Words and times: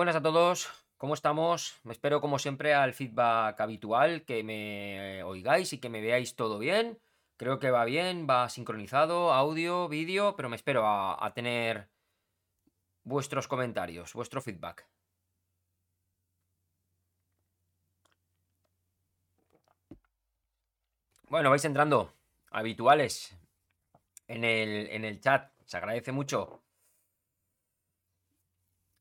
buenas 0.00 0.16
a 0.16 0.22
todos, 0.22 0.70
¿cómo 0.96 1.12
estamos? 1.12 1.78
Me 1.82 1.92
espero 1.92 2.22
como 2.22 2.38
siempre 2.38 2.72
al 2.72 2.94
feedback 2.94 3.60
habitual, 3.60 4.24
que 4.24 4.42
me 4.42 5.22
oigáis 5.24 5.74
y 5.74 5.78
que 5.78 5.90
me 5.90 6.00
veáis 6.00 6.36
todo 6.36 6.58
bien. 6.58 6.98
Creo 7.36 7.58
que 7.58 7.70
va 7.70 7.84
bien, 7.84 8.26
va 8.26 8.48
sincronizado, 8.48 9.30
audio, 9.30 9.90
vídeo, 9.90 10.36
pero 10.36 10.48
me 10.48 10.56
espero 10.56 10.86
a, 10.86 11.22
a 11.22 11.34
tener 11.34 11.90
vuestros 13.04 13.46
comentarios, 13.46 14.14
vuestro 14.14 14.40
feedback. 14.40 14.88
Bueno, 21.28 21.50
vais 21.50 21.66
entrando, 21.66 22.14
habituales, 22.50 23.36
en 24.28 24.44
el, 24.44 24.86
en 24.92 25.04
el 25.04 25.20
chat, 25.20 25.52
se 25.66 25.76
agradece 25.76 26.10
mucho. 26.10 26.62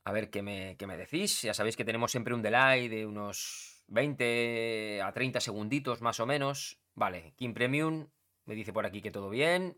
A 0.09 0.11
ver 0.11 0.31
qué 0.31 0.41
me, 0.41 0.75
qué 0.75 0.87
me 0.87 0.97
decís. 0.97 1.43
Ya 1.43 1.53
sabéis 1.53 1.75
que 1.75 1.85
tenemos 1.85 2.09
siempre 2.09 2.33
un 2.33 2.41
delay 2.41 2.87
de 2.87 3.05
unos 3.05 3.83
20 3.89 5.03
a 5.03 5.11
30 5.11 5.39
segunditos 5.39 6.01
más 6.01 6.19
o 6.19 6.25
menos. 6.25 6.79
Vale, 6.95 7.33
King 7.37 7.53
Premium 7.53 8.07
me 8.45 8.55
dice 8.55 8.73
por 8.73 8.87
aquí 8.87 9.03
que 9.03 9.11
todo 9.11 9.29
bien. 9.29 9.77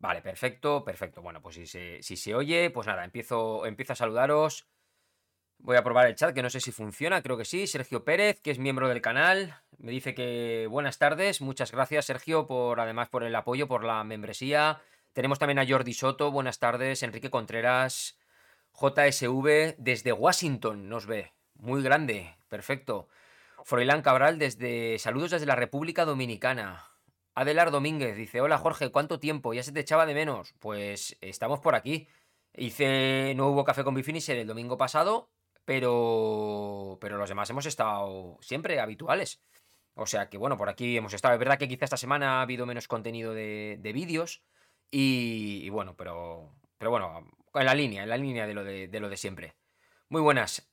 Vale, 0.00 0.20
perfecto, 0.20 0.84
perfecto. 0.84 1.22
Bueno, 1.22 1.40
pues 1.40 1.54
si 1.54 1.66
se, 1.66 2.02
si 2.02 2.18
se 2.18 2.34
oye, 2.34 2.68
pues 2.68 2.86
nada, 2.86 3.04
empiezo, 3.06 3.64
empiezo 3.64 3.94
a 3.94 3.96
saludaros. 3.96 4.68
Voy 5.56 5.78
a 5.78 5.82
probar 5.82 6.06
el 6.06 6.14
chat, 6.14 6.34
que 6.34 6.42
no 6.42 6.50
sé 6.50 6.60
si 6.60 6.70
funciona, 6.70 7.22
creo 7.22 7.38
que 7.38 7.46
sí. 7.46 7.66
Sergio 7.66 8.04
Pérez, 8.04 8.38
que 8.42 8.50
es 8.50 8.58
miembro 8.58 8.86
del 8.88 9.00
canal, 9.00 9.62
me 9.78 9.92
dice 9.92 10.14
que 10.14 10.66
buenas 10.68 10.98
tardes. 10.98 11.40
Muchas 11.40 11.72
gracias, 11.72 12.04
Sergio, 12.04 12.46
por 12.46 12.80
además 12.80 13.08
por 13.08 13.24
el 13.24 13.34
apoyo, 13.34 13.66
por 13.66 13.82
la 13.82 14.04
membresía. 14.04 14.82
Tenemos 15.14 15.38
también 15.38 15.58
a 15.58 15.66
Jordi 15.66 15.94
Soto, 15.94 16.30
buenas 16.30 16.58
tardes. 16.58 17.02
Enrique 17.02 17.30
Contreras, 17.30 18.17
JSV 18.80 19.74
desde 19.78 20.12
Washington 20.12 20.88
nos 20.88 21.06
ve. 21.06 21.32
Muy 21.54 21.82
grande, 21.82 22.36
perfecto. 22.48 23.08
Froilán 23.64 24.02
Cabral 24.02 24.38
desde 24.38 24.98
saludos 24.98 25.32
desde 25.32 25.46
la 25.46 25.56
República 25.56 26.04
Dominicana. 26.04 26.84
Adelar 27.34 27.70
Domínguez 27.70 28.16
dice, 28.16 28.40
hola 28.40 28.58
Jorge, 28.58 28.90
¿cuánto 28.90 29.18
tiempo? 29.18 29.52
Ya 29.52 29.62
se 29.62 29.72
te 29.72 29.80
echaba 29.80 30.06
de 30.06 30.14
menos. 30.14 30.54
Pues 30.60 31.16
estamos 31.20 31.60
por 31.60 31.74
aquí. 31.74 32.08
Hice, 32.54 33.34
no 33.36 33.48
hubo 33.48 33.64
café 33.64 33.84
con 33.84 33.94
Bifinisher 33.94 34.38
el 34.38 34.46
domingo 34.46 34.76
pasado, 34.76 35.30
pero, 35.64 36.98
pero 37.00 37.16
los 37.18 37.28
demás 37.28 37.50
hemos 37.50 37.66
estado 37.66 38.38
siempre 38.40 38.80
habituales. 38.80 39.40
O 39.94 40.06
sea 40.06 40.28
que 40.28 40.38
bueno, 40.38 40.56
por 40.56 40.68
aquí 40.68 40.96
hemos 40.96 41.12
estado. 41.14 41.34
Es 41.34 41.40
verdad 41.40 41.58
que 41.58 41.68
quizá 41.68 41.84
esta 41.84 41.96
semana 41.96 42.38
ha 42.38 42.42
habido 42.42 42.66
menos 42.66 42.86
contenido 42.88 43.34
de, 43.34 43.76
de 43.80 43.92
vídeos. 43.92 44.42
Y, 44.90 45.60
y, 45.64 45.68
bueno, 45.70 45.96
pero, 45.96 46.54
pero 46.78 46.90
bueno, 46.90 47.28
en 47.60 47.66
la 47.66 47.74
línea, 47.74 48.02
en 48.02 48.08
la 48.08 48.16
línea 48.16 48.46
de 48.46 48.54
lo 48.54 48.64
de, 48.64 49.16
siempre. 49.16 49.54
Muy 50.08 50.20
buenas. 50.20 50.70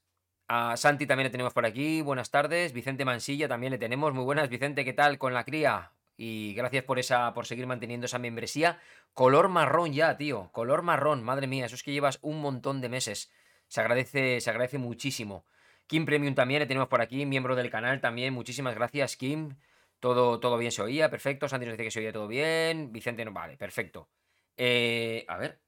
A 0.47 0.77
Santi 0.77 1.07
también 1.07 1.25
le 1.25 1.31
tenemos 1.31 1.53
por 1.53 1.65
aquí. 1.65 2.01
Buenas 2.01 2.31
tardes. 2.31 2.73
Vicente 2.73 3.05
Mansilla 3.05 3.47
también 3.47 3.71
le 3.71 3.77
tenemos. 3.77 4.13
Muy 4.13 4.23
buenas, 4.23 4.49
Vicente. 4.49 4.85
¿Qué 4.85 4.93
tal 4.93 5.17
con 5.17 5.33
la 5.33 5.43
cría? 5.43 5.91
Y 6.17 6.53
gracias 6.53 6.83
por 6.83 6.99
esa, 6.99 7.33
por 7.33 7.45
seguir 7.45 7.67
manteniendo 7.67 8.05
esa 8.05 8.19
membresía. 8.19 8.79
Color 9.13 9.49
marrón 9.49 9.93
ya, 9.93 10.17
tío. 10.17 10.49
Color 10.51 10.81
marrón. 10.81 11.23
Madre 11.23 11.47
mía, 11.47 11.65
eso 11.65 11.75
es 11.75 11.83
que 11.83 11.91
llevas 11.91 12.19
un 12.21 12.39
montón 12.41 12.81
de 12.81 12.89
meses. 12.89 13.31
Se 13.67 13.81
agradece, 13.81 14.39
se 14.39 14.49
agradece 14.49 14.77
muchísimo. 14.77 15.45
Kim 15.87 16.05
Premium 16.05 16.35
también 16.35 16.59
le 16.59 16.65
tenemos 16.65 16.87
por 16.87 17.01
aquí, 17.01 17.25
miembro 17.25 17.55
del 17.55 17.69
canal 17.69 18.01
también. 18.01 18.33
Muchísimas 18.33 18.75
gracias, 18.75 19.17
Kim. 19.17 19.55
Todo, 19.99 20.39
todo 20.39 20.57
bien 20.57 20.71
se 20.71 20.81
oía, 20.81 21.09
perfecto. 21.09 21.47
Santi 21.47 21.65
nos 21.65 21.73
dice 21.73 21.83
que 21.83 21.91
se 21.91 21.99
oía 21.99 22.13
todo 22.13 22.27
bien. 22.27 22.91
Vicente 22.91 23.25
no, 23.25 23.31
vale, 23.31 23.57
perfecto. 23.57 24.09
Eh, 24.57 25.25
a 25.27 25.37
ver, 25.37 25.59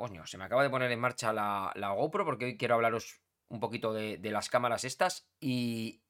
Coño, 0.00 0.26
se 0.26 0.38
me 0.38 0.44
acaba 0.44 0.62
de 0.62 0.70
poner 0.70 0.90
en 0.90 0.98
marcha 0.98 1.30
la, 1.30 1.72
la 1.74 1.90
GoPro 1.90 2.24
porque 2.24 2.46
hoy 2.46 2.56
quiero 2.56 2.76
hablaros 2.76 3.20
un 3.50 3.60
poquito 3.60 3.92
de, 3.92 4.16
de, 4.16 4.30
las 4.30 4.48
cámaras 4.48 4.84
estas 4.84 5.28
y 5.38 6.00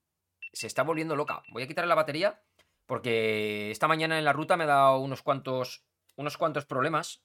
se 0.52 0.68
está 0.68 0.84
volviendo 0.84 1.16
loca. 1.16 1.42
Voy 1.50 1.64
a 1.64 1.66
quitarle 1.66 1.88
la 1.88 1.96
batería 1.96 2.40
porque 2.86 3.72
esta 3.72 3.88
mañana 3.88 4.16
en 4.16 4.24
la 4.24 4.32
ruta 4.32 4.56
me 4.56 4.62
ha 4.62 4.68
dado 4.68 5.00
unos 5.00 5.22
cuantos, 5.22 5.84
unos 6.14 6.36
cuantos 6.36 6.66
problemas. 6.66 7.24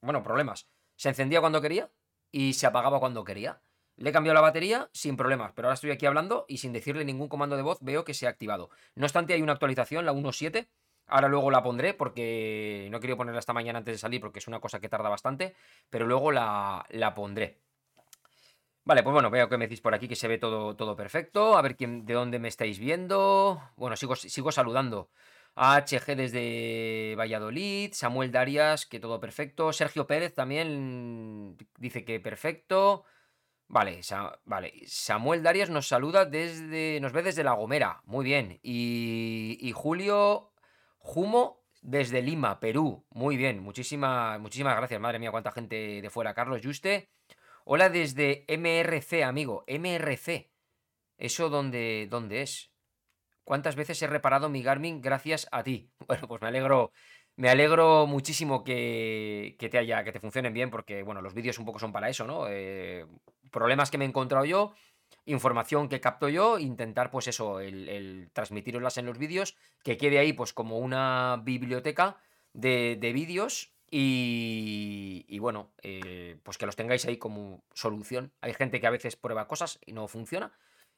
Bueno, 0.00 0.24
problemas. 0.24 0.68
Se 0.96 1.08
encendía 1.08 1.38
cuando 1.38 1.62
quería 1.62 1.92
y 2.32 2.54
se 2.54 2.66
apagaba 2.66 2.98
cuando 2.98 3.22
quería. 3.22 3.62
Le 3.94 4.10
he 4.10 4.12
cambiado 4.12 4.34
la 4.34 4.40
batería 4.40 4.90
sin 4.92 5.16
problemas, 5.16 5.52
pero 5.54 5.68
ahora 5.68 5.74
estoy 5.74 5.92
aquí 5.92 6.06
hablando 6.06 6.46
y 6.48 6.58
sin 6.58 6.72
decirle 6.72 7.04
ningún 7.04 7.28
comando 7.28 7.54
de 7.54 7.62
voz 7.62 7.78
veo 7.80 8.04
que 8.04 8.14
se 8.14 8.26
ha 8.26 8.30
activado. 8.30 8.70
No 8.96 9.06
obstante, 9.06 9.34
hay 9.34 9.42
una 9.42 9.52
actualización, 9.52 10.04
la 10.04 10.12
1.7 10.12 10.66
Ahora 11.06 11.28
luego 11.28 11.50
la 11.50 11.62
pondré 11.62 11.94
porque 11.94 12.88
no 12.90 13.00
quiero 13.00 13.16
ponerla 13.16 13.40
esta 13.40 13.52
mañana 13.52 13.78
antes 13.78 13.94
de 13.94 13.98
salir 13.98 14.20
porque 14.20 14.38
es 14.38 14.48
una 14.48 14.60
cosa 14.60 14.80
que 14.80 14.88
tarda 14.88 15.08
bastante, 15.08 15.54
pero 15.90 16.06
luego 16.06 16.32
la, 16.32 16.86
la 16.90 17.14
pondré. 17.14 17.60
Vale, 18.84 19.04
pues 19.04 19.12
bueno, 19.12 19.30
veo 19.30 19.48
que 19.48 19.56
me 19.58 19.66
decís 19.66 19.80
por 19.80 19.94
aquí 19.94 20.08
que 20.08 20.16
se 20.16 20.26
ve 20.26 20.38
todo, 20.38 20.74
todo 20.74 20.96
perfecto. 20.96 21.56
A 21.56 21.62
ver 21.62 21.76
quién, 21.76 22.04
de 22.04 22.14
dónde 22.14 22.38
me 22.40 22.48
estáis 22.48 22.78
viendo. 22.78 23.62
Bueno, 23.76 23.96
sigo, 23.96 24.16
sigo 24.16 24.50
saludando. 24.50 25.10
A 25.54 25.76
HG 25.80 26.16
desde 26.16 27.14
Valladolid, 27.16 27.92
Samuel 27.92 28.32
Darias, 28.32 28.86
que 28.86 28.98
todo 28.98 29.20
perfecto. 29.20 29.72
Sergio 29.72 30.06
Pérez 30.06 30.34
también 30.34 31.56
dice 31.78 32.04
que 32.04 32.18
perfecto. 32.20 33.04
Vale, 33.68 34.00
vale, 34.44 34.72
Samuel 34.86 35.42
Darias 35.42 35.70
nos 35.70 35.88
saluda 35.88 36.24
desde. 36.24 36.98
nos 37.00 37.12
ve 37.12 37.22
desde 37.22 37.44
La 37.44 37.52
Gomera. 37.52 38.02
Muy 38.04 38.24
bien. 38.24 38.58
Y, 38.62 39.58
y 39.60 39.72
Julio 39.72 40.51
Jumo 41.02 41.64
desde 41.82 42.22
Lima, 42.22 42.60
Perú. 42.60 43.04
Muy 43.10 43.36
bien, 43.36 43.60
muchísimas, 43.60 44.40
muchísimas 44.40 44.76
gracias. 44.76 45.00
Madre 45.00 45.18
mía, 45.18 45.32
cuánta 45.32 45.50
gente 45.50 46.00
de 46.00 46.10
fuera. 46.10 46.32
Carlos 46.32 46.60
Juste. 46.62 47.10
Hola 47.64 47.90
desde 47.90 48.44
MRC, 48.48 49.24
amigo. 49.24 49.64
MRC. 49.66 50.50
¿Eso 51.18 51.50
dónde, 51.50 52.06
dónde 52.08 52.42
es? 52.42 52.72
¿Cuántas 53.44 53.74
veces 53.74 54.00
he 54.00 54.06
reparado 54.06 54.48
mi 54.48 54.62
Garmin 54.62 55.00
gracias 55.00 55.48
a 55.50 55.62
ti? 55.62 55.90
Bueno, 56.06 56.28
pues 56.28 56.40
me 56.40 56.48
alegro. 56.48 56.92
Me 57.34 57.48
alegro 57.48 58.06
muchísimo 58.06 58.62
que, 58.62 59.56
te 59.58 59.78
haya, 59.78 60.04
que 60.04 60.12
te 60.12 60.20
funcionen 60.20 60.52
bien, 60.52 60.70
porque 60.70 61.02
bueno, 61.02 61.22
los 61.22 61.32
vídeos 61.32 61.58
un 61.58 61.64
poco 61.64 61.78
son 61.78 61.90
para 61.90 62.10
eso, 62.10 62.26
¿no? 62.26 62.46
Eh, 62.48 63.06
problemas 63.50 63.90
que 63.90 63.96
me 63.96 64.04
he 64.04 64.08
encontrado 64.08 64.44
yo 64.44 64.74
información 65.26 65.88
que 65.88 66.00
capto 66.00 66.28
yo, 66.28 66.58
intentar 66.58 67.10
pues 67.10 67.28
eso, 67.28 67.60
el, 67.60 67.88
el 67.88 68.30
transmitiroslas 68.32 68.98
en 68.98 69.06
los 69.06 69.18
vídeos, 69.18 69.56
que 69.84 69.96
quede 69.96 70.18
ahí 70.18 70.32
pues 70.32 70.52
como 70.52 70.78
una 70.78 71.40
biblioteca 71.42 72.16
de, 72.52 72.96
de 73.00 73.12
vídeos 73.12 73.72
y, 73.90 75.24
y, 75.28 75.38
bueno, 75.38 75.70
eh, 75.82 76.38
pues 76.42 76.56
que 76.56 76.66
los 76.66 76.76
tengáis 76.76 77.04
ahí 77.04 77.18
como 77.18 77.62
solución. 77.74 78.32
Hay 78.40 78.54
gente 78.54 78.80
que 78.80 78.86
a 78.86 78.90
veces 78.90 79.16
prueba 79.16 79.46
cosas 79.46 79.78
y 79.84 79.92
no 79.92 80.08
funciona. 80.08 80.52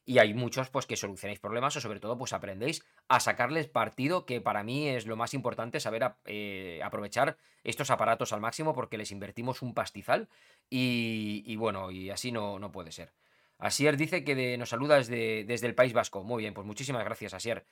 Y 0.06 0.18
hay 0.18 0.34
muchos 0.34 0.68
pues 0.68 0.86
que 0.86 0.96
solucionáis 0.96 1.40
problemas 1.40 1.74
o 1.76 1.80
sobre 1.80 1.98
todo 1.98 2.18
pues 2.18 2.34
aprendéis 2.34 2.84
a 3.08 3.20
sacarles 3.20 3.68
partido, 3.68 4.26
que 4.26 4.40
para 4.40 4.62
mí 4.62 4.86
es 4.88 5.06
lo 5.06 5.16
más 5.16 5.32
importante, 5.32 5.80
saber 5.80 6.12
eh, 6.26 6.80
aprovechar 6.84 7.38
estos 7.64 7.90
aparatos 7.90 8.32
al 8.34 8.40
máximo 8.42 8.74
porque 8.74 8.98
les 8.98 9.10
invertimos 9.10 9.62
un 9.62 9.72
pastizal 9.72 10.28
y, 10.68 11.42
y 11.46 11.56
bueno, 11.56 11.90
y 11.90 12.10
así 12.10 12.32
no, 12.32 12.58
no 12.58 12.70
puede 12.70 12.92
ser. 12.92 13.12
Asier 13.58 13.96
dice 13.96 14.24
que 14.24 14.56
nos 14.58 14.68
saluda 14.68 14.96
desde, 14.96 15.44
desde, 15.44 15.66
el 15.66 15.74
País 15.74 15.92
Vasco. 15.92 16.22
Muy 16.22 16.42
bien, 16.42 16.54
pues 16.54 16.66
muchísimas 16.66 17.04
gracias, 17.04 17.34
Asier. 17.34 17.64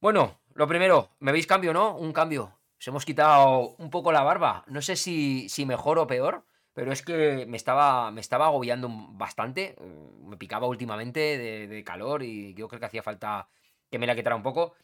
Bueno, 0.00 0.40
lo 0.54 0.68
primero, 0.68 1.10
¿me 1.18 1.32
veis 1.32 1.46
cambio, 1.46 1.72
no? 1.72 1.96
Un 1.96 2.12
cambio. 2.12 2.58
Nos 2.78 2.88
hemos 2.88 3.04
quitado 3.04 3.74
un 3.78 3.90
poco 3.90 4.12
la 4.12 4.22
barba. 4.22 4.64
No 4.68 4.80
sé 4.80 4.94
si, 4.94 5.48
si 5.48 5.66
mejor 5.66 5.98
o 5.98 6.06
peor, 6.06 6.44
pero 6.72 6.92
es 6.92 7.02
que 7.02 7.44
me 7.46 7.56
estaba, 7.56 8.12
me 8.12 8.20
estaba 8.20 8.46
agobiando 8.46 8.88
bastante. 8.90 9.74
Me 10.22 10.36
picaba 10.36 10.68
últimamente 10.68 11.18
de, 11.66 11.84
calor 11.84 12.22
y 12.22 12.54
yo 12.54 12.68
creo 12.68 12.78
que 12.78 12.86
hacía 12.86 13.02
falta 13.02 13.48
que 13.90 13.98
me 13.98 14.06
la 14.06 14.14
quitara 14.14 14.36
un 14.36 14.44
poco. 14.44 14.76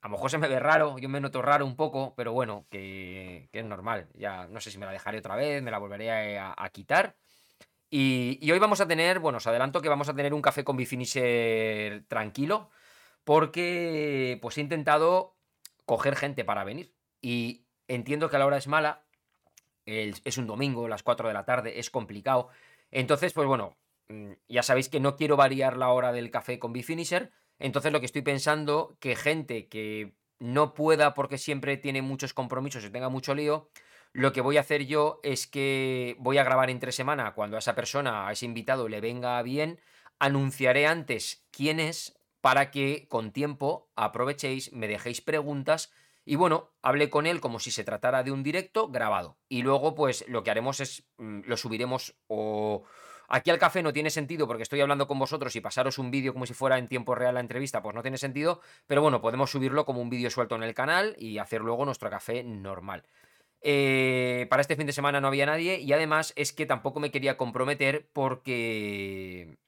A 0.00 0.08
lo 0.08 0.12
mejor 0.12 0.30
se 0.30 0.38
me 0.38 0.48
ve 0.48 0.58
raro, 0.58 0.98
yo 0.98 1.10
me 1.10 1.20
noto 1.20 1.42
raro 1.42 1.66
un 1.66 1.76
poco, 1.76 2.14
pero 2.16 2.32
bueno, 2.32 2.64
que, 2.70 3.50
que 3.52 3.58
es 3.58 3.64
normal. 3.66 4.08
Ya 4.14 4.46
no 4.48 4.60
sé 4.60 4.70
si 4.70 4.78
me 4.78 4.86
la 4.86 4.92
dejaré 4.92 5.18
otra 5.18 5.36
vez, 5.36 5.62
me 5.62 5.70
la 5.70 5.78
volveré 5.78 6.38
a 6.38 6.70
quitar. 6.72 7.16
Y, 7.90 8.48
hoy 8.50 8.58
vamos 8.60 8.80
a 8.80 8.86
tener, 8.86 9.18
bueno, 9.18 9.38
os 9.38 9.46
adelanto 9.48 9.82
que 9.82 9.88
vamos 9.88 10.08
a 10.08 10.14
tener 10.14 10.32
un 10.32 10.42
café 10.42 10.62
con 10.62 10.76
Bifinisher 10.76 12.04
tranquilo, 12.06 12.70
porque 13.24 14.38
pues 14.40 14.58
he 14.58 14.60
intentado 14.60 15.36
coger 15.86 16.14
gente 16.14 16.44
para 16.44 16.62
venir. 16.62 16.94
Y 17.20 17.66
entiendo 17.88 18.30
que 18.30 18.38
la 18.38 18.46
hora 18.46 18.58
es 18.58 18.68
mala, 18.68 19.04
es 19.86 20.38
un 20.38 20.46
domingo, 20.46 20.86
las 20.86 21.02
4 21.02 21.26
de 21.28 21.34
la 21.34 21.44
tarde, 21.44 21.80
es 21.80 21.90
complicado. 21.90 22.48
Entonces, 22.92 23.32
pues 23.32 23.48
bueno, 23.48 23.76
mm, 24.08 24.32
ya 24.48 24.62
sabéis 24.62 24.88
que 24.88 25.00
no 25.00 25.16
quiero 25.16 25.36
variar 25.36 25.76
la 25.76 25.88
hora 25.88 26.12
del 26.12 26.30
café 26.30 26.60
con 26.60 26.72
Bifinisher. 26.72 27.32
Entonces 27.58 27.92
lo 27.92 27.98
que 28.00 28.06
estoy 28.06 28.22
pensando, 28.22 28.96
que 29.00 29.16
gente 29.16 29.68
que 29.68 30.14
no 30.38 30.74
pueda 30.74 31.12
porque 31.14 31.38
siempre 31.38 31.76
tiene 31.76 32.02
muchos 32.02 32.34
compromisos 32.34 32.84
y 32.84 32.90
tenga 32.90 33.08
mucho 33.08 33.34
lío, 33.34 33.68
lo 34.12 34.32
que 34.32 34.40
voy 34.40 34.56
a 34.56 34.60
hacer 34.60 34.86
yo 34.86 35.20
es 35.22 35.46
que 35.46 36.16
voy 36.18 36.38
a 36.38 36.44
grabar 36.44 36.70
entre 36.70 36.92
semana 36.92 37.34
cuando 37.34 37.56
a 37.56 37.60
esa 37.60 37.74
persona, 37.74 38.26
a 38.26 38.32
ese 38.32 38.46
invitado 38.46 38.88
le 38.88 39.00
venga 39.00 39.40
bien, 39.42 39.80
anunciaré 40.18 40.86
antes 40.86 41.46
quién 41.50 41.80
es 41.80 42.18
para 42.40 42.70
que 42.70 43.06
con 43.08 43.32
tiempo 43.32 43.90
aprovechéis, 43.96 44.72
me 44.72 44.88
dejéis 44.88 45.20
preguntas 45.20 45.92
y 46.24 46.36
bueno, 46.36 46.70
hablé 46.82 47.10
con 47.10 47.26
él 47.26 47.40
como 47.40 47.60
si 47.60 47.70
se 47.70 47.84
tratara 47.84 48.22
de 48.22 48.32
un 48.32 48.42
directo 48.42 48.88
grabado. 48.88 49.38
Y 49.48 49.62
luego 49.62 49.94
pues 49.94 50.24
lo 50.28 50.42
que 50.42 50.50
haremos 50.50 50.80
es, 50.80 51.04
mm, 51.18 51.40
lo 51.46 51.56
subiremos 51.56 52.16
o 52.26 52.84
Aquí 53.32 53.48
al 53.50 53.60
café 53.60 53.80
no 53.80 53.92
tiene 53.92 54.10
sentido 54.10 54.48
porque 54.48 54.64
estoy 54.64 54.80
hablando 54.80 55.06
con 55.06 55.16
vosotros 55.16 55.54
y 55.54 55.60
pasaros 55.60 55.98
un 55.98 56.10
vídeo 56.10 56.32
como 56.32 56.46
si 56.46 56.52
fuera 56.52 56.78
en 56.78 56.88
tiempo 56.88 57.14
real 57.14 57.34
la 57.34 57.40
entrevista, 57.40 57.80
pues 57.80 57.94
no 57.94 58.02
tiene 58.02 58.18
sentido, 58.18 58.60
pero 58.88 59.02
bueno, 59.02 59.20
podemos 59.20 59.52
subirlo 59.52 59.84
como 59.84 60.00
un 60.00 60.10
vídeo 60.10 60.30
suelto 60.30 60.56
en 60.56 60.64
el 60.64 60.74
canal 60.74 61.14
y 61.16 61.38
hacer 61.38 61.60
luego 61.60 61.84
nuestro 61.84 62.10
café 62.10 62.42
normal. 62.42 63.04
Eh, 63.62 64.46
para 64.48 64.62
este 64.62 64.76
fin 64.76 64.86
de 64.86 64.92
semana 64.92 65.20
no 65.20 65.28
había 65.28 65.44
nadie 65.44 65.80
y 65.80 65.92
además 65.92 66.32
es 66.36 66.52
que 66.52 66.64
tampoco 66.64 66.98
me 66.98 67.10
quería 67.10 67.36
comprometer 67.36 68.08
porque 68.12 69.58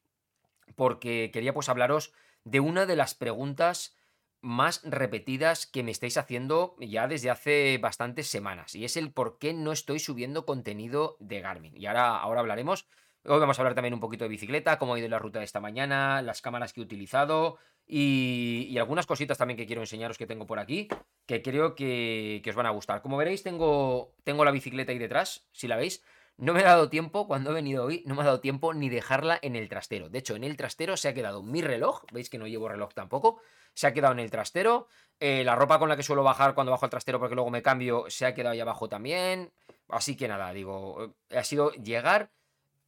porque 0.75 1.29
quería 1.31 1.53
pues 1.53 1.69
hablaros 1.69 2.11
de 2.43 2.59
una 2.59 2.87
de 2.87 2.95
las 2.95 3.13
preguntas 3.13 3.95
más 4.41 4.81
repetidas 4.83 5.67
que 5.67 5.83
me 5.83 5.91
estáis 5.91 6.17
haciendo 6.17 6.75
ya 6.79 7.07
desde 7.07 7.29
hace 7.29 7.77
bastantes 7.77 8.27
semanas 8.27 8.73
y 8.75 8.83
es 8.83 8.97
el 8.97 9.11
por 9.13 9.37
qué 9.37 9.53
no 9.53 9.71
estoy 9.71 9.99
subiendo 9.99 10.45
contenido 10.45 11.15
de 11.19 11.41
Garmin. 11.41 11.77
Y 11.77 11.85
ahora, 11.85 12.17
ahora 12.17 12.41
hablaremos. 12.41 12.87
Hoy 13.25 13.39
vamos 13.39 13.57
a 13.57 13.61
hablar 13.61 13.73
también 13.73 13.93
un 13.93 14.01
poquito 14.01 14.25
de 14.25 14.29
bicicleta, 14.29 14.77
cómo 14.77 14.95
ha 14.95 14.99
ido 14.99 15.07
la 15.07 15.17
ruta 15.17 15.39
de 15.39 15.45
esta 15.45 15.61
mañana, 15.61 16.21
las 16.21 16.41
cámaras 16.41 16.73
que 16.73 16.81
he 16.81 16.83
utilizado 16.83 17.57
y, 17.85 18.77
algunas 18.77 19.05
cositas 19.05 19.37
también 19.37 19.57
que 19.57 19.65
quiero 19.65 19.81
enseñaros 19.81 20.17
que 20.17 20.27
tengo 20.27 20.45
por 20.45 20.59
aquí 20.59 20.87
que 21.25 21.41
creo 21.41 21.75
que, 21.75 22.41
que, 22.43 22.49
os 22.49 22.55
van 22.55 22.65
a 22.65 22.71
gustar. 22.71 23.01
Como 23.01 23.17
veréis, 23.17 23.43
tengo, 23.43 24.13
tengo 24.23 24.43
la 24.43 24.51
bicicleta 24.51 24.91
ahí 24.91 24.97
detrás, 24.97 25.47
si 25.53 25.67
la 25.67 25.77
veis. 25.77 26.03
No 26.37 26.53
me 26.53 26.61
ha 26.61 26.63
dado 26.63 26.89
tiempo, 26.89 27.27
cuando 27.27 27.51
he 27.51 27.53
venido 27.53 27.85
hoy, 27.85 28.03
no 28.07 28.15
me 28.15 28.21
ha 28.21 28.25
dado 28.25 28.39
tiempo 28.39 28.73
ni 28.73 28.89
dejarla 28.89 29.37
en 29.41 29.55
el 29.55 29.69
trastero. 29.69 30.09
De 30.09 30.19
hecho, 30.19 30.35
en 30.35 30.43
el 30.43 30.57
trastero 30.57 30.97
se 30.97 31.07
ha 31.07 31.13
quedado 31.13 31.43
mi 31.43 31.61
reloj, 31.61 32.03
veis 32.11 32.29
que 32.29 32.39
no 32.39 32.47
llevo 32.47 32.67
reloj 32.67 32.93
tampoco, 32.93 33.39
se 33.75 33.87
ha 33.87 33.93
quedado 33.93 34.13
en 34.13 34.19
el 34.19 34.31
trastero. 34.31 34.87
Eh, 35.19 35.43
la 35.43 35.55
ropa 35.55 35.77
con 35.77 35.89
la 35.89 35.95
que 35.95 36.03
suelo 36.03 36.23
bajar 36.23 36.55
cuando 36.55 36.71
bajo 36.71 36.85
al 36.85 36.89
trastero 36.89 37.19
porque 37.19 37.35
luego 37.35 37.51
me 37.51 37.61
cambio 37.61 38.05
se 38.09 38.25
ha 38.25 38.33
quedado 38.33 38.53
ahí 38.53 38.59
abajo 38.59 38.89
también. 38.89 39.53
Así 39.87 40.17
que 40.17 40.27
nada, 40.27 40.51
digo, 40.53 41.15
eh, 41.29 41.37
ha 41.37 41.43
sido 41.43 41.71
llegar, 41.73 42.31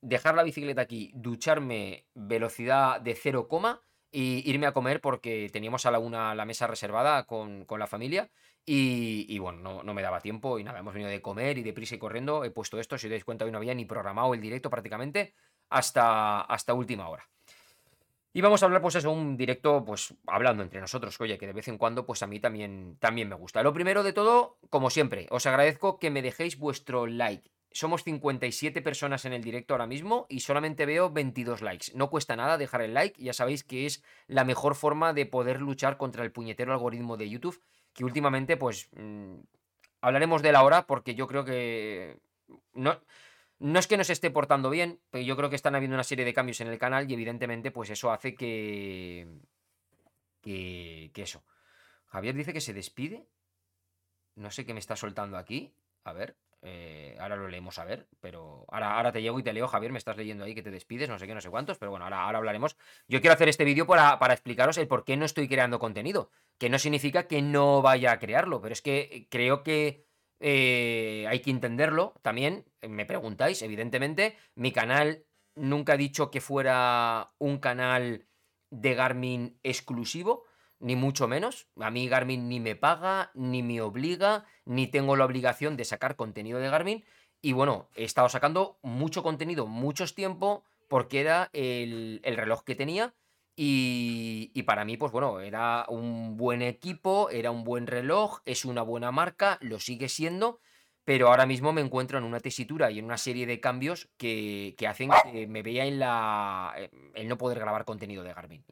dejar 0.01 0.35
la 0.35 0.43
bicicleta 0.43 0.81
aquí, 0.81 1.11
ducharme 1.13 2.07
velocidad 2.15 2.99
de 2.99 3.13
0, 3.13 3.47
y 4.15 4.49
irme 4.49 4.65
a 4.65 4.71
comer 4.71 5.01
porque 5.01 5.49
teníamos 5.51 5.85
a 5.85 5.91
la 5.91 5.99
una 5.99 6.33
la 6.35 6.45
mesa 6.45 6.67
reservada 6.67 7.25
con, 7.25 7.65
con 7.65 7.81
la 7.81 7.87
familia 7.87 8.29
y, 8.65 9.25
y 9.27 9.39
bueno, 9.39 9.59
no, 9.59 9.83
no, 9.83 9.93
me 9.93 10.01
daba 10.01 10.21
tiempo 10.21 10.57
y 10.57 10.63
nada, 10.63 10.79
hemos 10.79 10.93
venido 10.93 11.11
de 11.11 11.21
comer 11.21 11.57
y 11.57 11.63
de 11.63 11.73
prisa 11.73 11.95
y 11.95 11.99
corriendo, 11.99 12.45
he 12.45 12.49
puesto 12.49 12.79
esto, 12.79 12.97
si 12.97 13.07
os 13.07 13.11
dais 13.11 13.25
cuenta 13.25 13.43
hoy 13.43 13.51
no 13.51 13.57
había 13.57 13.73
ni 13.73 13.83
programado 13.83 14.33
el 14.33 14.39
directo 14.39 14.69
prácticamente 14.69 15.33
hasta, 15.69 16.39
hasta 16.39 16.73
última 16.73 17.09
hora. 17.09 17.27
Y 18.31 18.39
vamos 18.39 18.63
a 18.63 18.67
hablar, 18.67 18.81
pues 18.81 18.95
eso, 18.95 19.11
un 19.11 19.35
directo, 19.35 19.83
pues 19.83 20.13
hablando 20.27 20.63
entre 20.63 20.79
nosotros, 20.79 21.19
oye, 21.19 21.37
que 21.37 21.47
de 21.47 21.53
vez 21.53 21.67
en 21.67 21.77
cuando, 21.77 22.05
pues 22.05 22.23
a 22.23 22.27
mí 22.27 22.39
también, 22.39 22.97
también 22.99 23.27
me 23.27 23.35
gusta. 23.35 23.63
Lo 23.63 23.73
primero 23.73 24.03
de 24.03 24.13
todo, 24.13 24.59
como 24.69 24.89
siempre, 24.89 25.27
os 25.29 25.45
agradezco 25.45 25.99
que 25.99 26.09
me 26.09 26.21
dejéis 26.21 26.57
vuestro 26.57 27.05
like. 27.05 27.49
Somos 27.75 28.05
57 28.05 28.81
personas 28.81 29.25
en 29.25 29.33
el 29.33 29.43
directo 29.43 29.73
ahora 29.73 29.85
mismo 29.85 30.27
y 30.29 30.39
solamente 30.39 30.85
veo 30.85 31.09
22 31.09 31.61
likes. 31.61 31.87
No 31.93 32.09
cuesta 32.09 32.37
nada 32.37 32.57
dejar 32.57 32.81
el 32.81 32.93
like, 32.93 33.21
ya 33.21 33.33
sabéis 33.33 33.65
que 33.65 33.85
es 33.85 34.01
la 34.27 34.45
mejor 34.45 34.75
forma 34.75 35.11
de 35.11 35.25
poder 35.25 35.59
luchar 35.59 35.97
contra 35.97 36.23
el 36.23 36.31
puñetero 36.31 36.71
algoritmo 36.71 37.17
de 37.17 37.29
YouTube, 37.29 37.61
que 37.91 38.05
últimamente, 38.05 38.55
pues, 38.55 38.87
mmm, 38.93 39.39
hablaremos 39.99 40.41
de 40.41 40.53
la 40.53 40.63
hora 40.63 40.87
porque 40.87 41.15
yo 41.15 41.27
creo 41.27 41.43
que... 41.43 42.17
No, 42.71 42.97
es 43.59 43.87
que 43.87 43.97
no 43.97 44.05
se 44.05 44.13
esté 44.13 44.31
portando 44.31 44.69
bien, 44.69 45.01
pero 45.09 45.25
yo 45.25 45.35
creo 45.35 45.49
que 45.49 45.57
están 45.57 45.75
habiendo 45.75 45.95
una 45.95 46.05
serie 46.05 46.23
de 46.23 46.33
cambios 46.33 46.61
en 46.61 46.69
el 46.69 46.79
canal 46.79 47.11
y 47.11 47.13
evidentemente 47.13 47.71
pues 47.71 47.89
eso 47.89 48.09
hace 48.09 48.35
que... 48.35 49.27
Que, 50.39 51.11
que 51.13 51.23
eso. 51.23 51.43
Javier 52.05 52.35
dice 52.35 52.53
que 52.53 52.61
se 52.61 52.73
despide. 52.73 53.27
No 54.35 54.49
sé 54.49 54.65
qué 54.65 54.73
me 54.73 54.79
está 54.79 54.95
soltando 54.95 55.35
aquí. 55.35 55.73
A 56.05 56.13
ver, 56.13 56.37
eh, 56.65 57.15
ahora 57.19 57.35
lo 57.35 57.47
leemos 57.47 57.79
a 57.79 57.85
ver, 57.85 58.07
pero 58.19 58.65
ahora, 58.69 58.97
ahora 58.97 59.11
te 59.11 59.21
llego 59.21 59.39
y 59.39 59.43
te 59.43 59.53
leo, 59.53 59.67
Javier, 59.67 59.91
me 59.91 59.97
estás 59.97 60.17
leyendo 60.17 60.43
ahí 60.43 60.55
que 60.55 60.63
te 60.63 60.71
despides, 60.71 61.07
no 61.07 61.19
sé 61.19 61.27
qué, 61.27 61.33
no 61.33 61.41
sé 61.41 61.49
cuántos, 61.49 61.77
pero 61.77 61.91
bueno, 61.91 62.05
ahora, 62.05 62.23
ahora 62.23 62.39
hablaremos. 62.39 62.75
Yo 63.07 63.21
quiero 63.21 63.33
hacer 63.33 63.49
este 63.49 63.63
vídeo 63.63 63.85
para, 63.85 64.19
para 64.19 64.33
explicaros 64.33 64.77
el 64.77 64.87
por 64.87 65.05
qué 65.05 65.15
no 65.15 65.25
estoy 65.25 65.47
creando 65.47 65.79
contenido, 65.79 66.31
que 66.57 66.69
no 66.69 66.79
significa 66.79 67.27
que 67.27 67.41
no 67.41 67.81
vaya 67.81 68.11
a 68.11 68.19
crearlo, 68.19 68.61
pero 68.61 68.73
es 68.73 68.81
que 68.81 69.27
creo 69.29 69.63
que 69.63 70.05
eh, 70.39 71.25
hay 71.27 71.39
que 71.39 71.51
entenderlo 71.51 72.13
también. 72.21 72.65
Me 72.81 73.05
preguntáis, 73.05 73.61
evidentemente. 73.61 74.37
Mi 74.55 74.71
canal 74.71 75.25
nunca 75.55 75.93
ha 75.93 75.97
dicho 75.97 76.31
que 76.31 76.41
fuera 76.41 77.33
un 77.37 77.59
canal 77.59 78.27
de 78.69 78.93
Garmin 78.93 79.59
exclusivo, 79.63 80.43
ni 80.85 80.95
mucho 80.95 81.27
menos. 81.27 81.67
A 81.79 81.89
mí 81.89 82.07
Garmin 82.07 82.47
ni 82.47 82.59
me 82.59 82.75
paga, 82.75 83.31
ni 83.33 83.63
me 83.63 83.81
obliga, 83.81 84.45
ni 84.65 84.85
tengo 84.85 85.15
la 85.15 85.25
obligación 85.25 85.77
de 85.77 85.83
sacar 85.83 86.15
contenido 86.15 86.59
de 86.59 86.69
Garmin. 86.69 87.03
Y 87.41 87.53
bueno, 87.53 87.89
he 87.95 88.03
estado 88.03 88.29
sacando 88.29 88.77
mucho 88.83 89.23
contenido, 89.23 89.65
muchos 89.65 90.13
tiempo, 90.13 90.63
porque 90.87 91.21
era 91.21 91.49
el, 91.53 92.21
el 92.23 92.37
reloj 92.37 92.63
que 92.63 92.75
tenía 92.75 93.15
y, 93.55 94.51
y, 94.53 94.63
para 94.63 94.85
mí, 94.85 94.95
pues 94.95 95.11
bueno, 95.11 95.39
era 95.39 95.87
un 95.89 96.37
buen 96.37 96.61
equipo, 96.61 97.31
era 97.31 97.49
un 97.49 97.63
buen 97.63 97.87
reloj, 97.87 98.41
es 98.45 98.63
una 98.63 98.83
buena 98.83 99.11
marca, 99.11 99.57
lo 99.61 99.79
sigue 99.79 100.07
siendo, 100.07 100.59
pero 101.05 101.29
ahora 101.29 101.45
mismo 101.45 101.71
me 101.71 101.81
encuentro 101.81 102.17
en 102.17 102.23
una 102.23 102.39
tesitura 102.39 102.89
y 102.89 102.97
en 102.99 103.05
una 103.05 103.17
serie 103.17 103.45
de 103.45 103.59
cambios 103.59 104.09
que, 104.17 104.75
hacen 104.89 105.11
que 105.31 105.45
me 105.45 105.61
vea 105.61 105.85
en 105.85 105.99
la 105.99 106.75
el 107.13 107.27
no 107.27 107.37
poder 107.37 107.59
grabar 107.59 107.85
contenido 107.85 108.23
de 108.23 108.33
Garmin. 108.33 108.65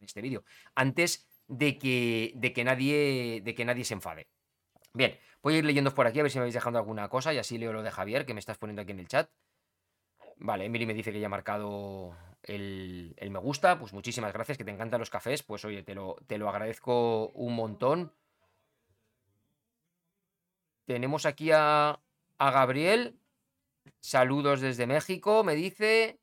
este 0.00 0.22
vídeo. 0.22 0.42
Antes 0.74 1.28
de 1.46 1.78
que, 1.78 2.32
de 2.34 2.52
que 2.54 2.64
nadie 2.64 3.42
de 3.44 3.54
que 3.54 3.64
nadie 3.66 3.84
se 3.84 3.94
enfade. 3.94 4.26
Bien, 4.94 5.18
voy 5.42 5.54
a 5.54 5.58
ir 5.58 5.64
leyendo 5.64 5.94
por 5.94 6.06
aquí 6.06 6.20
a 6.20 6.22
ver 6.22 6.32
si 6.32 6.38
me 6.38 6.44
vais 6.44 6.54
dejando 6.54 6.78
alguna 6.78 7.08
cosa 7.08 7.34
y 7.34 7.38
así 7.38 7.58
leo 7.58 7.72
lo 7.72 7.82
de 7.82 7.90
Javier 7.90 8.24
que 8.24 8.32
me 8.32 8.40
estás 8.40 8.56
poniendo 8.56 8.82
aquí 8.82 8.92
en 8.92 9.00
el 9.00 9.08
chat. 9.08 9.28
Vale, 10.36 10.64
Emily 10.64 10.86
me 10.86 10.94
dice 10.94 11.12
que 11.12 11.20
ya 11.20 11.26
ha 11.26 11.30
marcado 11.30 12.16
el, 12.42 13.14
el, 13.18 13.30
me 13.30 13.38
gusta, 13.38 13.78
pues 13.78 13.92
muchísimas 13.92 14.32
gracias, 14.32 14.56
que 14.58 14.64
te 14.64 14.70
encantan 14.70 14.98
los 14.98 15.10
cafés, 15.10 15.42
pues 15.42 15.64
oye, 15.64 15.82
te 15.82 15.94
lo, 15.94 16.16
te 16.26 16.38
lo 16.38 16.48
agradezco 16.48 17.28
un 17.28 17.54
montón. 17.54 18.12
Tenemos 20.86 21.26
aquí 21.26 21.50
a, 21.52 22.00
Gabriel, 22.38 23.18
saludos 24.00 24.60
desde 24.60 24.86
México, 24.86 25.44
me 25.44 25.54
dice... 25.54 26.18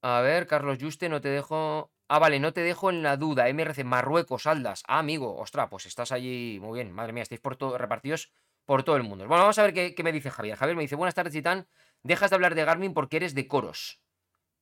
A 0.00 0.20
ver, 0.20 0.46
Carlos 0.46 0.78
Juste, 0.80 1.08
no 1.08 1.20
te 1.20 1.28
dejo... 1.28 1.90
Ah, 2.06 2.18
vale, 2.18 2.38
no 2.38 2.52
te 2.52 2.62
dejo 2.62 2.88
en 2.90 3.02
la 3.02 3.16
duda. 3.16 3.52
MRC, 3.52 3.84
Marruecos, 3.84 4.46
Aldas. 4.46 4.82
Ah, 4.86 5.00
amigo, 5.00 5.36
ostras, 5.36 5.68
pues 5.68 5.86
estás 5.86 6.12
allí 6.12 6.58
muy 6.60 6.78
bien. 6.78 6.92
Madre 6.92 7.12
mía, 7.12 7.22
estáis 7.22 7.40
por 7.40 7.56
todo, 7.56 7.76
repartidos 7.76 8.32
por 8.64 8.82
todo 8.84 8.96
el 8.96 9.02
mundo. 9.02 9.26
Bueno, 9.26 9.42
vamos 9.42 9.58
a 9.58 9.62
ver 9.62 9.74
qué, 9.74 9.94
qué 9.94 10.02
me 10.02 10.12
dice 10.12 10.30
Javier. 10.30 10.56
Javier 10.56 10.76
me 10.76 10.82
dice, 10.82 10.94
buenas 10.94 11.14
tardes, 11.14 11.32
Titán. 11.32 11.66
Dejas 12.02 12.30
de 12.30 12.36
hablar 12.36 12.54
de 12.54 12.64
Garmin 12.64 12.94
porque 12.94 13.16
eres 13.16 13.34
de 13.34 13.48
coros. 13.48 14.00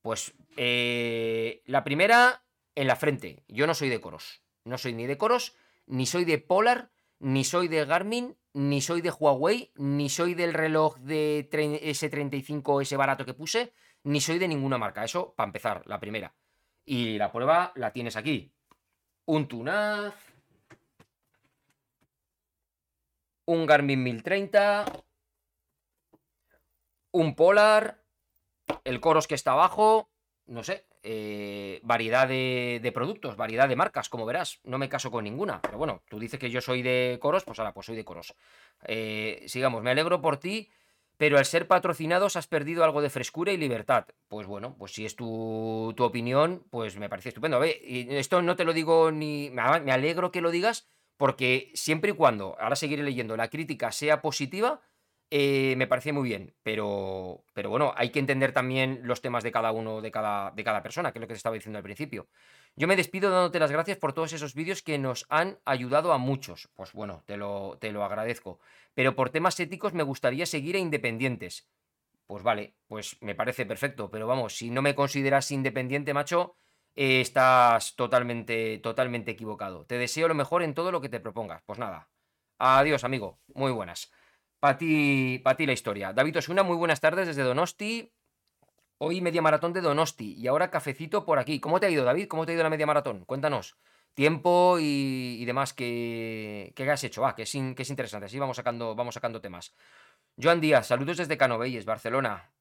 Pues 0.01 0.33
eh, 0.55 1.61
la 1.65 1.83
primera 1.83 2.43
en 2.75 2.87
la 2.87 2.95
frente. 2.95 3.43
Yo 3.47 3.67
no 3.67 3.73
soy 3.73 3.89
de 3.89 4.01
coros. 4.01 4.41
No 4.63 4.77
soy 4.77 4.93
ni 4.93 5.05
de 5.05 5.17
coros, 5.17 5.55
ni 5.87 6.05
soy 6.05 6.25
de 6.25 6.37
Polar, 6.37 6.91
ni 7.19 7.43
soy 7.43 7.67
de 7.67 7.85
Garmin, 7.85 8.37
ni 8.53 8.81
soy 8.81 9.01
de 9.01 9.11
Huawei, 9.11 9.71
ni 9.75 10.09
soy 10.09 10.35
del 10.35 10.53
reloj 10.53 10.97
de 10.97 11.49
S35, 11.49 12.81
ese 12.81 12.97
barato 12.97 13.25
que 13.25 13.33
puse, 13.33 13.73
ni 14.03 14.21
soy 14.21 14.39
de 14.39 14.47
ninguna 14.47 14.77
marca. 14.77 15.03
Eso, 15.03 15.33
para 15.35 15.47
empezar, 15.47 15.83
la 15.85 15.99
primera. 15.99 16.35
Y 16.85 17.17
la 17.17 17.31
prueba 17.31 17.71
la 17.75 17.91
tienes 17.91 18.15
aquí. 18.15 18.53
Un 19.25 19.47
Tunaz. 19.47 20.13
Un 23.45 23.65
Garmin 23.65 24.03
1030 24.03 24.85
un 27.17 27.35
Polar, 27.35 28.03
el 28.83 28.99
Coros 28.99 29.27
que 29.27 29.35
está 29.35 29.53
abajo, 29.53 30.11
no 30.45 30.63
sé, 30.63 30.86
eh, 31.03 31.79
variedad 31.83 32.27
de, 32.27 32.91
productos, 32.93 33.35
variedad 33.35 33.67
de 33.67 33.75
marcas, 33.75 34.09
como 34.09 34.25
verás. 34.25 34.59
No 34.63 34.77
me 34.77 34.89
caso 34.89 35.11
con 35.11 35.23
ninguna, 35.23 35.61
pero 35.61 35.77
bueno, 35.77 36.01
tú 36.09 36.19
dices 36.19 36.39
que 36.39 36.49
yo 36.49 36.61
soy 36.61 36.81
de 36.81 37.17
Coros, 37.21 37.43
pues 37.43 37.59
ahora, 37.59 37.73
pues 37.73 37.85
soy 37.85 37.95
de 37.95 38.05
Coros. 38.05 38.35
Eh, 38.83 39.43
sigamos, 39.47 39.83
me 39.83 39.91
alegro 39.91 40.21
por 40.21 40.37
ti, 40.37 40.69
pero 41.17 41.37
al 41.37 41.45
ser 41.45 41.67
patrocinados 41.67 42.35
has 42.35 42.47
perdido 42.47 42.83
algo 42.83 43.01
de 43.01 43.09
frescura 43.09 43.51
y 43.51 43.57
libertad. 43.57 44.05
Pues 44.27 44.47
bueno, 44.47 44.75
pues 44.77 44.93
si 44.93 45.05
es 45.05 45.15
tu, 45.15 45.93
tu 45.97 46.03
opinión, 46.03 46.63
pues 46.69 46.97
me 46.97 47.09
parece 47.09 47.29
estupendo. 47.29 47.57
A 47.57 47.61
ver, 47.61 47.77
esto 47.83 48.41
no 48.41 48.55
te 48.55 48.65
lo 48.65 48.73
digo 48.73 49.11
ni... 49.11 49.49
Me 49.49 49.91
alegro 49.91 50.31
que 50.31 50.41
lo 50.41 50.51
digas, 50.51 50.87
porque 51.17 51.71
siempre 51.73 52.11
y 52.11 52.13
cuando, 52.13 52.55
ahora 52.59 52.75
seguiré 52.75 53.03
leyendo, 53.03 53.35
la 53.35 53.49
crítica 53.49 53.91
sea 53.91 54.21
positiva, 54.21 54.81
eh, 55.29 55.75
me 55.77 55.87
parece 55.87 56.13
muy 56.13 56.29
bien, 56.29 56.55
pero, 56.63 57.43
pero 57.53 57.69
bueno, 57.69 57.93
hay 57.97 58.11
que 58.11 58.19
entender 58.19 58.53
también 58.53 59.01
los 59.03 59.21
temas 59.21 59.43
de 59.43 59.51
cada 59.51 59.71
uno, 59.71 60.01
de 60.01 60.09
cada, 60.11 60.51
de 60.51 60.63
cada 60.63 60.81
persona, 60.81 61.11
que 61.11 61.19
es 61.19 61.21
lo 61.21 61.27
que 61.27 61.33
te 61.33 61.37
estaba 61.37 61.55
diciendo 61.55 61.77
al 61.77 61.83
principio. 61.83 62.27
Yo 62.75 62.87
me 62.87 62.95
despido 62.95 63.29
dándote 63.29 63.59
las 63.59 63.71
gracias 63.71 63.97
por 63.97 64.13
todos 64.13 64.31
esos 64.33 64.53
vídeos 64.53 64.81
que 64.81 64.97
nos 64.97 65.25
han 65.29 65.59
ayudado 65.65 66.13
a 66.13 66.17
muchos. 66.17 66.69
Pues 66.75 66.93
bueno, 66.93 67.23
te 67.25 67.35
lo, 67.35 67.77
te 67.79 67.91
lo 67.91 68.03
agradezco. 68.03 68.59
Pero 68.93 69.15
por 69.15 69.29
temas 69.29 69.59
éticos 69.59 69.93
me 69.93 70.03
gustaría 70.03 70.45
seguir 70.45 70.75
a 70.75 70.79
independientes. 70.79 71.67
Pues 72.25 72.43
vale, 72.43 72.75
pues 72.87 73.17
me 73.21 73.35
parece 73.35 73.65
perfecto, 73.65 74.09
pero 74.11 74.27
vamos, 74.27 74.57
si 74.57 74.69
no 74.69 74.81
me 74.81 74.95
consideras 74.95 75.49
independiente, 75.51 76.13
macho, 76.13 76.55
eh, 76.95 77.21
estás 77.21 77.95
totalmente, 77.95 78.79
totalmente 78.79 79.31
equivocado. 79.31 79.85
Te 79.85 79.97
deseo 79.97 80.27
lo 80.27 80.35
mejor 80.35 80.63
en 80.63 80.73
todo 80.73 80.91
lo 80.91 81.01
que 81.01 81.09
te 81.09 81.19
propongas. 81.19 81.63
Pues 81.65 81.79
nada, 81.79 82.09
adiós, 82.59 83.03
amigo. 83.03 83.39
Muy 83.53 83.71
buenas. 83.71 84.11
Para 84.59 84.77
ti, 84.77 85.39
pa 85.43 85.55
ti 85.55 85.65
la 85.65 85.73
historia. 85.73 86.13
David 86.13 86.37
Osuna, 86.37 86.63
muy 86.63 86.77
buenas 86.77 86.99
tardes 86.99 87.27
desde 87.27 87.43
Donosti. 87.43 88.11
Hoy 88.99 89.21
media 89.21 89.41
maratón 89.41 89.73
de 89.73 89.81
Donosti 89.81 90.33
y 90.37 90.47
ahora 90.47 90.71
cafecito 90.71 91.25
por 91.25 91.39
aquí. 91.39 91.59
¿Cómo 91.59 91.79
te 91.79 91.85
ha 91.87 91.89
ido, 91.89 92.03
David? 92.05 92.27
¿Cómo 92.27 92.45
te 92.45 92.51
ha 92.51 92.55
ido 92.55 92.63
la 92.63 92.69
media 92.69 92.87
maratón? 92.87 93.25
Cuéntanos. 93.25 93.77
Tiempo 94.15 94.77
y, 94.79 95.43
demás 95.45 95.73
que, 95.73 96.73
que 96.75 96.89
has 96.89 97.03
hecho. 97.03 97.21
Va, 97.21 97.35
que 97.35 97.43
es, 97.43 97.55
in- 97.55 97.75
que 97.75 97.83
es 97.83 97.89
interesante. 97.91 98.25
Así 98.25 98.39
vamos 98.39 98.57
sacando, 98.57 98.95
vamos 98.95 99.13
sacando 99.15 99.41
temas. 99.41 99.75
Joan 100.41 100.61
Díaz, 100.61 100.87
saludos 100.87 101.17
desde 101.17 101.37
Canovelles, 101.37 101.85
Barcelona. 101.85 102.51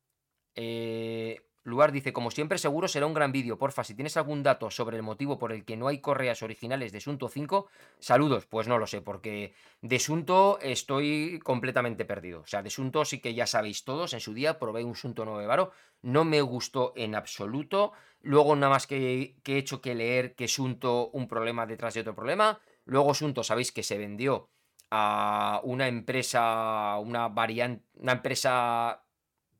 Eh, 0.55 1.43
Luar 1.67 1.91
dice, 1.91 2.13
como 2.13 2.31
siempre, 2.31 2.59
seguro 2.59 2.87
será 2.87 3.07
un 3.07 3.13
gran 3.13 3.33
vídeo. 3.33 3.59
Porfa, 3.59 3.83
si 3.83 3.97
tienes 3.97 4.17
algún 4.17 4.45
dato 4.45 4.71
sobre 4.71 4.97
el 4.97 5.03
motivo 5.03 5.37
por 5.37 5.51
el 5.51 5.65
que 5.65 5.77
no 5.77 5.89
hay 5.89 6.01
correas 6.01 6.45
originales 6.45 6.93
de 6.93 7.01
Sunto 7.01 7.29
5, 7.29 7.67
saludos. 7.99 8.47
Pues 8.47 8.69
no 8.69 8.79
lo 8.79 8.87
sé, 8.87 9.01
porque 9.01 9.53
de 9.83 9.99
Sunto 9.99 10.61
estoy 10.63 11.41
completamente 11.43 12.05
perdido. 12.05 12.43
O 12.43 12.47
sea, 12.47 12.63
de 12.63 12.71
Sunto 12.71 13.05
sí 13.05 13.19
que 13.19 13.35
ya 13.35 13.49
sabéis 13.49 13.83
todos. 13.83 14.13
En 14.13 14.21
su 14.21 14.33
día 14.33 14.61
probé 14.61 14.85
un 14.85 14.95
Sunto 14.95 15.25
9 15.25 15.45
Varo. 15.49 15.73
No 16.03 16.25
me 16.25 16.41
gustó 16.41 16.93
en 16.95 17.17
absoluto. 17.17 17.91
Luego 18.21 18.55
nada 18.55 18.71
más 18.71 18.87
que, 18.87 19.35
he 19.45 19.57
hecho 19.57 19.81
que 19.81 19.97
leer 19.97 20.37
que 20.37 20.47
Sunto 20.47 21.09
un 21.09 21.27
problema 21.27 21.67
detrás 21.67 21.95
de 21.95 22.03
otro 22.03 22.15
problema. 22.15 22.61
Luego 22.85 23.13
Sunto, 23.13 23.43
sabéis 23.43 23.73
que 23.73 23.83
se 23.83 23.99
vendió 23.99 24.51
a 24.93 25.61
una 25.65 25.89
empresa, 25.89 26.97
una 27.01 27.27
variante, 27.27 27.85
una 27.95 28.13
empresa 28.13 29.03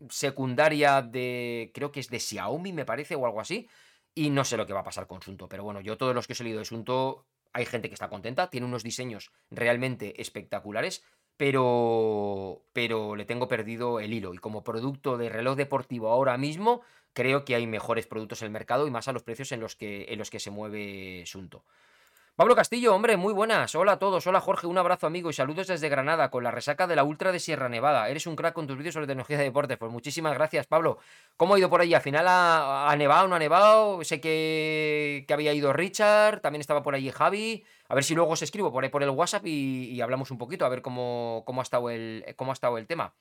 secundaria 0.09 1.03
de, 1.03 1.71
creo 1.75 1.93
que 1.93 2.01
es 2.01 2.09
de 2.09 2.21
Xiaomi, 2.21 2.73
me 2.73 2.85
parece, 2.85 3.15
o 3.15 3.27
algo 3.27 3.41
así. 3.41 3.69
Y 4.15 4.31
no 4.31 4.45
sé 4.45 4.57
lo 4.57 4.67
que 4.67 4.73
va 4.73 4.81
a 4.81 4.85
pasar 4.85 5.07
con 5.07 5.23
Sunto, 5.23 5.49
pero 5.49 5.63
bueno, 5.63 5.81
yo 5.81 5.97
todos 5.97 6.15
los 6.15 6.27
que 6.27 6.33
he 6.33 6.37
salido 6.37 6.59
de 6.59 6.65
Sunto, 6.65 7.27
hay 7.53 7.67
gente 7.67 7.89
que 7.89 7.95
está 7.95 8.09
contenta, 8.09 8.49
tiene 8.49 8.67
unos 8.67 8.83
diseños 8.83 9.31
realmente 9.51 10.21
espectaculares, 10.21 11.05
pero, 11.37 12.63
pero 12.73 13.15
le 13.15 13.27
tengo 13.27 13.49
perdido 13.49 14.01
el 14.01 14.15
hilo. 14.15 14.33
Y 14.33 14.39
como 14.39 14.65
producto 14.65 15.19
de 15.19 15.29
reloj 15.29 15.57
deportivo 15.57 16.09
ahora 16.09 16.39
mismo, 16.39 16.83
creo 17.13 17.45
que 17.45 17.55
hay 17.55 17.67
mejores 17.67 18.07
productos 18.07 18.43
en 18.43 18.47
el 18.47 18.53
mercado 18.53 18.87
y 18.87 18.91
más 18.91 19.09
a 19.09 19.13
los 19.13 19.23
precios 19.23 19.53
en 19.53 19.61
los 19.61 19.77
que, 19.77 20.07
en 20.09 20.19
los 20.19 20.31
que 20.31 20.41
se 20.41 20.51
mueve 20.51 21.25
Sunto. 21.27 21.65
Pablo 22.37 22.55
Castillo, 22.55 22.95
hombre, 22.95 23.17
muy 23.17 23.33
buenas. 23.33 23.75
Hola 23.75 23.93
a 23.93 23.99
todos. 23.99 24.27
Hola 24.27 24.43
Jorge, 24.43 24.67
un 24.67 24.77
abrazo 24.77 25.07
amigo 25.07 25.31
y 25.31 25.33
saludos 25.33 25.69
desde 25.69 25.89
Granada 25.89 26.31
con 26.31 26.45
la 26.45 26.51
resaca 26.51 26.87
de 26.87 26.95
la 26.95 27.03
Ultra 27.03 27.33
de 27.33 27.41
Sierra 27.41 27.71
Nevada. 27.71 28.11
Eres 28.11 28.27
un 28.27 28.37
crack 28.37 28.53
con 28.53 28.67
tus 28.67 28.77
vídeos 28.77 28.93
sobre 28.93 29.07
tecnología 29.07 29.39
de 29.39 29.45
deportes. 29.45 29.79
Pues 29.79 29.91
muchísimas 29.91 30.35
gracias, 30.35 30.67
Pablo. 30.67 30.99
¿Cómo 31.39 31.55
ha 31.55 31.59
ido 31.59 31.71
por 31.71 31.81
ahí? 31.81 31.95
¿Al 31.95 32.03
final 32.03 32.27
ha, 32.29 32.95
nevado, 32.99 33.27
no 33.27 33.37
ha 33.37 33.39
nevado? 33.39 34.05
Sé 34.05 34.21
que, 34.21 35.25
que 35.27 35.33
había 35.33 35.55
ido 35.55 35.73
Richard, 35.73 36.41
también 36.43 36.61
estaba 36.61 36.83
por 36.83 36.95
ahí 36.95 37.11
Javi. 37.11 37.65
A 37.89 37.95
ver 37.95 38.05
si 38.05 38.15
luego 38.15 38.33
os 38.33 38.43
escribo 38.43 38.71
por 38.71 38.85
ahí 38.85 38.91
por 38.91 39.03
el 39.03 39.09
WhatsApp 39.09 39.47
y, 39.47 39.89
y 39.93 40.03
hablamos 40.03 40.31
un 40.31 40.37
poquito, 40.37 40.67
a 40.67 40.69
ver 40.69 40.83
cómo, 40.83 41.43
cómo, 41.47 41.63
ha 41.63 41.65
estado 41.65 41.89
el, 41.89 42.23
cómo 42.37 42.53
ha 42.53 42.55
estado 42.55 42.77
el 42.77 42.87
tema. 42.87 43.15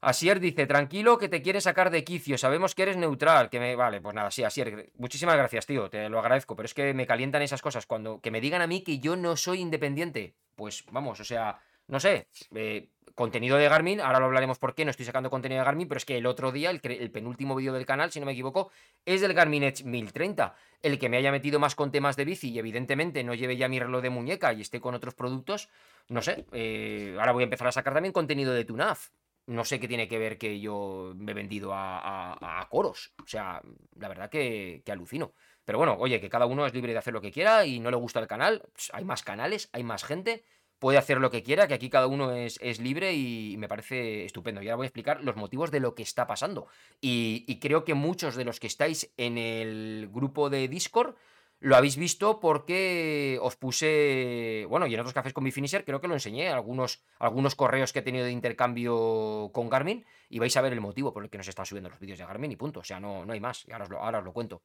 Asier 0.00 0.40
dice, 0.40 0.66
tranquilo 0.66 1.18
que 1.18 1.28
te 1.28 1.42
quiere 1.42 1.60
sacar 1.60 1.90
de 1.90 2.04
quicio, 2.04 2.38
sabemos 2.38 2.74
que 2.74 2.82
eres 2.82 2.96
neutral, 2.96 3.50
que 3.50 3.60
me... 3.60 3.76
Vale, 3.76 4.00
pues 4.00 4.14
nada, 4.14 4.30
sí, 4.30 4.42
Asier, 4.42 4.90
muchísimas 4.96 5.36
gracias, 5.36 5.66
tío, 5.66 5.90
te 5.90 6.08
lo 6.08 6.18
agradezco, 6.18 6.56
pero 6.56 6.66
es 6.66 6.74
que 6.74 6.94
me 6.94 7.06
calientan 7.06 7.42
esas 7.42 7.60
cosas 7.60 7.84
cuando... 7.84 8.20
Que 8.20 8.30
me 8.30 8.40
digan 8.40 8.62
a 8.62 8.66
mí 8.66 8.82
que 8.82 8.98
yo 8.98 9.16
no 9.16 9.36
soy 9.36 9.60
independiente. 9.60 10.34
Pues 10.56 10.84
vamos, 10.90 11.20
o 11.20 11.24
sea, 11.24 11.60
no 11.86 12.00
sé, 12.00 12.28
eh, 12.54 12.88
contenido 13.14 13.58
de 13.58 13.68
Garmin, 13.68 14.00
ahora 14.00 14.20
lo 14.20 14.26
hablaremos 14.26 14.58
por 14.58 14.74
qué 14.74 14.84
no 14.84 14.90
estoy 14.90 15.04
sacando 15.04 15.28
contenido 15.28 15.60
de 15.60 15.64
Garmin, 15.66 15.88
pero 15.88 15.98
es 15.98 16.06
que 16.06 16.16
el 16.16 16.24
otro 16.24 16.52
día, 16.52 16.70
el, 16.70 16.80
penúltimo 17.10 17.54
vídeo 17.54 17.74
del 17.74 17.84
canal, 17.84 18.10
si 18.10 18.20
no 18.20 18.26
me 18.26 18.32
equivoco, 18.32 18.70
es 19.04 19.20
del 19.20 19.34
Garmin 19.34 19.64
Edge 19.64 19.84
1030. 19.84 20.54
El 20.82 20.98
que 20.98 21.10
me 21.10 21.18
haya 21.18 21.30
metido 21.30 21.58
más 21.58 21.74
con 21.74 21.90
temas 21.90 22.16
de 22.16 22.24
bici 22.24 22.50
y 22.50 22.58
evidentemente 22.58 23.22
no 23.22 23.34
lleve 23.34 23.58
ya 23.58 23.68
mi 23.68 23.78
reloj 23.78 24.00
de 24.00 24.08
muñeca 24.08 24.52
y 24.54 24.62
esté 24.62 24.80
con 24.80 24.94
otros 24.94 25.14
productos, 25.14 25.68
no 26.08 26.22
sé, 26.22 26.46
eh, 26.52 27.16
ahora 27.18 27.32
voy 27.32 27.42
a 27.42 27.44
empezar 27.44 27.66
a 27.66 27.72
sacar 27.72 27.92
también 27.92 28.12
contenido 28.12 28.54
de 28.54 28.64
TUNAF. 28.64 29.10
No 29.50 29.64
sé 29.64 29.80
qué 29.80 29.88
tiene 29.88 30.06
que 30.06 30.20
ver 30.20 30.38
que 30.38 30.60
yo 30.60 31.12
me 31.16 31.32
he 31.32 31.34
vendido 31.34 31.72
a, 31.74 32.68
coros. 32.70 33.12
O 33.20 33.26
sea, 33.26 33.60
la 33.96 34.06
verdad 34.06 34.30
que, 34.30 34.80
alucino. 34.86 35.34
Pero 35.64 35.78
bueno, 35.78 35.96
oye, 35.98 36.20
que 36.20 36.30
cada 36.30 36.46
uno 36.46 36.66
es 36.66 36.72
libre 36.72 36.92
de 36.92 36.98
hacer 36.98 37.12
lo 37.12 37.20
que 37.20 37.32
quiera 37.32 37.66
y 37.66 37.80
no 37.80 37.90
le 37.90 37.96
gusta 37.96 38.20
el 38.20 38.28
canal. 38.28 38.62
hay 38.92 39.04
más 39.04 39.24
canales, 39.24 39.68
hay 39.72 39.82
más 39.82 40.04
gente. 40.04 40.44
Puede 40.78 40.98
hacer 40.98 41.18
lo 41.18 41.32
que 41.32 41.42
quiera, 41.42 41.66
que 41.66 41.74
aquí 41.74 41.90
cada 41.90 42.06
uno 42.06 42.32
es, 42.32 42.60
libre 42.78 43.12
y 43.14 43.56
me 43.58 43.66
parece 43.66 44.24
estupendo. 44.24 44.62
Y 44.62 44.68
ahora 44.68 44.76
voy 44.76 44.84
a 44.84 44.86
explicar 44.86 45.24
los 45.24 45.34
motivos 45.34 45.72
de 45.72 45.80
lo 45.80 45.96
que 45.96 46.04
está 46.04 46.28
pasando. 46.28 46.68
Y 47.00 47.58
creo 47.58 47.84
que 47.84 47.94
muchos 47.94 48.36
de 48.36 48.44
los 48.44 48.60
que 48.60 48.68
estáis 48.68 49.12
en 49.16 49.36
el 49.36 50.10
grupo 50.12 50.48
de 50.48 50.68
Discord 50.68 51.16
lo 51.60 51.76
habéis 51.76 51.96
visto 51.96 52.40
porque 52.40 53.38
os 53.42 53.56
puse, 53.56 54.66
bueno, 54.68 54.86
y 54.86 54.94
en 54.94 55.00
otros 55.00 55.12
cafés 55.12 55.34
con 55.34 55.44
mi 55.44 55.52
finisher 55.52 55.84
creo 55.84 56.00
que 56.00 56.08
lo 56.08 56.14
enseñé, 56.14 56.48
algunos, 56.48 57.04
algunos 57.18 57.54
correos 57.54 57.92
que 57.92 57.98
he 57.98 58.02
tenido 58.02 58.24
de 58.24 58.32
intercambio 58.32 59.50
con 59.52 59.68
Garmin, 59.68 60.04
y 60.30 60.38
vais 60.38 60.56
a 60.56 60.62
ver 60.62 60.72
el 60.72 60.80
motivo 60.80 61.12
por 61.12 61.22
el 61.22 61.30
que 61.30 61.38
nos 61.38 61.48
están 61.48 61.66
subiendo 61.66 61.90
los 61.90 62.00
vídeos 62.00 62.18
de 62.18 62.24
Garmin 62.24 62.52
y 62.52 62.56
punto. 62.56 62.80
O 62.80 62.84
sea, 62.84 62.98
no, 62.98 63.26
no 63.26 63.32
hay 63.32 63.40
más, 63.40 63.66
y 63.68 63.72
ahora 63.72 63.84
os, 63.84 63.90
lo, 63.90 63.98
ahora 63.98 64.22
lo 64.22 64.32
cuento. 64.32 64.62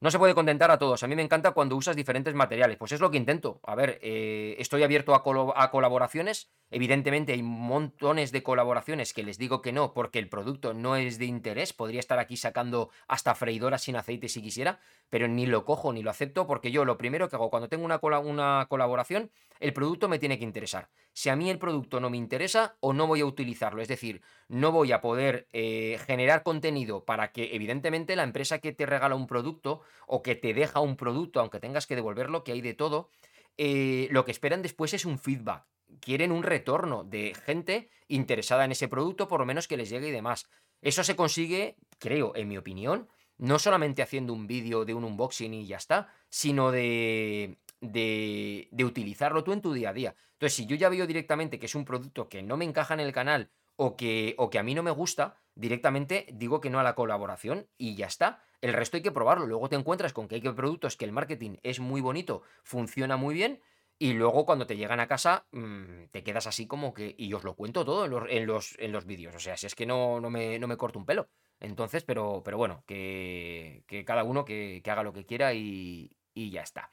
No 0.00 0.10
se 0.10 0.18
puede 0.18 0.34
contentar 0.34 0.70
a 0.70 0.78
todos. 0.78 1.02
A 1.02 1.06
mí 1.06 1.16
me 1.16 1.22
encanta 1.22 1.52
cuando 1.52 1.76
usas 1.76 1.96
diferentes 1.96 2.34
materiales. 2.34 2.76
Pues 2.76 2.92
es 2.92 3.00
lo 3.00 3.10
que 3.10 3.16
intento. 3.16 3.60
A 3.62 3.74
ver, 3.74 3.98
eh, 4.02 4.54
estoy 4.58 4.82
abierto 4.82 5.14
a 5.14 5.70
colaboraciones. 5.70 6.52
Evidentemente 6.76 7.32
hay 7.32 7.42
montones 7.44 8.32
de 8.32 8.42
colaboraciones 8.42 9.14
que 9.14 9.22
les 9.22 9.38
digo 9.38 9.62
que 9.62 9.70
no 9.70 9.94
porque 9.94 10.18
el 10.18 10.28
producto 10.28 10.74
no 10.74 10.96
es 10.96 11.18
de 11.20 11.24
interés. 11.26 11.72
Podría 11.72 12.00
estar 12.00 12.18
aquí 12.18 12.36
sacando 12.36 12.90
hasta 13.06 13.36
freidoras 13.36 13.82
sin 13.82 13.94
aceite 13.94 14.28
si 14.28 14.42
quisiera, 14.42 14.80
pero 15.08 15.28
ni 15.28 15.46
lo 15.46 15.64
cojo 15.64 15.92
ni 15.92 16.02
lo 16.02 16.10
acepto 16.10 16.48
porque 16.48 16.72
yo 16.72 16.84
lo 16.84 16.98
primero 16.98 17.28
que 17.28 17.36
hago 17.36 17.48
cuando 17.48 17.68
tengo 17.68 17.84
una, 17.84 18.00
cola- 18.00 18.18
una 18.18 18.66
colaboración, 18.68 19.30
el 19.60 19.72
producto 19.72 20.08
me 20.08 20.18
tiene 20.18 20.36
que 20.36 20.42
interesar. 20.42 20.90
Si 21.12 21.28
a 21.28 21.36
mí 21.36 21.48
el 21.48 21.60
producto 21.60 22.00
no 22.00 22.10
me 22.10 22.16
interesa 22.16 22.76
o 22.80 22.92
no 22.92 23.06
voy 23.06 23.20
a 23.20 23.26
utilizarlo, 23.26 23.80
es 23.80 23.86
decir, 23.86 24.20
no 24.48 24.72
voy 24.72 24.90
a 24.90 25.00
poder 25.00 25.46
eh, 25.52 26.00
generar 26.04 26.42
contenido 26.42 27.04
para 27.04 27.30
que 27.30 27.54
evidentemente 27.54 28.16
la 28.16 28.24
empresa 28.24 28.58
que 28.58 28.72
te 28.72 28.84
regala 28.84 29.14
un 29.14 29.28
producto 29.28 29.82
o 30.08 30.24
que 30.24 30.34
te 30.34 30.52
deja 30.54 30.80
un 30.80 30.96
producto, 30.96 31.38
aunque 31.38 31.60
tengas 31.60 31.86
que 31.86 31.94
devolverlo, 31.94 32.42
que 32.42 32.50
hay 32.50 32.62
de 32.62 32.74
todo, 32.74 33.10
eh, 33.58 34.08
lo 34.10 34.24
que 34.24 34.32
esperan 34.32 34.62
después 34.62 34.92
es 34.92 35.04
un 35.04 35.20
feedback. 35.20 35.64
Quieren 36.00 36.32
un 36.32 36.42
retorno 36.42 37.04
de 37.04 37.34
gente 37.34 37.90
interesada 38.08 38.64
en 38.64 38.72
ese 38.72 38.88
producto, 38.88 39.28
por 39.28 39.40
lo 39.40 39.46
menos 39.46 39.68
que 39.68 39.76
les 39.76 39.90
llegue 39.90 40.08
y 40.08 40.12
demás. 40.12 40.48
Eso 40.82 41.02
se 41.04 41.16
consigue, 41.16 41.76
creo, 41.98 42.34
en 42.36 42.48
mi 42.48 42.58
opinión, 42.58 43.08
no 43.38 43.58
solamente 43.58 44.02
haciendo 44.02 44.32
un 44.32 44.46
vídeo 44.46 44.84
de 44.84 44.94
un 44.94 45.04
unboxing 45.04 45.54
y 45.54 45.66
ya 45.66 45.76
está, 45.76 46.08
sino 46.28 46.70
de, 46.70 47.58
de, 47.80 48.84
utilizarlo 48.84 49.44
tú 49.44 49.52
en 49.52 49.62
tu 49.62 49.72
día 49.72 49.90
a 49.90 49.94
día. 49.94 50.14
Entonces, 50.32 50.54
si 50.54 50.66
yo 50.66 50.76
ya 50.76 50.88
veo 50.88 51.06
directamente 51.06 51.58
que 51.58 51.66
es 51.66 51.74
un 51.74 51.84
producto 51.84 52.28
que 52.28 52.42
no 52.42 52.56
me 52.56 52.64
encaja 52.64 52.94
en 52.94 53.00
el 53.00 53.12
canal 53.12 53.50
o 53.76 53.96
que, 53.96 54.34
o 54.38 54.50
que 54.50 54.58
a 54.58 54.62
mí 54.62 54.74
no 54.74 54.82
me 54.82 54.90
gusta, 54.90 55.36
directamente 55.54 56.26
digo 56.32 56.60
que 56.60 56.70
no 56.70 56.80
a 56.80 56.84
la 56.84 56.94
colaboración 56.94 57.66
y 57.78 57.96
ya 57.96 58.06
está. 58.06 58.42
El 58.60 58.72
resto 58.72 58.96
hay 58.96 59.02
que 59.02 59.12
probarlo. 59.12 59.46
Luego 59.46 59.68
te 59.68 59.76
encuentras 59.76 60.12
con 60.12 60.28
que 60.28 60.36
hay 60.36 60.40
que 60.40 60.52
productos 60.52 60.96
que 60.96 61.04
el 61.04 61.12
marketing 61.12 61.56
es 61.62 61.80
muy 61.80 62.00
bonito, 62.00 62.42
funciona 62.62 63.16
muy 63.16 63.34
bien. 63.34 63.60
Y 63.98 64.12
luego 64.14 64.44
cuando 64.44 64.66
te 64.66 64.76
llegan 64.76 65.00
a 65.00 65.06
casa 65.06 65.46
mmm, 65.52 66.06
te 66.10 66.22
quedas 66.22 66.46
así 66.46 66.66
como 66.66 66.92
que... 66.92 67.14
Y 67.16 67.32
os 67.32 67.44
lo 67.44 67.54
cuento 67.54 67.84
todo 67.84 68.04
en 68.04 68.10
los, 68.10 68.24
en 68.28 68.46
los, 68.46 68.76
en 68.78 68.92
los 68.92 69.06
vídeos. 69.06 69.34
O 69.34 69.38
sea, 69.38 69.56
si 69.56 69.66
es 69.66 69.74
que 69.74 69.86
no, 69.86 70.20
no, 70.20 70.30
me, 70.30 70.58
no 70.58 70.66
me 70.66 70.76
corto 70.76 70.98
un 70.98 71.06
pelo. 71.06 71.28
Entonces, 71.60 72.04
pero, 72.04 72.42
pero 72.44 72.58
bueno, 72.58 72.82
que, 72.86 73.84
que 73.86 74.04
cada 74.04 74.24
uno 74.24 74.44
que, 74.44 74.80
que, 74.84 74.90
haga 74.90 75.02
lo 75.02 75.12
que 75.12 75.24
quiera 75.24 75.54
y, 75.54 76.16
y 76.34 76.50
ya 76.50 76.62
está. 76.62 76.90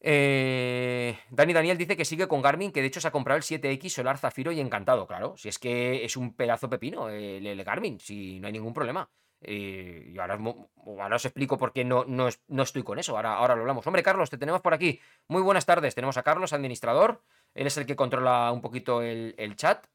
Eh, 0.00 1.18
Dani 1.30 1.52
Daniel 1.52 1.76
dice 1.76 1.96
que 1.96 2.04
sigue 2.04 2.28
con 2.28 2.40
Garmin, 2.40 2.70
que 2.70 2.80
de 2.80 2.86
hecho 2.86 3.00
se 3.00 3.08
ha 3.08 3.10
comprado 3.10 3.36
el 3.36 3.42
7X 3.42 3.88
Solar 3.90 4.18
Zafiro 4.18 4.52
y 4.52 4.60
encantado, 4.60 5.06
claro. 5.06 5.36
Si 5.36 5.48
es 5.48 5.58
que 5.58 6.04
es 6.04 6.16
un 6.16 6.34
pedazo 6.34 6.68
pepino 6.70 7.08
el, 7.08 7.46
el 7.46 7.64
Garmin, 7.64 7.98
si 7.98 8.38
no 8.40 8.46
hay 8.46 8.52
ningún 8.52 8.74
problema. 8.74 9.10
Eh, 9.40 10.10
y 10.12 10.18
ahora, 10.18 10.38
ahora, 10.84 11.16
os 11.16 11.24
explico 11.24 11.58
por 11.58 11.72
qué 11.72 11.84
no, 11.84 12.04
no, 12.04 12.28
no, 12.48 12.62
estoy 12.62 12.82
con 12.82 12.98
eso. 12.98 13.16
Ahora, 13.16 13.34
ahora 13.36 13.54
lo 13.54 13.62
hablamos. 13.62 13.86
Hombre, 13.86 14.02
Carlos, 14.02 14.30
te 14.30 14.38
tenemos 14.38 14.60
por 14.60 14.74
aquí. 14.74 15.00
Muy 15.28 15.42
buenas 15.42 15.66
tardes. 15.66 15.94
Tenemos 15.94 16.16
a 16.16 16.22
Carlos, 16.22 16.52
administrador. 16.52 17.22
Él 17.54 17.66
es 17.66 17.76
el 17.76 17.86
que 17.86 17.96
controla 17.96 18.50
un 18.52 18.60
poquito 18.60 19.02
el, 19.02 19.34
el 19.38 19.56
chat. 19.56 19.86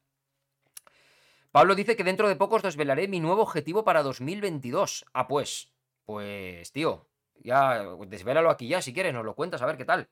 Pablo 1.52 1.74
dice 1.74 1.96
que 1.96 2.04
dentro 2.04 2.28
de 2.28 2.36
poco 2.36 2.56
os 2.56 2.62
desvelaré 2.62 3.06
mi 3.06 3.20
nuevo 3.20 3.42
objetivo 3.42 3.84
para 3.84 4.02
2022. 4.02 5.04
Ah, 5.12 5.28
pues. 5.28 5.72
Pues, 6.04 6.72
tío. 6.72 7.06
Ya, 7.42 7.84
desvélalo 8.06 8.50
aquí 8.50 8.68
ya, 8.68 8.80
si 8.80 8.92
quieres, 8.94 9.12
nos 9.12 9.24
lo 9.24 9.34
cuentas, 9.34 9.60
a 9.62 9.66
ver 9.66 9.76
qué 9.76 9.84
tal. 9.84 10.08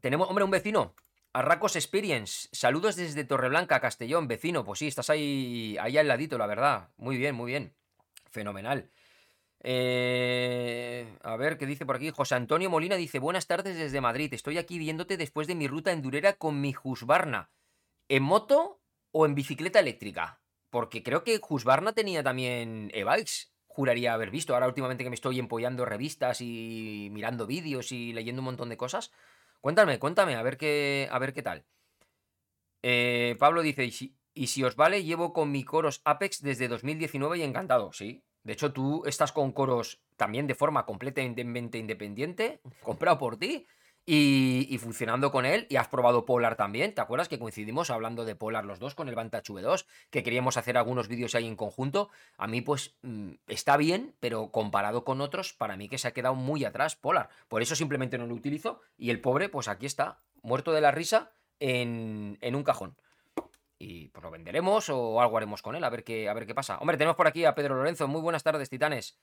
Tenemos, 0.00 0.28
hombre, 0.28 0.44
un 0.44 0.50
vecino. 0.50 0.94
Arracos 1.34 1.74
Experience. 1.74 2.48
Saludos 2.52 2.94
desde 2.94 3.24
Torreblanca, 3.24 3.80
Castellón, 3.80 4.28
vecino. 4.28 4.64
Pues 4.64 4.78
sí, 4.78 4.86
estás 4.86 5.10
ahí, 5.10 5.76
ahí 5.80 5.98
al 5.98 6.06
ladito, 6.06 6.38
la 6.38 6.46
verdad. 6.46 6.90
Muy 6.96 7.16
bien, 7.16 7.34
muy 7.34 7.50
bien. 7.50 7.74
Fenomenal. 8.30 8.88
Eh, 9.60 11.18
a 11.22 11.36
ver, 11.36 11.58
¿qué 11.58 11.66
dice 11.66 11.84
por 11.84 11.96
aquí? 11.96 12.10
José 12.10 12.36
Antonio 12.36 12.70
Molina 12.70 12.94
dice, 12.94 13.18
buenas 13.18 13.48
tardes 13.48 13.76
desde 13.76 14.00
Madrid. 14.00 14.32
Estoy 14.32 14.58
aquí 14.58 14.78
viéndote 14.78 15.16
después 15.16 15.48
de 15.48 15.56
mi 15.56 15.66
ruta 15.66 15.90
endurera 15.90 16.34
con 16.34 16.60
mi 16.60 16.72
Husqvarna. 16.80 17.50
¿En 18.08 18.22
moto 18.22 18.80
o 19.10 19.26
en 19.26 19.34
bicicleta 19.34 19.80
eléctrica? 19.80 20.40
Porque 20.70 21.02
creo 21.02 21.24
que 21.24 21.40
Husqvarna 21.48 21.94
tenía 21.94 22.22
también 22.22 22.92
e-bikes. 22.94 23.50
Juraría 23.66 24.14
haber 24.14 24.30
visto. 24.30 24.54
Ahora 24.54 24.68
últimamente 24.68 25.02
que 25.02 25.10
me 25.10 25.16
estoy 25.16 25.40
empollando 25.40 25.84
revistas 25.84 26.40
y 26.40 27.08
mirando 27.10 27.44
vídeos 27.44 27.90
y 27.90 28.12
leyendo 28.12 28.40
un 28.40 28.46
montón 28.46 28.68
de 28.68 28.76
cosas. 28.76 29.10
Cuéntame, 29.64 29.98
cuéntame, 29.98 30.34
a 30.36 30.42
ver 30.42 30.58
qué, 30.58 31.08
a 31.10 31.18
ver 31.18 31.32
qué 31.32 31.42
tal. 31.42 31.64
Eh, 32.82 33.34
Pablo 33.38 33.62
dice, 33.62 33.86
y 34.34 34.46
si, 34.46 34.62
os 34.62 34.76
vale, 34.76 35.04
llevo 35.04 35.32
con 35.32 35.50
mi 35.50 35.64
Coros 35.64 36.02
Apex 36.04 36.42
desde 36.42 36.68
2019 36.68 37.38
y 37.38 37.42
encantado. 37.44 37.90
Sí, 37.94 38.22
de 38.42 38.52
hecho 38.52 38.74
tú 38.74 39.04
estás 39.06 39.32
con 39.32 39.52
Coros 39.52 40.02
también 40.18 40.46
de 40.46 40.54
forma 40.54 40.84
completamente 40.84 41.78
independiente, 41.78 42.60
comprado 42.82 43.16
por 43.18 43.38
ti 43.38 43.66
y, 44.06 44.76
funcionando 44.78 45.30
con 45.30 45.46
él. 45.46 45.66
Y 45.70 45.76
has 45.76 45.88
probado 45.88 46.24
Polar 46.24 46.56
también. 46.56 46.94
¿Te 46.94 47.00
acuerdas 47.00 47.28
que 47.28 47.38
coincidimos 47.38 47.90
hablando 47.90 48.24
de 48.24 48.34
Polar 48.34 48.64
los 48.64 48.78
dos 48.78 48.94
con 48.94 49.08
el 49.08 49.14
Vantage 49.14 49.52
V2? 49.52 49.86
Que 50.10 50.22
queríamos 50.22 50.56
hacer 50.56 50.76
algunos 50.76 51.08
vídeos 51.08 51.34
ahí 51.34 51.46
en 51.46 51.56
conjunto. 51.56 52.10
A 52.36 52.46
mí, 52.46 52.60
pues, 52.60 52.96
mm, 53.02 53.32
está 53.46 53.76
bien, 53.76 54.14
pero 54.20 54.50
comparado 54.50 55.04
con 55.04 55.20
otros, 55.20 55.52
para 55.52 55.76
mí 55.76 55.88
que 55.88 55.98
se 55.98 56.08
ha 56.08 56.12
quedado 56.12 56.34
muy 56.34 56.64
atrás 56.64 56.96
Polar. 56.96 57.28
Por 57.48 57.62
eso 57.62 57.74
simplemente 57.74 58.18
no 58.18 58.26
lo 58.26 58.34
utilizo. 58.34 58.80
Y 58.98 59.10
el 59.10 59.20
pobre, 59.20 59.48
pues 59.48 59.68
aquí 59.68 59.86
está, 59.86 60.18
muerto 60.42 60.72
de 60.72 60.80
la 60.80 60.90
risa 60.90 61.32
en, 61.60 62.38
en 62.40 62.54
un 62.54 62.64
cajón. 62.64 62.96
Y 63.78 64.08
pues 64.08 64.22
lo 64.22 64.30
venderemos 64.30 64.88
o 64.88 65.20
algo 65.20 65.36
haremos 65.36 65.60
con 65.60 65.74
él, 65.74 65.84
a 65.84 65.90
ver 65.90 66.04
qué, 66.04 66.28
a 66.28 66.34
ver 66.34 66.46
qué 66.46 66.54
pasa. 66.54 66.78
Hombre, 66.78 66.96
tenemos 66.96 67.16
por 67.16 67.26
aquí 67.26 67.44
a 67.44 67.54
Pedro 67.54 67.74
Lorenzo. 67.74 68.06
Muy 68.08 68.20
buenas 68.20 68.42
tardes, 68.42 68.70
titanes. 68.70 69.18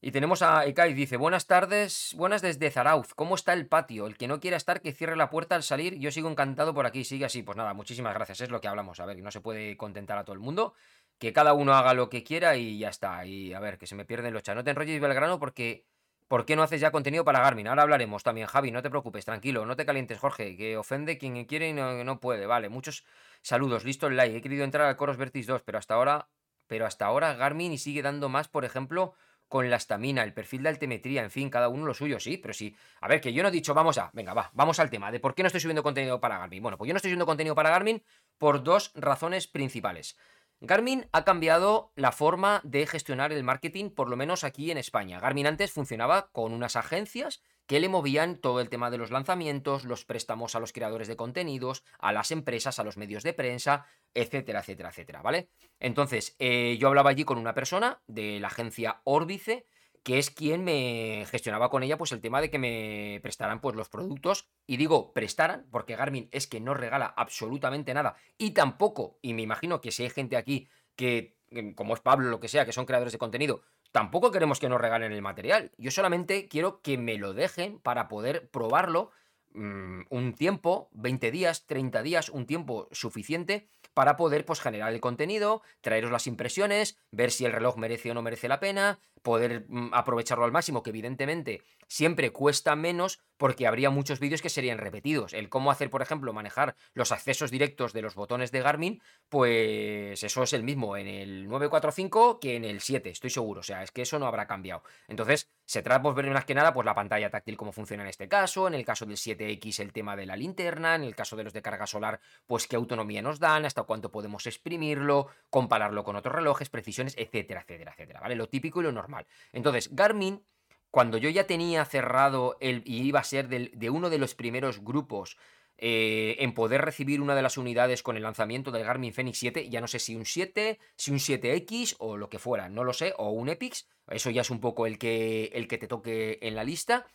Y 0.00 0.12
tenemos 0.12 0.42
a 0.42 0.64
Ikai, 0.68 0.94
dice, 0.94 1.16
buenas 1.16 1.48
tardes, 1.48 2.14
buenas 2.16 2.40
desde 2.40 2.70
Zarauz, 2.70 3.14
¿cómo 3.14 3.34
está 3.34 3.52
el 3.52 3.66
patio? 3.66 4.06
El 4.06 4.16
que 4.16 4.28
no 4.28 4.38
quiera 4.38 4.56
estar, 4.56 4.80
que 4.80 4.92
cierre 4.92 5.16
la 5.16 5.28
puerta 5.28 5.56
al 5.56 5.64
salir, 5.64 5.98
yo 5.98 6.12
sigo 6.12 6.30
encantado 6.30 6.72
por 6.72 6.86
aquí, 6.86 7.02
sigue 7.02 7.24
así. 7.24 7.42
Pues 7.42 7.56
nada, 7.56 7.74
muchísimas 7.74 8.14
gracias, 8.14 8.42
es 8.42 8.50
lo 8.50 8.60
que 8.60 8.68
hablamos, 8.68 9.00
a 9.00 9.06
ver, 9.06 9.18
no 9.18 9.32
se 9.32 9.40
puede 9.40 9.76
contentar 9.76 10.16
a 10.16 10.22
todo 10.22 10.34
el 10.34 10.38
mundo, 10.38 10.74
que 11.18 11.32
cada 11.32 11.52
uno 11.52 11.74
haga 11.74 11.94
lo 11.94 12.10
que 12.10 12.22
quiera 12.22 12.54
y 12.56 12.78
ya 12.78 12.90
está, 12.90 13.26
y 13.26 13.52
a 13.52 13.58
ver, 13.58 13.76
que 13.76 13.88
se 13.88 13.96
me 13.96 14.04
pierden 14.04 14.32
los 14.32 14.44
chats. 14.44 14.54
No 14.54 14.62
te 14.62 14.70
enrolles 14.70 15.00
Belgrano 15.00 15.40
porque, 15.40 15.84
¿por 16.28 16.46
qué 16.46 16.54
no 16.54 16.62
haces 16.62 16.80
ya 16.80 16.92
contenido 16.92 17.24
para 17.24 17.40
Garmin? 17.40 17.66
Ahora 17.66 17.82
hablaremos 17.82 18.22
también, 18.22 18.46
Javi, 18.46 18.70
no 18.70 18.82
te 18.82 18.90
preocupes, 18.90 19.24
tranquilo, 19.24 19.66
no 19.66 19.74
te 19.74 19.84
calientes, 19.84 20.20
Jorge, 20.20 20.56
que 20.56 20.76
ofende 20.76 21.18
quien 21.18 21.44
quiere 21.44 21.70
y 21.70 21.72
no, 21.72 22.04
no 22.04 22.20
puede, 22.20 22.46
vale, 22.46 22.68
muchos 22.68 23.04
saludos, 23.42 23.84
listo 23.84 24.06
el 24.06 24.16
like, 24.16 24.36
he 24.36 24.42
querido 24.42 24.62
entrar 24.62 24.86
al 24.86 24.94
Coros 24.94 25.16
Vertis 25.16 25.48
2, 25.48 25.62
pero 25.62 25.76
hasta 25.76 25.94
ahora, 25.94 26.28
pero 26.68 26.86
hasta 26.86 27.04
ahora 27.06 27.34
Garmin 27.34 27.72
y 27.72 27.78
sigue 27.78 28.02
dando 28.02 28.28
más, 28.28 28.46
por 28.46 28.64
ejemplo 28.64 29.16
con 29.48 29.70
la 29.70 29.76
estamina, 29.76 30.22
el 30.22 30.34
perfil 30.34 30.62
de 30.62 30.68
altimetría, 30.68 31.22
en 31.22 31.30
fin, 31.30 31.50
cada 31.50 31.68
uno 31.68 31.86
lo 31.86 31.94
suyo, 31.94 32.20
sí, 32.20 32.36
pero 32.36 32.54
sí. 32.54 32.76
A 33.00 33.08
ver, 33.08 33.20
que 33.20 33.32
yo 33.32 33.42
no 33.42 33.48
he 33.48 33.52
dicho, 33.52 33.74
vamos 33.74 33.98
a, 33.98 34.10
venga, 34.12 34.34
va, 34.34 34.50
vamos 34.54 34.78
al 34.78 34.90
tema 34.90 35.10
de 35.10 35.20
por 35.20 35.34
qué 35.34 35.42
no 35.42 35.46
estoy 35.46 35.60
subiendo 35.60 35.82
contenido 35.82 36.20
para 36.20 36.38
Garmin. 36.38 36.62
Bueno, 36.62 36.78
pues 36.78 36.88
yo 36.88 36.94
no 36.94 36.98
estoy 36.98 37.10
subiendo 37.10 37.26
contenido 37.26 37.54
para 37.54 37.70
Garmin 37.70 38.02
por 38.36 38.62
dos 38.62 38.92
razones 38.94 39.46
principales. 39.46 40.16
Garmin 40.60 41.06
ha 41.12 41.24
cambiado 41.24 41.92
la 41.94 42.10
forma 42.12 42.60
de 42.64 42.86
gestionar 42.86 43.32
el 43.32 43.44
marketing, 43.44 43.90
por 43.90 44.08
lo 44.08 44.16
menos 44.16 44.42
aquí 44.42 44.70
en 44.70 44.78
España. 44.78 45.20
Garmin 45.20 45.46
antes 45.46 45.72
funcionaba 45.72 46.30
con 46.32 46.52
unas 46.52 46.74
agencias 46.76 47.42
que 47.68 47.80
le 47.80 47.90
movían 47.90 48.38
todo 48.38 48.60
el 48.60 48.70
tema 48.70 48.90
de 48.90 48.96
los 48.96 49.10
lanzamientos, 49.10 49.84
los 49.84 50.06
préstamos 50.06 50.54
a 50.54 50.58
los 50.58 50.72
creadores 50.72 51.06
de 51.06 51.16
contenidos, 51.16 51.84
a 51.98 52.12
las 52.12 52.32
empresas, 52.32 52.78
a 52.78 52.82
los 52.82 52.96
medios 52.96 53.22
de 53.22 53.34
prensa, 53.34 53.84
etcétera, 54.14 54.60
etcétera, 54.60 54.88
etcétera, 54.88 55.20
¿vale? 55.20 55.50
Entonces, 55.78 56.34
eh, 56.38 56.78
yo 56.80 56.88
hablaba 56.88 57.10
allí 57.10 57.24
con 57.24 57.36
una 57.36 57.54
persona 57.54 58.00
de 58.06 58.40
la 58.40 58.48
agencia 58.48 59.02
Órbice, 59.04 59.66
que 60.02 60.18
es 60.18 60.30
quien 60.30 60.64
me 60.64 61.26
gestionaba 61.30 61.68
con 61.68 61.82
ella 61.82 61.98
pues 61.98 62.12
el 62.12 62.22
tema 62.22 62.40
de 62.40 62.48
que 62.48 62.58
me 62.58 63.20
prestaran 63.22 63.60
pues 63.60 63.76
los 63.76 63.90
productos 63.90 64.48
y 64.66 64.78
digo 64.78 65.12
prestaran 65.12 65.66
porque 65.70 65.96
Garmin 65.96 66.30
es 66.32 66.46
que 66.46 66.60
no 66.60 66.72
regala 66.72 67.12
absolutamente 67.16 67.92
nada 67.92 68.16
y 68.38 68.52
tampoco 68.52 69.18
y 69.20 69.34
me 69.34 69.42
imagino 69.42 69.82
que 69.82 69.90
si 69.90 70.04
hay 70.04 70.10
gente 70.10 70.38
aquí 70.38 70.68
que 70.96 71.36
como 71.74 71.94
es 71.94 72.00
Pablo 72.00 72.30
lo 72.30 72.40
que 72.40 72.48
sea 72.48 72.64
que 72.64 72.72
son 72.72 72.86
creadores 72.86 73.12
de 73.12 73.18
contenido 73.18 73.62
tampoco 73.92 74.30
queremos 74.30 74.60
que 74.60 74.68
nos 74.68 74.80
regalen 74.80 75.12
el 75.12 75.22
material. 75.22 75.72
Yo 75.78 75.90
solamente 75.90 76.48
quiero 76.48 76.80
que 76.82 76.98
me 76.98 77.16
lo 77.18 77.34
dejen 77.34 77.78
para 77.78 78.08
poder 78.08 78.48
probarlo 78.50 79.10
mm, 79.54 80.02
un 80.10 80.34
tiempo, 80.34 80.88
20 80.92 81.30
días, 81.30 81.66
30 81.66 82.02
días, 82.02 82.28
un 82.28 82.46
tiempo 82.46 82.88
suficiente 82.92 83.68
para 83.94 84.16
poder 84.16 84.44
pues, 84.44 84.60
generar 84.60 84.92
el 84.92 85.00
contenido, 85.00 85.62
traeros 85.80 86.12
las 86.12 86.26
impresiones, 86.26 86.98
ver 87.10 87.32
si 87.32 87.44
el 87.44 87.52
reloj 87.52 87.76
merece 87.76 88.10
o 88.10 88.14
no 88.14 88.22
merece 88.22 88.46
la 88.46 88.60
pena, 88.60 89.00
poder 89.22 89.66
mm, 89.68 89.90
aprovecharlo 89.92 90.44
al 90.44 90.52
máximo, 90.52 90.82
que 90.82 90.90
evidentemente 90.90 91.62
siempre 91.88 92.30
cuesta 92.30 92.76
menos 92.76 93.20
porque 93.38 93.66
habría 93.66 93.90
muchos 93.90 94.20
vídeos 94.20 94.42
que 94.42 94.50
serían 94.50 94.78
repetidos. 94.78 95.32
El 95.32 95.48
cómo 95.48 95.70
hacer, 95.70 95.90
por 95.90 96.02
ejemplo, 96.02 96.32
manejar 96.32 96.74
los 96.92 97.12
accesos 97.12 97.50
directos 97.50 97.92
de 97.92 98.02
los 98.02 98.14
botones 98.14 98.50
de 98.50 98.60
Garmin, 98.60 99.02
pues 99.28 100.22
eso 100.22 100.42
es 100.42 100.52
el 100.52 100.64
mismo 100.64 100.96
en 100.96 101.06
el 101.06 101.48
945 101.48 102.40
que 102.40 102.56
en 102.56 102.64
el 102.64 102.80
7, 102.80 103.10
estoy 103.10 103.30
seguro. 103.30 103.60
O 103.60 103.62
sea, 103.62 103.82
es 103.82 103.90
que 103.90 104.02
eso 104.02 104.18
no 104.18 104.26
habrá 104.26 104.46
cambiado. 104.46 104.82
Entonces, 105.06 105.48
se 105.64 105.82
trata 105.82 106.08
de 106.08 106.14
ver 106.14 106.30
más 106.30 106.44
que 106.44 106.54
nada 106.54 106.72
pues 106.72 106.84
la 106.84 106.94
pantalla 106.94 107.30
táctil, 107.30 107.56
cómo 107.56 107.72
funciona 107.72 108.02
en 108.02 108.08
este 108.08 108.28
caso, 108.28 108.66
en 108.66 108.74
el 108.74 108.84
caso 108.84 109.06
del 109.06 109.16
7X 109.16 109.80
el 109.80 109.92
tema 109.92 110.16
de 110.16 110.26
la 110.26 110.36
linterna, 110.36 110.96
en 110.96 111.04
el 111.04 111.14
caso 111.14 111.36
de 111.36 111.44
los 111.44 111.52
de 111.52 111.62
carga 111.62 111.86
solar, 111.86 112.20
pues 112.46 112.66
qué 112.66 112.76
autonomía 112.76 113.22
nos 113.22 113.38
dan, 113.38 113.64
hasta 113.64 113.84
cuánto 113.84 114.10
podemos 114.10 114.46
exprimirlo, 114.46 115.28
compararlo 115.48 116.04
con 116.04 116.16
otros 116.16 116.34
relojes, 116.34 116.70
precisiones, 116.70 117.14
etcétera, 117.16 117.60
etcétera, 117.60 117.92
etcétera, 117.92 118.20
¿vale? 118.20 118.34
Lo 118.34 118.48
típico 118.48 118.80
y 118.80 118.84
lo 118.84 118.92
normal. 118.92 119.26
Entonces, 119.52 119.94
Garmin 119.94 120.42
cuando 120.90 121.18
yo 121.18 121.28
ya 121.28 121.46
tenía 121.46 121.84
cerrado 121.84 122.56
el, 122.60 122.82
y 122.84 123.02
iba 123.02 123.20
a 123.20 123.24
ser 123.24 123.48
de 123.48 123.90
uno 123.90 124.10
de 124.10 124.18
los 124.18 124.34
primeros 124.34 124.82
grupos 124.82 125.36
eh, 125.80 126.34
en 126.40 126.54
poder 126.54 126.80
recibir 126.82 127.20
una 127.20 127.36
de 127.36 127.42
las 127.42 127.56
unidades 127.56 128.02
con 128.02 128.16
el 128.16 128.24
lanzamiento 128.24 128.72
del 128.72 128.82
Garmin 128.82 129.12
Fenix 129.12 129.38
7, 129.38 129.68
ya 129.70 129.80
no 129.80 129.86
sé 129.86 130.00
si 130.00 130.16
un 130.16 130.24
7, 130.24 130.80
si 130.96 131.12
un 131.12 131.18
7X 131.18 131.94
o 132.00 132.16
lo 132.16 132.28
que 132.28 132.40
fuera, 132.40 132.68
no 132.68 132.82
lo 132.82 132.92
sé, 132.92 133.14
o 133.16 133.30
un 133.30 133.48
Epix, 133.48 133.86
eso 134.08 134.30
ya 134.30 134.40
es 134.40 134.50
un 134.50 134.60
poco 134.60 134.86
el 134.86 134.98
que, 134.98 135.52
el 135.54 135.68
que 135.68 135.78
te 135.78 135.86
toque 135.86 136.40
en 136.42 136.56
la 136.56 136.64
lista, 136.64 137.06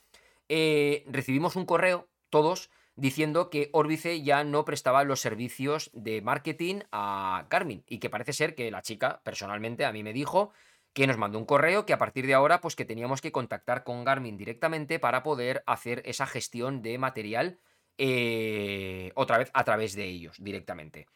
eh, 0.48 1.04
recibimos 1.08 1.58
un 1.58 1.66
correo, 1.66 2.08
todos, 2.30 2.70
diciendo 2.96 3.50
que 3.50 3.70
Orbice 3.74 4.22
ya 4.24 4.46
no 4.46 4.64
prestaba 4.64 5.04
los 5.04 5.20
servicios 5.20 5.92
de 5.94 6.22
marketing 6.22 6.82
a 6.94 7.48
Garmin 7.50 7.84
y 7.86 7.98
que 7.98 8.10
parece 8.10 8.32
ser 8.32 8.56
que 8.56 8.72
la 8.72 8.82
chica 8.82 9.22
personalmente 9.26 9.84
a 9.84 9.92
mí 9.92 10.04
me 10.04 10.14
dijo 10.14 10.54
que 10.94 11.08
nos 11.08 11.18
mandó 11.18 11.40
un 11.40 11.46
correo 11.46 11.86
que 11.86 11.94
a 11.94 11.98
partir 11.98 12.28
de 12.28 12.34
ahora 12.34 12.62
pues 12.62 12.76
que 12.76 12.86
teníamos 12.86 13.22
que 13.22 13.32
contactar 13.32 13.84
con 13.84 14.04
Garmin 14.04 14.38
directamente 14.38 15.00
para 15.00 15.24
poder 15.24 15.64
hacer 15.66 16.02
esa 16.06 16.28
gestión 16.28 16.82
de 16.82 16.98
material 16.98 17.60
eh, 17.98 19.12
otra 19.16 19.38
vez 19.38 19.52
a 19.54 19.64
través 19.64 19.96
de 19.96 20.06
ellos 20.06 20.38
directamente. 20.40 21.08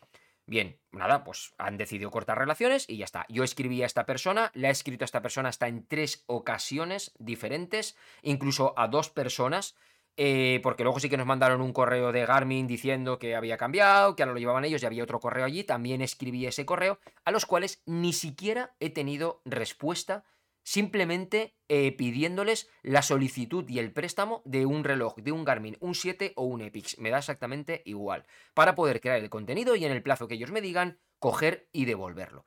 Bien, 0.45 0.79
nada, 0.91 1.25
pues 1.25 1.53
han 1.57 1.75
decidido 1.75 2.09
cortar 2.09 2.37
relaciones 2.37 2.89
y 2.89 2.97
ya 2.97 3.05
está. 3.05 3.25
Yo 3.27 3.43
escribí 3.43 3.83
a 3.83 3.85
esta 3.85 4.05
persona, 4.05 4.49
le 4.53 4.69
he 4.69 4.71
escrito 4.71 5.03
a 5.03 5.05
esta 5.05 5.21
persona 5.21 5.49
hasta 5.49 5.67
en 5.67 5.85
tres 5.85 6.23
ocasiones 6.25 7.11
diferentes, 7.19 7.97
incluso 8.21 8.73
a 8.77 8.87
dos 8.87 9.09
personas 9.09 9.75
eh, 10.19 10.59
porque 10.63 10.83
luego 10.83 10.99
sí 10.99 11.09
que 11.09 11.17
nos 11.17 11.27
mandaron 11.27 11.61
un 11.61 11.71
correo 11.71 12.11
de 12.11 12.25
Garmin 12.25 12.65
diciendo 12.65 13.19
que 13.19 13.35
había 13.35 13.55
cambiado, 13.57 14.15
que 14.15 14.23
ahora 14.23 14.33
lo 14.33 14.39
llevaban 14.39 14.65
ellos 14.65 14.81
y 14.81 14.87
había 14.87 15.03
otro 15.03 15.19
correo 15.19 15.45
allí, 15.45 15.63
también 15.63 16.01
escribí 16.01 16.47
ese 16.47 16.65
correo, 16.65 16.99
a 17.23 17.31
los 17.31 17.45
cuales 17.45 17.83
ni 17.85 18.13
siquiera 18.13 18.75
he 18.79 18.89
tenido 18.89 19.41
respuesta, 19.45 20.25
simplemente 20.63 21.55
eh, 21.69 21.91
pidiéndoles 21.91 22.67
la 22.81 23.03
solicitud 23.03 23.69
y 23.69 23.77
el 23.77 23.93
préstamo 23.93 24.41
de 24.43 24.65
un 24.65 24.83
reloj, 24.83 25.15
de 25.17 25.31
un 25.31 25.45
Garmin, 25.45 25.77
un 25.81 25.93
7 25.93 26.33
o 26.35 26.45
un 26.45 26.61
Epix, 26.61 26.97
me 26.97 27.11
da 27.11 27.19
exactamente 27.19 27.83
igual, 27.85 28.25
para 28.55 28.73
poder 28.73 28.99
crear 28.99 29.19
el 29.19 29.29
contenido 29.29 29.75
y 29.75 29.85
en 29.85 29.91
el 29.91 30.01
plazo 30.01 30.27
que 30.27 30.33
ellos 30.33 30.51
me 30.51 30.61
digan, 30.61 30.99
coger 31.19 31.69
y 31.71 31.85
devolverlo. 31.85 32.45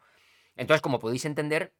Entonces, 0.57 0.83
como 0.83 0.99
podéis 0.99 1.25
entender, 1.25 1.73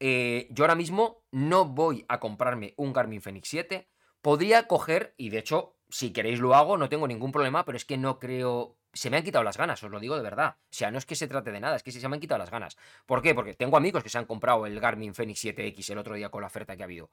eh, 0.00 0.48
yo 0.50 0.64
ahora 0.64 0.74
mismo 0.74 1.22
no 1.30 1.66
voy 1.66 2.04
a 2.08 2.18
comprarme 2.18 2.74
un 2.76 2.92
Garmin 2.92 3.22
Fenix 3.22 3.48
7, 3.48 3.88
Podría 4.22 4.66
coger, 4.66 5.14
y 5.16 5.30
de 5.30 5.38
hecho, 5.38 5.76
si 5.88 6.12
queréis 6.12 6.40
lo 6.40 6.54
hago, 6.54 6.76
no 6.76 6.88
tengo 6.88 7.08
ningún 7.08 7.32
problema, 7.32 7.64
pero 7.64 7.76
es 7.76 7.84
que 7.84 7.96
no 7.96 8.18
creo... 8.18 8.76
Se 8.92 9.08
me 9.08 9.16
han 9.16 9.22
quitado 9.22 9.44
las 9.44 9.56
ganas, 9.56 9.82
os 9.84 9.90
lo 9.90 10.00
digo 10.00 10.16
de 10.16 10.22
verdad. 10.22 10.56
O 10.58 10.68
sea, 10.72 10.90
no 10.90 10.98
es 10.98 11.06
que 11.06 11.14
se 11.14 11.28
trate 11.28 11.52
de 11.52 11.60
nada, 11.60 11.76
es 11.76 11.82
que 11.84 11.92
se 11.92 12.08
me 12.08 12.16
han 12.16 12.20
quitado 12.20 12.40
las 12.40 12.50
ganas. 12.50 12.76
¿Por 13.06 13.22
qué? 13.22 13.34
Porque 13.34 13.54
tengo 13.54 13.76
amigos 13.76 14.02
que 14.02 14.08
se 14.08 14.18
han 14.18 14.24
comprado 14.24 14.66
el 14.66 14.80
Garmin 14.80 15.14
Fenix 15.14 15.44
7X 15.44 15.90
el 15.90 15.98
otro 15.98 16.14
día 16.16 16.30
con 16.30 16.40
la 16.40 16.48
oferta 16.48 16.76
que 16.76 16.82
ha 16.82 16.86
habido. 16.86 17.10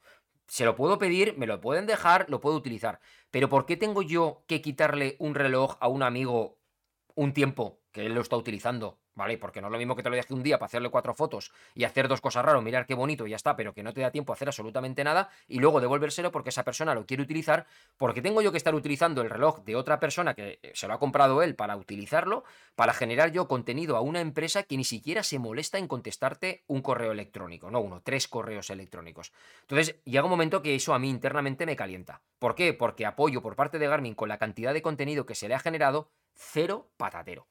Se 0.47 0.65
lo 0.65 0.75
puedo 0.75 0.97
pedir, 0.97 1.37
me 1.37 1.45
lo 1.45 1.61
pueden 1.61 1.85
dejar, 1.85 2.25
lo 2.29 2.41
puedo 2.41 2.55
utilizar. 2.55 2.99
Pero 3.29 3.47
¿por 3.47 3.67
qué 3.67 3.77
tengo 3.77 4.01
yo 4.01 4.43
que 4.47 4.61
quitarle 4.61 5.17
un 5.19 5.35
reloj 5.35 5.77
a 5.79 5.87
un 5.87 6.01
amigo 6.01 6.57
un 7.13 7.33
tiempo 7.33 7.81
que 7.91 8.07
él 8.07 8.15
lo 8.15 8.21
está 8.21 8.37
utilizando 8.37 8.99
¿vale? 9.17 9.37
Porque 9.37 9.59
no 9.59 9.67
es 9.67 9.71
lo 9.71 9.77
mismo 9.79 9.95
que 9.95 10.03
te 10.03 10.09
lo 10.09 10.15
deje 10.15 10.33
un 10.33 10.43
día 10.43 10.57
para 10.59 10.67
hacerle 10.67 10.89
cuatro 10.89 11.13
fotos 11.13 11.51
y 11.73 11.83
hacer 11.83 12.07
dos 12.07 12.21
cosas 12.21 12.45
raras, 12.45 12.61
mirar 12.61 12.85
qué 12.85 12.93
bonito 12.93 13.25
y 13.25 13.31
ya 13.31 13.35
está, 13.35 13.55
pero 13.55 13.73
que 13.73 13.83
no 13.83 13.91
te 13.91 13.99
da 13.99 14.11
tiempo 14.11 14.31
a 14.31 14.35
hacer 14.35 14.47
absolutamente 14.47 15.03
nada 15.03 15.29
y 15.47 15.59
luego 15.59 15.81
devolvérselo 15.81 16.31
porque 16.31 16.49
esa 16.49 16.63
persona 16.63 16.93
lo 16.93 17.05
quiere 17.05 17.23
utilizar, 17.23 17.65
porque 17.97 18.21
tengo 18.21 18.41
yo 18.41 18.51
que 18.51 18.57
estar 18.57 18.75
utilizando 18.75 19.21
el 19.21 19.29
reloj 19.29 19.63
de 19.63 19.75
otra 19.75 19.99
persona 19.99 20.35
que 20.35 20.59
eh, 20.61 20.71
se 20.75 20.87
lo 20.87 20.93
ha 20.93 20.99
comprado 20.99 21.41
él 21.41 21.55
para 21.55 21.75
utilizarlo, 21.75 22.43
para 22.75 22.93
generar 22.93 23.31
yo 23.31 23.47
contenido 23.47 23.97
a 23.97 24.01
una 24.01 24.21
empresa 24.21 24.63
que 24.63 24.77
ni 24.77 24.83
siquiera 24.83 25.23
se 25.23 25.39
molesta 25.39 25.79
en 25.79 25.87
contestarte 25.87 26.63
un 26.67 26.81
correo 26.81 27.11
electrónico, 27.11 27.71
no 27.71 27.79
uno, 27.79 28.01
tres 28.03 28.27
correos 28.27 28.69
electrónicos. 28.69 29.33
Entonces 29.61 29.99
llega 30.05 30.25
un 30.25 30.29
momento 30.29 30.61
que 30.61 30.75
eso 30.75 30.93
a 30.93 30.99
mí 30.99 31.09
internamente 31.09 31.65
me 31.65 31.75
calienta. 31.75 32.21
¿Por 32.37 32.53
qué? 32.53 32.73
Porque 32.73 33.07
apoyo 33.07 33.41
por 33.41 33.55
parte 33.55 33.79
de 33.79 33.87
Garmin 33.87 34.13
con 34.13 34.29
la 34.29 34.37
cantidad 34.37 34.73
de 34.73 34.83
contenido 34.83 35.25
que 35.25 35.33
se 35.33 35.47
le 35.47 35.55
ha 35.55 35.59
generado 35.59 36.11
cero 36.35 36.91
patatero. 36.97 37.47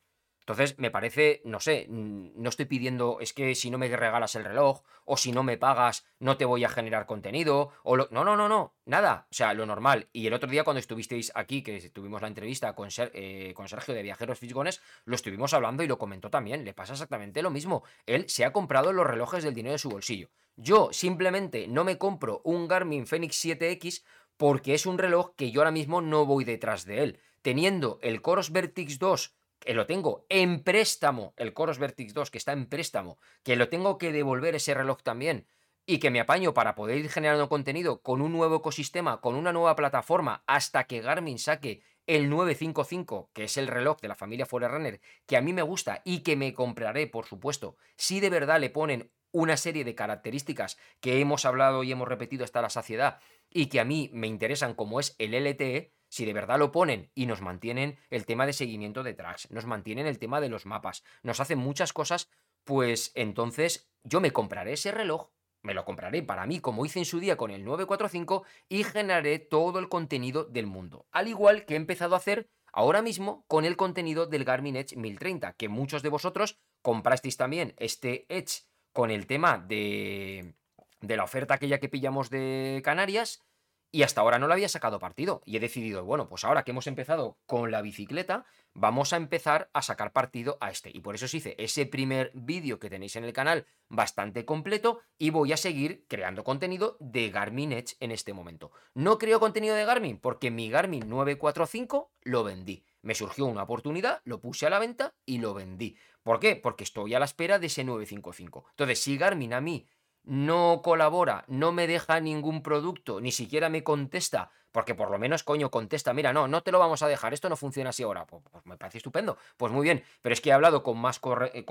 Entonces, 0.47 0.79
me 0.79 0.93
parece, 0.93 1.43
no 1.45 1.59
sé, 1.59 1.89
no 1.89 2.49
estoy 2.49 2.67
pidiendo, 2.67 3.19
es 3.19 3.33
que 3.33 3.57
si 3.57 3.69
no 3.69 3.79
me 3.79 3.89
regalas 3.89 4.37
el 4.37 4.45
reloj, 4.45 4.83
o 5.05 5.17
si 5.17 5.33
no 5.33 5.43
me 5.43 5.59
pagas, 5.59 6.07
no 6.21 6.37
te 6.37 6.45
voy 6.45 6.63
a 6.63 6.69
generar 6.69 7.07
contenido, 7.07 7.73
o 7.83 7.97
lo... 7.97 8.07
No, 8.13 8.23
no, 8.23 8.37
no, 8.37 8.49
no, 8.49 8.73
nada. 8.85 9.27
O 9.29 9.35
sea, 9.35 9.55
lo 9.55 9.67
normal. 9.67 10.07
Y 10.13 10.29
el 10.29 10.35
otro 10.35 10.49
día 10.49 10.63
cuando 10.63 10.79
estuvisteis 10.79 11.33
aquí, 11.35 11.65
que 11.65 11.91
tuvimos 11.91 12.23
la 12.23 12.29
entrevista 12.29 12.77
con, 12.77 12.91
eh, 12.97 13.55
Sergio 13.67 13.93
de 13.93 14.05
Viajeros 14.05 14.39
Fisgones, 14.39 14.81
lo 15.05 15.17
estuvimos 15.17 15.53
hablando 15.53 15.83
y 15.83 15.89
lo 15.89 15.99
comentó 15.99 16.31
también. 16.31 16.65
Le 16.65 16.75
pasa 16.75 16.93
exactamente 16.93 17.43
lo 17.43 17.51
mismo. 17.51 17.83
Él 18.07 18.29
se 18.29 18.45
ha 18.45 18.53
comprado 18.53 18.93
los 18.93 19.05
relojes 19.05 19.43
del 19.43 19.55
dinero 19.55 19.73
de 19.73 19.79
su 19.79 19.91
bolsillo. 19.91 20.31
Yo 20.55 20.91
simplemente 20.93 21.67
no 21.67 21.83
me 21.83 21.99
compro 21.99 22.41
un 22.45 22.69
Garmin 22.69 23.09
Fenix 23.09 23.45
7X 23.45 24.05
porque 24.37 24.75
es 24.75 24.87
un 24.87 24.99
reloj 24.99 25.35
que 25.35 25.51
yo 25.51 25.61
ahora 25.61 25.73
mismo 25.73 26.03
no 26.03 26.25
voy 26.25 26.45
detrás 26.45 26.85
de 26.85 27.03
él. 27.03 27.21
Teniendo 27.43 27.99
el 28.03 28.23
Coros 28.23 28.53
Vertix 28.53 29.01
2 29.01 29.36
que 29.59 29.75
lo 29.75 29.87
tengo 29.87 30.27
en 30.29 30.63
préstamo, 30.63 31.35
el 31.37 31.53
Coros 31.53 31.79
Vertix 31.79 32.15
2 32.15 32.31
que 32.31 32.39
está 32.39 32.53
en 32.53 32.67
préstamo, 32.67 33.19
que 33.43 33.57
lo 33.57 33.69
tengo 33.69 33.99
que 33.99 34.13
devolver 34.13 34.55
ese 34.55 34.75
reloj 34.75 35.03
también 35.03 35.47
y 35.87 35.99
que 35.99 36.11
me 36.11 36.21
apaño 36.21 36.53
para 36.53 36.75
poder 36.75 36.99
ir 36.99 37.09
generando 37.09 37.49
contenido 37.49 38.03
con 38.03 38.21
un 38.21 38.33
nuevo 38.33 38.57
ecosistema, 38.57 39.21
con 39.21 39.37
una 39.37 39.53
nueva 39.53 39.77
plataforma, 39.77 40.43
hasta 40.47 40.85
que 40.85 41.01
Garmin 41.01 41.39
saque 41.39 41.83
el 42.07 42.29
955, 42.29 43.31
que 43.33 43.45
es 43.45 43.57
el 43.57 43.69
reloj 43.69 44.01
de 44.01 44.09
la 44.09 44.15
familia 44.15 44.47
Forerunner, 44.47 45.01
que 45.27 45.37
a 45.37 45.41
mí 45.41 45.53
me 45.53 45.63
gusta 45.63 46.03
y 46.05 46.21
que 46.21 46.37
me 46.37 46.55
compraré, 46.55 47.07
por 47.07 47.27
supuesto, 47.27 47.77
si 47.97 48.21
de 48.21 48.31
verdad 48.31 48.61
le 48.61 48.71
ponen 48.71 49.13
una 49.33 49.57
serie 49.57 49.85
de 49.85 49.95
características 49.95 50.79
que 51.01 51.21
hemos 51.21 51.45
hablado 51.45 51.83
y 51.83 51.93
hemos 51.93 52.09
repetido 52.09 52.45
hasta 52.45 52.63
la 52.63 52.71
saciedad 52.71 53.21
y 53.51 53.67
que 53.67 53.81
a 53.81 53.85
mí 53.85 54.11
me 54.13 54.27
interesan 54.29 54.75
como 54.75 54.99
es 55.01 55.15
el 55.19 55.35
LTE, 55.35 55.93
si 56.09 56.25
de 56.25 56.33
verdad 56.33 56.59
lo 56.59 56.73
ponen 56.73 57.11
y 57.15 57.27
nos 57.27 57.43
mantienen 57.43 57.99
el 58.11 58.27
tema 58.27 58.47
de 58.47 58.53
seguimiento 58.53 59.03
de 59.03 59.15
tracks, 59.15 59.51
nos 59.51 59.67
mantienen 59.67 60.07
el 60.07 60.19
tema 60.19 60.41
de 60.41 60.49
los 60.49 60.67
mapas, 60.67 61.05
nos 61.23 61.41
hacen 61.41 61.59
muchas 61.59 61.93
cosas, 61.93 62.31
pues 62.65 63.13
entonces 63.15 63.91
yo 64.03 64.21
me 64.21 64.33
compraré 64.33 64.73
ese 64.73 64.93
reloj, 64.93 65.31
me 65.63 65.75
lo 65.75 65.85
compraré 65.85 66.23
para 66.23 66.47
mí 66.47 66.61
como 66.61 66.87
hice 66.87 67.01
en 67.01 67.05
su 67.05 67.21
día 67.21 67.37
con 67.37 67.51
el 67.51 67.65
945 67.65 68.45
y 68.69 68.85
generaré 68.85 69.39
todo 69.39 69.79
el 69.79 69.89
contenido 69.89 70.45
del 70.45 70.67
mundo. 70.67 71.07
Al 71.11 71.29
igual 71.29 71.65
que 71.65 71.75
he 71.75 71.77
empezado 71.77 72.15
a 72.15 72.19
hacer 72.19 72.49
ahora 72.73 73.03
mismo 73.03 73.45
con 73.49 73.65
el 73.65 73.77
contenido 73.77 74.27
del 74.27 74.45
Garmin 74.45 74.77
Edge 74.77 74.97
1030, 74.97 75.55
que 75.55 75.69
muchos 75.69 76.03
de 76.03 76.09
vosotros 76.09 76.59
comprasteis 76.83 77.37
también 77.37 77.75
este 77.79 78.27
Edge 78.29 78.65
con 78.93 79.11
el 79.11 79.27
tema 79.27 79.59
de, 79.59 80.55
de 81.01 81.17
la 81.17 81.25
oferta 81.25 81.55
aquella 81.55 81.81
que 81.81 81.89
pillamos 81.89 82.31
de 82.31 82.81
Canarias 82.85 83.43
y 83.91 84.03
hasta 84.03 84.21
ahora 84.21 84.39
no 84.39 84.47
le 84.47 84.55
había 84.55 84.69
sacado 84.69 84.99
partido. 84.99 85.43
Y 85.45 85.57
he 85.57 85.61
decidido, 85.61 86.05
bueno, 86.05 86.29
pues 86.29 86.45
ahora 86.45 86.65
que 86.65 86.73
hemos 86.73 86.87
empezado 86.87 87.39
con 87.47 87.71
la 87.71 87.83
bicicleta, 87.83 88.45
vamos 88.75 89.13
a 89.13 89.17
empezar 89.17 89.71
a 89.73 89.83
sacar 89.83 90.13
partido 90.13 90.59
a 90.61 90.71
este. 90.71 90.91
Y 90.93 91.01
por 91.01 91.15
eso 91.15 91.27
os 91.27 91.35
hice 91.35 91.55
ese 91.59 91.87
primer 91.87 92.31
vídeo 92.35 92.79
que 92.79 92.91
tenéis 92.91 93.17
en 93.17 93.25
el 93.25 93.33
canal 93.33 93.67
bastante 93.89 94.45
completo 94.45 95.01
y 95.19 95.31
voy 95.31 95.53
a 95.53 95.57
seguir 95.57 96.05
creando 96.09 96.45
contenido 96.45 96.97
de 97.01 97.31
Garmin 97.31 97.73
Edge 97.73 97.97
en 98.01 98.11
este 98.11 98.33
momento. 98.33 98.71
No 98.95 99.19
creo 99.19 99.41
contenido 99.41 99.75
de 99.75 99.85
Garmin 99.85 100.19
porque 100.19 100.51
mi 100.51 100.69
Garmin 100.69 101.09
945 101.09 102.13
lo 102.23 102.45
vendí. 102.45 102.85
Me 103.03 103.15
surgió 103.15 103.47
una 103.47 103.63
oportunidad, 103.63 104.21
lo 104.25 104.41
puse 104.41 104.67
a 104.67 104.71
la 104.71 104.81
venta 104.81 105.15
y 105.25 105.39
lo 105.39 105.55
vendí. 105.55 105.97
¿Por 106.25 106.41
qué? 106.41 106.57
Porque 106.57 106.83
estoy 106.83 107.15
a 107.15 107.21
la 107.21 107.25
espera 107.25 107.61
de 107.61 107.69
ese 107.69 107.85
955. 107.85 108.67
Entonces, 108.71 108.99
si 108.99 109.17
Garmin 109.17 109.55
a 109.55 109.61
mí 109.61 109.87
no 110.27 110.83
colabora, 110.83 111.45
no 111.47 111.73
me 111.73 111.87
deja 111.87 112.21
ningún 112.21 112.63
producto, 112.63 113.21
ni 113.21 113.33
siquiera 113.33 113.69
me 113.69 113.85
contesta, 113.85 114.51
porque 114.73 114.95
por 114.95 115.11
lo 115.11 115.19
menos, 115.19 115.43
coño, 115.43 115.71
contesta, 115.71 116.13
mira, 116.13 116.35
no, 116.35 116.49
no 116.49 116.63
te 116.63 116.73
lo 116.73 116.79
vamos 116.79 117.01
a 117.03 117.09
dejar, 117.09 117.33
esto 117.33 117.49
no 117.49 117.57
funciona 117.57 117.91
así 117.91 118.03
ahora. 118.03 118.27
Pues, 118.27 118.43
pues 118.51 118.67
me 118.67 118.77
parece 118.77 118.99
estupendo. 118.99 119.39
Pues 119.57 119.73
muy 119.73 119.85
bien, 119.85 120.05
pero 120.21 120.35
es 120.35 120.43
que 120.43 120.51
he 120.51 120.53
hablado 120.53 120.83
con 120.83 120.99
más, 120.99 121.19
eh, 121.55 121.65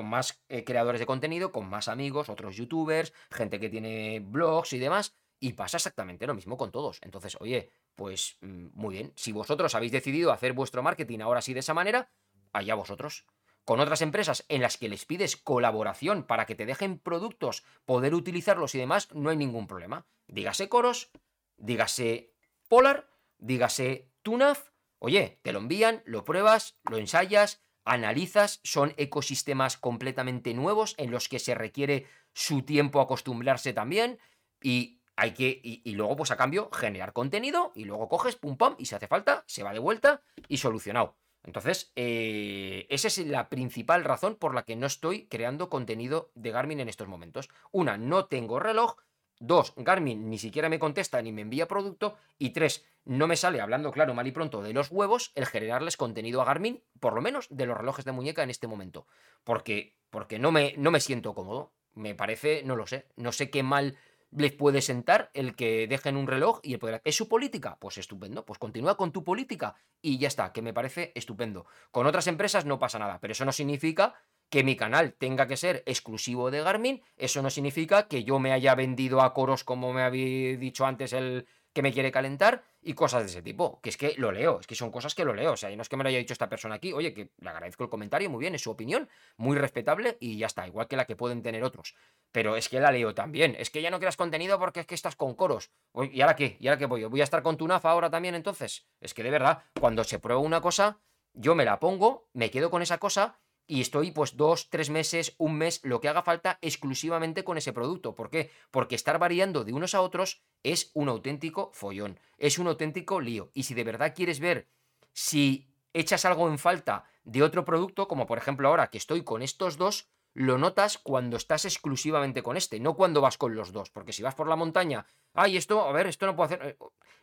eh, 0.49 0.63
creadores 0.63 0.99
de 0.99 1.05
contenido, 1.05 1.51
con 1.51 1.69
más 1.69 1.87
amigos, 1.87 2.29
otros 2.29 2.55
youtubers, 2.55 3.13
gente 3.29 3.59
que 3.59 3.69
tiene 3.69 4.21
blogs 4.21 4.73
y 4.73 4.79
demás, 4.79 5.15
y 5.39 5.53
pasa 5.53 5.77
exactamente 5.77 6.25
lo 6.25 6.33
mismo 6.33 6.57
con 6.57 6.71
todos. 6.71 6.99
Entonces, 7.03 7.37
oye, 7.39 7.69
pues 7.93 8.37
mm, 8.41 8.69
muy 8.73 8.95
bien, 8.95 9.13
si 9.15 9.31
vosotros 9.33 9.75
habéis 9.75 9.91
decidido 9.91 10.31
hacer 10.31 10.53
vuestro 10.53 10.81
marketing 10.81 11.19
ahora 11.19 11.43
sí 11.43 11.53
de 11.53 11.59
esa 11.59 11.75
manera, 11.75 12.09
allá 12.53 12.73
vosotros 12.73 13.25
con 13.65 13.79
otras 13.79 14.01
empresas 14.01 14.45
en 14.47 14.61
las 14.61 14.77
que 14.77 14.89
les 14.89 15.05
pides 15.05 15.35
colaboración 15.35 16.23
para 16.23 16.45
que 16.45 16.55
te 16.55 16.65
dejen 16.65 16.99
productos, 16.99 17.63
poder 17.85 18.13
utilizarlos 18.13 18.75
y 18.75 18.79
demás, 18.79 19.13
no 19.13 19.31
hay 19.31 19.37
ningún 19.37 19.67
problema. 19.67 20.05
Dígase 20.27 20.69
Coros, 20.69 21.11
dígase 21.57 22.33
Polar, 22.67 23.09
dígase 23.37 24.11
Tunaf, 24.21 24.69
oye, 24.99 25.39
te 25.41 25.51
lo 25.51 25.59
envían, 25.59 26.01
lo 26.05 26.23
pruebas, 26.23 26.79
lo 26.89 26.97
ensayas, 26.97 27.63
analizas, 27.83 28.59
son 28.63 28.93
ecosistemas 28.97 29.77
completamente 29.77 30.53
nuevos 30.53 30.95
en 30.97 31.11
los 31.11 31.27
que 31.27 31.39
se 31.39 31.55
requiere 31.55 32.07
su 32.33 32.63
tiempo 32.63 33.01
acostumbrarse 33.01 33.73
también 33.73 34.19
y 34.61 34.99
hay 35.15 35.33
que 35.33 35.59
y, 35.63 35.91
luego 35.93 36.15
pues 36.17 36.31
a 36.31 36.37
cambio 36.37 36.69
generar 36.71 37.13
contenido 37.13 37.71
y 37.73 37.85
luego 37.85 38.09
coges 38.09 38.35
pum 38.35 38.57
pam 38.57 38.75
y 38.77 38.85
si 38.85 38.95
hace 38.95 39.07
falta 39.07 39.43
se 39.47 39.63
va 39.63 39.73
de 39.73 39.79
vuelta 39.79 40.21
y 40.47 40.57
solucionado. 40.57 41.17
Entonces, 41.45 41.91
eh, 41.95 42.87
esa 42.89 43.07
es 43.07 43.19
la 43.19 43.49
principal 43.49 44.03
razón 44.03 44.35
por 44.35 44.55
la 44.55 44.63
que 44.63 44.75
no 44.75 44.87
estoy 44.87 45.27
creando 45.27 45.69
contenido 45.69 46.31
de 46.33 46.49
Garmin 46.49 46.79
en 46.79 46.89
estos 46.89 47.07
momentos. 47.07 47.49
Una, 47.71 47.97
no 47.97 48.25
tengo 48.25 48.59
reloj. 48.59 48.95
Dos, 49.39 49.73
Garmin 49.75 50.29
ni 50.29 50.39
siquiera 50.39 50.69
me 50.69 50.79
contesta 50.79 51.21
ni 51.21 51.31
me 51.31 51.41
envía 51.41 51.67
producto. 51.67 52.15
Y 52.39 52.49
tres, 52.49 52.83
no 53.03 53.27
me 53.27 53.37
sale, 53.37 53.61
hablando 53.61 53.91
claro, 53.91 54.15
mal 54.15 54.25
y 54.25 54.31
pronto, 54.31 54.63
de 54.63 54.73
los 54.73 54.89
huevos, 54.89 55.31
el 55.35 55.45
generarles 55.45 55.97
contenido 55.97 56.41
a 56.41 56.45
Garmin, 56.45 56.83
por 56.99 57.13
lo 57.13 57.21
menos 57.21 57.47
de 57.51 57.67
los 57.67 57.77
relojes 57.77 58.05
de 58.05 58.11
muñeca 58.11 58.41
en 58.41 58.49
este 58.49 58.67
momento. 58.67 59.05
Porque, 59.43 59.95
porque 60.09 60.39
no, 60.39 60.51
me, 60.51 60.73
no 60.77 60.89
me 60.89 60.99
siento 60.99 61.35
cómodo. 61.35 61.73
Me 61.93 62.15
parece, 62.15 62.63
no 62.63 62.75
lo 62.75 62.87
sé, 62.87 63.05
no 63.15 63.31
sé 63.31 63.49
qué 63.49 63.63
mal 63.63 63.97
les 64.37 64.51
puede 64.51 64.81
sentar 64.81 65.31
el 65.33 65.55
que 65.55 65.87
dejen 65.87 66.17
un 66.17 66.27
reloj 66.27 66.59
y 66.63 66.73
el 66.73 66.79
poder... 66.79 67.01
¿Es 67.03 67.15
su 67.15 67.27
política? 67.27 67.77
Pues 67.79 67.97
estupendo, 67.97 68.45
pues 68.45 68.59
continúa 68.59 68.97
con 68.97 69.11
tu 69.11 69.23
política 69.23 69.75
y 70.01 70.17
ya 70.17 70.27
está, 70.27 70.51
que 70.51 70.61
me 70.61 70.73
parece 70.73 71.11
estupendo. 71.15 71.65
Con 71.91 72.05
otras 72.05 72.27
empresas 72.27 72.65
no 72.65 72.79
pasa 72.79 72.99
nada, 72.99 73.19
pero 73.19 73.31
eso 73.31 73.45
no 73.45 73.51
significa 73.51 74.15
que 74.49 74.63
mi 74.63 74.75
canal 74.75 75.13
tenga 75.13 75.47
que 75.47 75.57
ser 75.57 75.83
exclusivo 75.85 76.51
de 76.51 76.61
Garmin, 76.61 77.01
eso 77.17 77.41
no 77.41 77.49
significa 77.49 78.07
que 78.07 78.23
yo 78.23 78.39
me 78.39 78.51
haya 78.51 78.75
vendido 78.75 79.21
a 79.21 79.33
coros 79.33 79.63
como 79.63 79.91
me 79.91 80.03
había 80.03 80.57
dicho 80.57 80.85
antes 80.85 81.13
el, 81.13 81.47
que 81.75 81.81
me 81.81 81.91
quiere 81.91 82.11
calentar 82.11 82.63
y 82.85 82.93
cosas 82.93 83.23
de 83.23 83.29
ese 83.29 83.41
tipo. 83.41 83.81
Que 83.81 83.89
es 83.89 83.97
que 83.97 84.13
lo 84.17 84.31
leo, 84.31 84.59
es 84.59 84.67
que 84.67 84.75
son 84.75 84.91
cosas 84.91 85.15
que 85.15 85.25
lo 85.25 85.33
leo. 85.33 85.53
O 85.53 85.57
sea, 85.57 85.71
y 85.71 85.75
no 85.75 85.81
es 85.81 85.89
que 85.89 85.97
me 85.97 86.03
lo 86.03 86.09
haya 86.09 86.19
dicho 86.19 86.33
esta 86.33 86.47
persona 86.47 86.75
aquí, 86.75 86.93
oye, 86.93 87.13
que 87.13 87.31
le 87.39 87.49
agradezco 87.49 87.83
el 87.83 87.89
comentario, 87.89 88.29
muy 88.29 88.39
bien, 88.39 88.55
es 88.55 88.61
su 88.61 88.71
opinión, 88.71 89.09
muy 89.37 89.57
respetable 89.57 90.17
y 90.19 90.37
ya 90.37 90.45
está, 90.45 90.67
igual 90.67 90.87
que 90.87 90.95
la 90.95 91.05
que 91.05 91.15
pueden 91.15 91.41
tener 91.41 91.63
otros. 91.63 91.95
Pero 92.31 92.55
es 92.55 92.69
que 92.69 92.79
la 92.79 92.91
leo 92.91 93.15
también. 93.15 93.55
Es 93.57 93.71
que 93.71 93.81
ya 93.81 93.89
no 93.89 93.99
creas 93.99 94.15
contenido 94.15 94.59
porque 94.59 94.81
es 94.81 94.85
que 94.85 94.95
estás 94.95 95.15
con 95.15 95.33
coros. 95.33 95.71
¿Y 96.11 96.21
ahora 96.21 96.35
qué? 96.35 96.57
¿Y 96.59 96.67
ahora 96.67 96.77
qué 96.77 96.85
voy? 96.85 97.03
¿Voy 97.05 97.21
a 97.21 97.25
estar 97.25 97.41
con 97.41 97.57
tu 97.57 97.67
NAFA 97.67 97.89
ahora 97.89 98.09
también 98.09 98.35
entonces? 98.35 98.85
Es 99.01 99.13
que 99.13 99.23
de 99.23 99.31
verdad, 99.31 99.63
cuando 99.79 100.03
se 100.03 100.19
prueba 100.19 100.39
una 100.39 100.61
cosa, 100.61 100.99
yo 101.33 101.55
me 101.55 101.65
la 101.65 101.79
pongo, 101.79 102.29
me 102.33 102.51
quedo 102.51 102.69
con 102.69 102.81
esa 102.81 102.99
cosa 102.99 103.39
y 103.67 103.81
estoy 103.81 104.11
pues 104.11 104.37
dos, 104.37 104.69
tres 104.69 104.89
meses, 104.89 105.35
un 105.37 105.57
mes, 105.57 105.79
lo 105.83 105.99
que 105.99 106.09
haga 106.09 106.23
falta 106.23 106.59
exclusivamente 106.61 107.43
con 107.43 107.57
ese 107.57 107.73
producto. 107.73 108.13
¿Por 108.13 108.29
qué? 108.29 108.51
Porque 108.71 108.95
estar 108.95 109.17
variando 109.17 109.63
de 109.63 109.73
unos 109.73 109.95
a 109.95 110.01
otros 110.01 110.43
es 110.63 110.91
un 110.93 111.09
auténtico 111.09 111.71
follón, 111.73 112.19
es 112.37 112.59
un 112.59 112.67
auténtico 112.67 113.19
lío. 113.21 113.51
Y 113.53 113.63
si 113.63 113.73
de 113.73 113.83
verdad 113.83 114.13
quieres 114.15 114.39
ver 114.39 114.67
si 115.13 115.67
echas 115.93 116.25
algo 116.25 116.47
en 116.49 116.59
falta 116.59 117.05
de 117.23 117.41
otro 117.41 117.65
producto, 117.65 118.07
como 118.07 118.27
por 118.27 118.37
ejemplo 118.37 118.67
ahora 118.67 118.89
que 118.89 118.97
estoy 118.97 119.23
con 119.23 119.41
estos 119.41 119.77
dos, 119.77 120.09
lo 120.33 120.57
notas 120.57 120.97
cuando 120.97 121.37
estás 121.37 121.63
exclusivamente 121.63 122.43
con 122.43 122.57
este, 122.57 122.79
no 122.79 122.95
cuando 122.95 123.21
vas 123.21 123.37
con 123.37 123.55
los 123.55 123.71
dos. 123.71 123.89
Porque 123.89 124.11
si 124.13 124.21
vas 124.21 124.35
por 124.35 124.49
la 124.49 124.57
montaña, 124.57 125.07
ay, 125.33 125.57
esto, 125.57 125.81
a 125.81 125.91
ver, 125.93 126.07
esto 126.07 126.25
no 126.25 126.35
puedo 126.35 126.45
hacer. 126.45 126.67
Eh, 126.67 126.77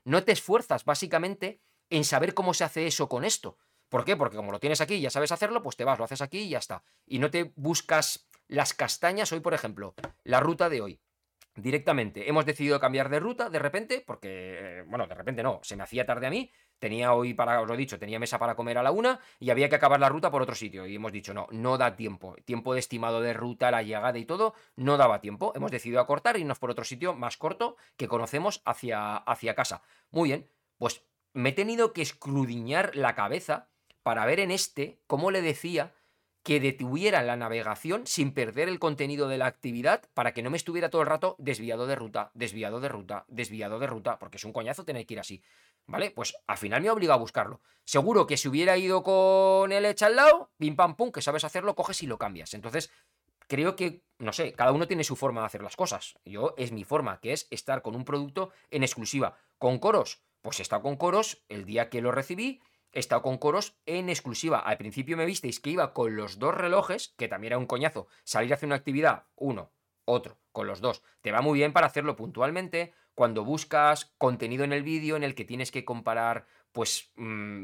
no 0.04 0.24
te 0.24 0.32
esfuerzas 0.32 0.84
básicamente 0.84 1.60
en 1.90 2.04
saber 2.04 2.32
cómo 2.32 2.54
se 2.54 2.64
hace 2.64 2.86
eso 2.86 3.08
con 3.08 3.24
esto. 3.24 3.58
¿Por 3.92 4.06
qué? 4.06 4.16
Porque 4.16 4.38
como 4.38 4.52
lo 4.52 4.58
tienes 4.58 4.80
aquí 4.80 4.94
y 4.94 5.00
ya 5.02 5.10
sabes 5.10 5.32
hacerlo, 5.32 5.62
pues 5.62 5.76
te 5.76 5.84
vas, 5.84 5.98
lo 5.98 6.06
haces 6.06 6.22
aquí 6.22 6.38
y 6.38 6.48
ya 6.48 6.58
está. 6.58 6.82
Y 7.04 7.18
no 7.18 7.30
te 7.30 7.52
buscas 7.56 8.26
las 8.48 8.72
castañas. 8.72 9.30
Hoy, 9.32 9.40
por 9.40 9.52
ejemplo, 9.52 9.94
la 10.24 10.40
ruta 10.40 10.70
de 10.70 10.80
hoy. 10.80 11.00
Directamente, 11.56 12.26
hemos 12.26 12.46
decidido 12.46 12.80
cambiar 12.80 13.10
de 13.10 13.20
ruta 13.20 13.50
de 13.50 13.58
repente, 13.58 14.02
porque, 14.06 14.28
eh, 14.30 14.84
bueno, 14.86 15.06
de 15.06 15.14
repente 15.14 15.42
no, 15.42 15.60
se 15.62 15.76
me 15.76 15.82
hacía 15.82 16.06
tarde 16.06 16.26
a 16.26 16.30
mí, 16.30 16.50
tenía 16.78 17.12
hoy 17.12 17.34
para, 17.34 17.60
os 17.60 17.68
lo 17.68 17.74
he 17.74 17.76
dicho, 17.76 17.98
tenía 17.98 18.18
mesa 18.18 18.38
para 18.38 18.54
comer 18.54 18.78
a 18.78 18.82
la 18.82 18.92
una 18.92 19.20
y 19.38 19.50
había 19.50 19.68
que 19.68 19.74
acabar 19.74 20.00
la 20.00 20.08
ruta 20.08 20.30
por 20.30 20.40
otro 20.40 20.54
sitio. 20.54 20.86
Y 20.86 20.94
hemos 20.94 21.12
dicho, 21.12 21.34
no, 21.34 21.46
no 21.50 21.76
da 21.76 21.94
tiempo. 21.94 22.34
Tiempo 22.46 22.72
de 22.72 22.80
estimado 22.80 23.20
de 23.20 23.34
ruta, 23.34 23.70
la 23.70 23.82
llegada 23.82 24.18
y 24.18 24.24
todo, 24.24 24.54
no 24.74 24.96
daba 24.96 25.20
tiempo. 25.20 25.52
Hemos 25.54 25.70
decidido 25.70 26.00
acortar 26.00 26.38
y 26.38 26.40
irnos 26.40 26.58
por 26.58 26.70
otro 26.70 26.86
sitio 26.86 27.12
más 27.12 27.36
corto 27.36 27.76
que 27.98 28.08
conocemos 28.08 28.62
hacia, 28.64 29.18
hacia 29.18 29.54
casa. 29.54 29.82
Muy 30.10 30.30
bien, 30.30 30.48
pues 30.78 31.04
me 31.34 31.50
he 31.50 31.52
tenido 31.52 31.92
que 31.92 32.00
escrudiñar 32.00 32.96
la 32.96 33.14
cabeza 33.14 33.68
para 34.02 34.26
ver 34.26 34.40
en 34.40 34.50
este 34.50 35.00
cómo 35.06 35.30
le 35.30 35.42
decía 35.42 35.92
que 36.42 36.58
detuviera 36.58 37.22
la 37.22 37.36
navegación 37.36 38.06
sin 38.06 38.34
perder 38.34 38.68
el 38.68 38.80
contenido 38.80 39.28
de 39.28 39.38
la 39.38 39.46
actividad 39.46 40.02
para 40.12 40.32
que 40.32 40.42
no 40.42 40.50
me 40.50 40.56
estuviera 40.56 40.90
todo 40.90 41.02
el 41.02 41.08
rato 41.08 41.36
desviado 41.38 41.86
de 41.86 41.94
ruta, 41.94 42.32
desviado 42.34 42.80
de 42.80 42.88
ruta, 42.88 43.24
desviado 43.28 43.78
de 43.78 43.86
ruta, 43.86 44.18
porque 44.18 44.38
es 44.38 44.44
un 44.44 44.52
coñazo 44.52 44.84
tener 44.84 45.06
que 45.06 45.14
ir 45.14 45.20
así. 45.20 45.42
¿Vale? 45.86 46.10
Pues 46.10 46.34
al 46.46 46.58
final 46.58 46.82
me 46.82 46.90
obliga 46.90 47.14
a 47.14 47.18
buscarlo. 47.18 47.60
Seguro 47.84 48.26
que 48.26 48.36
si 48.36 48.48
hubiera 48.48 48.76
ido 48.76 49.02
con 49.02 49.70
el 49.72 49.84
hecha 49.84 50.06
al 50.06 50.16
lado, 50.16 50.50
pim 50.58 50.76
pam 50.76 50.96
pum, 50.96 51.12
que 51.12 51.22
sabes 51.22 51.44
hacerlo, 51.44 51.74
coges 51.74 52.02
y 52.02 52.06
lo 52.06 52.18
cambias. 52.18 52.54
Entonces, 52.54 52.90
creo 53.48 53.76
que, 53.76 54.02
no 54.18 54.32
sé, 54.32 54.52
cada 54.52 54.72
uno 54.72 54.86
tiene 54.86 55.04
su 55.04 55.16
forma 55.16 55.40
de 55.42 55.46
hacer 55.46 55.62
las 55.62 55.76
cosas. 55.76 56.14
Yo 56.24 56.54
es 56.56 56.72
mi 56.72 56.84
forma, 56.84 57.20
que 57.20 57.32
es 57.32 57.48
estar 57.50 57.82
con 57.82 57.94
un 57.94 58.04
producto 58.04 58.50
en 58.70 58.82
exclusiva. 58.82 59.36
Con 59.58 59.78
coros, 59.78 60.22
pues 60.40 60.58
he 60.58 60.62
estado 60.62 60.82
con 60.82 60.96
coros 60.96 61.44
el 61.48 61.64
día 61.64 61.88
que 61.88 62.00
lo 62.00 62.12
recibí, 62.12 62.62
he 62.92 63.00
estado 63.00 63.22
con 63.22 63.38
coros 63.38 63.76
en 63.86 64.08
exclusiva. 64.08 64.58
Al 64.58 64.78
principio 64.78 65.16
me 65.16 65.26
visteis 65.26 65.60
que 65.60 65.70
iba 65.70 65.92
con 65.92 66.16
los 66.16 66.38
dos 66.38 66.54
relojes, 66.54 67.14
que 67.16 67.28
también 67.28 67.52
era 67.52 67.58
un 67.58 67.66
coñazo, 67.66 68.06
salir 68.24 68.52
a 68.52 68.56
hacer 68.56 68.66
una 68.66 68.76
actividad, 68.76 69.24
uno, 69.36 69.72
otro, 70.04 70.38
con 70.52 70.66
los 70.66 70.80
dos. 70.80 71.02
Te 71.20 71.32
va 71.32 71.40
muy 71.40 71.58
bien 71.58 71.72
para 71.72 71.86
hacerlo 71.86 72.16
puntualmente, 72.16 72.92
cuando 73.14 73.44
buscas 73.44 74.12
contenido 74.18 74.64
en 74.64 74.72
el 74.72 74.82
vídeo 74.82 75.16
en 75.16 75.22
el 75.22 75.34
que 75.34 75.44
tienes 75.44 75.70
que 75.70 75.84
comparar 75.84 76.46
pues 76.72 77.12
mm, 77.16 77.22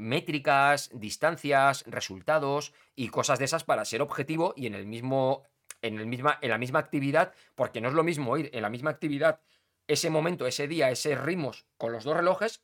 métricas, 0.08 0.90
distancias, 0.92 1.84
resultados 1.86 2.74
y 2.94 3.08
cosas 3.08 3.38
de 3.38 3.46
esas 3.46 3.64
para 3.64 3.84
ser 3.84 4.02
objetivo 4.02 4.52
y 4.56 4.66
en 4.66 4.74
el 4.74 4.86
mismo 4.86 5.44
en, 5.80 5.98
el 5.98 6.06
misma, 6.06 6.38
en 6.42 6.50
la 6.50 6.58
misma 6.58 6.80
actividad, 6.80 7.32
porque 7.54 7.80
no 7.80 7.88
es 7.88 7.94
lo 7.94 8.04
mismo 8.04 8.36
ir 8.36 8.50
en 8.52 8.62
la 8.62 8.68
misma 8.68 8.90
actividad 8.90 9.40
ese 9.86 10.10
momento, 10.10 10.46
ese 10.46 10.68
día, 10.68 10.90
ese 10.90 11.14
ritmos 11.14 11.66
con 11.78 11.92
los 11.92 12.04
dos 12.04 12.16
relojes, 12.16 12.62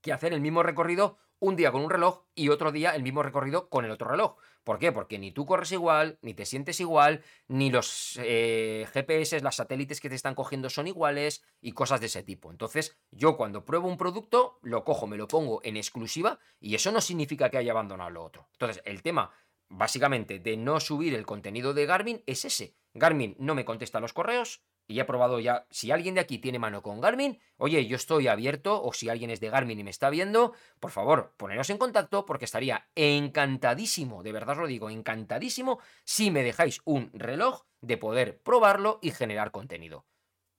que 0.00 0.12
hacer 0.12 0.32
el 0.32 0.40
mismo 0.40 0.62
recorrido 0.62 1.18
un 1.40 1.56
día 1.56 1.72
con 1.72 1.82
un 1.82 1.90
reloj 1.90 2.24
y 2.34 2.48
otro 2.48 2.72
día 2.72 2.94
el 2.94 3.02
mismo 3.02 3.22
recorrido 3.22 3.68
con 3.68 3.84
el 3.84 3.90
otro 3.90 4.08
reloj. 4.08 4.36
¿Por 4.64 4.78
qué? 4.78 4.92
Porque 4.92 5.18
ni 5.18 5.32
tú 5.32 5.46
corres 5.46 5.72
igual, 5.72 6.18
ni 6.20 6.34
te 6.34 6.44
sientes 6.44 6.80
igual, 6.80 7.22
ni 7.46 7.70
los 7.70 8.18
eh, 8.22 8.86
GPS, 8.92 9.40
las 9.40 9.56
satélites 9.56 10.00
que 10.00 10.08
te 10.08 10.14
están 10.14 10.34
cogiendo 10.34 10.68
son 10.68 10.86
iguales 10.86 11.42
y 11.60 11.72
cosas 11.72 12.00
de 12.00 12.06
ese 12.06 12.22
tipo. 12.22 12.50
Entonces, 12.50 12.98
yo 13.10 13.36
cuando 13.36 13.64
pruebo 13.64 13.88
un 13.88 13.96
producto, 13.96 14.58
lo 14.62 14.84
cojo, 14.84 15.06
me 15.06 15.16
lo 15.16 15.28
pongo 15.28 15.60
en 15.64 15.76
exclusiva 15.76 16.38
y 16.60 16.74
eso 16.74 16.92
no 16.92 17.00
significa 17.00 17.50
que 17.50 17.58
haya 17.58 17.72
abandonado 17.72 18.10
lo 18.10 18.24
otro. 18.24 18.48
Entonces, 18.52 18.82
el 18.84 19.02
tema 19.02 19.30
básicamente 19.68 20.38
de 20.38 20.56
no 20.56 20.80
subir 20.80 21.14
el 21.14 21.26
contenido 21.26 21.74
de 21.74 21.86
Garmin 21.86 22.22
es 22.26 22.44
ese. 22.44 22.76
Garmin 22.94 23.36
no 23.38 23.54
me 23.54 23.64
contesta 23.64 24.00
los 24.00 24.12
correos, 24.12 24.62
y 24.88 24.98
he 24.98 25.04
probado 25.04 25.38
ya, 25.38 25.66
si 25.70 25.92
alguien 25.92 26.14
de 26.14 26.22
aquí 26.22 26.38
tiene 26.38 26.58
mano 26.58 26.82
con 26.82 27.00
Garmin, 27.00 27.38
oye, 27.58 27.86
yo 27.86 27.94
estoy 27.94 28.26
abierto, 28.26 28.82
o 28.82 28.92
si 28.94 29.10
alguien 29.10 29.30
es 29.30 29.38
de 29.38 29.50
Garmin 29.50 29.78
y 29.78 29.84
me 29.84 29.90
está 29.90 30.08
viendo, 30.08 30.54
por 30.80 30.90
favor, 30.90 31.34
poneros 31.36 31.68
en 31.68 31.76
contacto 31.76 32.24
porque 32.24 32.46
estaría 32.46 32.88
encantadísimo, 32.94 34.22
de 34.22 34.32
verdad 34.32 34.56
os 34.56 34.62
lo 34.62 34.66
digo, 34.66 34.88
encantadísimo, 34.88 35.78
si 36.04 36.30
me 36.30 36.42
dejáis 36.42 36.80
un 36.84 37.10
reloj 37.12 37.66
de 37.82 37.98
poder 37.98 38.40
probarlo 38.40 38.98
y 39.02 39.10
generar 39.10 39.50
contenido. 39.50 40.06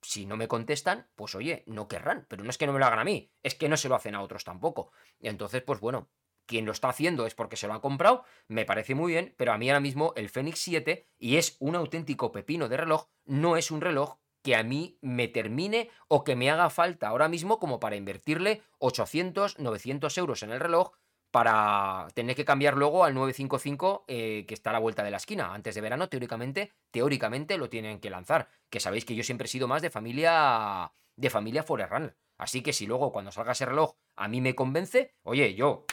Si 0.02 0.28
no 0.28 0.38
me 0.38 0.48
contestan, 0.48 1.10
pues 1.16 1.34
oye, 1.34 1.64
no 1.66 1.88
querrán, 1.88 2.26
pero 2.30 2.44
no 2.44 2.52
es 2.52 2.58
que 2.58 2.68
no 2.68 2.74
me 2.74 2.80
lo 2.80 2.86
hagan 2.86 3.00
a 3.00 3.04
mí, 3.04 3.32
es 3.42 3.56
que 3.56 3.68
no 3.68 3.78
se 3.78 3.90
lo 3.90 3.96
hacen 3.96 4.16
a 4.16 4.22
otros 4.22 4.44
tampoco. 4.44 4.92
Entonces, 5.20 5.64
pues 5.64 5.80
bueno, 5.80 6.10
quien 6.50 6.66
lo 6.66 6.72
está 6.72 6.90
haciendo 6.90 7.28
es 7.28 7.36
porque 7.36 7.56
se 7.56 7.68
lo 7.68 7.74
han 7.74 7.80
comprado, 7.80 8.24
me 8.48 8.66
parece 8.66 8.96
muy 8.96 9.12
bien, 9.14 9.36
pero 9.38 9.54
a 9.54 9.58
mí 9.60 9.70
ahora 9.70 9.80
mismo 9.80 10.14
el 10.16 10.30
Fenix 10.30 10.60
7, 10.62 11.06
y 11.20 11.38
es 11.38 11.56
un 11.60 11.76
auténtico 11.76 12.32
pepino 12.32 12.68
de 12.68 12.76
reloj, 12.76 13.06
no 13.26 13.56
es 13.56 13.70
un 13.70 13.82
reloj 13.82 14.18
que 14.42 14.56
a 14.56 14.64
mí 14.64 14.98
me 15.02 15.28
termine 15.28 15.92
o 16.08 16.24
que 16.24 16.36
me 16.36 16.50
haga 16.50 16.72
falta 16.72 17.08
ahora 17.08 17.30
mismo 17.30 17.60
como 17.60 17.80
para 17.80 17.98
invertirle 17.98 18.64
800, 18.80 19.60
900 19.60 20.18
euros 20.18 20.42
en 20.42 20.50
el 20.50 20.60
reloj 20.60 20.92
para 21.30 22.08
tener 22.16 22.36
que 22.36 22.46
cambiar 22.46 22.76
luego 22.76 23.04
al 23.04 23.14
955 23.14 24.06
eh, 24.08 24.46
que 24.48 24.56
está 24.56 24.72
a 24.72 24.74
la 24.74 24.80
vuelta 24.80 25.04
de 25.04 25.12
la 25.12 25.18
esquina. 25.18 25.54
Antes 25.54 25.76
de 25.76 25.82
verano, 25.82 26.10
teóricamente, 26.10 26.74
teóricamente 26.90 27.60
lo 27.60 27.70
tienen 27.70 28.00
que 28.00 28.10
lanzar. 28.10 28.50
Que 28.72 28.80
sabéis 28.80 29.06
que 29.06 29.14
yo 29.14 29.24
siempre 29.24 29.46
he 29.46 29.50
sido 29.50 29.68
más 29.68 29.84
de 29.84 29.92
familia 29.92 30.92
de 31.16 31.30
familia 31.30 31.62
Forerunner. 31.62 32.18
Así 32.40 32.64
que 32.64 32.74
si 32.74 32.88
luego 32.88 33.12
cuando 33.12 33.32
salga 33.32 33.52
ese 33.52 33.68
reloj 33.68 33.94
a 34.16 34.28
mí 34.28 34.42
me 34.42 34.56
convence, 34.56 35.14
oye, 35.22 35.54
yo 35.54 35.86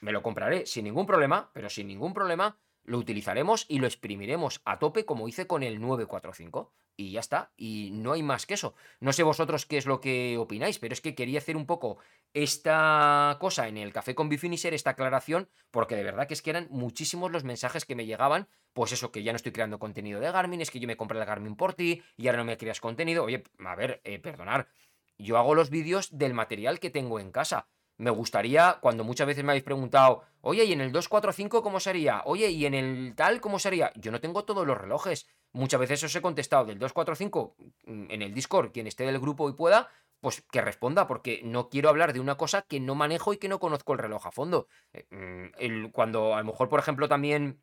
me 0.00 0.12
lo 0.12 0.22
compraré 0.22 0.66
sin 0.66 0.84
ningún 0.84 1.06
problema, 1.06 1.50
pero 1.52 1.70
sin 1.70 1.86
ningún 1.86 2.14
problema 2.14 2.58
lo 2.84 2.98
utilizaremos 2.98 3.66
y 3.68 3.78
lo 3.78 3.86
exprimiremos 3.86 4.62
a 4.64 4.78
tope 4.78 5.04
como 5.04 5.28
hice 5.28 5.46
con 5.46 5.62
el 5.62 5.80
945. 5.80 6.72
Y 6.96 7.12
ya 7.12 7.20
está, 7.20 7.52
y 7.56 7.90
no 7.92 8.12
hay 8.12 8.22
más 8.22 8.44
que 8.44 8.54
eso. 8.54 8.74
No 8.98 9.14
sé 9.14 9.22
vosotros 9.22 9.64
qué 9.64 9.78
es 9.78 9.86
lo 9.86 10.00
que 10.00 10.36
opináis, 10.36 10.78
pero 10.78 10.92
es 10.92 11.00
que 11.00 11.14
quería 11.14 11.38
hacer 11.38 11.56
un 11.56 11.64
poco 11.64 11.98
esta 12.34 13.38
cosa 13.40 13.68
en 13.68 13.78
el 13.78 13.92
café 13.92 14.14
con 14.14 14.28
Bifinisher, 14.28 14.74
esta 14.74 14.90
aclaración, 14.90 15.48
porque 15.70 15.96
de 15.96 16.04
verdad 16.04 16.26
que 16.26 16.34
es 16.34 16.42
que 16.42 16.50
eran 16.50 16.66
muchísimos 16.68 17.30
los 17.30 17.44
mensajes 17.44 17.86
que 17.86 17.94
me 17.94 18.04
llegaban, 18.04 18.48
pues 18.74 18.92
eso, 18.92 19.12
que 19.12 19.22
ya 19.22 19.32
no 19.32 19.36
estoy 19.36 19.52
creando 19.52 19.78
contenido 19.78 20.20
de 20.20 20.30
Garmin, 20.30 20.60
es 20.60 20.70
que 20.70 20.80
yo 20.80 20.86
me 20.86 20.98
compré 20.98 21.18
el 21.18 21.24
Garmin 21.24 21.56
por 21.56 21.72
ti 21.72 22.02
y 22.18 22.26
ahora 22.26 22.38
no 22.38 22.44
me 22.44 22.58
creas 22.58 22.80
contenido. 22.80 23.24
Oye, 23.24 23.44
a 23.64 23.74
ver, 23.76 24.02
eh, 24.04 24.18
perdonar, 24.18 24.68
yo 25.16 25.38
hago 25.38 25.54
los 25.54 25.70
vídeos 25.70 26.18
del 26.18 26.34
material 26.34 26.80
que 26.80 26.90
tengo 26.90 27.18
en 27.18 27.30
casa 27.32 27.68
me 28.00 28.10
gustaría, 28.10 28.78
cuando 28.80 29.04
muchas 29.04 29.26
veces 29.26 29.44
me 29.44 29.52
habéis 29.52 29.62
preguntado, 29.62 30.22
oye, 30.40 30.64
¿y 30.64 30.72
en 30.72 30.80
el 30.80 30.90
245 30.90 31.62
cómo 31.62 31.80
sería? 31.80 32.22
Oye, 32.24 32.48
¿y 32.48 32.64
en 32.64 32.72
el 32.72 33.14
tal 33.14 33.42
cómo 33.42 33.58
sería? 33.58 33.92
Yo 33.94 34.10
no 34.10 34.20
tengo 34.20 34.42
todos 34.44 34.66
los 34.66 34.78
relojes. 34.78 35.28
Muchas 35.52 35.80
veces 35.80 36.02
os 36.04 36.16
he 36.16 36.22
contestado 36.22 36.64
del 36.64 36.78
245 36.78 37.56
mm, 37.84 38.04
en 38.08 38.22
el 38.22 38.32
Discord, 38.32 38.72
quien 38.72 38.86
esté 38.86 39.04
del 39.04 39.20
grupo 39.20 39.50
y 39.50 39.52
pueda, 39.52 39.90
pues 40.22 40.40
que 40.50 40.62
responda, 40.62 41.06
porque 41.06 41.42
no 41.44 41.68
quiero 41.68 41.90
hablar 41.90 42.14
de 42.14 42.20
una 42.20 42.38
cosa 42.38 42.62
que 42.62 42.80
no 42.80 42.94
manejo 42.94 43.34
y 43.34 43.36
que 43.36 43.50
no 43.50 43.60
conozco 43.60 43.92
el 43.92 43.98
reloj 43.98 44.26
a 44.26 44.32
fondo. 44.32 44.66
Eh, 44.94 45.06
mm, 45.10 45.90
cuando 45.90 46.34
a 46.34 46.38
lo 46.38 46.44
mejor, 46.44 46.70
por 46.70 46.80
ejemplo, 46.80 47.06
también 47.06 47.60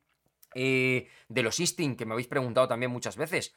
eh, 0.54 1.08
de 1.28 1.42
los 1.42 1.58
Isting, 1.58 1.96
que 1.96 2.06
me 2.06 2.12
habéis 2.12 2.28
preguntado 2.28 2.68
también 2.68 2.92
muchas 2.92 3.16
veces, 3.16 3.56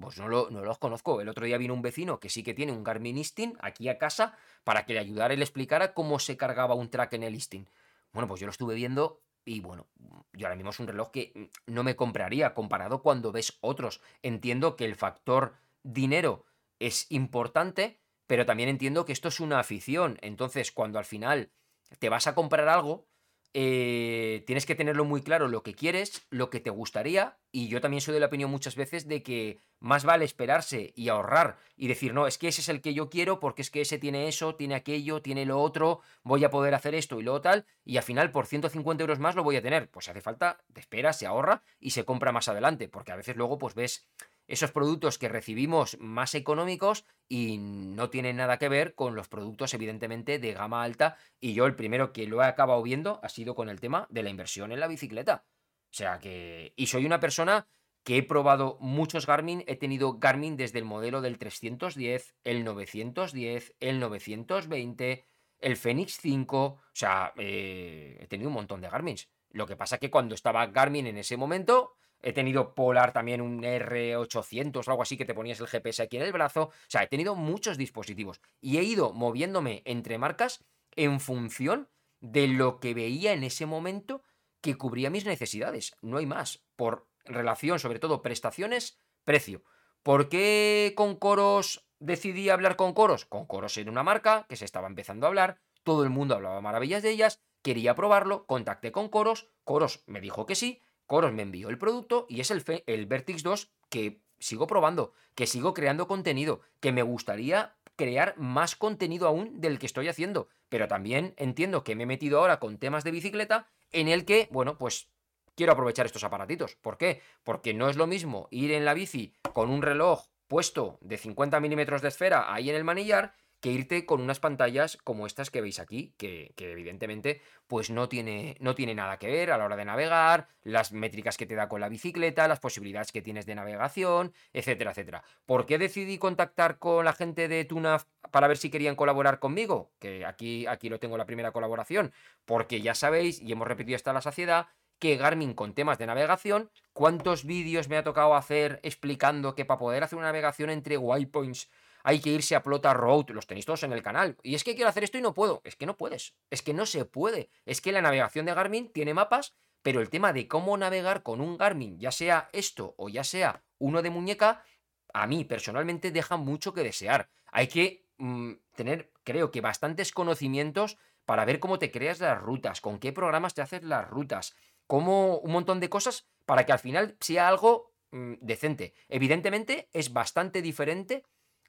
pues 0.00 0.18
no, 0.18 0.28
lo, 0.28 0.50
no, 0.50 0.62
los 0.62 0.78
conozco. 0.78 1.20
El 1.20 1.28
otro 1.28 1.46
día 1.46 1.58
vino 1.58 1.74
un 1.74 1.82
vecino 1.82 2.20
que 2.20 2.28
sí 2.28 2.42
que 2.42 2.54
tiene 2.54 2.72
un 2.72 2.84
Garmin 2.84 3.18
Istin 3.18 3.56
aquí 3.60 3.88
a 3.88 3.98
casa 3.98 4.36
para 4.64 4.86
que 4.86 4.94
le 4.94 5.00
ayudara 5.00 5.34
y 5.34 5.36
le 5.36 5.44
explicara 5.44 5.94
cómo 5.94 6.18
se 6.18 6.36
cargaba 6.36 6.74
un 6.74 6.90
track 6.90 7.14
en 7.14 7.22
el 7.24 7.34
Istin. 7.34 7.68
Bueno, 8.12 8.28
pues 8.28 8.40
yo 8.40 8.46
lo 8.46 8.52
estuve 8.52 8.74
viendo 8.74 9.20
y 9.44 9.60
bueno, 9.60 9.86
yo 10.32 10.46
ahora 10.46 10.56
mismo 10.56 10.70
es 10.70 10.80
un 10.80 10.86
reloj 10.86 11.10
que 11.10 11.50
no 11.66 11.82
me 11.82 11.96
compraría 11.96 12.54
comparado 12.54 13.02
cuando 13.02 13.32
ves 13.32 13.58
otros. 13.60 14.00
Entiendo 14.22 14.76
que 14.76 14.84
el 14.84 14.94
factor 14.94 15.54
dinero 15.82 16.44
es 16.78 17.10
importante, 17.10 17.98
pero 18.26 18.46
también 18.46 18.68
entiendo 18.68 19.04
que 19.04 19.12
esto 19.12 19.28
es 19.28 19.40
una 19.40 19.58
afición. 19.58 20.18
Entonces, 20.20 20.70
cuando 20.70 20.98
al 20.98 21.04
final 21.04 21.50
te 21.98 22.08
vas 22.08 22.26
a 22.26 22.34
comprar 22.34 22.68
algo, 22.68 23.07
eh, 23.54 24.44
tienes 24.46 24.66
que 24.66 24.74
tenerlo 24.74 25.04
muy 25.04 25.22
claro 25.22 25.48
lo 25.48 25.62
que 25.62 25.74
quieres, 25.74 26.26
lo 26.30 26.50
que 26.50 26.60
te 26.60 26.70
gustaría, 26.70 27.38
y 27.50 27.68
yo 27.68 27.80
también 27.80 28.00
soy 28.00 28.14
de 28.14 28.20
la 28.20 28.26
opinión 28.26 28.50
muchas 28.50 28.76
veces 28.76 29.08
de 29.08 29.22
que 29.22 29.58
más 29.80 30.04
vale 30.04 30.24
esperarse 30.24 30.92
y 30.96 31.08
ahorrar 31.08 31.56
y 31.76 31.88
decir, 31.88 32.12
no, 32.12 32.26
es 32.26 32.36
que 32.36 32.48
ese 32.48 32.60
es 32.60 32.68
el 32.68 32.80
que 32.80 32.94
yo 32.94 33.08
quiero 33.08 33.40
porque 33.40 33.62
es 33.62 33.70
que 33.70 33.80
ese 33.80 33.98
tiene 33.98 34.28
eso, 34.28 34.54
tiene 34.54 34.74
aquello, 34.74 35.22
tiene 35.22 35.46
lo 35.46 35.60
otro, 35.60 36.00
voy 36.22 36.44
a 36.44 36.50
poder 36.50 36.74
hacer 36.74 36.94
esto 36.94 37.20
y 37.20 37.22
lo 37.22 37.40
tal, 37.40 37.64
y 37.84 37.96
al 37.96 38.02
final 38.02 38.30
por 38.30 38.46
150 38.46 39.02
euros 39.02 39.18
más 39.18 39.34
lo 39.34 39.44
voy 39.44 39.56
a 39.56 39.62
tener. 39.62 39.88
Pues 39.90 40.08
hace 40.08 40.20
falta, 40.20 40.58
te 40.72 40.80
esperas, 40.80 41.18
se 41.18 41.26
ahorra 41.26 41.62
y 41.80 41.90
se 41.90 42.04
compra 42.04 42.32
más 42.32 42.48
adelante, 42.48 42.88
porque 42.88 43.12
a 43.12 43.16
veces 43.16 43.36
luego 43.36 43.58
pues 43.58 43.74
ves 43.74 44.08
esos 44.48 44.72
productos 44.72 45.18
que 45.18 45.28
recibimos 45.28 45.96
más 46.00 46.34
económicos 46.34 47.04
y 47.28 47.58
no 47.58 48.10
tienen 48.10 48.36
nada 48.36 48.58
que 48.58 48.68
ver 48.68 48.94
con 48.94 49.14
los 49.14 49.28
productos 49.28 49.74
evidentemente 49.74 50.38
de 50.38 50.54
gama 50.54 50.82
alta 50.82 51.16
y 51.38 51.52
yo 51.52 51.66
el 51.66 51.76
primero 51.76 52.12
que 52.12 52.26
lo 52.26 52.42
he 52.42 52.46
acabado 52.46 52.82
viendo 52.82 53.20
ha 53.22 53.28
sido 53.28 53.54
con 53.54 53.68
el 53.68 53.80
tema 53.80 54.06
de 54.10 54.22
la 54.22 54.30
inversión 54.30 54.72
en 54.72 54.80
la 54.80 54.88
bicicleta. 54.88 55.44
O 55.90 55.94
sea 55.94 56.18
que... 56.18 56.72
Y 56.76 56.86
soy 56.86 57.06
una 57.06 57.20
persona 57.20 57.68
que 58.04 58.16
he 58.16 58.22
probado 58.22 58.78
muchos 58.80 59.26
Garmin, 59.26 59.64
he 59.66 59.76
tenido 59.76 60.18
Garmin 60.18 60.56
desde 60.56 60.78
el 60.78 60.86
modelo 60.86 61.20
del 61.20 61.38
310, 61.38 62.34
el 62.44 62.64
910, 62.64 63.74
el 63.80 64.00
920, 64.00 65.26
el 65.60 65.76
Fenix 65.76 66.18
5, 66.20 66.58
o 66.58 66.80
sea, 66.92 67.32
eh, 67.36 68.16
he 68.20 68.26
tenido 68.26 68.48
un 68.48 68.54
montón 68.54 68.80
de 68.80 68.88
Garmins. 68.88 69.28
Lo 69.50 69.66
que 69.66 69.76
pasa 69.76 69.98
que 69.98 70.10
cuando 70.10 70.34
estaba 70.34 70.66
Garmin 70.68 71.06
en 71.06 71.18
ese 71.18 71.36
momento, 71.36 71.96
He 72.22 72.32
tenido 72.32 72.74
Polar 72.74 73.12
también 73.12 73.40
un 73.40 73.62
R800 73.62 74.86
o 74.86 74.90
algo 74.90 75.02
así 75.02 75.16
que 75.16 75.24
te 75.24 75.34
ponías 75.34 75.60
el 75.60 75.68
GPS 75.68 76.02
aquí 76.02 76.16
en 76.16 76.24
el 76.24 76.32
brazo. 76.32 76.64
O 76.64 76.72
sea, 76.88 77.02
he 77.02 77.06
tenido 77.06 77.34
muchos 77.34 77.78
dispositivos 77.78 78.40
y 78.60 78.78
he 78.78 78.82
ido 78.82 79.12
moviéndome 79.12 79.82
entre 79.84 80.18
marcas 80.18 80.64
en 80.96 81.20
función 81.20 81.88
de 82.20 82.48
lo 82.48 82.80
que 82.80 82.94
veía 82.94 83.32
en 83.32 83.44
ese 83.44 83.66
momento 83.66 84.22
que 84.60 84.76
cubría 84.76 85.10
mis 85.10 85.24
necesidades. 85.24 85.96
No 86.02 86.18
hay 86.18 86.26
más. 86.26 86.64
Por 86.76 87.08
relación, 87.24 87.78
sobre 87.78 87.98
todo 87.98 88.22
prestaciones, 88.22 88.98
precio. 89.24 89.62
¿Por 90.02 90.28
qué 90.28 90.94
con 90.96 91.16
Coros 91.16 91.88
decidí 91.98 92.48
hablar 92.48 92.76
con 92.76 92.94
Coros? 92.94 93.24
Con 93.26 93.46
Coros 93.46 93.76
era 93.76 93.90
una 93.90 94.02
marca 94.02 94.46
que 94.48 94.56
se 94.56 94.64
estaba 94.64 94.88
empezando 94.88 95.26
a 95.26 95.28
hablar, 95.28 95.60
todo 95.82 96.02
el 96.02 96.10
mundo 96.10 96.34
hablaba 96.34 96.60
maravillas 96.60 97.02
de 97.02 97.10
ellas, 97.10 97.42
quería 97.62 97.94
probarlo, 97.94 98.46
contacté 98.46 98.92
con 98.92 99.08
Coros, 99.08 99.48
Coros 99.64 100.02
me 100.06 100.20
dijo 100.20 100.46
que 100.46 100.54
sí, 100.54 100.80
Coros 101.08 101.32
me 101.32 101.42
envió 101.42 101.70
el 101.70 101.78
producto 101.78 102.26
y 102.28 102.40
es 102.40 102.52
el, 102.52 103.06
Vertix 103.06 103.42
2 103.42 103.72
que 103.88 104.20
sigo 104.38 104.66
probando, 104.66 105.14
que 105.34 105.46
sigo 105.46 105.72
creando 105.72 106.06
contenido, 106.06 106.60
que 106.80 106.92
me 106.92 107.02
gustaría 107.02 107.74
crear 107.96 108.36
más 108.36 108.76
contenido 108.76 109.26
aún 109.26 109.58
del 109.58 109.78
que 109.78 109.86
estoy 109.86 110.08
haciendo. 110.08 110.48
Pero 110.68 110.86
también 110.86 111.32
entiendo 111.38 111.82
que 111.82 111.96
me 111.96 112.02
he 112.02 112.06
metido 112.06 112.38
ahora 112.38 112.60
con 112.60 112.76
temas 112.76 113.04
de 113.04 113.10
bicicleta 113.10 113.66
en 113.90 114.08
el 114.08 114.26
que, 114.26 114.48
bueno, 114.52 114.76
pues 114.76 115.08
quiero 115.56 115.72
aprovechar 115.72 116.04
estos 116.04 116.24
aparatitos. 116.24 116.76
¿Por 116.76 116.98
qué? 116.98 117.22
Porque 117.42 117.72
no 117.72 117.88
es 117.88 117.96
lo 117.96 118.06
mismo 118.06 118.46
ir 118.50 118.70
en 118.70 118.84
la 118.84 118.92
bici 118.92 119.32
con 119.54 119.70
un 119.70 119.80
reloj 119.80 120.26
puesto 120.46 120.98
de 121.00 121.16
50 121.16 121.58
milímetros 121.58 122.02
de 122.02 122.08
esfera 122.08 122.52
ahí 122.52 122.68
en 122.68 122.76
el 122.76 122.84
manillar 122.84 123.34
que 123.60 123.70
irte 123.72 124.06
con 124.06 124.20
unas 124.20 124.40
pantallas 124.40 124.96
como 125.02 125.26
estas 125.26 125.50
que 125.50 125.60
veis 125.60 125.78
aquí, 125.80 126.14
que, 126.16 126.54
evidentemente 126.56 127.40
pues 127.66 127.90
no 127.90 128.08
tiene, 128.08 128.56
no 128.60 128.74
tiene 128.74 128.94
nada 128.94 129.18
que 129.18 129.26
ver 129.26 129.50
a 129.50 129.58
la 129.58 129.64
hora 129.64 129.76
de 129.76 129.84
navegar, 129.84 130.48
las 130.62 130.92
métricas 130.92 131.36
que 131.36 131.46
te 131.46 131.54
da 131.54 131.68
con 131.68 131.80
la 131.80 131.88
bicicleta, 131.88 132.48
las 132.48 132.60
posibilidades 132.60 133.12
que 133.12 133.20
tienes 133.20 133.46
de 133.46 133.54
navegación, 133.54 134.32
etcétera, 134.52 134.92
etcétera. 134.92 135.22
¿Por 135.44 135.66
qué 135.66 135.76
decidí 135.78 136.18
contactar 136.18 136.78
con 136.78 137.04
la 137.04 137.12
gente 137.12 137.48
de 137.48 137.64
Tunaf 137.64 138.04
para 138.30 138.48
ver 138.48 138.56
si 138.56 138.70
querían 138.70 138.96
colaborar 138.96 139.38
conmigo? 139.38 139.92
Que 139.98 140.24
aquí, 140.24 140.66
aquí 140.66 140.88
lo 140.88 140.98
tengo 140.98 141.18
la 141.18 141.26
primera 141.26 141.52
colaboración, 141.52 142.12
porque 142.44 142.80
ya 142.80 142.94
sabéis, 142.94 143.40
y 143.42 143.52
hemos 143.52 143.68
repetido 143.68 143.96
hasta 143.96 144.12
la 144.12 144.22
saciedad, 144.22 144.68
que 144.98 145.16
Garmin 145.16 145.54
con 145.54 145.74
temas 145.74 145.98
de 145.98 146.06
navegación, 146.06 146.70
cuántos 146.92 147.44
vídeos 147.44 147.88
me 147.88 147.96
ha 147.96 148.02
tocado 148.02 148.34
hacer 148.34 148.80
explicando 148.82 149.54
que 149.54 149.64
para 149.64 149.78
poder 149.78 150.02
hacer 150.02 150.18
una 150.18 150.28
navegación 150.28 150.70
entre 150.70 150.96
waypoints 150.96 151.70
hay 152.02 152.20
que 152.20 152.30
irse 152.30 152.54
a 152.54 152.62
Plota 152.62 152.94
Road, 152.94 153.30
los 153.30 153.46
tenéis 153.46 153.66
todos 153.66 153.82
en 153.82 153.92
el 153.92 154.02
canal. 154.02 154.36
Y 154.42 154.54
es 154.54 154.64
que 154.64 154.74
quiero 154.74 154.88
hacer 154.88 155.04
esto 155.04 155.18
y 155.18 155.22
no 155.22 155.34
puedo. 155.34 155.60
Es 155.64 155.76
que 155.76 155.86
no 155.86 155.96
puedes. 155.96 156.34
Es 156.50 156.62
que 156.62 156.74
no 156.74 156.86
se 156.86 157.04
puede. 157.04 157.50
Es 157.66 157.80
que 157.80 157.92
la 157.92 158.02
navegación 158.02 158.46
de 158.46 158.54
Garmin 158.54 158.92
tiene 158.92 159.14
mapas, 159.14 159.54
pero 159.82 160.00
el 160.00 160.10
tema 160.10 160.32
de 160.32 160.48
cómo 160.48 160.76
navegar 160.76 161.22
con 161.22 161.40
un 161.40 161.56
Garmin, 161.56 161.98
ya 161.98 162.12
sea 162.12 162.48
esto 162.52 162.94
o 162.96 163.08
ya 163.08 163.24
sea 163.24 163.62
uno 163.78 164.02
de 164.02 164.10
muñeca, 164.10 164.64
a 165.12 165.26
mí 165.26 165.44
personalmente 165.44 166.10
deja 166.10 166.36
mucho 166.36 166.72
que 166.72 166.82
desear. 166.82 167.30
Hay 167.46 167.68
que 167.68 168.06
mm, 168.18 168.52
tener, 168.74 169.12
creo 169.24 169.50
que, 169.50 169.60
bastantes 169.60 170.12
conocimientos 170.12 170.98
para 171.24 171.44
ver 171.44 171.60
cómo 171.60 171.78
te 171.78 171.90
creas 171.90 172.20
las 172.20 172.40
rutas, 172.40 172.80
con 172.80 172.98
qué 172.98 173.12
programas 173.12 173.54
te 173.54 173.62
haces 173.62 173.82
las 173.82 174.08
rutas, 174.08 174.54
cómo 174.86 175.38
un 175.38 175.52
montón 175.52 175.80
de 175.80 175.88
cosas 175.88 176.26
para 176.46 176.64
que 176.64 176.72
al 176.72 176.78
final 176.78 177.16
sea 177.20 177.48
algo 177.48 177.92
mm, 178.10 178.34
decente. 178.40 178.94
Evidentemente 179.08 179.88
es 179.92 180.12
bastante 180.12 180.62
diferente 180.62 181.24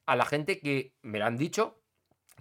a 0.10 0.16
la 0.16 0.26
gente 0.26 0.60
que 0.60 0.96
me 1.04 1.20
lo 1.20 1.26
han 1.26 1.38
dicho, 1.38 1.84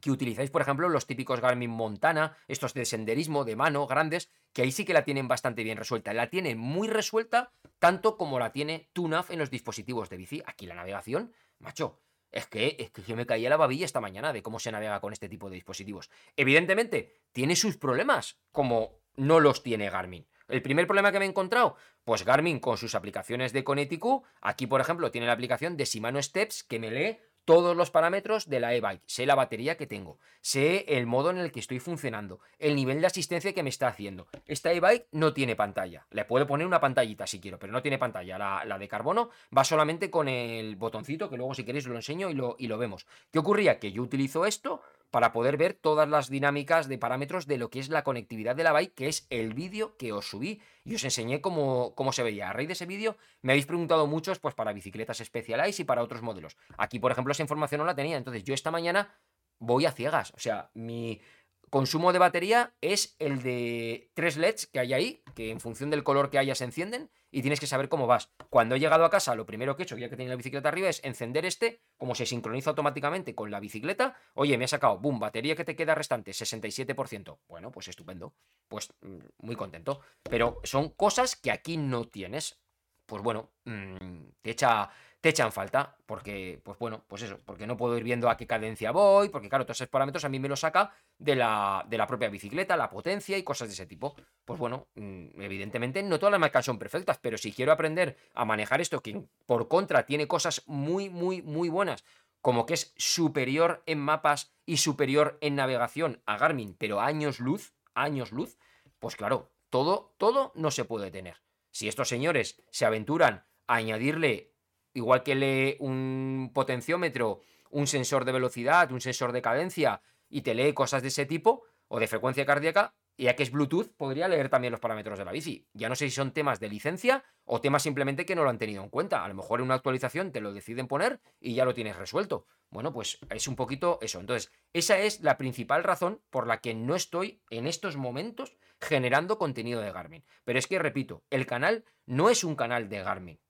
que 0.01 0.11
utilizáis, 0.11 0.51
por 0.51 0.63
ejemplo, 0.63 0.89
los 0.89 1.07
típicos 1.07 1.41
Garmin 1.41 1.71
Montana, 1.71 2.35
estos 2.47 2.73
de 2.73 2.87
senderismo, 2.87 3.45
de 3.45 3.57
mano, 3.57 3.87
grandes, 3.87 4.31
que 4.55 4.63
ahí 4.63 4.73
sí 4.73 4.87
que 4.87 4.95
la 4.95 5.05
tienen 5.05 5.29
bastante 5.29 5.65
bien 5.65 5.77
resuelta. 5.77 6.15
La 6.15 6.31
tienen 6.31 6.57
muy 6.57 6.89
resuelta, 6.89 7.53
tanto 7.79 8.17
como 8.17 8.39
la 8.39 8.53
tiene 8.53 8.89
TUNAF 8.95 9.31
en 9.33 9.39
los 9.39 9.51
dispositivos 9.51 10.09
de 10.09 10.17
bici. 10.17 10.43
Aquí 10.47 10.67
la 10.67 10.77
navegación, 10.77 11.35
macho, 11.59 12.01
es 12.33 12.47
que, 12.47 12.77
es 12.79 12.91
que 12.91 13.15
me 13.15 13.27
caía 13.27 13.51
la 13.51 13.59
babilla 13.59 13.85
esta 13.85 14.01
mañana 14.01 14.33
de 14.33 14.43
cómo 14.43 14.59
se 14.59 14.73
navega 14.73 15.01
con 15.01 15.13
este 15.13 15.29
tipo 15.29 15.51
de 15.51 15.57
dispositivos. 15.57 16.09
Evidentemente, 16.37 17.21
tiene 17.33 17.55
sus 17.55 17.77
problemas, 17.77 18.39
como 18.51 19.03
no 19.15 19.41
los 19.41 19.63
tiene 19.63 19.91
Garmin. 19.91 20.27
El 20.49 20.63
primer 20.63 20.87
problema 20.87 21.13
que 21.13 21.19
me 21.19 21.27
he 21.27 21.29
encontrado, 21.29 21.77
pues 22.05 22.25
Garmin 22.25 22.61
con 22.61 22.79
sus 22.79 22.95
aplicaciones 22.95 23.53
de 23.53 23.65
Coneticu, 23.65 24.25
aquí 24.41 24.67
por 24.67 24.81
ejemplo 24.81 25.11
tiene 25.11 25.27
la 25.27 25.35
aplicación 25.35 25.77
de 25.77 25.85
Shimano 25.85 26.23
Steps 26.23 26.65
que 26.65 26.79
me 26.79 26.91
lee 26.91 27.19
todos 27.49 27.75
los 27.75 27.91
parámetros 27.91 28.51
de 28.51 28.61
la 28.61 28.75
e-bike. 28.75 29.01
Sé 29.07 29.25
la 29.25 29.35
batería 29.35 29.79
que 29.79 29.87
tengo, 29.87 30.19
sé 30.43 30.85
el 30.87 31.07
modo 31.07 31.31
en 31.31 31.39
el 31.39 31.51
que 31.51 31.61
estoy 31.61 31.79
funcionando, 31.79 32.41
el 32.59 32.77
nivel 32.77 33.01
de 33.01 33.07
asistencia 33.07 33.55
que 33.55 33.63
me 33.63 33.71
está 33.71 33.89
haciendo. 33.89 34.29
Esta 34.45 34.71
e-bike 34.71 35.07
no 35.13 35.33
tiene 35.33 35.57
pantalla. 35.57 36.07
Le 36.11 36.27
puedo 36.27 36.47
poner 36.47 36.67
una 36.67 36.79
pantallita 36.79 37.27
si 37.27 37.41
quiero, 37.41 37.59
pero 37.59 37.73
no 37.73 37.81
tiene 37.81 37.97
pantalla. 37.97 38.37
La, 38.67 38.79
de 38.79 38.87
carbono 38.87 39.31
va 39.57 39.65
solamente 39.65 40.11
con 40.11 40.29
el 40.29 40.77
botoncito, 40.77 41.31
que 41.31 41.39
luego 41.39 41.55
si 41.55 41.65
queréis 41.65 41.87
lo 41.87 41.97
enseño 41.97 42.29
y 42.29 42.35
lo, 42.35 42.55
y 42.59 42.67
lo 42.67 42.77
vemos. 42.77 43.07
¿Qué 43.33 43.39
ocurría? 43.39 43.79
Que 43.79 43.93
yo 43.93 44.03
utilizo 44.03 44.45
esto 44.45 44.83
para 45.11 45.33
poder 45.33 45.57
ver 45.57 45.75
todas 45.75 46.09
las 46.09 46.29
dinámicas 46.29 46.89
de 46.89 46.99
parámetros 46.99 47.47
de 47.47 47.59
lo 47.59 47.71
que 47.71 47.81
es 47.81 47.89
la 47.89 48.05
conectividad 48.05 48.57
de 48.57 48.65
la 48.65 48.73
bike, 48.73 48.95
que 48.95 49.09
es 49.09 49.27
el 49.31 49.55
vídeo 49.55 49.97
que 49.97 50.13
os 50.13 50.29
subí 50.29 50.61
y 50.85 50.95
os 50.95 51.05
enseñé 51.05 51.41
cómo, 51.41 51.95
cómo 51.95 52.13
se 52.13 52.23
veía. 52.23 52.51
A 52.51 52.53
raíz 52.53 52.69
de 52.69 52.75
ese 52.75 52.87
vídeo 52.87 53.17
me 53.43 53.53
habéis 53.53 53.67
preguntado 53.67 54.07
muchos 54.07 54.39
pues 54.39 54.55
para 54.55 54.73
bicicletas 54.73 55.19
Specialized 55.19 55.81
y 55.81 55.85
para 55.85 56.03
otros 56.03 56.23
modelos. 56.23 56.57
Aquí, 56.77 56.99
por 56.99 57.13
ejemplo, 57.13 57.33
esa 57.33 57.43
información 57.43 57.79
no 57.79 57.85
la 57.85 57.95
tenía, 57.95 58.17
entonces 58.17 58.45
yo 58.45 58.55
esta 58.55 58.71
mañana 58.71 59.19
voy 59.59 59.87
a 59.87 59.93
ciegas, 59.93 60.33
o 60.35 60.39
sea, 60.39 60.71
mi 60.75 61.21
consumo 61.71 62.13
de 62.13 62.19
batería 62.19 62.75
es 62.81 63.17
el 63.19 63.43
de 63.43 64.11
tres 64.15 64.37
LEDs 64.37 64.67
que 64.67 64.81
hay 64.81 64.93
ahí, 64.93 65.23
que 65.35 65.51
en 65.51 65.61
función 65.61 65.91
del 65.91 66.05
color 66.05 66.31
que 66.31 66.39
haya 66.39 66.55
se 66.55 66.65
encienden 66.65 67.11
y 67.31 67.43
tienes 67.43 67.61
que 67.61 67.67
saber 67.67 67.89
cómo 67.89 68.07
vas. 68.07 68.31
Cuando 68.51 68.75
he 68.75 68.81
llegado 68.81 69.05
a 69.05 69.11
casa, 69.11 69.35
lo 69.35 69.47
primero 69.47 69.77
que 69.77 69.83
he 69.83 69.85
hecho, 69.85 69.99
ya 69.99 70.09
que 70.09 70.17
tenía 70.17 70.31
la 70.31 70.37
bicicleta 70.37 70.69
arriba, 70.69 70.89
es 70.89 71.05
encender 71.05 71.45
este, 71.45 71.83
como 71.97 72.15
se 72.15 72.27
sincroniza 72.27 72.71
automáticamente 72.71 73.35
con 73.35 73.51
la 73.51 73.61
bicicleta. 73.61 74.17
Oye, 74.35 74.57
me 74.57 74.65
ha 74.65 74.69
sacado, 74.69 74.99
boom, 74.99 75.19
batería 75.19 75.55
que 75.55 75.65
te 75.65 75.77
queda 75.77 75.95
restante, 75.95 76.31
67%. 76.31 77.39
Bueno, 77.49 77.71
pues 77.71 77.89
estupendo. 77.89 78.35
Pues 78.69 78.93
mm, 79.03 79.19
muy 79.47 79.57
contento. 79.57 80.01
Pero 80.23 80.61
son 80.65 80.91
cosas 80.91 81.37
que 81.37 81.51
aquí 81.51 81.77
no 81.77 82.07
tienes. 82.07 82.61
Pues 83.07 83.23
bueno, 83.23 83.53
mm, 83.65 84.31
te 84.43 84.51
echa 84.51 84.91
te 85.21 85.31
echan 85.31 85.51
falta, 85.51 85.97
porque, 86.07 86.61
pues 86.63 86.79
bueno, 86.79 87.05
pues 87.09 87.23
eso, 87.23 87.41
porque 87.45 87.67
no 87.67 87.77
puedo 87.77 87.97
ir 87.97 88.05
viendo 88.05 88.31
a 88.31 88.37
qué 88.37 88.47
cadencia 88.47 88.93
voy, 88.93 89.29
porque 89.31 89.49
claro, 89.49 89.65
todos 89.65 89.79
esos 89.81 89.89
parámetros 89.89 90.25
a 90.25 90.29
mí 90.29 90.39
me 90.39 90.49
los 90.49 90.61
saca 90.61 90.93
de 91.19 91.35
la, 91.35 91.85
de 91.89 91.99
la 91.99 92.07
propia 92.07 92.29
bicicleta, 92.29 92.77
la 92.77 92.89
potencia 92.89 93.37
y 93.37 93.43
cosas 93.43 93.69
de 93.69 93.75
ese 93.75 93.87
tipo. 93.87 94.15
Pues 94.45 94.61
bueno, 94.61 94.87
mm, 94.95 95.41
evidentemente 95.41 96.03
no 96.05 96.19
todas 96.19 96.31
las 96.31 96.41
marcas 96.41 96.65
son 96.65 96.79
perfectas, 96.79 97.19
pero 97.21 97.37
si 97.37 97.53
quiero 97.53 97.73
aprender 97.73 98.17
a 98.35 98.45
manejar 98.45 98.81
esto, 98.81 99.01
que 99.01 99.25
por 99.45 99.67
contra 99.67 100.07
tiene 100.07 100.29
cosas 100.29 100.63
muy, 100.67 101.11
muy, 101.11 101.43
muy 101.43 101.69
buenas, 101.69 102.05
como 102.41 102.65
que 102.65 102.75
es 102.75 102.95
superior 102.97 103.83
en 103.87 103.99
mapas 103.99 104.53
y 104.67 104.77
superior 104.77 105.37
en 105.41 105.57
navegación 105.57 106.23
a 106.27 106.39
Garmin, 106.39 106.75
pero 106.79 107.01
años 107.01 107.41
luz, 107.41 107.75
años 107.95 108.31
luz, 108.31 108.57
pues 109.01 109.17
claro, 109.17 109.51
todo, 109.69 110.15
todo 110.17 110.53
no 110.55 110.71
se 110.71 110.85
puede 110.85 111.11
tener. 111.11 111.43
Si 111.73 111.89
estos 111.89 112.09
señores 112.09 112.63
se 112.71 112.87
aventuran 112.87 113.45
a 113.67 113.75
añadirle 113.77 114.53
igual 114.95 115.23
que 115.23 115.35
lee 115.35 115.77
un 115.81 116.51
potenciómetro, 116.55 117.41
un 117.71 117.87
sensor 117.87 118.25
de 118.25 118.33
velocidad, 118.33 118.91
un 118.93 119.01
sensor 119.01 119.33
de 119.33 119.43
cadencia 119.43 120.03
y 120.29 120.43
te 120.43 120.55
lee 120.55 120.73
cosas 120.73 121.03
de 121.03 121.09
ese 121.09 121.27
tipo 121.27 121.63
o 121.89 122.01
de 122.01 122.07
frecuencia 122.07 122.47
cardíaca, 122.47 122.95
ya 123.17 123.35
que 123.35 123.43
es 123.43 123.51
Bluetooth, 123.51 123.91
podría 123.97 124.29
leer 124.29 124.49
también 124.49 124.71
los 124.71 124.81
parámetros 124.81 125.19
de 125.19 125.25
la 125.25 125.33
bici. 125.33 125.67
Ya 125.73 125.89
no 125.89 125.97
sé 125.97 126.09
si 126.09 126.15
son 126.15 126.33
temas 126.33 126.61
de 126.61 126.69
licencia 126.69 127.25
o 127.45 127.61
temas 127.61 127.83
simplemente 127.83 128.25
que 128.25 128.37
no 128.37 128.45
lo 128.45 128.51
han 128.51 128.59
tenido 128.59 128.83
en 128.83 128.91
cuenta. 128.91 129.25
A 129.25 129.29
lo 129.29 129.35
mejor 129.35 129.59
en 129.59 129.67
una 129.67 129.75
actualización 129.75 130.31
te 130.31 130.41
lo 130.41 130.53
deciden 130.53 130.87
poner 130.87 131.21
y 131.41 131.55
ya 131.55 131.65
lo 131.65 131.75
tienes 131.75 131.97
resuelto. 131.97 132.47
Bueno, 132.71 132.93
pues 132.93 133.19
es 133.31 133.49
un 133.49 133.57
poquito 133.57 133.99
eso. 134.03 134.21
Entonces, 134.21 134.53
esa 134.73 134.99
es 134.99 135.21
la 135.21 135.37
principal 135.37 135.83
razón 135.83 136.21
por 136.31 136.47
la 136.47 136.61
que 136.61 136.75
no 136.75 136.95
estoy 136.95 137.43
en 137.51 137.67
estos 137.67 137.97
momentos 137.97 138.57
generando 138.81 139.39
contenido 139.39 139.81
de 139.81 139.91
Garmin. 139.91 140.25
Pero 140.45 140.59
es 140.59 140.69
que, 140.69 140.79
repito, 140.79 141.25
el 141.31 141.47
canal 141.47 141.85
no 142.07 142.31
es 142.31 142.45
un 142.45 142.55
canal 142.55 142.89
de 142.89 143.03
Garmin. 143.03 143.41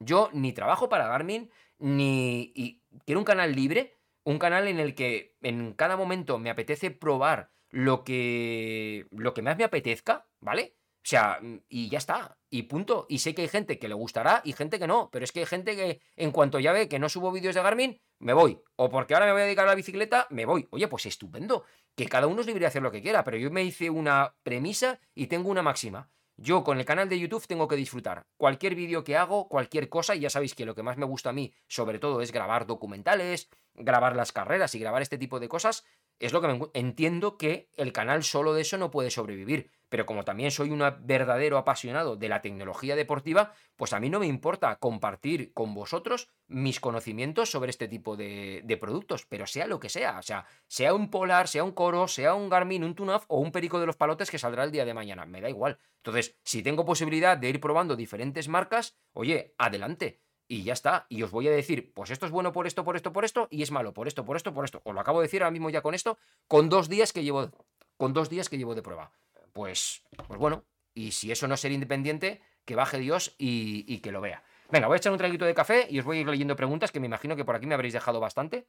Yo 0.00 0.30
ni 0.32 0.52
trabajo 0.52 0.88
para 0.88 1.08
Garmin, 1.08 1.50
ni... 1.78 2.52
Y 2.54 2.82
quiero 3.04 3.20
un 3.20 3.24
canal 3.24 3.54
libre, 3.54 3.96
un 4.24 4.38
canal 4.38 4.68
en 4.68 4.78
el 4.78 4.94
que 4.94 5.36
en 5.42 5.72
cada 5.72 5.96
momento 5.96 6.38
me 6.38 6.50
apetece 6.50 6.90
probar 6.90 7.50
lo 7.70 8.04
que, 8.04 9.06
lo 9.10 9.34
que 9.34 9.42
más 9.42 9.56
me 9.56 9.64
apetezca, 9.64 10.26
¿vale? 10.40 10.76
O 10.98 11.08
sea, 11.08 11.40
y 11.68 11.88
ya 11.88 11.98
está, 11.98 12.36
y 12.50 12.64
punto. 12.64 13.06
Y 13.08 13.20
sé 13.20 13.34
que 13.34 13.42
hay 13.42 13.48
gente 13.48 13.78
que 13.78 13.88
le 13.88 13.94
gustará 13.94 14.42
y 14.44 14.52
gente 14.52 14.78
que 14.78 14.86
no, 14.86 15.08
pero 15.10 15.24
es 15.24 15.32
que 15.32 15.40
hay 15.40 15.46
gente 15.46 15.74
que 15.74 16.02
en 16.16 16.32
cuanto 16.32 16.58
ya 16.58 16.72
ve 16.72 16.88
que 16.88 16.98
no 16.98 17.08
subo 17.08 17.32
vídeos 17.32 17.54
de 17.54 17.62
Garmin, 17.62 18.00
me 18.18 18.34
voy. 18.34 18.60
O 18.76 18.90
porque 18.90 19.14
ahora 19.14 19.26
me 19.26 19.32
voy 19.32 19.42
a 19.42 19.44
dedicar 19.44 19.64
a 19.64 19.68
la 19.68 19.74
bicicleta, 19.74 20.26
me 20.30 20.44
voy. 20.44 20.66
Oye, 20.70 20.88
pues 20.88 21.06
estupendo. 21.06 21.64
Que 21.94 22.08
cada 22.08 22.26
uno 22.26 22.42
es 22.42 22.46
libre 22.46 22.60
de 22.60 22.66
hacer 22.66 22.82
lo 22.82 22.90
que 22.90 23.00
quiera, 23.00 23.24
pero 23.24 23.38
yo 23.38 23.50
me 23.50 23.64
hice 23.64 23.88
una 23.90 24.36
premisa 24.42 25.00
y 25.14 25.28
tengo 25.28 25.50
una 25.50 25.62
máxima. 25.62 26.10
Yo 26.40 26.62
con 26.62 26.78
el 26.78 26.84
canal 26.84 27.08
de 27.08 27.18
YouTube 27.18 27.48
tengo 27.48 27.66
que 27.66 27.74
disfrutar. 27.74 28.24
Cualquier 28.36 28.76
vídeo 28.76 29.02
que 29.02 29.16
hago, 29.16 29.48
cualquier 29.48 29.88
cosa, 29.88 30.14
y 30.14 30.20
ya 30.20 30.30
sabéis 30.30 30.54
que 30.54 30.64
lo 30.64 30.76
que 30.76 30.84
más 30.84 30.96
me 30.96 31.04
gusta 31.04 31.30
a 31.30 31.32
mí, 31.32 31.52
sobre 31.66 31.98
todo, 31.98 32.20
es 32.20 32.30
grabar 32.30 32.64
documentales, 32.64 33.50
grabar 33.74 34.14
las 34.14 34.30
carreras 34.30 34.72
y 34.76 34.78
grabar 34.78 35.02
este 35.02 35.18
tipo 35.18 35.40
de 35.40 35.48
cosas, 35.48 35.84
es 36.18 36.32
lo 36.32 36.40
que 36.40 36.48
me 36.48 36.60
entiendo 36.74 37.36
que 37.36 37.68
el 37.76 37.92
canal 37.92 38.24
solo 38.24 38.54
de 38.54 38.62
eso 38.62 38.78
no 38.78 38.90
puede 38.90 39.10
sobrevivir 39.10 39.70
pero 39.88 40.06
como 40.06 40.24
también 40.24 40.50
soy 40.50 40.70
un 40.70 40.82
verdadero 41.00 41.58
apasionado 41.58 42.16
de 42.16 42.28
la 42.28 42.42
tecnología 42.42 42.96
deportiva, 42.96 43.52
pues 43.76 43.92
a 43.92 44.00
mí 44.00 44.10
no 44.10 44.20
me 44.20 44.26
importa 44.26 44.76
compartir 44.76 45.52
con 45.52 45.74
vosotros 45.74 46.28
mis 46.46 46.80
conocimientos 46.80 47.50
sobre 47.50 47.70
este 47.70 47.88
tipo 47.88 48.16
de, 48.16 48.78
productos, 48.80 49.26
pero 49.26 49.46
sea 49.46 49.66
lo 49.66 49.80
que 49.80 49.88
sea, 49.88 50.18
o 50.18 50.22
sea, 50.22 50.46
sea 50.66 50.94
un 50.94 51.10
Polar, 51.10 51.48
sea 51.48 51.64
un 51.64 51.72
Coro, 51.72 52.06
sea 52.06 52.34
un 52.34 52.48
Garmin, 52.48 52.84
un 52.84 52.94
Tunaf 52.94 53.24
o 53.28 53.40
un 53.40 53.50
Perico 53.50 53.80
de 53.80 53.86
los 53.86 53.96
Palotes 53.96 54.30
que 54.30 54.38
saldrá 54.38 54.64
el 54.64 54.70
día 54.70 54.84
de 54.84 54.94
mañana, 54.94 55.26
me 55.26 55.40
da 55.40 55.48
igual. 55.48 55.78
Entonces, 55.96 56.36
si 56.44 56.62
tengo 56.62 56.84
posibilidad 56.84 57.36
de 57.36 57.48
ir 57.48 57.60
probando 57.60 57.96
diferentes 57.96 58.48
marcas, 58.48 58.96
oye, 59.12 59.54
adelante. 59.58 60.20
Y 60.48 60.62
ya 60.64 60.72
está. 60.72 61.06
Y 61.08 61.22
os 61.22 61.30
voy 61.30 61.46
a 61.46 61.50
decir, 61.50 61.92
pues 61.94 62.10
esto 62.10 62.26
es 62.26 62.32
bueno 62.32 62.52
por 62.52 62.66
esto, 62.66 62.82
por 62.84 62.96
esto, 62.96 63.12
por 63.12 63.24
esto, 63.24 63.48
y 63.50 63.62
es 63.62 63.70
malo 63.70 63.92
por 63.92 64.08
esto, 64.08 64.24
por 64.24 64.36
esto, 64.36 64.52
por 64.52 64.64
esto. 64.64 64.80
Os 64.84 64.94
lo 64.94 65.00
acabo 65.00 65.20
de 65.20 65.26
decir 65.26 65.42
ahora 65.42 65.50
mismo 65.50 65.70
ya 65.70 65.82
con 65.82 65.94
esto, 65.94 66.18
con 66.46 66.68
dos 66.68 66.88
días 66.88 67.12
que 67.12 67.22
llevo, 67.22 67.50
con 67.96 68.14
dos 68.14 68.30
días 68.30 68.48
que 68.48 68.56
llevo 68.56 68.74
de 68.74 68.82
prueba 68.82 69.12
pues, 69.58 70.04
pues 70.28 70.38
bueno, 70.38 70.64
y 70.94 71.10
si 71.10 71.32
eso 71.32 71.48
no 71.48 71.54
es 71.54 71.60
ser 71.60 71.72
independiente, 71.72 72.40
que 72.64 72.76
baje 72.76 72.98
Dios 72.98 73.34
y, 73.38 73.98
que 73.98 74.12
lo 74.12 74.20
vea. 74.20 74.44
Venga, 74.70 74.86
voy 74.86 74.94
a 74.94 74.98
echar 74.98 75.10
un 75.10 75.18
traguito 75.18 75.44
de 75.44 75.52
café 75.52 75.88
y 75.90 75.98
os 75.98 76.04
voy 76.04 76.18
a 76.18 76.20
ir 76.20 76.28
leyendo 76.28 76.54
preguntas 76.54 76.92
que 76.92 77.00
me 77.00 77.06
imagino 77.06 77.34
que 77.34 77.44
por 77.44 77.56
aquí 77.56 77.66
me 77.66 77.74
habréis 77.74 77.94
dejado 77.94 78.20
bastante. 78.20 78.68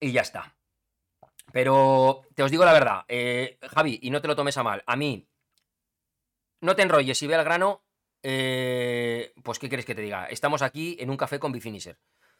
Y 0.00 0.12
ya 0.12 0.20
está. 0.20 0.54
Pero 1.50 2.22
te 2.34 2.42
os 2.42 2.50
digo 2.50 2.66
la 2.66 2.74
verdad, 2.74 3.04
eh, 3.08 3.58
Javi, 3.74 3.98
y 4.02 4.10
no 4.10 4.20
te 4.20 4.28
lo 4.28 4.36
tomes 4.36 4.58
a 4.58 4.62
mal, 4.62 4.82
a 4.86 4.96
mí, 4.96 5.26
no 6.60 6.76
te 6.76 6.82
enrolles 6.82 7.20
y 7.22 7.26
ve 7.26 7.34
al 7.34 7.44
grano, 7.44 7.82
eh, 8.22 9.32
pues 9.42 9.58
¿qué 9.58 9.68
quieres 9.68 9.86
que 9.86 9.94
te 9.94 10.02
diga? 10.02 10.26
Estamos 10.26 10.62
aquí 10.62 10.96
en 11.00 11.10
un 11.10 11.16
café 11.16 11.38
con 11.38 11.52
Bifinisher. 11.52 11.98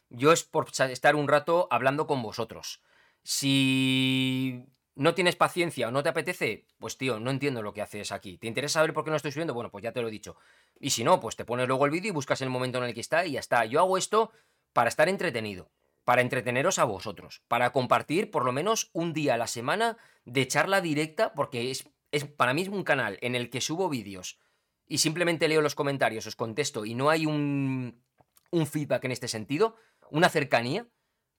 Yo 0.09 0.31
es 0.31 0.43
por 0.43 0.67
estar 0.69 1.15
un 1.15 1.27
rato 1.27 1.67
hablando 1.71 2.07
con 2.07 2.21
vosotros. 2.21 2.81
Si 3.23 4.65
no 4.95 5.13
tienes 5.13 5.35
paciencia 5.35 5.87
o 5.87 5.91
no 5.91 6.01
te 6.01 6.09
apetece, 6.09 6.65
pues 6.79 6.97
tío, 6.97 7.19
no 7.19 7.29
entiendo 7.29 7.61
lo 7.61 7.73
que 7.73 7.81
haces 7.81 8.11
aquí. 8.11 8.37
¿Te 8.37 8.47
interesa 8.47 8.79
saber 8.79 8.93
por 8.93 9.03
qué 9.03 9.11
no 9.11 9.15
estoy 9.15 9.31
subiendo? 9.31 9.53
Bueno, 9.53 9.69
pues 9.69 9.83
ya 9.83 9.91
te 9.91 10.01
lo 10.01 10.07
he 10.07 10.11
dicho. 10.11 10.37
Y 10.79 10.89
si 10.89 11.03
no, 11.03 11.19
pues 11.19 11.35
te 11.35 11.45
pones 11.45 11.67
luego 11.67 11.85
el 11.85 11.91
vídeo 11.91 12.09
y 12.09 12.13
buscas 12.13 12.41
el 12.41 12.49
momento 12.49 12.79
en 12.79 12.85
el 12.85 12.93
que 12.93 13.01
está 13.01 13.25
y 13.25 13.33
ya 13.33 13.39
está. 13.39 13.65
Yo 13.65 13.79
hago 13.79 13.97
esto 13.97 14.31
para 14.73 14.89
estar 14.89 15.07
entretenido, 15.09 15.69
para 16.03 16.21
entreteneros 16.21 16.79
a 16.79 16.85
vosotros, 16.85 17.43
para 17.47 17.71
compartir 17.71 18.31
por 18.31 18.45
lo 18.45 18.51
menos 18.51 18.89
un 18.93 19.13
día 19.13 19.35
a 19.35 19.37
la 19.37 19.47
semana 19.47 19.97
de 20.25 20.47
charla 20.47 20.81
directa, 20.81 21.33
porque 21.33 21.69
es, 21.69 21.89
es 22.11 22.25
para 22.25 22.53
mí 22.53 22.63
es 22.63 22.69
un 22.69 22.83
canal 22.83 23.17
en 23.21 23.35
el 23.35 23.49
que 23.49 23.61
subo 23.61 23.89
vídeos 23.89 24.39
y 24.87 24.99
simplemente 24.99 25.47
leo 25.47 25.61
los 25.61 25.75
comentarios, 25.75 26.27
os 26.27 26.35
contesto 26.35 26.85
y 26.85 26.95
no 26.95 27.09
hay 27.09 27.25
un, 27.25 28.03
un 28.51 28.67
feedback 28.67 29.05
en 29.05 29.11
este 29.11 29.27
sentido, 29.27 29.75
una 30.09 30.29
cercanía 30.29 30.87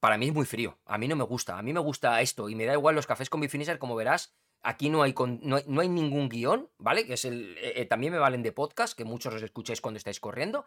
para 0.00 0.16
mí 0.16 0.28
es 0.28 0.34
muy 0.34 0.46
frío. 0.46 0.78
A 0.86 0.98
mí 0.98 1.08
no 1.08 1.16
me 1.16 1.24
gusta. 1.24 1.58
A 1.58 1.62
mí 1.62 1.72
me 1.72 1.80
gusta 1.80 2.20
esto 2.20 2.48
y 2.48 2.54
me 2.54 2.66
da 2.66 2.74
igual 2.74 2.94
los 2.94 3.06
cafés 3.06 3.30
con 3.30 3.40
mi 3.40 3.48
como 3.78 3.96
verás. 3.96 4.34
Aquí 4.62 4.90
no 4.90 5.02
hay, 5.02 5.14
no 5.42 5.80
hay, 5.80 5.88
ningún 5.88 6.28
guion, 6.28 6.68
¿vale? 6.78 7.06
Que 7.06 7.14
es 7.14 7.24
el. 7.24 7.56
Eh, 7.58 7.74
eh, 7.76 7.84
también 7.84 8.12
me 8.12 8.18
valen 8.18 8.42
de 8.42 8.50
podcast, 8.50 8.96
que 8.96 9.04
muchos 9.04 9.32
os 9.34 9.42
escucháis 9.42 9.80
cuando 9.80 9.98
estáis 9.98 10.18
corriendo. 10.18 10.64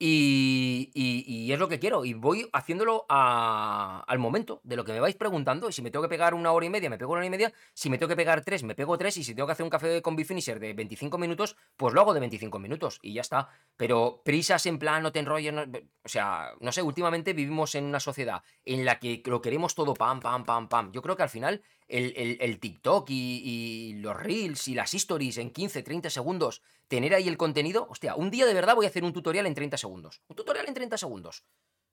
Y, 0.00 1.50
es 1.50 1.58
lo 1.58 1.68
que 1.68 1.78
quiero. 1.78 2.04
Y 2.04 2.14
voy 2.14 2.48
haciéndolo 2.52 3.04
al 3.08 4.18
momento 4.18 4.60
de 4.62 4.76
lo 4.76 4.84
que 4.84 4.92
me 4.92 5.00
vais 5.00 5.16
preguntando. 5.16 5.68
Y 5.68 5.72
si 5.72 5.82
me 5.82 5.90
tengo 5.90 6.02
que 6.02 6.08
pegar 6.08 6.34
una 6.34 6.52
hora 6.52 6.66
y 6.66 6.70
media, 6.70 6.88
me 6.88 6.98
pego 6.98 7.12
una 7.12 7.18
hora 7.18 7.26
y 7.26 7.30
media. 7.30 7.52
Si 7.74 7.90
me 7.90 7.98
tengo 7.98 8.08
que 8.08 8.16
pegar 8.16 8.44
tres, 8.44 8.62
me 8.62 8.74
pego 8.74 8.96
tres. 8.96 9.16
Y 9.16 9.24
si 9.24 9.34
tengo 9.34 9.46
que 9.46 9.52
hacer 9.52 9.64
un 9.64 9.70
café 9.70 10.00
con 10.02 10.14
Bifinisher 10.14 10.60
de 10.60 10.72
25 10.74 11.18
minutos, 11.18 11.56
pues 11.76 11.94
lo 11.94 12.00
hago 12.00 12.14
de 12.14 12.20
25 12.20 12.58
minutos. 12.58 12.98
Y 13.02 13.14
ya 13.14 13.22
está. 13.22 13.48
Pero 13.76 14.22
prisas 14.24 14.64
en 14.66 14.78
plan, 14.78 15.02
no 15.02 15.12
te 15.12 15.18
enrolles. 15.18 15.54
o 15.54 16.08
sea, 16.08 16.52
no 16.60 16.70
sé, 16.72 16.82
últimamente 16.82 17.32
vivimos 17.32 17.74
en 17.74 17.84
una 17.84 18.00
sociedad 18.00 18.42
en 18.64 18.84
la 18.84 18.98
que 18.98 19.22
lo 19.26 19.42
queremos 19.42 19.74
todo 19.74 19.94
pam, 19.94 20.20
pam, 20.20 20.44
pam, 20.44 20.68
pam. 20.68 20.92
Yo 20.92 21.02
creo 21.02 21.16
que 21.16 21.24
al 21.24 21.28
final 21.28 21.62
el, 21.88 22.58
TikTok 22.60 23.08
y, 23.10 23.42
y, 23.44 23.92
los 23.94 24.16
Reels 24.16 24.68
y 24.68 24.74
las 24.74 24.94
Stories 24.94 25.38
en 25.38 25.50
15, 25.50 25.82
30 25.82 26.10
segundos, 26.10 26.62
tener 26.88 27.14
ahí 27.14 27.28
el 27.28 27.36
contenido, 27.36 27.86
hostia, 27.88 28.16
un 28.16 28.30
día 28.30 28.46
de 28.46 28.54
verdad 28.54 28.74
voy 28.74 28.86
a 28.86 28.88
hacer 28.88 29.04
un 29.04 29.12
tutorial 29.12 29.46
en 29.46 29.54
30 29.54 29.76
segundos. 29.76 30.22
Un 30.28 30.36
tutorial 30.36 30.66
en 30.66 30.74
30 30.74 30.96
segundos. 30.98 31.44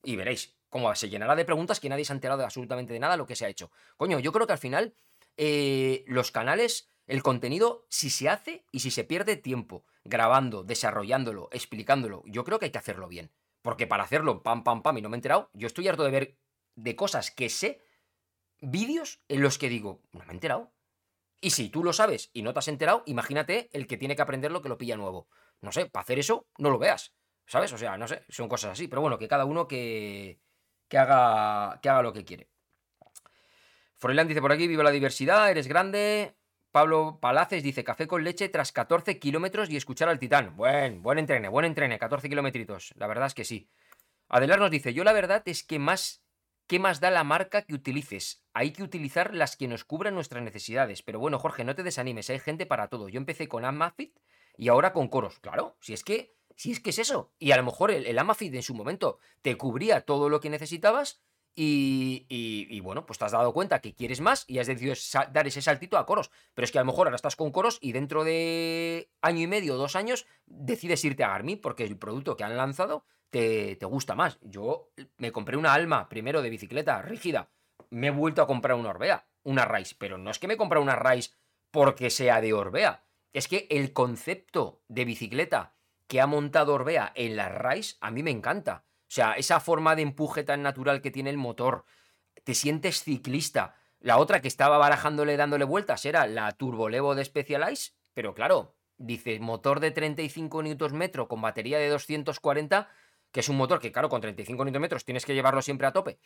Y 0.03 0.15
veréis 0.15 0.55
cómo 0.69 0.93
se 0.95 1.09
llenará 1.09 1.35
de 1.35 1.45
preguntas 1.45 1.79
que 1.79 1.89
nadie 1.89 2.05
se 2.05 2.13
ha 2.13 2.15
enterado 2.15 2.39
de 2.39 2.45
absolutamente 2.45 2.93
de 2.93 2.99
nada 2.99 3.17
lo 3.17 3.25
que 3.25 3.35
se 3.35 3.45
ha 3.45 3.49
hecho. 3.49 3.71
Coño, 3.97 4.19
yo 4.19 4.31
creo 4.31 4.47
que 4.47 4.53
al 4.53 4.59
final 4.59 4.95
eh, 5.37 6.03
los 6.07 6.31
canales, 6.31 6.89
el 7.07 7.23
contenido, 7.23 7.85
si 7.89 8.09
se 8.09 8.29
hace 8.29 8.65
y 8.71 8.79
si 8.79 8.91
se 8.91 9.03
pierde 9.03 9.35
tiempo 9.35 9.85
grabando, 10.03 10.63
desarrollándolo, 10.63 11.49
explicándolo, 11.51 12.23
yo 12.25 12.43
creo 12.43 12.59
que 12.59 12.65
hay 12.65 12.71
que 12.71 12.77
hacerlo 12.77 13.07
bien. 13.07 13.31
Porque 13.61 13.87
para 13.87 14.03
hacerlo 14.03 14.43
pam, 14.43 14.63
pam, 14.63 14.81
pam 14.83 14.97
y 14.97 15.01
no 15.01 15.09
me 15.09 15.15
he 15.15 15.19
enterado, 15.19 15.49
yo 15.53 15.67
estoy 15.67 15.87
harto 15.87 16.03
de 16.03 16.11
ver 16.11 16.37
de 16.75 16.95
cosas 16.95 17.31
que 17.31 17.49
sé 17.49 17.81
vídeos 18.61 19.21
en 19.27 19.41
los 19.41 19.57
que 19.57 19.69
digo, 19.69 20.01
no 20.11 20.19
me 20.19 20.31
he 20.31 20.35
enterado. 20.35 20.71
Y 21.41 21.51
si 21.51 21.69
tú 21.69 21.83
lo 21.83 21.93
sabes 21.93 22.29
y 22.33 22.41
no 22.41 22.53
te 22.53 22.59
has 22.59 22.67
enterado, 22.67 23.03
imagínate 23.05 23.69
el 23.73 23.87
que 23.87 23.97
tiene 23.97 24.15
que 24.15 24.21
aprender 24.21 24.51
lo 24.51 24.61
que 24.61 24.69
lo 24.69 24.77
pilla 24.77 24.95
nuevo. 24.95 25.27
No 25.61 25.71
sé, 25.71 25.85
para 25.85 26.03
hacer 26.03 26.19
eso, 26.19 26.47
no 26.57 26.69
lo 26.69 26.79
veas. 26.79 27.13
¿Sabes? 27.47 27.71
O 27.73 27.77
sea, 27.77 27.97
no 27.97 28.07
sé, 28.07 28.23
son 28.29 28.49
cosas 28.49 28.71
así. 28.71 28.87
Pero 28.87 29.01
bueno, 29.01 29.17
que 29.17 29.27
cada 29.27 29.45
uno 29.45 29.67
que, 29.67 30.39
que, 30.87 30.97
haga, 30.97 31.79
que 31.81 31.89
haga 31.89 32.01
lo 32.01 32.13
que 32.13 32.25
quiere. 32.25 32.49
Froilán 33.95 34.27
dice 34.27 34.41
por 34.41 34.51
aquí, 34.51 34.67
viva 34.67 34.83
la 34.83 34.91
diversidad, 34.91 35.49
eres 35.49 35.67
grande. 35.67 36.35
Pablo 36.71 37.19
Palaces 37.21 37.63
dice, 37.63 37.83
café 37.83 38.05
con 38.05 38.23
leche 38.23 38.49
tras 38.49 38.73
14 38.73 39.17
kilómetros 39.17 39.69
y 39.69 39.77
escuchar 39.77 40.09
al 40.09 40.19
titán. 40.19 40.57
Buen, 40.57 41.01
buen 41.01 41.19
entrene, 41.19 41.47
buen 41.47 41.65
entrene, 41.65 41.97
14 41.97 42.27
kilómetros. 42.27 42.93
La 42.97 43.07
verdad 43.07 43.27
es 43.27 43.33
que 43.33 43.45
sí. 43.45 43.69
Adelar 44.27 44.59
nos 44.59 44.71
dice, 44.71 44.93
yo 44.93 45.03
la 45.03 45.13
verdad 45.13 45.41
es 45.45 45.63
que 45.63 45.79
más 45.79 46.24
¿Qué 46.67 46.79
más 46.79 46.99
da 46.99 47.11
la 47.11 47.23
marca 47.23 47.61
que 47.61 47.75
utilices? 47.75 48.43
Hay 48.53 48.71
que 48.71 48.81
utilizar 48.81 49.35
las 49.35 49.55
que 49.55 49.67
nos 49.67 49.83
cubran 49.83 50.15
nuestras 50.15 50.41
necesidades. 50.41 51.03
Pero 51.03 51.19
bueno, 51.19 51.37
Jorge, 51.37 51.63
no 51.63 51.75
te 51.75 51.83
desanimes, 51.83 52.29
hay 52.31 52.39
gente 52.39 52.65
para 52.65 52.87
todo. 52.87 53.07
Yo 53.07 53.19
empecé 53.19 53.47
con 53.47 53.65
Amafit 53.65 54.17
y 54.57 54.69
ahora 54.69 54.91
con 54.91 55.07
Coros. 55.07 55.39
Claro, 55.39 55.77
si 55.79 55.93
es 55.93 56.03
que, 56.03 56.33
si 56.55 56.71
es 56.71 56.79
que 56.79 56.89
es 56.89 56.97
eso. 56.97 57.31
Y 57.37 57.51
a 57.51 57.57
lo 57.57 57.63
mejor 57.63 57.91
el, 57.91 58.17
Amafit 58.17 58.53
en 58.55 58.63
su 58.63 58.73
momento 58.73 59.19
te 59.43 59.55
cubría 59.57 60.01
todo 60.01 60.27
lo 60.27 60.39
que 60.39 60.49
necesitabas 60.49 61.21
y, 61.57 62.25
y, 62.27 62.79
bueno, 62.81 63.05
pues 63.05 63.19
te 63.19 63.25
has 63.25 63.31
dado 63.31 63.53
cuenta 63.53 63.79
que 63.79 63.93
quieres 63.93 64.19
más 64.19 64.43
y 64.47 64.57
has 64.59 64.67
decidido 64.67 64.95
dar 65.31 65.47
ese 65.47 65.61
saltito 65.61 65.97
a 65.99 66.05
coros. 66.05 66.31
Pero 66.55 66.65
es 66.65 66.71
que 66.71 66.79
a 66.79 66.81
lo 66.81 66.87
mejor 66.87 67.07
ahora 67.07 67.15
estás 67.15 67.35
con 67.35 67.51
coros 67.51 67.77
y 67.79 67.91
dentro 67.91 68.23
de 68.23 69.11
año 69.21 69.41
y 69.41 69.47
medio 69.47 69.75
o 69.75 69.77
dos 69.77 69.95
años 69.95 70.25
decides 70.47 71.05
irte 71.05 71.23
a 71.23 71.29
Garmin 71.29 71.61
porque 71.61 71.85
el 71.85 71.97
producto 71.97 72.35
que 72.35 72.43
han 72.43 72.57
lanzado 72.57 73.05
te, 73.29 73.77
gusta 73.81 74.15
más. 74.15 74.37
Yo 74.41 74.91
me 75.17 75.31
compré 75.31 75.57
una 75.57 75.73
Alma 75.73 76.09
primero 76.09 76.41
de 76.41 76.49
bicicleta 76.49 77.01
rígida. 77.01 77.49
Me 77.89 78.07
he 78.07 78.11
vuelto 78.11 78.41
a 78.41 78.47
comprar 78.47 78.77
una 78.77 78.89
Orbea, 78.89 79.27
una 79.43 79.65
Rise. 79.65 79.95
Pero 79.97 80.17
no 80.17 80.31
es 80.31 80.39
que 80.39 80.47
me 80.47 80.57
compre 80.57 80.79
una 80.79 80.95
Rise 80.95 81.31
porque 81.71 82.09
sea 82.09 82.41
de 82.41 82.53
Orbea. 82.53 83.03
Es 83.33 83.47
que 83.47 83.67
el 83.69 83.93
concepto 83.93 84.81
de 84.87 85.05
bicicleta 85.05 85.75
que 86.07 86.21
ha 86.21 86.27
montado 86.27 86.73
Orbea 86.73 87.11
en 87.15 87.35
la 87.35 87.49
Rise 87.49 87.97
a 88.01 88.11
mí 88.11 88.23
me 88.23 88.31
encanta. 88.31 88.85
O 89.01 89.11
sea, 89.15 89.33
esa 89.33 89.59
forma 89.59 89.95
de 89.95 90.01
empuje 90.01 90.43
tan 90.43 90.63
natural 90.63 91.01
que 91.01 91.11
tiene 91.11 91.29
el 91.29 91.37
motor. 91.37 91.85
Te 92.43 92.53
sientes 92.53 93.03
ciclista. 93.03 93.75
La 93.99 94.17
otra 94.17 94.41
que 94.41 94.47
estaba 94.47 94.77
barajándole, 94.77 95.37
dándole 95.37 95.65
vueltas, 95.65 96.05
era 96.05 96.27
la 96.27 96.51
Turbolevo 96.53 97.15
de 97.15 97.25
Specialized. 97.25 97.93
Pero 98.13 98.33
claro, 98.33 98.75
dice 98.97 99.39
motor 99.39 99.79
de 99.79 99.91
35 99.91 100.63
Nm 100.63 101.27
con 101.27 101.41
batería 101.41 101.77
de 101.77 101.89
240 101.89 102.89
que 103.35 103.41
es 103.41 103.49
un 103.49 103.57
motor 103.57 103.81
que, 103.81 103.91
claro, 103.91 104.07
con 104.07 104.21
35 104.21 104.63
Nm 104.63 104.87
tienes 105.03 105.25
que 105.25 105.33
llevarlo 105.33 105.61
siempre 105.61 105.85
a 105.85 105.91
tope. 105.91 106.19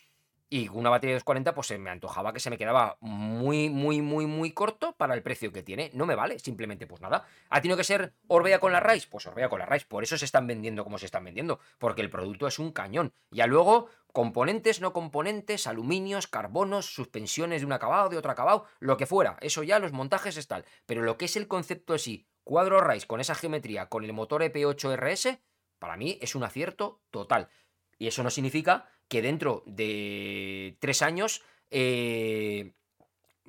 Y 0.47 0.69
una 0.69 0.91
batería 0.91 1.13
de 1.13 1.15
240, 1.15 1.55
pues 1.55 1.65
se 1.65 1.79
me 1.79 1.89
antojaba 1.89 2.33
que 2.33 2.39
se 2.39 2.51
me 2.51 2.57
quedaba 2.59 2.97
muy, 2.99 3.67
muy, 3.71 3.99
muy, 4.03 4.27
muy 4.27 4.51
corto 4.51 4.95
para 4.95 5.15
el 5.15 5.23
precio 5.23 5.51
que 5.51 5.63
tiene. 5.63 5.89
No 5.95 6.05
me 6.05 6.13
vale, 6.13 6.37
simplemente, 6.37 6.85
pues 6.85 7.01
nada. 7.01 7.25
¿Ha 7.49 7.61
tenido 7.61 7.77
que 7.77 7.83
ser 7.83 8.13
Orbea 8.27 8.59
con 8.59 8.71
la 8.71 8.79
Rise? 8.79 9.07
Pues 9.09 9.25
Orbea 9.25 9.49
con 9.49 9.57
la 9.57 9.65
Rise. 9.65 9.87
Por 9.87 10.03
eso 10.03 10.19
se 10.19 10.25
están 10.25 10.45
vendiendo 10.45 10.83
como 10.83 10.99
se 10.99 11.07
están 11.07 11.23
vendiendo. 11.23 11.59
Porque 11.79 12.03
el 12.03 12.11
producto 12.11 12.45
es 12.45 12.59
un 12.59 12.71
cañón. 12.71 13.11
Ya 13.31 13.47
luego, 13.47 13.87
componentes, 14.13 14.79
no 14.79 14.93
componentes, 14.93 15.65
aluminios, 15.65 16.27
carbonos, 16.27 16.93
suspensiones 16.93 17.61
de 17.61 17.65
un 17.65 17.73
acabado, 17.73 18.09
de 18.09 18.17
otro 18.17 18.29
acabado, 18.29 18.65
lo 18.79 18.97
que 18.97 19.07
fuera. 19.07 19.37
Eso 19.41 19.63
ya, 19.63 19.79
los 19.79 19.93
montajes 19.93 20.37
es 20.37 20.47
tal. 20.47 20.63
Pero 20.85 21.01
lo 21.01 21.17
que 21.17 21.25
es 21.25 21.35
el 21.37 21.47
concepto 21.47 21.93
de 21.93 21.99
sí, 21.99 22.27
cuadro 22.43 22.81
Rise 22.81 23.07
con 23.07 23.19
esa 23.19 23.33
geometría, 23.33 23.87
con 23.87 24.03
el 24.03 24.13
motor 24.13 24.43
EP8RS, 24.43 25.39
para 25.79 25.97
mí 25.97 26.17
es 26.21 26.35
un 26.35 26.43
acierto 26.43 27.01
total. 27.09 27.49
Y 27.97 28.07
eso 28.07 28.23
no 28.23 28.29
significa 28.29 28.87
que 29.07 29.21
dentro 29.21 29.63
de 29.65 30.77
tres 30.79 31.01
años 31.01 31.41
eh, 31.71 32.73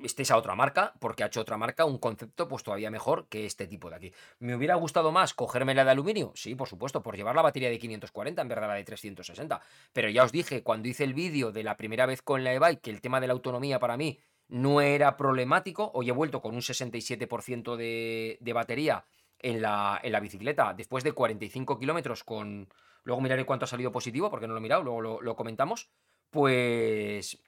estéis 0.03 0.31
a 0.31 0.37
otra 0.37 0.55
marca, 0.55 0.93
porque 0.99 1.23
ha 1.23 1.27
hecho 1.27 1.41
otra 1.41 1.57
marca 1.57 1.85
un 1.85 1.97
concepto 1.97 2.47
pues 2.47 2.63
todavía 2.63 2.91
mejor 2.91 3.27
que 3.27 3.45
este 3.45 3.67
tipo 3.67 3.89
de 3.89 3.95
aquí. 3.95 4.13
¿Me 4.39 4.55
hubiera 4.55 4.75
gustado 4.75 5.11
más 5.11 5.33
cogerme 5.33 5.75
la 5.75 5.85
de 5.85 5.91
aluminio? 5.91 6.31
Sí, 6.35 6.55
por 6.55 6.67
supuesto, 6.67 7.01
por 7.01 7.15
llevar 7.15 7.35
la 7.35 7.41
batería 7.41 7.69
de 7.69 7.79
540 7.79 8.41
en 8.41 8.47
verdad 8.47 8.67
la 8.67 8.75
de 8.75 8.83
360. 8.83 9.61
Pero 9.93 10.09
ya 10.09 10.23
os 10.23 10.31
dije 10.31 10.63
cuando 10.63 10.87
hice 10.87 11.03
el 11.03 11.13
vídeo 11.13 11.51
de 11.51 11.63
la 11.63 11.77
primera 11.77 12.05
vez 12.05 12.21
con 12.21 12.43
la 12.43 12.53
e-bike 12.53 12.81
que 12.81 12.91
el 12.91 13.01
tema 13.01 13.19
de 13.19 13.27
la 13.27 13.33
autonomía 13.33 13.79
para 13.79 13.97
mí 13.97 14.19
no 14.47 14.81
era 14.81 15.15
problemático. 15.15 15.91
Hoy 15.93 16.09
he 16.09 16.13
vuelto 16.13 16.41
con 16.41 16.55
un 16.55 16.61
67% 16.61 17.75
de, 17.75 18.37
de 18.41 18.53
batería 18.53 19.05
en 19.41 19.61
la, 19.61 19.99
en 20.03 20.11
la 20.11 20.19
bicicleta 20.19 20.73
después 20.73 21.03
de 21.03 21.13
45 21.13 21.79
kilómetros 21.79 22.23
con... 22.23 22.67
Luego 23.03 23.21
miraré 23.21 23.45
cuánto 23.45 23.65
ha 23.65 23.67
salido 23.67 23.91
positivo, 23.91 24.29
porque 24.29 24.47
no 24.47 24.53
lo 24.53 24.59
he 24.59 24.61
mirado, 24.61 24.83
luego 24.83 25.21
lo, 25.21 25.35
comentamos. 25.35 25.89
Pues... 26.29 27.41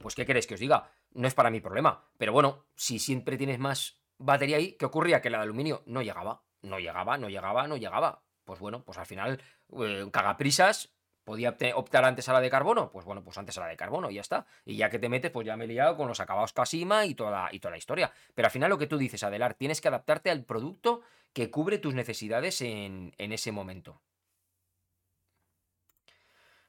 Pues, 0.00 0.14
¿qué 0.14 0.24
queréis 0.24 0.46
que 0.46 0.54
os 0.54 0.60
diga? 0.60 0.90
No 1.12 1.28
es 1.28 1.34
para 1.34 1.50
mí 1.50 1.60
problema. 1.60 2.08
Pero 2.16 2.32
bueno, 2.32 2.64
si 2.74 2.98
siempre 2.98 3.36
tienes 3.36 3.58
más 3.58 4.00
batería 4.16 4.56
ahí, 4.56 4.72
¿qué 4.72 4.86
ocurría? 4.86 5.20
Que 5.20 5.28
la 5.28 5.38
de 5.38 5.44
aluminio 5.44 5.82
no 5.86 6.00
llegaba. 6.00 6.42
No 6.62 6.78
llegaba, 6.78 7.18
no 7.18 7.28
llegaba, 7.28 7.68
no 7.68 7.76
llegaba. 7.76 8.22
Pues 8.44 8.58
bueno, 8.58 8.82
pues 8.84 8.96
al 8.96 9.06
final, 9.06 9.42
eh, 9.78 10.08
cagaprisas, 10.10 10.95
¿Podía 11.26 11.56
optar 11.74 12.04
antes 12.04 12.28
a 12.28 12.32
la 12.32 12.40
de 12.40 12.48
carbono? 12.48 12.92
Pues 12.92 13.04
bueno, 13.04 13.24
pues 13.24 13.36
antes 13.36 13.58
a 13.58 13.62
la 13.62 13.66
de 13.66 13.76
carbono 13.76 14.12
y 14.12 14.14
ya 14.14 14.20
está. 14.20 14.46
Y 14.64 14.76
ya 14.76 14.90
que 14.90 15.00
te 15.00 15.08
metes, 15.08 15.32
pues 15.32 15.44
ya 15.44 15.56
me 15.56 15.64
he 15.64 15.66
liado 15.66 15.96
con 15.96 16.06
los 16.06 16.20
acabados 16.20 16.52
Casima 16.52 17.04
y 17.04 17.16
toda, 17.16 17.48
y 17.50 17.58
toda 17.58 17.72
la 17.72 17.78
historia. 17.78 18.12
Pero 18.32 18.46
al 18.46 18.52
final 18.52 18.70
lo 18.70 18.78
que 18.78 18.86
tú 18.86 18.96
dices, 18.96 19.24
Adelar, 19.24 19.54
tienes 19.54 19.80
que 19.80 19.88
adaptarte 19.88 20.30
al 20.30 20.44
producto 20.44 21.00
que 21.32 21.50
cubre 21.50 21.78
tus 21.78 21.94
necesidades 21.94 22.60
en, 22.60 23.12
en 23.18 23.32
ese 23.32 23.50
momento. 23.50 24.00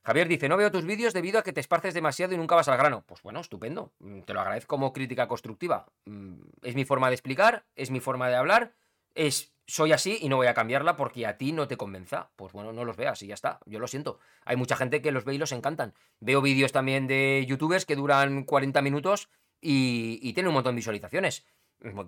Javier 0.02 0.28
dice, 0.28 0.50
no 0.50 0.58
veo 0.58 0.72
tus 0.72 0.86
vídeos 0.86 1.14
debido 1.14 1.38
a 1.38 1.44
que 1.44 1.54
te 1.54 1.60
esparces 1.60 1.94
demasiado 1.94 2.34
y 2.34 2.38
nunca 2.38 2.56
vas 2.56 2.68
al 2.68 2.80
grano. 2.80 3.04
Pues 3.06 3.22
bueno, 3.22 3.42
estupendo. 3.42 3.94
Mm, 4.00 4.22
te 4.22 4.34
lo 4.34 4.42
agradezco 4.42 4.76
como 4.76 4.92
crítica 4.92 5.28
constructiva. 5.28 5.86
Mm, 6.06 6.40
es 6.64 6.74
mi 6.74 6.84
forma 6.84 7.10
de 7.10 7.14
explicar, 7.14 7.64
es 7.76 7.92
mi 7.92 8.00
forma 8.00 8.28
de 8.28 8.38
hablar, 8.38 8.74
es 9.14 9.54
soy 9.68 9.92
así 9.92 10.18
y 10.22 10.30
no 10.30 10.38
voy 10.38 10.48
a 10.48 10.54
cambiarla 10.54 10.96
porque 10.96 11.28
a 11.28 11.38
ti 11.38 11.52
no 11.52 11.68
te 11.68 11.78
convenza. 11.78 12.32
Pues 12.38 12.54
bueno, 12.54 12.72
no 12.72 12.86
los 12.86 12.96
veas 12.96 13.22
y 13.22 13.28
ya 13.28 13.34
está. 13.34 13.60
Yo 13.66 13.80
lo 13.80 13.88
siento. 13.88 14.20
Hay 14.46 14.56
mucha 14.56 14.78
gente 14.78 15.02
que 15.02 15.12
los 15.12 15.26
ve 15.26 15.36
y 15.36 15.38
los 15.38 15.52
encantan. 15.52 15.94
Veo 16.20 16.42
vídeos 16.42 16.72
también 16.72 17.06
de 17.06 17.46
youtubers 17.48 17.86
que 17.86 17.98
duran 17.98 18.46
40 18.46 18.82
minutos 18.82 19.30
y, 19.60 20.34
tiene 20.34 20.50
un 20.50 20.56
montón 20.56 20.76
de 20.76 20.80
visualizaciones. 20.80 21.46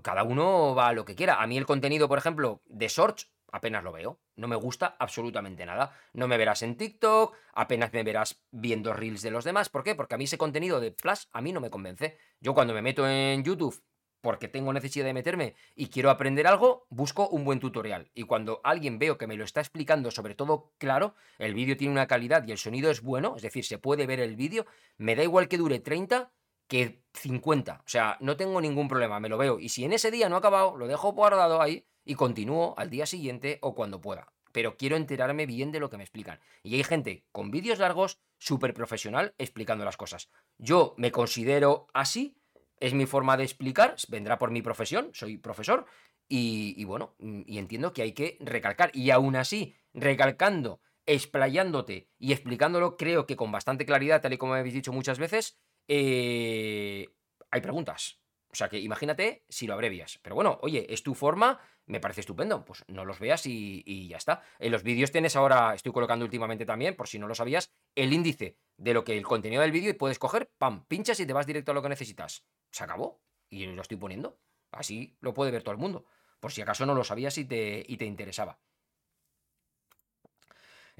Cada 0.01 0.23
uno 0.23 0.73
va 0.73 0.87
a 0.87 0.93
lo 0.93 1.05
que 1.05 1.15
quiera. 1.15 1.41
A 1.41 1.47
mí 1.47 1.57
el 1.57 1.65
contenido, 1.65 2.07
por 2.07 2.17
ejemplo, 2.17 2.61
de 2.65 2.87
Shorts, 2.87 3.29
apenas 3.51 3.83
lo 3.83 3.91
veo. 3.91 4.19
No 4.35 4.47
me 4.47 4.55
gusta 4.55 4.95
absolutamente 4.97 5.65
nada. 5.65 5.93
No 6.13 6.27
me 6.27 6.37
verás 6.37 6.63
en 6.63 6.77
TikTok, 6.77 7.35
apenas 7.53 7.91
me 7.91 8.03
verás 8.03 8.41
viendo 8.51 8.93
reels 8.93 9.21
de 9.21 9.31
los 9.31 9.43
demás. 9.43 9.69
¿Por 9.69 9.83
qué? 9.83 9.95
Porque 9.95 10.15
a 10.15 10.17
mí 10.17 10.23
ese 10.23 10.37
contenido 10.37 10.79
de 10.79 10.91
Flash 10.91 11.25
a 11.33 11.41
mí 11.41 11.51
no 11.51 11.59
me 11.59 11.69
convence. 11.69 12.17
Yo 12.39 12.53
cuando 12.53 12.73
me 12.73 12.81
meto 12.81 13.07
en 13.07 13.43
YouTube 13.43 13.83
porque 14.21 14.47
tengo 14.47 14.73
necesidad 14.73 15.05
de 15.05 15.13
meterme 15.13 15.55
y 15.75 15.87
quiero 15.87 16.09
aprender 16.09 16.47
algo, 16.47 16.85
busco 16.89 17.27
un 17.29 17.45
buen 17.45 17.59
tutorial. 17.59 18.09
Y 18.13 18.23
cuando 18.23 18.61
alguien 18.63 18.99
veo 18.99 19.17
que 19.17 19.27
me 19.27 19.37
lo 19.37 19.43
está 19.43 19.61
explicando, 19.61 20.11
sobre 20.11 20.35
todo 20.35 20.71
claro, 20.77 21.15
el 21.37 21.53
vídeo 21.53 21.77
tiene 21.77 21.93
una 21.93 22.07
calidad 22.07 22.45
y 22.47 22.51
el 22.51 22.57
sonido 22.57 22.91
es 22.91 23.01
bueno, 23.01 23.35
es 23.35 23.41
decir, 23.41 23.65
se 23.65 23.77
puede 23.77 24.05
ver 24.05 24.19
el 24.19 24.35
vídeo, 24.35 24.65
me 24.97 25.15
da 25.15 25.23
igual 25.23 25.47
que 25.47 25.57
dure 25.57 25.79
30 25.79 26.31
que 26.69 27.01
50. 27.13 27.81
O 27.83 27.89
sea, 27.89 28.17
no 28.21 28.37
tengo 28.37 28.61
ningún 28.61 28.87
problema, 28.87 29.19
me 29.19 29.27
lo 29.27 29.37
veo. 29.37 29.59
Y 29.59 29.69
si 29.69 29.83
en 29.83 29.91
ese 29.91 30.11
día 30.11 30.29
no 30.29 30.35
ha 30.35 30.39
acabado, 30.39 30.77
lo 30.77 30.87
dejo 30.87 31.11
guardado 31.11 31.61
ahí 31.61 31.85
y 32.05 32.15
continúo 32.15 32.75
al 32.77 32.89
día 32.89 33.05
siguiente 33.05 33.57
o 33.61 33.73
cuando 33.75 33.99
pueda. 33.99 34.31
Pero 34.51 34.77
quiero 34.77 34.95
enterarme 34.95 35.45
bien 35.45 35.71
de 35.71 35.79
lo 35.79 35.89
que 35.89 35.97
me 35.97 36.03
explican. 36.03 36.39
Y 36.63 36.75
hay 36.75 36.83
gente 36.83 37.25
con 37.31 37.51
vídeos 37.51 37.79
largos, 37.79 38.19
súper 38.37 38.73
profesional, 38.73 39.33
explicando 39.37 39.83
las 39.83 39.97
cosas. 39.97 40.29
Yo 40.57 40.93
me 40.97 41.11
considero 41.11 41.87
así, 41.93 42.38
es 42.79 42.93
mi 42.93 43.05
forma 43.05 43.37
de 43.37 43.43
explicar, 43.43 43.95
vendrá 44.07 44.37
por 44.37 44.51
mi 44.51 44.61
profesión, 44.61 45.09
soy 45.13 45.37
profesor, 45.37 45.85
y, 46.31 46.83
bueno, 46.85 47.15
y 47.19 47.57
entiendo 47.57 47.91
que 47.91 48.03
hay 48.03 48.11
que 48.13 48.37
recalcar. 48.39 48.91
Y 48.93 49.09
aún 49.09 49.35
así, 49.35 49.75
recalcando, 49.93 50.79
explayándote 51.07 52.07
y 52.19 52.33
explicándolo, 52.33 52.97
creo 52.97 53.25
que 53.25 53.35
con 53.35 53.51
bastante 53.51 53.85
claridad, 53.85 54.21
tal 54.21 54.33
y 54.33 54.37
como 54.37 54.53
habéis 54.53 54.75
dicho 54.75 54.93
muchas 54.93 55.17
veces, 55.17 55.59
eh, 55.87 57.09
hay 57.49 57.61
preguntas. 57.61 58.19
O 58.51 58.55
sea 58.55 58.69
que 58.69 58.79
imagínate 58.79 59.43
si 59.49 59.65
lo 59.65 59.73
abrevias. 59.73 60.19
Pero 60.21 60.35
bueno, 60.35 60.59
oye, 60.61 60.85
es 60.93 61.01
tu 61.01 61.15
forma, 61.15 61.59
me 61.89 61.99
parece 61.99 62.21
estupendo. 62.21 62.63
Pues 62.63 62.85
no 62.87 63.03
los 63.03 63.19
veas 63.19 63.45
y, 63.45 64.07
ya 64.07 64.17
está. 64.17 64.41
En 64.59 64.71
los 64.71 64.83
vídeos 64.83 65.11
tienes 65.11 65.35
ahora, 65.35 65.73
estoy 65.73 65.91
colocando 65.91 66.23
últimamente 66.23 66.65
también, 66.65 66.95
por 66.95 67.07
si 67.07 67.19
no 67.19 67.27
lo 67.27 67.35
sabías, 67.35 67.71
el 67.95 68.13
índice 68.13 68.57
de 68.77 68.93
lo 68.93 69.03
que 69.03 69.17
el 69.17 69.25
contenido 69.25 69.61
del 69.61 69.71
vídeo 69.71 69.89
y 69.89 69.93
puedes 69.93 70.19
coger, 70.19 70.51
pam, 70.57 70.85
pinchas 70.85 71.19
y 71.19 71.25
te 71.25 71.33
vas 71.33 71.47
directo 71.47 71.71
a 71.71 71.73
lo 71.73 71.81
que 71.81 71.89
necesitas. 71.89 72.45
Se 72.71 72.83
acabó. 72.83 73.21
Y 73.49 73.65
lo 73.65 73.81
estoy 73.81 73.97
poniendo. 73.97 74.39
Así 74.71 75.17
lo 75.19 75.33
puede 75.33 75.51
ver 75.51 75.63
todo 75.63 75.73
el 75.73 75.79
mundo. 75.79 76.05
Por 76.39 76.51
si 76.51 76.61
acaso 76.61 76.85
no 76.85 76.93
lo 76.93 77.03
sabías 77.03 77.37
y 77.39 77.45
te, 77.45 77.83
y 77.85 77.97
te 77.97 78.05
interesaba. 78.05 78.59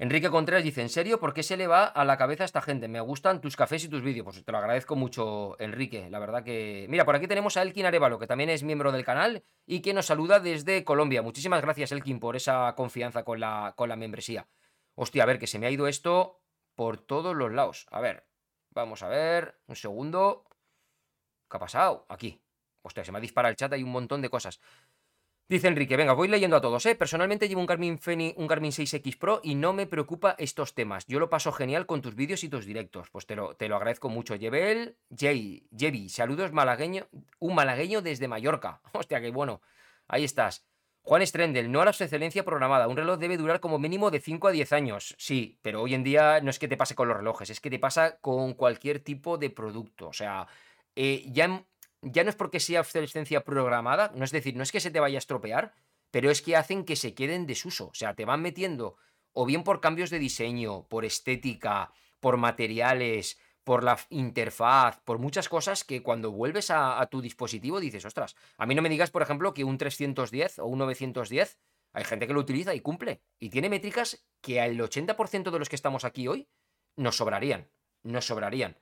Enrique 0.02 0.30
Contreras 0.30 0.64
dice, 0.64 0.80
¿en 0.80 0.88
serio? 0.88 1.20
¿Por 1.20 1.34
qué 1.34 1.42
se 1.42 1.58
le 1.58 1.66
va 1.66 1.84
a 1.84 2.06
la 2.06 2.16
cabeza 2.16 2.42
a 2.44 2.46
esta 2.46 2.62
gente? 2.62 2.88
Me 2.88 3.02
gustan 3.02 3.42
tus 3.42 3.54
cafés 3.54 3.84
y 3.84 3.88
tus 3.90 4.00
vídeos. 4.00 4.24
Pues 4.24 4.42
te 4.42 4.50
lo 4.50 4.56
agradezco 4.56 4.96
mucho, 4.96 5.60
Enrique. 5.60 6.08
La 6.08 6.18
verdad 6.18 6.42
que... 6.42 6.86
Mira, 6.88 7.04
por 7.04 7.14
aquí 7.14 7.26
tenemos 7.26 7.58
a 7.58 7.62
Elkin 7.62 7.84
Arevalo, 7.84 8.18
que 8.18 8.26
también 8.26 8.48
es 8.48 8.62
miembro 8.62 8.92
del 8.92 9.04
canal 9.04 9.44
y 9.66 9.80
que 9.82 9.92
nos 9.92 10.06
saluda 10.06 10.40
desde 10.40 10.84
Colombia. 10.84 11.20
Muchísimas 11.20 11.60
gracias, 11.60 11.92
Elkin, 11.92 12.18
por 12.18 12.34
esa 12.34 12.74
confianza 12.78 13.24
con 13.24 13.40
la, 13.40 13.74
con 13.76 13.90
la 13.90 13.96
membresía. 13.96 14.48
Hostia, 14.94 15.24
a 15.24 15.26
ver, 15.26 15.38
que 15.38 15.46
se 15.46 15.58
me 15.58 15.66
ha 15.66 15.70
ido 15.70 15.86
esto 15.86 16.40
por 16.74 16.96
todos 16.96 17.36
los 17.36 17.52
lados. 17.52 17.86
A 17.90 18.00
ver, 18.00 18.26
vamos 18.70 19.02
a 19.02 19.08
ver. 19.08 19.60
Un 19.66 19.76
segundo. 19.76 20.46
¿Qué 21.50 21.58
ha 21.58 21.60
pasado? 21.60 22.06
Aquí. 22.08 22.40
Hostia, 22.80 23.04
se 23.04 23.12
me 23.12 23.18
ha 23.18 23.20
disparado 23.20 23.50
el 23.50 23.56
chat, 23.56 23.74
hay 23.74 23.82
un 23.82 23.92
montón 23.92 24.22
de 24.22 24.30
cosas. 24.30 24.60
Dice 25.50 25.66
Enrique, 25.66 25.96
venga, 25.96 26.12
voy 26.12 26.28
leyendo 26.28 26.54
a 26.54 26.60
todos, 26.60 26.86
¿eh? 26.86 26.94
Personalmente 26.94 27.48
llevo 27.48 27.60
un 27.60 27.66
Garmin, 27.66 27.98
un 28.36 28.46
Garmin 28.46 28.70
6X 28.70 29.18
Pro 29.18 29.40
y 29.42 29.56
no 29.56 29.72
me 29.72 29.84
preocupa 29.84 30.36
estos 30.38 30.74
temas. 30.76 31.04
Yo 31.08 31.18
lo 31.18 31.28
paso 31.28 31.50
genial 31.50 31.86
con 31.86 32.02
tus 32.02 32.14
vídeos 32.14 32.44
y 32.44 32.48
tus 32.48 32.66
directos. 32.66 33.10
Pues 33.10 33.26
te 33.26 33.34
lo, 33.34 33.56
te 33.56 33.68
lo 33.68 33.74
agradezco 33.74 34.08
mucho. 34.08 34.38
Jebel, 34.38 34.96
Jay, 35.10 35.66
Jevi, 35.76 36.08
saludos 36.08 36.52
malagueño, 36.52 37.08
un 37.40 37.56
malagueño 37.56 38.00
desde 38.00 38.28
Mallorca. 38.28 38.80
Hostia, 38.92 39.20
qué 39.20 39.32
bueno. 39.32 39.60
Ahí 40.06 40.22
estás. 40.22 40.68
Juan 41.02 41.26
Strendel, 41.26 41.72
no 41.72 41.80
a 41.80 41.84
la 41.84 41.90
excelencia 41.90 42.44
programada. 42.44 42.86
Un 42.86 42.96
reloj 42.96 43.18
debe 43.18 43.36
durar 43.36 43.58
como 43.58 43.80
mínimo 43.80 44.12
de 44.12 44.20
5 44.20 44.46
a 44.46 44.52
10 44.52 44.72
años. 44.72 45.16
Sí, 45.18 45.58
pero 45.62 45.82
hoy 45.82 45.94
en 45.94 46.04
día 46.04 46.40
no 46.42 46.50
es 46.50 46.60
que 46.60 46.68
te 46.68 46.76
pase 46.76 46.94
con 46.94 47.08
los 47.08 47.16
relojes, 47.16 47.50
es 47.50 47.58
que 47.58 47.70
te 47.70 47.80
pasa 47.80 48.18
con 48.20 48.54
cualquier 48.54 49.00
tipo 49.00 49.36
de 49.36 49.50
producto. 49.50 50.06
O 50.06 50.12
sea, 50.12 50.46
eh, 50.94 51.24
ya 51.26 51.64
ya 52.02 52.24
no 52.24 52.30
es 52.30 52.36
porque 52.36 52.60
sea 52.60 52.80
obsolescencia 52.80 53.44
programada, 53.44 54.12
no 54.14 54.24
es 54.24 54.30
decir, 54.30 54.56
no 54.56 54.62
es 54.62 54.72
que 54.72 54.80
se 54.80 54.90
te 54.90 55.00
vaya 55.00 55.16
a 55.16 55.18
estropear, 55.18 55.74
pero 56.10 56.30
es 56.30 56.42
que 56.42 56.56
hacen 56.56 56.84
que 56.84 56.96
se 56.96 57.14
queden 57.14 57.46
desuso. 57.46 57.88
O 57.88 57.94
sea, 57.94 58.14
te 58.14 58.24
van 58.24 58.42
metiendo 58.42 58.96
o 59.32 59.46
bien 59.46 59.62
por 59.62 59.80
cambios 59.80 60.10
de 60.10 60.18
diseño, 60.18 60.86
por 60.88 61.04
estética, 61.04 61.92
por 62.18 62.36
materiales, 62.36 63.38
por 63.64 63.84
la 63.84 63.98
interfaz, 64.08 65.00
por 65.04 65.18
muchas 65.18 65.48
cosas 65.48 65.84
que 65.84 66.02
cuando 66.02 66.32
vuelves 66.32 66.70
a, 66.70 67.06
tu 67.10 67.20
dispositivo 67.20 67.78
dices, 67.78 68.04
ostras, 68.04 68.34
a 68.56 68.66
mí 68.66 68.74
no 68.74 68.82
me 68.82 68.88
digas, 68.88 69.10
por 69.10 69.22
ejemplo, 69.22 69.54
que 69.54 69.64
un 69.64 69.78
310 69.78 70.58
o 70.58 70.66
un 70.66 70.78
910, 70.78 71.58
hay 71.92 72.04
gente 72.04 72.26
que 72.26 72.32
lo 72.32 72.40
utiliza 72.40 72.74
y 72.74 72.80
cumple. 72.80 73.22
Y 73.38 73.50
tiene 73.50 73.68
métricas 73.68 74.26
que 74.40 74.60
al 74.60 74.78
80% 74.78 75.50
de 75.50 75.58
los 75.58 75.68
que 75.68 75.76
estamos 75.76 76.04
aquí 76.04 76.28
hoy 76.28 76.48
nos 76.96 77.16
sobrarían. 77.16 77.70
Nos 78.02 78.26
sobrarían. 78.26 78.78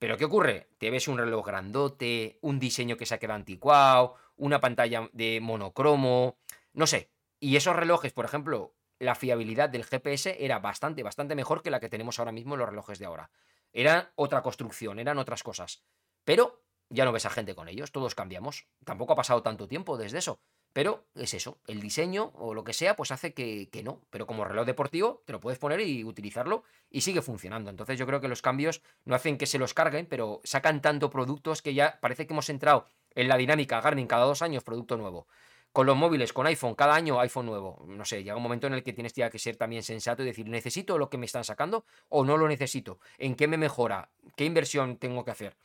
Pero 0.00 0.16
¿qué 0.16 0.24
ocurre? 0.24 0.70
Te 0.78 0.90
ves 0.90 1.08
un 1.08 1.18
reloj 1.18 1.46
grandote, 1.46 2.38
un 2.40 2.58
diseño 2.58 2.96
que 2.96 3.04
se 3.04 3.14
ha 3.14 3.18
quedado 3.18 3.36
anticuado, 3.36 4.14
una 4.34 4.58
pantalla 4.58 5.10
de 5.12 5.40
monocromo, 5.42 6.38
no 6.72 6.86
sé. 6.86 7.10
Y 7.38 7.56
esos 7.56 7.76
relojes, 7.76 8.14
por 8.14 8.24
ejemplo, 8.24 8.74
la 8.98 9.14
fiabilidad 9.14 9.68
del 9.68 9.84
GPS 9.84 10.42
era 10.42 10.58
bastante, 10.58 11.02
bastante 11.02 11.34
mejor 11.34 11.62
que 11.62 11.70
la 11.70 11.80
que 11.80 11.90
tenemos 11.90 12.18
ahora 12.18 12.32
mismo 12.32 12.54
en 12.54 12.60
los 12.60 12.68
relojes 12.70 12.98
de 12.98 13.04
ahora. 13.04 13.30
Era 13.74 14.10
otra 14.14 14.40
construcción, 14.40 14.98
eran 14.98 15.18
otras 15.18 15.42
cosas. 15.42 15.82
Pero 16.24 16.64
ya 16.88 17.04
no 17.04 17.12
ves 17.12 17.26
a 17.26 17.30
gente 17.30 17.54
con 17.54 17.68
ellos, 17.68 17.92
todos 17.92 18.14
cambiamos. 18.14 18.68
Tampoco 18.86 19.12
ha 19.12 19.16
pasado 19.16 19.42
tanto 19.42 19.68
tiempo 19.68 19.98
desde 19.98 20.16
eso. 20.16 20.40
Pero 20.72 21.04
es 21.16 21.34
eso, 21.34 21.58
el 21.66 21.80
diseño 21.80 22.30
o 22.34 22.54
lo 22.54 22.62
que 22.62 22.72
sea, 22.72 22.94
pues 22.94 23.10
hace 23.10 23.34
que, 23.34 23.68
no. 23.82 24.00
Pero 24.10 24.26
como 24.26 24.44
reloj 24.44 24.66
deportivo, 24.66 25.22
te 25.24 25.32
lo 25.32 25.40
puedes 25.40 25.58
poner 25.58 25.80
y 25.80 26.04
utilizarlo 26.04 26.62
y 26.90 27.00
sigue 27.00 27.22
funcionando. 27.22 27.70
Entonces 27.70 27.98
yo 27.98 28.06
creo 28.06 28.20
que 28.20 28.28
los 28.28 28.40
cambios 28.40 28.80
no 29.04 29.16
hacen 29.16 29.36
que 29.36 29.46
se 29.46 29.58
los 29.58 29.74
carguen, 29.74 30.06
pero 30.06 30.40
sacan 30.44 30.80
tanto 30.80 31.10
productos 31.10 31.60
que 31.60 31.74
ya 31.74 31.98
parece 32.00 32.26
que 32.26 32.34
hemos 32.34 32.48
entrado 32.50 32.86
en 33.16 33.26
la 33.26 33.36
dinámica 33.36 33.80
Garmin 33.80 34.06
cada 34.06 34.24
dos 34.24 34.42
años, 34.42 34.62
producto 34.62 34.96
nuevo. 34.96 35.26
Con 35.72 35.86
los 35.86 35.96
móviles, 35.96 36.32
con 36.32 36.46
iPhone, 36.46 36.74
cada 36.74 36.94
año 36.94 37.20
iPhone 37.20 37.46
nuevo. 37.46 37.84
No 37.88 38.04
sé, 38.04 38.22
llega 38.22 38.36
un 38.36 38.42
momento 38.42 38.68
en 38.68 38.74
el 38.74 38.84
que 38.84 38.92
tienes 38.92 39.12
que 39.12 39.38
ser 39.38 39.56
también 39.56 39.82
sensato 39.82 40.22
y 40.22 40.26
decir, 40.26 40.48
¿necesito 40.48 40.98
lo 40.98 41.10
que 41.10 41.18
me 41.18 41.26
están 41.26 41.44
sacando 41.44 41.84
o 42.08 42.24
no 42.24 42.36
lo 42.36 42.46
necesito? 42.46 43.00
¿En 43.18 43.34
qué 43.34 43.48
me 43.48 43.56
mejora? 43.56 44.08
¿Qué 44.36 44.44
inversión 44.44 44.98
tengo 44.98 45.24
que 45.24 45.30
hacer? 45.32 45.56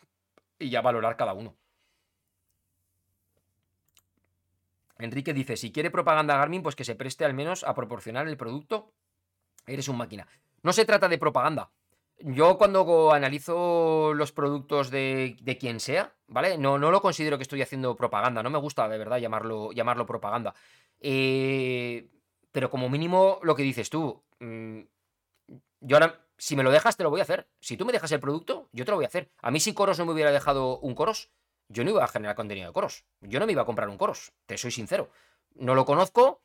Y 0.58 0.70
ya 0.70 0.82
valorar 0.82 1.16
cada 1.16 1.34
uno. 1.34 1.56
Enrique 4.98 5.34
dice, 5.34 5.58
si 5.58 5.72
quiere 5.72 5.92
propaganda 5.92 6.38
Garmin, 6.38 6.64
pues 6.64 6.76
que 6.76 6.86
se 6.86 6.96
preste 6.96 7.26
al 7.26 7.34
menos 7.34 7.64
a 7.64 7.74
proporcionar 7.74 8.28
el 8.28 8.38
producto. 8.38 8.94
Eres 9.68 9.88
un 9.88 9.98
máquina. 9.98 10.28
No 10.64 10.74
se 10.74 10.86
trata 10.86 11.08
de 11.08 11.18
propaganda. 11.18 11.72
Yo 12.20 12.58
cuando 12.58 13.12
analizo 13.12 14.14
los 14.14 14.32
productos 14.32 14.90
de, 14.90 15.58
quien 15.60 15.80
sea, 15.80 16.14
¿vale? 16.28 16.58
No, 16.58 16.78
no 16.78 16.92
lo 16.92 17.02
considero 17.02 17.38
que 17.38 17.44
estoy 17.44 17.62
haciendo 17.62 17.96
propaganda. 17.96 18.42
No 18.42 18.50
me 18.50 18.58
gusta 18.58 18.88
de 18.88 18.98
verdad 18.98 19.18
llamarlo, 19.18 19.74
llamarlo 19.74 20.06
propaganda. 20.06 20.56
Eh, 21.02 22.08
pero 22.52 22.70
como 22.70 22.90
mínimo 22.90 23.40
lo 23.44 23.56
que 23.56 23.64
dices 23.64 23.90
tú. 23.90 24.24
Mm, 24.40 24.82
yo 25.82 25.98
ahora, 25.98 26.26
si 26.38 26.56
me 26.56 26.64
lo 26.64 26.72
dejas, 26.72 26.96
te 26.96 27.04
lo 27.04 27.10
voy 27.10 27.20
a 27.20 27.24
hacer. 27.24 27.48
Si 27.60 27.76
tú 27.76 27.86
me 27.86 27.92
dejas 27.92 28.12
el 28.14 28.22
producto, 28.22 28.70
yo 28.72 28.86
te 28.86 28.92
lo 28.92 28.98
voy 28.98 29.06
a 29.06 29.10
hacer. 29.10 29.30
A 29.42 29.52
mí 29.52 29.60
si 29.60 29.74
Coros 29.74 30.00
no 30.00 30.06
me 30.06 30.14
hubiera 30.14 30.32
dejado 30.32 30.80
un 30.80 30.96
Coros, 30.96 31.32
yo 31.68 31.84
no 31.84 31.92
iba 31.92 32.04
a 32.04 32.08
generar 32.08 32.36
contenido 32.36 32.68
de 32.68 32.74
coros. 32.74 33.06
Yo 33.22 33.40
no 33.40 33.46
me 33.46 33.52
iba 33.52 33.62
a 33.62 33.66
comprar 33.66 33.90
un 33.90 33.98
coros, 33.98 34.34
te 34.46 34.58
soy 34.58 34.72
sincero. 34.72 35.10
No 35.54 35.76
lo 35.76 35.86
conozco, 35.86 36.44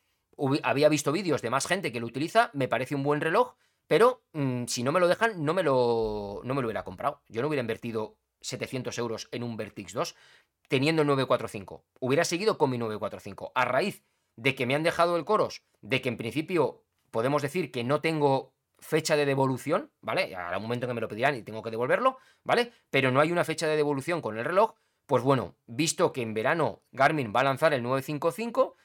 había 0.62 0.88
visto 0.88 1.12
vídeos 1.12 1.42
de 1.42 1.50
más 1.50 1.66
gente 1.66 1.92
que 1.92 2.00
lo 2.00 2.06
utiliza, 2.06 2.50
me 2.52 2.68
parece 2.68 2.94
un 2.94 3.02
buen 3.02 3.20
reloj, 3.20 3.54
pero 3.86 4.22
mm, 4.32 4.66
si 4.66 4.82
no 4.82 4.92
me 4.92 5.00
lo 5.00 5.08
dejan, 5.08 5.44
no 5.44 5.52
me 5.52 5.62
lo, 5.62 6.40
no 6.44 6.54
me 6.54 6.62
lo 6.62 6.68
hubiera 6.68 6.84
comprado. 6.84 7.22
Yo 7.28 7.42
no 7.42 7.48
hubiera 7.48 7.60
invertido 7.60 8.16
700 8.40 8.96
euros 8.98 9.28
en 9.32 9.42
un 9.42 9.56
Vertix 9.56 9.92
2 9.92 10.14
teniendo 10.68 11.02
el 11.02 11.08
945. 11.08 11.84
Hubiera 11.98 12.24
seguido 12.24 12.56
con 12.56 12.70
mi 12.70 12.78
945. 12.78 13.52
A 13.54 13.64
raíz 13.64 14.04
de 14.36 14.54
que 14.54 14.66
me 14.66 14.76
han 14.76 14.84
dejado 14.84 15.16
el 15.16 15.24
coros, 15.24 15.64
de 15.80 16.00
que 16.00 16.08
en 16.08 16.16
principio 16.16 16.84
podemos 17.10 17.42
decir 17.42 17.72
que 17.72 17.82
no 17.82 18.00
tengo 18.00 18.54
fecha 18.78 19.16
de 19.16 19.26
devolución, 19.26 19.92
¿vale? 20.00 20.34
Un 20.56 20.62
momento 20.62 20.86
que 20.86 20.94
me 20.94 21.00
lo 21.00 21.08
pedirán 21.08 21.36
y 21.36 21.42
tengo 21.42 21.62
que 21.62 21.70
devolverlo, 21.70 22.18
¿vale? 22.44 22.72
Pero 22.90 23.10
no 23.10 23.20
hay 23.20 23.32
una 23.32 23.44
fecha 23.44 23.66
de 23.66 23.76
devolución 23.76 24.22
con 24.22 24.38
el 24.38 24.44
reloj, 24.44 24.74
pues 25.10 25.24
bueno, 25.24 25.56
visto 25.66 26.12
que 26.12 26.22
en 26.22 26.34
verano 26.34 26.82
Garmin 26.92 27.32
va 27.34 27.40
a 27.40 27.42
lanzar 27.42 27.74
el 27.74 27.82
955, 27.82 28.76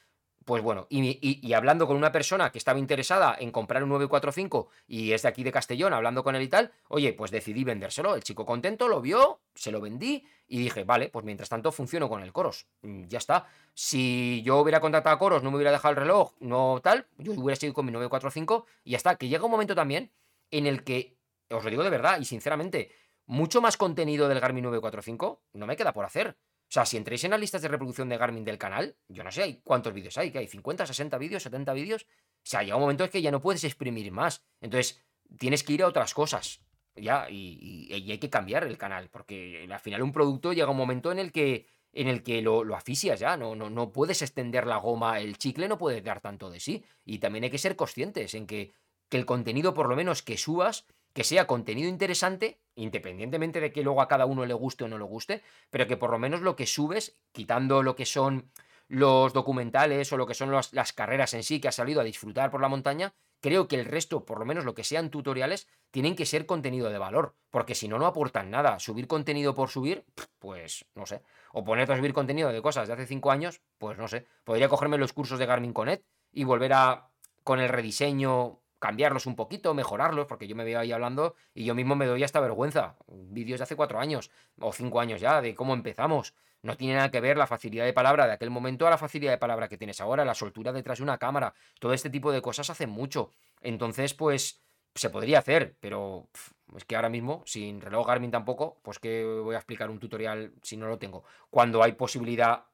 pues 0.43 0.63
bueno, 0.63 0.87
y, 0.89 1.53
hablando 1.53 1.85
con 1.85 1.95
una 1.95 2.11
persona 2.11 2.51
que 2.51 2.57
estaba 2.57 2.79
interesada 2.79 3.35
en 3.39 3.51
comprar 3.51 3.83
un 3.83 3.89
945 3.89 4.67
y 4.87 5.11
es 5.11 5.21
de 5.21 5.27
aquí 5.27 5.43
de 5.43 5.51
Castellón, 5.51 5.93
hablando 5.93 6.23
con 6.23 6.35
él 6.35 6.41
y 6.41 6.47
tal, 6.47 6.71
oye, 6.87 7.13
pues 7.13 7.29
decidí 7.29 7.63
vendérselo. 7.63 8.15
El 8.15 8.23
chico 8.23 8.43
contento 8.43 8.87
lo 8.87 9.01
vio, 9.01 9.41
se 9.53 9.71
lo 9.71 9.79
vendí 9.79 10.25
y 10.47 10.57
dije, 10.57 10.83
vale, 10.83 11.09
pues 11.09 11.23
mientras 11.23 11.47
tanto 11.47 11.71
funciono 11.71 12.09
con 12.09 12.23
el 12.23 12.33
Coros. 12.33 12.65
Mm, 12.81 13.05
ya 13.05 13.19
está. 13.19 13.45
Si 13.75 14.41
yo 14.43 14.57
hubiera 14.57 14.79
contratado 14.79 15.15
a 15.15 15.19
Coros, 15.19 15.43
no 15.43 15.51
me 15.51 15.57
hubiera 15.57 15.71
dejado 15.71 15.91
el 15.91 15.97
reloj, 15.97 16.33
no 16.39 16.81
tal, 16.83 17.05
yo 17.19 17.33
hubiera 17.33 17.55
seguido 17.55 17.75
con 17.75 17.85
mi 17.85 17.91
945 17.91 18.65
y 18.83 18.91
ya 18.91 18.97
está. 18.97 19.15
Que 19.15 19.27
llega 19.27 19.45
un 19.45 19.51
momento 19.51 19.75
también 19.75 20.11
en 20.49 20.65
el 20.65 20.83
que, 20.83 21.19
os 21.51 21.63
lo 21.63 21.69
digo 21.69 21.83
de 21.83 21.91
verdad 21.91 22.19
y 22.19 22.25
sinceramente, 22.25 22.89
mucho 23.25 23.61
más 23.61 23.77
contenido 23.77 24.27
del 24.27 24.39
Garmin 24.39 24.63
945 24.65 25.43
no 25.53 25.67
me 25.67 25.75
queda 25.75 25.93
por 25.93 26.05
hacer. 26.05 26.37
O 26.67 26.71
sea, 26.75 26.85
si 26.85 26.97
entréis 26.97 27.23
en 27.23 27.31
las 27.31 27.39
listas 27.39 27.61
de 27.61 27.67
reproducción 27.67 28.09
de 28.09 28.17
Garmin 28.17 28.43
del 28.43 28.57
canal, 28.57 28.97
yo 29.07 29.23
no 29.23 29.31
sé 29.31 29.61
cuántos 29.63 29.93
vídeos 29.93 30.17
hay, 30.17 30.31
que 30.31 30.39
hay 30.39 30.47
50, 30.47 30.85
60 30.87 31.17
vídeos, 31.17 31.43
70 31.43 31.73
vídeos. 31.73 32.03
O 32.03 32.07
sea, 32.43 32.63
llega 32.63 32.75
un 32.75 32.81
momento 32.81 33.03
en 33.03 33.09
que 33.09 33.21
ya 33.21 33.31
no 33.31 33.41
puedes 33.41 33.63
exprimir 33.63 34.11
más. 34.11 34.43
Entonces, 34.61 35.01
tienes 35.37 35.63
que 35.63 35.73
ir 35.73 35.83
a 35.83 35.87
otras 35.87 36.13
cosas. 36.13 36.61
Ya, 36.95 37.27
y, 37.29 37.91
hay 37.91 38.17
que 38.17 38.29
cambiar 38.29 38.63
el 38.63 38.77
canal, 38.77 39.09
porque 39.09 39.67
al 39.69 39.79
final 39.79 40.01
un 40.01 40.13
producto 40.13 40.53
llega 40.53 40.71
un 40.71 40.77
momento 40.77 41.11
en 41.11 41.19
el 41.19 41.31
que, 41.31 41.67
en 41.91 42.07
el 42.07 42.23
que 42.23 42.41
lo, 42.41 42.63
lo 42.63 42.75
asfixias 42.75 43.19
ya, 43.19 43.35
no, 43.35 43.53
no, 43.53 43.69
no 43.69 43.91
puedes 43.91 44.21
extender 44.21 44.65
la 44.65 44.77
goma, 44.77 45.19
el 45.19 45.37
chicle 45.37 45.67
no 45.67 45.77
puede 45.77 46.01
dar 46.01 46.21
tanto 46.21 46.49
de 46.49 46.59
sí. 46.59 46.83
Y 47.03 47.19
también 47.19 47.43
hay 47.43 47.49
que 47.49 47.57
ser 47.57 47.75
conscientes 47.75 48.33
en 48.33 48.47
que, 48.47 48.73
que 49.09 49.17
el 49.17 49.25
contenido, 49.25 49.73
por 49.73 49.89
lo 49.89 49.95
menos 49.95 50.23
que 50.23 50.37
subas, 50.37 50.85
que 51.15 51.23
sea 51.23 51.47
contenido 51.47 51.87
interesante, 51.87 52.59
independientemente 52.75 53.61
de 53.61 53.71
que 53.71 53.83
luego 53.83 54.01
a 54.01 54.07
cada 54.09 54.25
uno 54.25 54.45
le 54.45 54.53
guste 54.53 54.83
o 54.83 54.89
no 54.89 54.97
le 54.97 55.05
guste, 55.05 55.41
pero 55.69 55.87
que 55.87 55.95
por 55.95 56.11
lo 56.11 56.19
menos 56.19 56.41
lo 56.41 56.57
que 56.57 56.67
subes, 56.67 57.17
quitando 57.31 57.83
lo 57.83 57.95
que 57.95 58.05
son 58.05 58.51
los 58.89 59.31
documentales 59.31 60.11
o 60.11 60.17
lo 60.17 60.27
que 60.27 60.33
son 60.33 60.51
las 60.51 60.91
carreras 60.91 61.33
en 61.33 61.43
sí 61.43 61.61
que 61.61 61.69
has 61.69 61.75
salido 61.75 62.01
a 62.01 62.03
disfrutar 62.03 62.51
por 62.51 62.59
la 62.59 62.67
montaña, 62.67 63.13
creo 63.39 63.69
que 63.69 63.79
el 63.79 63.85
resto, 63.85 64.25
por 64.25 64.39
lo 64.39 64.45
menos 64.45 64.65
lo 64.65 64.75
que 64.75 64.83
sean 64.83 65.09
tutoriales, 65.09 65.69
tienen 65.89 66.17
que 66.17 66.25
ser 66.25 66.45
contenido 66.45 66.89
de 66.89 66.97
valor, 66.97 67.37
porque 67.49 67.75
si 67.75 67.87
no, 67.87 67.97
no 67.97 68.07
aportan 68.07 68.51
nada. 68.51 68.77
Subir 68.79 69.07
contenido 69.07 69.55
por 69.55 69.69
subir, 69.69 70.03
pues 70.37 70.85
no 70.95 71.05
sé. 71.05 71.21
O 71.53 71.63
ponerte 71.63 71.93
a 71.93 71.97
subir 71.97 72.11
contenido 72.11 72.51
de 72.51 72.61
cosas 72.61 72.89
de 72.89 72.93
hace 72.93 73.07
cinco 73.07 73.31
años, 73.31 73.61
pues 73.77 73.97
no 73.97 74.09
sé. 74.09 74.27
Podría 74.43 74.67
cogerme 74.67 74.97
los 74.97 75.13
cursos 75.13 75.39
de 75.39 75.45
Garmin 75.45 75.71
Connect 75.71 76.05
y 76.33 76.43
volver 76.43 76.73
a, 76.73 77.09
con 77.45 77.61
el 77.61 77.69
rediseño 77.69 78.59
cambiarlos 78.85 79.25
un 79.25 79.35
poquito, 79.35 79.73
mejorarlos, 79.73 80.27
porque 80.27 80.47
yo 80.47 80.55
me 80.55 80.63
veo 80.63 80.79
ahí 80.79 80.91
hablando 80.91 81.33
y 81.55 81.65
yo 81.65 81.73
mismo 81.73 81.95
me 81.95 82.05
doy 82.05 82.23
hasta 82.23 82.39
vergüenza. 82.39 82.97
Vídeos 83.07 83.59
de 83.59 83.63
hace 83.63 83.75
cuatro 83.75 83.99
años 83.99 84.29
o 84.59 84.71
cinco 84.71 84.99
años 84.99 85.19
ya, 85.19 85.41
de 85.41 85.55
cómo 85.55 85.73
empezamos. 85.73 86.35
No 86.61 86.77
tiene 86.77 86.93
nada 86.93 87.09
que 87.09 87.19
ver 87.19 87.35
la 87.35 87.47
facilidad 87.47 87.85
de 87.85 87.93
palabra 87.93 88.27
de 88.27 88.33
aquel 88.33 88.51
momento 88.51 88.85
a 88.85 88.91
la 88.91 88.99
facilidad 88.99 89.31
de 89.31 89.39
palabra 89.39 89.67
que 89.67 89.77
tienes 89.79 90.01
ahora, 90.01 90.23
la 90.23 90.35
soltura 90.35 90.71
detrás 90.71 90.99
de 90.99 91.03
una 91.03 91.17
cámara. 91.17 91.55
Todo 91.79 91.93
este 91.93 92.11
tipo 92.11 92.31
de 92.31 92.43
cosas 92.43 92.69
hacen 92.69 92.91
mucho. 92.91 93.31
Entonces, 93.59 94.13
pues, 94.13 94.61
se 94.93 95.09
podría 95.09 95.39
hacer, 95.39 95.75
pero 95.79 96.29
es 96.75 96.85
que 96.85 96.95
ahora 96.95 97.09
mismo, 97.09 97.41
sin 97.47 97.81
reloj 97.81 98.05
Garmin 98.05 98.29
tampoco, 98.29 98.77
pues 98.83 98.99
que 98.99 99.25
voy 99.25 99.55
a 99.55 99.57
explicar 99.57 99.89
un 99.89 99.99
tutorial 99.99 100.53
si 100.61 100.77
no 100.77 100.87
lo 100.87 100.99
tengo. 100.99 101.23
Cuando 101.49 101.81
hay 101.81 101.93
posibilidad 101.93 102.65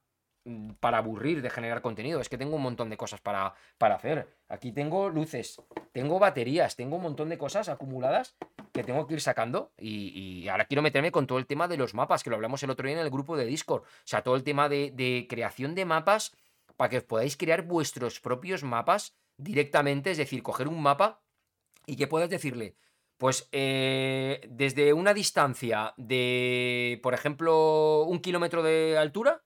para 0.79 0.97
aburrir 0.97 1.41
de 1.41 1.49
generar 1.49 1.81
contenido. 1.81 2.19
Es 2.19 2.29
que 2.29 2.37
tengo 2.37 2.55
un 2.55 2.61
montón 2.61 2.89
de 2.89 2.97
cosas 2.97 3.21
para, 3.21 3.53
para 3.77 3.95
hacer. 3.95 4.27
Aquí 4.49 4.71
tengo 4.71 5.09
luces, 5.09 5.61
tengo 5.91 6.19
baterías, 6.19 6.75
tengo 6.75 6.95
un 6.95 7.03
montón 7.03 7.29
de 7.29 7.37
cosas 7.37 7.69
acumuladas 7.69 8.35
que 8.71 8.83
tengo 8.83 9.05
que 9.07 9.15
ir 9.15 9.21
sacando. 9.21 9.71
Y, 9.77 10.47
ahora 10.47 10.65
quiero 10.65 10.81
meterme 10.81 11.11
con 11.11 11.27
todo 11.27 11.37
el 11.37 11.45
tema 11.45 11.67
de 11.67 11.77
los 11.77 11.93
mapas, 11.93 12.23
que 12.23 12.29
lo 12.29 12.35
hablamos 12.35 12.63
el 12.63 12.69
otro 12.69 12.87
día 12.87 12.97
en 12.97 13.03
el 13.03 13.11
grupo 13.11 13.37
de 13.37 13.45
Discord. 13.45 13.83
O 13.83 13.85
sea, 14.05 14.23
todo 14.23 14.35
el 14.35 14.43
tema 14.43 14.69
de, 14.69 15.25
creación 15.29 15.75
de 15.75 15.85
mapas 15.85 16.35
para 16.75 16.89
que 16.89 17.01
podáis 17.01 17.37
crear 17.37 17.63
vuestros 17.63 18.19
propios 18.19 18.63
mapas 18.63 19.15
directamente. 19.37 20.11
Es 20.11 20.17
decir, 20.17 20.41
coger 20.41 20.67
un 20.67 20.81
mapa 20.81 21.21
y 21.85 21.95
que 21.95 22.07
puedas 22.07 22.29
decirle. 22.29 22.75
Pues 23.17 23.47
eh, 23.51 24.41
desde 24.49 24.93
una 24.93 25.13
distancia 25.13 25.93
de, 25.95 26.99
por 27.03 27.13
ejemplo, 27.13 28.03
un 28.05 28.19
kilómetro 28.19 28.63
de 28.63 28.97
altura, 28.97 29.43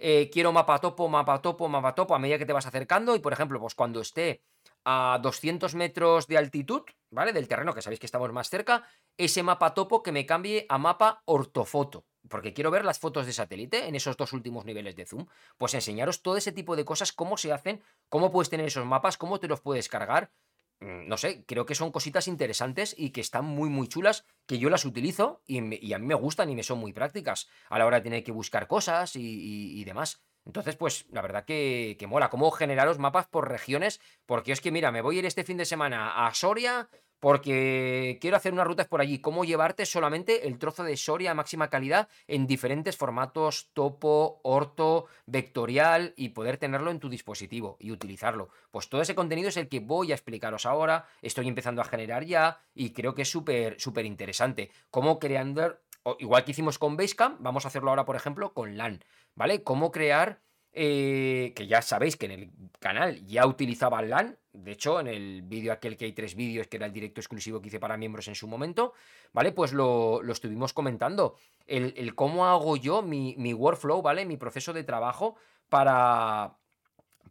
eh, 0.00 0.30
quiero 0.32 0.50
mapa 0.50 0.78
topo, 0.78 1.08
mapa 1.08 1.42
topo, 1.42 1.68
mapa 1.68 1.94
topo 1.94 2.14
a 2.14 2.18
medida 2.18 2.38
que 2.38 2.46
te 2.46 2.54
vas 2.54 2.66
acercando 2.66 3.14
y 3.14 3.20
por 3.20 3.32
ejemplo, 3.32 3.60
pues 3.60 3.74
cuando 3.74 4.00
esté 4.00 4.42
a 4.84 5.18
200 5.22 5.74
metros 5.74 6.26
de 6.26 6.38
altitud, 6.38 6.82
¿vale? 7.10 7.32
Del 7.34 7.48
terreno, 7.48 7.74
que 7.74 7.82
sabéis 7.82 8.00
que 8.00 8.06
estamos 8.06 8.32
más 8.32 8.48
cerca, 8.48 8.84
ese 9.18 9.42
mapa 9.42 9.74
topo 9.74 10.02
que 10.02 10.10
me 10.10 10.24
cambie 10.24 10.64
a 10.70 10.78
mapa 10.78 11.22
ortofoto, 11.26 12.06
porque 12.28 12.54
quiero 12.54 12.70
ver 12.70 12.84
las 12.84 12.98
fotos 12.98 13.26
de 13.26 13.34
satélite 13.34 13.88
en 13.88 13.94
esos 13.94 14.16
dos 14.16 14.32
últimos 14.32 14.64
niveles 14.64 14.96
de 14.96 15.04
zoom. 15.04 15.26
Pues 15.58 15.74
enseñaros 15.74 16.22
todo 16.22 16.38
ese 16.38 16.52
tipo 16.52 16.76
de 16.76 16.86
cosas, 16.86 17.12
cómo 17.12 17.36
se 17.36 17.52
hacen, 17.52 17.82
cómo 18.08 18.32
puedes 18.32 18.48
tener 18.48 18.66
esos 18.66 18.86
mapas, 18.86 19.18
cómo 19.18 19.38
te 19.38 19.48
los 19.48 19.60
puedes 19.60 19.88
cargar. 19.88 20.32
Mm, 20.80 21.08
no 21.08 21.16
sé, 21.18 21.44
creo 21.46 21.66
que 21.66 21.74
son 21.74 21.92
cositas 21.92 22.26
interesantes 22.26 22.94
y 22.96 23.10
que 23.10 23.20
están 23.20 23.44
muy, 23.44 23.68
muy 23.68 23.86
chulas, 23.86 24.24
que 24.46 24.58
yo 24.58 24.70
las 24.70 24.84
utilizo 24.86 25.42
y, 25.46 25.58
a 25.92 25.98
mí 25.98 26.06
me 26.06 26.14
gustan 26.14 26.48
y 26.48 26.54
me 26.54 26.62
son 26.62 26.78
muy 26.78 26.92
prácticas 26.92 27.48
a 27.68 27.78
la 27.78 27.86
hora 27.86 27.98
de 27.98 28.04
tener 28.04 28.24
que 28.24 28.32
buscar 28.32 28.66
cosas 28.66 29.14
y, 29.14 29.84
demás. 29.84 30.22
Entonces, 30.46 30.76
pues 30.76 31.06
la 31.10 31.20
verdad 31.20 31.44
que, 31.44 31.96
que, 31.98 32.06
mola, 32.06 32.30
cómo 32.30 32.50
generaros 32.50 32.98
mapas 32.98 33.26
por 33.26 33.50
regiones, 33.50 34.00
porque 34.24 34.52
es 34.52 34.62
que, 34.62 34.72
mira, 34.72 34.90
me 34.90 35.02
voy 35.02 35.16
a 35.16 35.18
ir 35.18 35.26
este 35.26 35.44
fin 35.44 35.58
de 35.58 35.66
semana 35.66 36.26
a 36.26 36.32
Soria, 36.32 36.88
porque 37.20 38.18
quiero 38.20 38.36
hacer 38.36 38.52
unas 38.52 38.66
rutas 38.66 38.88
por 38.88 39.00
allí. 39.00 39.20
¿Cómo 39.20 39.44
llevarte 39.44 39.86
solamente 39.86 40.48
el 40.48 40.58
trozo 40.58 40.82
de 40.82 40.96
Soria 40.96 41.30
a 41.30 41.34
máxima 41.34 41.68
calidad 41.68 42.08
en 42.26 42.46
diferentes 42.46 42.96
formatos, 42.96 43.70
topo, 43.74 44.40
orto, 44.42 45.06
vectorial 45.26 46.14
y 46.16 46.30
poder 46.30 46.56
tenerlo 46.56 46.90
en 46.90 46.98
tu 46.98 47.08
dispositivo 47.08 47.76
y 47.78 47.92
utilizarlo? 47.92 48.48
Pues 48.70 48.88
todo 48.88 49.02
ese 49.02 49.14
contenido 49.14 49.50
es 49.50 49.56
el 49.58 49.68
que 49.68 49.80
voy 49.80 50.12
a 50.12 50.14
explicaros 50.14 50.66
ahora, 50.66 51.06
estoy 51.22 51.46
empezando 51.46 51.82
a 51.82 51.84
generar 51.84 52.24
ya 52.24 52.60
y 52.74 52.90
creo 52.90 53.14
que 53.14 53.22
es 53.22 53.30
súper, 53.30 53.78
súper 53.78 54.06
interesante. 54.06 54.70
Cómo 54.90 55.18
creando, 55.18 55.78
igual 56.18 56.44
que 56.44 56.52
hicimos 56.52 56.78
con 56.78 56.96
Basecamp, 56.96 57.40
vamos 57.40 57.64
a 57.64 57.68
hacerlo 57.68 57.90
ahora, 57.90 58.06
por 58.06 58.16
ejemplo, 58.16 58.54
con 58.54 58.78
LAN, 58.78 59.04
¿vale? 59.34 59.62
Cómo 59.62 59.92
crear 59.92 60.40
eh, 60.72 61.52
que 61.54 61.66
ya 61.66 61.82
sabéis 61.82 62.16
que 62.16 62.26
en 62.26 62.32
el 62.32 62.50
canal 62.78 63.24
ya 63.26 63.46
utilizaba 63.46 64.00
LAN, 64.02 64.38
de 64.52 64.72
hecho 64.72 65.00
en 65.00 65.06
el 65.06 65.42
vídeo 65.42 65.72
aquel 65.72 65.96
que 65.96 66.06
hay 66.06 66.12
tres 66.12 66.34
vídeos, 66.34 66.66
que 66.66 66.76
era 66.76 66.86
el 66.86 66.92
directo 66.92 67.20
exclusivo 67.20 67.60
que 67.60 67.68
hice 67.68 67.80
para 67.80 67.96
miembros 67.96 68.28
en 68.28 68.34
su 68.34 68.48
momento, 68.48 68.94
¿vale? 69.32 69.52
Pues 69.52 69.72
lo, 69.72 70.22
estuvimos 70.30 70.72
comentando, 70.72 71.36
el, 71.66 72.14
cómo 72.14 72.46
hago 72.46 72.76
yo 72.76 73.02
mi, 73.02 73.34
mi, 73.38 73.54
workflow, 73.54 74.02
¿vale? 74.02 74.26
Mi 74.26 74.36
proceso 74.36 74.72
de 74.72 74.84
trabajo 74.84 75.36
para, 75.68 76.56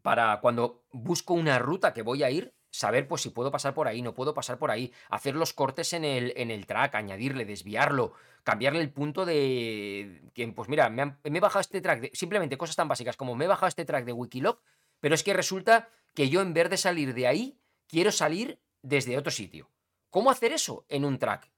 para 0.02 0.40
cuando 0.40 0.84
busco 0.92 1.34
una 1.34 1.60
ruta 1.60 1.94
que 1.94 2.02
voy 2.02 2.24
a 2.24 2.32
ir, 2.32 2.54
saber 2.72 3.08
pues 3.08 3.22
si 3.22 3.30
puedo 3.30 3.52
pasar 3.52 3.74
por 3.74 3.88
ahí, 3.88 4.02
no 4.02 4.14
puedo 4.14 4.34
pasar 4.34 4.58
por 4.58 4.72
ahí, 4.72 4.94
hacer 5.10 5.36
los 5.36 5.54
cortes 5.54 5.94
en 5.94 6.06
el, 6.06 6.34
en 6.38 6.52
el 6.52 6.66
track, 6.66 6.96
añadirle, 6.96 7.46
desviarlo, 7.46 8.14
cambiarle 8.44 8.82
el 8.82 8.92
punto 8.92 9.26
de 9.26 10.22
pues 10.56 10.70
mira, 10.70 10.90
me, 10.90 11.16
he 11.24 11.40
bajado 11.40 11.62
este 11.62 11.82
track, 11.82 12.14
simplemente 12.14 12.58
cosas 12.58 12.76
tan 12.76 12.88
básicas 12.88 13.18
como 13.18 13.36
me 13.36 13.46
he 13.46 13.48
bajado 13.48 13.68
este 13.68 13.86
track 13.86 14.06
de 14.06 14.14
Wikiloc, 14.14 14.62
pero 15.00 15.16
es 15.16 15.24
que 15.24 15.34
resulta 15.34 15.90
que 16.14 16.30
yo 16.30 16.42
en 16.42 16.54
vez 16.54 16.70
de 16.70 16.78
salir 16.78 17.14
de 17.14 17.28
ahí, 17.28 17.60
quiero 17.88 18.12
salir 18.12 18.62
desde 18.82 19.18
otro 19.18 19.32
sitio. 19.32 19.70
¿Cómo 20.10 20.32
hacer 20.32 20.54
eso 20.54 20.86
en 20.90 21.06
un 21.06 21.20
track? 21.20 21.52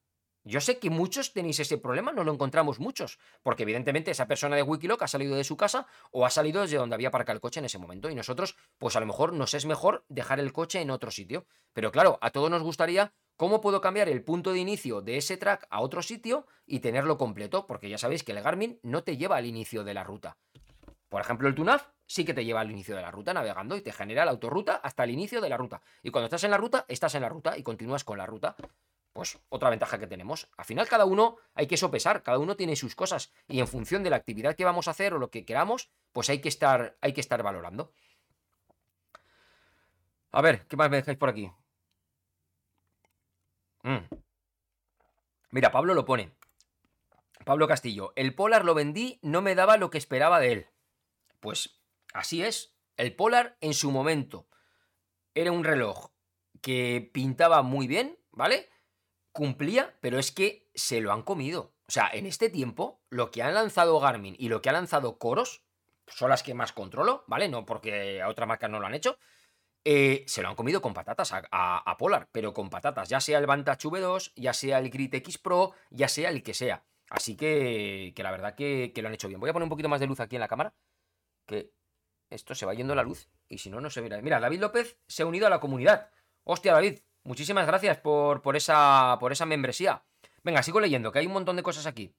Yo 0.43 0.59
sé 0.59 0.79
que 0.79 0.89
muchos 0.89 1.33
tenéis 1.33 1.59
ese 1.59 1.77
problema, 1.77 2.11
no 2.11 2.23
lo 2.23 2.33
encontramos 2.33 2.79
muchos, 2.79 3.19
porque 3.43 3.61
evidentemente 3.61 4.09
esa 4.09 4.27
persona 4.27 4.55
de 4.55 4.63
Wikiloc 4.63 5.03
ha 5.03 5.07
salido 5.07 5.35
de 5.35 5.43
su 5.43 5.55
casa 5.55 5.85
o 6.09 6.25
ha 6.25 6.31
salido 6.31 6.61
desde 6.61 6.77
donde 6.77 6.95
había 6.95 7.09
aparcado 7.09 7.35
el 7.35 7.41
coche 7.41 7.59
en 7.59 7.65
ese 7.65 7.77
momento 7.77 8.09
y 8.09 8.15
nosotros, 8.15 8.55
pues 8.79 8.95
a 8.95 8.99
lo 8.99 9.05
mejor 9.05 9.33
nos 9.33 9.53
es 9.53 9.67
mejor 9.67 10.03
dejar 10.09 10.39
el 10.39 10.51
coche 10.51 10.81
en 10.81 10.89
otro 10.89 11.11
sitio. 11.11 11.45
Pero 11.73 11.91
claro, 11.91 12.17
a 12.21 12.31
todos 12.31 12.49
nos 12.49 12.63
gustaría 12.63 13.13
cómo 13.37 13.61
puedo 13.61 13.81
cambiar 13.81 14.09
el 14.09 14.23
punto 14.23 14.51
de 14.51 14.59
inicio 14.59 15.01
de 15.01 15.17
ese 15.17 15.37
track 15.37 15.67
a 15.69 15.79
otro 15.81 16.01
sitio 16.01 16.47
y 16.65 16.79
tenerlo 16.79 17.19
completo, 17.19 17.67
porque 17.67 17.89
ya 17.89 17.99
sabéis 17.99 18.23
que 18.23 18.31
el 18.31 18.41
Garmin 18.41 18.79
no 18.81 19.03
te 19.03 19.17
lleva 19.17 19.37
al 19.37 19.45
inicio 19.45 19.83
de 19.83 19.93
la 19.93 20.03
ruta. 20.03 20.37
Por 21.07 21.21
ejemplo, 21.21 21.47
el 21.49 21.55
TUNAV 21.55 21.81
sí 22.11 22.25
que 22.25 22.33
te 22.33 22.43
lleva 22.43 22.59
al 22.59 22.69
inicio 22.69 22.95
de 22.95 23.01
la 23.01 23.09
ruta 23.09 23.33
navegando 23.33 23.77
y 23.77 23.81
te 23.81 23.93
genera 23.93 24.25
la 24.25 24.31
autorruta 24.31 24.75
hasta 24.75 25.05
el 25.05 25.11
inicio 25.11 25.39
de 25.39 25.47
la 25.47 25.55
ruta. 25.55 25.81
Y 26.03 26.11
cuando 26.11 26.25
estás 26.25 26.43
en 26.43 26.51
la 26.51 26.57
ruta, 26.57 26.85
estás 26.89 27.15
en 27.15 27.21
la 27.21 27.29
ruta 27.29 27.57
y 27.57 27.63
continúas 27.63 28.03
con 28.03 28.17
la 28.17 28.25
ruta 28.25 28.55
pues 29.13 29.39
otra 29.49 29.69
ventaja 29.69 29.99
que 29.99 30.07
tenemos. 30.07 30.47
Al 30.57 30.65
final 30.65 30.87
cada 30.87 31.05
uno 31.05 31.37
hay 31.53 31.67
que 31.67 31.77
sopesar, 31.77 32.23
cada 32.23 32.37
uno 32.37 32.55
tiene 32.55 32.75
sus 32.75 32.95
cosas 32.95 33.31
y 33.47 33.59
en 33.59 33.67
función 33.67 34.03
de 34.03 34.09
la 34.09 34.15
actividad 34.17 34.55
que 34.55 34.65
vamos 34.65 34.87
a 34.87 34.91
hacer 34.91 35.13
o 35.13 35.19
lo 35.19 35.29
que 35.29 35.45
queramos, 35.45 35.89
pues 36.11 36.29
hay 36.29 36.39
que 36.39 36.49
estar, 36.49 36.97
hay 37.01 37.13
que 37.13 37.21
estar 37.21 37.43
valorando. 37.43 37.93
A 40.31 40.41
ver, 40.41 40.65
¿qué 40.67 40.77
más 40.77 40.89
me 40.89 40.97
dejáis 40.97 41.17
por 41.17 41.29
aquí? 41.29 41.51
Mm. 43.83 43.97
Mira, 45.49 45.71
Pablo 45.71 45.93
lo 45.93 46.05
pone. 46.05 46.31
Pablo 47.43 47.67
Castillo, 47.67 48.13
el 48.15 48.33
Polar 48.33 48.63
lo 48.63 48.73
vendí, 48.73 49.19
no 49.21 49.41
me 49.41 49.55
daba 49.55 49.75
lo 49.75 49.89
que 49.89 49.97
esperaba 49.97 50.39
de 50.39 50.51
él. 50.53 50.67
Pues 51.41 51.80
así 52.13 52.43
es. 52.43 52.75
El 52.97 53.15
Polar 53.15 53.57
en 53.61 53.73
su 53.73 53.91
momento 53.91 54.47
era 55.33 55.51
un 55.51 55.63
reloj 55.63 56.11
que 56.61 57.09
pintaba 57.13 57.61
muy 57.61 57.87
bien, 57.87 58.19
¿vale? 58.31 58.69
cumplía, 59.31 59.97
pero 60.01 60.19
es 60.19 60.31
que 60.31 60.69
se 60.73 61.01
lo 61.01 61.11
han 61.11 61.23
comido. 61.23 61.73
O 61.87 61.91
sea, 61.91 62.09
en 62.13 62.25
este 62.25 62.49
tiempo, 62.49 63.01
lo 63.09 63.31
que 63.31 63.43
han 63.43 63.53
lanzado 63.53 63.99
Garmin 63.99 64.35
y 64.37 64.49
lo 64.49 64.61
que 64.61 64.69
ha 64.69 64.73
lanzado 64.73 65.17
Coros 65.17 65.63
son 66.07 66.29
las 66.29 66.43
que 66.43 66.53
más 66.53 66.73
controlo, 66.73 67.23
¿vale? 67.27 67.49
No 67.49 67.65
porque 67.65 68.21
a 68.21 68.29
otra 68.29 68.45
marca 68.45 68.67
no 68.67 68.79
lo 68.79 68.87
han 68.87 68.93
hecho. 68.93 69.17
Eh, 69.83 70.23
se 70.27 70.41
lo 70.41 70.49
han 70.49 70.55
comido 70.55 70.81
con 70.81 70.93
patatas 70.93 71.31
a, 71.33 71.97
Polar, 71.97 72.29
pero 72.31 72.53
con 72.53 72.69
patatas, 72.69 73.09
ya 73.09 73.19
sea 73.19 73.39
el 73.39 73.47
Vantage 73.47 73.87
V2, 73.87 74.33
ya 74.35 74.53
sea 74.53 74.79
el 74.79 74.89
Grit 74.89 75.13
X 75.15 75.37
Pro, 75.37 75.73
ya 75.89 76.07
sea 76.07 76.29
el 76.29 76.43
que 76.43 76.53
sea. 76.53 76.85
Así 77.09 77.35
que, 77.35 78.13
que 78.15 78.23
la 78.23 78.31
verdad 78.31 78.55
que, 78.55 78.91
que, 78.93 79.01
lo 79.01 79.07
han 79.07 79.13
hecho 79.13 79.27
bien. 79.27 79.39
Voy 79.39 79.49
a 79.49 79.53
poner 79.53 79.63
un 79.63 79.69
poquito 79.69 79.89
más 79.89 79.99
de 79.99 80.07
luz 80.07 80.19
aquí 80.19 80.35
en 80.35 80.41
la 80.41 80.47
cámara, 80.47 80.73
que 81.45 81.73
esto 82.31 82.55
se 82.55 82.65
va 82.65 82.73
yendo 82.73 82.95
la 82.95 83.03
luz 83.03 83.29
y 83.47 83.59
si 83.59 83.69
no, 83.69 83.79
no 83.81 83.89
se 83.89 84.01
verá. 84.01 84.21
Mira, 84.21 84.39
David 84.39 84.61
López 84.61 84.97
se 85.07 85.23
ha 85.23 85.25
unido 85.25 85.47
a 85.47 85.49
la 85.49 85.59
comunidad. 85.59 86.09
Hostia, 86.43 86.73
David, 86.73 86.99
Muchísimas 87.23 87.67
gracias 87.67 87.97
por, 87.99 88.41
por, 88.41 88.55
esa, 88.55 89.17
por 89.19 89.31
esa 89.31 89.45
membresía. 89.45 90.03
Venga, 90.43 90.63
sigo 90.63 90.79
leyendo, 90.79 91.11
que 91.11 91.19
hay 91.19 91.27
un 91.27 91.33
montón 91.33 91.55
de 91.55 91.63
cosas 91.63 91.85
aquí. 91.85 92.15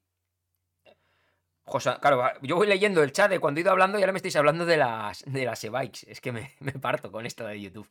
José, 1.64 1.96
claro, 2.00 2.24
yo 2.42 2.56
voy 2.56 2.66
leyendo 2.66 3.02
el 3.02 3.12
chat 3.12 3.30
de 3.30 3.40
cuando 3.40 3.58
he 3.58 3.62
ido 3.62 3.70
hablando 3.70 3.98
y 3.98 4.02
ahora 4.02 4.12
me 4.12 4.18
estáis 4.18 4.36
hablando 4.36 4.64
de 4.66 4.76
las, 4.76 5.24
de 5.26 5.44
las 5.44 5.62
e-bikes. 5.64 6.10
Es 6.10 6.20
que 6.20 6.30
me, 6.32 6.54
me, 6.60 6.72
parto 6.72 7.10
con 7.10 7.26
esto 7.26 7.46
de 7.46 7.60
YouTube. 7.60 7.88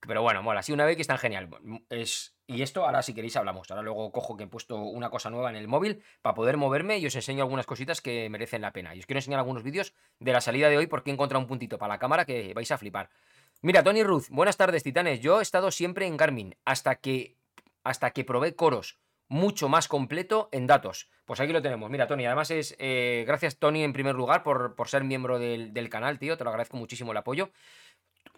Pero 0.00 0.22
bueno, 0.22 0.42
mola, 0.42 0.62
sí, 0.62 0.72
una 0.72 0.84
vez 0.84 0.96
que 0.96 1.04
tan 1.04 1.18
genial. 1.18 1.48
Es, 1.88 2.31
y 2.46 2.62
esto 2.62 2.84
ahora 2.84 3.02
si 3.02 3.14
queréis 3.14 3.36
hablamos. 3.36 3.70
Ahora 3.70 3.82
luego 3.82 4.10
cojo 4.12 4.36
que 4.36 4.44
he 4.44 4.46
puesto 4.46 4.76
una 4.76 5.10
cosa 5.10 5.30
nueva 5.30 5.50
en 5.50 5.56
el 5.56 5.68
móvil 5.68 6.02
para 6.22 6.34
poder 6.34 6.56
moverme 6.56 6.98
y 6.98 7.06
os 7.06 7.14
enseño 7.14 7.42
algunas 7.42 7.66
cositas 7.66 8.00
que 8.00 8.28
merecen 8.30 8.62
la 8.62 8.72
pena. 8.72 8.94
Y 8.94 9.00
os 9.00 9.06
quiero 9.06 9.18
enseñar 9.18 9.38
algunos 9.38 9.62
vídeos 9.62 9.94
de 10.18 10.32
la 10.32 10.40
salida 10.40 10.68
de 10.68 10.76
hoy 10.76 10.86
porque 10.86 11.10
he 11.10 11.12
encontrado 11.14 11.40
un 11.40 11.48
puntito 11.48 11.78
para 11.78 11.94
la 11.94 11.98
cámara 11.98 12.24
que 12.24 12.52
vais 12.54 12.70
a 12.70 12.78
flipar. 12.78 13.10
Mira, 13.60 13.82
Tony 13.82 14.02
Ruth, 14.02 14.26
buenas 14.30 14.56
tardes, 14.56 14.82
titanes. 14.82 15.20
Yo 15.20 15.38
he 15.38 15.42
estado 15.42 15.70
siempre 15.70 16.06
en 16.06 16.16
Garmin 16.16 16.56
hasta 16.64 16.96
que, 16.96 17.36
hasta 17.84 18.10
que 18.10 18.24
probé 18.24 18.56
Coros 18.56 18.98
mucho 19.32 19.70
más 19.70 19.88
completo 19.88 20.50
en 20.52 20.66
datos. 20.66 21.08
Pues 21.24 21.40
aquí 21.40 21.52
lo 21.52 21.62
tenemos. 21.62 21.88
Mira, 21.90 22.06
Tony, 22.06 22.26
además 22.26 22.50
es. 22.50 22.76
Eh, 22.78 23.24
gracias, 23.26 23.56
Tony, 23.56 23.82
en 23.82 23.94
primer 23.94 24.14
lugar, 24.14 24.42
por, 24.42 24.74
por 24.74 24.88
ser 24.88 25.04
miembro 25.04 25.38
del, 25.38 25.72
del, 25.72 25.88
canal, 25.88 26.18
tío. 26.18 26.36
Te 26.36 26.44
lo 26.44 26.50
agradezco 26.50 26.76
muchísimo 26.76 27.12
el 27.12 27.16
apoyo. 27.16 27.50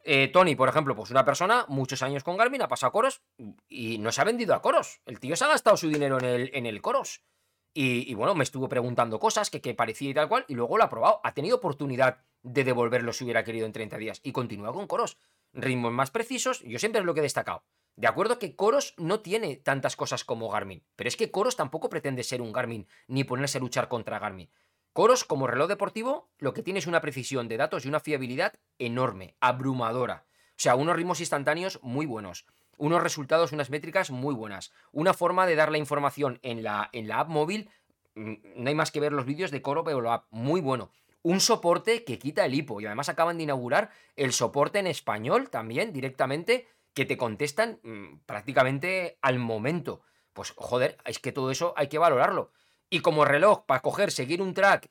Eh, 0.06 0.28
Tony, 0.28 0.54
por 0.54 0.68
ejemplo, 0.68 0.94
pues 0.94 1.10
una 1.10 1.24
persona, 1.24 1.64
muchos 1.68 2.02
años 2.02 2.22
con 2.22 2.36
Garmin, 2.36 2.60
ha 2.60 2.68
pasado 2.68 2.88
a 2.88 2.92
Coros 2.92 3.22
y 3.68 3.98
no 3.98 4.12
se 4.12 4.20
ha 4.20 4.24
vendido 4.24 4.54
a 4.54 4.60
Coros. 4.60 5.00
El 5.06 5.18
tío 5.18 5.34
se 5.34 5.44
ha 5.44 5.48
gastado 5.48 5.78
su 5.78 5.88
dinero 5.88 6.18
en 6.18 6.24
el, 6.26 6.50
en 6.52 6.66
el 6.66 6.82
Coros. 6.82 7.24
Y, 7.72 8.10
y, 8.10 8.14
bueno, 8.14 8.34
me 8.34 8.44
estuvo 8.44 8.68
preguntando 8.68 9.18
cosas 9.18 9.50
que, 9.50 9.60
que, 9.60 9.74
parecía 9.74 10.10
y 10.10 10.14
tal 10.14 10.28
cual, 10.28 10.44
y 10.46 10.54
luego 10.54 10.76
lo 10.76 10.84
ha 10.84 10.90
probado. 10.90 11.20
Ha 11.24 11.32
tenido 11.32 11.56
oportunidad 11.56 12.18
de 12.42 12.62
devolverlo 12.62 13.12
si 13.12 13.24
hubiera 13.24 13.42
querido 13.42 13.66
en 13.66 13.72
30 13.72 13.96
días. 13.96 14.20
Y 14.22 14.32
continúa 14.32 14.72
con 14.72 14.86
Coros. 14.86 15.16
Ritmos 15.54 15.92
más 15.92 16.10
precisos, 16.10 16.60
yo 16.60 16.78
siempre 16.78 17.00
es 17.00 17.06
lo 17.06 17.14
que 17.14 17.20
he 17.20 17.22
destacado. 17.22 17.64
De 17.96 18.08
acuerdo 18.08 18.38
que 18.38 18.56
Coros 18.56 18.94
no 18.98 19.20
tiene 19.20 19.56
tantas 19.56 19.94
cosas 19.94 20.24
como 20.24 20.50
Garmin, 20.50 20.84
pero 20.96 21.06
es 21.08 21.16
que 21.16 21.30
Coros 21.30 21.54
tampoco 21.54 21.88
pretende 21.88 22.24
ser 22.24 22.42
un 22.42 22.52
Garmin 22.52 22.88
ni 23.06 23.22
ponerse 23.22 23.58
a 23.58 23.60
luchar 23.60 23.88
contra 23.88 24.18
Garmin. 24.18 24.50
Coros, 24.94 25.24
como 25.24 25.48
reloj 25.48 25.66
deportivo, 25.66 26.30
lo 26.38 26.54
que 26.54 26.62
tiene 26.62 26.78
es 26.78 26.86
una 26.86 27.00
precisión 27.00 27.48
de 27.48 27.56
datos 27.56 27.84
y 27.84 27.88
una 27.88 27.98
fiabilidad 27.98 28.54
enorme, 28.78 29.34
abrumadora. 29.40 30.24
O 30.50 30.54
sea, 30.54 30.76
unos 30.76 30.94
ritmos 30.94 31.18
instantáneos 31.18 31.80
muy 31.82 32.06
buenos, 32.06 32.46
unos 32.78 33.02
resultados, 33.02 33.50
unas 33.50 33.70
métricas 33.70 34.12
muy 34.12 34.36
buenas, 34.36 34.72
una 34.92 35.12
forma 35.12 35.46
de 35.46 35.56
dar 35.56 35.72
la 35.72 35.78
información 35.78 36.38
en 36.42 36.62
la, 36.62 36.90
en 36.92 37.08
la 37.08 37.18
app 37.18 37.28
móvil, 37.28 37.68
mm, 38.14 38.34
no 38.54 38.68
hay 38.68 38.76
más 38.76 38.92
que 38.92 39.00
ver 39.00 39.12
los 39.12 39.26
vídeos 39.26 39.50
de 39.50 39.62
Coro 39.62 39.82
pero 39.82 40.00
la 40.00 40.14
app, 40.14 40.26
muy 40.30 40.60
bueno. 40.60 40.92
Un 41.22 41.40
soporte 41.40 42.04
que 42.04 42.20
quita 42.20 42.44
el 42.44 42.54
hipo 42.54 42.80
y 42.80 42.86
además 42.86 43.08
acaban 43.08 43.36
de 43.36 43.42
inaugurar 43.42 43.90
el 44.14 44.32
soporte 44.32 44.78
en 44.78 44.86
español 44.86 45.50
también 45.50 45.92
directamente 45.92 46.68
que 46.94 47.04
te 47.04 47.16
contestan 47.16 47.80
mmm, 47.82 48.18
prácticamente 48.26 49.18
al 49.22 49.40
momento. 49.40 50.02
Pues 50.32 50.52
joder, 50.56 50.98
es 51.04 51.18
que 51.18 51.32
todo 51.32 51.50
eso 51.50 51.74
hay 51.76 51.88
que 51.88 51.98
valorarlo. 51.98 52.52
Y 52.94 53.00
como 53.00 53.24
reloj, 53.24 53.66
para 53.66 53.82
coger, 53.82 54.12
seguir 54.12 54.40
un 54.40 54.54
track 54.54 54.88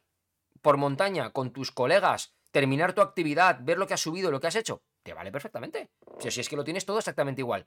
por 0.61 0.75
montaña 0.75 1.29
con 1.29 1.53
tus 1.53 1.71
colegas, 1.71 2.35
terminar 2.51 2.91
tu 2.91 2.99
actividad, 2.99 3.59
ver 3.61 3.77
lo 3.77 3.87
que 3.87 3.93
has 3.93 4.01
subido, 4.01 4.29
lo 4.29 4.41
que 4.41 4.47
has 4.47 4.57
hecho, 4.57 4.83
te 5.03 5.13
vale 5.13 5.31
perfectamente. 5.31 5.89
O 6.01 6.19
sea, 6.19 6.29
si 6.29 6.41
es 6.41 6.49
que 6.49 6.57
lo 6.57 6.65
tienes 6.65 6.85
todo 6.85 6.97
exactamente 6.97 7.39
igual. 7.39 7.65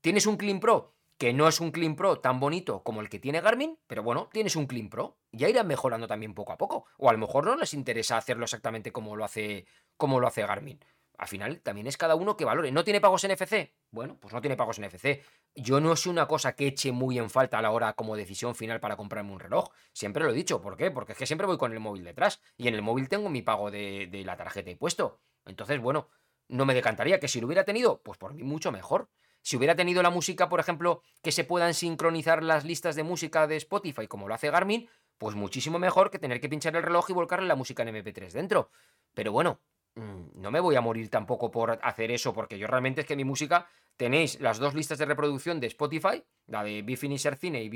Tienes 0.00 0.24
un 0.24 0.38
Clean 0.38 0.60
Pro, 0.60 0.94
que 1.18 1.34
no 1.34 1.46
es 1.46 1.60
un 1.60 1.72
Clean 1.72 1.94
Pro 1.94 2.20
tan 2.20 2.40
bonito 2.40 2.82
como 2.84 3.02
el 3.02 3.10
que 3.10 3.18
tiene 3.18 3.42
Garmin, 3.42 3.78
pero 3.86 4.02
bueno, 4.02 4.30
tienes 4.32 4.56
un 4.56 4.66
Clean 4.66 4.88
Pro. 4.88 5.18
Ya 5.30 5.50
irán 5.50 5.66
mejorando 5.66 6.08
también 6.08 6.32
poco 6.32 6.54
a 6.54 6.56
poco. 6.56 6.86
O 6.96 7.10
a 7.10 7.12
lo 7.12 7.18
mejor 7.18 7.44
no 7.44 7.54
les 7.54 7.74
interesa 7.74 8.16
hacerlo 8.16 8.44
exactamente 8.44 8.92
como 8.92 9.14
lo 9.14 9.26
hace, 9.26 9.66
como 9.98 10.20
lo 10.20 10.26
hace 10.26 10.46
Garmin. 10.46 10.80
Al 11.18 11.28
final 11.28 11.60
también 11.60 11.86
es 11.86 11.96
cada 11.96 12.14
uno 12.14 12.36
que 12.36 12.44
valore. 12.44 12.70
¿No 12.72 12.84
tiene 12.84 13.00
pagos 13.00 13.26
NFC? 13.26 13.72
Bueno, 13.90 14.18
pues 14.20 14.34
no 14.34 14.40
tiene 14.40 14.56
pagos 14.56 14.80
NFC. 14.80 15.22
Yo 15.54 15.80
no 15.80 15.92
es 15.92 16.06
una 16.06 16.26
cosa 16.26 16.54
que 16.54 16.66
eche 16.66 16.92
muy 16.92 17.18
en 17.18 17.30
falta 17.30 17.58
a 17.58 17.62
la 17.62 17.70
hora 17.70 17.92
como 17.94 18.16
decisión 18.16 18.54
final 18.54 18.80
para 18.80 18.96
comprarme 18.96 19.32
un 19.32 19.40
reloj. 19.40 19.68
Siempre 19.92 20.24
lo 20.24 20.30
he 20.30 20.34
dicho. 20.34 20.60
¿Por 20.60 20.76
qué? 20.76 20.90
Porque 20.90 21.12
es 21.12 21.18
que 21.18 21.26
siempre 21.26 21.46
voy 21.46 21.58
con 21.58 21.72
el 21.72 21.80
móvil 21.80 22.04
detrás. 22.04 22.40
Y 22.56 22.68
en 22.68 22.74
el 22.74 22.82
móvil 22.82 23.08
tengo 23.08 23.28
mi 23.28 23.42
pago 23.42 23.70
de, 23.70 24.08
de 24.10 24.24
la 24.24 24.36
tarjeta 24.36 24.70
y 24.70 24.74
puesto. 24.74 25.20
Entonces, 25.44 25.80
bueno, 25.80 26.08
no 26.48 26.66
me 26.66 26.74
decantaría. 26.74 27.20
Que 27.20 27.28
si 27.28 27.40
lo 27.40 27.46
hubiera 27.46 27.64
tenido, 27.64 28.02
pues 28.02 28.18
por 28.18 28.34
mí 28.34 28.42
mucho 28.42 28.72
mejor. 28.72 29.08
Si 29.42 29.56
hubiera 29.56 29.76
tenido 29.76 30.02
la 30.02 30.10
música, 30.10 30.48
por 30.48 30.58
ejemplo, 30.58 31.02
que 31.22 31.30
se 31.30 31.44
puedan 31.44 31.72
sincronizar 31.72 32.42
las 32.42 32.64
listas 32.64 32.96
de 32.96 33.04
música 33.04 33.46
de 33.46 33.54
Spotify 33.56 34.08
como 34.08 34.26
lo 34.26 34.34
hace 34.34 34.50
Garmin, 34.50 34.88
pues 35.18 35.36
muchísimo 35.36 35.78
mejor 35.78 36.10
que 36.10 36.18
tener 36.18 36.40
que 36.40 36.48
pinchar 36.48 36.74
el 36.76 36.82
reloj 36.82 37.10
y 37.10 37.12
volcarle 37.12 37.46
la 37.46 37.54
música 37.54 37.82
en 37.82 37.94
MP3 37.94 38.32
dentro. 38.32 38.70
Pero 39.14 39.32
bueno, 39.32 39.60
no 39.96 40.50
me 40.50 40.60
voy 40.60 40.76
a 40.76 40.80
morir 40.80 41.08
tampoco 41.08 41.50
por 41.50 41.78
hacer 41.82 42.10
eso, 42.10 42.32
porque 42.32 42.58
yo 42.58 42.66
realmente 42.66 43.00
es 43.00 43.06
que 43.06 43.16
mi 43.16 43.24
música 43.24 43.66
tenéis 43.96 44.38
las 44.40 44.58
dos 44.58 44.74
listas 44.74 44.98
de 44.98 45.06
reproducción 45.06 45.58
de 45.58 45.68
Spotify, 45.68 46.22
la 46.46 46.62
de 46.62 46.82
Bifinisher 46.82 47.36
Cine 47.36 47.62
y 47.62 47.68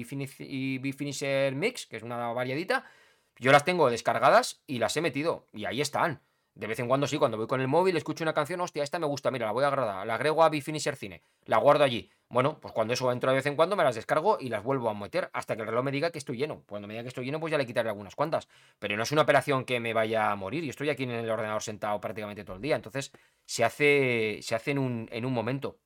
Bifinisher 0.78 1.54
Mix, 1.54 1.86
que 1.86 1.96
es 1.96 2.02
una 2.02 2.32
variadita. 2.32 2.84
Yo 3.38 3.52
las 3.52 3.64
tengo 3.64 3.88
descargadas 3.88 4.62
y 4.66 4.78
las 4.78 4.96
he 4.96 5.00
metido, 5.00 5.46
y 5.52 5.64
ahí 5.64 5.80
están. 5.80 6.20
De 6.54 6.66
vez 6.66 6.78
en 6.80 6.88
cuando 6.88 7.06
sí, 7.06 7.16
cuando 7.16 7.36
voy 7.36 7.46
con 7.46 7.60
el 7.60 7.68
móvil, 7.68 7.96
escucho 7.96 8.24
una 8.24 8.34
canción, 8.34 8.60
hostia, 8.60 8.82
esta 8.82 8.98
me 8.98 9.06
gusta, 9.06 9.30
mira, 9.30 9.46
la 9.46 9.52
voy 9.52 9.64
a 9.64 9.68
agradar, 9.68 10.06
la 10.06 10.14
agrego 10.14 10.42
a 10.42 10.48
Bifinisher 10.48 10.96
Cine, 10.96 11.22
la 11.44 11.58
guardo 11.58 11.84
allí. 11.84 12.10
Bueno, 12.28 12.60
pues 12.60 12.72
cuando 12.72 12.94
eso 12.94 13.10
entro 13.10 13.30
de 13.30 13.36
vez 13.36 13.46
en 13.46 13.56
cuando 13.56 13.76
me 13.76 13.82
las 13.82 13.94
descargo 13.94 14.38
y 14.40 14.48
las 14.50 14.62
vuelvo 14.62 14.88
a 14.88 14.94
meter 14.94 15.30
hasta 15.32 15.56
que 15.56 15.62
el 15.62 15.68
reloj 15.68 15.84
me 15.84 15.90
diga 15.90 16.10
que 16.10 16.18
estoy 16.18 16.36
lleno. 16.36 16.62
Cuando 16.68 16.86
me 16.86 16.94
diga 16.94 17.02
que 17.02 17.08
estoy 17.08 17.24
lleno, 17.24 17.40
pues 17.40 17.50
ya 17.50 17.58
le 17.58 17.66
quitaré 17.66 17.88
algunas 17.88 18.14
cuantas. 18.14 18.48
Pero 18.78 18.96
no 18.96 19.02
es 19.02 19.10
una 19.10 19.22
operación 19.22 19.64
que 19.64 19.80
me 19.80 19.92
vaya 19.94 20.30
a 20.30 20.36
morir. 20.36 20.62
Yo 20.62 20.70
estoy 20.70 20.90
aquí 20.90 21.04
en 21.04 21.10
el 21.10 21.30
ordenador 21.30 21.62
sentado 21.62 22.00
prácticamente 22.00 22.44
todo 22.44 22.56
el 22.56 22.62
día. 22.62 22.76
Entonces 22.76 23.10
se 23.46 23.64
hace, 23.64 24.38
se 24.42 24.54
hace 24.54 24.70
en, 24.72 24.78
un, 24.78 25.08
en 25.10 25.24
un 25.24 25.32
momento. 25.32 25.78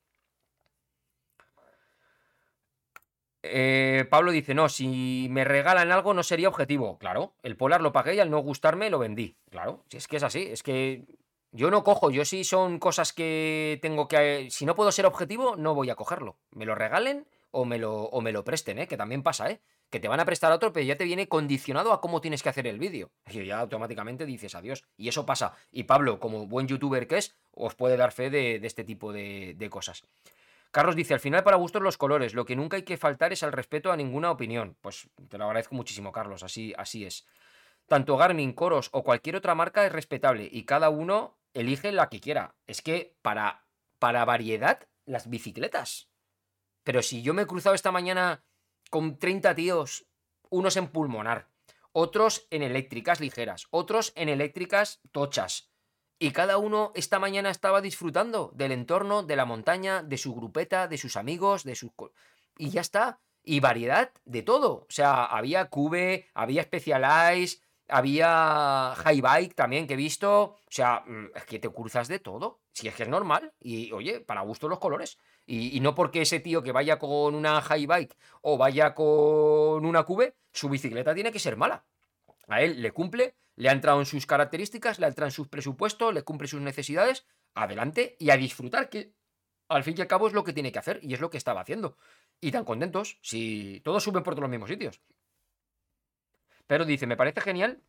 Eh, 3.47 4.07
Pablo 4.09 4.33
dice, 4.33 4.55
no, 4.55 4.71
si 4.71 5.27
me 5.31 5.45
regalan 5.45 5.93
algo 5.93 6.15
no 6.15 6.23
sería 6.23 6.49
objetivo. 6.49 6.99
Claro, 6.99 7.35
el 7.43 7.57
Polar 7.57 7.83
lo 7.83 7.93
pagué 7.93 8.15
y 8.15 8.21
al 8.21 8.31
no 8.31 8.39
gustarme 8.39 8.89
lo 8.89 8.99
vendí. 8.99 9.37
Claro, 9.51 9.85
si 9.91 9.99
es 9.99 10.09
que 10.09 10.17
es 10.17 10.23
así, 10.23 10.49
es 10.51 10.63
que 10.63 11.05
yo 11.53 11.71
no 11.71 11.85
cojo, 11.85 12.11
yo 12.11 12.25
sí 12.25 12.43
son 12.43 12.79
cosas 12.79 13.13
que 13.13 13.79
tengo 13.83 14.09
que... 14.09 14.49
Si 14.51 14.65
no 14.65 14.75
puedo 14.75 14.91
ser 14.91 15.05
objetivo, 15.05 15.57
no 15.57 15.75
voy 15.75 15.91
a 15.91 15.95
cogerlo. 15.95 16.39
Me 16.53 16.65
lo 16.65 16.75
regalen 16.75 17.27
o 17.51 17.67
me 17.67 17.79
lo, 17.79 18.05
o 18.05 18.23
me 18.23 18.33
lo 18.33 18.45
presten, 18.45 18.79
¿eh? 18.79 18.89
Que 18.89 18.97
también 18.97 19.23
pasa, 19.23 19.51
¿eh? 19.51 19.61
Que 19.91 20.01
te 20.01 20.09
van 20.09 20.21
a 20.21 20.25
prestar 20.25 20.51
otro, 20.51 20.73
pero 20.73 20.87
ya 20.87 20.97
te 20.97 21.05
viene 21.05 21.29
condicionado 21.29 21.93
a 21.93 22.01
cómo 22.01 22.23
tienes 22.23 22.43
que 22.43 22.49
hacer 22.49 22.67
el 22.67 22.79
vídeo. 22.79 23.11
Y 23.31 23.45
ya 23.45 23.61
automáticamente 23.61 24.25
dices 24.25 24.55
adiós. 24.55 24.85
Y 24.97 25.09
eso 25.09 25.27
pasa. 25.27 25.55
Y 25.71 25.83
Pablo, 25.83 26.19
como 26.19 26.47
buen 26.47 26.67
youtuber 26.67 27.07
que 27.07 27.19
es, 27.19 27.37
os 27.53 27.75
puede 27.75 27.99
dar 27.99 28.11
fe 28.13 28.31
de, 28.31 28.57
este 28.65 28.85
tipo 28.85 29.13
de 29.13 29.69
cosas. 29.71 30.03
Carlos 30.75 30.97
dice, 30.97 31.15
al 31.15 31.21
final 31.21 31.45
para 31.45 31.57
gustos 31.57 31.83
los 31.83 31.97
colores, 31.97 32.35
lo 32.35 32.45
que 32.45 32.57
nunca 32.57 32.77
hay 32.77 32.83
que 32.83 32.97
faltar 32.97 33.33
es 33.33 33.45
al 33.45 33.53
respeto 33.53 33.93
a 33.93 33.97
ninguna 33.97 34.33
opinión. 34.33 34.77
Pues 34.81 35.09
te 35.29 35.39
lo 35.39 35.45
agradezco 35.45 35.77
muchísimo, 35.77 36.11
Carlos, 36.11 36.43
así, 36.43 36.75
así 36.77 37.05
es. 37.05 37.29
Tanto 37.87 38.17
Garmin, 38.17 38.53
Coros 38.53 38.89
o 38.91 39.05
cualquier 39.05 39.37
otra 39.37 39.55
marca 39.55 39.87
es 39.87 39.93
respetable 39.93 40.49
y 40.51 40.65
cada 40.65 40.91
uno 40.91 41.39
elige 41.53 41.93
la 41.93 42.09
que 42.09 42.19
quiera. 42.19 42.57
Es 42.67 42.83
que 42.83 43.15
para, 43.23 43.69
para 44.01 44.25
variedad, 44.25 44.81
las 45.07 45.31
bicicletas. 45.31 46.09
Pero 46.83 47.03
si 47.03 47.23
yo 47.23 47.35
me 47.35 47.43
he 47.43 47.47
cruzado 47.47 47.77
esta 47.77 47.93
mañana 47.93 48.43
con 48.91 49.17
30 49.17 49.55
tíos, 49.55 50.09
unos 50.51 50.77
en 50.77 50.89
pulmonar, 50.89 51.51
otros 51.93 52.49
en 52.51 52.65
eléctricas 52.65 53.21
ligeras, 53.21 53.69
otros 53.71 54.13
en 54.17 54.29
eléctricas 54.29 55.01
tochas, 55.13 55.73
y 56.25 56.31
cada 56.31 56.57
uno 56.57 56.91
esta 56.95 57.19
mañana 57.19 57.51
estaba 57.51 57.83
disfrutando 57.83 58.51
del 58.55 58.73
entorno, 58.73 59.25
de 59.25 59.37
la 59.37 59.45
montaña, 59.45 60.03
de 60.03 60.17
su 60.17 60.35
grupeta, 60.35 60.89
de 60.89 60.97
sus 60.97 61.19
amigos, 61.19 61.65
de 61.65 61.75
sus... 61.75 61.91
Y 62.57 62.71
ya 62.71 62.81
está. 62.81 63.21
Y 63.43 63.61
variedad 63.61 64.11
de 64.25 64.41
todo. 64.41 64.73
O 64.73 64.87
sea, 64.89 65.27
había 65.27 65.67
Cube, 65.67 66.31
había 66.33 66.63
Specialized, 66.63 67.59
había 67.89 68.95
High 68.97 69.21
Bike 69.21 69.55
también 69.55 69.87
que 69.87 69.93
he 69.93 69.99
visto. 69.99 70.43
O 70.43 70.59
sea, 70.71 71.05
mm, 71.07 71.27
es 71.35 71.45
que 71.45 71.59
te 71.59 71.69
cruzas 71.69 72.09
de 72.09 72.21
todo. 72.21 72.63
Si 72.73 72.89
es 72.89 72.95
que 72.95 73.03
es 73.03 73.09
normal. 73.11 73.53
Y 73.61 73.93
oye, 73.93 74.21
para 74.21 74.41
gusto 74.41 74.67
los 74.67 74.79
colores. 74.79 75.19
Y, 75.45 75.77
y, 75.77 75.81
no 75.81 75.95
porque 75.95 76.23
ese 76.23 76.41
tío 76.41 76.63
que 76.63 76.73
vaya 76.73 76.99
con 76.99 77.35
una 77.35 77.61
High 77.61 77.85
Bike 77.85 78.17
o 78.41 78.57
vaya 78.57 78.95
con 78.95 79.85
una 79.85 80.05
Cube, 80.05 80.37
su 80.55 80.71
bicicleta 80.71 81.15
tiene 81.15 81.33
que 81.33 81.39
ser 81.39 81.59
mala. 81.59 81.85
A 82.49 82.63
él 82.63 82.83
le 82.83 82.93
cumple 82.93 83.35
le 83.57 83.69
ha 83.69 83.73
entrado 83.73 84.01
en 84.01 84.07
sus 84.07 84.27
características, 84.27 84.99
le 84.99 85.07
ha 85.07 85.09
entrado 85.09 85.29
en 85.29 85.33
sus 85.33 85.49
presupuestos, 85.49 86.13
le 86.13 86.23
cumple 86.23 86.49
sus 86.49 86.61
necesidades, 86.61 87.27
adelante 87.55 88.17
y 88.19 88.31
a 88.31 88.37
disfrutar, 88.37 88.89
que 88.89 89.15
al 89.69 89.85
fin 89.85 89.95
y 89.97 90.01
al 90.01 90.09
cabo 90.09 90.27
es 90.27 90.33
lo 90.33 90.45
que 90.45 90.53
tiene 90.53 90.73
que 90.73 90.79
hacer 90.79 90.99
y 91.03 91.15
es 91.15 91.21
lo 91.21 91.31
que 91.31 91.39
estaba 91.39 91.61
haciendo. 91.61 91.97
Y 92.41 92.51
tan 92.51 92.65
contentos 92.65 93.19
si 93.23 93.81
todos 93.85 94.03
suben 94.03 94.23
por 94.23 94.35
todos 94.35 94.43
los 94.43 94.51
mismos 94.51 94.69
sitios. 94.69 95.01
Pero 96.67 96.85
dice, 96.85 97.07
me 97.07 97.17
parece 97.17 97.41
genial 97.41 97.83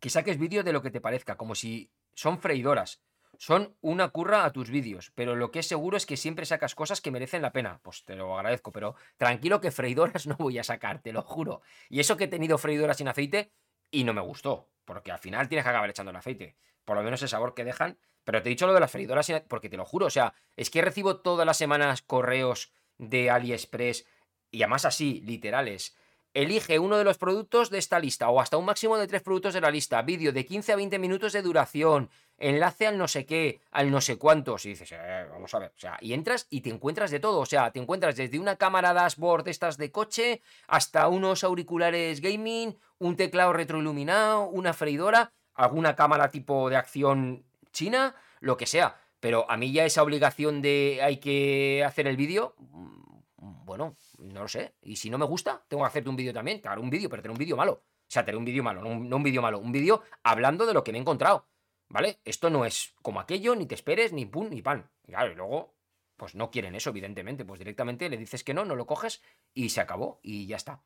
que 0.00 0.10
saques 0.10 0.38
vídeo 0.38 0.62
de 0.62 0.72
lo 0.72 0.82
que 0.82 0.90
te 0.90 1.00
parezca, 1.00 1.36
como 1.36 1.54
si 1.54 1.90
son 2.14 2.38
freidoras. 2.38 3.02
Son 3.36 3.76
una 3.82 4.08
curra 4.08 4.44
a 4.44 4.52
tus 4.52 4.70
vídeos, 4.70 5.12
pero 5.14 5.36
lo 5.36 5.52
que 5.52 5.60
es 5.60 5.68
seguro 5.68 5.96
es 5.96 6.06
que 6.06 6.16
siempre 6.16 6.46
sacas 6.46 6.74
cosas 6.74 7.00
que 7.00 7.10
merecen 7.10 7.42
la 7.42 7.52
pena. 7.52 7.78
Pues 7.82 8.04
te 8.04 8.16
lo 8.16 8.36
agradezco, 8.36 8.72
pero 8.72 8.96
tranquilo 9.16 9.60
que 9.60 9.70
freidoras 9.70 10.26
no 10.26 10.36
voy 10.36 10.58
a 10.58 10.64
sacar, 10.64 11.02
te 11.02 11.12
lo 11.12 11.22
juro. 11.22 11.60
Y 11.88 12.00
eso 12.00 12.16
que 12.16 12.24
he 12.24 12.28
tenido 12.28 12.58
freidoras 12.58 12.96
sin 12.96 13.06
aceite 13.06 13.52
y 13.90 14.04
no 14.04 14.14
me 14.14 14.20
gustó. 14.20 14.68
Porque 14.84 15.12
al 15.12 15.18
final 15.18 15.48
tienes 15.48 15.64
que 15.64 15.70
acabar 15.70 15.90
echando 15.90 16.10
el 16.10 16.16
aceite. 16.16 16.56
Por 16.84 16.96
lo 16.96 17.02
menos 17.02 17.22
el 17.22 17.28
sabor 17.28 17.54
que 17.54 17.64
dejan. 17.64 17.98
Pero 18.24 18.42
te 18.42 18.48
he 18.48 18.50
dicho 18.50 18.66
lo 18.66 18.74
de 18.74 18.80
las 18.80 18.90
freidoras, 18.90 19.30
porque 19.48 19.68
te 19.68 19.76
lo 19.76 19.84
juro. 19.84 20.06
O 20.06 20.10
sea, 20.10 20.34
es 20.56 20.70
que 20.70 20.82
recibo 20.82 21.20
todas 21.20 21.46
las 21.46 21.56
semanas 21.56 22.02
correos 22.02 22.72
de 22.98 23.30
AliExpress 23.30 24.06
y 24.50 24.62
además 24.62 24.84
así, 24.84 25.20
literales. 25.24 25.96
Elige 26.34 26.78
uno 26.78 26.96
de 26.98 27.04
los 27.04 27.18
productos 27.18 27.70
de 27.70 27.78
esta 27.78 27.98
lista 27.98 28.28
o 28.28 28.40
hasta 28.40 28.56
un 28.56 28.64
máximo 28.64 28.96
de 28.98 29.06
tres 29.06 29.22
productos 29.22 29.54
de 29.54 29.60
la 29.60 29.70
lista. 29.70 30.02
Vídeo 30.02 30.32
de 30.32 30.44
15 30.44 30.72
a 30.72 30.76
20 30.76 30.98
minutos 30.98 31.32
de 31.32 31.42
duración. 31.42 32.10
Enlace 32.38 32.86
al 32.86 32.98
no 32.98 33.08
sé 33.08 33.26
qué, 33.26 33.60
al 33.72 33.90
no 33.90 34.00
sé 34.00 34.16
cuántos. 34.16 34.64
Y 34.64 34.70
dices, 34.70 34.92
eh, 34.92 35.26
vamos 35.30 35.52
a 35.54 35.58
ver. 35.58 35.72
O 35.76 35.78
sea, 35.78 35.98
y 36.00 36.12
entras 36.12 36.46
y 36.50 36.60
te 36.60 36.70
encuentras 36.70 37.10
de 37.10 37.20
todo. 37.20 37.40
O 37.40 37.46
sea, 37.46 37.70
te 37.72 37.80
encuentras 37.80 38.16
desde 38.16 38.38
una 38.38 38.56
cámara 38.56 38.94
dashboard 38.94 39.44
de 39.44 39.50
estas 39.50 39.76
de 39.76 39.90
coche 39.90 40.40
hasta 40.68 41.08
unos 41.08 41.44
auriculares 41.44 42.20
gaming, 42.20 42.78
un 42.98 43.16
teclado 43.16 43.52
retroiluminado, 43.52 44.48
una 44.48 44.72
freidora, 44.72 45.32
alguna 45.54 45.96
cámara 45.96 46.30
tipo 46.30 46.70
de 46.70 46.76
acción 46.76 47.44
china, 47.72 48.14
lo 48.40 48.56
que 48.56 48.66
sea. 48.66 48.96
Pero 49.20 49.50
a 49.50 49.56
mí 49.56 49.72
ya 49.72 49.84
esa 49.84 50.02
obligación 50.02 50.62
de 50.62 51.00
hay 51.02 51.18
que 51.18 51.84
hacer 51.84 52.06
el 52.06 52.16
vídeo, 52.16 52.54
mm, 52.58 53.64
bueno, 53.64 53.96
no 54.18 54.42
lo 54.42 54.48
sé. 54.48 54.74
Y 54.82 54.96
si 54.96 55.10
no 55.10 55.18
me 55.18 55.26
gusta, 55.26 55.64
tengo 55.68 55.82
que 55.82 55.88
hacerte 55.88 56.08
un 56.08 56.16
vídeo 56.16 56.32
también. 56.32 56.60
Claro, 56.60 56.80
un 56.80 56.90
vídeo, 56.90 57.08
pero 57.08 57.22
tener 57.22 57.32
un 57.32 57.38
vídeo 57.38 57.56
malo. 57.56 57.72
O 58.08 58.10
sea, 58.10 58.24
tener 58.24 58.38
un 58.38 58.44
vídeo 58.44 58.62
malo, 58.62 58.80
no 58.80 59.16
un, 59.16 59.22
vídeo 59.22 59.42
malo, 59.42 59.58
un 59.58 59.70
vídeo 59.70 60.02
hablando 60.22 60.64
de 60.64 60.72
lo 60.72 60.82
que 60.82 60.92
me 60.92 60.98
he 60.98 61.00
encontrado. 61.00 61.46
¿Vale? 61.88 62.20
Esto 62.24 62.50
no 62.50 62.64
es 62.64 62.94
como 63.02 63.20
aquello, 63.20 63.54
ni 63.54 63.66
te 63.66 63.74
esperes, 63.74 64.12
ni 64.12 64.26
pum, 64.26 64.50
ni 64.50 64.60
pan. 64.62 64.90
claro, 65.06 65.32
y 65.32 65.34
luego, 65.34 65.74
pues 66.16 66.34
no 66.34 66.50
quieren 66.50 66.74
eso, 66.74 66.90
evidentemente. 66.90 67.44
Pues 67.44 67.58
directamente 67.58 68.08
le 68.08 68.18
dices 68.18 68.44
que 68.44 68.54
no, 68.54 68.64
no 68.64 68.76
lo 68.76 68.86
coges 68.86 69.22
y 69.54 69.70
se 69.70 69.80
acabó 69.80 70.20
y 70.22 70.46
ya 70.46 70.56
está. 70.56 70.82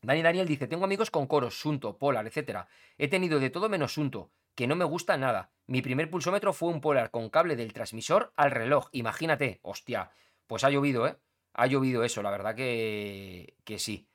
Dani 0.00 0.22
Daniel 0.22 0.46
dice, 0.46 0.68
tengo 0.68 0.84
amigos 0.84 1.10
con 1.10 1.26
coros, 1.26 1.58
Sunto, 1.58 1.98
Polar, 1.98 2.26
etc. 2.26 2.66
He 2.98 3.08
tenido 3.08 3.40
de 3.40 3.50
todo 3.50 3.68
menos 3.68 3.94
Sunto, 3.94 4.30
que 4.54 4.68
no 4.68 4.76
me 4.76 4.84
gusta 4.84 5.16
nada. 5.16 5.50
Mi 5.66 5.82
primer 5.82 6.08
pulsómetro 6.08 6.52
fue 6.52 6.68
un 6.68 6.80
Polar 6.80 7.10
con 7.10 7.30
cable 7.30 7.56
del 7.56 7.72
transmisor 7.72 8.32
al 8.36 8.52
reloj. 8.52 8.88
Imagínate, 8.92 9.58
hostia. 9.62 10.12
Pues 10.46 10.62
ha 10.62 10.70
llovido, 10.70 11.08
¿eh? 11.08 11.16
Ha 11.52 11.66
llovido 11.66 12.04
eso, 12.04 12.22
la 12.22 12.30
verdad 12.30 12.54
que, 12.54 13.56
que 13.64 13.80
sí. 13.80 14.06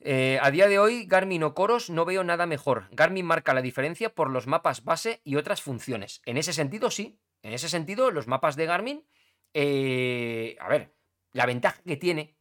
Eh, 0.00 0.38
a 0.40 0.50
día 0.50 0.68
de 0.68 0.78
hoy, 0.78 1.06
Garmin 1.06 1.42
o 1.42 1.54
Coros 1.54 1.90
no 1.90 2.04
veo 2.04 2.22
nada 2.22 2.46
mejor. 2.46 2.88
Garmin 2.92 3.26
marca 3.26 3.54
la 3.54 3.62
diferencia 3.62 4.14
por 4.14 4.30
los 4.30 4.46
mapas 4.46 4.84
base 4.84 5.20
y 5.24 5.36
otras 5.36 5.62
funciones. 5.62 6.22
En 6.24 6.36
ese 6.36 6.52
sentido, 6.52 6.90
sí. 6.90 7.18
En 7.42 7.52
ese 7.52 7.68
sentido, 7.68 8.10
los 8.10 8.26
mapas 8.26 8.56
de 8.56 8.66
Garmin, 8.66 9.06
eh, 9.54 10.56
a 10.60 10.68
ver, 10.68 10.94
la 11.32 11.46
ventaja 11.46 11.82
que 11.82 11.96
tiene, 11.96 12.36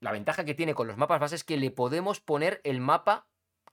la 0.00 0.12
ventaja 0.12 0.44
que 0.44 0.54
tiene 0.54 0.74
con 0.74 0.86
los 0.86 0.96
mapas 0.96 1.20
base 1.20 1.34
es 1.36 1.44
que 1.44 1.56
le 1.56 1.70
podemos 1.70 2.20
poner 2.20 2.60
el 2.64 2.80
mapa 2.80 3.28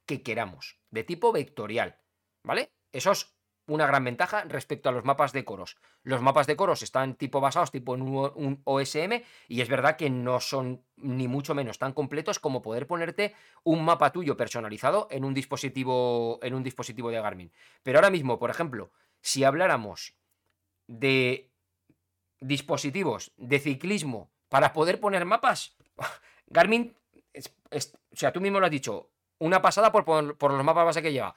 que 0.06 0.24
queramos, 0.24 0.80
de 0.90 1.04
tipo 1.04 1.32
vectorial, 1.32 2.00
¿vale? 2.44 2.72
Eso 2.92 3.12
es 3.12 3.37
una 3.68 3.86
gran 3.86 4.04
ventaja 4.04 4.44
respecto 4.46 4.90
a 4.90 4.92
los 4.92 5.04
mapas 5.04 5.34
de 5.34 5.44
coros. 5.44 5.78
Los 6.04 6.22
mapas 6.22 6.48
de 6.48 6.56
coros 6.56 6.82
están 6.82 7.16
tipo 7.16 7.42
basados 7.42 7.72
tipo 7.72 7.96
en 7.96 8.02
un, 8.02 8.62
OSM 8.64 9.24
y 9.48 9.62
es 9.62 9.70
verdad 9.70 9.98
que 9.98 10.10
no 10.10 10.40
son 10.40 10.84
ni 10.96 11.28
mucho 11.28 11.54
menos 11.54 11.78
tan 11.78 11.94
completos 11.94 12.40
como 12.40 12.62
poder 12.62 12.88
ponerte 12.88 13.36
un 13.64 13.84
mapa 13.84 14.12
tuyo 14.12 14.38
personalizado 14.38 15.08
en 15.12 15.26
un 15.26 15.34
dispositivo 15.34 16.40
en 16.42 16.54
un 16.54 16.64
dispositivo 16.64 17.12
de 17.12 17.22
Garmin. 17.22 17.52
Pero 17.84 18.00
ahora 18.00 18.10
mismo, 18.10 18.40
por 18.40 18.50
ejemplo, 18.50 18.92
si 19.22 19.44
habláramos 19.44 20.16
de 20.88 21.52
dispositivos 22.40 23.34
de 23.36 23.60
ciclismo 23.60 24.32
para 24.48 24.72
poder 24.72 25.00
poner 25.00 25.26
mapas, 25.26 25.76
Garmin, 26.48 26.96
o 27.36 28.16
sea, 28.16 28.32
tú 28.32 28.40
mismo 28.40 28.60
lo 28.60 28.66
has 28.66 28.72
dicho, 28.72 29.10
una 29.40 29.62
pasada 29.62 29.92
por, 29.92 30.06
por 30.06 30.54
los 30.54 30.64
mapas 30.64 30.86
base 30.86 31.02
que 31.02 31.12
lleva 31.12 31.36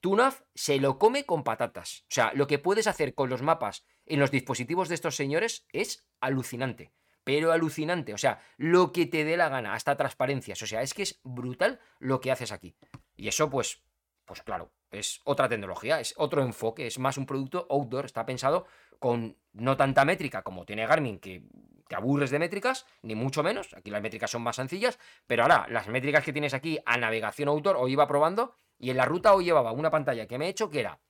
Tunaf 0.00 0.42
se 0.54 0.78
lo 0.78 0.98
come 0.98 1.24
con 1.24 1.44
patatas. 1.44 2.04
O 2.04 2.14
sea, 2.14 2.32
lo 2.34 2.46
que 2.46 2.58
puedes 2.58 2.86
hacer 2.86 3.14
con 3.14 3.30
los 3.30 3.42
mapas 3.42 3.84
en 4.06 4.18
los 4.18 4.30
dispositivos 4.30 4.88
de 4.88 4.94
estos 4.94 5.16
señores 5.16 5.66
es 5.72 6.06
alucinante. 6.20 6.92
Pero 7.22 7.52
alucinante. 7.52 8.14
O 8.14 8.18
sea, 8.18 8.42
lo 8.56 8.92
que 8.92 9.06
te 9.06 9.24
dé 9.24 9.36
la 9.36 9.50
gana, 9.50 9.74
hasta 9.74 9.96
transparencias. 9.96 10.62
O 10.62 10.66
sea, 10.66 10.82
es 10.82 10.94
que 10.94 11.02
es 11.02 11.20
brutal 11.22 11.80
lo 11.98 12.20
que 12.20 12.32
haces 12.32 12.50
aquí. 12.50 12.76
Y 13.14 13.28
eso, 13.28 13.50
pues, 13.50 13.82
pues 14.30 14.44
claro, 14.44 14.70
es 14.92 15.20
otra 15.24 15.48
tecnología, 15.48 15.98
es 15.98 16.14
otro 16.16 16.40
enfoque, 16.40 16.86
es 16.86 17.00
más 17.00 17.18
un 17.18 17.26
producto 17.26 17.66
outdoor. 17.68 18.04
Está 18.04 18.24
pensado 18.24 18.64
con 19.00 19.36
no 19.54 19.76
tanta 19.76 20.04
métrica 20.04 20.42
como 20.42 20.64
tiene 20.64 20.86
Garmin, 20.86 21.18
que 21.18 21.42
te 21.88 21.96
aburres 21.96 22.30
de 22.30 22.38
métricas, 22.38 22.86
ni 23.02 23.16
mucho 23.16 23.42
menos. 23.42 23.74
Aquí 23.74 23.90
las 23.90 24.00
métricas 24.00 24.30
son 24.30 24.42
más 24.42 24.54
sencillas, 24.54 25.00
pero 25.26 25.42
ahora 25.42 25.66
las 25.68 25.88
métricas 25.88 26.22
que 26.22 26.32
tienes 26.32 26.54
aquí 26.54 26.78
a 26.86 26.96
navegación 26.96 27.48
outdoor, 27.48 27.74
hoy 27.74 27.94
iba 27.94 28.06
probando, 28.06 28.54
y 28.78 28.90
en 28.90 28.98
la 28.98 29.04
ruta 29.04 29.34
hoy 29.34 29.46
llevaba 29.46 29.72
una 29.72 29.90
pantalla 29.90 30.28
que 30.28 30.38
me 30.38 30.46
he 30.46 30.50
hecho 30.50 30.70
que 30.70 30.78
era 30.78 31.00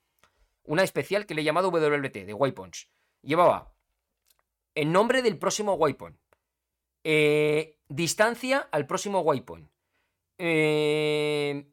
una 0.64 0.82
especial 0.82 1.26
que 1.26 1.34
le 1.34 1.42
he 1.42 1.44
llamado 1.44 1.68
WLT, 1.68 2.24
de 2.24 2.32
waypoints. 2.32 2.88
Llevaba 3.20 3.74
el 4.74 4.92
nombre 4.92 5.20
del 5.20 5.36
próximo 5.36 5.74
waypoint, 5.74 6.16
eh, 7.04 7.76
distancia 7.86 8.66
al 8.72 8.86
próximo 8.86 9.20
waypoint, 9.20 9.70
eh, 10.38 11.70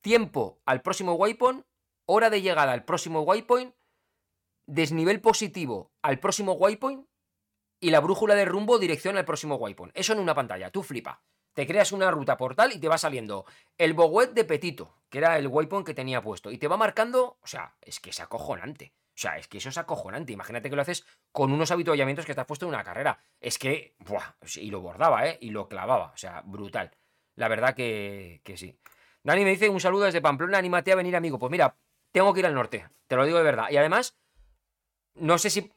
tiempo 0.00 0.60
al 0.66 0.82
próximo 0.82 1.14
waypoint, 1.14 1.64
hora 2.06 2.30
de 2.30 2.42
llegada 2.42 2.72
al 2.72 2.84
próximo 2.84 3.22
waypoint, 3.22 3.74
desnivel 4.66 5.20
positivo 5.20 5.92
al 6.02 6.20
próximo 6.20 6.52
waypoint 6.52 7.06
y 7.80 7.90
la 7.90 8.00
brújula 8.00 8.34
de 8.34 8.44
rumbo 8.44 8.78
dirección 8.78 9.16
al 9.16 9.24
próximo 9.24 9.56
waypoint. 9.56 9.96
Eso 9.96 10.12
en 10.12 10.20
una 10.20 10.34
pantalla, 10.34 10.70
tú 10.70 10.82
flipa. 10.82 11.22
Te 11.54 11.66
creas 11.66 11.92
una 11.92 12.10
ruta 12.10 12.36
portal 12.36 12.72
y 12.72 12.78
te 12.78 12.88
va 12.88 12.98
saliendo 12.98 13.44
el 13.76 13.94
Boguet 13.94 14.32
de 14.32 14.44
Petito, 14.44 14.98
que 15.08 15.18
era 15.18 15.36
el 15.36 15.48
waypoint 15.48 15.86
que 15.86 15.94
tenía 15.94 16.22
puesto, 16.22 16.50
y 16.50 16.58
te 16.58 16.68
va 16.68 16.76
marcando, 16.76 17.38
o 17.40 17.46
sea, 17.46 17.74
es 17.80 17.98
que 17.98 18.10
es 18.10 18.20
acojonante. 18.20 18.94
O 19.08 19.20
sea, 19.20 19.36
es 19.36 19.48
que 19.48 19.58
eso 19.58 19.68
es 19.68 19.76
acojonante. 19.76 20.32
Imagínate 20.32 20.70
que 20.70 20.76
lo 20.76 20.82
haces 20.82 21.04
con 21.32 21.52
unos 21.52 21.70
habituallamientos 21.70 22.24
que 22.24 22.32
estás 22.32 22.46
puesto 22.46 22.64
en 22.64 22.70
una 22.70 22.84
carrera. 22.84 23.18
Es 23.40 23.58
que, 23.58 23.94
buah, 23.98 24.36
y 24.56 24.70
lo 24.70 24.80
bordaba, 24.80 25.28
¿eh? 25.28 25.36
Y 25.42 25.50
lo 25.50 25.68
clavaba. 25.68 26.12
O 26.14 26.16
sea, 26.16 26.40
brutal. 26.42 26.90
La 27.34 27.48
verdad 27.48 27.74
que, 27.74 28.40
que 28.44 28.56
sí. 28.56 28.78
Dani 29.22 29.44
me 29.44 29.50
dice 29.50 29.68
un 29.68 29.80
saludo 29.80 30.04
desde 30.04 30.20
Pamplona, 30.20 30.58
anímate 30.58 30.92
a 30.92 30.96
venir, 30.96 31.14
amigo. 31.14 31.38
Pues 31.38 31.50
mira, 31.50 31.76
tengo 32.12 32.32
que 32.32 32.40
ir 32.40 32.46
al 32.46 32.54
norte, 32.54 32.88
te 33.06 33.16
lo 33.16 33.24
digo 33.24 33.38
de 33.38 33.44
verdad. 33.44 33.66
Y 33.70 33.76
además, 33.76 34.16
no 35.14 35.38
sé 35.38 35.50
si 35.50 35.72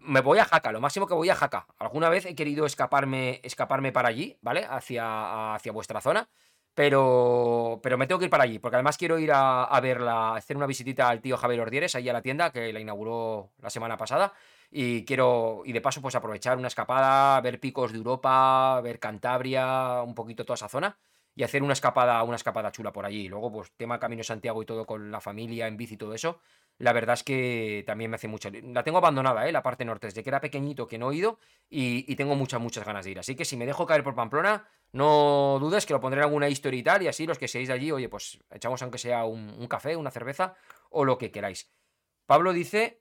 me 0.00 0.20
voy 0.20 0.38
a 0.38 0.44
Jaca, 0.44 0.72
lo 0.72 0.80
máximo 0.80 1.06
que 1.06 1.14
voy 1.14 1.30
a 1.30 1.34
Jaca. 1.34 1.66
Alguna 1.78 2.08
vez 2.08 2.26
he 2.26 2.34
querido 2.34 2.66
escaparme, 2.66 3.40
escaparme 3.42 3.92
para 3.92 4.08
allí, 4.08 4.38
¿vale? 4.42 4.64
Hacia, 4.68 5.54
hacia 5.54 5.72
vuestra 5.72 6.00
zona. 6.00 6.28
Pero, 6.74 7.80
pero 7.82 7.98
me 7.98 8.06
tengo 8.06 8.18
que 8.18 8.24
ir 8.26 8.30
para 8.30 8.44
allí, 8.44 8.58
porque 8.58 8.76
además 8.76 8.96
quiero 8.96 9.18
ir 9.18 9.30
a, 9.34 9.78
verla, 9.82 10.36
hacer 10.36 10.56
una 10.56 10.66
visitita 10.66 11.08
al 11.08 11.20
tío 11.20 11.36
Javier 11.36 11.60
Ordieres, 11.60 11.94
ahí 11.94 12.08
a 12.08 12.14
la 12.14 12.22
tienda, 12.22 12.50
que 12.50 12.72
la 12.72 12.80
inauguró 12.80 13.52
la 13.60 13.68
semana 13.68 13.98
pasada. 13.98 14.32
Y 14.70 15.04
quiero, 15.04 15.62
y 15.66 15.72
de 15.72 15.82
paso, 15.82 16.00
pues 16.00 16.14
aprovechar 16.14 16.56
una 16.56 16.68
escapada, 16.68 17.40
ver 17.42 17.60
picos 17.60 17.92
de 17.92 17.98
Europa, 17.98 18.80
ver 18.82 18.98
Cantabria, 18.98 20.00
un 20.02 20.14
poquito 20.14 20.46
toda 20.46 20.54
esa 20.54 20.68
zona 20.68 20.98
y 21.34 21.42
hacer 21.44 21.62
una 21.62 21.72
escapada, 21.72 22.22
una 22.24 22.36
escapada 22.36 22.72
chula 22.72 22.92
por 22.92 23.06
allí. 23.06 23.28
Luego, 23.28 23.50
pues, 23.50 23.72
tema 23.72 23.98
Camino 23.98 24.22
Santiago 24.22 24.62
y 24.62 24.66
todo 24.66 24.84
con 24.86 25.10
la 25.10 25.20
familia 25.20 25.66
en 25.66 25.76
bici 25.76 25.94
y 25.94 25.96
todo 25.96 26.14
eso. 26.14 26.40
La 26.78 26.92
verdad 26.92 27.14
es 27.14 27.22
que 27.22 27.84
también 27.86 28.10
me 28.10 28.16
hace 28.16 28.28
mucho. 28.28 28.50
La 28.50 28.82
tengo 28.82 28.98
abandonada, 28.98 29.48
¿eh? 29.48 29.52
La 29.52 29.62
parte 29.62 29.84
norte, 29.84 30.08
desde 30.08 30.22
que 30.22 30.30
era 30.30 30.40
pequeñito 30.40 30.86
que 30.86 30.98
no 30.98 31.12
he 31.12 31.16
ido 31.16 31.38
y, 31.70 32.14
tengo 32.16 32.34
muchas, 32.34 32.60
muchas 32.60 32.84
ganas 32.84 33.04
de 33.04 33.12
ir. 33.12 33.18
Así 33.18 33.34
que 33.34 33.44
si 33.44 33.56
me 33.56 33.66
dejo 33.66 33.86
caer 33.86 34.04
por 34.04 34.14
Pamplona, 34.14 34.68
no 34.92 35.58
dudes 35.60 35.86
que 35.86 35.92
lo 35.94 36.00
pondré 36.00 36.20
en 36.20 36.24
alguna 36.24 36.48
historia 36.48 36.80
y 36.80 36.82
tal. 36.82 37.02
Y 37.02 37.08
así 37.08 37.26
los 37.26 37.38
que 37.38 37.48
seáis 37.48 37.70
allí, 37.70 37.92
oye, 37.92 38.08
pues 38.08 38.38
echamos 38.50 38.82
aunque 38.82 38.98
sea 38.98 39.24
un, 39.24 39.54
un 39.58 39.68
café, 39.68 39.96
una 39.96 40.10
cerveza 40.10 40.54
o 40.90 41.04
lo 41.04 41.18
que 41.18 41.30
queráis. 41.30 41.70
Pablo 42.26 42.52
dice. 42.52 43.00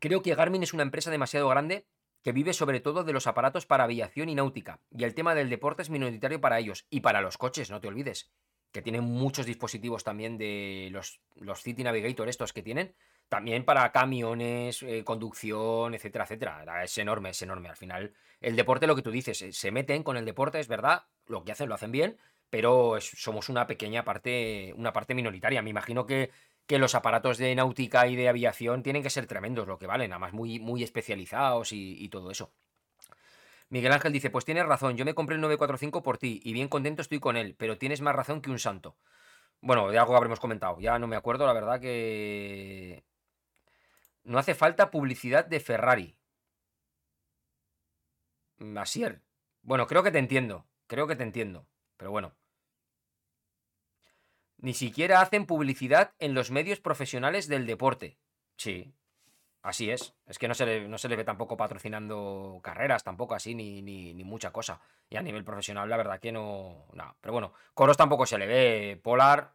Creo 0.00 0.20
que 0.20 0.34
Garmin 0.34 0.62
es 0.62 0.74
una 0.74 0.82
empresa 0.82 1.10
demasiado 1.10 1.48
grande 1.48 1.86
que 2.24 2.32
vive 2.32 2.54
sobre 2.54 2.80
todo 2.80 3.04
de 3.04 3.12
los 3.12 3.26
aparatos 3.26 3.66
para 3.66 3.84
aviación 3.84 4.30
y 4.30 4.34
náutica, 4.34 4.80
y 4.90 5.04
el 5.04 5.14
tema 5.14 5.34
del 5.34 5.50
deporte 5.50 5.82
es 5.82 5.90
minoritario 5.90 6.40
para 6.40 6.58
ellos, 6.58 6.86
y 6.88 7.00
para 7.00 7.20
los 7.20 7.36
coches, 7.36 7.70
no 7.70 7.80
te 7.80 7.88
olvides, 7.88 8.32
que 8.72 8.82
tienen 8.82 9.04
muchos 9.04 9.46
dispositivos 9.46 10.02
también 10.02 10.38
de 10.38 10.88
los, 10.90 11.20
los 11.36 11.62
City 11.62 11.84
Navigator 11.84 12.28
estos 12.28 12.54
que 12.54 12.62
tienen, 12.62 12.96
también 13.28 13.64
para 13.64 13.92
camiones, 13.92 14.82
eh, 14.82 15.04
conducción, 15.04 15.94
etcétera, 15.94 16.24
etcétera. 16.24 16.82
Es 16.82 16.98
enorme, 16.98 17.30
es 17.30 17.42
enorme. 17.42 17.68
Al 17.68 17.76
final, 17.76 18.14
el 18.40 18.56
deporte, 18.56 18.86
lo 18.86 18.96
que 18.96 19.02
tú 19.02 19.10
dices, 19.10 19.40
eh, 19.42 19.52
se 19.52 19.70
meten 19.70 20.02
con 20.02 20.16
el 20.16 20.24
deporte, 20.24 20.60
es 20.60 20.68
verdad, 20.68 21.04
lo 21.26 21.44
que 21.44 21.52
hacen 21.52 21.68
lo 21.68 21.74
hacen 21.74 21.92
bien, 21.92 22.16
pero 22.50 22.96
somos 23.00 23.48
una 23.48 23.66
pequeña 23.66 24.04
parte, 24.04 24.72
una 24.76 24.92
parte 24.92 25.14
minoritaria. 25.14 25.62
Me 25.62 25.70
imagino 25.70 26.06
que 26.06 26.30
que 26.66 26.78
los 26.78 26.94
aparatos 26.94 27.38
de 27.38 27.54
náutica 27.54 28.06
y 28.06 28.16
de 28.16 28.28
aviación 28.28 28.82
tienen 28.82 29.02
que 29.02 29.10
ser 29.10 29.26
tremendos 29.26 29.68
lo 29.68 29.78
que 29.78 29.86
valen, 29.86 30.10
nada 30.10 30.18
más 30.18 30.32
muy, 30.32 30.58
muy 30.58 30.82
especializados 30.82 31.72
y, 31.72 32.08
todo 32.08 32.30
eso. 32.30 32.52
Miguel 33.68 33.92
Ángel 33.92 34.12
dice, 34.12 34.30
pues 34.30 34.44
tienes 34.44 34.66
razón, 34.66 34.96
yo 34.96 35.04
me 35.04 35.14
compré 35.14 35.34
el 35.34 35.40
945 35.40 36.02
por 36.02 36.18
ti 36.18 36.40
y 36.44 36.52
bien 36.52 36.68
contento 36.68 37.02
estoy 37.02 37.18
con 37.20 37.36
él, 37.36 37.54
pero 37.58 37.78
tienes 37.78 38.00
más 38.00 38.14
razón 38.14 38.40
que 38.40 38.50
un 38.50 38.58
santo. 38.58 38.96
Bueno, 39.60 39.90
de 39.90 39.98
algo 39.98 40.16
habremos 40.16 40.40
comentado, 40.40 40.80
ya 40.80 40.98
no 40.98 41.06
me 41.06 41.16
acuerdo, 41.16 41.46
la 41.46 41.52
verdad 41.52 41.80
que... 41.80 43.04
No 44.22 44.38
hace 44.38 44.54
falta 44.54 44.90
publicidad 44.90 45.44
de 45.44 45.60
Ferrari. 45.60 46.16
Masier. 48.56 49.20
Bueno, 49.62 49.86
creo 49.86 50.02
que 50.02 50.10
te 50.10 50.18
entiendo, 50.18 50.66
creo 50.86 51.06
que 51.06 51.16
te 51.16 51.24
entiendo, 51.24 51.66
pero 51.96 52.10
bueno. 52.10 52.34
Ni 54.64 54.72
siquiera 54.72 55.20
hacen 55.20 55.44
publicidad 55.44 56.12
en 56.18 56.32
los 56.32 56.50
medios 56.50 56.80
profesionales 56.80 57.48
del 57.48 57.66
deporte. 57.66 58.16
Sí. 58.56 58.94
Así 59.60 59.90
es. 59.90 60.14
Es 60.26 60.38
que 60.38 60.48
no 60.48 60.54
se 60.54 60.64
le, 60.64 60.88
no 60.88 60.96
se 60.96 61.10
le 61.10 61.16
ve 61.16 61.24
tampoco 61.24 61.54
patrocinando 61.54 62.60
carreras, 62.62 63.04
tampoco 63.04 63.34
así, 63.34 63.54
ni, 63.54 63.82
ni, 63.82 64.24
mucha 64.24 64.52
cosa. 64.52 64.80
Y 65.10 65.16
a 65.16 65.22
nivel 65.22 65.44
profesional, 65.44 65.90
la 65.90 65.98
verdad 65.98 66.18
que 66.18 66.32
no. 66.32 66.86
no. 66.94 67.14
Pero 67.20 67.32
bueno, 67.32 67.52
Coros 67.74 67.98
tampoco 67.98 68.24
se 68.24 68.38
le 68.38 68.46
ve. 68.46 69.00
Polar 69.02 69.52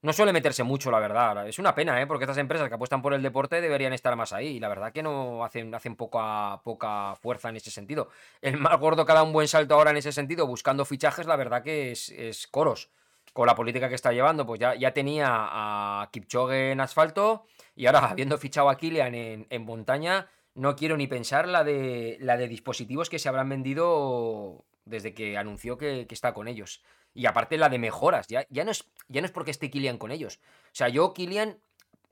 no 0.00 0.14
suele 0.14 0.32
meterse 0.32 0.62
mucho, 0.62 0.90
la 0.90 1.00
verdad. 1.00 1.46
Es 1.46 1.58
una 1.58 1.74
pena, 1.74 2.00
¿eh? 2.00 2.06
Porque 2.06 2.24
estas 2.24 2.38
empresas 2.38 2.70
que 2.70 2.76
apuestan 2.76 3.02
por 3.02 3.12
el 3.12 3.20
deporte 3.20 3.60
deberían 3.60 3.92
estar 3.92 4.16
más 4.16 4.32
ahí. 4.32 4.56
Y 4.56 4.60
la 4.60 4.70
verdad 4.70 4.90
que 4.90 5.02
no 5.02 5.44
hacen, 5.44 5.74
hacen 5.74 5.96
poca, 5.96 6.62
poca 6.64 7.14
fuerza 7.16 7.50
en 7.50 7.56
ese 7.56 7.70
sentido. 7.70 8.08
El 8.40 8.56
más 8.56 8.80
gordo 8.80 9.04
que 9.04 9.12
ha 9.12 9.16
dado 9.16 9.26
un 9.26 9.34
buen 9.34 9.48
salto 9.48 9.74
ahora 9.74 9.90
en 9.90 9.98
ese 9.98 10.12
sentido, 10.12 10.46
buscando 10.46 10.86
fichajes, 10.86 11.26
la 11.26 11.36
verdad 11.36 11.62
que 11.62 11.92
es, 11.92 12.08
es 12.08 12.46
Coros. 12.46 12.88
Con 13.32 13.46
la 13.46 13.54
política 13.54 13.88
que 13.88 13.94
está 13.94 14.12
llevando, 14.12 14.44
pues 14.44 14.60
ya, 14.60 14.74
ya 14.74 14.92
tenía 14.92 15.28
a 15.28 16.08
Kipchoge 16.10 16.72
en 16.72 16.80
asfalto 16.80 17.44
y 17.76 17.86
ahora, 17.86 18.00
habiendo 18.10 18.38
fichado 18.38 18.68
a 18.68 18.76
Kilian 18.76 19.14
en, 19.14 19.46
en 19.50 19.64
montaña, 19.64 20.28
no 20.54 20.76
quiero 20.76 20.96
ni 20.96 21.06
pensar 21.06 21.48
la 21.48 21.64
de, 21.64 22.18
la 22.20 22.36
de 22.36 22.48
dispositivos 22.48 23.08
que 23.08 23.18
se 23.18 23.28
habrán 23.28 23.48
vendido 23.48 24.64
desde 24.84 25.14
que 25.14 25.38
anunció 25.38 25.78
que, 25.78 26.06
que 26.06 26.14
está 26.14 26.34
con 26.34 26.48
ellos. 26.48 26.82
Y 27.14 27.26
aparte 27.26 27.58
la 27.58 27.68
de 27.68 27.78
mejoras, 27.78 28.26
ya, 28.28 28.46
ya, 28.50 28.64
no 28.64 28.70
es, 28.70 28.84
ya 29.08 29.20
no 29.20 29.26
es 29.26 29.32
porque 29.32 29.50
esté 29.50 29.70
Kilian 29.70 29.98
con 29.98 30.10
ellos. 30.10 30.40
O 30.66 30.74
sea, 30.74 30.88
yo 30.88 31.12
Kilian 31.12 31.58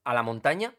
a 0.04 0.14
la 0.14 0.22
montaña 0.22 0.74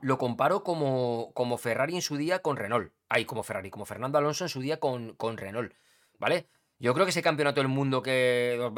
lo 0.00 0.18
comparo 0.18 0.62
como, 0.62 1.32
como 1.34 1.56
Ferrari 1.56 1.94
en 1.94 2.02
su 2.02 2.16
día 2.16 2.40
con 2.40 2.56
Renault. 2.56 2.92
Ay, 3.08 3.24
como 3.24 3.42
Ferrari, 3.42 3.70
como 3.70 3.86
Fernando 3.86 4.18
Alonso 4.18 4.44
en 4.44 4.50
su 4.50 4.60
día 4.60 4.78
con, 4.78 5.14
con 5.14 5.36
Renault. 5.36 5.72
¿Vale? 6.18 6.46
Yo 6.84 6.92
creo 6.92 7.06
que 7.06 7.10
ese 7.10 7.22
campeonato 7.22 7.62
del 7.62 7.68
mundo 7.68 8.02
que, 8.02 8.56
Los 8.58 8.74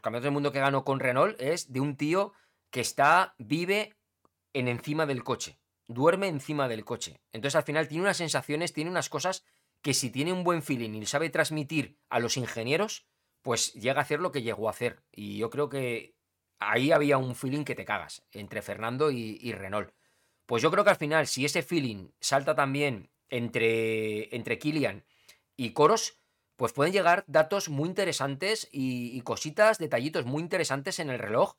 campeonatos 0.00 0.22
del 0.22 0.32
mundo 0.32 0.50
que 0.50 0.60
ganó 0.60 0.82
con 0.82 0.98
Renault 0.98 1.38
es 1.38 1.70
de 1.70 1.80
un 1.80 1.94
tío 1.94 2.32
que 2.70 2.80
está. 2.80 3.34
vive 3.36 3.98
en 4.54 4.66
encima 4.66 5.04
del 5.04 5.22
coche. 5.22 5.58
Duerme 5.86 6.28
encima 6.28 6.68
del 6.68 6.86
coche. 6.86 7.20
Entonces 7.32 7.56
al 7.56 7.64
final 7.64 7.86
tiene 7.86 8.04
unas 8.04 8.16
sensaciones, 8.16 8.72
tiene 8.72 8.90
unas 8.90 9.10
cosas 9.10 9.44
que 9.82 9.92
si 9.92 10.08
tiene 10.08 10.32
un 10.32 10.42
buen 10.42 10.62
feeling 10.62 10.94
y 10.94 11.04
sabe 11.04 11.28
transmitir 11.28 11.98
a 12.08 12.18
los 12.18 12.38
ingenieros, 12.38 13.06
pues 13.42 13.74
llega 13.74 13.98
a 13.98 14.04
hacer 14.04 14.20
lo 14.20 14.32
que 14.32 14.40
llegó 14.40 14.68
a 14.68 14.70
hacer. 14.70 15.02
Y 15.12 15.36
yo 15.36 15.50
creo 15.50 15.68
que 15.68 16.14
ahí 16.60 16.92
había 16.92 17.18
un 17.18 17.34
feeling 17.34 17.64
que 17.64 17.74
te 17.74 17.84
cagas 17.84 18.22
entre 18.32 18.62
Fernando 18.62 19.10
y, 19.10 19.38
y 19.38 19.52
Renault. 19.52 19.92
Pues 20.46 20.62
yo 20.62 20.70
creo 20.70 20.84
que 20.84 20.90
al 20.90 20.96
final, 20.96 21.26
si 21.26 21.44
ese 21.44 21.62
feeling 21.62 22.08
salta 22.20 22.54
también 22.54 23.10
entre, 23.28 24.34
entre 24.34 24.58
Kilian 24.58 25.04
y 25.58 25.74
Coros, 25.74 26.19
pues 26.60 26.74
pueden 26.74 26.92
llegar 26.92 27.24
datos 27.26 27.70
muy 27.70 27.88
interesantes 27.88 28.68
y, 28.70 29.18
cositas, 29.22 29.78
detallitos 29.78 30.26
muy 30.26 30.42
interesantes 30.42 30.98
en 30.98 31.08
el 31.08 31.18
reloj. 31.18 31.54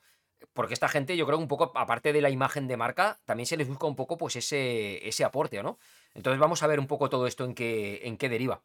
Porque 0.54 0.76
esta 0.76 0.90
gente, 0.90 1.18
yo 1.18 1.26
creo 1.26 1.40
un 1.40 1.48
poco, 1.48 1.72
aparte 1.74 2.14
de 2.14 2.22
la 2.22 2.30
imagen 2.30 2.68
de 2.68 2.78
marca, 2.78 3.18
también 3.26 3.48
se 3.48 3.58
les 3.58 3.68
busca 3.68 3.88
un 3.88 3.96
poco 3.96 4.16
pues 4.16 4.36
ese, 4.36 5.08
ese 5.08 5.24
aporte, 5.24 5.64
¿no? 5.64 5.80
Entonces 6.14 6.40
vamos 6.40 6.62
a 6.62 6.68
ver 6.68 6.80
un 6.80 6.86
poco 6.86 7.10
todo 7.10 7.26
esto 7.26 7.46
en 7.46 7.56
qué, 7.56 8.02
en 8.04 8.16
qué 8.16 8.30
deriva. 8.30 8.62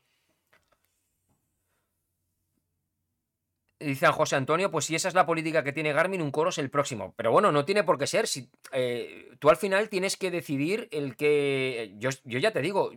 Dice 3.80 4.06
José 4.08 4.36
Antonio, 4.36 4.70
pues 4.70 4.84
si 4.84 4.94
esa 4.94 5.08
es 5.08 5.14
la 5.14 5.24
política 5.24 5.64
que 5.64 5.72
tiene 5.72 5.94
Garmin, 5.94 6.20
un 6.20 6.32
coro 6.32 6.50
es 6.50 6.58
el 6.58 6.68
próximo. 6.68 7.14
Pero 7.16 7.32
bueno, 7.32 7.50
no 7.50 7.64
tiene 7.64 7.82
por 7.82 7.96
qué 7.96 8.06
ser. 8.06 8.26
Si, 8.26 8.50
eh, 8.72 9.30
tú 9.38 9.48
al 9.48 9.56
final 9.56 9.88
tienes 9.88 10.18
que 10.18 10.30
decidir 10.30 10.86
el 10.92 11.16
que. 11.16 11.94
Yo, 11.96 12.10
yo, 12.24 12.38
ya 12.38 12.52
te 12.52 12.60
digo, 12.60 12.92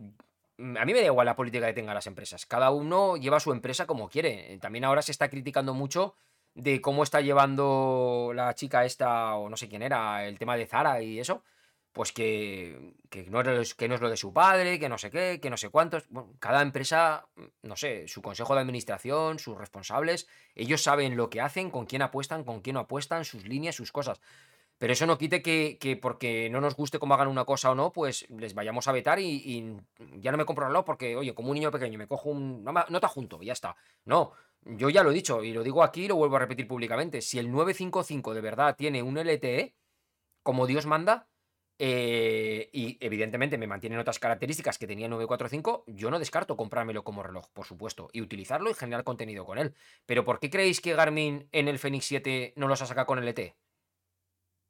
a 0.59 0.85
mí 0.85 0.93
me 0.93 0.99
da 0.99 1.05
igual 1.05 1.25
la 1.25 1.35
política 1.35 1.67
que 1.67 1.73
tengan 1.73 1.95
las 1.95 2.07
empresas. 2.07 2.45
Cada 2.45 2.71
uno 2.71 3.17
lleva 3.17 3.39
su 3.39 3.51
empresa 3.51 3.85
como 3.85 4.09
quiere. 4.09 4.57
También 4.59 4.85
ahora 4.85 5.01
se 5.01 5.11
está 5.11 5.29
criticando 5.29 5.73
mucho 5.73 6.15
de 6.53 6.81
cómo 6.81 7.03
está 7.03 7.21
llevando 7.21 8.31
la 8.35 8.53
chica 8.55 8.85
esta, 8.85 9.35
o 9.35 9.49
no 9.49 9.57
sé 9.57 9.69
quién 9.69 9.81
era, 9.81 10.25
el 10.27 10.37
tema 10.37 10.57
de 10.57 10.65
Zara 10.65 11.01
y 11.01 11.19
eso 11.19 11.43
pues 11.91 12.11
que, 12.11 12.93
que, 13.09 13.23
no 13.29 13.41
es, 13.41 13.73
que 13.73 13.87
no 13.87 13.95
es 13.95 14.01
lo 14.01 14.09
de 14.09 14.17
su 14.17 14.31
padre, 14.31 14.79
que 14.79 14.89
no 14.89 14.97
sé 14.97 15.09
qué, 15.09 15.39
que 15.41 15.49
no 15.49 15.57
sé 15.57 15.69
cuántos. 15.69 16.05
Cada 16.39 16.61
empresa, 16.61 17.27
no 17.63 17.75
sé, 17.75 18.07
su 18.07 18.21
consejo 18.21 18.53
de 18.55 18.61
administración, 18.61 19.39
sus 19.39 19.57
responsables, 19.57 20.27
ellos 20.55 20.83
saben 20.83 21.17
lo 21.17 21.29
que 21.29 21.41
hacen, 21.41 21.71
con 21.71 21.85
quién 21.85 22.01
apuestan, 22.01 22.43
con 22.43 22.61
quién 22.61 22.75
no 22.75 22.81
apuestan, 22.81 23.25
sus 23.25 23.45
líneas, 23.47 23.75
sus 23.75 23.91
cosas. 23.91 24.21
Pero 24.79 24.93
eso 24.93 25.05
no 25.05 25.17
quite 25.17 25.41
que, 25.41 25.77
que 25.79 25.97
porque 25.97 26.49
no 26.49 26.61
nos 26.61 26.75
guste 26.75 26.99
cómo 26.99 27.13
hagan 27.13 27.27
una 27.27 27.43
cosa 27.43 27.69
o 27.69 27.75
no, 27.75 27.91
pues 27.91 28.25
les 28.29 28.53
vayamos 28.53 28.87
a 28.87 28.93
vetar 28.93 29.19
y, 29.19 29.75
ya 30.15 30.31
no 30.31 30.37
me 30.37 30.45
compro 30.45 30.65
el 30.65 30.71
reloj 30.71 30.85
porque, 30.85 31.17
oye, 31.17 31.35
como 31.35 31.49
un 31.49 31.55
niño 31.55 31.69
pequeño 31.69 31.99
me 31.99 32.07
cojo 32.07 32.29
un... 32.29 32.63
No, 32.63 32.71
no 32.71 32.99
te 33.01 33.07
junto, 33.07 33.43
ya 33.43 33.51
está. 33.51 33.75
No, 34.05 34.31
yo 34.63 34.89
ya 34.89 35.03
lo 35.03 35.11
he 35.11 35.13
dicho 35.13 35.43
y 35.43 35.51
lo 35.51 35.63
digo 35.63 35.83
aquí 35.83 36.05
y 36.05 36.07
lo 36.07 36.15
vuelvo 36.15 36.37
a 36.37 36.39
repetir 36.39 36.65
públicamente. 36.65 37.21
Si 37.21 37.37
el 37.37 37.51
955 37.51 38.33
de 38.33 38.41
verdad 38.41 38.75
tiene 38.77 39.03
un 39.03 39.17
LTE, 39.17 39.75
como 40.43 40.65
Dios 40.65 40.85
manda, 40.85 41.27
eh, 41.77 42.69
y 42.71 42.97
evidentemente 43.01 43.57
me 43.57 43.67
mantienen 43.67 43.99
otras 43.99 44.19
características 44.19 44.77
que 44.77 44.87
tenía 44.87 45.09
945, 45.09 45.83
yo 45.87 46.09
no 46.09 46.19
descarto 46.19 46.55
comprármelo 46.55 47.03
como 47.03 47.21
reloj, 47.21 47.49
por 47.51 47.65
supuesto, 47.65 48.09
y 48.13 48.21
utilizarlo 48.21 48.69
y 48.69 48.75
generar 48.75 49.03
contenido 49.03 49.45
con 49.45 49.57
él. 49.57 49.73
Pero 50.05 50.23
¿por 50.23 50.39
qué 50.39 50.49
creéis 50.49 50.79
que 50.79 50.93
Garmin 50.93 51.49
en 51.51 51.67
el 51.67 51.79
Fenix 51.79 52.05
7 52.05 52.53
no 52.55 52.69
los 52.69 52.81
ha 52.81 52.85
sacado 52.85 53.07
con 53.07 53.19
LTE? 53.25 53.55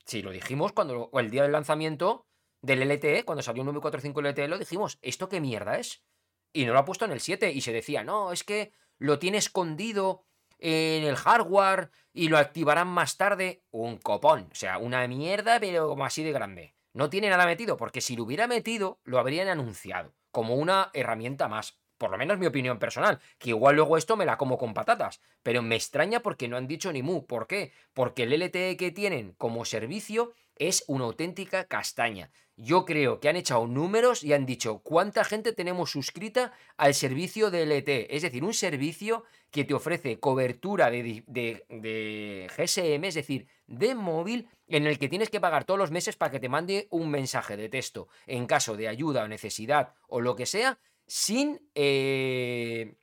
Sí, 0.10 0.24
lo 0.24 0.32
dijimos 0.32 0.72
cuando 0.72 1.12
el 1.14 1.30
día 1.30 1.44
del 1.44 1.52
lanzamiento 1.52 2.26
del 2.64 2.82
LTE, 2.82 3.26
cuando 3.26 3.44
salió 3.44 3.62
un 3.62 3.68
945 3.68 4.22
LTE, 4.22 4.48
lo 4.48 4.58
dijimos, 4.58 4.98
¿esto 5.04 5.30
qué 5.30 5.40
mierda 5.40 5.78
es? 5.78 6.04
Y 6.52 6.66
no 6.66 6.74
lo 6.74 6.80
ha 6.80 6.86
puesto 6.86 7.06
en 7.06 7.12
el 7.12 7.20
7 7.20 7.52
y 7.52 7.62
se 7.62 7.72
decía, 7.72 8.04
no, 8.04 8.32
es 8.32 8.44
que 8.44 8.72
lo 8.98 9.20
tiene 9.20 9.38
escondido 9.38 10.26
en 10.58 11.04
el 11.04 11.16
hardware 11.16 11.92
y 12.12 12.30
lo 12.30 12.40
activarán 12.40 12.88
más 12.88 13.18
tarde. 13.18 13.64
Un 13.70 14.00
copón, 14.00 14.50
o 14.52 14.56
sea, 14.56 14.80
una 14.80 15.08
mierda, 15.08 15.60
pero 15.60 15.88
como 15.88 16.06
así 16.06 16.24
de 16.24 16.32
grande. 16.32 16.76
No 16.92 17.12
tiene 17.12 17.30
nada 17.30 17.46
metido, 17.46 17.78
porque 17.78 18.02
si 18.02 18.16
lo 18.16 18.24
hubiera 18.24 18.48
metido, 18.48 19.00
lo 19.04 19.20
habrían 19.20 19.48
anunciado 19.48 20.16
como 20.32 20.56
una 20.56 20.90
herramienta 20.94 21.48
más. 21.48 21.79
Por 22.00 22.10
lo 22.10 22.18
menos 22.18 22.40
mi 22.40 22.48
opinión 22.48 22.80
personal, 22.80 23.20
que 23.38 23.50
igual 23.50 23.76
luego 23.76 23.98
esto 23.98 24.18
me 24.18 24.26
la 24.26 24.38
como 24.38 24.58
con 24.58 24.74
patatas. 24.74 25.22
Pero 25.44 25.62
me 25.62 25.76
extraña 25.76 26.22
porque 26.22 26.48
no 26.48 26.58
han 26.58 26.66
dicho 26.66 26.92
ni 26.92 27.04
mu. 27.04 27.28
¿Por 27.28 27.46
qué? 27.46 27.74
Porque 27.94 28.24
el 28.24 28.34
LTE 28.34 28.78
que 28.78 28.92
tienen 28.92 29.34
como 29.38 29.66
servicio 29.66 30.34
es 30.56 30.84
una 30.88 31.06
auténtica 31.06 31.66
castaña. 31.66 32.32
Yo 32.56 32.86
creo 32.86 33.20
que 33.20 33.30
han 33.30 33.36
echado 33.36 33.68
números 33.68 34.24
y 34.24 34.34
han 34.34 34.46
dicho 34.46 34.80
cuánta 34.80 35.24
gente 35.24 35.54
tenemos 35.54 35.92
suscrita 35.92 36.54
al 36.78 36.94
servicio 36.94 37.52
de 37.52 37.66
LTE. 37.66 38.16
Es 38.16 38.22
decir, 38.22 38.44
un 38.44 38.54
servicio 38.54 39.24
que 39.52 39.64
te 39.64 39.74
ofrece 39.74 40.20
cobertura 40.20 40.90
de, 40.92 41.24
de, 41.28 41.66
de 41.70 42.48
GSM, 42.56 43.04
es 43.06 43.16
decir, 43.16 43.48
de 43.68 43.96
móvil 43.96 44.50
en 44.68 44.88
el 44.88 45.00
que 45.00 45.10
tienes 45.10 45.30
que 45.30 45.40
pagar 45.40 45.64
todos 45.66 45.80
los 45.80 45.92
meses 45.92 46.16
para 46.16 46.32
que 46.32 46.40
te 46.40 46.50
mande 46.50 46.88
un 46.92 47.10
mensaje 47.10 47.58
de 47.58 47.70
texto 47.70 48.08
en 48.28 48.46
caso 48.46 48.78
de 48.78 48.88
ayuda 48.88 49.24
o 49.24 49.28
necesidad 49.28 49.94
o 50.08 50.22
lo 50.22 50.36
que 50.36 50.46
sea, 50.46 50.80
sin, 51.10 51.70
eh, 51.74 52.96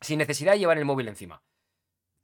sin 0.00 0.18
necesidad 0.18 0.52
de 0.52 0.58
llevar 0.58 0.78
el 0.78 0.84
móvil 0.84 1.08
encima. 1.08 1.44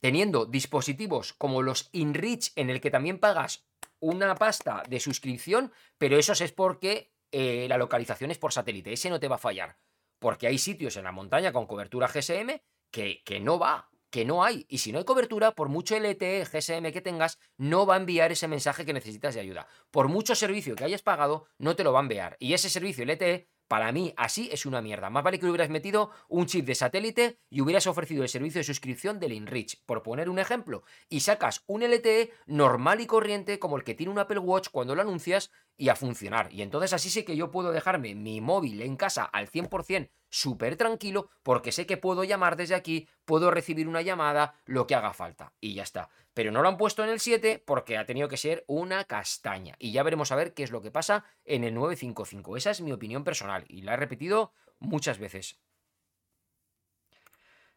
Teniendo 0.01 0.45
dispositivos 0.45 1.33
como 1.33 1.61
los 1.61 1.89
InReach, 1.93 2.51
en 2.55 2.69
el 2.69 2.81
que 2.81 2.91
también 2.91 3.19
pagas 3.19 3.65
una 3.99 4.35
pasta 4.35 4.83
de 4.87 4.99
suscripción, 4.99 5.71
pero 5.97 6.17
eso 6.17 6.33
es 6.33 6.51
porque 6.51 7.13
eh, 7.31 7.67
la 7.69 7.77
localización 7.77 8.31
es 8.31 8.37
por 8.37 8.53
satélite, 8.53 8.93
ese 8.93 9.09
no 9.09 9.19
te 9.19 9.27
va 9.27 9.35
a 9.35 9.39
fallar. 9.39 9.77
Porque 10.19 10.47
hay 10.47 10.57
sitios 10.57 10.97
en 10.97 11.05
la 11.05 11.13
montaña 11.13 11.53
con 11.53 11.65
cobertura 11.65 12.07
GSM 12.07 12.61
que, 12.91 13.23
que 13.23 13.39
no 13.39 13.57
va 13.57 13.89
que 14.09 14.25
no 14.25 14.43
hay. 14.43 14.65
Y 14.69 14.79
si 14.79 14.91
no 14.91 14.99
hay 14.99 15.05
cobertura, 15.05 15.51
por 15.51 15.69
mucho 15.69 15.95
LTE, 15.95 16.45
GSM 16.45 16.91
que 16.91 17.01
tengas, 17.01 17.39
no 17.57 17.85
va 17.85 17.95
a 17.95 17.97
enviar 17.97 18.31
ese 18.31 18.47
mensaje 18.47 18.85
que 18.85 18.93
necesitas 18.93 19.35
de 19.35 19.41
ayuda. 19.41 19.67
Por 19.91 20.07
mucho 20.07 20.35
servicio 20.35 20.75
que 20.75 20.83
hayas 20.83 21.01
pagado, 21.01 21.47
no 21.57 21.75
te 21.75 21.83
lo 21.83 21.93
va 21.93 21.99
a 21.99 22.03
enviar. 22.03 22.35
Y 22.39 22.53
ese 22.53 22.69
servicio 22.69 23.05
LTE 23.05 23.48
para 23.69 23.91
mí, 23.91 24.13
así 24.17 24.49
es 24.51 24.65
una 24.65 24.81
mierda. 24.81 25.11
Más 25.11 25.23
vale 25.23 25.39
que 25.39 25.45
hubieras 25.45 25.69
metido 25.69 26.09
un 26.27 26.47
chip 26.47 26.65
de 26.65 26.73
satélite 26.73 27.39
y 27.51 27.61
hubieras 27.61 27.85
ofrecido 27.85 28.23
el 28.23 28.29
servicio 28.29 28.59
de 28.59 28.63
suscripción 28.63 29.19
del 29.19 29.31
InReach, 29.31 29.85
por 29.85 30.01
poner 30.01 30.27
un 30.27 30.39
ejemplo. 30.39 30.83
Y 31.07 31.19
sacas 31.19 31.63
un 31.67 31.83
LTE 31.83 32.33
normal 32.47 32.99
y 32.99 33.05
corriente 33.05 33.59
como 33.59 33.77
el 33.77 33.83
que 33.83 33.93
tiene 33.93 34.11
un 34.11 34.17
Apple 34.17 34.39
Watch 34.39 34.69
cuando 34.71 34.95
lo 34.95 35.03
anuncias 35.03 35.51
y 35.77 35.89
a 35.89 35.95
funcionar. 35.95 36.51
Y 36.51 36.63
entonces 36.63 36.93
así 36.93 37.11
sí 37.11 37.23
que 37.23 37.37
yo 37.37 37.51
puedo 37.51 37.71
dejarme 37.71 38.15
mi 38.15 38.41
móvil 38.41 38.81
en 38.81 38.97
casa 38.97 39.23
al 39.23 39.47
100% 39.47 40.09
súper 40.29 40.75
tranquilo 40.75 41.29
porque 41.43 41.71
sé 41.71 41.85
que 41.85 41.97
puedo 41.97 42.23
llamar 42.23 42.55
desde 42.55 42.75
aquí, 42.75 43.07
puedo 43.25 43.51
recibir 43.51 43.87
una 43.87 44.01
llamada, 44.01 44.55
lo 44.65 44.87
que 44.87 44.95
haga 44.95 45.13
falta. 45.13 45.53
Y 45.59 45.73
ya 45.73 45.83
está. 45.83 46.09
Pero 46.33 46.51
no 46.51 46.61
lo 46.61 46.69
han 46.69 46.77
puesto 46.77 47.03
en 47.03 47.09
el 47.09 47.19
7 47.19 47.63
porque 47.65 47.97
ha 47.97 48.05
tenido 48.05 48.27
que 48.27 48.37
ser 48.37 48.63
una 48.67 49.03
castaña. 49.03 49.75
Y 49.79 49.91
ya 49.91 50.03
veremos 50.03 50.31
a 50.31 50.35
ver 50.35 50.53
qué 50.53 50.63
es 50.63 50.71
lo 50.71 50.81
que 50.81 50.91
pasa 50.91 51.25
en 51.43 51.63
el 51.63 51.73
955. 51.73 52.57
Esa 52.57 52.71
es 52.71 52.81
mi 52.81 52.91
opinión 52.91 53.23
personal 53.23 53.65
y 53.67 53.81
la 53.81 53.93
he 53.93 53.97
repetido 53.97 54.53
muchas 54.79 55.17
veces. 55.19 55.59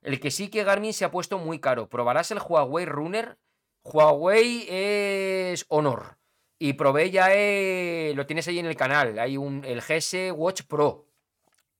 El 0.02 0.20
que 0.20 0.30
sí 0.30 0.48
que 0.48 0.64
Garmin 0.64 0.92
se 0.92 1.04
ha 1.04 1.10
puesto 1.10 1.38
muy 1.38 1.60
caro. 1.60 1.88
¿Probarás 1.88 2.30
el 2.30 2.40
Huawei 2.40 2.86
Runner? 2.86 3.38
Huawei 3.84 4.66
es 4.68 5.64
Honor. 5.68 6.18
Y 6.58 6.74
probé 6.74 7.10
ya, 7.10 7.28
lo 8.14 8.26
tienes 8.26 8.46
ahí 8.46 8.60
en 8.60 8.66
el 8.66 8.76
canal. 8.76 9.18
Hay 9.18 9.36
un, 9.36 9.64
el 9.64 9.80
GS 9.80 10.32
Watch 10.32 10.62
Pro 10.62 11.11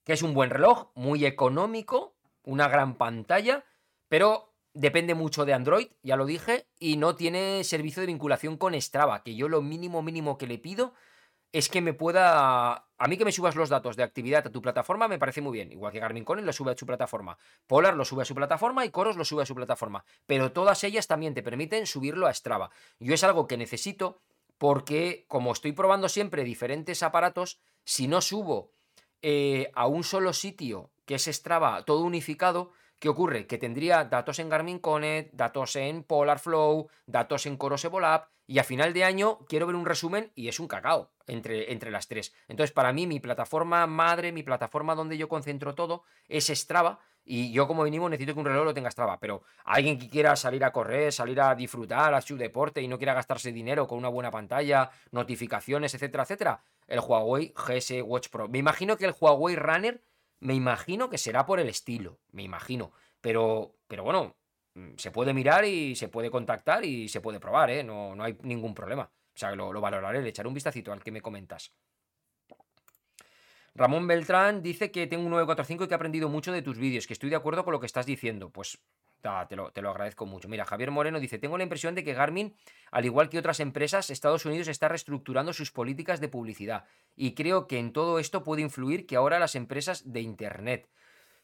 que 0.05 0.13
es 0.13 0.23
un 0.23 0.35
buen 0.35 0.51
reloj, 0.51 0.91
muy 0.95 1.25
económico, 1.25 2.15
una 2.45 2.69
gran 2.69 2.97
pantalla, 2.97 3.65
pero 4.09 4.53
depende 4.75 5.15
mucho 5.15 5.45
de 5.45 5.55
Android, 5.55 5.89
ya 6.03 6.17
lo 6.17 6.27
dije, 6.27 6.67
y 6.79 6.97
no 6.97 7.15
tiene 7.15 7.65
servicio 7.65 8.01
de 8.01 8.07
vinculación 8.07 8.57
con 8.57 8.81
Strava, 8.81 9.23
que 9.23 9.35
yo 9.35 9.49
lo 9.49 9.63
mínimo 9.63 10.03
mínimo 10.03 10.39
que 10.39 10.47
le 10.47 10.59
pido 10.59 10.95
es 11.53 11.69
que 11.69 11.83
me 11.83 11.93
pueda... 11.93 12.89
A 12.97 13.09
mí 13.09 13.19
que 13.19 13.25
me 13.25 13.33
subas 13.33 13.57
los 13.57 13.69
datos 13.69 13.97
de 13.97 14.03
actividad 14.03 14.47
a 14.47 14.51
tu 14.51 14.63
plataforma 14.63 15.07
me 15.07 15.19
parece 15.19 15.43
muy 15.43 15.53
bien. 15.53 15.71
Igual 15.71 15.93
que 15.93 15.99
Garmin 15.99 16.25
Connect 16.25 16.47
lo 16.47 16.53
sube 16.53 16.73
a 16.73 16.77
su 16.77 16.87
plataforma. 16.87 17.37
Polar 17.67 17.95
lo 17.95 18.05
sube 18.05 18.23
a 18.23 18.25
su 18.25 18.35
plataforma 18.35 18.87
y 18.87 18.91
Coros 18.91 19.17
lo 19.17 19.25
sube 19.25 19.43
a 19.43 19.47
su 19.47 19.55
plataforma. 19.55 20.05
Pero 20.27 20.53
todas 20.53 20.83
ellas 20.85 21.09
también 21.09 21.35
te 21.35 21.43
permiten 21.43 21.87
subirlo 21.87 22.27
a 22.27 22.33
Strava. 22.33 22.71
Yo 23.01 23.13
es 23.13 23.25
algo 23.25 23.47
que 23.47 23.57
necesito 23.57 24.23
porque 24.57 25.27
como 25.29 25.53
estoy 25.53 25.73
probando 25.73 26.09
siempre 26.09 26.45
diferentes 26.45 27.03
aparatos, 27.03 27.61
si 27.85 28.07
no 28.07 28.21
subo 28.21 28.71
eh, 29.23 29.71
a 29.75 29.87
un 29.87 30.05
solo 30.05 30.33
sitio, 30.33 30.91
que 31.07 31.15
es 31.15 31.25
Strava, 31.27 31.85
todo 31.85 32.03
unificado, 32.03 32.73
¿Qué 33.03 33.09
ocurre? 33.09 33.49
Que 33.49 33.59
tendría 33.59 34.05
datos 34.05 34.39
en 34.39 34.49
Garmin 34.49 34.79
Connect, 34.79 35.35
datos 35.35 35.75
en 35.75 36.05
Polar 36.05 36.39
Flow, 36.39 36.89
datos 37.05 37.47
en 37.47 37.57
Coros 37.57 37.85
Evolab, 37.85 38.29
y 38.47 38.61
a 38.61 38.65
final 38.65 38.93
de 38.93 39.03
año 39.03 39.41
quiero 39.49 39.67
ver 39.67 39.75
un 39.75 39.87
resumen 39.87 40.31
y 40.37 40.47
es 40.47 40.61
un 40.61 40.69
cacao 40.69 41.11
entre, 41.27 41.73
entre 41.73 41.91
las 41.91 42.07
tres. 42.07 42.33
Entonces, 42.47 42.73
para 42.73 42.93
mí, 42.93 43.09
mi 43.09 43.19
plataforma 43.19 43.89
madre, 43.89 44.31
mi 44.31 44.45
plataforma 44.45 44.95
donde 44.95 45.19
yo 45.19 45.29
concentro 45.29 45.75
todo, 45.75 46.05
es 46.29 46.47
Strava, 46.47 47.01
y 47.25 47.53
yo 47.53 47.67
como 47.67 47.85
mínimo 47.85 48.09
necesito 48.09 48.35
que 48.35 48.41
un 48.41 48.47
reloj 48.47 48.65
lo 48.65 48.75
tenga 48.75 48.91
Strava, 48.91 49.19
pero 49.21 49.43
alguien 49.65 49.99
que 49.99 50.09
quiera 50.09 50.35
salir 50.35 50.65
a 50.65 50.73
correr, 50.73 51.13
salir 51.13 51.41
a 51.41 51.55
disfrutar 51.55 52.15
a 52.15 52.21
su 52.21 52.37
deporte 52.37 52.83
y 52.83 52.89
no 52.89 52.99
quiera 52.99 53.15
gastarse 53.15 53.53
dinero 53.53 53.87
con 53.87 53.99
una 53.99 54.09
buena 54.09 54.31
pantalla, 54.31 54.91
notificaciones, 55.13 55.95
etcétera, 55.95 56.25
etcétera, 56.25 56.65
el 56.87 57.01
Huawei 57.01 57.55
GS 57.55 58.03
Watch 58.03 58.29
Pro. 58.29 58.49
Me 58.49 58.59
imagino 58.59 58.97
que 58.97 59.05
el 59.05 59.15
Huawei 59.19 59.57
Runner 59.57 60.03
me 60.41 60.55
imagino 60.55 61.09
que 61.09 61.19
será 61.19 61.47
por 61.47 61.61
el 61.61 61.69
estilo, 61.69 62.19
me 62.33 62.43
imagino. 62.43 62.93
Pero, 63.21 63.77
pero 63.87 64.03
bueno, 64.03 64.35
mm, 64.75 64.95
se 64.97 65.13
puede 65.13 65.33
mirar 65.33 65.65
y 65.65 65.95
se 65.95 66.09
puede 66.09 66.31
contactar 66.31 66.85
y 66.85 67.09
se 67.09 67.21
puede 67.21 67.39
probar, 67.39 67.71
¿eh? 67.71 67.85
No, 67.85 68.17
no 68.17 68.25
hay 68.25 68.37
ningún 68.43 68.75
problema. 68.75 69.05
O 69.05 69.39
sea, 69.39 69.55
lo, 69.55 69.73
lo 69.73 69.81
valoraré, 69.81 70.21
le 70.21 70.31
echaré 70.31 70.49
un 70.49 70.55
vistacito 70.55 70.93
al 70.93 71.03
que 71.03 71.13
me 71.13 71.23
comentas. 71.23 71.73
Ramón 73.75 74.07
Beltrán 74.07 74.63
dice 74.63 74.91
que 74.91 75.07
tengo 75.07 75.25
un 75.25 75.31
945 75.31 75.85
y 75.85 75.89
que 75.89 75.95
he 75.95 75.97
aprendido 75.97 76.29
mucho 76.29 76.53
de 76.53 76.63
tus 76.63 76.79
vídeos, 76.79 77.07
que 77.07 77.15
estoy 77.15 77.31
de 77.31 77.37
acuerdo 77.37 77.65
con 77.65 77.73
lo 77.73 77.81
que 77.81 77.87
estás 77.87 78.05
diciendo. 78.05 78.51
Pues 78.51 78.79
te, 79.49 79.57
lo, 79.57 79.71
te, 79.71 79.81
lo, 79.81 79.91
agradezco 79.91 80.27
mucho. 80.27 80.49
Mira, 80.49 80.65
Javier 80.65 80.91
Moreno 80.91 81.21
dice, 81.21 81.39
tengo 81.39 81.57
la 81.57 81.63
impresión 81.63 81.95
de 81.95 82.05
que 82.05 82.13
Garmin, 82.13 82.55
al 82.91 83.05
igual 83.05 83.29
que 83.29 83.39
otras 83.39 83.61
empresas, 83.61 84.11
Estados 84.11 84.45
Unidos 84.45 84.69
está 84.69 84.89
reestructurando 84.89 85.53
sus 85.53 85.71
políticas 85.71 86.21
de 86.21 86.29
publicidad. 86.29 86.85
Y 87.17 87.35
creo 87.35 87.67
que 87.67 87.79
en 87.79 87.93
todo 87.93 88.19
esto 88.19 88.43
puede 88.43 88.63
influir 88.63 89.07
que 89.07 89.17
ahora 89.17 89.39
las 89.39 89.55
empresas 89.55 90.13
de 90.13 90.21
Internet. 90.21 90.89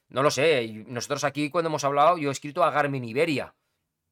No 0.08 0.22
lo 0.22 0.30
sé, 0.30 0.84
nosotros 0.86 1.24
aquí 1.24 1.50
cuando 1.50 1.68
hemos 1.68 1.84
hablado, 1.84 2.18
yo 2.18 2.30
he 2.30 2.32
escrito 2.32 2.64
a 2.64 2.70
Garmin 2.70 3.04
Iberia, 3.04 3.54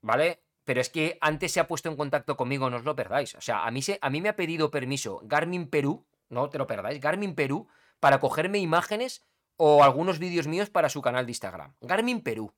¿vale? 0.02 0.42
Pero 0.64 0.80
es 0.80 0.90
que 0.90 1.16
antes 1.20 1.52
se 1.52 1.60
ha 1.60 1.68
puesto 1.68 1.88
en 1.88 1.96
contacto 1.96 2.36
conmigo, 2.36 2.68
no 2.68 2.76
os 2.76 2.84
lo 2.84 2.94
perdáis. 2.94 3.34
O 3.34 3.40
sea, 3.40 3.64
a 3.64 3.70
mí, 3.70 3.82
se, 3.82 3.98
a 4.00 4.10
mí 4.10 4.20
me 4.20 4.28
ha 4.28 4.36
pedido 4.36 4.70
permiso 4.70 5.20
Garmin 5.24 5.68
Perú, 5.68 6.06
no 6.28 6.50
te 6.50 6.58
lo 6.58 6.66
perdáis, 6.66 7.00
Garmin 7.00 7.34
Perú, 7.34 7.68
para 8.06 8.20
cogerme 8.20 8.58
imágenes 8.58 9.26
o 9.56 9.82
algunos 9.82 10.20
vídeos 10.20 10.46
míos 10.46 10.70
para 10.70 10.88
su 10.88 11.02
canal 11.02 11.26
de 11.26 11.32
Instagram. 11.32 11.74
Garmin 11.80 12.20
Perú 12.20 12.54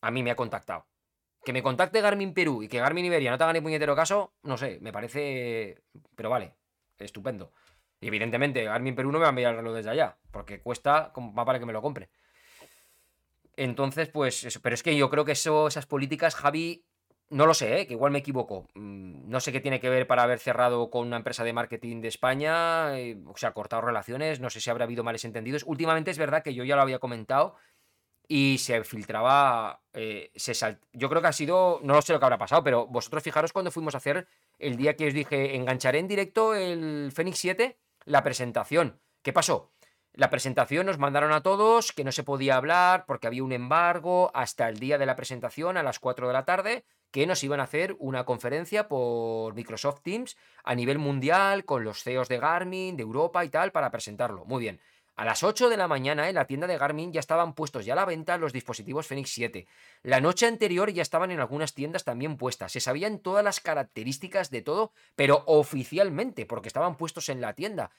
a 0.00 0.10
mí 0.10 0.22
me 0.22 0.30
ha 0.30 0.34
contactado. 0.34 0.86
Que 1.44 1.52
me 1.52 1.62
contacte 1.62 2.00
Garmin 2.00 2.32
Perú 2.32 2.62
y 2.62 2.68
que 2.68 2.78
Garmin 2.78 3.04
Iberia 3.04 3.30
no 3.30 3.36
te 3.36 3.44
haga 3.44 3.52
ni 3.52 3.60
puñetero 3.60 3.94
caso, 3.94 4.32
no 4.44 4.56
sé, 4.56 4.78
me 4.80 4.94
parece. 4.94 5.82
Pero 6.14 6.30
vale, 6.30 6.54
estupendo. 6.98 7.52
Y 8.00 8.06
evidentemente, 8.06 8.64
Garmin 8.64 8.94
Perú 8.94 9.12
no 9.12 9.18
me 9.18 9.24
va 9.24 9.28
a 9.28 9.34
enviar 9.36 9.50
el 9.50 9.58
reloj 9.58 9.74
desde 9.74 9.90
allá, 9.90 10.16
porque 10.30 10.62
cuesta 10.62 11.12
más 11.34 11.44
para 11.44 11.58
que 11.58 11.66
me 11.66 11.74
lo 11.74 11.82
compre. 11.82 12.08
Entonces, 13.56 14.08
pues. 14.08 14.58
Pero 14.62 14.74
es 14.74 14.82
que 14.82 14.96
yo 14.96 15.10
creo 15.10 15.26
que 15.26 15.32
eso, 15.32 15.68
esas 15.68 15.84
políticas, 15.84 16.34
Javi, 16.34 16.85
no 17.28 17.46
lo 17.46 17.54
sé, 17.54 17.80
¿eh? 17.80 17.86
que 17.86 17.94
igual 17.94 18.12
me 18.12 18.18
equivoco. 18.18 18.68
Mm, 18.74 19.28
no 19.28 19.40
sé 19.40 19.52
qué 19.52 19.60
tiene 19.60 19.80
que 19.80 19.88
ver 19.88 20.06
para 20.06 20.22
haber 20.22 20.38
cerrado 20.38 20.90
con 20.90 21.06
una 21.06 21.16
empresa 21.16 21.44
de 21.44 21.52
marketing 21.52 22.00
de 22.00 22.08
España, 22.08 22.98
eh, 22.98 23.18
o 23.26 23.36
sea, 23.36 23.52
cortado 23.52 23.82
relaciones, 23.82 24.40
no 24.40 24.50
sé 24.50 24.60
si 24.60 24.70
habrá 24.70 24.84
habido 24.84 25.04
males 25.04 25.24
entendidos. 25.24 25.64
Últimamente 25.66 26.10
es 26.10 26.18
verdad 26.18 26.42
que 26.42 26.54
yo 26.54 26.64
ya 26.64 26.76
lo 26.76 26.82
había 26.82 26.98
comentado 26.98 27.56
y 28.28 28.58
se 28.58 28.82
filtraba, 28.84 29.82
eh, 29.92 30.30
se 30.34 30.78
yo 30.92 31.08
creo 31.08 31.22
que 31.22 31.28
ha 31.28 31.32
sido, 31.32 31.80
no 31.82 32.00
sé 32.02 32.12
lo 32.12 32.18
que 32.18 32.24
habrá 32.24 32.38
pasado, 32.38 32.62
pero 32.62 32.86
vosotros 32.86 33.22
fijaros 33.22 33.52
cuando 33.52 33.70
fuimos 33.70 33.94
a 33.94 33.98
hacer 33.98 34.26
el 34.58 34.76
día 34.76 34.96
que 34.96 35.08
os 35.08 35.14
dije, 35.14 35.56
engancharé 35.56 35.98
en 35.98 36.08
directo 36.08 36.54
el 36.54 37.12
Fenix 37.12 37.38
7, 37.38 37.78
la 38.04 38.22
presentación. 38.22 39.00
¿Qué 39.22 39.32
pasó? 39.32 39.72
La 40.12 40.30
presentación 40.30 40.86
nos 40.86 40.98
mandaron 40.98 41.32
a 41.32 41.42
todos 41.42 41.92
que 41.92 42.04
no 42.04 42.10
se 42.10 42.24
podía 42.24 42.56
hablar 42.56 43.04
porque 43.06 43.26
había 43.26 43.44
un 43.44 43.52
embargo 43.52 44.30
hasta 44.34 44.68
el 44.68 44.78
día 44.78 44.96
de 44.96 45.06
la 45.06 45.14
presentación 45.16 45.76
a 45.76 45.82
las 45.82 45.98
4 45.98 46.26
de 46.26 46.32
la 46.32 46.44
tarde 46.44 46.84
que 47.16 47.26
nos 47.26 47.42
iban 47.42 47.60
a 47.60 47.62
hacer 47.62 47.96
una 47.98 48.26
conferencia 48.26 48.88
por 48.88 49.54
Microsoft 49.54 50.02
Teams 50.02 50.36
a 50.62 50.74
nivel 50.74 50.98
mundial 50.98 51.64
con 51.64 51.82
los 51.82 52.02
CEOs 52.02 52.28
de 52.28 52.36
Garmin, 52.36 52.94
de 52.94 53.04
Europa 53.04 53.42
y 53.42 53.48
tal 53.48 53.72
para 53.72 53.90
presentarlo. 53.90 54.44
Muy 54.44 54.60
bien. 54.60 54.82
A 55.14 55.24
las 55.24 55.42
8 55.42 55.70
de 55.70 55.78
la 55.78 55.88
mañana 55.88 56.28
en 56.28 56.34
la 56.34 56.46
tienda 56.46 56.66
de 56.66 56.76
Garmin 56.76 57.14
ya 57.14 57.20
estaban 57.20 57.54
puestos 57.54 57.86
ya 57.86 57.94
a 57.94 57.96
la 57.96 58.04
venta 58.04 58.36
los 58.36 58.52
dispositivos 58.52 59.06
Fenix 59.06 59.30
7. 59.30 59.66
La 60.02 60.20
noche 60.20 60.46
anterior 60.46 60.90
ya 60.90 61.00
estaban 61.00 61.30
en 61.30 61.40
algunas 61.40 61.72
tiendas 61.72 62.04
también 62.04 62.36
puestas. 62.36 62.72
Se 62.72 62.80
sabían 62.80 63.20
todas 63.20 63.42
las 63.42 63.60
características 63.60 64.50
de 64.50 64.60
todo, 64.60 64.92
pero 65.14 65.42
oficialmente, 65.46 66.44
porque 66.44 66.68
estaban 66.68 66.98
puestos 66.98 67.30
en 67.30 67.40
la 67.40 67.54
tienda. 67.54 67.92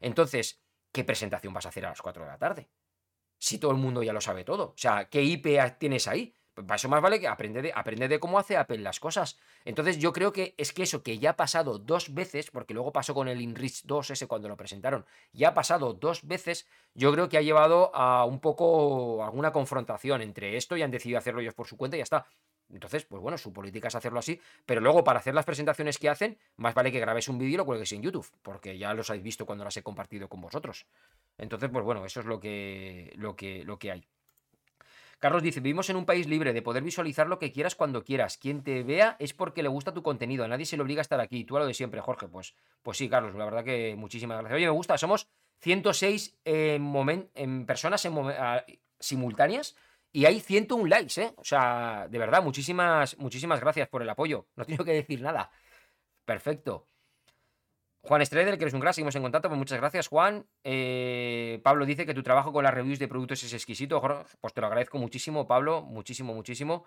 Entonces, 0.00 0.60
¿qué 0.90 1.04
presentación 1.04 1.54
vas 1.54 1.66
a 1.66 1.68
hacer 1.68 1.86
a 1.86 1.90
las 1.90 2.02
4 2.02 2.24
de 2.24 2.28
la 2.28 2.38
tarde? 2.38 2.68
Si 3.38 3.58
todo 3.58 3.70
el 3.70 3.76
mundo 3.76 4.02
ya 4.02 4.12
lo 4.12 4.20
sabe 4.20 4.42
todo. 4.42 4.70
O 4.70 4.76
sea, 4.76 5.08
¿qué 5.08 5.22
IP 5.22 5.46
tienes 5.78 6.08
ahí? 6.08 6.34
Para 6.54 6.76
eso 6.76 6.88
más 6.88 7.02
vale 7.02 7.18
que 7.18 7.26
aprende 7.26 7.62
de, 7.62 7.72
aprende 7.74 8.06
de 8.06 8.20
cómo 8.20 8.38
hace 8.38 8.56
Apple 8.56 8.78
las 8.78 9.00
cosas. 9.00 9.38
Entonces 9.64 9.98
yo 9.98 10.12
creo 10.12 10.32
que 10.32 10.54
es 10.56 10.72
que 10.72 10.84
eso 10.84 11.02
que 11.02 11.18
ya 11.18 11.30
ha 11.30 11.36
pasado 11.36 11.78
dos 11.78 12.14
veces, 12.14 12.50
porque 12.50 12.74
luego 12.74 12.92
pasó 12.92 13.12
con 13.12 13.26
el 13.26 13.40
InReach 13.40 13.82
2 13.84 14.10
ese 14.10 14.28
cuando 14.28 14.48
lo 14.48 14.56
presentaron, 14.56 15.04
ya 15.32 15.48
ha 15.48 15.54
pasado 15.54 15.94
dos 15.94 16.26
veces, 16.26 16.68
yo 16.94 17.12
creo 17.12 17.28
que 17.28 17.38
ha 17.38 17.42
llevado 17.42 17.94
a 17.94 18.24
un 18.24 18.38
poco 18.38 19.24
alguna 19.24 19.52
confrontación 19.52 20.22
entre 20.22 20.56
esto 20.56 20.76
y 20.76 20.82
han 20.82 20.92
decidido 20.92 21.18
hacerlo 21.18 21.40
ellos 21.40 21.54
por 21.54 21.66
su 21.66 21.76
cuenta 21.76 21.96
y 21.96 21.98
ya 21.98 22.04
está. 22.04 22.26
Entonces, 22.72 23.04
pues 23.04 23.20
bueno, 23.20 23.36
su 23.36 23.52
política 23.52 23.88
es 23.88 23.94
hacerlo 23.94 24.18
así, 24.18 24.40
pero 24.64 24.80
luego 24.80 25.04
para 25.04 25.18
hacer 25.18 25.34
las 25.34 25.44
presentaciones 25.44 25.98
que 25.98 26.08
hacen, 26.08 26.38
más 26.56 26.74
vale 26.74 26.90
que 26.90 27.00
grabéis 27.00 27.28
un 27.28 27.38
vídeo 27.38 27.54
y 27.54 27.56
lo 27.56 27.66
cuelguéis 27.66 27.92
en 27.92 28.02
YouTube, 28.02 28.26
porque 28.42 28.78
ya 28.78 28.94
los 28.94 29.10
habéis 29.10 29.24
visto 29.24 29.44
cuando 29.44 29.64
las 29.64 29.76
he 29.76 29.82
compartido 29.82 30.28
con 30.28 30.40
vosotros. 30.40 30.86
Entonces, 31.36 31.68
pues 31.70 31.84
bueno, 31.84 32.04
eso 32.04 32.20
es 32.20 32.26
lo 32.26 32.40
que, 32.40 33.12
lo 33.16 33.36
que, 33.36 33.64
lo 33.64 33.78
que 33.78 33.92
hay. 33.92 34.06
Carlos 35.18 35.42
dice, 35.42 35.60
vivimos 35.60 35.88
en 35.90 35.96
un 35.96 36.04
país 36.04 36.26
libre 36.26 36.52
de 36.52 36.62
poder 36.62 36.82
visualizar 36.82 37.28
lo 37.28 37.38
que 37.38 37.52
quieras 37.52 37.74
cuando 37.74 38.04
quieras. 38.04 38.36
Quien 38.36 38.62
te 38.62 38.82
vea 38.82 39.16
es 39.18 39.32
porque 39.32 39.62
le 39.62 39.68
gusta 39.68 39.94
tu 39.94 40.02
contenido. 40.02 40.44
A 40.44 40.48
nadie 40.48 40.66
se 40.66 40.76
le 40.76 40.82
obliga 40.82 41.00
a 41.00 41.02
estar 41.02 41.20
aquí. 41.20 41.44
Tú 41.44 41.56
a 41.56 41.60
lo 41.60 41.66
de 41.66 41.74
siempre, 41.74 42.00
Jorge. 42.00 42.28
Pues, 42.28 42.54
pues 42.82 42.98
sí, 42.98 43.08
Carlos, 43.08 43.34
la 43.34 43.44
verdad 43.44 43.64
que 43.64 43.94
muchísimas 43.96 44.38
gracias. 44.38 44.56
Oye, 44.56 44.66
me 44.66 44.72
gusta. 44.72 44.98
Somos 44.98 45.28
106 45.60 46.38
en, 46.44 47.30
en 47.34 47.66
personas 47.66 48.04
en 48.04 48.14
simultáneas 48.98 49.76
y 50.12 50.26
hay 50.26 50.40
101 50.40 50.86
likes, 50.86 51.20
¿eh? 51.20 51.34
O 51.36 51.44
sea, 51.44 52.06
de 52.08 52.18
verdad, 52.18 52.42
muchísimas, 52.42 53.18
muchísimas 53.18 53.60
gracias 53.60 53.88
por 53.88 54.00
el 54.00 54.08
apoyo. 54.08 54.46
No 54.56 54.64
tengo 54.64 54.84
que 54.84 54.92
decir 54.92 55.20
nada. 55.20 55.50
Perfecto. 56.24 56.86
Juan 58.06 58.20
Estreder, 58.20 58.58
que 58.58 58.64
eres 58.64 58.74
un 58.74 58.80
gran, 58.80 58.92
seguimos 58.92 59.16
en 59.16 59.22
contacto, 59.22 59.48
pues 59.48 59.58
muchas 59.58 59.78
gracias, 59.78 60.08
Juan. 60.08 60.46
Eh, 60.62 61.58
Pablo 61.64 61.86
dice 61.86 62.04
que 62.04 62.12
tu 62.12 62.22
trabajo 62.22 62.52
con 62.52 62.62
las 62.62 62.74
reviews 62.74 62.98
de 62.98 63.08
productos 63.08 63.42
es 63.44 63.54
exquisito. 63.54 64.02
Pues 64.42 64.52
te 64.52 64.60
lo 64.60 64.66
agradezco 64.66 64.98
muchísimo, 64.98 65.46
Pablo, 65.46 65.80
muchísimo, 65.80 66.34
muchísimo. 66.34 66.84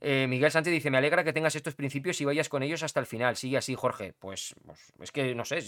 Eh, 0.00 0.26
Miguel 0.28 0.50
Sánchez 0.50 0.72
dice, 0.72 0.90
me 0.90 0.98
alegra 0.98 1.24
que 1.24 1.32
tengas 1.32 1.56
estos 1.56 1.74
principios 1.74 2.20
y 2.20 2.24
vayas 2.24 2.48
con 2.48 2.62
ellos 2.62 2.82
hasta 2.82 3.00
el 3.00 3.06
final. 3.06 3.36
Sigue 3.36 3.56
así, 3.56 3.74
Jorge. 3.74 4.14
Pues, 4.18 4.54
pues 4.64 4.92
es 5.00 5.12
que, 5.12 5.34
no 5.34 5.44
sé, 5.44 5.58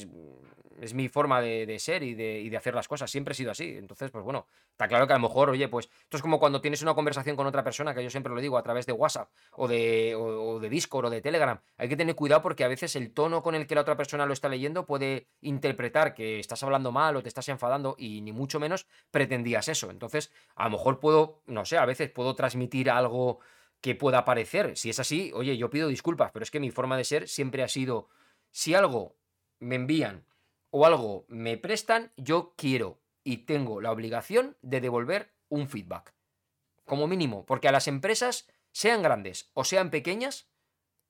es, 0.80 0.94
mi 0.94 1.08
forma 1.08 1.40
de, 1.40 1.78
ser 1.80 2.02
y 2.02 2.14
de, 2.14 2.56
hacer 2.56 2.74
las 2.74 2.86
cosas. 2.86 3.10
Siempre 3.10 3.32
he 3.32 3.34
sido 3.34 3.50
así. 3.50 3.76
Entonces, 3.76 4.10
pues 4.10 4.24
bueno, 4.24 4.46
está 4.70 4.86
claro 4.86 5.06
que 5.06 5.14
a 5.14 5.16
lo 5.16 5.22
mejor, 5.22 5.50
oye, 5.50 5.66
pues 5.68 5.90
esto 6.02 6.16
es 6.16 6.22
como 6.22 6.38
cuando 6.38 6.60
tienes 6.60 6.80
una 6.82 6.94
conversación 6.94 7.34
con 7.34 7.46
otra 7.46 7.64
persona, 7.64 7.92
que 7.92 8.04
yo 8.04 8.10
siempre 8.10 8.32
lo 8.32 8.40
digo, 8.40 8.56
a 8.56 8.62
través 8.62 8.86
de 8.86 8.92
WhatsApp 8.92 9.28
o 9.52 9.66
de, 9.66 10.14
o 10.14 10.60
de 10.60 10.68
Discord 10.68 11.06
o 11.06 11.10
de 11.10 11.20
Telegram. 11.20 11.60
Hay 11.76 11.88
que 11.88 11.96
tener 11.96 12.14
cuidado 12.14 12.40
porque 12.42 12.62
a 12.62 12.68
veces 12.68 12.94
el 12.94 13.12
tono 13.12 13.42
con 13.42 13.56
el 13.56 13.66
que 13.66 13.74
la 13.74 13.80
otra 13.80 13.96
persona 13.96 14.26
lo 14.26 14.32
está 14.32 14.48
leyendo 14.48 14.86
puede 14.86 15.26
interpretar 15.40 16.14
que 16.14 16.38
estás 16.38 16.62
hablando 16.62 16.92
mal 16.92 17.16
o 17.16 17.22
te 17.22 17.28
estás 17.28 17.48
enfadando 17.48 17.96
y 17.98 18.20
ni 18.20 18.32
mucho 18.32 18.60
menos 18.60 18.86
pretendías 19.10 19.66
eso. 19.68 19.90
Entonces, 19.90 20.30
a 20.54 20.64
lo 20.64 20.70
mejor 20.70 21.00
puedo, 21.00 21.42
no 21.46 21.64
sé, 21.64 21.78
a 21.78 21.84
veces 21.84 22.10
puedo 22.10 22.36
transmitir 22.36 22.90
algo 22.90 23.40
que 23.80 23.94
pueda 23.94 24.24
parecer. 24.24 24.76
Si 24.76 24.90
es 24.90 24.98
así, 24.98 25.30
oye, 25.34 25.56
yo 25.56 25.70
pido 25.70 25.88
disculpas, 25.88 26.30
pero 26.32 26.42
es 26.42 26.50
que 26.50 26.60
mi 26.60 26.70
forma 26.70 26.96
de 26.96 27.04
ser 27.04 27.28
siempre 27.28 27.62
ha 27.62 27.68
sido, 27.68 28.08
si 28.50 28.74
algo 28.74 29.16
me 29.58 29.76
envían 29.76 30.26
o 30.70 30.86
algo 30.86 31.24
me 31.28 31.56
prestan, 31.56 32.12
yo 32.16 32.54
quiero 32.56 33.00
y 33.24 33.38
tengo 33.38 33.80
la 33.80 33.92
obligación 33.92 34.56
de 34.62 34.80
devolver 34.80 35.32
un 35.48 35.68
feedback. 35.68 36.14
Como 36.84 37.06
mínimo, 37.06 37.44
porque 37.46 37.68
a 37.68 37.72
las 37.72 37.88
empresas, 37.88 38.48
sean 38.72 39.02
grandes 39.02 39.50
o 39.54 39.64
sean 39.64 39.90
pequeñas, 39.90 40.48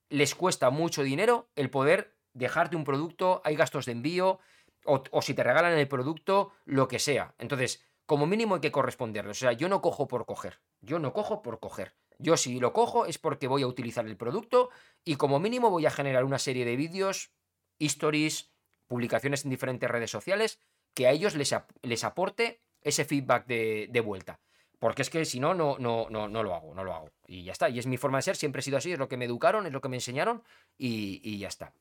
les 0.08 0.34
cuesta 0.34 0.70
mucho 0.70 1.02
dinero 1.02 1.50
el 1.56 1.70
poder 1.70 2.16
dejarte 2.32 2.76
un 2.76 2.84
producto, 2.84 3.42
hay 3.44 3.56
gastos 3.56 3.86
de 3.86 3.92
envío, 3.92 4.40
o, 4.84 5.02
o 5.10 5.22
si 5.22 5.34
te 5.34 5.44
regalan 5.44 5.76
el 5.76 5.88
producto, 5.88 6.52
lo 6.64 6.88
que 6.88 6.98
sea. 6.98 7.34
Entonces, 7.38 7.84
como 8.06 8.26
mínimo 8.26 8.56
hay 8.56 8.60
que 8.60 8.72
corresponderlo. 8.72 9.30
O 9.30 9.34
sea, 9.34 9.52
yo 9.52 9.68
no 9.68 9.80
cojo 9.82 10.08
por 10.08 10.26
coger. 10.26 10.60
Yo 10.80 10.98
no 10.98 11.12
cojo 11.12 11.42
por 11.42 11.60
coger. 11.60 11.94
Yo 12.20 12.36
si 12.36 12.60
lo 12.60 12.72
cojo 12.72 13.06
es 13.06 13.18
porque 13.18 13.48
voy 13.48 13.62
a 13.62 13.66
utilizar 13.66 14.06
el 14.06 14.16
producto 14.16 14.70
y 15.04 15.16
como 15.16 15.40
mínimo 15.40 15.70
voy 15.70 15.86
a 15.86 15.90
generar 15.90 16.24
una 16.24 16.38
serie 16.38 16.64
de 16.64 16.76
vídeos, 16.76 17.32
stories, 17.78 18.50
publicaciones 18.86 19.44
en 19.44 19.50
diferentes 19.50 19.90
redes 19.90 20.10
sociales, 20.10 20.60
que 20.94 21.06
a 21.06 21.12
ellos 21.12 21.34
les, 21.34 21.54
les 21.82 22.04
aporte 22.04 22.60
ese 22.82 23.04
feedback 23.04 23.46
de, 23.46 24.02
vuelta. 24.04 24.40
Porque 24.78 25.02
es 25.02 25.10
que 25.10 25.24
si 25.24 25.40
no, 25.40 25.54
no, 25.54 25.76
no, 25.78 26.08
no, 26.10 26.28
no 26.28 26.42
lo 26.42 26.54
hago, 26.54 26.74
no 26.74 26.84
lo 26.84 26.94
hago. 26.94 27.10
Y 27.26 27.44
ya 27.44 27.52
está. 27.52 27.68
Y 27.68 27.78
es 27.78 27.86
mi 27.86 27.96
forma 27.96 28.18
de 28.18 28.22
ser, 28.22 28.36
siempre 28.36 28.60
he 28.60 28.62
sido 28.62 28.78
así, 28.78 28.92
es 28.92 28.98
lo 28.98 29.08
que 29.08 29.16
me 29.16 29.24
educaron, 29.26 29.66
es 29.66 29.72
lo 29.72 29.80
que 29.80 29.88
me 29.88 29.96
enseñaron 29.96 30.42
y, 30.76 31.20
y 31.22 31.38
ya 31.38 31.48
está. 31.48 31.72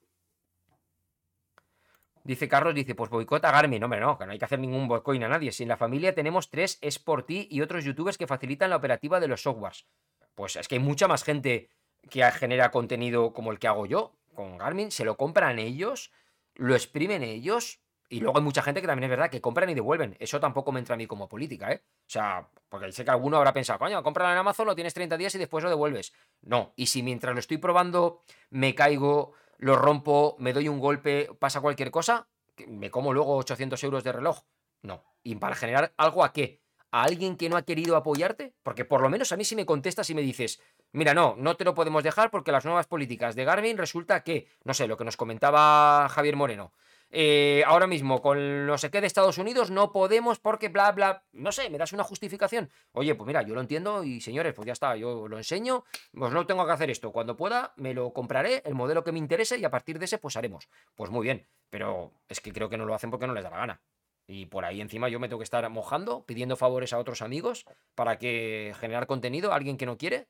Dice 2.29 2.47
Carlos, 2.47 2.75
dice, 2.75 2.93
pues 2.93 3.09
boicota 3.09 3.51
Garmin. 3.51 3.83
Hombre, 3.83 3.99
no, 3.99 4.15
que 4.15 4.27
no 4.27 4.31
hay 4.31 4.37
que 4.37 4.45
hacer 4.45 4.59
ningún 4.59 4.87
boicot 4.87 5.15
a 5.15 5.27
nadie. 5.27 5.51
Si 5.51 5.63
en 5.63 5.69
la 5.69 5.77
familia 5.77 6.13
tenemos 6.13 6.51
tres, 6.51 6.77
es 6.79 6.99
por 6.99 7.23
ti 7.23 7.47
y 7.49 7.61
otros 7.61 7.83
youtubers 7.83 8.19
que 8.19 8.27
facilitan 8.27 8.69
la 8.69 8.75
operativa 8.75 9.19
de 9.19 9.27
los 9.27 9.41
softwares. 9.41 9.87
Pues 10.35 10.55
es 10.55 10.67
que 10.67 10.75
hay 10.75 10.79
mucha 10.79 11.07
más 11.07 11.23
gente 11.23 11.71
que 12.07 12.23
genera 12.33 12.69
contenido 12.69 13.33
como 13.33 13.51
el 13.51 13.57
que 13.57 13.67
hago 13.67 13.87
yo 13.87 14.13
con 14.35 14.59
Garmin. 14.59 14.91
Se 14.91 15.05
lo 15.05 15.17
compran 15.17 15.57
ellos, 15.57 16.11
lo 16.53 16.75
exprimen 16.75 17.23
ellos. 17.23 17.79
Y 18.09 18.19
luego 18.19 18.37
hay 18.37 18.43
mucha 18.43 18.61
gente 18.61 18.81
que 18.81 18.85
también 18.85 19.05
es 19.05 19.09
verdad 19.09 19.31
que 19.31 19.41
compran 19.41 19.71
y 19.71 19.73
devuelven. 19.73 20.15
Eso 20.19 20.39
tampoco 20.39 20.71
me 20.71 20.77
entra 20.77 20.93
a 20.93 20.97
mí 20.97 21.07
como 21.07 21.27
política, 21.27 21.71
¿eh? 21.71 21.81
O 21.83 22.09
sea, 22.11 22.47
porque 22.69 22.91
sé 22.91 23.03
que 23.03 23.09
alguno 23.09 23.37
habrá 23.37 23.53
pensado, 23.53 23.79
coño, 23.79 24.03
cómpralo 24.03 24.31
en 24.31 24.37
Amazon, 24.37 24.67
lo 24.67 24.75
tienes 24.75 24.93
30 24.93 25.17
días 25.17 25.33
y 25.33 25.39
después 25.39 25.63
lo 25.63 25.69
devuelves. 25.71 26.13
No, 26.43 26.73
y 26.75 26.85
si 26.85 27.01
mientras 27.01 27.33
lo 27.33 27.39
estoy 27.39 27.57
probando 27.57 28.21
me 28.51 28.75
caigo, 28.75 29.33
lo 29.59 29.75
rompo, 29.75 30.35
me 30.39 30.53
doy 30.53 30.69
un 30.69 30.79
golpe, 30.79 31.29
pasa 31.37 31.61
cualquier 31.61 31.91
cosa, 31.91 32.27
me 32.67 32.89
como 32.89 33.13
luego 33.13 33.35
800 33.37 33.83
euros 33.83 34.03
de 34.03 34.13
reloj. 34.13 34.41
No. 34.81 35.03
¿Y 35.21 35.35
para 35.35 35.55
generar 35.55 35.93
algo 35.97 36.23
a 36.23 36.31
qué? 36.31 36.61
¿A 36.91 37.03
alguien 37.03 37.35
que 37.35 37.49
no 37.49 37.57
ha 37.57 37.63
querido 37.63 37.95
apoyarte? 37.97 38.55
Porque 38.63 38.85
por 38.85 39.01
lo 39.01 39.09
menos 39.09 39.31
a 39.31 39.37
mí 39.37 39.43
si 39.43 39.55
me 39.55 39.65
contestas 39.65 40.09
y 40.09 40.15
me 40.15 40.21
dices, 40.21 40.61
mira, 40.93 41.13
no, 41.13 41.35
no 41.37 41.55
te 41.55 41.65
lo 41.65 41.75
podemos 41.75 42.03
dejar 42.03 42.31
porque 42.31 42.53
las 42.53 42.65
nuevas 42.65 42.87
políticas 42.87 43.35
de 43.35 43.43
Garmin 43.43 43.77
resulta 43.77 44.23
que, 44.23 44.47
no 44.63 44.73
sé, 44.73 44.87
lo 44.87 44.97
que 44.97 45.03
nos 45.03 45.17
comentaba 45.17 46.07
Javier 46.09 46.37
Moreno, 46.37 46.71
eh, 47.11 47.63
ahora 47.65 47.87
mismo 47.87 48.21
con 48.21 48.67
no 48.67 48.77
sé 48.77 48.91
qué 48.91 49.01
de 49.01 49.07
Estados 49.07 49.39
Unidos 49.39 49.71
no 49.71 49.91
podemos 49.91 50.39
porque 50.39 50.69
bla, 50.69 50.91
bla, 50.91 51.23
no 51.31 51.51
sé, 51.51 51.69
me 51.69 51.77
das 51.77 51.91
una 51.91 52.03
justificación. 52.03 52.69
Oye, 52.91 53.15
pues 53.15 53.25
mira, 53.25 53.41
yo 53.41 53.55
lo 53.55 53.61
entiendo 53.61 54.03
y 54.03 54.21
señores, 54.21 54.53
pues 54.53 54.67
ya 54.67 54.73
está, 54.73 54.95
yo 54.95 55.27
lo 55.27 55.37
enseño, 55.37 55.85
pues 56.13 56.31
no 56.31 56.45
tengo 56.45 56.65
que 56.65 56.71
hacer 56.71 56.89
esto. 56.91 57.11
Cuando 57.11 57.35
pueda, 57.35 57.73
me 57.77 57.93
lo 57.93 58.13
compraré, 58.13 58.61
el 58.65 58.75
modelo 58.75 59.03
que 59.03 59.11
me 59.11 59.19
interese 59.19 59.57
y 59.57 59.65
a 59.65 59.71
partir 59.71 59.97
de 59.97 60.05
ese, 60.05 60.19
pues 60.19 60.37
haremos. 60.37 60.69
Pues 60.95 61.09
muy 61.09 61.23
bien, 61.23 61.47
pero 61.69 62.13
es 62.27 62.41
que 62.41 62.53
creo 62.53 62.69
que 62.69 62.77
no 62.77 62.85
lo 62.85 62.93
hacen 62.93 63.09
porque 63.09 63.27
no 63.27 63.33
les 63.33 63.43
da 63.43 63.49
la 63.49 63.57
gana. 63.57 63.81
Y 64.27 64.45
por 64.45 64.63
ahí 64.63 64.79
encima 64.79 65.09
yo 65.09 65.19
me 65.19 65.27
tengo 65.27 65.39
que 65.39 65.45
estar 65.45 65.67
mojando, 65.69 66.23
pidiendo 66.25 66.55
favores 66.55 66.93
a 66.93 66.99
otros 66.99 67.23
amigos 67.23 67.65
para 67.95 68.19
que 68.19 68.75
generar 68.79 69.07
contenido 69.07 69.51
a 69.51 69.55
alguien 69.55 69.77
que 69.77 69.87
no 69.87 69.97
quiere, 69.97 70.27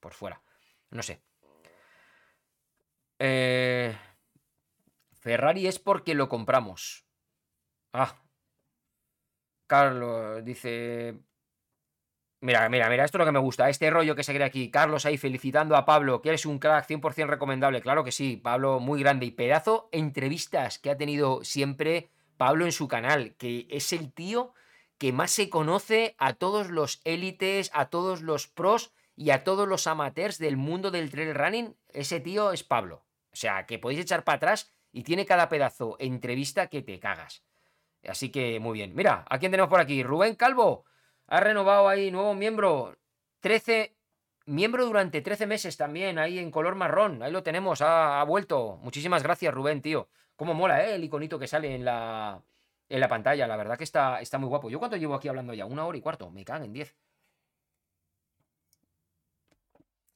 pues 0.00 0.14
fuera. 0.14 0.42
No 0.90 1.02
sé. 1.02 1.22
Eh... 3.18 3.96
Ferrari 5.22 5.68
es 5.68 5.78
porque 5.78 6.14
lo 6.14 6.28
compramos. 6.28 7.06
Ah. 7.92 8.20
Carlos 9.68 10.44
dice. 10.44 11.14
Mira, 12.40 12.68
mira, 12.68 12.90
mira, 12.90 13.04
esto 13.04 13.18
es 13.18 13.20
lo 13.20 13.24
que 13.24 13.32
me 13.32 13.38
gusta. 13.38 13.68
Este 13.68 13.88
rollo 13.88 14.16
que 14.16 14.24
se 14.24 14.34
crea 14.34 14.48
aquí. 14.48 14.68
Carlos 14.72 15.06
ahí 15.06 15.16
felicitando 15.16 15.76
a 15.76 15.84
Pablo, 15.84 16.22
que 16.22 16.30
eres 16.30 16.44
un 16.44 16.58
crack 16.58 16.88
100% 16.88 17.28
recomendable. 17.28 17.80
Claro 17.80 18.02
que 18.02 18.10
sí, 18.10 18.36
Pablo 18.36 18.80
muy 18.80 18.98
grande. 18.98 19.26
Y 19.26 19.30
pedazo 19.30 19.88
entrevistas 19.92 20.80
que 20.80 20.90
ha 20.90 20.98
tenido 20.98 21.44
siempre 21.44 22.10
Pablo 22.36 22.64
en 22.64 22.72
su 22.72 22.88
canal, 22.88 23.36
que 23.36 23.68
es 23.70 23.92
el 23.92 24.12
tío 24.12 24.54
que 24.98 25.12
más 25.12 25.30
se 25.30 25.48
conoce 25.50 26.16
a 26.18 26.32
todos 26.32 26.68
los 26.68 27.00
élites, 27.04 27.70
a 27.74 27.90
todos 27.90 28.22
los 28.22 28.48
pros 28.48 28.92
y 29.14 29.30
a 29.30 29.44
todos 29.44 29.68
los 29.68 29.86
amateurs 29.86 30.38
del 30.38 30.56
mundo 30.56 30.90
del 30.90 31.12
trail 31.12 31.36
running. 31.36 31.76
Ese 31.90 32.18
tío 32.18 32.50
es 32.50 32.64
Pablo. 32.64 33.04
O 33.32 33.36
sea, 33.36 33.66
que 33.66 33.78
podéis 33.78 34.00
echar 34.00 34.24
para 34.24 34.36
atrás 34.36 34.71
y 34.92 35.02
tiene 35.02 35.26
cada 35.26 35.48
pedazo 35.48 35.96
entrevista 35.98 36.68
que 36.68 36.82
te 36.82 37.00
cagas. 37.00 37.42
Así 38.06 38.30
que 38.30 38.60
muy 38.60 38.74
bien. 38.74 38.94
Mira, 38.94 39.24
¿a 39.28 39.38
quién 39.38 39.50
tenemos 39.50 39.70
por 39.70 39.80
aquí? 39.80 40.02
Rubén 40.02 40.34
Calvo. 40.34 40.84
Ha 41.26 41.40
renovado 41.40 41.88
ahí, 41.88 42.10
nuevo 42.10 42.34
miembro. 42.34 42.96
13. 43.40 43.96
Miembro 44.46 44.84
durante 44.84 45.20
13 45.20 45.46
meses 45.46 45.76
también, 45.76 46.18
ahí 46.18 46.38
en 46.38 46.50
color 46.50 46.74
marrón. 46.74 47.22
Ahí 47.22 47.30
lo 47.30 47.42
tenemos, 47.44 47.80
ha, 47.80 48.22
vuelto. 48.24 48.78
Muchísimas 48.82 49.22
gracias, 49.22 49.54
Rubén, 49.54 49.80
tío. 49.80 50.08
Cómo 50.36 50.52
mola, 50.52 50.84
¿eh? 50.84 50.96
El 50.96 51.04
iconito 51.04 51.38
que 51.38 51.46
sale 51.46 51.74
en 51.74 51.84
la, 51.84 52.42
en 52.88 53.00
la 53.00 53.08
pantalla. 53.08 53.46
La 53.46 53.56
verdad 53.56 53.78
que 53.78 53.84
está, 53.84 54.20
está 54.20 54.38
muy 54.38 54.48
guapo. 54.48 54.68
¿Yo 54.68 54.78
cuánto 54.80 54.96
llevo 54.96 55.14
aquí 55.14 55.28
hablando 55.28 55.54
ya? 55.54 55.64
Una 55.64 55.86
hora 55.86 55.96
y 55.96 56.00
cuarto. 56.00 56.30
Me 56.30 56.44
cagan 56.44 56.64
en 56.64 56.72
10. 56.72 56.96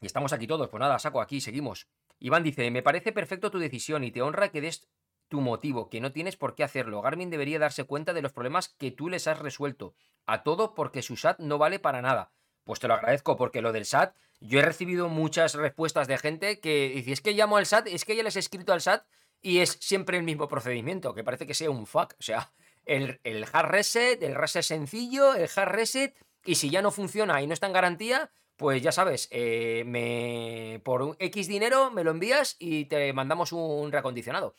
Y 0.00 0.06
estamos 0.06 0.32
aquí 0.32 0.46
todos. 0.46 0.68
Pues 0.68 0.80
nada, 0.80 0.98
saco 0.98 1.20
aquí, 1.20 1.40
seguimos. 1.40 1.86
Iván 2.18 2.42
dice, 2.42 2.70
me 2.70 2.82
parece 2.82 3.12
perfecto 3.12 3.50
tu 3.50 3.58
decisión 3.58 4.04
y 4.04 4.10
te 4.10 4.22
honra 4.22 4.50
que 4.50 4.60
des 4.60 4.88
tu 5.28 5.40
motivo, 5.40 5.90
que 5.90 6.00
no 6.00 6.12
tienes 6.12 6.36
por 6.36 6.54
qué 6.54 6.64
hacerlo. 6.64 7.02
Garmin 7.02 7.30
debería 7.30 7.58
darse 7.58 7.84
cuenta 7.84 8.12
de 8.12 8.22
los 8.22 8.32
problemas 8.32 8.68
que 8.68 8.90
tú 8.90 9.08
les 9.08 9.26
has 9.26 9.38
resuelto. 9.38 9.94
A 10.24 10.42
todo 10.42 10.74
porque 10.74 11.02
su 11.02 11.16
SAT 11.16 11.40
no 11.40 11.58
vale 11.58 11.78
para 11.78 12.02
nada. 12.02 12.32
Pues 12.64 12.80
te 12.80 12.88
lo 12.88 12.94
agradezco 12.94 13.36
porque 13.36 13.62
lo 13.62 13.72
del 13.72 13.86
SAT, 13.86 14.16
yo 14.40 14.58
he 14.58 14.62
recibido 14.62 15.08
muchas 15.08 15.54
respuestas 15.54 16.08
de 16.08 16.18
gente 16.18 16.60
que 16.60 16.90
dice, 16.94 17.12
es 17.12 17.20
que 17.20 17.32
llamo 17.32 17.56
al 17.56 17.66
SAT, 17.66 17.88
es 17.88 18.04
que 18.04 18.16
ya 18.16 18.22
les 18.22 18.36
he 18.36 18.40
escrito 18.40 18.72
al 18.72 18.80
SAT 18.80 19.06
y 19.40 19.58
es 19.58 19.78
siempre 19.80 20.16
el 20.16 20.24
mismo 20.24 20.48
procedimiento, 20.48 21.14
que 21.14 21.24
parece 21.24 21.46
que 21.46 21.54
sea 21.54 21.70
un 21.70 21.86
fuck. 21.86 22.14
O 22.18 22.22
sea, 22.22 22.52
el, 22.84 23.20
el 23.24 23.46
hard 23.52 23.68
reset, 23.68 24.22
el 24.22 24.34
reset 24.34 24.62
sencillo, 24.62 25.34
el 25.34 25.48
hard 25.54 25.70
reset, 25.70 26.16
y 26.44 26.56
si 26.56 26.70
ya 26.70 26.82
no 26.82 26.90
funciona 26.90 27.40
y 27.42 27.46
no 27.46 27.54
está 27.54 27.66
en 27.66 27.72
garantía, 27.72 28.30
pues 28.56 28.82
ya 28.82 28.92
sabes, 28.92 29.28
eh, 29.30 29.84
me, 29.86 30.80
por 30.84 31.02
un 31.02 31.16
X 31.18 31.46
dinero 31.46 31.90
me 31.90 32.04
lo 32.04 32.10
envías 32.10 32.56
y 32.58 32.86
te 32.86 33.12
mandamos 33.12 33.52
un 33.52 33.92
reacondicionado. 33.92 34.54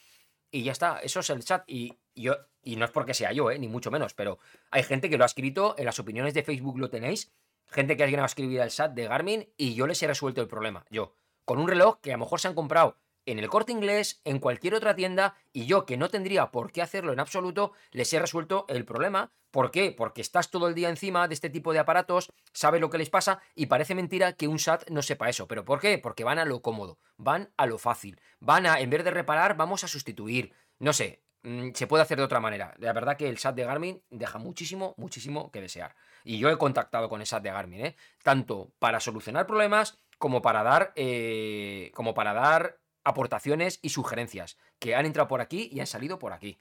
Y 0.51 0.63
ya 0.63 0.71
está, 0.71 0.99
eso 0.99 1.19
es 1.19 1.29
el 1.29 1.43
chat. 1.43 1.63
Y, 1.67 1.97
yo, 2.15 2.35
y 2.61 2.75
no 2.75 2.85
es 2.85 2.91
porque 2.91 3.13
sea 3.13 3.31
yo, 3.31 3.51
eh, 3.51 3.59
ni 3.59 3.67
mucho 3.67 3.91
menos, 3.91 4.13
pero 4.13 4.39
hay 4.71 4.83
gente 4.83 5.09
que 5.09 5.17
lo 5.17 5.23
ha 5.23 5.27
escrito, 5.27 5.75
en 5.77 5.85
las 5.85 5.99
opiniones 5.99 6.33
de 6.33 6.43
Facebook 6.43 6.79
lo 6.79 6.89
tenéis, 6.89 7.31
gente 7.67 7.97
que 7.97 8.03
alguien 8.03 8.21
ha 8.21 8.25
escrito 8.25 8.61
al 8.61 8.69
chat 8.69 8.93
de 8.93 9.07
Garmin 9.07 9.49
y 9.57 9.73
yo 9.73 9.87
les 9.87 10.01
he 10.01 10.07
resuelto 10.07 10.41
el 10.41 10.47
problema. 10.47 10.85
Yo, 10.89 11.13
con 11.43 11.59
un 11.59 11.67
reloj 11.67 11.99
que 12.01 12.11
a 12.11 12.17
lo 12.17 12.23
mejor 12.23 12.39
se 12.39 12.47
han 12.47 12.55
comprado 12.55 12.97
en 13.27 13.39
el 13.39 13.49
corte 13.49 13.73
inglés, 13.73 14.21
en 14.23 14.39
cualquier 14.39 14.73
otra 14.73 14.95
tienda, 14.95 15.35
y 15.51 15.65
yo 15.65 15.85
que 15.85 15.97
no 15.97 16.09
tendría 16.09 16.49
por 16.49 16.71
qué 16.71 16.81
hacerlo 16.81 17.11
en 17.11 17.19
absoluto, 17.19 17.73
les 17.91 18.11
he 18.13 18.19
resuelto 18.19 18.65
el 18.69 18.85
problema. 18.85 19.31
¿Por 19.51 19.69
qué? 19.69 19.91
Porque 19.91 20.21
estás 20.21 20.49
todo 20.49 20.67
el 20.67 20.75
día 20.75 20.89
encima 20.89 21.27
de 21.27 21.33
este 21.33 21.49
tipo 21.49 21.73
de 21.73 21.79
aparatos, 21.79 22.31
sabes 22.53 22.79
lo 22.79 22.89
que 22.89 22.97
les 22.97 23.09
pasa 23.09 23.41
y 23.53 23.65
parece 23.65 23.95
mentira 23.95 24.33
que 24.33 24.47
un 24.47 24.59
SAT 24.59 24.89
no 24.89 25.01
sepa 25.01 25.29
eso. 25.29 25.47
¿Pero 25.47 25.65
por 25.65 25.79
qué? 25.79 25.97
Porque 25.97 26.23
van 26.23 26.39
a 26.39 26.45
lo 26.45 26.61
cómodo, 26.61 26.99
van 27.17 27.51
a 27.57 27.65
lo 27.65 27.77
fácil, 27.77 28.19
van 28.39 28.65
a, 28.65 28.79
en 28.79 28.89
vez 28.89 29.03
de 29.03 29.11
reparar, 29.11 29.57
vamos 29.57 29.83
a 29.83 29.89
sustituir. 29.89 30.53
No 30.79 30.93
sé, 30.93 31.21
mm, 31.43 31.71
se 31.73 31.87
puede 31.87 32.03
hacer 32.03 32.17
de 32.17 32.23
otra 32.23 32.39
manera. 32.39 32.75
La 32.77 32.93
verdad 32.93 33.17
que 33.17 33.27
el 33.27 33.39
SAT 33.39 33.55
de 33.55 33.65
Garmin 33.65 34.03
deja 34.09 34.37
muchísimo, 34.37 34.93
muchísimo 34.97 35.51
que 35.51 35.59
desear. 35.59 35.95
Y 36.23 36.39
yo 36.39 36.49
he 36.49 36.57
contactado 36.57 37.09
con 37.09 37.19
el 37.19 37.27
SAT 37.27 37.43
de 37.43 37.51
Garmin, 37.51 37.85
¿eh? 37.85 37.95
Tanto 38.23 38.71
para 38.79 39.01
solucionar 39.01 39.47
problemas 39.47 39.97
como 40.17 40.41
para 40.41 40.63
dar, 40.63 40.93
eh, 40.95 41.91
como 41.93 42.13
para 42.13 42.33
dar 42.33 42.79
aportaciones 43.07 43.79
y 43.81 43.89
sugerencias 43.89 44.57
que 44.79 44.95
han 44.95 45.05
entrado 45.05 45.27
por 45.27 45.41
aquí 45.41 45.69
y 45.71 45.79
han 45.79 45.87
salido 45.87 46.19
por 46.19 46.33
aquí. 46.33 46.59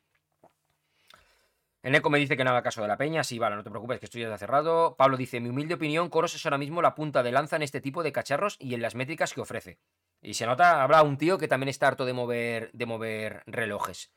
Eneco 1.82 2.10
me 2.10 2.18
dice 2.18 2.36
que 2.36 2.42
no 2.42 2.62
caso 2.62 2.82
de 2.82 2.88
la 2.88 2.96
peña. 2.96 3.22
Sí, 3.22 3.38
vale, 3.38 3.54
no 3.54 3.62
te 3.62 3.70
preocupes, 3.70 4.00
que 4.00 4.06
estoy 4.06 4.22
ya 4.22 4.38
cerrado. 4.38 4.96
Pablo 4.96 5.16
dice: 5.16 5.38
Mi 5.38 5.50
humilde 5.50 5.74
opinión, 5.74 6.08
Coros 6.08 6.34
es 6.34 6.44
ahora 6.44 6.58
mismo 6.58 6.82
la 6.82 6.96
punta 6.96 7.22
de 7.22 7.30
lanza 7.30 7.54
en 7.54 7.62
este 7.62 7.80
tipo 7.80 8.02
de 8.02 8.10
cacharros 8.10 8.56
y 8.58 8.74
en 8.74 8.82
las 8.82 8.96
métricas 8.96 9.32
que 9.32 9.40
ofrece. 9.40 9.78
Y 10.20 10.34
se 10.34 10.46
nota, 10.46 10.82
habrá 10.82 11.02
un 11.02 11.16
tío 11.16 11.38
que 11.38 11.46
también 11.46 11.68
está 11.68 11.86
harto 11.86 12.04
de 12.04 12.12
mover, 12.12 12.70
de 12.72 12.86
mover 12.86 13.44
relojes. 13.46 14.10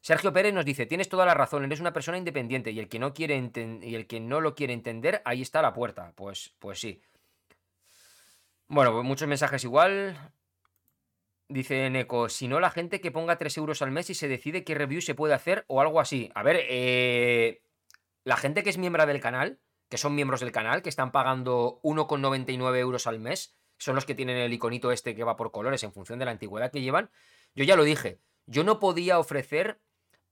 Sergio 0.00 0.32
Pérez 0.32 0.54
nos 0.54 0.64
dice: 0.64 0.86
Tienes 0.86 1.08
toda 1.08 1.26
la 1.26 1.34
razón, 1.34 1.64
eres 1.64 1.80
una 1.80 1.92
persona 1.92 2.18
independiente 2.18 2.70
y 2.70 2.78
el 2.78 2.88
que 2.88 3.00
no 3.00 3.12
quiere 3.12 3.34
y 3.82 3.94
el 3.96 4.06
que 4.06 4.20
no 4.20 4.40
lo 4.40 4.54
quiere 4.54 4.72
entender, 4.72 5.20
ahí 5.24 5.42
está 5.42 5.60
la 5.60 5.72
puerta. 5.72 6.12
Pues, 6.14 6.54
pues 6.60 6.78
sí. 6.78 7.02
Bueno, 8.68 8.92
pues 8.92 9.04
muchos 9.04 9.26
mensajes 9.26 9.64
igual. 9.64 10.16
Dice 11.48 11.88
Neko, 11.88 12.28
si 12.28 12.46
no 12.46 12.60
la 12.60 12.70
gente 12.70 13.00
que 13.00 13.10
ponga 13.10 13.38
3 13.38 13.56
euros 13.56 13.80
al 13.80 13.90
mes 13.90 14.10
y 14.10 14.14
se 14.14 14.28
decide 14.28 14.64
qué 14.64 14.74
review 14.74 15.00
se 15.00 15.14
puede 15.14 15.32
hacer 15.32 15.64
o 15.66 15.80
algo 15.80 15.98
así. 15.98 16.30
A 16.34 16.42
ver, 16.42 16.60
eh, 16.68 17.62
la 18.24 18.36
gente 18.36 18.62
que 18.62 18.68
es 18.68 18.76
miembro 18.76 19.06
del 19.06 19.20
canal, 19.20 19.58
que 19.88 19.96
son 19.96 20.14
miembros 20.14 20.40
del 20.40 20.52
canal, 20.52 20.82
que 20.82 20.90
están 20.90 21.10
pagando 21.10 21.80
1,99 21.82 22.78
euros 22.78 23.06
al 23.06 23.18
mes, 23.18 23.56
son 23.78 23.94
los 23.94 24.04
que 24.04 24.14
tienen 24.14 24.36
el 24.36 24.52
iconito 24.52 24.92
este 24.92 25.14
que 25.14 25.24
va 25.24 25.36
por 25.36 25.50
colores 25.50 25.82
en 25.84 25.92
función 25.92 26.18
de 26.18 26.26
la 26.26 26.32
antigüedad 26.32 26.70
que 26.70 26.82
llevan. 26.82 27.10
Yo 27.54 27.64
ya 27.64 27.76
lo 27.76 27.84
dije, 27.84 28.20
yo 28.44 28.62
no 28.62 28.78
podía 28.78 29.18
ofrecer 29.18 29.80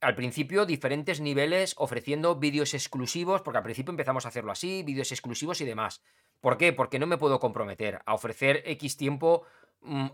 al 0.03 0.15
principio 0.15 0.67
diferentes 0.67 1.21
niveles 1.21 1.75
ofreciendo 1.79 2.37
vídeos 2.37 2.75
exclusivos, 2.75 3.41
porque 3.41 3.59
al 3.59 3.65
principio 3.65 3.93
empezamos 3.93 4.27
a 4.27 4.29
hacerlo 4.29 4.53
así, 4.53 4.83
vídeos 4.83 5.11
exclusivos 5.13 5.63
y 5.63 5.65
demás. 5.65 6.03
¿Por 6.41 6.59
qué? 6.59 6.75
Porque 6.75 6.99
no 6.99 7.07
me 7.07 7.17
puedo 7.17 7.41
comprometer 7.41 8.03
a 8.05 8.15
ofrecer 8.15 8.63
X 8.67 8.99
tiempo 8.99 9.47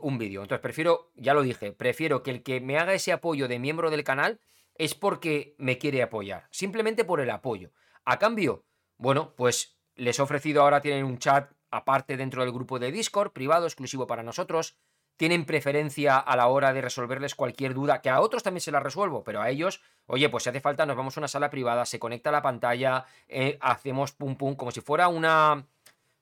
un 0.01 0.19
vídeo. 0.19 0.43
Entonces 0.43 0.63
prefiero, 0.63 1.11
ya 1.15 1.35
lo 1.35 1.43
dije, 1.43 1.73
prefiero 1.73 2.23
que 2.23 2.31
el 2.31 2.43
que 2.43 2.61
me 2.61 2.79
haga 2.79 2.95
ese 2.95 3.13
apoyo 3.13 3.49
de 3.49 3.59
miembro 3.59 3.91
del 3.91 4.05
canal 4.05 4.41
es 4.75 4.95
porque 4.95 5.55
me 5.59 5.79
quiere 5.79 6.03
apoyar, 6.03 6.49
simplemente 6.51 7.05
por 7.05 7.21
el 7.21 7.31
apoyo. 7.31 7.73
A 8.05 8.19
cambio, 8.19 8.65
bueno, 8.97 9.35
pues 9.37 9.79
les 9.95 10.19
he 10.19 10.23
ofrecido 10.23 10.63
ahora 10.63 10.81
tienen 10.81 11.05
un 11.05 11.19
chat 11.19 11.53
aparte 11.71 12.17
dentro 12.17 12.43
del 12.43 12.53
grupo 12.53 12.79
de 12.79 12.93
Discord, 12.93 13.33
privado, 13.33 13.67
exclusivo 13.67 14.07
para 14.07 14.23
nosotros. 14.23 14.77
tienen 15.17 15.45
preferencia 15.45 16.19
a 16.19 16.37
la 16.37 16.49
hora 16.49 16.73
de 16.73 16.81
resolverles 16.81 17.35
cualquier 17.35 17.75
duda, 17.75 18.01
que 18.01 18.11
a 18.11 18.21
otros 18.21 18.43
también 18.43 18.61
se 18.61 18.73
la 18.73 18.81
resuelvo, 18.81 19.23
pero 19.23 19.41
a 19.41 19.51
ellos, 19.51 19.83
oye, 20.07 20.29
pues 20.29 20.43
si 20.45 20.51
hace 20.51 20.61
falta, 20.61 20.87
nos 20.87 20.97
vamos 20.97 21.17
a 21.17 21.21
una 21.21 21.29
sala 21.29 21.51
privada, 21.51 21.87
se 21.87 21.99
conecta 21.99 22.33
la 22.33 22.43
pantalla, 22.43 23.05
eh, 23.29 23.59
hacemos 23.61 24.13
pum 24.13 24.37
pum, 24.37 24.57
como 24.57 24.71
si 24.71 24.81
fuera 24.81 25.09
una, 25.09 25.67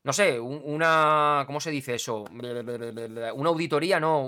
no 0.02 0.12
sé, 0.12 0.40
una, 0.40 1.44
¿cómo 1.46 1.60
se 1.60 1.70
dice 1.70 1.94
eso? 1.94 2.24
Una 2.30 3.48
auditoría, 3.48 4.00
no, 4.00 4.22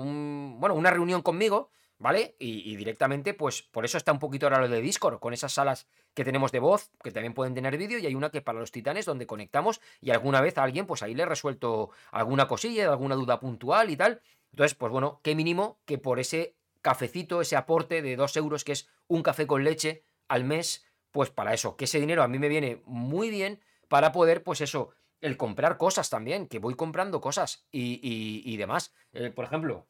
bueno, 0.57 0.75
una 0.75 0.91
reunión 0.91 1.21
conmigo, 1.21 1.71
¿vale? 1.97 2.35
Y, 2.37 2.75
directamente, 2.75 3.33
pues 3.33 3.63
por 3.63 3.85
eso 3.85 3.97
está 3.97 4.11
un 4.11 4.19
poquito 4.19 4.45
ahora 4.45 4.61
lo 4.61 4.69
de 4.69 4.81
Discord, 4.81 5.19
con 5.19 5.33
esas 5.33 5.53
salas 5.53 5.87
que 6.13 6.23
tenemos 6.23 6.51
de 6.51 6.59
voz, 6.59 6.91
que 7.03 7.11
también 7.11 7.33
pueden 7.33 7.55
tener 7.55 7.77
vídeo, 7.77 7.97
y 7.97 8.05
hay 8.05 8.13
una 8.13 8.29
que 8.29 8.41
para 8.41 8.59
los 8.59 8.71
titanes 8.71 9.05
donde 9.05 9.25
conectamos 9.25 9.81
y 9.99 10.11
alguna 10.11 10.41
vez 10.41 10.57
a 10.57 10.63
alguien, 10.63 10.85
pues 10.85 11.01
ahí 11.01 11.15
le 11.15 11.23
he 11.23 11.25
resuelto 11.25 11.89
alguna 12.11 12.47
cosilla, 12.47 12.89
alguna 12.89 13.15
duda 13.15 13.39
puntual 13.39 13.89
y 13.89 13.97
tal. 13.97 14.21
Entonces, 14.51 14.75
pues 14.75 14.91
bueno, 14.91 15.21
qué 15.23 15.33
mínimo 15.33 15.79
que 15.85 15.97
por 15.97 16.19
ese 16.19 16.55
cafecito, 16.81 17.41
ese 17.41 17.55
aporte 17.55 18.03
de 18.03 18.15
dos 18.15 18.37
euros, 18.37 18.63
que 18.63 18.73
es 18.73 18.89
un 19.07 19.23
café 19.23 19.47
con 19.47 19.63
leche 19.63 20.03
al 20.27 20.43
mes, 20.43 20.85
pues 21.11 21.31
para 21.31 21.53
eso, 21.53 21.77
que 21.77 21.85
ese 21.85 21.99
dinero 21.99 22.21
a 22.21 22.27
mí 22.27 22.37
me 22.37 22.49
viene 22.49 22.81
muy 22.85 23.29
bien 23.29 23.59
para 23.87 24.11
poder, 24.11 24.43
pues 24.43 24.61
eso, 24.61 24.89
el 25.23 25.37
comprar 25.37 25.77
cosas 25.77 26.09
también, 26.09 26.47
que 26.47 26.59
voy 26.59 26.75
comprando 26.75 27.21
cosas 27.21 27.65
y, 27.71 28.57
demás. 28.57 28.93
Eh, 29.13 29.31
por 29.31 29.45
ejemplo, 29.45 29.87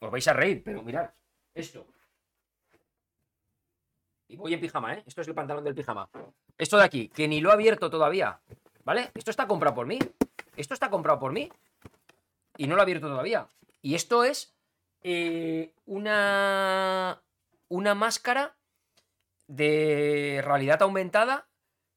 os 0.00 0.10
vais 0.10 0.26
a 0.28 0.32
reír, 0.32 0.62
pero 0.64 0.82
mirad, 0.82 1.10
esto. 1.54 1.86
Y 4.28 4.36
voy 4.36 4.54
en 4.54 4.60
pijama, 4.60 4.94
¿eh? 4.94 5.02
Esto 5.06 5.20
es 5.20 5.28
el 5.28 5.34
pantalón 5.34 5.62
del 5.64 5.74
pijama. 5.74 6.08
Esto 6.56 6.78
de 6.78 6.84
aquí, 6.84 7.08
que 7.08 7.28
ni 7.28 7.42
lo 7.42 7.50
he 7.50 7.52
abierto 7.52 7.90
todavía, 7.90 8.40
¿vale? 8.82 9.10
Esto 9.14 9.30
está 9.30 9.46
comprado 9.46 9.74
por 9.74 9.86
mí. 9.86 9.98
Esto 10.56 10.72
está 10.72 10.88
comprado 10.88 11.20
por 11.20 11.32
mí. 11.32 11.50
Y 12.56 12.66
no 12.66 12.74
lo 12.74 12.80
he 12.80 12.84
abierto 12.84 13.08
todavía. 13.08 13.46
Y 13.82 13.94
esto 13.94 14.24
es 14.24 14.54
eh, 15.02 15.74
una, 15.84 17.20
una 17.68 17.94
máscara 17.94 18.56
de 19.48 20.40
realidad 20.42 20.80
aumentada. 20.80 21.46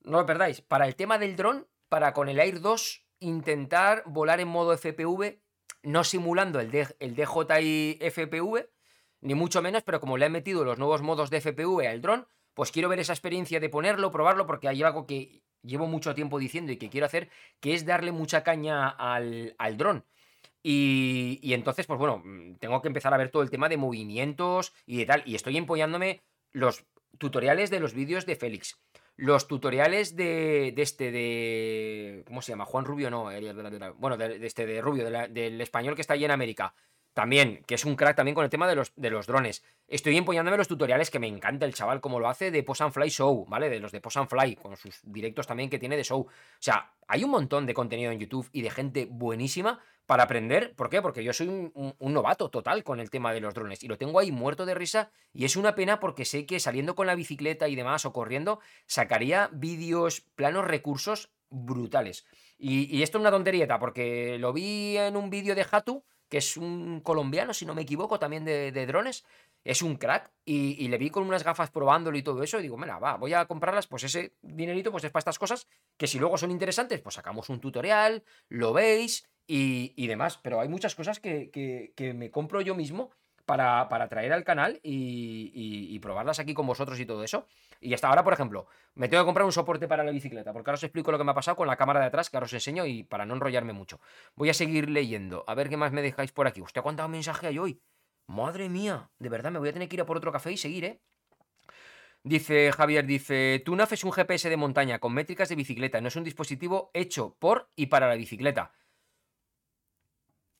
No 0.01 0.19
lo 0.19 0.25
perdáis. 0.25 0.59
Para 0.59 0.87
el 0.87 0.97
tema 0.97 1.17
del 1.17 1.37
dron, 1.37 1.67
para 1.89 2.13
con 2.13 2.29
el 2.29 2.39
Air 2.39 2.61
2 2.61 3.05
intentar 3.19 4.03
volar 4.05 4.39
en 4.39 4.47
modo 4.47 4.75
FPV, 4.77 5.39
no 5.83 6.03
simulando 6.03 6.59
el, 6.59 6.71
DJI 6.71 7.99
FPV, 8.01 8.69
ni 9.21 9.35
mucho 9.35 9.61
menos, 9.61 9.83
pero 9.83 9.99
como 9.99 10.17
le 10.17 10.25
han 10.25 10.31
metido 10.31 10.63
los 10.63 10.77
nuevos 10.77 11.01
modos 11.01 11.29
de 11.29 11.41
FPV 11.41 11.87
al 11.87 12.01
dron, 12.01 12.27
pues 12.53 12.71
quiero 12.71 12.89
ver 12.89 12.99
esa 12.99 13.13
experiencia 13.13 13.59
de 13.59 13.69
ponerlo, 13.69 14.11
probarlo, 14.11 14.45
porque 14.45 14.67
hay 14.67 14.81
algo 14.83 15.05
que 15.05 15.43
llevo 15.61 15.87
mucho 15.87 16.15
tiempo 16.15 16.39
diciendo 16.39 16.71
y 16.71 16.77
que 16.77 16.89
quiero 16.89 17.05
hacer, 17.05 17.29
que 17.59 17.73
es 17.73 17.85
darle 17.85 18.11
mucha 18.11 18.43
caña 18.43 18.89
al, 18.89 19.55
dron. 19.77 20.05
Y, 20.63 21.53
entonces, 21.53 21.85
pues 21.85 21.99
bueno, 21.99 22.23
tengo 22.59 22.81
que 22.81 22.87
empezar 22.87 23.13
a 23.13 23.17
ver 23.17 23.29
todo 23.29 23.43
el 23.43 23.51
tema 23.51 23.69
de 23.69 23.77
movimientos 23.77 24.73
y 24.85 24.97
de 24.97 25.05
tal. 25.05 25.23
Y 25.25 25.35
estoy 25.35 25.57
empoñándome 25.57 26.23
los 26.51 26.85
tutoriales 27.17 27.69
de 27.69 27.79
los 27.79 27.93
vídeos 27.93 28.25
de 28.25 28.35
Félix. 28.35 28.79
Los 29.17 29.47
tutoriales 29.47 30.15
de, 30.15 30.73
este, 30.77 31.11
de... 31.11 32.23
¿Cómo 32.27 32.41
se 32.41 32.51
llama? 32.51 32.65
Juan 32.65 32.85
Rubio, 32.85 33.09
no. 33.09 33.29
bueno, 33.97 34.17
de, 34.17 34.45
este, 34.45 34.65
de 34.65 34.81
Rubio, 34.81 35.09
del 35.09 35.61
español 35.61 35.95
que 35.95 36.01
está 36.01 36.13
allí 36.13 36.25
en 36.25 36.31
América. 36.31 36.73
También, 37.13 37.63
que 37.65 37.75
es 37.75 37.85
un 37.85 37.95
crack 37.95 38.17
también 38.17 38.35
con 38.35 38.43
el 38.43 38.49
tema 38.49 38.67
de 38.67 38.75
los, 38.75 38.91
de 38.97 39.09
los 39.09 39.25
drones. 39.25 39.63
Estoy 39.87 40.17
empoñándome 40.17 40.57
los 40.57 40.67
tutoriales 40.67 41.09
que 41.09 41.19
me 41.19 41.27
encanta 41.27 41.65
el 41.65 41.73
chaval 41.73 42.01
como 42.01 42.19
lo 42.19 42.27
hace 42.27 42.51
de 42.51 42.61
Pose 42.61 42.83
and 42.83 42.91
Fly 42.91 43.09
Show, 43.09 43.45
¿vale? 43.47 43.69
De 43.69 43.79
los 43.79 43.93
de 43.93 44.01
Pose 44.01 44.19
and 44.19 44.27
Fly, 44.27 44.57
con 44.57 44.75
sus 44.75 44.99
directos 45.01 45.47
también 45.47 45.69
que 45.69 45.79
tiene 45.79 45.95
de 45.95 46.03
show. 46.03 46.19
O 46.19 46.29
sea, 46.59 46.91
hay 47.07 47.23
un 47.23 47.29
montón 47.29 47.65
de 47.65 47.73
contenido 47.73 48.11
en 48.11 48.19
YouTube 48.19 48.49
y 48.51 48.63
de 48.63 48.69
gente 48.69 49.07
buenísima 49.09 49.79
para 50.05 50.23
aprender. 50.23 50.75
¿Por 50.75 50.89
qué? 50.89 51.01
Porque 51.01 51.23
yo 51.23 51.33
soy 51.33 51.47
un, 51.47 51.95
novato 51.99 52.49
total 52.49 52.83
con 52.83 52.99
el 52.99 53.09
tema 53.09 53.33
de 53.33 53.41
los 53.41 53.53
drones 53.53 53.83
y 53.83 53.87
lo 53.87 53.97
tengo 53.97 54.19
ahí 54.19 54.31
muerto 54.31 54.65
de 54.65 54.75
risa 54.75 55.11
y 55.33 55.45
es 55.45 55.55
una 55.55 55.75
pena 55.75 55.99
porque 55.99 56.25
sé 56.25 56.45
que 56.45 56.59
saliendo 56.59 56.95
con 56.95 57.07
la 57.07 57.15
bicicleta 57.15 57.67
y 57.67 57.75
demás 57.75 58.05
o 58.05 58.13
corriendo 58.13 58.59
sacaría 58.85 59.49
vídeos, 59.51 60.21
planos, 60.35 60.65
recursos 60.65 61.31
brutales. 61.49 62.25
Y, 62.57 63.01
esto 63.03 63.17
es 63.17 63.21
una 63.21 63.31
tonterieta 63.31 63.79
porque 63.79 64.37
lo 64.39 64.53
vi 64.53 64.97
en 64.97 65.17
un 65.17 65.29
vídeo 65.29 65.55
de 65.55 65.65
Hatu 65.69 66.03
que 66.29 66.37
es 66.39 66.57
un 66.57 67.01
colombiano, 67.01 67.53
si 67.53 67.65
no 67.65 67.75
me 67.75 67.83
equivoco, 67.83 68.17
también 68.17 68.45
de, 68.45 68.85
drones. 68.87 69.23
Es 69.63 69.83
un 69.83 69.95
crack. 69.95 70.31
Y, 70.43 70.87
le 70.87 70.97
vi 70.97 71.11
con 71.11 71.23
unas 71.23 71.43
gafas 71.43 71.69
probándolo 71.69 72.17
y 72.17 72.23
todo 72.23 72.41
eso. 72.41 72.59
Y 72.59 72.63
digo, 72.63 72.77
mira, 72.77 72.97
va, 72.97 73.15
voy 73.17 73.33
a 73.33 73.45
comprarlas. 73.45 73.85
Pues 73.85 74.03
ese 74.05 74.33
dinerito, 74.41 74.91
pues 74.91 75.03
es 75.03 75.11
para 75.11 75.19
estas 75.19 75.37
cosas. 75.37 75.67
Que 75.97 76.07
si 76.07 76.17
luego 76.17 76.37
son 76.39 76.49
interesantes, 76.49 76.99
pues 76.99 77.15
sacamos 77.15 77.49
un 77.49 77.59
tutorial, 77.59 78.23
lo 78.49 78.73
veis 78.73 79.27
y, 79.47 80.07
demás. 80.07 80.39
Pero 80.41 80.59
hay 80.59 80.67
muchas 80.67 80.95
cosas 80.95 81.19
que, 81.19 81.49
que 81.95 82.13
me 82.13 82.31
compro 82.31 82.61
yo 82.61 82.75
mismo 82.75 83.11
para, 83.45 84.07
traer 84.09 84.33
al 84.33 84.43
canal 84.43 84.79
y, 84.83 85.97
probarlas 85.99 86.39
aquí 86.39 86.53
con 86.53 86.67
vosotros 86.67 86.99
y 86.99 87.05
todo 87.05 87.23
eso. 87.23 87.47
Y 87.81 87.93
hasta 87.93 88.09
ahora, 88.09 88.23
por 88.23 88.33
ejemplo, 88.33 88.67
me 88.95 89.07
tengo 89.07 89.23
que 89.23 89.25
comprar 89.25 89.45
un 89.45 89.51
soporte 89.51 89.87
para 89.87 90.03
la 90.03 90.11
bicicleta, 90.11 90.53
porque 90.53 90.69
ahora 90.69 90.75
os 90.75 90.83
explico 90.83 91.11
lo 91.11 91.17
que 91.17 91.23
me 91.23 91.31
ha 91.31 91.35
pasado 91.35 91.57
con 91.57 91.67
la 91.67 91.77
cámara 91.77 91.99
de 91.99 92.07
atrás, 92.07 92.29
que 92.29 92.37
ahora 92.37 92.45
os 92.45 92.53
enseño 92.53 92.85
y 92.85 93.03
para 93.03 93.25
no 93.25 93.33
enrollarme 93.33 93.73
mucho. 93.73 93.99
Voy 94.35 94.49
a 94.49 94.53
seguir 94.53 94.89
leyendo, 94.89 95.43
a 95.47 95.55
ver 95.55 95.69
qué 95.69 95.77
más 95.77 95.91
me 95.91 96.01
dejáis 96.01 96.31
por 96.31 96.47
aquí. 96.47 96.61
¿Usted 96.61 96.81
cuánto 96.81 97.07
mensaje 97.07 97.47
hay 97.47 97.57
hoy? 97.57 97.81
Madre 98.27 98.69
mía, 98.69 99.09
de 99.19 99.29
verdad 99.29 99.51
me 99.51 99.59
voy 99.59 99.69
a 99.69 99.73
tener 99.73 99.87
que 99.87 99.95
ir 99.95 100.01
a 100.01 100.05
por 100.05 100.17
otro 100.17 100.31
café 100.31 100.51
y 100.51 100.57
seguir, 100.57 100.85
¿eh? 100.85 101.01
Dice 102.23 102.71
Javier, 102.71 103.05
dice, 103.05 103.61
TUNAF 103.63 103.93
es 103.93 104.03
un 104.03 104.11
GPS 104.11 104.49
de 104.49 104.57
montaña 104.57 104.97
con 104.97 105.13
métricas 105.13 105.47
de 105.47 105.55
bicicleta, 105.55 106.01
no 106.01 106.07
es 106.07 106.15
un 106.15 106.23
dispositivo 106.23 106.89
hecho 106.95 107.35
por 107.37 107.69
y 107.75 107.85
para 107.85 108.07
la 108.07 108.15
bicicleta. 108.15 108.73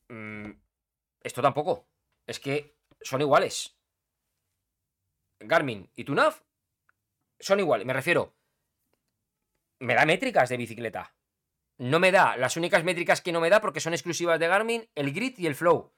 Mm, 0.08 0.50
esto 1.22 1.42
tampoco. 1.42 1.88
Es 2.26 2.40
que 2.40 2.76
son 3.00 3.20
iguales. 3.20 3.76
Garmin 5.40 5.90
y 5.94 6.04
TUNAF 6.04 6.42
son 7.38 7.60
iguales. 7.60 7.86
Me 7.86 7.92
refiero, 7.92 8.34
me 9.78 9.94
da 9.94 10.06
métricas 10.06 10.48
de 10.48 10.56
bicicleta. 10.56 11.14
No 11.78 12.00
me 12.00 12.10
da, 12.10 12.36
las 12.36 12.56
únicas 12.56 12.84
métricas 12.84 13.20
que 13.20 13.32
no 13.32 13.40
me 13.40 13.50
da 13.50 13.60
porque 13.60 13.80
son 13.80 13.92
exclusivas 13.92 14.40
de 14.40 14.48
Garmin, 14.48 14.88
el 14.94 15.12
grid 15.12 15.34
y 15.38 15.46
el 15.46 15.54
flow. 15.54 15.92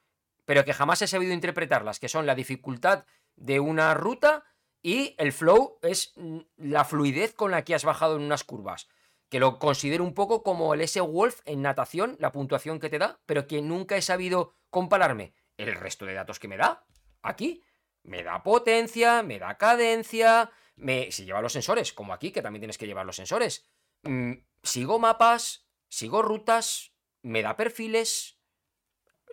Pero 0.44 0.64
que 0.64 0.74
jamás 0.74 1.02
he 1.02 1.06
sabido 1.06 1.32
interpretarlas, 1.32 2.01
que 2.01 2.09
son 2.09 2.26
la 2.26 2.35
dificultad 2.35 3.05
de 3.36 3.60
una 3.60 3.94
ruta 3.94 4.44
y 4.82 5.14
el 5.18 5.32
flow 5.32 5.78
es 5.82 6.14
la 6.56 6.85
fluidez 6.85 7.35
con 7.35 7.51
la 7.52 7.62
que 7.64 7.74
has 7.74 7.85
bajado 7.85 8.16
en 8.16 8.22
unas 8.22 8.44
curvas. 8.44 8.89
Que 9.28 9.40
lo 9.40 9.59
considero 9.59 10.05
un 10.05 10.14
poco 10.14 10.42
como 10.42 10.72
el 10.74 10.80
S-Wolf 10.80 11.40
en 11.44 11.62
natación, 11.62 12.16
la 12.18 12.32
puntuación 12.32 12.80
que 12.80 12.88
te 12.88 12.98
da, 12.98 13.20
pero 13.26 13.46
que 13.46 13.60
nunca 13.60 13.96
he 13.96 14.02
sabido 14.02 14.55
compararme 14.70 15.34
el 15.56 15.74
resto 15.74 16.06
de 16.06 16.14
datos 16.14 16.38
que 16.38 16.48
me 16.48 16.56
da 16.56 16.86
aquí. 17.22 17.62
Me 18.02 18.22
da 18.22 18.42
potencia, 18.42 19.22
me 19.22 19.38
da 19.38 19.59
cadencia, 19.59 20.50
me... 20.76 21.10
si 21.12 21.24
lleva 21.24 21.42
los 21.42 21.52
sensores, 21.52 21.92
como 21.92 22.14
aquí, 22.14 22.30
que 22.30 22.40
también 22.40 22.62
tienes 22.62 22.78
que 22.78 22.86
llevar 22.86 23.05
los 23.05 23.16
sensores. 23.16 23.68
Mm, 24.02 24.32
sigo 24.62 24.98
mapas, 24.98 25.68
sigo 25.88 26.22
rutas, 26.22 26.92
me 27.22 27.42
da 27.42 27.56
perfiles, 27.56 28.38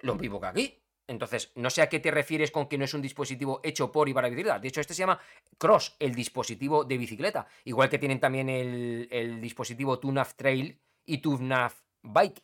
lo 0.01 0.15
mismo 0.15 0.41
que 0.41 0.47
aquí. 0.47 0.84
Entonces, 1.07 1.51
no 1.55 1.69
sé 1.69 1.81
a 1.81 1.89
qué 1.89 1.99
te 1.99 2.11
refieres 2.11 2.51
con 2.51 2.67
que 2.67 2.77
no 2.77 2.85
es 2.85 2.93
un 2.93 3.01
dispositivo 3.01 3.59
hecho 3.63 3.91
por 3.91 4.09
y 4.09 4.13
para 4.13 4.29
bicicleta. 4.29 4.59
De 4.59 4.67
hecho, 4.67 4.81
este 4.81 4.93
se 4.93 4.99
llama 4.99 5.19
Cross, 5.57 5.95
el 5.99 6.15
dispositivo 6.15 6.83
de 6.83 6.97
bicicleta. 6.97 7.47
Igual 7.63 7.89
que 7.89 7.99
tienen 7.99 8.19
también 8.19 8.49
el, 8.49 9.39
dispositivo 9.39 9.99
TUNAF 9.99 10.33
Trail 10.35 10.79
y 11.05 11.19
TUNAF 11.19 11.81
Bike. 12.01 12.43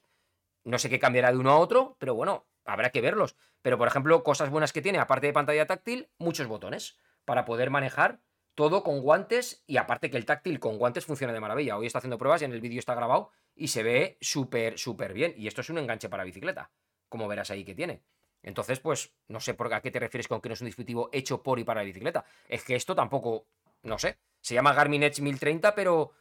No 0.63 0.77
sé 0.77 0.89
qué 0.89 0.99
cambiará 0.99 1.31
de 1.31 1.37
uno 1.37 1.51
a 1.51 1.57
otro, 1.57 1.95
pero 1.99 2.13
bueno, 2.13 2.45
habrá 2.65 2.91
que 2.91 3.01
verlos. 3.01 3.35
Pero, 3.63 3.77
por 3.77 3.87
ejemplo, 3.87 4.23
cosas 4.23 4.49
buenas 4.51 4.73
que 4.73 4.81
tiene, 4.81 4.99
aparte 4.99 5.27
de 5.27 5.33
pantalla 5.33 5.65
táctil, 5.65 6.09
muchos 6.19 6.47
botones 6.47 6.99
para 7.25 7.45
poder 7.45 7.71
manejar 7.71 8.21
todo 8.53 8.83
con 8.83 9.01
guantes 9.01 9.63
y 9.65 9.77
aparte 9.77 10.11
que 10.11 10.17
el 10.17 10.25
táctil 10.25 10.59
con 10.59 10.77
guantes 10.77 11.05
funciona 11.05 11.33
de 11.33 11.39
maravilla. 11.39 11.77
Hoy 11.77 11.87
está 11.87 11.99
haciendo 11.99 12.17
pruebas 12.17 12.41
y 12.41 12.45
en 12.45 12.51
el 12.51 12.61
vídeo 12.61 12.79
está 12.79 12.93
grabado 12.93 13.31
y 13.55 13.69
se 13.69 13.81
ve 13.81 14.17
súper, 14.21 14.77
súper 14.77 15.13
bien. 15.13 15.33
Y 15.37 15.47
esto 15.47 15.61
es 15.61 15.69
un 15.69 15.77
enganche 15.77 16.09
para 16.09 16.23
bicicleta, 16.23 16.71
como 17.09 17.27
verás 17.27 17.49
ahí 17.49 17.63
que 17.63 17.73
tiene. 17.73 18.03
Entonces, 18.43 18.79
pues, 18.79 19.13
no 19.27 19.39
sé 19.39 19.53
por 19.53 19.73
a 19.73 19.81
qué 19.81 19.91
te 19.91 19.99
refieres 19.99 20.27
con 20.27 20.41
que 20.41 20.49
no 20.49 20.53
es 20.53 20.61
un 20.61 20.65
dispositivo 20.65 21.09
hecho 21.11 21.43
por 21.43 21.59
y 21.59 21.63
para 21.63 21.81
la 21.81 21.85
bicicleta. 21.85 22.25
Es 22.47 22.63
que 22.63 22.75
esto 22.75 22.95
tampoco, 22.95 23.45
no 23.83 23.99
sé. 23.99 24.17
Se 24.41 24.53
llama 24.53 24.73
Garmin 24.73 25.03
Edge 25.03 25.21
1030, 25.21 25.75
pero, 25.75 26.11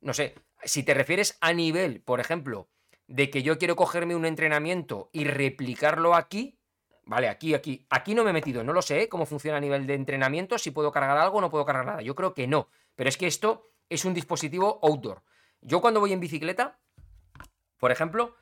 no 0.00 0.14
sé. 0.14 0.34
Si 0.62 0.82
te 0.82 0.94
refieres 0.94 1.36
a 1.40 1.52
nivel, 1.52 2.00
por 2.00 2.20
ejemplo, 2.20 2.68
de 3.06 3.30
que 3.30 3.42
yo 3.42 3.58
quiero 3.58 3.76
cogerme 3.76 4.16
un 4.16 4.24
entrenamiento 4.24 5.10
y 5.12 5.24
replicarlo 5.24 6.14
aquí, 6.14 6.58
vale, 7.04 7.28
aquí, 7.28 7.54
aquí, 7.54 7.86
aquí 7.90 8.14
no 8.14 8.24
me 8.24 8.30
he 8.30 8.32
metido, 8.32 8.64
no 8.64 8.72
lo 8.72 8.82
sé 8.82 9.02
¿eh? 9.02 9.08
cómo 9.08 9.26
funciona 9.26 9.58
a 9.58 9.60
nivel 9.60 9.86
de 9.86 9.94
entrenamiento, 9.94 10.58
si 10.58 10.70
puedo 10.70 10.90
cargar 10.90 11.18
algo 11.18 11.40
no 11.40 11.50
puedo 11.50 11.66
cargar 11.66 11.84
nada, 11.84 12.02
yo 12.02 12.14
creo 12.14 12.32
que 12.32 12.46
no, 12.46 12.68
pero 12.94 13.08
es 13.08 13.16
que 13.16 13.26
esto 13.26 13.70
es 13.88 14.04
un 14.04 14.14
dispositivo 14.14 14.78
outdoor. 14.82 15.22
Yo 15.60 15.80
cuando 15.80 16.00
voy 16.00 16.12
en 16.12 16.20
bicicleta, 16.20 16.78
por 17.78 17.92
ejemplo, 17.92 18.36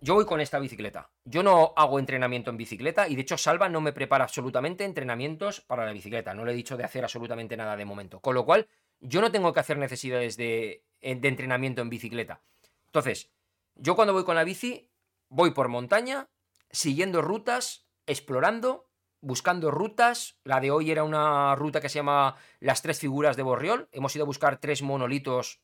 yo 0.00 0.14
voy 0.14 0.24
con 0.24 0.40
esta 0.40 0.58
bicicleta. 0.58 1.10
Yo 1.24 1.42
no 1.42 1.72
hago 1.76 1.98
entrenamiento 1.98 2.50
en 2.50 2.56
bicicleta 2.56 3.08
y 3.08 3.16
de 3.16 3.22
hecho 3.22 3.38
Salva 3.38 3.68
no 3.68 3.80
me 3.80 3.92
prepara 3.92 4.24
absolutamente 4.24 4.84
entrenamientos 4.84 5.60
para 5.60 5.84
la 5.84 5.92
bicicleta. 5.92 6.34
No 6.34 6.44
le 6.44 6.52
he 6.52 6.56
dicho 6.56 6.76
de 6.76 6.84
hacer 6.84 7.04
absolutamente 7.04 7.56
nada 7.56 7.76
de 7.76 7.84
momento. 7.84 8.20
Con 8.20 8.34
lo 8.34 8.44
cual, 8.44 8.68
yo 9.00 9.20
no 9.20 9.30
tengo 9.30 9.52
que 9.52 9.60
hacer 9.60 9.78
necesidades 9.78 10.36
de, 10.36 10.84
de 11.00 11.28
entrenamiento 11.28 11.82
en 11.82 11.90
bicicleta. 11.90 12.40
Entonces, 12.86 13.30
yo 13.74 13.94
cuando 13.94 14.12
voy 14.12 14.24
con 14.24 14.36
la 14.36 14.44
bici, 14.44 14.90
voy 15.28 15.50
por 15.50 15.68
montaña, 15.68 16.28
siguiendo 16.70 17.22
rutas 17.22 17.86
explorando, 18.06 18.88
buscando 19.20 19.70
rutas. 19.70 20.38
La 20.44 20.60
de 20.60 20.70
hoy 20.70 20.90
era 20.90 21.04
una 21.04 21.54
ruta 21.56 21.80
que 21.80 21.88
se 21.88 21.98
llama 21.98 22.36
Las 22.60 22.82
tres 22.82 22.98
figuras 22.98 23.36
de 23.36 23.42
Borriol. 23.42 23.88
Hemos 23.92 24.14
ido 24.16 24.24
a 24.24 24.26
buscar 24.26 24.58
tres 24.58 24.82
monolitos 24.82 25.60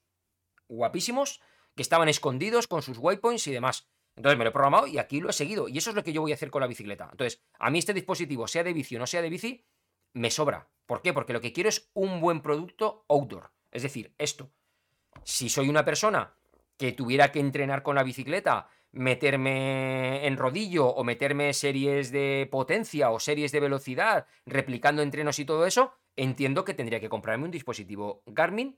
guapísimos 0.68 1.40
que 1.74 1.82
estaban 1.82 2.08
escondidos 2.08 2.66
con 2.66 2.82
sus 2.82 2.98
waypoints 2.98 3.46
y 3.46 3.52
demás. 3.52 3.88
Entonces 4.16 4.38
me 4.38 4.44
lo 4.44 4.50
he 4.50 4.52
programado 4.52 4.86
y 4.86 4.98
aquí 4.98 5.20
lo 5.20 5.30
he 5.30 5.32
seguido. 5.32 5.68
Y 5.68 5.78
eso 5.78 5.90
es 5.90 5.96
lo 5.96 6.04
que 6.04 6.12
yo 6.12 6.20
voy 6.20 6.32
a 6.32 6.34
hacer 6.34 6.50
con 6.50 6.60
la 6.60 6.66
bicicleta. 6.66 7.08
Entonces, 7.10 7.42
a 7.58 7.70
mí 7.70 7.78
este 7.78 7.94
dispositivo, 7.94 8.46
sea 8.46 8.64
de 8.64 8.72
bici 8.72 8.96
o 8.96 8.98
no 8.98 9.06
sea 9.06 9.22
de 9.22 9.30
bici, 9.30 9.64
me 10.14 10.30
sobra. 10.30 10.68
¿Por 10.86 11.02
qué? 11.02 11.12
Porque 11.12 11.32
lo 11.32 11.40
que 11.40 11.52
quiero 11.52 11.68
es 11.68 11.90
un 11.94 12.20
buen 12.20 12.42
producto 12.42 13.04
outdoor. 13.08 13.50
Es 13.70 13.82
decir, 13.82 14.14
esto. 14.18 14.50
Si 15.24 15.48
soy 15.48 15.68
una 15.68 15.84
persona 15.84 16.34
que 16.76 16.92
tuviera 16.92 17.32
que 17.32 17.40
entrenar 17.40 17.82
con 17.82 17.94
la 17.94 18.02
bicicleta, 18.02 18.68
meterme 18.92 20.26
en 20.26 20.36
rodillo 20.36 20.86
o 20.88 21.04
meterme 21.04 21.54
series 21.54 22.10
de 22.12 22.48
potencia 22.50 23.10
o 23.10 23.18
series 23.18 23.52
de 23.52 23.60
velocidad, 23.60 24.26
replicando 24.44 25.02
entrenos 25.02 25.38
y 25.38 25.44
todo 25.44 25.66
eso, 25.66 25.94
entiendo 26.16 26.64
que 26.64 26.74
tendría 26.74 27.00
que 27.00 27.08
comprarme 27.08 27.46
un 27.46 27.50
dispositivo 27.50 28.22
Garmin 28.26 28.76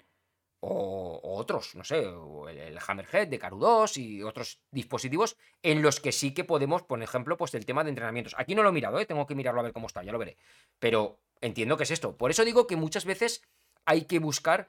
o, 0.67 1.21
otros, 1.39 1.75
no 1.75 1.85
sé, 1.85 2.01
el, 2.01 2.79
Hammerhead 2.87 3.29
de 3.29 3.39
Caru 3.39 3.59
2 3.59 3.97
y 3.99 4.23
otros 4.23 4.61
dispositivos 4.71 5.37
en 5.63 5.83
los 5.83 6.01
que 6.01 6.13
sí 6.13 6.33
que 6.33 6.45
podemos, 6.45 6.83
por 6.83 7.03
ejemplo, 7.03 7.37
pues 7.37 7.55
el 7.55 7.67
tema 7.67 7.85
de 7.85 7.91
entrenamientos. 7.91 8.35
Aquí 8.39 8.55
no 8.55 8.63
lo 8.63 8.71
he 8.71 8.73
mirado, 8.73 8.99
¿eh? 8.99 9.07
tengo 9.07 9.27
que 9.27 9.35
mirarlo 9.35 9.61
a 9.61 9.65
ver 9.65 9.73
cómo 9.73 9.87
está, 9.87 10.03
ya 10.03 10.13
lo 10.13 10.19
veré. 10.19 10.39
Pero 10.79 11.21
entiendo 11.41 11.77
que 11.77 11.83
es 11.83 11.91
esto. 11.91 12.17
Por 12.17 12.31
eso 12.31 12.45
digo 12.45 12.67
que 12.67 12.77
muchas 12.77 13.05
veces 13.05 13.43
hay 13.85 14.07
que 14.07 14.19
buscar 14.19 14.69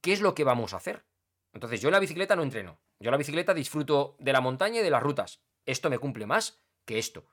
qué 0.00 0.12
es 0.12 0.20
lo 0.20 0.34
que 0.34 0.44
vamos 0.44 0.74
a 0.74 0.78
hacer. 0.78 1.04
Entonces, 1.52 1.80
yo 1.80 1.88
en 1.88 1.92
la 1.92 2.00
bicicleta 2.00 2.34
no 2.34 2.42
entreno. 2.42 2.80
Yo 2.98 3.08
en 3.08 3.12
la 3.12 3.18
bicicleta 3.18 3.54
disfruto 3.54 4.16
de 4.18 4.32
la 4.32 4.40
montaña 4.40 4.80
y 4.80 4.84
de 4.84 4.90
las 4.90 5.02
rutas. 5.02 5.40
Esto 5.64 5.90
me 5.90 5.98
cumple 5.98 6.26
más 6.26 6.60
que 6.84 6.98
esto 6.98 7.24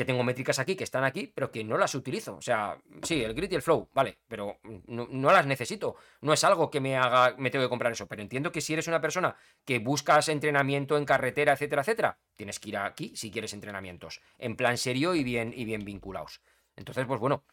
que 0.00 0.06
tengo 0.06 0.24
métricas 0.24 0.58
aquí 0.58 0.76
que 0.76 0.84
están 0.84 1.04
aquí, 1.04 1.26
pero 1.26 1.50
que 1.50 1.62
no 1.62 1.76
las 1.76 1.94
utilizo. 1.94 2.36
O 2.36 2.40
sea, 2.40 2.78
sí, 3.02 3.22
el 3.22 3.34
grit 3.34 3.52
y 3.52 3.56
el 3.56 3.60
flow, 3.60 3.90
vale, 3.92 4.16
pero 4.26 4.58
no, 4.86 5.30
las 5.30 5.44
necesito. 5.44 5.94
No 6.22 6.32
es 6.32 6.42
algo 6.42 6.70
que 6.70 6.80
me 6.80 6.96
haga, 6.96 7.34
me 7.36 7.50
tengo 7.50 7.66
que 7.66 7.68
comprar 7.68 7.92
eso. 7.92 8.06
Pero 8.06 8.22
entiendo 8.22 8.50
que 8.50 8.62
si 8.62 8.72
eres 8.72 8.88
una 8.88 9.02
persona 9.02 9.36
que 9.62 9.78
buscas 9.78 10.30
entrenamiento 10.30 10.96
en 10.96 11.04
carretera, 11.04 11.52
etcétera, 11.52 11.82
etcétera, 11.82 12.18
tienes 12.34 12.58
que 12.58 12.70
ir 12.70 12.78
aquí 12.78 13.14
si 13.14 13.30
quieres 13.30 13.52
entrenamientos. 13.52 14.22
En 14.38 14.56
plan 14.56 14.78
serio 14.78 15.14
y 15.14 15.22
bien, 15.22 15.52
y 15.54 15.66
bien 15.66 15.84
vinculados. 15.84 16.40
Entonces, 16.76 17.04
pues 17.04 17.20
bueno. 17.20 17.44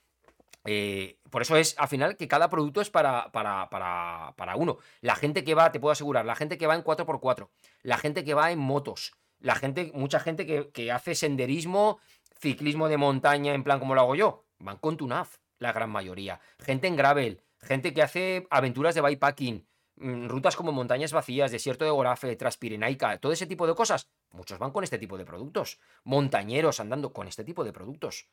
Eh, 0.64 1.20
por 1.30 1.42
eso 1.42 1.58
es 1.58 1.76
al 1.78 1.90
final 1.90 2.16
que 2.16 2.30
cada 2.30 2.50
producto 2.50 2.80
es 2.80 2.90
para, 2.90 3.30
para, 3.34 3.70
para, 3.70 4.34
para 4.38 4.56
uno. 4.56 4.78
La 5.02 5.18
gente 5.18 5.44
que 5.44 5.54
va, 5.54 5.74
te 5.74 5.82
puedo 5.82 5.92
asegurar, 5.92 6.26
la 6.26 6.36
gente 6.36 6.58
que 6.58 6.68
va 6.68 6.76
en 6.76 6.84
4x4, 6.84 7.50
la 7.84 7.98
gente 7.98 8.24
que 8.24 8.34
va 8.34 8.52
en 8.52 8.60
motos, 8.60 9.14
la 9.40 9.56
gente, 9.56 9.92
mucha 9.94 10.20
gente 10.20 10.46
que, 10.46 10.70
que 10.72 10.92
hace 10.92 11.14
senderismo 11.14 12.00
ciclismo 12.40 12.88
de 12.88 12.98
montaña 12.98 13.54
en 13.54 13.64
plan 13.64 13.80
como 13.80 13.96
lo 13.96 14.02
hago 14.02 14.16
yo, 14.16 14.46
van 14.60 14.78
con 14.78 14.98
Tunaf, 14.98 15.38
la 15.60 15.72
gran 15.72 15.90
mayoría. 15.90 16.40
Gente 16.60 16.88
en 16.88 16.96
gravel, 16.96 17.44
gente 17.60 17.94
que 17.94 18.02
hace 18.02 18.48
aventuras 18.50 18.96
de 18.96 19.02
bikepacking, 19.02 19.68
mm, 19.96 20.28
rutas 20.28 20.56
como 20.56 20.72
montañas 20.72 21.14
vacías, 21.14 21.52
desierto 21.52 21.86
de 21.86 21.92
Gorafe, 21.92 22.36
Transpirenaica, 22.36 23.18
todo 23.20 23.32
ese 23.32 23.48
tipo 23.48 23.68
de 23.68 23.76
cosas. 23.76 24.10
Muchos 24.32 24.60
van 24.60 24.72
con 24.72 24.84
este 24.84 24.98
tipo 24.98 25.18
de 25.18 25.26
productos. 25.26 25.80
Montañeros 26.04 26.80
andando 26.80 27.14
con 27.14 27.28
este 27.28 27.44
tipo 27.44 27.64
de 27.64 27.74
productos. 27.74 28.30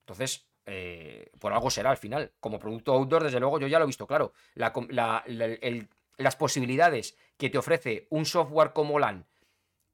Entonces, 0.00 0.48
eh, 0.66 1.30
por 1.38 1.52
algo 1.52 1.70
será 1.70 1.90
al 1.90 1.96
final. 1.96 2.32
Como 2.40 2.58
producto 2.58 2.92
outdoor, 2.92 3.24
desde 3.24 3.40
luego, 3.40 3.58
yo 3.58 3.66
ya 3.66 3.78
lo 3.78 3.84
he 3.84 3.86
visto 3.86 4.06
claro. 4.06 4.32
las 4.54 6.36
posibilidades 6.36 7.16
que 7.36 7.50
te 7.50 7.58
ofrece 7.58 8.06
un 8.10 8.24
software 8.24 8.72
como 8.72 8.98
LAN 8.98 9.26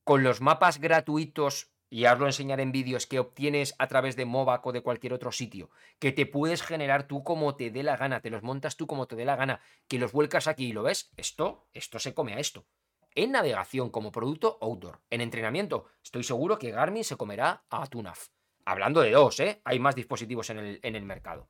con 0.09 0.22
los 0.22 0.40
mapas 0.40 0.80
gratuitos 0.80 1.70
y 1.90 2.05
os 2.06 2.19
lo 2.19 2.27
enseñaré 2.27 2.62
en 2.62 2.73
vídeos 2.73 3.06
que 3.06 3.19
obtienes 3.19 3.74
a 3.78 3.86
través 3.86 4.16
de 4.16 4.24
Movac 4.24 4.65
o 4.66 4.73
de 4.73 4.82
cualquier 4.82 5.12
otro 5.12 5.32
sitio, 5.32 5.70
que 5.98 6.12
te 6.12 6.27
puedes 6.27 6.62
generar 6.62 7.06
tú 7.09 7.24
como 7.24 7.56
te 7.56 7.70
dé 7.70 7.82
la 7.82 7.97
gana, 7.97 8.20
te 8.20 8.31
los 8.31 8.43
montas 8.43 8.77
tú 8.77 8.86
como 8.86 9.06
te 9.06 9.16
dé 9.16 9.24
la 9.24 9.36
gana, 9.36 9.60
que 9.89 9.98
los 9.98 10.12
vuelcas 10.12 10.48
aquí 10.48 10.66
y 10.66 10.73
lo 10.73 10.82
ves, 10.82 11.12
esto, 11.16 11.66
esto 11.73 11.98
se 11.98 12.15
come 12.15 12.35
a 12.35 12.39
esto. 12.39 12.66
En 13.15 13.32
navegación 13.32 13.90
como 13.90 14.12
producto 14.12 14.59
outdoor, 14.60 15.01
en 15.10 15.20
entrenamiento, 15.20 15.86
estoy 16.05 16.23
seguro 16.23 16.59
que 16.59 16.70
Garmin 16.70 17.05
se 17.05 17.16
comerá 17.16 17.65
a 17.70 17.86
Tunaf. 17.86 18.28
Hablando 18.65 19.01
de 19.01 19.10
dos, 19.10 19.40
¿eh? 19.40 19.60
Hay 19.65 19.78
más 19.78 19.94
dispositivos 19.94 20.51
en 20.51 20.59
el, 20.59 20.81
en 20.82 20.94
el 20.94 21.05
mercado. 21.05 21.48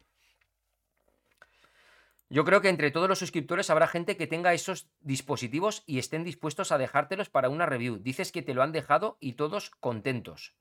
Yo 2.31 2.45
creo 2.45 2.61
que 2.61 2.69
entre 2.69 2.91
todos 2.91 3.09
los 3.09 3.19
suscriptores 3.19 3.71
habrá 3.71 3.87
gente 3.87 4.17
que 4.17 4.27
tenga 4.27 4.53
esos 4.53 4.91
dispositivos 5.01 5.83
y 5.87 5.99
estén 5.99 6.25
dispuestos 6.25 6.73
a 6.73 6.79
dejártelos 6.79 7.31
para 7.31 7.49
una 7.49 7.65
review. 7.65 7.99
Dices 7.99 8.33
que 8.33 8.43
te 8.43 8.53
lo 8.53 8.63
han 8.63 8.73
dejado 8.73 9.17
y 9.19 9.33
todos 9.33 9.71
contentos. 9.71 10.55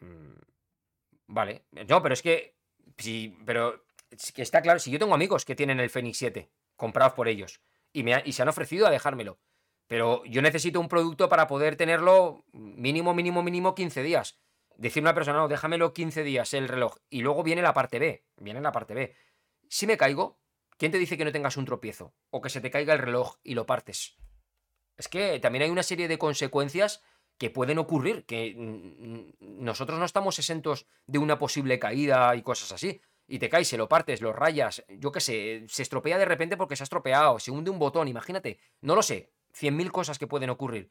Mm, 0.00 0.38
vale. 1.26 1.64
No, 1.88 2.02
pero 2.02 2.12
es 2.12 2.22
que. 2.22 2.56
Sí, 2.96 3.36
pero. 3.44 3.84
Que 4.34 4.42
está 4.42 4.62
claro. 4.62 4.78
Si 4.78 4.90
yo 4.90 4.98
tengo 4.98 5.14
amigos 5.14 5.44
que 5.44 5.56
tienen 5.56 5.80
el 5.80 5.90
Fenix 5.90 6.18
7 6.18 6.50
comprados 6.76 7.14
por 7.14 7.28
ellos 7.28 7.60
y 7.92 8.32
se 8.32 8.42
han 8.42 8.48
ofrecido 8.48 8.86
a 8.86 8.90
dejármelo. 8.90 9.38
Pero 9.88 10.24
yo 10.26 10.42
necesito 10.42 10.80
un 10.80 10.88
producto 10.88 11.28
para 11.28 11.46
poder 11.46 11.74
tenerlo 11.74 12.44
mínimo, 12.52 13.14
mínimo, 13.14 13.42
mínimo 13.42 13.74
15 13.74 14.02
días. 14.02 14.38
Decir 14.76 15.02
a 15.02 15.04
una 15.04 15.14
persona, 15.14 15.38
no, 15.38 15.48
déjamelo 15.48 15.92
15 15.92 16.22
días 16.22 16.54
el 16.54 16.68
reloj. 16.68 16.98
Y 17.10 17.22
luego 17.22 17.42
viene 17.42 17.62
la 17.62 17.72
parte 17.72 17.98
B. 17.98 18.24
Viene 18.36 18.60
la 18.60 18.70
parte 18.70 18.94
B. 18.94 19.16
Si 19.68 19.86
me 19.86 19.96
caigo, 19.96 20.38
¿quién 20.76 20.92
te 20.92 20.98
dice 20.98 21.16
que 21.16 21.24
no 21.24 21.32
tengas 21.32 21.56
un 21.56 21.64
tropiezo? 21.64 22.14
O 22.30 22.40
que 22.40 22.50
se 22.50 22.60
te 22.60 22.70
caiga 22.70 22.94
el 22.94 23.00
reloj 23.00 23.36
y 23.42 23.54
lo 23.54 23.66
partes. 23.66 24.16
Es 24.96 25.08
que 25.08 25.38
también 25.40 25.62
hay 25.62 25.70
una 25.70 25.82
serie 25.82 26.08
de 26.08 26.18
consecuencias 26.18 27.02
que 27.38 27.50
pueden 27.50 27.78
ocurrir, 27.78 28.24
que 28.26 28.54
nosotros 29.40 29.98
no 29.98 30.04
estamos 30.04 30.38
exentos 30.38 30.86
de 31.06 31.18
una 31.18 31.38
posible 31.38 31.78
caída 31.78 32.34
y 32.34 32.42
cosas 32.42 32.72
así. 32.72 33.00
Y 33.28 33.38
te 33.38 33.48
caes, 33.48 33.68
se 33.68 33.76
lo 33.76 33.88
partes, 33.88 34.22
lo 34.22 34.32
rayas, 34.32 34.84
yo 34.88 35.12
qué 35.12 35.20
sé, 35.20 35.64
se 35.68 35.82
estropea 35.82 36.18
de 36.18 36.24
repente 36.24 36.56
porque 36.56 36.76
se 36.76 36.82
ha 36.82 36.84
estropeado, 36.84 37.38
se 37.38 37.50
hunde 37.50 37.70
un 37.70 37.78
botón, 37.78 38.08
imagínate, 38.08 38.58
no 38.80 38.94
lo 38.94 39.02
sé, 39.02 39.30
cien 39.52 39.76
mil 39.76 39.92
cosas 39.92 40.18
que 40.18 40.26
pueden 40.26 40.50
ocurrir. 40.50 40.90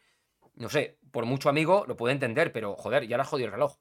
No 0.54 0.70
sé, 0.70 1.00
por 1.12 1.26
mucho 1.26 1.50
amigo 1.50 1.84
lo 1.88 1.98
puede 1.98 2.14
entender, 2.14 2.52
pero 2.52 2.76
joder, 2.76 3.08
ya 3.08 3.18
le 3.18 3.24
has 3.24 3.28
jodido 3.28 3.48
el 3.48 3.54
reloj, 3.54 3.78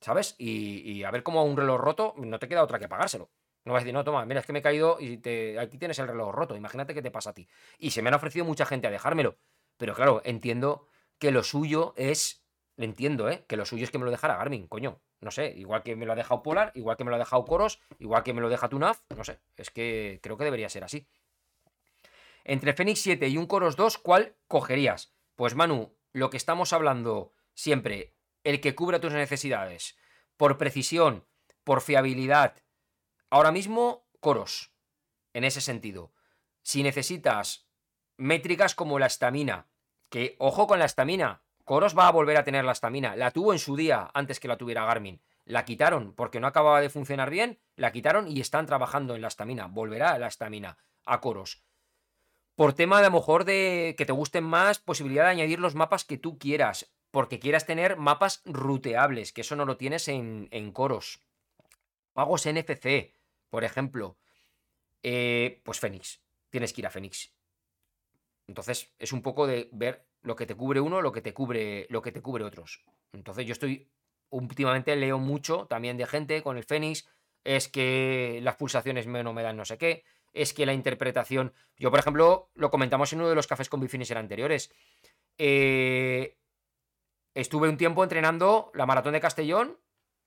¿sabes? 0.00 0.34
Y, 0.38 0.80
y 0.90 1.04
a 1.04 1.10
ver 1.12 1.22
cómo 1.22 1.44
un 1.44 1.56
reloj 1.56 1.80
roto, 1.80 2.14
no 2.18 2.38
te 2.40 2.48
queda 2.48 2.64
otra 2.64 2.80
que 2.80 2.88
pagárselo. 2.88 3.30
No 3.64 3.72
vas 3.72 3.80
a 3.80 3.84
decir, 3.84 3.94
no, 3.94 4.04
toma, 4.04 4.24
mira, 4.26 4.40
es 4.40 4.46
que 4.46 4.52
me 4.52 4.58
he 4.58 4.62
caído 4.62 4.98
y 5.00 5.16
te... 5.16 5.58
aquí 5.58 5.78
tienes 5.78 5.98
el 5.98 6.08
reloj 6.08 6.34
roto. 6.34 6.54
Imagínate 6.54 6.92
qué 6.92 7.02
te 7.02 7.10
pasa 7.10 7.30
a 7.30 7.34
ti. 7.34 7.48
Y 7.78 7.90
se 7.90 8.02
me 8.02 8.08
han 8.08 8.14
ofrecido 8.14 8.44
mucha 8.44 8.66
gente 8.66 8.86
a 8.86 8.90
dejármelo. 8.90 9.38
Pero 9.76 9.94
claro, 9.94 10.20
entiendo 10.24 10.86
que 11.18 11.30
lo 11.30 11.42
suyo 11.42 11.94
es. 11.96 12.44
Entiendo, 12.76 13.30
¿eh? 13.30 13.44
Que 13.46 13.56
lo 13.56 13.64
suyo 13.64 13.84
es 13.84 13.90
que 13.90 13.98
me 13.98 14.04
lo 14.04 14.10
dejara 14.10 14.36
Garmin, 14.36 14.66
coño. 14.66 15.00
No 15.20 15.30
sé, 15.30 15.54
igual 15.56 15.82
que 15.82 15.96
me 15.96 16.04
lo 16.04 16.12
ha 16.12 16.16
dejado 16.16 16.42
Polar, 16.42 16.72
igual 16.74 16.98
que 16.98 17.04
me 17.04 17.10
lo 17.10 17.16
ha 17.16 17.18
dejado 17.18 17.44
Coros, 17.46 17.80
igual 17.98 18.22
que 18.22 18.34
me 18.34 18.42
lo 18.42 18.50
deja 18.50 18.68
Tunaf, 18.68 19.00
no 19.16 19.24
sé. 19.24 19.40
Es 19.56 19.70
que 19.70 20.20
creo 20.22 20.36
que 20.36 20.44
debería 20.44 20.68
ser 20.68 20.84
así. 20.84 21.06
Entre 22.44 22.74
Fenix 22.74 23.00
7 23.00 23.26
y 23.28 23.38
un 23.38 23.46
Coros 23.46 23.76
2, 23.76 23.96
¿cuál 23.98 24.36
cogerías? 24.48 25.14
Pues 25.34 25.54
Manu, 25.54 25.96
lo 26.12 26.28
que 26.28 26.36
estamos 26.36 26.74
hablando 26.74 27.32
siempre, 27.54 28.14
el 28.42 28.60
que 28.60 28.74
cubra 28.74 29.00
tus 29.00 29.14
necesidades, 29.14 29.96
por 30.36 30.58
precisión, 30.58 31.24
por 31.64 31.80
fiabilidad, 31.80 32.56
Ahora 33.34 33.50
mismo, 33.50 34.06
coros, 34.20 34.70
en 35.32 35.42
ese 35.42 35.60
sentido. 35.60 36.12
Si 36.62 36.84
necesitas 36.84 37.66
métricas 38.16 38.76
como 38.76 39.00
la 39.00 39.06
estamina, 39.06 39.66
que 40.08 40.36
ojo 40.38 40.68
con 40.68 40.78
la 40.78 40.84
estamina, 40.84 41.42
Coros 41.64 41.98
va 41.98 42.06
a 42.06 42.12
volver 42.12 42.36
a 42.36 42.44
tener 42.44 42.64
la 42.64 42.70
estamina. 42.70 43.16
La 43.16 43.32
tuvo 43.32 43.52
en 43.52 43.58
su 43.58 43.74
día 43.74 44.08
antes 44.14 44.38
que 44.38 44.46
la 44.46 44.56
tuviera 44.56 44.84
Garmin. 44.84 45.20
La 45.46 45.64
quitaron 45.64 46.14
porque 46.14 46.38
no 46.38 46.46
acababa 46.46 46.80
de 46.80 46.90
funcionar 46.90 47.28
bien, 47.28 47.58
la 47.74 47.90
quitaron 47.90 48.28
y 48.28 48.40
están 48.40 48.66
trabajando 48.66 49.16
en 49.16 49.22
la 49.22 49.26
estamina. 49.26 49.66
Volverá 49.66 50.16
la 50.16 50.28
estamina 50.28 50.78
a 51.04 51.20
Coros. 51.20 51.64
Por 52.54 52.72
tema 52.72 53.00
de 53.00 53.06
a 53.06 53.10
lo 53.10 53.16
mejor 53.16 53.44
de 53.44 53.96
que 53.98 54.06
te 54.06 54.12
gusten 54.12 54.44
más, 54.44 54.78
posibilidad 54.78 55.24
de 55.24 55.30
añadir 55.30 55.58
los 55.58 55.74
mapas 55.74 56.04
que 56.04 56.18
tú 56.18 56.38
quieras, 56.38 56.94
porque 57.10 57.40
quieras 57.40 57.66
tener 57.66 57.96
mapas 57.96 58.42
ruteables, 58.44 59.32
que 59.32 59.40
eso 59.40 59.56
no 59.56 59.64
lo 59.64 59.76
tienes 59.76 60.06
en, 60.06 60.46
en 60.52 60.70
Coros. 60.70 61.18
Pagos 62.12 62.46
NFC, 62.46 63.12
por 63.54 63.62
ejemplo, 63.62 64.18
eh, 65.00 65.60
pues 65.62 65.78
Fénix. 65.78 66.20
Tienes 66.50 66.72
que 66.72 66.80
ir 66.80 66.88
a 66.88 66.90
Fénix. 66.90 67.32
Entonces, 68.48 68.92
es 68.98 69.12
un 69.12 69.22
poco 69.22 69.46
de 69.46 69.68
ver 69.70 70.08
lo 70.22 70.34
que 70.34 70.44
te 70.44 70.56
cubre 70.56 70.80
uno, 70.80 71.00
lo 71.00 71.12
que 71.12 71.22
te 71.22 71.32
cubre, 71.32 71.86
lo 71.88 72.02
que 72.02 72.10
te 72.10 72.20
cubre 72.20 72.42
otros. 72.42 72.84
Entonces, 73.12 73.46
yo 73.46 73.52
estoy. 73.52 73.88
Últimamente 74.30 74.96
leo 74.96 75.20
mucho 75.20 75.66
también 75.66 75.96
de 75.96 76.04
gente 76.04 76.42
con 76.42 76.56
el 76.56 76.64
Fénix. 76.64 77.08
Es 77.44 77.68
que 77.68 78.40
las 78.42 78.56
pulsaciones 78.56 79.06
no 79.06 79.32
me 79.32 79.44
dan 79.44 79.56
no 79.56 79.64
sé 79.64 79.78
qué. 79.78 80.02
Es 80.32 80.52
que 80.52 80.66
la 80.66 80.74
interpretación. 80.74 81.52
Yo, 81.76 81.92
por 81.92 82.00
ejemplo, 82.00 82.50
lo 82.56 82.72
comentamos 82.72 83.12
en 83.12 83.20
uno 83.20 83.28
de 83.28 83.36
los 83.36 83.46
cafés 83.46 83.68
con 83.68 83.78
Bifinisher 83.78 84.18
anteriores. 84.18 84.72
Eh, 85.38 86.36
estuve 87.34 87.68
un 87.68 87.76
tiempo 87.76 88.02
entrenando 88.02 88.72
la 88.74 88.84
maratón 88.84 89.12
de 89.12 89.20
Castellón 89.20 89.78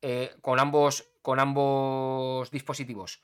eh, 0.02 0.36
con, 0.42 0.60
ambos, 0.60 1.10
con 1.28 1.42
ambos 1.42 2.50
dispositivos. 2.52 3.22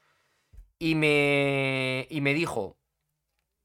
Y 0.78 0.96
me, 0.96 2.06
y 2.10 2.20
me 2.20 2.34
dijo, 2.34 2.78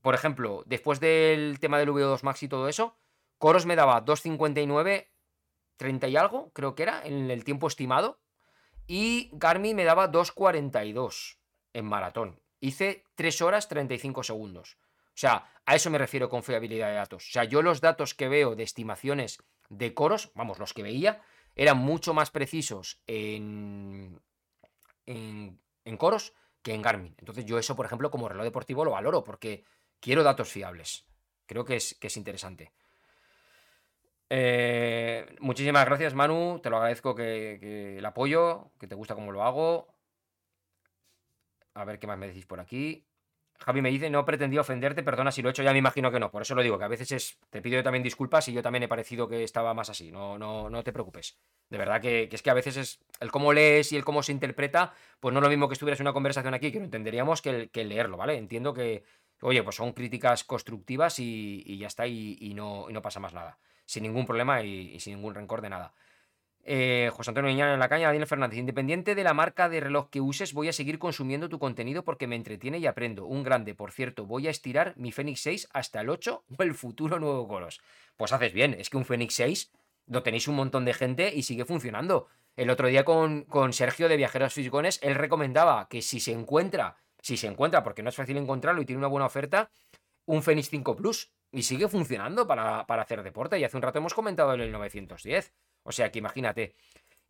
por 0.00 0.14
ejemplo, 0.14 0.62
después 0.64 1.00
del 1.00 1.58
tema 1.58 1.80
del 1.80 1.88
V2 1.88 2.22
Max 2.22 2.44
y 2.44 2.48
todo 2.48 2.68
eso, 2.68 2.96
Coros 3.38 3.66
me 3.66 3.74
daba 3.74 4.04
2.59 4.04 5.08
2.30 5.76 6.08
y 6.12 6.16
algo, 6.16 6.52
creo 6.52 6.76
que 6.76 6.84
era, 6.84 7.04
en 7.04 7.32
el 7.32 7.42
tiempo 7.42 7.66
estimado. 7.66 8.20
Y 8.86 9.28
Garmin 9.32 9.74
me 9.74 9.82
daba 9.82 10.08
2.42 10.08 11.38
en 11.72 11.84
maratón. 11.86 12.40
Hice 12.60 13.06
3 13.16 13.42
horas 13.42 13.66
35 13.66 14.22
segundos. 14.22 14.78
O 15.08 15.20
sea, 15.20 15.52
a 15.66 15.74
eso 15.74 15.90
me 15.90 15.98
refiero 15.98 16.28
con 16.28 16.44
fiabilidad 16.44 16.90
de 16.90 16.94
datos. 16.94 17.26
O 17.28 17.32
sea, 17.32 17.42
yo 17.42 17.60
los 17.60 17.80
datos 17.80 18.14
que 18.14 18.28
veo 18.28 18.54
de 18.54 18.62
estimaciones 18.62 19.42
de 19.68 19.94
coros, 19.94 20.30
vamos, 20.36 20.60
los 20.60 20.74
que 20.74 20.84
veía, 20.84 21.22
eran 21.56 21.78
mucho 21.78 22.14
más 22.14 22.30
precisos 22.30 23.02
en, 23.08 24.20
en, 25.08 25.96
coros 25.96 26.34
que 26.62 26.74
en 26.74 26.82
Garmin. 26.82 27.14
Entonces 27.18 27.44
yo 27.44 27.58
eso, 27.58 27.76
por 27.76 27.86
ejemplo, 27.86 28.10
como 28.10 28.28
reloj 28.28 28.44
deportivo 28.44 28.84
lo 28.84 28.92
valoro 28.92 29.24
porque 29.24 29.64
quiero 30.00 30.22
datos 30.22 30.50
fiables. 30.50 31.06
Creo 31.46 31.64
que 31.64 31.76
es, 31.76 31.96
que 31.98 32.08
es 32.08 32.16
interesante. 32.16 32.72
Eh, 34.30 35.26
muchísimas 35.40 35.86
gracias, 35.86 36.14
Manu. 36.14 36.60
Te 36.62 36.68
lo 36.68 36.76
agradezco 36.76 37.14
que, 37.14 37.96
el 37.98 38.04
apoyo, 38.04 38.70
que 38.78 38.86
te 38.86 38.94
gusta 38.94 39.14
cómo 39.14 39.32
lo 39.32 39.42
hago. 39.42 39.94
A 41.74 41.84
ver 41.84 41.98
qué 41.98 42.06
más 42.06 42.18
me 42.18 42.28
decís 42.28 42.44
por 42.44 42.60
aquí. 42.60 43.07
Javi 43.58 43.82
me 43.82 43.90
dice, 43.90 44.08
no 44.08 44.24
pretendía 44.24 44.60
ofenderte, 44.60 45.02
perdona 45.02 45.32
si 45.32 45.42
lo 45.42 45.48
he 45.48 45.50
hecho, 45.50 45.62
ya 45.62 45.72
me 45.72 45.78
imagino 45.78 46.10
que 46.10 46.20
no. 46.20 46.30
Por 46.30 46.42
eso 46.42 46.54
lo 46.54 46.62
digo, 46.62 46.78
que 46.78 46.84
a 46.84 46.88
veces 46.88 47.12
es. 47.12 47.38
Te 47.50 47.60
pido 47.60 47.76
yo 47.76 47.82
también 47.82 48.02
disculpas 48.02 48.48
y 48.48 48.52
yo 48.52 48.62
también 48.62 48.84
he 48.84 48.88
parecido 48.88 49.28
que 49.28 49.42
estaba 49.42 49.74
más 49.74 49.90
así. 49.90 50.10
No, 50.12 50.38
no, 50.38 50.70
no 50.70 50.82
te 50.84 50.92
preocupes. 50.92 51.38
De 51.68 51.76
verdad 51.76 52.00
que, 52.00 52.28
es 52.30 52.42
que 52.42 52.50
a 52.50 52.54
veces 52.54 52.76
es. 52.76 53.00
El 53.20 53.30
cómo 53.30 53.52
lees 53.52 53.92
y 53.92 53.96
el 53.96 54.04
cómo 54.04 54.22
se 54.22 54.32
interpreta, 54.32 54.94
pues 55.20 55.32
no 55.32 55.40
es 55.40 55.42
lo 55.42 55.48
mismo 55.48 55.68
que 55.68 55.72
estuvieras 55.72 56.00
en 56.00 56.06
una 56.06 56.12
conversación 56.12 56.54
aquí, 56.54 56.70
que 56.70 56.78
lo 56.78 56.84
entenderíamos 56.84 57.42
que 57.42 57.68
que 57.70 57.84
leerlo, 57.84 58.16
¿vale? 58.16 58.36
Entiendo 58.36 58.72
que, 58.72 59.02
oye, 59.40 59.62
pues 59.62 59.76
son 59.76 59.92
críticas 59.92 60.44
constructivas 60.44 61.18
y, 61.18 61.78
ya 61.78 61.86
está, 61.86 62.06
y, 62.06 62.52
no, 62.54 62.86
no, 62.90 63.02
pasa 63.02 63.20
más 63.20 63.32
nada. 63.34 63.58
Sin 63.84 64.02
ningún 64.02 64.26
problema 64.26 64.62
y, 64.62 64.98
sin 65.00 65.14
ningún 65.14 65.34
rencor 65.34 65.62
de 65.62 65.70
nada. 65.70 65.94
Eh, 66.70 67.10
José 67.14 67.30
Antonio 67.30 67.50
Niñana 67.50 67.72
en 67.72 67.80
la 67.80 67.88
caña, 67.88 68.08
Daniel 68.08 68.26
Fernández. 68.26 68.58
Independiente 68.58 69.14
de 69.14 69.24
la 69.24 69.32
marca 69.32 69.70
de 69.70 69.80
reloj 69.80 70.10
que 70.10 70.20
uses, 70.20 70.52
voy 70.52 70.68
a 70.68 70.74
seguir 70.74 70.98
consumiendo 70.98 71.48
tu 71.48 71.58
contenido 71.58 72.04
porque 72.04 72.26
me 72.26 72.36
entretiene 72.36 72.76
y 72.76 72.86
aprendo. 72.86 73.24
Un 73.24 73.42
grande, 73.42 73.74
por 73.74 73.90
cierto, 73.90 74.26
voy 74.26 74.48
a 74.48 74.50
estirar 74.50 74.92
mi 74.98 75.10
Fenix 75.10 75.40
6 75.40 75.68
hasta 75.72 76.02
el 76.02 76.10
8 76.10 76.44
o 76.58 76.62
el 76.62 76.74
futuro 76.74 77.18
nuevo 77.18 77.48
Coros. 77.48 77.80
Pues 78.18 78.34
haces 78.34 78.52
bien, 78.52 78.74
es 78.78 78.90
que 78.90 78.98
un 78.98 79.06
Fenix 79.06 79.34
6 79.34 79.72
lo 80.08 80.22
tenéis 80.22 80.46
un 80.46 80.56
montón 80.56 80.84
de 80.84 80.92
gente 80.92 81.32
y 81.34 81.42
sigue 81.44 81.64
funcionando. 81.64 82.26
El 82.54 82.68
otro 82.68 82.88
día 82.88 83.02
con, 83.02 83.44
con 83.44 83.72
Sergio 83.72 84.06
de 84.10 84.18
Viajeros 84.18 84.52
Fisicones, 84.52 85.00
él 85.02 85.14
recomendaba 85.14 85.88
que 85.88 86.02
si 86.02 86.20
se 86.20 86.32
encuentra 86.32 86.98
si 87.22 87.36
se 87.36 87.46
encuentra, 87.46 87.82
porque 87.82 88.02
no 88.02 88.08
es 88.08 88.16
fácil 88.16 88.36
encontrarlo 88.36 88.80
y 88.80 88.84
tiene 88.84 88.98
una 88.98 89.08
buena 89.08 89.26
oferta, 89.26 89.70
un 90.26 90.42
Fenix 90.42 90.68
5 90.70 90.96
Plus. 90.96 91.32
Y 91.50 91.62
sigue 91.62 91.88
funcionando 91.88 92.46
para, 92.46 92.80
hacer 92.80 93.22
deporte. 93.22 93.58
Y 93.58 93.64
hace 93.64 93.76
un 93.76 93.82
rato 93.82 93.98
hemos 93.98 94.12
comentado 94.12 94.52
en 94.52 94.60
el 94.60 94.70
910. 94.70 95.52
O 95.82 95.92
sea 95.92 96.10
que 96.10 96.18
imagínate. 96.18 96.74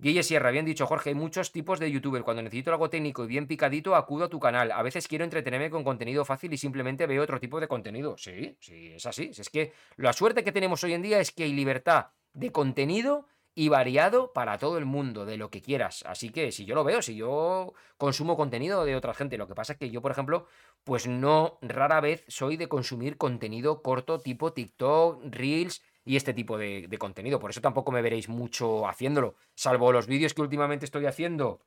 Guille 0.01 0.23
Sierra, 0.23 0.53
bien 0.53 0.65
dicho, 0.65 0.87
Jorge, 0.87 1.11
hay 1.11 1.17
muchos 1.17 1.51
tipos 1.51 1.81
de 1.81 1.91
youtuber. 1.91 2.23
Cuando 2.23 2.41
necesito 2.43 2.71
algo 2.71 2.89
técnico 2.89 3.25
y 3.25 3.27
bien 3.27 3.49
picadito, 3.49 3.97
acudo 3.97 4.27
a 4.27 4.29
tu 4.29 4.39
canal. 4.39 4.71
A 4.71 4.83
veces 4.83 5.09
quiero 5.09 5.25
entretenerme 5.25 5.71
con 5.71 5.83
contenido 5.83 6.25
fácil 6.25 6.53
y 6.53 6.57
simplemente 6.57 7.07
veo 7.07 7.23
otro 7.23 7.41
tipo 7.41 7.59
de 7.59 7.67
contenido. 7.67 8.17
Sí, 8.17 8.57
sí, 8.61 8.93
es 8.93 9.07
así. 9.07 9.33
Es 9.37 9.51
que 9.51 9.73
la 9.97 10.13
suerte 10.13 10.45
que 10.45 10.53
tenemos 10.53 10.85
hoy 10.85 10.93
en 10.93 11.03
día 11.03 11.19
es 11.19 11.33
que 11.33 11.43
hay 11.43 11.53
libertad 11.53 12.07
de 12.33 12.53
contenido 12.53 13.27
y 13.59 13.71
variado 13.71 14.33
para 14.33 14.57
todo 14.57 14.79
el 14.79 14.85
mundo, 14.85 15.27
de 15.27 15.37
lo 15.37 15.51
que 15.51 15.61
quieras. 15.61 16.05
Así 16.07 16.31
que 16.31 16.53
si 16.53 16.65
yo 16.65 16.77
lo 16.77 16.85
veo, 16.85 17.03
si 17.03 17.17
yo 17.17 17.75
consumo 17.97 18.37
contenido 18.37 18.85
de 18.85 18.95
otra 18.95 19.15
gente, 19.15 19.37
lo 19.37 19.49
que 19.49 19.57
pasa 19.57 19.73
es 19.73 19.81
que 19.81 19.91
yo, 19.91 20.01
por 20.01 20.13
ejemplo, 20.13 20.47
pues 20.85 21.09
no, 21.09 21.59
rara 21.61 22.01
vez 22.01 22.25
soy 22.29 22.57
de 22.57 22.69
consumir 22.69 23.17
contenido 23.17 23.83
corto 23.83 24.21
tipo 24.21 24.53
TikTok, 24.53 25.25
Reels 25.25 25.83
y 26.09 26.17
este 26.17 26.33
tipo 26.33 26.57
de, 26.57 26.89
contenido. 26.99 27.39
Por 27.39 27.51
eso 27.51 27.61
tampoco 27.61 27.93
me 27.93 28.01
veréis 28.01 28.31
mucho 28.31 28.89
haciéndolo, 28.89 29.35
salvo 29.55 29.93
los 29.93 30.07
vídeos 30.07 30.33
que 30.33 30.41
últimamente 30.41 30.87
estoy 30.87 31.05
haciendo 31.05 31.61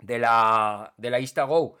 de 0.00 0.20
la, 0.20 0.94
de 0.96 1.10
la 1.10 1.18
Instago. 1.18 1.76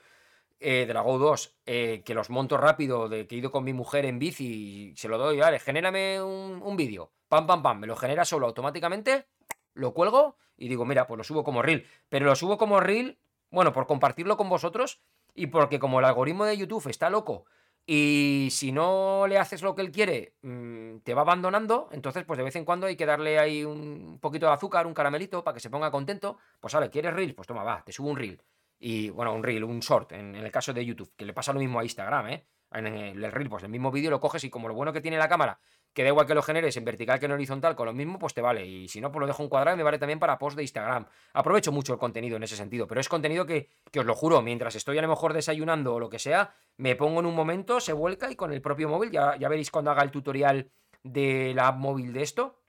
Eh, 0.62 0.84
de 0.86 0.92
la 0.92 1.00
Go 1.00 1.16
2, 1.16 1.56
eh, 1.64 2.02
que 2.04 2.12
los 2.12 2.28
monto 2.28 2.58
rápido, 2.58 3.08
de 3.08 3.26
que 3.26 3.34
he 3.34 3.38
ido 3.38 3.50
con 3.50 3.64
mi 3.64 3.72
mujer 3.72 4.04
en 4.04 4.18
bici 4.18 4.90
y 4.90 4.94
se 4.94 5.08
lo 5.08 5.16
doy, 5.16 5.38
vale, 5.38 5.58
genérame 5.58 6.20
un, 6.20 6.60
un 6.62 6.76
vídeo, 6.76 7.12
pam, 7.28 7.46
pam, 7.46 7.62
pam, 7.62 7.78
me 7.78 7.86
lo 7.86 7.96
genera 7.96 8.26
solo 8.26 8.46
automáticamente 8.46 9.24
lo 9.72 9.94
cuelgo 9.94 10.36
y 10.58 10.68
digo, 10.68 10.84
mira, 10.84 11.06
pues 11.06 11.16
lo 11.16 11.24
subo 11.24 11.44
como 11.44 11.62
reel. 11.62 11.86
Pero 12.10 12.26
lo 12.26 12.36
subo 12.36 12.58
como 12.58 12.78
reel, 12.78 13.18
bueno, 13.50 13.72
por 13.72 13.86
compartirlo 13.86 14.36
con 14.36 14.50
vosotros 14.50 15.00
y 15.34 15.46
porque 15.46 15.78
como 15.78 16.00
el 16.00 16.04
algoritmo 16.04 16.44
de 16.44 16.58
YouTube 16.58 16.88
está 16.88 17.08
loco 17.08 17.46
y 17.92 18.50
si 18.52 18.70
no 18.70 19.26
le 19.26 19.36
haces 19.36 19.62
lo 19.62 19.74
que 19.74 19.82
él 19.82 19.90
quiere, 19.90 20.36
mm, 20.42 20.98
te 20.98 21.12
va 21.12 21.22
abandonando, 21.22 21.88
entonces 21.90 22.22
pues 22.24 22.36
de 22.38 22.44
vez 22.44 22.54
en 22.54 22.64
cuando 22.64 22.86
hay 22.86 22.94
que 22.94 23.04
darle 23.04 23.40
ahí 23.40 23.64
un 23.64 24.20
poquito 24.20 24.46
de 24.46 24.52
azúcar, 24.52 24.86
un 24.86 24.94
caramelito 24.94 25.42
para 25.42 25.56
que 25.56 25.60
se 25.60 25.70
ponga 25.70 25.90
contento. 25.90 26.38
Pues 26.60 26.72
vale, 26.72 26.88
¿quieres 26.88 27.12
reel? 27.12 27.34
Pues 27.34 27.48
toma, 27.48 27.64
va, 27.64 27.82
te 27.84 27.90
subo 27.90 28.10
un 28.10 28.16
reel. 28.16 28.40
Y 28.78 29.10
bueno, 29.10 29.34
un 29.34 29.42
reel, 29.42 29.64
un 29.64 29.80
short, 29.80 30.12
en, 30.12 30.36
el 30.36 30.52
caso 30.52 30.72
de 30.72 30.86
YouTube, 30.86 31.12
que 31.16 31.24
le 31.24 31.32
pasa 31.32 31.52
lo 31.52 31.58
mismo 31.58 31.80
a 31.80 31.82
Instagram, 31.82 32.28
¿eh? 32.28 32.46
En 32.70 32.86
el 32.86 33.32
reel, 33.32 33.48
pues 33.48 33.64
el 33.64 33.70
mismo 33.70 33.90
vídeo 33.90 34.12
lo 34.12 34.20
coges 34.20 34.44
y 34.44 34.50
como 34.50 34.68
lo 34.68 34.74
bueno 34.74 34.92
que 34.92 35.00
tiene 35.00 35.18
la 35.18 35.28
cámara 35.28 35.58
que 35.92 36.02
da 36.02 36.08
igual 36.08 36.26
que 36.26 36.34
lo 36.34 36.42
generes 36.42 36.76
en 36.76 36.84
vertical 36.84 37.18
que 37.18 37.26
en 37.26 37.32
horizontal 37.32 37.74
con 37.74 37.86
lo 37.86 37.92
mismo, 37.92 38.18
pues 38.18 38.34
te 38.34 38.40
vale. 38.40 38.64
Y 38.66 38.88
si 38.88 39.00
no, 39.00 39.10
pues 39.10 39.20
lo 39.20 39.26
dejo 39.26 39.42
en 39.42 39.48
cuadrado 39.48 39.76
y 39.76 39.78
me 39.78 39.82
vale 39.82 39.98
también 39.98 40.18
para 40.18 40.38
post 40.38 40.56
de 40.56 40.62
Instagram. 40.62 41.06
Aprovecho 41.32 41.72
mucho 41.72 41.92
el 41.92 41.98
contenido 41.98 42.36
en 42.36 42.42
ese 42.42 42.56
sentido, 42.56 42.86
pero 42.86 43.00
es 43.00 43.08
contenido 43.08 43.46
que, 43.46 43.70
os 43.96 44.04
lo 44.04 44.14
juro, 44.14 44.40
mientras 44.42 44.74
estoy 44.76 44.98
a 44.98 45.02
lo 45.02 45.08
mejor 45.08 45.32
desayunando 45.32 45.94
o 45.94 46.00
lo 46.00 46.08
que 46.08 46.18
sea, 46.18 46.54
me 46.76 46.94
pongo 46.94 47.20
en 47.20 47.26
un 47.26 47.34
momento, 47.34 47.80
se 47.80 47.92
vuelca 47.92 48.30
y 48.30 48.36
con 48.36 48.52
el 48.52 48.62
propio 48.62 48.88
móvil, 48.88 49.10
ya, 49.10 49.36
ya 49.36 49.48
veréis 49.48 49.70
cuando 49.70 49.90
haga 49.90 50.02
el 50.02 50.10
tutorial 50.10 50.70
de 51.02 51.52
la 51.54 51.68
app 51.68 51.78
móvil 51.78 52.12
de 52.12 52.22
esto, 52.22 52.60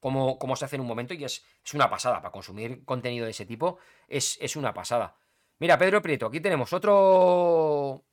cómo, 0.00 0.38
cómo 0.38 0.56
se 0.56 0.64
hace 0.64 0.76
en 0.76 0.82
un 0.82 0.88
momento 0.88 1.14
y 1.14 1.24
es, 1.24 1.44
es, 1.64 1.74
una 1.74 1.88
pasada. 1.88 2.20
Para 2.20 2.32
consumir 2.32 2.84
contenido 2.84 3.24
de 3.24 3.30
ese 3.30 3.46
tipo 3.46 3.78
es, 4.06 4.36
es 4.40 4.56
una 4.56 4.74
pasada. 4.74 5.16
Mira, 5.58 5.78
Pedro 5.78 6.02
Prieto, 6.02 6.26
aquí 6.26 6.40
tenemos 6.40 6.72
otro 6.72 8.04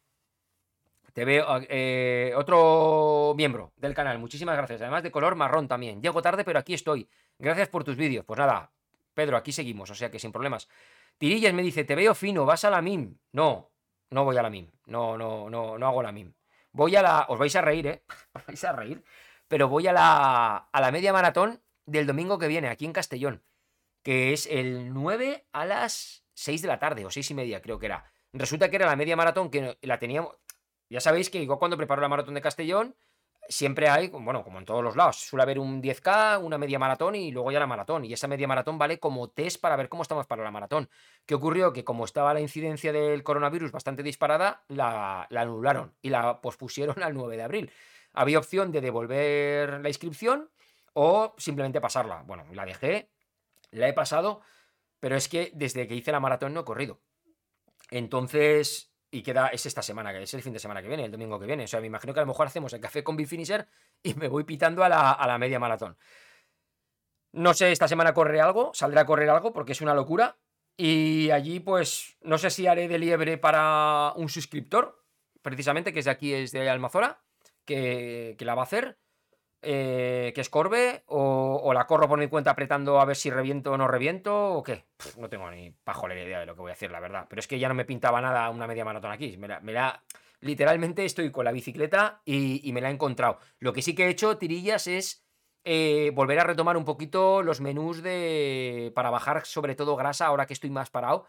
te 1.15 1.23
veo 1.23 1.45
eh, 1.69 2.33
otro 2.35 3.33
miembro 3.37 3.71
del 3.77 3.93
canal. 3.93 4.19
Muchísimas 4.19 4.57
gracias. 4.57 4.81
Además 4.81 5.01
de 5.01 5.11
color 5.11 5.35
marrón 5.35 5.65
también. 5.65 6.01
Llego 6.01 6.21
tarde, 6.21 6.43
pero 6.43 6.59
aquí 6.59 6.73
estoy. 6.73 7.07
Gracias 7.39 7.69
por 7.69 7.85
tus 7.85 7.95
vídeos. 7.95 8.25
Pues 8.25 8.37
nada, 8.37 8.73
Pedro, 9.13 9.37
aquí 9.37 9.53
seguimos, 9.53 9.89
o 9.89 9.95
sea 9.95 10.11
que 10.11 10.19
sin 10.19 10.33
problemas. 10.33 10.67
Tirillas 11.17 11.53
me 11.53 11.63
dice, 11.63 11.85
te 11.85 11.95
veo 11.95 12.13
fino, 12.15 12.45
vas 12.45 12.65
a 12.65 12.69
la 12.69 12.81
MIM. 12.81 13.17
No, 13.31 13.71
no 14.09 14.25
voy 14.25 14.35
a 14.35 14.41
la 14.41 14.49
MIM. 14.49 14.69
No, 14.87 15.17
no, 15.17 15.49
no, 15.49 15.77
no 15.77 15.87
hago 15.87 16.03
la 16.03 16.11
MIM. 16.11 16.33
Voy 16.73 16.97
a 16.97 17.01
la. 17.01 17.25
Os 17.29 17.39
vais 17.39 17.55
a 17.55 17.61
reír, 17.61 17.87
¿eh? 17.87 18.03
Os 18.33 18.45
vais 18.45 18.63
a 18.65 18.73
reír. 18.73 19.01
Pero 19.47 19.69
voy 19.69 19.87
a 19.87 19.93
la, 19.93 20.67
a 20.69 20.81
la 20.81 20.91
media 20.91 21.13
maratón 21.13 21.61
del 21.85 22.07
domingo 22.07 22.37
que 22.37 22.49
viene, 22.49 22.67
aquí 22.67 22.83
en 22.83 22.91
Castellón. 22.91 23.41
Que 24.03 24.33
es 24.33 24.47
el 24.47 24.93
9 24.93 25.47
a 25.53 25.65
las 25.65 26.25
6 26.33 26.61
de 26.61 26.67
la 26.67 26.77
tarde, 26.77 27.05
o 27.05 27.09
6 27.09 27.31
y 27.31 27.33
media, 27.35 27.61
creo 27.61 27.79
que 27.79 27.85
era. 27.85 28.11
Resulta 28.33 28.69
que 28.69 28.75
era 28.75 28.85
la 28.85 28.97
media 28.97 29.15
maratón 29.15 29.49
que 29.49 29.77
la 29.81 29.97
teníamos. 29.97 30.35
Ya 30.90 31.02
sabéis 31.02 31.30
que 31.30 31.41
igual 31.41 31.60
cuando 31.60 31.78
preparo 31.78 32.02
la 32.02 32.10
maratón 32.10 32.34
de 32.36 32.41
Castellón, 32.41 32.95
siempre 33.48 33.90
hay, 33.90 34.10
bueno, 34.10 34.44
como 34.44 34.60
en 34.60 34.66
todos 34.66 34.84
los 34.84 34.95
lados, 34.95 35.18
suele 35.18 35.44
haber 35.44 35.60
un 35.60 35.82
10K, 35.82 36.40
una 36.41 36.57
media 36.57 36.80
maratón 36.80 37.16
y 37.16 37.32
luego 37.32 37.52
ya 37.52 37.60
la 37.60 37.68
maratón. 37.68 38.06
Y 38.06 38.14
esa 38.14 38.28
media 38.28 38.48
maratón 38.48 38.78
vale 38.78 38.99
como 38.99 39.30
test 39.30 39.60
para 39.62 39.76
ver 39.76 39.90
cómo 39.90 40.03
estamos 40.03 40.26
para 40.28 40.44
la 40.44 40.52
maratón. 40.52 40.90
¿Qué 41.26 41.36
ocurrió? 41.36 41.74
Que 41.74 41.84
como 41.84 42.06
estaba 42.06 42.34
la 42.34 42.41
incidencia 42.41 42.91
del 42.91 43.24
coronavirus 43.24 43.72
bastante 43.72 44.03
disparada, 44.03 44.64
la, 44.68 45.28
la 45.30 45.41
anularon 45.41 45.95
y 46.02 46.10
la 46.10 46.41
pospusieron 46.41 46.95
al 47.03 47.14
9 47.14 47.38
de 47.38 47.44
abril. 47.44 47.72
Había 48.14 48.40
opción 48.40 48.72
de 48.72 48.82
devolver 48.82 49.82
la 49.82 49.90
inscripción 49.90 50.49
o 50.94 51.36
simplemente 51.38 51.82
pasarla. 51.82 52.24
Bueno, 52.26 52.45
la 52.53 52.66
dejé, 52.66 53.12
la 53.72 53.90
he 53.90 53.94
pasado, 53.94 54.41
pero 54.99 55.16
es 55.16 55.28
que 55.28 55.52
desde 55.53 55.88
que 55.88 55.95
hice 55.95 56.12
la 56.12 56.22
maratón 56.22 56.53
no 56.53 56.62
he 56.62 56.66
corrido. 56.66 57.02
Entonces, 57.91 58.94
y 59.15 59.23
queda, 59.23 59.47
es 59.47 59.65
esta 59.65 59.81
semana, 59.81 60.11
que 60.11 60.23
es 60.23 60.33
el 60.33 60.41
fin 60.41 60.51
de 60.51 60.59
semana 60.59 60.81
que 60.81 60.89
viene, 60.89 61.05
el 61.05 61.11
domingo 61.11 61.39
que 61.39 61.45
viene. 61.45 61.63
O 61.63 61.67
sea, 61.67 61.79
me 61.79 61.87
imagino 61.87 62.13
que 62.13 62.19
a 62.19 62.23
lo 62.23 62.27
mejor 62.27 62.47
hacemos 62.47 62.73
el 62.73 62.81
café 62.81 63.01
con 63.01 63.15
Bifinisher 63.15 63.65
y 64.03 64.13
me 64.15 64.27
voy 64.27 64.43
pitando 64.43 64.83
a 64.83 64.89
la, 64.89 65.37
media 65.37 65.57
maratón. 65.57 65.97
No 67.31 67.53
sé, 67.53 67.71
esta 67.71 67.87
semana 67.87 68.13
corre 68.13 68.41
algo, 68.41 68.73
saldrá 68.73 69.01
a 69.01 69.05
correr 69.05 69.29
algo 69.29 69.53
porque 69.53 69.71
es 69.71 69.79
una 69.79 69.93
locura. 69.93 70.37
Y 70.75 71.31
allí, 71.31 71.61
pues, 71.61 72.17
no 72.21 72.37
sé 72.37 72.49
si 72.49 72.67
haré 72.67 72.89
de 72.89 72.99
liebre 72.99 73.37
para 73.37 74.11
un 74.17 74.27
suscriptor, 74.27 75.01
precisamente, 75.41 75.93
que 75.93 75.99
es 75.99 76.05
de 76.05 76.11
aquí, 76.11 76.33
es 76.33 76.51
de 76.51 76.69
Almazora, 76.69 77.23
que, 77.63 78.35
que 78.37 78.43
la 78.43 78.55
va 78.55 78.63
a 78.63 78.65
hacer. 78.65 78.97
Eh, 79.67 80.31
que 80.35 80.41
escorbe 80.41 81.01
o, 81.07 81.71
la 81.73 81.87
corro 81.87 82.07
por 82.07 82.19
mi 82.19 82.27
cuenta 82.27 82.51
apretando 82.51 82.99
a 82.99 83.05
ver 83.05 83.15
si 83.15 83.31
reviento 83.31 83.71
o 83.71 83.77
no 83.77 83.87
reviento 83.87 84.53
o 84.53 84.61
qué. 84.61 84.85
no 85.17 85.27
tengo 85.27 85.49
ni 85.49 85.71
pajolera 85.71 86.21
idea 86.21 86.39
de 86.39 86.45
lo 86.45 86.53
que 86.53 86.61
voy 86.61 86.69
a 86.69 86.73
hacer, 86.73 86.91
la 86.91 86.99
verdad. 86.99 87.25
Pero 87.27 87.39
es 87.39 87.47
que 87.47 87.57
ya 87.57 87.67
no 87.67 87.73
me 87.73 87.83
pintaba 87.83 88.21
nada 88.21 88.47
una 88.51 88.67
media 88.67 88.85
maratón 88.85 89.11
aquí. 89.11 89.37
Me 89.37 89.47
la, 89.47 90.03
literalmente 90.41 91.03
estoy 91.03 91.31
con 91.31 91.45
la 91.45 91.51
bicicleta 91.51 92.21
y, 92.25 92.71
me 92.73 92.79
la 92.79 92.89
he 92.89 92.93
encontrado. 92.93 93.39
Lo 93.57 93.73
que 93.73 93.81
sí 93.81 93.95
que 93.95 94.05
he 94.05 94.09
hecho, 94.09 94.37
tirillas, 94.37 94.85
es 94.85 95.25
eh, 95.63 96.11
volver 96.13 96.39
a 96.39 96.43
retomar 96.43 96.77
un 96.77 96.85
poquito 96.85 97.41
los 97.41 97.59
menús 97.59 98.03
de 98.03 98.91
para 98.93 99.09
bajar 99.09 99.47
sobre 99.47 99.73
todo 99.73 99.95
grasa 99.95 100.27
ahora 100.27 100.45
que 100.45 100.53
estoy 100.53 100.69
más 100.69 100.91
parado. 100.91 101.25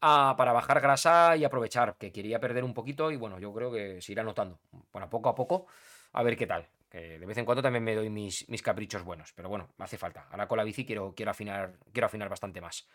para 0.00 0.52
bajar 0.52 0.80
grasa 0.80 1.36
y 1.36 1.42
aprovechar, 1.42 1.96
que 1.98 2.12
quería 2.12 2.38
perder 2.38 2.62
un 2.62 2.72
poquito 2.72 3.10
y 3.10 3.16
bueno, 3.16 3.40
yo 3.40 3.52
creo 3.52 3.72
que 3.72 4.00
se 4.00 4.12
irá 4.12 4.22
notando. 4.22 4.60
Bueno, 4.92 5.10
poco 5.10 5.28
a 5.28 5.34
poco, 5.34 5.66
a 6.12 6.22
ver 6.22 6.36
qué 6.36 6.46
tal. 6.46 6.68
Que 6.90 7.18
de 7.18 7.26
vez 7.26 7.38
en 7.38 7.44
cuando 7.44 7.62
también 7.62 7.84
me 7.84 7.94
doy 7.94 8.10
mis, 8.10 8.48
mis 8.48 8.62
caprichos 8.62 9.04
buenos. 9.04 9.32
Pero 9.32 9.48
bueno, 9.48 9.70
me 9.78 9.84
hace 9.84 9.96
falta. 9.96 10.26
Ahora 10.30 10.48
con 10.48 10.58
la 10.58 10.64
bici 10.64 10.84
quiero, 10.84 11.14
quiero, 11.14 11.30
afinar, 11.30 11.78
quiero 11.92 12.06
afinar 12.06 12.28
bastante 12.28 12.60
más. 12.60 12.88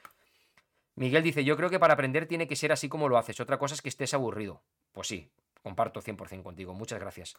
Miguel 0.95 1.23
dice, 1.23 1.43
yo 1.43 1.57
creo 1.57 1.69
que 1.69 1.79
para 1.79 1.93
aprender 1.93 2.25
tiene 2.25 2.47
que 2.47 2.55
ser 2.55 2.71
así 2.71 2.89
como 2.89 3.09
lo 3.09 3.17
haces. 3.17 3.39
Otra 3.39 3.57
cosa 3.57 3.73
es 3.73 3.81
que 3.81 3.89
estés 3.89 4.13
aburrido. 4.13 4.61
Pues 4.91 5.07
sí, 5.07 5.29
comparto 5.61 6.01
100% 6.01 6.43
contigo. 6.43 6.73
Muchas 6.73 6.99
gracias. 6.99 7.35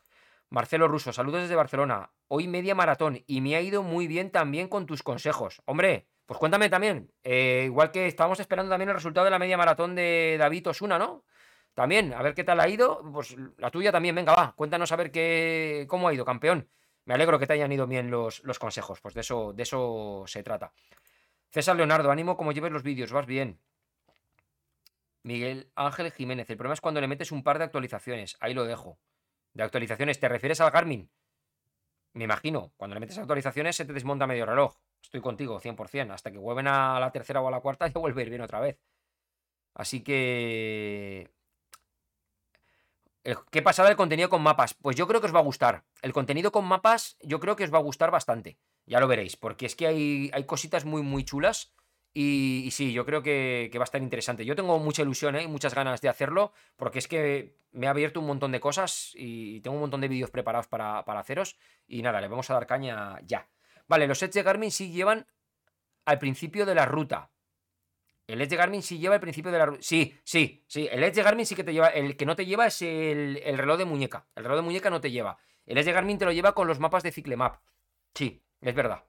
Marcelo 0.49 0.89
Russo, 0.89 1.13
saludos 1.13 1.43
desde 1.43 1.57
Barcelona. 1.57 2.11
Hoy 2.29 2.49
media 2.49 2.75
maratón 2.75 3.23
y 3.27 3.41
me 3.41 3.57
ha 3.57 3.61
ido 3.61 3.83
muy 3.83 4.07
bien 4.07 4.31
también 4.31 4.69
con 4.69 4.87
tus 4.87 5.03
consejos. 5.03 5.63
Hombre, 5.65 6.07
pues 6.27 6.39
cuéntame 6.39 6.69
también. 6.69 7.11
Eh, 7.25 7.65
igual 7.67 7.91
que 7.91 8.07
estábamos 8.07 8.41
esperando 8.41 8.71
también 8.71 8.89
el 8.89 8.95
resultado 8.95 9.25
de 9.25 9.31
la 9.31 9.39
media 9.39 9.57
maratón 9.57 9.95
de 9.95 10.37
David 10.39 10.69
Osuna, 10.69 10.99
¿no? 10.99 11.25
También, 11.77 12.15
a 12.15 12.23
ver 12.23 12.35
qué 12.35 12.43
tal 12.43 12.59
ha 12.59 12.69
ido. 12.71 13.03
Pues 13.13 13.37
la 13.59 13.71
tuya 13.71 13.93
también, 13.93 14.15
venga, 14.15 14.35
va. 14.35 14.55
Cuéntanos 14.57 14.91
a 14.93 14.97
ver 14.97 15.11
qué, 15.11 15.85
cómo 15.87 16.09
ha 16.09 16.15
ido, 16.15 16.25
campeón. 16.25 16.71
Me 17.05 17.13
alegro 17.13 17.39
que 17.39 17.47
te 17.47 17.53
hayan 17.53 17.71
ido 17.71 17.87
bien 17.87 18.11
los, 18.11 18.43
los 18.45 18.59
consejos. 18.59 18.99
Pues 19.03 19.13
de 19.13 19.21
eso, 19.21 19.53
de 19.53 19.63
eso 19.63 20.25
se 20.27 20.43
trata. 20.43 20.73
César 21.51 21.77
Leonardo, 21.77 22.11
ánimo 22.11 22.35
como 22.35 22.53
lleves 22.53 22.73
los 22.73 22.83
vídeos, 22.83 23.13
vas 23.13 23.27
bien. 23.27 23.61
Miguel 25.23 25.71
Ángel 25.75 26.11
Jiménez, 26.13 26.49
el 26.49 26.57
problema 26.57 26.73
es 26.73 26.81
cuando 26.81 27.03
le 27.03 27.09
metes 27.09 27.31
un 27.31 27.43
par 27.43 27.59
de 27.59 27.65
actualizaciones. 27.65 28.39
Ahí 28.41 28.55
lo 28.55 28.65
dejo. 28.65 28.99
De 29.53 29.63
actualizaciones, 29.63 30.19
¿te 30.19 30.31
refieres 30.31 30.63
al 30.63 30.71
Garmin? 30.71 31.11
Me 32.15 32.25
imagino, 32.25 32.73
cuando 32.79 32.95
le 32.95 33.01
metes 33.01 33.19
actualizaciones 33.19 33.77
se 33.77 33.85
te 33.85 33.93
desmonta 33.93 34.27
medio 34.27 34.47
reloj. 34.47 34.79
Estoy 35.03 35.21
contigo, 35.21 35.61
100%. 35.61 36.11
Hasta 36.11 36.31
que 36.31 36.39
vuelven 36.39 36.69
a 36.69 36.99
la 36.99 37.13
tercera 37.13 37.43
o 37.43 37.49
a 37.49 37.51
la 37.51 37.61
cuarta 37.61 37.87
ya 37.95 38.01
vuelve 38.01 38.23
a 38.23 38.25
ir 38.25 38.31
bien 38.31 38.41
otra 38.41 38.61
vez. 38.61 38.79
Así 39.75 40.03
que... 40.03 41.37
¿Qué 43.51 43.63
pasará 43.63 43.89
el 43.89 43.97
contenido 43.97 44.29
con 44.29 44.43
mapas? 44.43 44.75
Pues 44.75 44.95
yo 44.95 45.09
creo 45.09 45.21
que 45.21 45.27
os 45.27 45.35
va 45.35 45.41
a 45.41 45.43
gustar. 45.43 45.85
El 46.03 46.13
contenido 46.13 46.53
con 46.53 46.65
mapas 46.65 47.17
yo 47.23 47.41
creo 47.41 47.57
que 47.57 47.65
os 47.65 47.75
va 47.75 47.79
a 47.79 47.83
gustar 47.83 48.11
bastante. 48.11 48.59
Ya 48.87 49.01
lo 49.01 49.09
veréis, 49.09 49.37
porque 49.37 49.67
es 49.67 49.75
que 49.75 49.89
hay, 49.89 50.31
hay 50.33 50.45
cositas 50.45 50.85
muy, 50.85 51.03
muy 51.03 51.25
chulas. 51.25 51.75
Y, 52.15 52.71
sí, 52.71 52.93
yo 52.93 53.05
creo 53.05 53.23
que, 53.23 53.71
va 53.77 53.83
a 53.83 53.85
estar 53.85 54.01
interesante. 54.01 54.45
Yo 54.45 54.57
tengo 54.57 54.79
mucha 54.79 55.03
ilusión 55.03 55.37
¿eh? 55.37 55.43
y 55.43 55.49
muchas 55.49 55.75
ganas 55.75 56.01
de 56.01 56.09
hacerlo, 56.09 56.53
porque 56.77 56.99
es 56.99 57.09
que 57.09 57.59
me 57.73 57.89
ha 57.89 57.91
abierto 57.91 58.21
un 58.21 58.27
montón 58.27 58.53
de 58.53 58.61
cosas 58.61 59.11
y 59.15 59.61
tengo 59.61 59.75
un 59.75 59.83
montón 59.83 60.01
de 60.01 60.09
vídeos 60.09 60.31
preparados 60.31 60.67
para, 60.67 61.05
para 61.05 61.21
haceros. 61.21 61.59
Y 61.87 62.03
nada, 62.03 62.21
le 62.21 62.29
vamos 62.29 62.49
a 62.49 62.55
dar 62.55 62.67
caña 62.67 63.21
ya. 63.23 63.49
Vale, 63.89 64.07
los 64.07 64.23
Edge 64.23 64.33
de 64.33 64.43
Garmin 64.45 64.71
sí 64.71 64.93
llevan 64.93 65.27
al 66.07 66.19
principio 66.19 66.65
de 66.65 66.75
la 66.75 66.87
ruta. 66.87 67.31
El 68.27 68.41
Edge 68.41 68.57
Garmin 68.57 68.83
sí 68.83 68.99
lleva 68.99 69.15
al 69.15 69.21
principio 69.21 69.53
de 69.53 69.59
la. 69.59 69.77
Sí, 69.81 70.19
sí, 70.25 70.65
sí. 70.67 70.89
El 70.91 71.05
Edge 71.05 71.23
Garmin 71.23 71.47
sí 71.47 71.55
que 71.55 71.65
te 71.65 71.73
lleva. 71.73 71.89
El 71.89 72.17
que 72.17 72.27
no 72.27 72.35
te 72.35 72.45
lleva 72.47 72.67
es 72.67 72.83
el, 72.83 73.41
el 73.45 73.59
reloj 73.59 73.79
de 73.79 73.85
muñeca. 73.85 74.27
El 74.35 74.45
reloj 74.45 74.59
de 74.59 74.63
muñeca 74.63 74.91
no 74.91 75.01
te 75.01 75.11
lleva. 75.11 75.39
El 75.65 75.79
Edge 75.79 75.93
Garmin 75.93 76.19
te 76.19 76.25
lo 76.25 76.33
lleva 76.33 76.53
con 76.53 76.67
los 76.67 76.81
mapas 76.81 77.03
de 77.03 77.13
Ciclemap. 77.13 77.61
Sí, 78.15 78.43
es 78.61 78.75
verdad. 78.75 79.05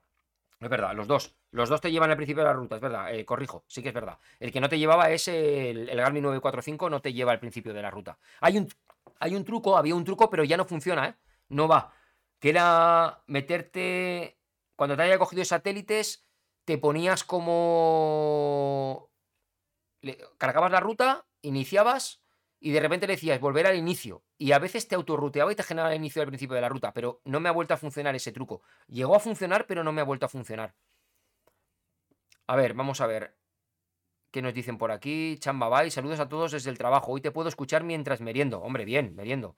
Es 0.60 0.68
verdad, 0.68 0.94
los 0.94 1.06
dos. 1.06 1.36
Los 1.50 1.68
dos 1.68 1.80
te 1.80 1.90
llevan 1.90 2.10
al 2.10 2.16
principio 2.16 2.42
de 2.42 2.48
la 2.48 2.52
ruta, 2.52 2.76
es 2.76 2.80
verdad. 2.80 3.14
Eh, 3.14 3.24
corrijo, 3.24 3.64
sí 3.68 3.82
que 3.82 3.88
es 3.88 3.94
verdad. 3.94 4.18
El 4.40 4.52
que 4.52 4.60
no 4.60 4.68
te 4.68 4.78
llevaba 4.78 5.10
es 5.10 5.28
el, 5.28 5.86
Garmin 5.86 6.22
945, 6.24 6.90
no 6.90 7.00
te 7.00 7.12
lleva 7.12 7.32
al 7.32 7.40
principio 7.40 7.72
de 7.72 7.82
la 7.82 7.90
ruta. 7.90 8.18
Hay 8.40 8.58
un, 8.58 8.68
hay 9.20 9.34
un 9.34 9.44
truco, 9.44 9.76
había 9.76 9.94
un 9.94 10.04
truco, 10.04 10.28
pero 10.28 10.44
ya 10.44 10.56
no 10.56 10.64
funciona, 10.64 11.08
¿eh? 11.08 11.14
No 11.48 11.68
va. 11.68 11.92
Que 12.40 12.50
era 12.50 13.22
meterte. 13.26 14.38
Cuando 14.76 14.96
te 14.96 15.02
haya 15.02 15.18
cogido 15.18 15.44
satélites, 15.44 16.27
te 16.68 16.76
ponías 16.76 17.24
como. 17.24 19.10
cargabas 20.36 20.70
la 20.70 20.80
ruta, 20.80 21.24
iniciabas 21.40 22.20
y 22.60 22.72
de 22.72 22.80
repente 22.80 23.06
le 23.06 23.14
decías 23.14 23.40
volver 23.40 23.66
al 23.66 23.78
inicio. 23.78 24.22
Y 24.36 24.52
a 24.52 24.58
veces 24.58 24.86
te 24.86 24.94
autorruteaba 24.94 25.50
y 25.50 25.56
te 25.56 25.62
generaba 25.62 25.94
el 25.94 25.96
inicio 25.96 26.20
al 26.20 26.28
principio 26.28 26.56
de 26.56 26.60
la 26.60 26.68
ruta, 26.68 26.92
pero 26.92 27.22
no 27.24 27.40
me 27.40 27.48
ha 27.48 27.52
vuelto 27.52 27.72
a 27.72 27.78
funcionar 27.78 28.14
ese 28.14 28.32
truco. 28.32 28.60
Llegó 28.86 29.16
a 29.16 29.18
funcionar, 29.18 29.66
pero 29.66 29.82
no 29.82 29.92
me 29.92 30.02
ha 30.02 30.04
vuelto 30.04 30.26
a 30.26 30.28
funcionar. 30.28 30.74
A 32.46 32.54
ver, 32.54 32.74
vamos 32.74 33.00
a 33.00 33.06
ver. 33.06 33.38
¿Qué 34.30 34.42
nos 34.42 34.52
dicen 34.52 34.76
por 34.76 34.92
aquí? 34.92 35.38
Chamba 35.38 35.70
bye, 35.70 35.90
saludos 35.90 36.20
a 36.20 36.28
todos 36.28 36.52
desde 36.52 36.68
el 36.68 36.76
trabajo. 36.76 37.12
Hoy 37.12 37.22
te 37.22 37.30
puedo 37.30 37.48
escuchar 37.48 37.82
mientras 37.82 38.20
meriendo. 38.20 38.60
Hombre, 38.60 38.84
bien, 38.84 39.14
meriendo. 39.14 39.56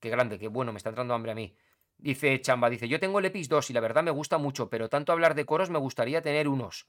Qué 0.00 0.10
grande, 0.10 0.40
qué 0.40 0.48
bueno, 0.48 0.72
me 0.72 0.78
está 0.78 0.88
entrando 0.88 1.14
hambre 1.14 1.30
a 1.30 1.36
mí. 1.36 1.54
Dice 1.98 2.40
Chamba, 2.40 2.70
dice, 2.70 2.88
yo 2.88 3.00
tengo 3.00 3.18
el 3.18 3.24
Epix 3.24 3.48
2 3.48 3.70
y 3.70 3.72
la 3.72 3.80
verdad 3.80 4.02
me 4.02 4.10
gusta 4.10 4.38
mucho, 4.38 4.70
pero 4.70 4.88
tanto 4.88 5.12
hablar 5.12 5.34
de 5.34 5.44
coros 5.44 5.68
me 5.68 5.78
gustaría 5.78 6.22
tener 6.22 6.48
unos. 6.48 6.88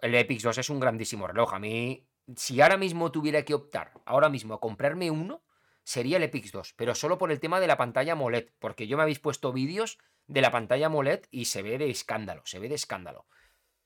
El 0.00 0.14
Epix 0.14 0.42
2 0.42 0.58
es 0.58 0.70
un 0.70 0.80
grandísimo 0.80 1.26
reloj. 1.26 1.52
A 1.52 1.58
mí 1.58 2.08
si 2.36 2.60
ahora 2.60 2.76
mismo 2.76 3.10
tuviera 3.10 3.44
que 3.44 3.54
optar, 3.54 3.92
ahora 4.04 4.28
mismo, 4.28 4.54
a 4.54 4.60
comprarme 4.60 5.10
uno, 5.10 5.42
sería 5.82 6.18
el 6.18 6.22
Epix 6.22 6.52
2, 6.52 6.74
pero 6.76 6.94
solo 6.94 7.18
por 7.18 7.32
el 7.32 7.40
tema 7.40 7.60
de 7.60 7.66
la 7.66 7.76
pantalla 7.76 8.12
AMOLED, 8.12 8.50
porque 8.58 8.86
yo 8.86 8.96
me 8.96 9.02
habéis 9.02 9.18
puesto 9.18 9.52
vídeos 9.52 9.98
de 10.26 10.40
la 10.40 10.50
pantalla 10.50 10.86
AMOLED 10.86 11.24
y 11.30 11.46
se 11.46 11.62
ve 11.62 11.78
de 11.78 11.90
escándalo, 11.90 12.42
se 12.44 12.58
ve 12.58 12.68
de 12.68 12.74
escándalo. 12.74 13.26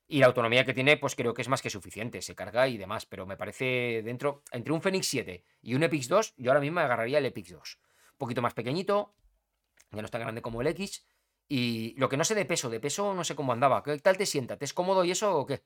Y 0.06 0.18
la 0.18 0.26
autonomía 0.26 0.66
que 0.66 0.74
tiene, 0.74 0.98
pues 0.98 1.14
creo 1.14 1.32
que 1.32 1.40
es 1.40 1.48
más 1.48 1.62
que 1.62 1.70
suficiente, 1.70 2.20
se 2.20 2.34
carga 2.34 2.68
y 2.68 2.76
demás, 2.76 3.06
pero 3.06 3.26
me 3.26 3.38
parece 3.38 4.02
dentro, 4.04 4.42
entre 4.52 4.72
un 4.72 4.82
Fenix 4.82 5.06
7 5.08 5.44
y 5.62 5.74
un 5.74 5.82
Epix 5.82 6.08
2, 6.08 6.34
yo 6.36 6.50
ahora 6.50 6.60
mismo 6.60 6.80
agarraría 6.80 7.18
el 7.18 7.26
Epix 7.26 7.52
2. 7.52 7.78
Un 8.12 8.18
poquito 8.18 8.42
más 8.42 8.52
pequeñito, 8.52 9.14
ya 9.94 10.02
no 10.02 10.06
es 10.06 10.10
tan 10.10 10.20
grande 10.20 10.42
como 10.42 10.60
el 10.60 10.66
X, 10.68 11.04
y 11.48 11.94
lo 11.98 12.08
que 12.08 12.16
no 12.16 12.24
sé 12.24 12.34
de 12.34 12.44
peso, 12.44 12.70
de 12.70 12.80
peso 12.80 13.14
no 13.14 13.24
sé 13.24 13.34
cómo 13.34 13.52
andaba, 13.52 13.82
¿qué 13.82 13.98
tal 13.98 14.16
te 14.16 14.26
sienta? 14.26 14.56
¿Te 14.56 14.64
es 14.64 14.72
cómodo 14.72 15.04
y 15.04 15.10
eso 15.10 15.36
o 15.36 15.46
qué? 15.46 15.62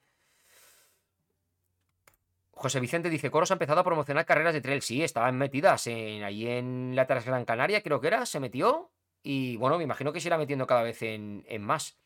José 2.58 2.80
Vicente 2.80 3.08
dice, 3.08 3.30
Coros 3.30 3.52
ha 3.52 3.54
empezado 3.54 3.80
a 3.80 3.84
promocionar 3.84 4.26
carreras 4.26 4.52
de 4.52 4.60
trail. 4.60 4.82
Sí, 4.82 5.04
estaban 5.04 5.38
metidas 5.38 5.86
en, 5.86 6.24
ahí 6.24 6.48
en 6.48 6.96
la 6.96 7.04
Gran 7.04 7.44
Canaria, 7.44 7.82
creo 7.82 8.00
que 8.00 8.08
era, 8.08 8.26
se 8.26 8.40
metió. 8.40 8.90
Y 9.22 9.56
bueno, 9.58 9.78
me 9.78 9.84
imagino 9.84 10.12
que 10.12 10.20
se 10.20 10.26
irá 10.26 10.38
metiendo 10.38 10.66
cada 10.66 10.82
vez 10.82 11.00
en, 11.02 11.44
más. 11.60 11.96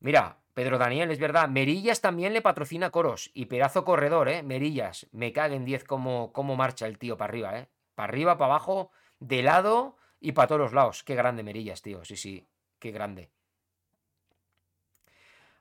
Mira, 0.00 0.36
Pedro 0.52 0.76
Daniel, 0.76 1.10
es 1.10 1.18
verdad, 1.18 1.48
Merillas 1.48 2.02
también 2.02 2.34
le 2.34 2.42
patrocina 2.42 2.90
Coros. 2.90 3.30
Y 3.32 3.46
pedazo 3.46 3.86
corredor, 3.86 4.28
¿eh? 4.28 4.42
Merillas, 4.42 5.06
me 5.12 5.32
caguen 5.32 5.64
10 5.64 5.84
cómo, 5.84 6.30
cómo 6.34 6.56
marcha 6.56 6.86
el 6.86 6.98
tío 6.98 7.16
para 7.16 7.30
arriba, 7.30 7.58
¿eh? 7.58 7.68
Para 7.94 8.10
arriba, 8.10 8.36
para 8.36 8.52
abajo, 8.52 8.90
de 9.18 9.42
lado 9.42 9.96
y 10.20 10.32
para 10.32 10.48
todos 10.48 10.60
los 10.60 10.72
lados. 10.72 11.02
Qué 11.02 11.14
grande 11.14 11.42
Merillas, 11.42 11.82
tío, 11.82 12.04
sí, 12.04 12.16
sí, 12.16 12.46
qué 12.78 12.90
grande. 12.90 13.30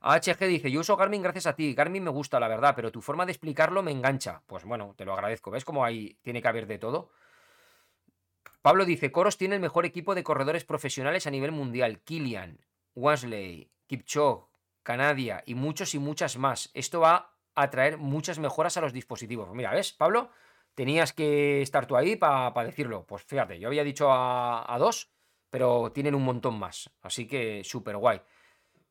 HG 0.02 0.48
dice, 0.48 0.72
yo 0.72 0.80
uso 0.80 0.95
Garmin 0.95 1.22
gracias 1.22 1.48
a 1.48 1.56
ti. 1.56 1.73
Garmin 1.73 2.03
me 2.03 2.10
gusta, 2.10 2.40
la 2.40 2.48
verdad, 2.48 2.73
pero 2.76 2.91
tu 2.91 3.02
forma 3.02 3.26
de 3.26 3.34
explicarlo 3.34 3.84
me 3.84 3.91
engancha. 3.91 4.41
Pues 4.48 4.64
bueno, 4.64 4.94
te 4.95 5.03
lo 5.03 5.14
agradezco. 5.14 5.52
¿Ves 5.52 5.65
cómo 5.65 5.84
ahí 5.84 6.18
tiene 6.22 6.41
que 6.41 6.48
haber 6.48 6.68
de 6.68 6.77
todo? 6.77 7.11
Pablo 8.61 8.86
dice, 8.86 9.11
Coros 9.11 9.38
tiene 9.38 9.56
el 9.56 9.61
mejor 9.61 9.86
equipo 9.86 10.15
de 10.15 10.23
corredores 10.23 10.64
profesionales 10.64 11.27
a 11.27 11.31
nivel 11.31 11.52
mundial. 11.52 11.99
Kilian, 11.99 12.60
Wesley, 12.95 13.72
Kipchoge, 13.88 14.48
Canadia 14.84 15.44
y 15.45 15.56
muchos 15.56 15.94
y 15.94 15.99
muchas 15.99 16.38
más. 16.38 16.69
Esto 16.73 17.02
va 17.02 17.34
a 17.56 17.69
traer 17.69 17.98
muchas 17.98 18.40
mejoras 18.40 18.77
a 18.77 18.81
los 18.81 18.94
dispositivos. 18.94 19.49
Mira, 19.53 19.73
¿ves, 19.73 19.91
Pablo? 19.91 20.31
Tenías 20.80 21.11
que 21.11 21.61
estar 21.61 21.88
tú 21.88 21.97
ahí 21.97 22.15
para 22.15 22.64
decirlo. 22.64 23.03
Pues 23.06 23.26
fíjate, 23.26 23.60
yo 23.60 23.68
había 23.68 23.84
dicho 23.84 24.10
a, 24.14 24.64
a 24.73 24.77
dos, 24.77 25.11
pero 25.49 25.91
tienen 25.91 26.15
un 26.15 26.23
montón 26.23 26.57
más. 26.57 26.89
Así 27.01 27.27
que 27.27 27.65
súper 27.65 27.97
guay. 27.97 28.22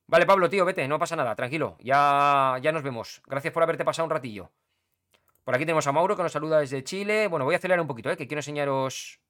Vale, 0.07 0.27
Pablo, 0.27 0.51
tío, 0.51 0.67
vete, 0.67 0.87
no 0.87 0.99
pasa 0.99 1.17
nada, 1.17 1.35
tranquilo. 1.35 1.79
Ya, 1.81 2.59
ya 2.61 2.73
nos 2.73 2.83
vemos. 2.83 3.23
Gracias 3.27 3.55
por 3.55 3.63
haberte 3.63 3.87
pasado 3.87 4.05
un 4.05 4.11
ratillo. 4.11 4.53
Por 5.45 5.55
aquí 5.55 5.65
tenemos 5.65 5.87
a 5.87 5.93
Mauro 5.93 6.15
que 6.15 6.23
nos 6.23 6.33
saluda 6.33 6.61
desde 6.61 6.85
Chile. 6.85 7.27
Bueno, 7.27 7.47
voy 7.47 7.55
a 7.55 7.57
acelerar 7.57 7.81
un 7.81 7.89
poquito, 7.89 8.11
¿eh? 8.11 8.19
que 8.19 8.27
quiero 8.27 8.41
enseñaros. 8.41 9.23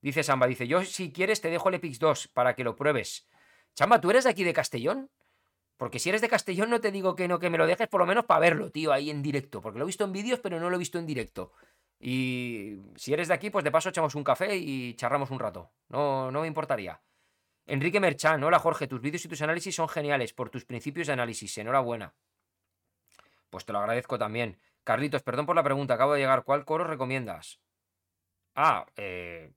Dice 0.00 0.22
Samba, 0.22 0.46
dice, 0.46 0.68
yo 0.68 0.84
si 0.84 1.10
quieres 1.10 1.40
te 1.40 1.50
dejo 1.50 1.68
el 1.68 1.74
Epix 1.74 1.98
2 1.98 2.28
para 2.28 2.54
que 2.54 2.62
lo 2.62 2.76
pruebes. 2.76 3.26
Chamba, 3.74 4.00
¿tú 4.00 4.10
eres 4.10 4.22
de 4.22 4.30
aquí 4.30 4.44
de 4.44 4.52
Castellón? 4.52 5.10
Porque 5.76 5.98
si 5.98 6.10
eres 6.10 6.20
de 6.20 6.28
Castellón 6.28 6.70
no 6.70 6.80
te 6.80 6.92
digo 6.92 7.16
que 7.16 7.26
no, 7.26 7.40
que 7.40 7.50
me 7.50 7.58
lo 7.58 7.66
dejes 7.66 7.88
por 7.88 8.00
lo 8.00 8.06
menos 8.06 8.24
para 8.24 8.38
verlo, 8.38 8.70
tío, 8.70 8.92
ahí 8.92 9.10
en 9.10 9.20
directo. 9.20 9.60
Porque 9.60 9.80
lo 9.80 9.84
he 9.84 9.86
visto 9.86 10.04
en 10.04 10.12
vídeos, 10.12 10.38
pero 10.38 10.60
no 10.60 10.70
lo 10.70 10.76
he 10.76 10.78
visto 10.78 11.00
en 11.00 11.06
directo. 11.06 11.50
Y 12.00 12.78
si 12.96 13.12
eres 13.12 13.28
de 13.28 13.34
aquí, 13.34 13.50
pues 13.50 13.64
de 13.64 13.70
paso 13.70 13.88
echamos 13.88 14.14
un 14.14 14.24
café 14.24 14.56
y 14.56 14.94
charramos 14.94 15.30
un 15.30 15.40
rato. 15.40 15.72
No, 15.88 16.30
no 16.30 16.42
me 16.42 16.46
importaría. 16.46 17.00
Enrique 17.66 18.00
Merchan, 18.00 18.42
hola 18.42 18.58
Jorge, 18.58 18.86
tus 18.86 19.00
vídeos 19.00 19.24
y 19.24 19.28
tus 19.28 19.42
análisis 19.42 19.74
son 19.74 19.88
geniales 19.88 20.32
por 20.32 20.48
tus 20.48 20.64
principios 20.64 21.08
de 21.08 21.12
análisis, 21.12 21.58
enhorabuena. 21.58 22.14
Pues 23.50 23.64
te 23.64 23.72
lo 23.72 23.80
agradezco 23.80 24.18
también. 24.18 24.58
Carlitos, 24.84 25.22
perdón 25.22 25.44
por 25.44 25.56
la 25.56 25.62
pregunta, 25.62 25.94
acabo 25.94 26.14
de 26.14 26.20
llegar. 26.20 26.44
¿Cuál 26.44 26.64
coro 26.64 26.84
recomiendas? 26.84 27.60
Ah, 28.54 28.86
eh, 28.96 29.52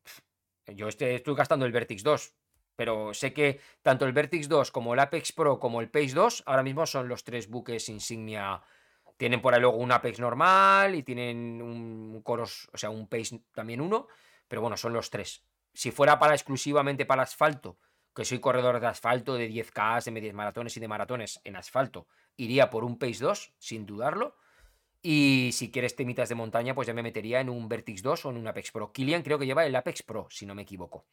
yo 0.67 0.87
este, 0.87 1.15
estoy 1.15 1.35
gastando 1.35 1.65
el 1.65 1.71
Vertix 1.71 2.03
2, 2.03 2.33
pero 2.75 3.13
sé 3.13 3.33
que 3.33 3.61
tanto 3.81 4.05
el 4.05 4.13
Vertix 4.13 4.49
2 4.49 4.71
como 4.71 4.93
el 4.93 4.99
Apex 4.99 5.31
Pro 5.31 5.59
como 5.59 5.81
el 5.81 5.89
Pace 5.89 6.13
2 6.13 6.43
ahora 6.45 6.63
mismo 6.63 6.85
son 6.85 7.07
los 7.07 7.23
tres 7.23 7.47
buques 7.49 7.87
insignia. 7.89 8.61
Tienen 9.21 9.39
por 9.39 9.53
ahí 9.53 9.61
luego 9.61 9.77
un 9.77 9.91
Apex 9.91 10.19
normal 10.19 10.95
y 10.95 11.03
tienen 11.03 11.61
un 11.61 12.23
coros, 12.23 12.67
o 12.73 12.77
sea, 12.79 12.89
un 12.89 13.07
Pace 13.07 13.39
también 13.53 13.79
uno, 13.79 14.07
pero 14.47 14.63
bueno, 14.63 14.77
son 14.77 14.93
los 14.93 15.11
tres. 15.11 15.43
Si 15.75 15.91
fuera 15.91 16.17
para 16.17 16.33
exclusivamente 16.33 17.05
para 17.05 17.21
asfalto 17.21 17.77
que 18.15 18.25
soy 18.25 18.39
corredor 18.39 18.79
de 18.79 18.87
asfalto, 18.87 19.35
de 19.35 19.47
10K, 19.47 20.03
de 20.05 20.09
medias 20.09 20.33
maratones 20.33 20.75
y 20.75 20.79
de 20.79 20.87
maratones 20.87 21.39
en 21.43 21.55
asfalto, 21.55 22.07
iría 22.35 22.71
por 22.71 22.83
un 22.83 22.97
Pace 22.97 23.23
2, 23.23 23.53
sin 23.59 23.85
dudarlo. 23.85 24.37
Y 25.03 25.51
si 25.53 25.69
quieres 25.69 25.95
temitas 25.95 26.27
de 26.27 26.33
montaña, 26.33 26.73
pues 26.73 26.87
ya 26.87 26.95
me 26.95 27.03
metería 27.03 27.41
en 27.41 27.49
un 27.49 27.69
Vertix 27.69 28.01
2 28.01 28.25
o 28.25 28.31
en 28.31 28.37
un 28.37 28.47
Apex 28.47 28.71
Pro. 28.71 28.91
Kilian 28.91 29.21
creo 29.21 29.37
que 29.37 29.45
lleva 29.45 29.67
el 29.67 29.75
Apex 29.75 30.01
Pro, 30.01 30.25
si 30.31 30.47
no 30.47 30.55
me 30.55 30.63
equivoco. 30.63 31.05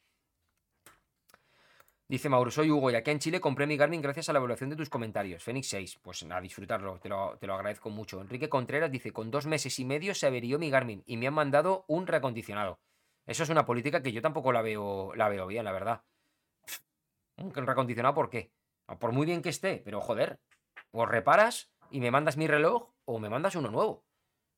Dice 2.10 2.30
Mauro, 2.30 2.50
soy 2.50 2.70
Hugo 2.70 2.90
y 2.90 2.94
aquí 2.94 3.10
en 3.10 3.18
Chile 3.18 3.38
compré 3.38 3.66
mi 3.66 3.76
Garmin 3.76 4.00
gracias 4.00 4.30
a 4.30 4.32
la 4.32 4.38
evaluación 4.38 4.70
de 4.70 4.76
tus 4.76 4.88
comentarios. 4.88 5.44
Fénix 5.44 5.68
6, 5.68 5.98
pues 6.00 6.22
a 6.22 6.40
disfrutarlo, 6.40 6.98
te 6.98 7.10
lo, 7.10 7.36
te 7.36 7.46
lo, 7.46 7.52
agradezco 7.52 7.90
mucho. 7.90 8.22
Enrique 8.22 8.48
Contreras 8.48 8.90
dice, 8.90 9.12
con 9.12 9.30
dos 9.30 9.44
meses 9.44 9.78
y 9.78 9.84
medio 9.84 10.14
se 10.14 10.26
averió 10.26 10.58
mi 10.58 10.70
Garmin 10.70 11.02
y 11.04 11.18
me 11.18 11.26
han 11.26 11.34
mandado 11.34 11.84
un 11.86 12.06
reacondicionado. 12.06 12.80
Eso 13.26 13.42
es 13.42 13.50
una 13.50 13.66
política 13.66 14.02
que 14.02 14.10
yo 14.10 14.22
tampoco 14.22 14.52
la 14.52 14.62
veo, 14.62 15.14
la 15.16 15.28
veo 15.28 15.46
bien, 15.46 15.66
la 15.66 15.72
verdad. 15.72 16.02
¿Un 17.36 17.52
reacondicionado 17.52 18.14
por 18.14 18.30
qué? 18.30 18.52
Por 18.98 19.12
muy 19.12 19.26
bien 19.26 19.42
que 19.42 19.50
esté, 19.50 19.82
pero 19.84 20.00
joder, 20.00 20.40
o 20.92 21.04
reparas 21.04 21.70
y 21.90 22.00
me 22.00 22.10
mandas 22.10 22.38
mi 22.38 22.46
reloj 22.46 22.88
o 23.04 23.18
me 23.18 23.28
mandas 23.28 23.54
uno 23.54 23.70
nuevo. 23.70 24.02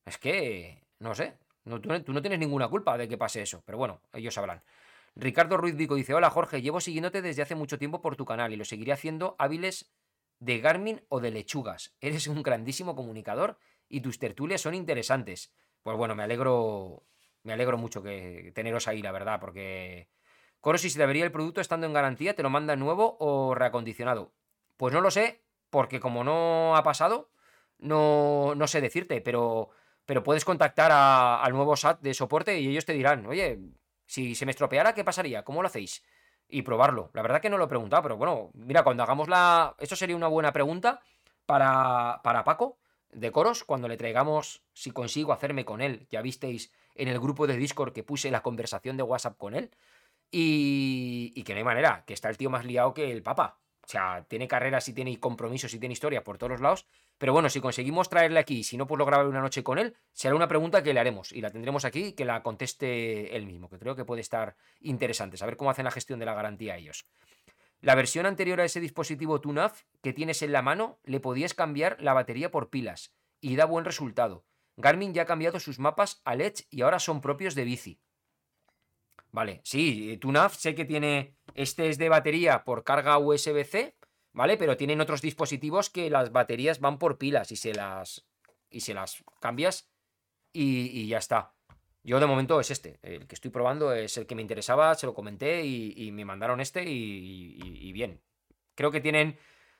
Es 0.05 0.17
que, 0.17 0.85
no 0.99 1.13
sé, 1.15 1.37
tú, 1.65 2.13
no 2.13 2.21
tienes 2.21 2.39
ninguna 2.39 2.69
culpa 2.69 2.97
de 2.97 3.09
que 3.09 3.17
pase 3.17 3.41
eso, 3.41 3.61
pero 3.65 3.77
bueno, 3.77 4.01
ellos 4.13 4.33
sabrán. 4.33 4.63
Ricardo 5.15 5.57
Ruiz 5.57 5.75
Vico 5.75 5.95
dice, 5.95 6.13
hola 6.13 6.29
Jorge, 6.29 6.61
llevo 6.61 6.79
siguiéndote 6.79 7.21
desde 7.21 7.41
hace 7.41 7.55
mucho 7.55 7.77
tiempo 7.77 8.01
por 8.01 8.15
tu 8.15 8.25
canal 8.25 8.53
y 8.53 8.55
lo 8.55 8.65
seguiré 8.65 8.93
haciendo 8.93 9.35
hábiles 9.39 9.91
de 10.39 10.59
Garmin 10.59 11.01
o 11.09 11.19
de 11.19 11.31
lechugas. 11.31 11.95
Eres 11.99 12.27
un 12.27 12.41
grandísimo 12.41 12.95
comunicador 12.95 13.57
y 13.89 14.01
tus 14.01 14.19
tertulias 14.19 14.61
son 14.61 14.73
interesantes. 14.73 15.53
Pues 15.83 15.97
bueno, 15.97 16.15
me 16.15 16.23
alegro, 16.23 17.03
me 17.43 17.53
alegro 17.53 17.77
mucho 17.77 18.01
que 18.01 18.51
teneros 18.55 18.87
ahí, 18.87 19.01
la 19.01 19.11
verdad, 19.11 19.39
porque... 19.39 20.09
Coro, 20.61 20.77
si 20.77 20.91
se 20.91 20.99
debería 20.99 21.25
el 21.25 21.31
producto 21.31 21.59
estando 21.59 21.87
en 21.87 21.93
garantía, 21.93 22.35
¿te 22.35 22.43
lo 22.43 22.51
manda 22.51 22.75
nuevo 22.75 23.17
o 23.19 23.55
reacondicionado? 23.55 24.31
Pues 24.77 24.93
no 24.93 25.01
lo 25.01 25.09
sé, 25.09 25.43
porque 25.71 25.99
como 25.99 26.23
no 26.23 26.75
ha 26.75 26.83
pasado, 26.83 27.31
no, 27.79 28.53
no 28.55 28.67
sé 28.67 28.79
decirte, 28.79 29.21
pero, 29.21 29.69
pero 30.05 30.21
puedes 30.21 30.45
contactar 30.45 30.91
al 30.91 31.51
nuevo 31.51 31.75
SAT 31.75 32.01
de 32.01 32.13
soporte 32.13 32.59
y 32.59 32.67
ellos 32.67 32.85
te 32.85 32.93
dirán, 32.93 33.25
oye, 33.25 33.59
si 34.11 34.35
se 34.35 34.45
me 34.45 34.51
estropeara, 34.51 34.93
¿qué 34.93 35.05
pasaría? 35.05 35.45
¿Cómo 35.45 35.61
lo 35.61 35.69
hacéis? 35.69 36.03
Y 36.49 36.63
probarlo. 36.63 37.11
La 37.13 37.21
verdad 37.21 37.39
que 37.39 37.49
no 37.49 37.57
lo 37.57 37.63
he 37.63 37.69
preguntado, 37.69 38.03
pero 38.03 38.17
bueno, 38.17 38.51
mira, 38.53 38.83
cuando 38.83 39.03
hagamos 39.03 39.29
la... 39.29 39.73
Eso 39.79 39.95
sería 39.95 40.17
una 40.17 40.27
buena 40.27 40.51
pregunta 40.51 40.99
para, 41.45 42.19
para 42.21 42.43
Paco 42.43 42.77
de 43.13 43.31
Coros, 43.31 43.63
cuando 43.63 43.87
le 43.87 43.95
traigamos, 43.95 44.63
si 44.73 44.91
consigo 44.91 45.31
hacerme 45.31 45.63
con 45.63 45.79
él. 45.79 46.07
Ya 46.09 46.21
visteis 46.21 46.73
en 46.95 47.07
el 47.07 47.21
grupo 47.21 47.47
de 47.47 47.55
Discord 47.55 47.93
que 47.93 48.03
puse 48.03 48.31
la 48.31 48.43
conversación 48.43 48.97
de 48.97 49.03
WhatsApp 49.03 49.37
con 49.37 49.55
él. 49.55 49.71
Y, 50.29 51.31
y 51.33 51.43
que 51.43 51.53
no 51.53 51.59
hay 51.59 51.63
manera, 51.63 52.03
que 52.05 52.13
está 52.13 52.27
el 52.27 52.35
tío 52.35 52.49
más 52.49 52.65
liado 52.65 52.93
que 52.93 53.13
el 53.13 53.23
Papa. 53.23 53.59
O 53.81 53.87
sea, 53.87 54.25
tiene 54.27 54.45
carreras 54.45 54.89
y 54.89 54.93
tiene 54.93 55.17
compromisos 55.21 55.73
y 55.73 55.79
tiene 55.79 55.93
historia 55.93 56.21
por 56.21 56.37
todos 56.37 56.51
los 56.51 56.59
lados. 56.59 56.85
Pero 57.21 57.33
bueno, 57.33 57.51
si 57.51 57.61
conseguimos 57.61 58.09
traerle 58.09 58.39
aquí, 58.39 58.63
si 58.63 58.77
no, 58.77 58.87
pues 58.87 58.97
lo 58.97 59.05
grabaré 59.05 59.29
una 59.29 59.41
noche 59.41 59.61
con 59.61 59.77
él, 59.77 59.95
será 60.11 60.33
una 60.33 60.47
pregunta 60.47 60.81
que 60.81 60.91
le 60.91 60.99
haremos 60.99 61.31
y 61.31 61.39
la 61.39 61.51
tendremos 61.51 61.85
aquí 61.85 62.05
y 62.05 62.13
que 62.13 62.25
la 62.25 62.41
conteste 62.41 63.35
él 63.35 63.45
mismo, 63.45 63.69
que 63.69 63.77
creo 63.77 63.95
que 63.95 64.05
puede 64.05 64.21
estar 64.21 64.55
interesante, 64.79 65.37
saber 65.37 65.55
cómo 65.55 65.69
hacen 65.69 65.85
la 65.85 65.91
gestión 65.91 66.17
de 66.17 66.25
la 66.25 66.33
garantía 66.33 66.77
ellos. 66.77 67.05
La 67.79 67.93
versión 67.93 68.25
anterior 68.25 68.59
a 68.59 68.65
ese 68.65 68.79
dispositivo 68.79 69.39
TUNAF 69.39 69.83
que 70.01 70.13
tienes 70.13 70.41
en 70.41 70.51
la 70.51 70.63
mano, 70.63 70.99
le 71.03 71.19
podías 71.19 71.53
cambiar 71.53 72.01
la 72.01 72.13
batería 72.13 72.49
por 72.49 72.71
pilas 72.71 73.13
y 73.39 73.55
da 73.55 73.65
buen 73.65 73.85
resultado. 73.85 74.43
Garmin 74.77 75.13
ya 75.13 75.21
ha 75.21 75.27
cambiado 75.27 75.59
sus 75.59 75.77
mapas 75.77 76.23
a 76.25 76.33
Edge 76.33 76.65
y 76.71 76.81
ahora 76.81 76.97
son 76.97 77.21
propios 77.21 77.53
de 77.53 77.65
bici. 77.65 77.99
Vale, 79.29 79.61
sí, 79.63 80.17
TUNAF 80.19 80.55
sé 80.55 80.73
que 80.73 80.85
tiene 80.85 81.35
este 81.53 81.89
es 81.89 81.99
de 81.99 82.09
batería 82.09 82.63
por 82.63 82.83
carga 82.83 83.19
USB-C, 83.19 83.95
¿vale? 84.33 84.57
Pero 84.57 84.77
tienen 84.77 85.01
otros 85.01 85.21
dispositivos 85.21 85.89
que 85.89 86.09
las 86.09 86.31
baterías 86.31 86.79
van 86.79 86.97
por 86.97 87.17
pilas 87.17 87.51
y 87.51 87.55
se 87.55 87.73
las, 87.73 88.25
y 88.69 88.81
se 88.81 88.93
las 88.93 89.23
cambias 89.39 89.89
y, 90.53 91.07
ya 91.07 91.17
está. 91.17 91.53
Yo 92.03 92.19
de 92.19 92.25
momento 92.25 92.59
es 92.59 92.71
este, 92.71 92.99
el 93.03 93.27
que 93.27 93.35
estoy 93.35 93.51
probando 93.51 93.93
es 93.93 94.17
el 94.17 94.25
que 94.25 94.35
me 94.35 94.41
interesaba, 94.41 94.95
se 94.95 95.05
lo 95.05 95.13
comenté 95.13 95.63
y, 95.65 96.11
me 96.11 96.25
mandaron 96.25 96.59
este 96.59 96.83
y, 96.85 97.91
bien. 97.93 98.21
Creo 98.75 98.91
que 98.91 99.01
tienen, 99.01 99.37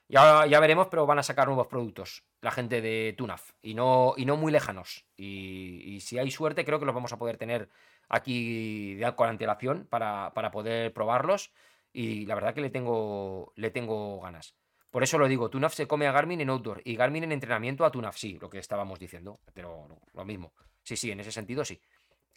ya, 0.08 0.46
ya, 0.46 0.60
veremos, 0.60 0.88
pero 0.88 1.06
van 1.06 1.20
a 1.20 1.24
sacar 1.24 1.48
nuevos 1.48 1.68
productos 1.68 2.24
la 2.42 2.52
gente 2.52 2.82
de 2.82 3.14
Tunaf 3.18 3.52
y 3.62 3.74
no, 3.74 4.14
y 4.18 4.26
no 4.26 4.36
muy 4.36 4.52
lejanos. 4.52 5.06
Y, 5.18 6.00
si 6.02 6.18
hay 6.18 6.32
suerte, 6.32 6.66
creo 6.66 6.80
que 6.80 6.86
los 6.86 6.96
vamos 6.96 7.14
a 7.14 7.18
poder 7.18 7.38
tener 7.38 7.70
aquí 8.10 9.00
con 9.16 9.30
antelación 9.30 9.88
para, 9.90 10.32
para 10.34 10.52
poder 10.52 10.94
probarlos 10.94 11.52
y 11.94 12.26
la 12.26 12.36
verdad 12.36 12.54
que 12.54 12.62
le 12.62 12.70
tengo, 12.70 13.54
le 13.56 13.72
tengo 13.72 14.20
ganas. 14.22 14.56
Por 14.90 15.04
eso 15.04 15.18
lo 15.18 15.28
digo, 15.28 15.50
Tunaf 15.50 15.74
se 15.74 15.88
come 15.88 16.08
a 16.08 16.12
Garmin 16.12 16.42
en 16.42 16.50
outdoor 16.50 16.82
y 16.84 16.96
Garmin 16.96 17.24
en 17.24 17.32
entrenamiento 17.32 17.86
a 17.86 17.92
Tunaf, 17.92 18.18
sí, 18.18 18.38
lo 18.40 18.50
que 18.50 18.60
estábamos 18.60 19.00
diciendo, 19.00 19.40
pero 19.54 19.88
lo 20.14 20.26
mismo. 20.26 20.54
Sí, 20.84 20.98
sí, 20.98 21.12
en 21.12 21.20
ese 21.22 21.32
sentido 21.32 21.64
sí. 21.64 21.82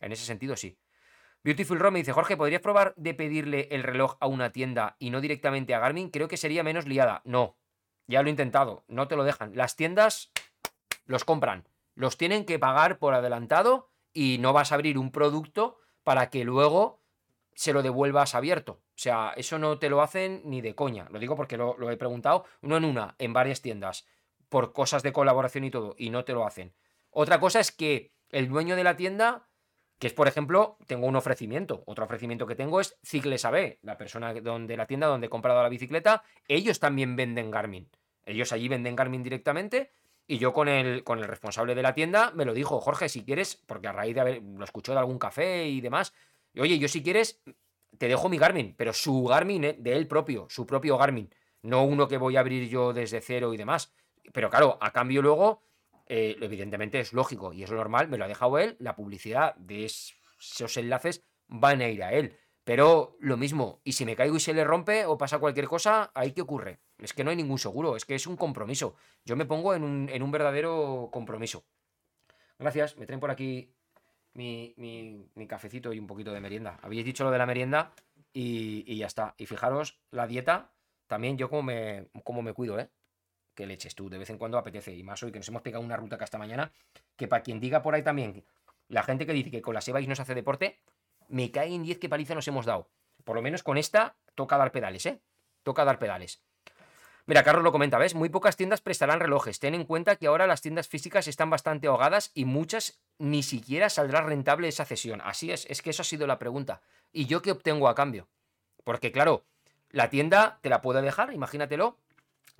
En 0.01 0.13
ese 0.13 0.25
sentido 0.25 0.57
sí. 0.57 0.79
Beautiful 1.43 1.79
Rom 1.79 1.95
me 1.95 1.99
dice, 1.99 2.13
Jorge, 2.13 2.37
¿podrías 2.37 2.63
probar 2.63 2.95
de 2.97 3.13
pedirle 3.13 3.69
el 3.71 3.83
reloj 3.83 4.17
a 4.21 4.27
una 4.29 4.51
tienda 4.51 4.97
y 4.99 5.11
no 5.11 5.21
directamente 5.21 5.75
a 5.75 5.79
Garmin? 5.81 6.11
Creo 6.11 6.29
que 6.29 6.37
sería 6.37 6.63
menos 6.63 6.87
liada. 6.87 7.23
No, 7.25 7.59
ya 8.07 8.23
lo 8.23 8.29
he 8.29 8.31
intentado, 8.31 8.85
no 8.89 9.09
te 9.09 9.17
lo 9.17 9.25
dejan. 9.25 9.57
Las 9.57 9.77
tiendas 9.77 10.31
los 11.07 11.25
compran, 11.25 11.69
los 11.95 12.17
tienen 12.17 12.45
que 12.45 12.59
pagar 12.59 12.99
por 12.99 13.15
adelantado 13.15 13.91
y 14.13 14.39
no 14.39 14.53
vas 14.53 14.73
a 14.73 14.77
abrir 14.77 14.97
un 14.97 15.11
producto 15.11 15.79
para 16.03 16.31
que 16.31 16.45
luego 16.45 17.04
se 17.55 17.73
lo 17.73 17.83
devuelvas 17.83 18.35
abierto. 18.35 18.73
O 18.73 18.97
sea, 18.97 19.33
eso 19.37 19.59
no 19.59 19.79
te 19.79 19.89
lo 19.89 20.03
hacen 20.03 20.43
ni 20.45 20.61
de 20.61 20.75
coña. 20.75 21.07
Lo 21.11 21.19
digo 21.19 21.37
porque 21.37 21.57
lo, 21.57 21.91
he 21.91 21.97
preguntado, 21.97 22.45
no 22.61 22.77
en 22.77 22.85
una, 22.85 23.15
en 23.19 23.33
varias 23.33 23.63
tiendas, 23.63 24.07
por 24.49 24.73
cosas 24.73 25.03
de 25.03 25.13
colaboración 25.13 25.65
y 25.65 25.71
todo, 25.71 25.95
y 25.99 26.11
no 26.11 26.25
te 26.25 26.33
lo 26.33 26.47
hacen. 26.47 26.75
Otra 27.11 27.41
cosa 27.41 27.61
es 27.61 27.73
que 27.73 28.13
el 28.31 28.49
dueño 28.49 28.77
de 28.77 28.85
la 28.85 28.97
tienda, 28.97 29.49
que 29.99 30.09
es 30.09 30.13
por 30.13 30.29
ejemplo, 30.29 30.77
tengo 30.87 31.07
un 31.07 31.17
ofrecimiento. 31.17 31.83
Otro 31.87 32.05
ofrecimiento 32.05 32.47
que 32.47 32.57
tengo 32.57 32.81
es 32.81 32.99
Cicles 33.03 33.45
AB, 33.45 33.79
la 33.83 33.97
persona 33.97 34.35
donde 34.35 34.77
la 34.77 34.87
tienda 34.87 35.07
donde 35.07 35.29
he 35.29 35.31
comprado 35.31 35.63
la 35.63 35.69
bicicleta, 35.69 36.23
ellos 36.49 36.81
también 36.81 37.17
venden 37.17 37.51
Garmin. 37.51 37.89
Ellos 38.27 38.53
allí 38.53 38.69
venden 38.69 38.97
Garmin 38.97 39.23
directamente 39.23 39.93
y 40.27 40.39
yo 40.39 40.53
con 40.53 40.69
el, 40.69 41.05
con 41.05 41.19
el 41.19 41.27
responsable 41.27 41.75
de 41.75 41.83
la 41.83 41.95
tienda 41.95 42.33
me 42.35 42.45
lo 42.45 42.55
dijo, 42.55 42.81
Jorge, 42.81 43.09
si 43.09 43.25
quieres, 43.25 43.63
porque 43.67 43.89
a 43.89 43.93
raíz 43.93 44.15
de 44.15 44.21
haber, 44.21 44.43
lo 44.43 44.65
escuchó 44.65 44.93
de 44.93 44.99
algún 44.99 45.19
café 45.19 45.67
y 45.67 45.81
demás, 45.81 46.15
oye, 46.61 46.79
yo 46.79 46.89
si 46.89 47.03
quieres, 47.03 47.43
te 47.99 48.09
dejo 48.09 48.29
mi 48.29 48.39
Garmin, 48.39 48.75
pero 48.77 48.93
su 48.93 49.25
Garmin 49.25 49.63
de 49.79 49.97
él 49.97 50.07
propio, 50.07 50.47
su 50.49 50.67
propio 50.67 50.97
Garmin, 50.99 51.33
no 51.63 51.85
uno 51.85 52.09
que 52.09 52.19
voy 52.19 52.37
a 52.37 52.41
abrir 52.41 52.69
yo 52.69 52.93
desde 52.93 53.21
cero 53.21 53.55
y 53.55 53.57
demás. 53.57 53.95
Pero 54.33 54.51
claro, 54.51 54.79
a 54.81 54.93
cambio 54.93 55.23
luego, 55.23 55.63
eh, 56.07 56.37
evidentemente 56.41 57.01
es 57.01 57.13
lógico 57.13 57.53
y 57.53 57.63
es 57.63 57.71
normal, 57.71 58.09
me 58.09 58.19
lo 58.19 58.25
ha 58.25 58.29
dejado 58.29 58.59
él, 58.59 58.77
la 58.79 58.95
publicidad 58.97 59.55
de 59.57 59.87
esos 59.87 60.77
enlaces 60.77 61.25
van 61.47 61.81
a 61.81 61.89
ir 61.89 62.03
a 62.03 62.13
él. 62.13 62.37
Pero 62.65 63.17
lo 63.21 63.37
mismo, 63.37 63.81
y 63.85 63.93
si 63.93 64.07
me 64.07 64.17
caigo 64.17 64.37
y 64.37 64.41
se 64.41 64.55
le 64.55 64.65
rompe 64.65 65.05
o 65.05 65.19
pasa 65.19 65.39
cualquier 65.39 65.69
cosa, 65.69 66.11
¿ahí 66.15 66.33
qué 66.33 66.41
ocurre? 66.41 66.81
Es 66.99 67.13
que 67.13 67.23
no 67.23 67.31
hay 67.31 67.37
ningún 67.37 67.59
seguro, 67.59 67.95
es 67.95 68.07
que 68.07 68.15
es 68.15 68.27
un 68.27 68.37
compromiso. 68.37 68.95
Yo 69.25 69.37
me 69.37 69.45
pongo 69.45 69.75
en 69.75 69.85
un, 69.85 70.09
en 70.09 70.23
un 70.23 70.31
verdadero 70.31 71.11
compromiso. 71.13 71.67
Gracias, 72.59 72.97
me 72.97 73.05
traen 73.05 73.21
por 73.21 73.31
aquí 73.31 73.75
mi, 74.35 74.75
mi, 74.77 75.47
cafecito 75.47 75.93
y 75.93 75.99
un 75.99 76.07
poquito 76.07 76.33
de 76.33 76.41
merienda. 76.41 76.79
Habéis 76.83 77.05
dicho 77.05 77.25
lo 77.25 77.31
de 77.31 77.39
la 77.39 77.47
merienda 77.47 77.93
y, 78.33 78.97
ya 78.97 79.07
está. 79.07 79.35
Y 79.39 79.47
fijaros, 79.47 80.01
la 80.11 80.27
dieta, 80.27 80.73
también 81.07 81.39
yo 81.39 81.49
como 81.49 81.63
me, 81.63 82.09
como 82.25 82.43
me 82.43 82.53
cuido, 82.53 82.79
¿eh? 82.79 82.91
Que 83.55 83.67
leches 83.67 83.95
tú, 83.95 84.11
de 84.11 84.19
vez 84.19 84.31
en 84.31 84.39
cuando 84.39 84.59
apetece. 84.59 84.93
Y 84.93 85.03
más 85.03 85.23
hoy 85.23 85.31
que 85.31 85.39
nos 85.39 85.49
hemos 85.49 85.63
pegado 85.63 85.85
una 85.85 85.97
ruta 85.97 86.19
que 86.19 86.25
hasta 86.25 86.39
mañana, 86.39 86.73
que 87.17 87.29
para 87.29 87.43
quien 87.43 87.61
diga 87.61 87.83
por 87.83 87.95
ahí 87.95 88.03
también, 88.03 88.45
la 88.89 89.03
gente 89.05 89.27
que 89.27 89.33
dice 89.33 89.51
que 89.51 89.63
con 89.63 89.75
la 89.75 89.81
y 90.01 90.07
no 90.07 90.17
se 90.17 90.23
hace 90.23 90.35
deporte, 90.35 90.81
me 91.29 91.51
cae 91.51 91.73
en 91.73 91.85
10 91.85 91.99
que 91.99 92.09
paliza 92.09 92.35
nos 92.35 92.49
hemos 92.49 92.67
dado. 92.67 92.91
Por 93.23 93.37
lo 93.37 93.43
menos 93.43 93.63
con 93.63 93.79
esta 93.79 94.17
toca 94.35 94.59
dar 94.59 94.73
pedales, 94.73 95.07
¿eh? 95.07 95.21
Toca 95.63 95.85
dar 95.85 95.99
pedales. 95.99 96.43
Mira, 97.27 97.43
Carlos 97.43 97.65
lo 97.65 97.73
comenta, 97.73 97.97
¿ves? 97.97 98.15
Muy 98.15 98.29
pocas 98.29 98.57
tiendas 98.57 98.83
prestarán 98.83 99.19
relojes. 99.19 99.59
Ten 99.59 99.75
en 99.75 99.85
cuenta 99.85 100.17
que 100.17 100.27
ahora 100.27 100.47
las 100.47 100.61
tiendas 100.61 100.89
físicas 100.89 101.27
están 101.27 101.49
bastante 101.49 101.87
ahogadas 101.87 102.31
y 102.35 102.45
muchas 102.45 103.01
ni 103.19 103.43
siquiera 103.43 103.89
saldrá 103.89 104.21
rentable 104.21 104.69
esa 104.69 104.85
cesión. 104.85 105.23
Así 105.25 105.51
es, 105.51 105.67
es 105.71 105.81
que 105.81 105.91
eso 105.91 106.03
ha 106.03 106.05
sido 106.05 106.27
la 106.27 106.39
pregunta. 106.39 106.83
¿Y 107.13 107.25
yo 107.25 107.41
qué 107.41 107.53
obtengo 107.53 107.89
a 107.89 107.95
cambio? 107.95 108.29
Porque 108.85 109.11
claro, 109.11 109.47
la 109.89 110.11
tienda 110.11 110.59
te 110.61 110.69
la 110.69 110.83
puede 110.83 111.01
dejar, 111.01 111.33
imagínatelo, 111.33 111.97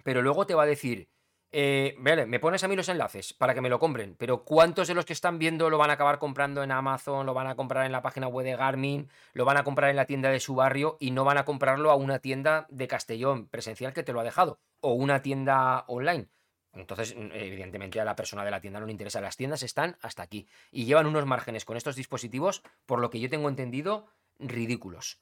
pero 0.03 0.23
luego 0.23 0.47
te 0.47 0.55
va 0.55 0.63
a 0.63 0.67
decir, 0.67 1.09
eh, 1.57 1.95
vale, 1.99 2.27
me 2.27 2.41
pones 2.41 2.65
a 2.65 2.69
mí 2.69 2.75
los 2.75 2.89
enlaces 2.89 3.33
para 3.33 3.55
que 3.55 3.61
me 3.61 3.69
lo 3.69 3.79
compren, 3.79 4.17
pero 4.19 4.43
¿cuántos 4.43 4.89
de 4.89 4.95
los 4.95 5.05
que 5.05 5.13
están 5.13 5.39
viendo 5.39 5.71
lo 5.71 5.79
van 5.79 5.91
a 5.91 5.93
acabar 5.93 6.19
comprando 6.19 6.65
en 6.65 6.73
Amazon, 6.73 7.27
lo 7.27 7.33
van 7.33 7.47
a 7.47 7.55
comprar 7.55 7.87
en 7.87 7.93
la 7.93 8.03
página 8.03 8.27
web 8.27 8.45
de 8.45 8.57
Garmin, 8.57 9.09
lo 9.35 9.45
van 9.45 9.57
a 9.57 9.63
comprar 9.63 9.91
en 9.91 9.95
la 9.95 10.07
tienda 10.07 10.31
de 10.31 10.41
su 10.41 10.57
barrio 10.57 10.97
y 10.99 11.13
no 11.13 11.23
van 11.23 11.39
a 11.39 11.45
comprarlo 11.45 11.93
a 11.93 11.95
una 11.95 12.19
tienda 12.19 12.67
de 12.71 12.89
Castellón 12.89 13.47
presencial 13.47 13.93
que 13.93 14.03
te 14.03 14.13
lo 14.13 14.19
ha 14.19 14.25
dejado 14.25 14.59
o 14.81 14.95
una 14.95 15.23
tienda 15.23 15.85
online? 15.87 16.27
Entonces, 16.73 17.15
evidentemente 17.17 18.01
a 18.01 18.05
la 18.05 18.17
persona 18.17 18.45
de 18.45 18.51
la 18.51 18.61
tienda 18.61 18.81
no 18.81 18.87
le 18.87 18.93
interesa. 18.93 19.21
Las 19.21 19.37
tiendas 19.37 19.63
están 19.63 19.97
hasta 20.03 20.25
aquí 20.25 20.49
y 20.73 20.87
llevan 20.87 21.07
unos 21.07 21.25
márgenes 21.25 21.65
con 21.65 21.77
estos 21.77 21.95
dispositivos, 21.95 22.65
por 22.85 22.99
lo 22.99 23.11
que 23.11 23.21
yo 23.21 23.31
tengo 23.31 23.49
entendido, 23.49 24.09
ridículos. 24.41 25.21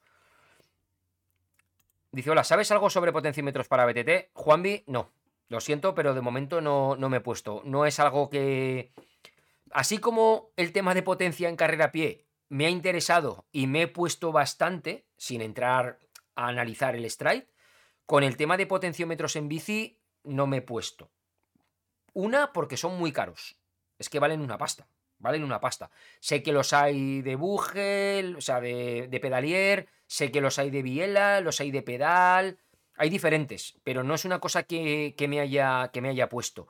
Dice, 2.11 2.31
hola, 2.31 2.45
¿sabes 2.45 2.71
algo 2.71 2.89
sobre 2.89 3.13
potenciómetros 3.13 3.69
para 3.69 3.85
BTT? 3.85 4.31
Juanvi, 4.33 4.85
no. 4.87 5.11
Lo 5.53 5.61
siento, 5.61 5.95
pero 5.95 6.15
de 6.15 6.23
momento 6.23 6.63
no, 6.63 6.97
no 6.97 7.11
me 7.11 7.19
he 7.19 7.21
puesto. 7.21 7.61
No 7.67 7.85
es 7.85 8.01
algo 8.01 8.31
que... 8.31 8.91
Así 9.71 9.99
como 9.99 10.49
el 10.57 10.73
tema 10.73 10.95
de 10.95 11.03
potencia 11.03 11.51
en 11.51 11.57
carrera 11.57 11.85
a 11.85 11.93
pie 11.93 12.25
me 12.49 12.65
ha 12.65 12.71
interesado 12.71 13.45
y 13.53 13.67
me 13.67 13.83
he 13.83 13.87
puesto 13.87 14.33
bastante, 14.33 15.05
sin 15.19 15.43
entrar 15.43 15.99
a 16.37 16.49
analizar 16.49 16.97
el 16.97 17.05
stride. 17.11 17.51
Con 18.07 18.23
el 18.25 18.39
tema 18.39 18.57
de 18.57 18.67
potenciómetros 18.67 19.37
en 19.37 19.49
bici 19.49 20.01
no 20.25 20.47
me 20.47 20.57
he 20.57 20.63
puesto. 20.63 21.11
Una, 22.15 22.55
porque 22.55 22.79
son 22.79 22.97
muy 22.97 23.13
caros. 23.13 23.59
Es 23.99 24.09
que 24.09 24.21
valen 24.21 24.41
una 24.41 24.57
pasta. 24.57 24.89
Valen 25.19 25.45
una 25.45 25.61
pasta. 25.61 25.91
Sé 26.21 26.43
que 26.43 26.53
los 26.53 26.73
hay 26.73 27.21
de 27.21 27.37
Bugel, 27.37 28.37
o 28.37 28.41
sea, 28.41 28.59
de, 28.63 29.07
de 29.07 29.21
Pedalier, 29.21 29.87
sé 30.07 30.33
que 30.33 30.41
los 30.41 30.59
hay 30.59 30.71
de 30.71 30.83
Biela, 30.83 31.43
los 31.43 31.61
hay 31.61 31.71
de 31.71 31.83
Pedal. 31.83 32.59
Hay 33.03 33.11
diferentes, 33.11 33.75
pero 33.83 34.05
no 34.05 34.15
es 34.15 34.25
una 34.25 34.39
cosa 34.39 34.63
que, 34.63 35.13
me, 35.29 35.41
haya, 35.41 35.91
me 36.01 36.09
haya 36.09 36.29
puesto. 36.29 36.69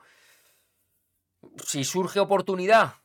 Si 1.63 1.83
surge 1.83 2.19
oportunidad, 2.19 2.95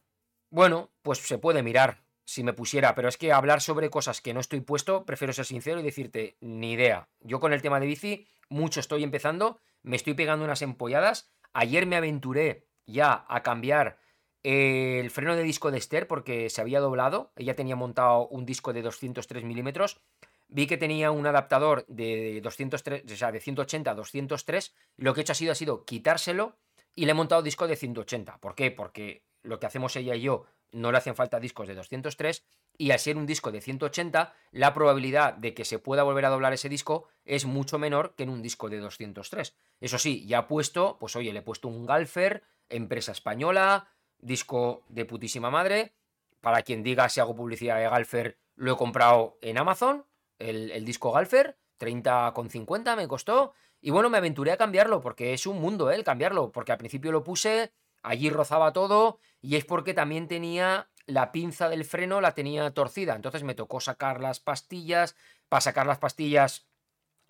bueno, 0.49 0.89
pues 1.03 1.19
se 1.19 1.37
puede 1.37 1.63
mirar 1.63 2.01
si 2.25 2.43
me 2.43 2.55
pusiera, 2.55 2.95
pero 2.95 3.07
es 3.07 3.19
que 3.19 3.31
hablar 3.31 3.61
sobre 3.61 3.91
cosas 3.91 4.23
que 4.23 4.33
no 4.33 4.41
estoy 4.41 4.63
puesto, 4.63 5.05
prefiero 5.05 5.35
ser 5.35 5.45
sincero 5.45 5.79
y 5.79 5.83
decirte, 5.83 6.39
ni 6.41 6.73
idea. 6.73 7.11
Yo 7.21 7.39
con 7.39 7.53
el 7.53 7.61
tema 7.61 7.81
de 7.81 7.87
bici, 7.87 8.27
mucho 8.49 8.81
estoy 8.81 9.03
empezando, 9.05 9.61
me 9.83 9.97
estoy 9.97 10.15
pegando 10.15 10.47
unas 10.47 10.63
empolladas. 10.63 11.31
Ayer 11.53 11.85
me 11.85 11.97
aventuré 11.97 12.67
ya 12.87 13.27
a 13.29 13.43
cambiar 13.43 13.99
el 14.43 15.11
freno 15.11 15.37
de 15.37 15.43
disco 15.43 15.71
de 15.71 15.77
Esther 15.77 16.09
porque 16.09 16.49
se 16.49 16.63
había 16.63 16.81
doblado. 16.81 17.31
Ella 17.37 17.55
tenía 17.55 17.77
montado 17.77 18.27
un 18.29 18.47
disco 18.47 18.73
de 18.73 18.81
203 18.81 19.45
milímetros. 19.45 20.01
Vi 20.49 20.66
que 20.66 20.79
tenía 20.79 21.11
un 21.11 21.27
adaptador 21.27 21.85
de 21.89 22.41
203, 22.43 23.05
o 23.05 23.16
sea, 23.16 23.33
de 23.33 23.41
180 23.41 23.91
a 23.91 23.95
203. 23.95 24.75
Y 24.97 25.03
lo 25.03 25.15
que 25.15 25.20
he 25.20 25.23
hecho 25.23 25.33
ha 25.33 25.35
sido, 25.35 25.53
ha 25.53 25.55
sido 25.55 25.85
quitárselo 25.85 26.57
y 26.95 27.05
le 27.05 27.12
he 27.12 27.15
montado 27.15 27.43
disco 27.43 27.69
de 27.69 27.77
180. 27.77 28.39
¿Por 28.39 28.55
qué? 28.55 28.70
Porque 28.70 29.23
lo 29.43 29.61
que 29.61 29.66
hacemos 29.66 29.95
ella 29.97 30.15
y 30.15 30.23
yo 30.23 30.47
no 30.73 30.93
le 30.93 30.99
hacen 30.99 31.15
falta 31.15 31.41
discos 31.41 31.69
de 31.69 31.75
203 31.75 32.45
y 32.77 32.91
al 32.93 32.99
ser 32.99 33.16
un 33.16 33.27
disco 33.27 33.51
de 33.51 33.61
180, 33.61 34.33
la 34.53 34.73
probabilidad 34.73 35.35
de 35.35 35.55
que 35.55 35.65
se 35.65 35.79
pueda 35.79 36.03
volver 36.03 36.25
a 36.27 36.31
doblar 36.31 36.53
ese 36.53 36.69
disco 36.69 37.09
es 37.25 37.45
mucho 37.45 37.79
menor 37.79 38.15
que 38.15 38.23
en 38.23 38.31
un 38.31 38.43
disco 38.43 38.69
de 38.69 38.79
203. 38.79 39.55
Eso 39.81 39.99
sí, 39.99 40.27
ya 40.27 40.47
puesto, 40.47 40.97
pues 40.99 41.16
oye, 41.16 41.33
le 41.33 41.41
he 41.41 41.43
puesto 41.43 41.69
un 41.69 41.87
Galfer, 41.87 42.45
empresa 42.69 43.12
española, 43.12 43.89
disco 44.19 44.85
de 44.89 45.05
putísima 45.05 45.51
madre. 45.51 45.95
Para 46.41 46.62
quien 46.62 46.85
diga 46.85 47.09
si 47.09 47.19
hago 47.19 47.35
publicidad 47.35 47.79
de 47.79 47.89
Galfer, 47.89 48.39
lo 48.55 48.73
he 48.73 48.77
comprado 48.77 49.39
en 49.43 49.59
Amazon, 49.59 50.05
el, 50.39 50.85
disco 50.85 51.12
Galfer, 51.12 51.59
30,50 51.78 52.97
me 52.97 53.09
costó. 53.09 53.52
Y 53.81 53.90
bueno, 53.90 54.10
me 54.10 54.19
aventuré 54.19 54.52
a 54.52 54.56
cambiarlo, 54.56 55.01
porque 55.01 55.32
es 55.32 55.47
un 55.47 55.60
mundo, 55.60 55.90
¿eh? 55.90 55.94
El 55.94 56.05
cambiarlo, 56.05 56.51
porque 56.51 56.73
al 56.73 56.78
principio 56.78 57.12
lo 57.12 57.23
puse, 57.23 57.73
allí 58.02 58.31
rozaba 58.31 58.73
todo, 58.73 59.19
y 59.40 59.56
es 59.56 59.65
porque 59.65 59.94
también 59.94 60.27
tenía 60.27 60.89
la 61.06 61.32
pinza 61.32 61.69
del 61.69 61.85
freno, 61.85 62.20
la 62.20 62.35
tenía 62.35 62.70
torcida. 62.73 63.15
Entonces 63.15 63.43
me 63.43 63.55
tocó 63.55 63.81
sacar 63.81 64.20
las 64.20 64.40
pastillas. 64.40 65.16
Para 65.48 65.62
sacar 65.62 65.86
las 65.86 65.98
pastillas, 65.98 66.69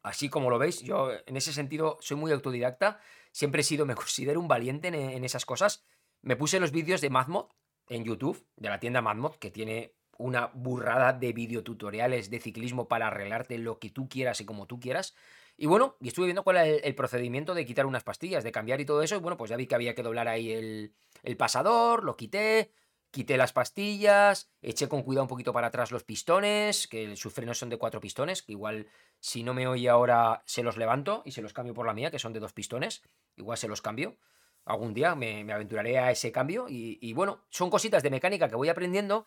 así 0.02 0.28
como 0.28 0.50
lo 0.50 0.58
veis, 0.58 0.82
yo 0.82 1.10
en 1.26 1.36
ese 1.36 1.52
sentido 1.52 1.98
soy 2.00 2.16
muy 2.16 2.32
autodidacta. 2.32 2.98
Siempre 3.30 3.60
he 3.60 3.64
sido, 3.64 3.86
me 3.86 3.94
considero 3.94 4.40
un 4.40 4.48
valiente 4.48 4.88
en, 4.88 4.94
en 4.94 5.24
esas 5.24 5.46
cosas. 5.46 5.84
Me 6.22 6.34
puse 6.34 6.58
los 6.58 6.72
vídeos 6.72 7.00
de 7.00 7.10
Madmod 7.10 7.46
en 7.88 8.04
YouTube, 8.04 8.44
de 8.56 8.68
la 8.68 8.80
tienda 8.80 9.00
Madmod, 9.00 9.36
que 9.36 9.50
tiene 9.50 9.94
una 10.18 10.50
burrada 10.52 11.12
de 11.12 11.32
videotutoriales 11.32 12.28
de 12.28 12.40
ciclismo 12.40 12.88
para 12.88 13.06
arreglarte 13.06 13.56
lo 13.56 13.78
que 13.78 13.90
tú 13.90 14.08
quieras 14.08 14.40
y 14.40 14.44
como 14.44 14.66
tú 14.66 14.78
quieras. 14.78 15.14
Y 15.56 15.66
bueno, 15.66 15.96
y 16.00 16.08
estuve 16.08 16.26
viendo 16.26 16.44
cuál 16.44 16.56
era 16.56 16.66
el, 16.66 16.94
procedimiento 16.94 17.54
de 17.54 17.64
quitar 17.64 17.86
unas 17.86 18.04
pastillas, 18.04 18.44
de 18.44 18.52
cambiar 18.52 18.80
y 18.80 18.84
todo 18.84 19.02
eso. 19.02 19.16
Y 19.16 19.18
bueno, 19.18 19.36
pues 19.36 19.50
ya 19.50 19.56
vi 19.56 19.66
que 19.66 19.74
había 19.74 19.94
que 19.94 20.02
doblar 20.02 20.28
ahí 20.28 20.52
el, 20.52 21.36
pasador, 21.36 22.04
lo 22.04 22.16
quité, 22.16 22.72
quité 23.10 23.36
las 23.36 23.52
pastillas, 23.52 24.50
eché 24.62 24.88
con 24.88 25.02
cuidado 25.02 25.24
un 25.24 25.28
poquito 25.28 25.52
para 25.52 25.68
atrás 25.68 25.90
los 25.90 26.04
pistones, 26.04 26.86
que 26.86 27.16
sus 27.16 27.32
frenos 27.32 27.58
son 27.58 27.70
de 27.70 27.76
cuatro 27.76 28.00
pistones, 28.00 28.44
igual 28.46 28.86
si 29.18 29.42
no 29.42 29.52
me 29.52 29.66
oye 29.66 29.88
ahora 29.88 30.42
se 30.46 30.62
los 30.62 30.76
levanto 30.76 31.22
y 31.24 31.32
se 31.32 31.42
los 31.42 31.52
cambio 31.52 31.74
por 31.74 31.86
la 31.86 31.94
mía, 31.94 32.12
que 32.12 32.20
son 32.20 32.32
de 32.32 32.40
dos 32.40 32.52
pistones, 32.52 33.02
igual 33.36 33.58
se 33.58 33.66
los 33.66 33.82
cambio. 33.82 34.16
Algún 34.64 34.94
día 34.94 35.16
me, 35.16 35.50
aventuraré 35.52 35.98
a 35.98 36.12
ese 36.12 36.30
cambio 36.30 36.66
y, 36.68 36.98
y 37.00 37.14
bueno, 37.14 37.44
son 37.50 37.68
cositas 37.68 38.02
de 38.02 38.10
mecánica 38.10 38.48
que 38.48 38.54
voy 38.54 38.68
aprendiendo 38.68 39.26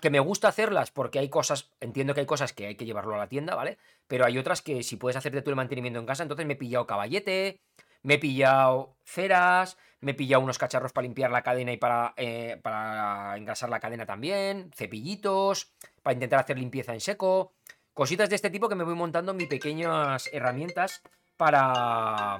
que 0.00 0.10
me 0.10 0.20
gusta 0.20 0.48
hacerlas 0.48 0.90
porque 0.90 1.18
hay 1.18 1.28
cosas, 1.28 1.70
entiendo 1.80 2.14
que 2.14 2.20
hay 2.20 2.26
cosas 2.26 2.52
que 2.52 2.66
hay 2.66 2.74
que 2.76 2.84
llevarlo 2.84 3.14
a 3.14 3.18
la 3.18 3.28
tienda, 3.28 3.54
¿vale? 3.54 3.78
Pero 4.06 4.24
hay 4.24 4.38
otras 4.38 4.62
que 4.62 4.82
si 4.82 4.96
puedes 4.96 5.16
hacerte 5.16 5.42
tú 5.42 5.50
el 5.50 5.56
mantenimiento 5.56 5.98
en 5.98 6.06
casa, 6.06 6.22
entonces 6.22 6.46
me 6.46 6.54
he 6.54 6.56
pillado 6.56 6.86
caballete, 6.86 7.60
me 8.02 8.14
he 8.14 8.18
pillado 8.18 8.96
ceras, 9.04 9.76
me 10.00 10.12
he 10.12 10.14
pillado 10.14 10.42
unos 10.42 10.58
cacharros 10.58 10.92
para 10.92 11.06
limpiar 11.06 11.30
la 11.30 11.42
cadena 11.42 11.72
y 11.72 11.76
para, 11.76 12.14
eh, 12.16 12.58
para 12.62 13.36
engrasar 13.36 13.70
la 13.70 13.80
cadena 13.80 14.06
también, 14.06 14.70
cepillitos, 14.74 15.72
para 16.02 16.14
intentar 16.14 16.40
hacer 16.40 16.58
limpieza 16.58 16.94
en 16.94 17.00
seco, 17.00 17.52
cositas 17.92 18.30
de 18.30 18.36
este 18.36 18.50
tipo 18.50 18.68
que 18.68 18.76
me 18.76 18.84
voy 18.84 18.94
montando 18.94 19.34
mis 19.34 19.48
pequeñas 19.48 20.28
herramientas 20.32 21.02
para 21.36 22.36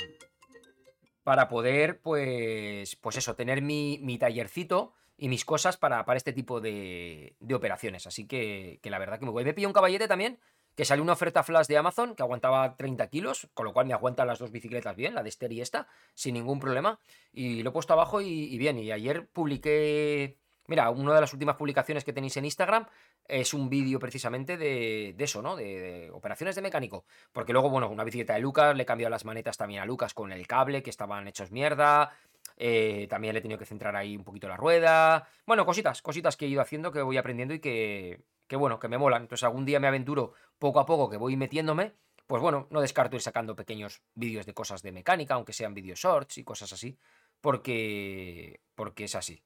para 1.29 1.51
poder, 1.51 2.01
pues, 2.01 2.97
pues 2.97 3.19
eso, 3.19 3.35
tener 3.35 3.61
mi, 3.61 3.99
mi 4.01 4.17
tallercito 4.17 4.95
y 5.19 5.29
mis 5.29 5.45
cosas 5.45 5.77
para, 5.77 6.05
para 6.05 6.17
este 6.17 6.33
tipo 6.33 6.61
de, 6.61 7.35
de, 7.41 7.55
operaciones. 7.55 8.07
Así 8.07 8.27
que, 8.27 8.79
que, 8.81 8.89
la 8.89 9.01
verdad 9.01 9.19
que 9.19 9.27
me 9.27 9.33
voy. 9.33 9.45
Me 9.45 9.53
pillado 9.53 9.71
un 9.71 9.75
caballete 9.75 10.07
también, 10.07 10.39
que 10.77 10.85
salió 10.85 11.03
una 11.03 11.15
oferta 11.15 11.43
flash 11.43 11.67
de 11.67 11.77
Amazon 11.77 12.15
que 12.15 12.23
aguantaba 12.23 12.77
30 12.77 13.09
kilos, 13.09 13.49
con 13.53 13.67
lo 13.67 13.73
cual 13.73 13.87
me 13.87 13.95
aguantan 13.95 14.29
las 14.29 14.39
dos 14.39 14.53
bicicletas 14.53 14.95
bien, 14.95 15.17
la 15.17 15.25
de 15.25 15.29
Esther 15.29 15.53
y 15.53 15.61
esta, 15.61 15.89
sin 16.15 16.35
ningún 16.35 16.61
problema. 16.61 17.01
Y 17.33 17.65
lo 17.65 17.71
he 17.71 17.73
puesto 17.73 17.93
abajo 17.93 18.21
y, 18.21 18.29
y 18.29 18.57
bien. 18.59 18.79
Y 18.79 18.93
ayer 18.93 19.27
publiqué. 19.27 20.39
Mira, 20.69 20.91
una 20.91 21.15
de 21.15 21.21
las 21.23 21.33
últimas 21.33 21.57
publicaciones 21.57 22.05
que 22.05 22.13
tenéis 22.13 22.37
en 22.37 22.45
Instagram 22.45 22.87
es 23.25 23.55
un 23.55 23.69
vídeo 23.69 23.99
precisamente 23.99 24.57
de, 24.57 25.15
de 25.17 25.25
eso, 25.25 25.43
¿no? 25.43 25.57
De, 25.57 25.65
de, 25.65 26.11
operaciones 26.13 26.55
de 26.55 26.63
mecánico. 26.63 27.07
Porque 27.33 27.53
luego, 27.53 27.71
bueno, 27.71 27.89
una 27.89 28.05
bicicleta 28.05 28.35
de 28.35 28.41
Lucas, 28.41 28.77
le 28.77 28.85
he 28.85 28.87
cambiado 28.87 29.11
las 29.11 29.25
manetas 29.25 29.57
también 29.57 29.81
a 29.83 29.87
Lucas 29.87 30.15
con 30.15 30.31
el 30.31 30.47
cable, 30.47 30.83
que 30.83 30.91
estaban 30.91 31.27
hechos 31.27 31.51
mierda. 31.51 32.13
Eh, 32.61 33.07
también 33.09 33.35
le 33.35 33.39
he 33.39 33.43
tenido 33.43 33.59
que 33.59 33.65
centrar 33.65 33.95
ahí 33.95 34.17
un 34.17 34.25
poquito 34.25 34.49
la 34.49 34.57
rueda. 34.57 35.29
Bueno, 35.47 35.65
cositas, 35.65 36.03
cositas 36.03 36.37
que 36.37 36.45
he 36.45 36.49
ido 36.49 36.61
haciendo, 36.61 36.91
que 36.91 37.01
voy 37.01 37.17
aprendiendo 37.17 37.55
y 37.55 37.61
que, 37.61 38.21
que 38.49 38.57
bueno, 38.57 38.81
que 38.81 38.89
me 38.89 38.99
molan. 38.99 39.23
Entonces 39.23 39.45
algún 39.45 39.65
día 39.65 39.79
me 39.79 39.87
aventuro 39.87 40.33
poco 40.59 40.81
a 40.81 40.87
poco 40.87 41.09
que 41.09 41.17
voy 41.17 41.37
metiéndome. 41.37 41.95
Pues 42.27 42.43
bueno, 42.43 42.67
no 42.71 42.81
descarto 42.81 43.15
ir 43.15 43.23
sacando 43.23 43.55
pequeños 43.55 44.03
vídeos 44.15 44.45
de 44.45 44.55
cosas 44.55 44.83
de 44.83 44.91
mecánica, 44.91 45.35
aunque 45.35 45.53
sean 45.53 45.73
vídeos 45.73 46.01
shorts 46.01 46.39
y 46.39 46.45
cosas 46.45 46.73
así. 46.73 46.99
Porque, 47.41 48.61
porque 48.75 49.05
es 49.05 49.15
así. 49.15 49.41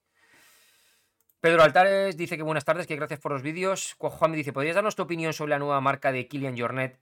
Pedro 1.41 1.65
Altares 1.65 2.17
dice 2.17 2.39
que 2.39 2.43
buenas 2.43 2.65
tardes, 2.65 2.87
que 2.87 2.97
gracias 2.97 3.21
por 3.21 3.33
los 3.33 3.43
vídeos. 3.43 3.95
Juan 3.99 4.31
me 4.31 4.39
dice, 4.39 4.55
¿podrías 4.55 4.75
darnos 4.75 4.97
tu 4.97 5.03
opinión 5.03 5.35
sobre 5.35 5.51
la 5.51 5.59
nueva 5.59 5.83
marca 5.83 6.13
de 6.13 6.29
Kilian 6.29 6.59
Jornet 6.59 6.99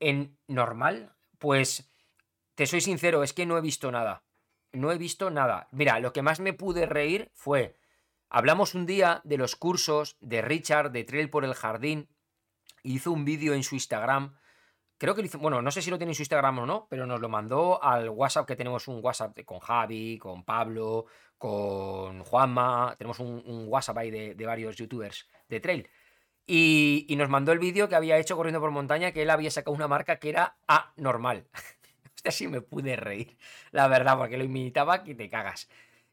en 0.00 0.36
normal? 0.48 1.14
Pues 1.38 1.88
te 2.56 2.66
soy 2.66 2.80
sincero, 2.80 3.22
es 3.22 3.32
que 3.32 3.46
no 3.46 3.56
he 3.56 3.60
visto 3.60 3.92
nada 3.92 4.25
no 4.76 4.92
he 4.92 4.98
visto 4.98 5.30
nada. 5.30 5.68
Mira, 5.72 5.98
lo 6.00 6.12
que 6.12 6.22
más 6.22 6.40
me 6.40 6.52
pude 6.52 6.86
reír 6.86 7.30
fue, 7.34 7.74
hablamos 8.28 8.74
un 8.74 8.86
día 8.86 9.20
de 9.24 9.38
los 9.38 9.56
cursos 9.56 10.16
de 10.20 10.42
Richard 10.42 10.90
de 10.92 11.04
Trail 11.04 11.30
por 11.30 11.44
el 11.44 11.54
Jardín, 11.54 12.08
hizo 12.82 13.12
un 13.12 13.24
vídeo 13.24 13.54
en 13.54 13.62
su 13.62 13.74
Instagram, 13.74 14.36
creo 14.98 15.14
que 15.14 15.22
lo 15.22 15.26
hizo, 15.26 15.38
bueno, 15.38 15.62
no 15.62 15.70
sé 15.70 15.82
si 15.82 15.90
lo 15.90 15.98
tiene 15.98 16.12
en 16.12 16.14
su 16.14 16.22
Instagram 16.22 16.60
o 16.60 16.66
no, 16.66 16.86
pero 16.88 17.06
nos 17.06 17.20
lo 17.20 17.28
mandó 17.28 17.82
al 17.82 18.08
WhatsApp, 18.10 18.46
que 18.46 18.56
tenemos 18.56 18.86
un 18.88 19.00
WhatsApp 19.02 19.38
con 19.44 19.58
Javi, 19.58 20.18
con 20.18 20.44
Pablo, 20.44 21.06
con 21.38 22.22
Juanma, 22.24 22.94
tenemos 22.98 23.18
un, 23.18 23.66
WhatsApp 23.68 23.98
ahí 23.98 24.10
de, 24.10 24.34
de, 24.34 24.46
varios 24.46 24.76
youtubers 24.76 25.28
de 25.48 25.60
Trail. 25.60 25.90
Y, 26.46 27.06
y 27.08 27.16
nos 27.16 27.28
mandó 27.28 27.50
el 27.52 27.58
vídeo 27.58 27.88
que 27.88 27.96
había 27.96 28.18
hecho 28.18 28.36
corriendo 28.36 28.60
por 28.60 28.70
montaña, 28.70 29.10
que 29.10 29.22
él 29.22 29.30
había 29.30 29.50
sacado 29.50 29.74
una 29.74 29.88
marca 29.88 30.18
que 30.18 30.28
era 30.28 30.56
anormal. 30.66 31.48
así 32.24 32.48
me 32.48 32.60
pude 32.60 32.96
reír, 32.96 33.36
la 33.72 33.88
verdad, 33.88 34.16
porque 34.18 34.38
lo 34.38 34.44
imitaba 34.44 35.04
que 35.04 35.14
te 35.14 35.28
cagas. 35.28 35.68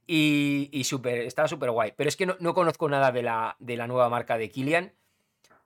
Y, 0.06 0.70
y 0.74 0.84
super, 0.84 1.20
estaba 1.20 1.48
súper 1.48 1.72
guay. 1.72 1.94
Pero 1.96 2.10
es 2.10 2.18
que 2.18 2.26
no, 2.26 2.36
no, 2.40 2.54
conozco 2.54 2.90
nada 2.90 3.12
de 3.12 3.24
la, 3.24 3.56
de 3.60 3.78
la 3.78 3.88
nueva 3.88 4.10
marca 4.10 4.38
de 4.38 4.50
Kilian. 4.50 4.94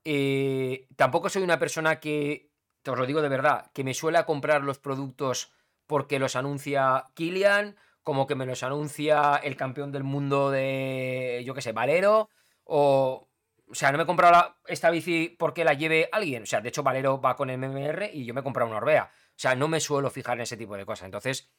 Eh, 0.03 0.87
tampoco 0.95 1.29
soy 1.29 1.43
una 1.43 1.59
persona 1.59 1.99
que, 1.99 2.51
te 2.83 2.91
os 2.91 2.97
lo 2.97 3.05
digo 3.05 3.21
de 3.21 3.29
verdad, 3.29 3.71
que 3.73 3.83
me 3.83 3.93
suele 3.93 4.23
comprar 4.25 4.63
los 4.63 4.79
productos 4.79 5.51
porque 5.87 6.19
los 6.19 6.35
anuncia 6.35 7.07
Kilian, 7.15 7.75
como 8.03 8.27
que 8.27 8.35
me 8.35 8.45
los 8.45 8.63
anuncia 8.63 9.35
el 9.35 9.57
campeón 9.57 9.91
del 9.91 10.05
mundo 10.05 10.51
de, 10.51 11.43
yo 11.45 11.53
qué 11.53 11.61
sé, 11.61 11.73
Valero, 11.73 12.29
o, 12.63 13.27
sea, 13.73 13.91
no 13.91 13.97
me 13.97 14.03
he 14.03 14.07
comprado 14.07 14.55
esta 14.65 14.89
bici 14.89 15.35
porque 15.37 15.65
la 15.65 15.73
lleve 15.73 16.07
alguien. 16.11 16.43
O 16.43 16.45
sea, 16.45 16.61
de 16.61 16.69
hecho, 16.69 16.83
Valero 16.83 17.19
va 17.19 17.35
con 17.35 17.49
el 17.49 17.57
MMR 17.57 18.09
y 18.13 18.23
yo 18.25 18.33
me 18.33 18.39
he 18.39 18.43
comprado 18.43 18.69
una 18.69 18.77
Orbea. 18.77 19.11
O 19.37 19.39
sea, 19.39 19.53
no 19.55 19.67
me 19.67 19.79
suelo 19.79 20.09
fijar 20.09 20.37
en 20.37 20.41
ese 20.41 20.57
tipo 20.57 20.75
de 20.75 20.85
cosas. 20.85 21.05
Entonces, 21.05 21.51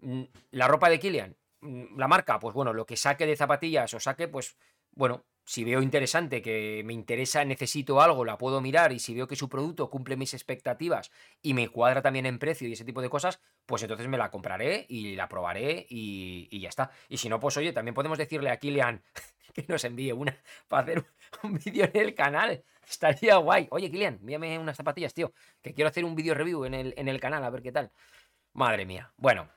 mm, 0.00 0.24
la 0.50 0.68
ropa 0.68 0.90
de 0.90 1.00
Kilian, 1.00 1.34
mm, 1.62 1.98
la 1.98 2.06
marca, 2.06 2.38
pues 2.38 2.54
bueno, 2.54 2.74
lo 2.74 2.84
que 2.84 2.96
saque 2.98 3.26
de 3.26 3.36
zapatillas 3.36 3.94
o 3.94 4.00
saque, 4.00 4.28
pues 4.28 4.58
bueno, 4.90 5.24
si 5.46 5.64
veo 5.64 5.80
interesante, 5.80 6.42
que 6.42 6.82
me 6.84 6.92
interesa, 6.92 7.42
necesito 7.46 8.02
algo, 8.02 8.26
la 8.26 8.36
puedo 8.36 8.60
mirar 8.60 8.92
y 8.92 8.98
si 8.98 9.14
veo 9.14 9.26
que 9.26 9.34
su 9.34 9.48
producto 9.48 9.88
cumple 9.88 10.16
mis 10.16 10.34
expectativas 10.34 11.10
y 11.40 11.54
me 11.54 11.68
cuadra 11.68 12.02
también 12.02 12.26
en 12.26 12.38
precio 12.38 12.68
y 12.68 12.74
ese 12.74 12.84
tipo 12.84 13.00
de 13.00 13.08
cosas, 13.08 13.40
pues 13.64 13.82
entonces 13.82 14.06
me 14.08 14.18
la 14.18 14.30
compraré 14.30 14.84
y 14.90 15.16
la 15.16 15.28
probaré 15.28 15.86
y, 15.88 16.48
y 16.50 16.60
ya 16.60 16.68
está. 16.68 16.90
Y 17.08 17.16
si 17.16 17.30
no, 17.30 17.40
pues 17.40 17.56
oye, 17.56 17.72
también 17.72 17.94
podemos 17.94 18.18
decirle 18.18 18.50
a 18.50 18.58
Kilian 18.58 19.02
que 19.54 19.64
nos 19.68 19.84
envíe 19.84 20.12
una 20.12 20.36
para 20.68 20.82
hacer 20.82 21.06
un 21.42 21.54
vídeo 21.54 21.86
en 21.86 21.96
el 21.96 22.14
canal. 22.14 22.62
Estaría 22.88 23.36
guay. 23.38 23.68
Oye, 23.70 23.90
Kilian, 23.90 24.18
envíame 24.20 24.58
unas 24.58 24.76
zapatillas, 24.76 25.14
tío. 25.14 25.32
Que 25.60 25.74
quiero 25.74 25.88
hacer 25.88 26.04
un 26.04 26.14
vídeo 26.14 26.34
review 26.34 26.64
en 26.64 26.74
el, 26.74 26.94
en 26.96 27.08
el 27.08 27.20
canal, 27.20 27.44
a 27.44 27.50
ver 27.50 27.62
qué 27.62 27.72
tal. 27.72 27.90
Madre 28.52 28.84
mía. 28.84 29.12
Bueno, 29.16 29.48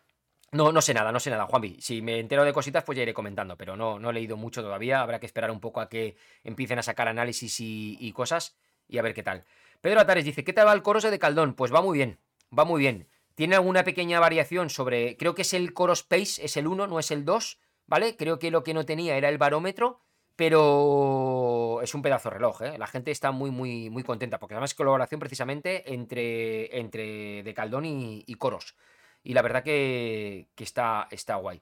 no, 0.55 0.71
no 0.71 0.81
sé 0.81 0.93
nada, 0.93 1.11
no 1.11 1.19
sé 1.19 1.29
nada, 1.29 1.47
Juanvi. 1.47 1.81
Si 1.81 2.01
me 2.01 2.17
entero 2.17 2.45
de 2.45 2.53
cositas, 2.53 2.83
pues 2.85 2.95
ya 2.95 3.03
iré 3.03 3.13
comentando, 3.13 3.57
pero 3.57 3.75
no, 3.75 3.99
no 3.99 4.09
he 4.09 4.13
leído 4.13 4.37
mucho 4.37 4.61
todavía. 4.61 5.01
Habrá 5.01 5.19
que 5.19 5.25
esperar 5.25 5.51
un 5.51 5.59
poco 5.59 5.81
a 5.81 5.89
que 5.89 6.15
empiecen 6.45 6.79
a 6.79 6.83
sacar 6.83 7.09
análisis 7.09 7.57
y, 7.59 8.11
cosas 8.13 8.55
y 8.87 8.97
a 8.97 9.01
ver 9.01 9.13
qué 9.13 9.21
tal. 9.21 9.43
Pedro 9.81 9.99
Atares 9.99 10.23
dice, 10.23 10.45
¿qué 10.45 10.53
tal 10.53 10.67
va 10.67 10.73
el 10.73 10.81
Corose 10.81 11.11
de 11.11 11.19
Caldón? 11.19 11.55
Pues 11.55 11.73
va 11.73 11.81
muy 11.81 11.97
bien, 11.97 12.19
va 12.57 12.63
muy 12.63 12.79
bien. 12.79 13.09
Tiene 13.35 13.55
alguna 13.55 13.83
pequeña 13.83 14.21
variación 14.21 14.69
sobre, 14.69 15.17
creo 15.17 15.35
que 15.35 15.41
es 15.41 15.53
el 15.53 15.73
Coros 15.73 16.03
Pace, 16.03 16.45
es 16.45 16.55
el 16.55 16.67
1, 16.67 16.87
no 16.87 16.99
es 16.99 17.11
el 17.11 17.25
2, 17.25 17.59
¿vale? 17.85 18.15
Creo 18.15 18.39
que 18.39 18.49
lo 18.49 18.63
que 18.63 18.73
no 18.73 18.85
tenía 18.85 19.17
era 19.17 19.27
el 19.27 19.37
barómetro, 19.37 20.04
pero 20.35 21.81
es 21.81 21.93
un 21.93 22.01
pedazo 22.01 22.29
de 22.29 22.35
reloj, 22.35 22.61
¿eh? 22.61 22.77
La 22.77 22.87
gente 22.87 23.11
está 23.11 23.31
muy, 23.31 23.51
muy, 23.51 23.89
muy 23.89 24.03
contenta, 24.03 24.39
porque 24.39 24.55
además 24.55 24.71
es 24.71 24.75
colaboración 24.75 25.19
precisamente 25.19 25.93
entre, 25.93 26.77
entre 26.79 27.43
De 27.43 27.53
Caldón 27.53 27.85
y, 27.85 28.35
Coros. 28.35 28.75
Y 29.23 29.33
la 29.33 29.41
verdad 29.41 29.63
que, 29.63 30.47
está, 30.57 31.07
está 31.11 31.35
guay. 31.35 31.61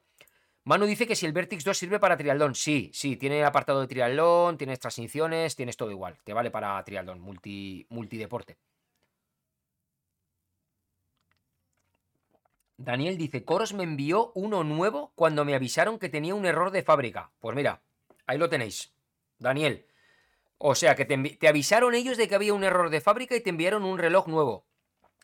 Manu 0.64 0.86
dice 0.86 1.06
que 1.06 1.16
si 1.16 1.26
el 1.26 1.32
Vertix 1.32 1.64
2 1.64 1.76
sirve 1.76 2.00
para 2.00 2.16
triatlón. 2.16 2.54
Sí, 2.54 2.90
sí, 2.94 3.16
tiene 3.16 3.44
apartado 3.44 3.80
de 3.80 3.86
triatlón, 3.86 4.58
tienes 4.58 4.80
transiciones, 4.80 5.56
tienes 5.56 5.76
todo 5.76 5.90
igual. 5.90 6.18
Te 6.24 6.32
vale 6.32 6.50
para 6.50 6.82
triatlón, 6.84 7.20
multi, 7.20 7.86
multideporte. 7.90 8.56
Daniel 12.76 13.16
dice, 13.16 13.44
Coros 13.44 13.72
me 13.72 13.84
envió 13.84 14.32
uno 14.34 14.64
nuevo 14.64 15.12
cuando 15.14 15.44
me 15.44 15.54
avisaron 15.54 15.98
que 15.98 16.08
tenía 16.08 16.34
un 16.34 16.44
error 16.46 16.70
de 16.70 16.82
fábrica. 16.82 17.30
Pues 17.38 17.54
mira, 17.54 17.82
ahí 18.26 18.38
lo 18.38 18.48
tenéis. 18.48 18.92
Daniel. 19.38 19.86
O 20.58 20.74
sea, 20.74 20.94
que 20.94 21.04
te, 21.04 21.48
avisaron 21.48 21.94
ellos 21.94 22.16
de 22.16 22.28
que 22.28 22.34
había 22.34 22.54
un 22.54 22.64
error 22.64 22.90
de 22.90 23.00
fábrica 23.00 23.36
y 23.36 23.40
te 23.40 23.50
enviaron 23.50 23.84
un 23.84 23.98
reloj 23.98 24.28
nuevo. 24.28 24.66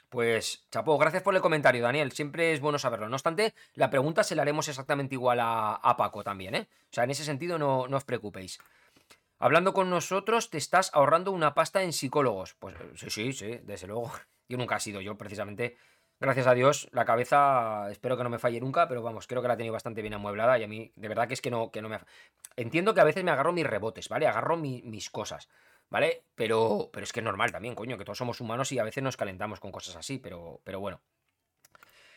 Pues, 0.08 0.66
chapo, 0.70 0.98
gracias 0.98 1.22
por 1.22 1.34
el 1.34 1.40
comentario, 1.40 1.82
Daniel. 1.82 2.12
Siempre 2.12 2.52
es 2.52 2.60
bueno 2.60 2.78
saberlo. 2.78 3.08
No 3.08 3.14
obstante, 3.14 3.54
la 3.74 3.90
pregunta 3.90 4.24
se 4.24 4.34
la 4.34 4.42
haremos 4.42 4.68
exactamente 4.68 5.14
igual 5.14 5.38
a, 5.40 5.94
Paco 5.96 6.24
también, 6.24 6.54
¿eh? 6.56 6.68
O 6.90 6.92
sea, 6.92 7.04
en 7.04 7.10
ese 7.10 7.24
sentido 7.24 7.58
no, 7.58 7.86
no, 7.86 7.96
os 7.96 8.04
preocupéis. 8.04 8.58
Hablando 9.38 9.72
con 9.72 9.88
nosotros, 9.88 10.50
te 10.50 10.58
estás 10.58 10.90
ahorrando 10.92 11.30
una 11.30 11.54
pasta 11.54 11.82
en 11.82 11.92
psicólogos. 11.92 12.54
Pues 12.54 12.74
sí, 12.96 13.08
sí, 13.08 13.32
sí, 13.32 13.60
desde 13.62 13.86
luego. 13.86 14.12
Yo 14.48 14.58
nunca 14.58 14.76
he 14.76 14.80
sido 14.80 15.00
yo, 15.00 15.16
precisamente. 15.16 15.76
Gracias 16.20 16.46
a 16.46 16.52
Dios, 16.52 16.86
la 16.92 17.06
cabeza 17.06 17.88
espero 17.90 18.14
que 18.18 18.22
no 18.22 18.28
me 18.28 18.38
falle 18.38 18.60
nunca, 18.60 18.86
pero 18.88 19.02
vamos, 19.02 19.26
creo 19.26 19.40
que 19.40 19.48
la 19.48 19.54
he 19.54 19.56
tenido 19.56 19.72
bastante 19.72 20.02
bien 20.02 20.12
amueblada 20.12 20.58
y 20.58 20.64
a 20.64 20.68
mí, 20.68 20.92
de 20.94 21.08
verdad 21.08 21.26
que 21.26 21.32
es 21.32 21.40
que 21.40 21.50
no, 21.50 21.70
que 21.70 21.80
no 21.80 21.88
me... 21.88 21.98
Entiendo 22.56 22.92
que 22.92 23.00
a 23.00 23.04
veces 23.04 23.24
me 23.24 23.30
agarro 23.30 23.54
mis 23.54 23.66
rebotes, 23.66 24.10
¿vale? 24.10 24.26
Agarro 24.26 24.58
mis 24.58 25.08
cosas. 25.08 25.48
¿Vale? 25.88 26.24
Pero, 26.34 26.90
pero 26.92 27.04
es 27.04 27.12
que 27.12 27.20
es 27.20 27.24
normal 27.24 27.50
también, 27.50 27.74
coño, 27.74 27.96
que 27.96 28.04
todos 28.04 28.18
somos 28.18 28.40
humanos 28.40 28.70
y 28.70 28.78
a 28.78 28.84
veces 28.84 29.02
nos 29.02 29.16
calentamos 29.16 29.60
con 29.60 29.72
cosas 29.72 29.96
así, 29.96 30.18
pero, 30.18 30.60
pero 30.62 30.78
bueno. 30.78 31.00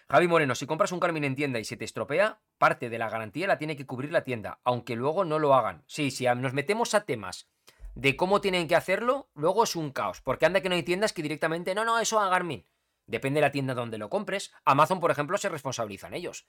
Javi 0.10 0.28
Moreno, 0.28 0.54
si 0.54 0.68
compras 0.68 0.92
un 0.92 1.00
Carmine 1.00 1.26
en 1.26 1.36
tienda 1.36 1.60
y 1.60 1.64
se 1.64 1.78
te 1.78 1.86
estropea, 1.86 2.42
parte 2.58 2.90
de 2.90 3.00
la 3.00 3.10
garantía 3.10 3.48
la 3.48 3.58
tiene 3.58 3.78
que 3.78 3.88
cubrir 3.88 4.12
la 4.12 4.26
tienda, 4.26 4.60
aunque 4.66 4.96
luego 4.96 5.24
no 5.24 5.40
lo 5.40 5.56
hagan. 5.56 5.84
Sí, 5.88 6.12
si 6.12 6.26
nos 6.26 6.54
metemos 6.54 6.94
a 6.94 7.06
temas 7.06 7.50
de 7.96 8.18
cómo 8.18 8.42
tienen 8.42 8.68
que 8.68 8.76
hacerlo, 8.76 9.30
luego 9.34 9.64
es 9.64 9.78
un 9.78 9.92
caos, 9.92 10.22
porque 10.22 10.46
anda 10.46 10.62
que 10.62 10.68
no 10.70 10.76
hay 10.76 10.84
tiendas 10.84 11.14
que 11.14 11.24
directamente, 11.24 11.74
no, 11.74 11.86
no, 11.86 12.00
eso 12.00 12.20
a 12.20 12.30
Garmin. 12.30 12.66
Depende 13.06 13.40
de 13.40 13.48
la 13.48 13.52
tienda 13.52 13.74
donde 13.74 13.98
lo 13.98 14.10
compres. 14.10 14.54
Amazon, 14.66 15.00
por 15.00 15.12
ejemplo, 15.12 15.38
se 15.38 15.50
responsabilizan 15.50 16.14
ellos. 16.14 16.48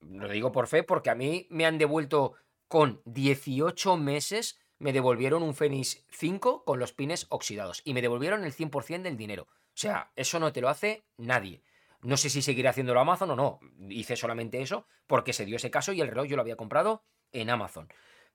Lo 0.00 0.28
digo 0.28 0.52
por 0.52 0.66
fe 0.66 0.82
porque 0.82 1.10
a 1.10 1.14
mí 1.14 1.46
me 1.50 1.66
han 1.66 1.78
devuelto 1.78 2.34
con 2.68 3.00
18 3.04 3.96
meses 3.96 4.58
me 4.78 4.92
devolvieron 4.92 5.42
un 5.42 5.54
Fenix 5.54 6.04
5 6.10 6.64
con 6.64 6.78
los 6.78 6.92
pines 6.92 7.26
oxidados 7.30 7.80
y 7.84 7.94
me 7.94 8.02
devolvieron 8.02 8.44
el 8.44 8.54
100% 8.54 9.02
del 9.02 9.16
dinero. 9.16 9.44
O 9.50 9.78
sea, 9.78 10.12
eso 10.16 10.38
no 10.38 10.52
te 10.52 10.60
lo 10.60 10.68
hace 10.68 11.06
nadie. 11.16 11.62
No 12.02 12.16
sé 12.16 12.30
si 12.30 12.42
seguiré 12.42 12.68
haciéndolo 12.68 13.00
Amazon 13.00 13.30
o 13.30 13.36
no. 13.36 13.60
Hice 13.88 14.16
solamente 14.16 14.60
eso 14.60 14.86
porque 15.06 15.32
se 15.32 15.44
dio 15.44 15.56
ese 15.56 15.70
caso 15.70 15.92
y 15.92 16.00
el 16.00 16.08
reloj 16.08 16.26
yo 16.26 16.36
lo 16.36 16.42
había 16.42 16.56
comprado 16.56 17.04
en 17.32 17.50
Amazon. 17.50 17.88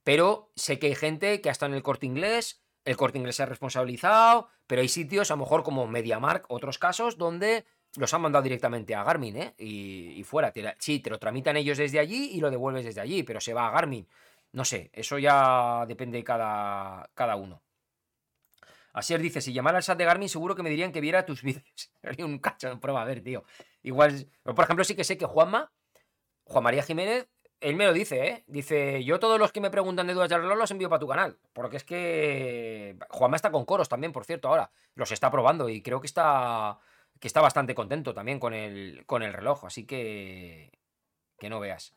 Pero 0.03 0.52
sé 0.56 0.80
que 0.80 0.88
hay 0.88 0.95
gente 0.95 1.41
que 1.41 1.49
ha 1.49 1.52
estado 1.52 1.72
en 1.72 1.78
el 1.78 1.84
corte 1.84 2.07
inglés, 2.07 2.64
el 2.86 2.98
corte 2.98 3.18
inglés 3.18 3.36
se 3.36 3.44
ha 3.44 3.45
responsabilizado, 3.45 4.48
pero 4.68 4.82
hay 4.82 4.88
sitios, 4.88 5.32
a 5.32 5.36
lo 5.36 5.41
mejor 5.41 5.64
como 5.64 5.88
MediaMark, 5.88 6.45
otros 6.49 6.78
casos, 6.78 7.18
donde 7.18 7.66
los 7.98 8.14
han 8.14 8.22
mandado 8.22 8.44
directamente 8.44 8.95
a 8.95 9.03
Garmin, 9.03 9.38
¿eh? 9.38 9.53
Y, 9.58 10.24
fuera. 10.24 10.53
sí, 10.80 10.99
te 10.99 11.10
lo 11.10 11.20
tramitan 11.20 11.58
ellos 11.58 11.78
desde 11.78 11.99
allí 11.99 12.32
y 12.34 12.40
lo 12.40 12.49
devuelves 12.49 12.86
desde 12.86 13.02
allí, 13.02 13.24
pero 13.24 13.41
se 13.41 13.53
va 13.53 13.68
a 13.68 13.72
Garmin. 13.72 14.08
No 14.53 14.66
sé, 14.66 14.90
eso 14.94 15.18
ya 15.20 15.86
depende 15.88 16.18
de 16.18 16.24
cada, 16.24 17.10
cada 17.14 17.36
uno. 17.36 17.62
Asier 18.94 19.22
dice, 19.22 19.41
si 19.41 19.53
llamara 19.53 19.78
al 19.78 19.84
SAT 19.84 19.99
de 19.99 20.06
Garmin 20.06 20.30
seguro 20.30 20.56
que 20.56 20.64
me 20.64 20.70
dirían 20.70 20.91
que 20.91 21.02
viera 21.02 21.26
tus 21.26 21.41
vídeos. 21.44 21.91
un 22.20 22.40
cacho 22.40 22.70
de 22.70 22.78
prueba, 22.78 23.02
a 23.02 23.06
ver, 23.06 23.22
tío. 23.22 23.44
Igual, 23.84 24.30
por 24.44 24.64
ejemplo, 24.64 24.84
sí 24.84 24.95
que 24.95 25.03
sé 25.03 25.18
que 25.18 25.26
Juanma, 25.26 25.72
Juan 26.44 26.64
María 26.64 26.84
Jiménez, 26.84 27.28
él 27.62 27.76
me 27.76 27.86
lo 27.86 27.94
dice, 27.94 28.28
¿eh? 28.28 28.44
Dice, 28.48 29.04
yo 29.04 29.20
todos 29.20 29.40
los 29.40 29.52
que 29.52 29.62
me 29.62 29.70
preguntan 29.70 30.08
de 30.08 30.14
dudas 30.14 30.30
de 30.30 30.38
reloj 30.38 30.58
los 30.58 30.72
envío 30.72 30.90
para 30.90 31.00
tu 31.00 31.08
canal. 31.08 31.38
Porque 31.54 31.78
es 31.78 31.84
que 31.84 32.98
Juanma 33.10 33.36
está 33.36 33.52
con 33.52 33.66
coros 33.66 33.88
también, 33.88 34.12
por 34.12 34.26
cierto, 34.26 34.50
ahora. 34.50 34.72
Los 34.96 35.12
está 35.12 35.32
probando 35.32 35.70
y 35.70 35.82
creo 35.82 36.02
que 36.02 36.08
está, 36.08 36.80
que 37.20 37.28
está 37.28 37.40
bastante 37.40 37.76
contento 37.76 38.14
también 38.14 38.40
con 38.40 38.54
el, 38.54 39.06
con 39.06 39.22
el 39.22 39.34
reloj. 39.34 39.66
Así 39.66 39.86
que, 39.86 40.72
que 41.38 41.50
no 41.50 41.60
veas. 41.60 41.94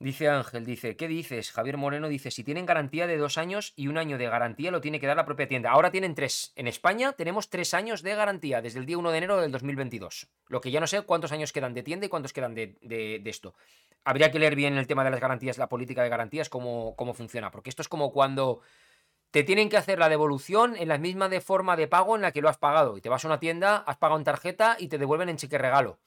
Dice 0.00 0.28
Ángel, 0.28 0.64
dice, 0.64 0.96
¿qué 0.96 1.08
dices? 1.08 1.50
Javier 1.50 1.76
Moreno 1.76 2.06
dice, 2.06 2.30
si 2.30 2.44
tienen 2.44 2.66
garantía 2.66 3.08
de 3.08 3.16
dos 3.16 3.36
años 3.36 3.72
y 3.74 3.88
un 3.88 3.98
año 3.98 4.16
de 4.16 4.28
garantía 4.28 4.70
lo 4.70 4.80
tiene 4.80 5.00
que 5.00 5.08
dar 5.08 5.16
la 5.16 5.24
propia 5.24 5.48
tienda. 5.48 5.72
Ahora 5.72 5.90
tienen 5.90 6.14
tres. 6.14 6.52
En 6.54 6.68
España 6.68 7.14
tenemos 7.14 7.50
tres 7.50 7.74
años 7.74 8.04
de 8.04 8.14
garantía 8.14 8.62
desde 8.62 8.78
el 8.78 8.86
día 8.86 8.96
1 8.96 9.10
de 9.10 9.18
enero 9.18 9.40
del 9.40 9.50
2022. 9.50 10.28
Lo 10.46 10.60
que 10.60 10.70
ya 10.70 10.78
no 10.78 10.86
sé 10.86 11.02
cuántos 11.02 11.32
años 11.32 11.52
quedan 11.52 11.74
de 11.74 11.82
tienda 11.82 12.06
y 12.06 12.08
cuántos 12.08 12.32
quedan 12.32 12.54
de, 12.54 12.78
de, 12.80 13.20
esto. 13.28 13.56
Habría 14.04 14.30
que 14.30 14.38
leer 14.38 14.54
bien 14.54 14.78
el 14.78 14.86
tema 14.86 15.02
de 15.02 15.10
las 15.10 15.18
garantías, 15.18 15.58
la 15.58 15.68
política 15.68 16.04
de 16.04 16.08
garantías, 16.10 16.48
cómo, 16.48 16.94
cómo 16.94 17.12
funciona. 17.12 17.50
Porque 17.50 17.68
esto 17.68 17.82
es 17.82 17.88
como 17.88 18.12
cuando 18.12 18.60
te 19.32 19.42
tienen 19.42 19.68
que 19.68 19.78
hacer 19.78 19.98
la 19.98 20.08
devolución 20.08 20.76
en 20.76 20.86
la 20.86 20.98
misma 20.98 21.28
de 21.28 21.40
forma 21.40 21.76
de 21.76 21.88
pago 21.88 22.14
en 22.14 22.22
la 22.22 22.30
que 22.30 22.40
lo 22.40 22.48
has 22.48 22.56
pagado. 22.56 22.96
Y 22.96 23.00
te 23.00 23.08
vas 23.08 23.24
a 23.24 23.28
una 23.28 23.40
tienda, 23.40 23.78
has 23.78 23.96
pagado 23.96 24.20
en 24.20 24.24
tarjeta 24.24 24.76
y 24.78 24.86
te 24.86 24.98
devuelven 24.98 25.28
en 25.28 25.38
cheque 25.38 25.58
regalo. 25.58 25.98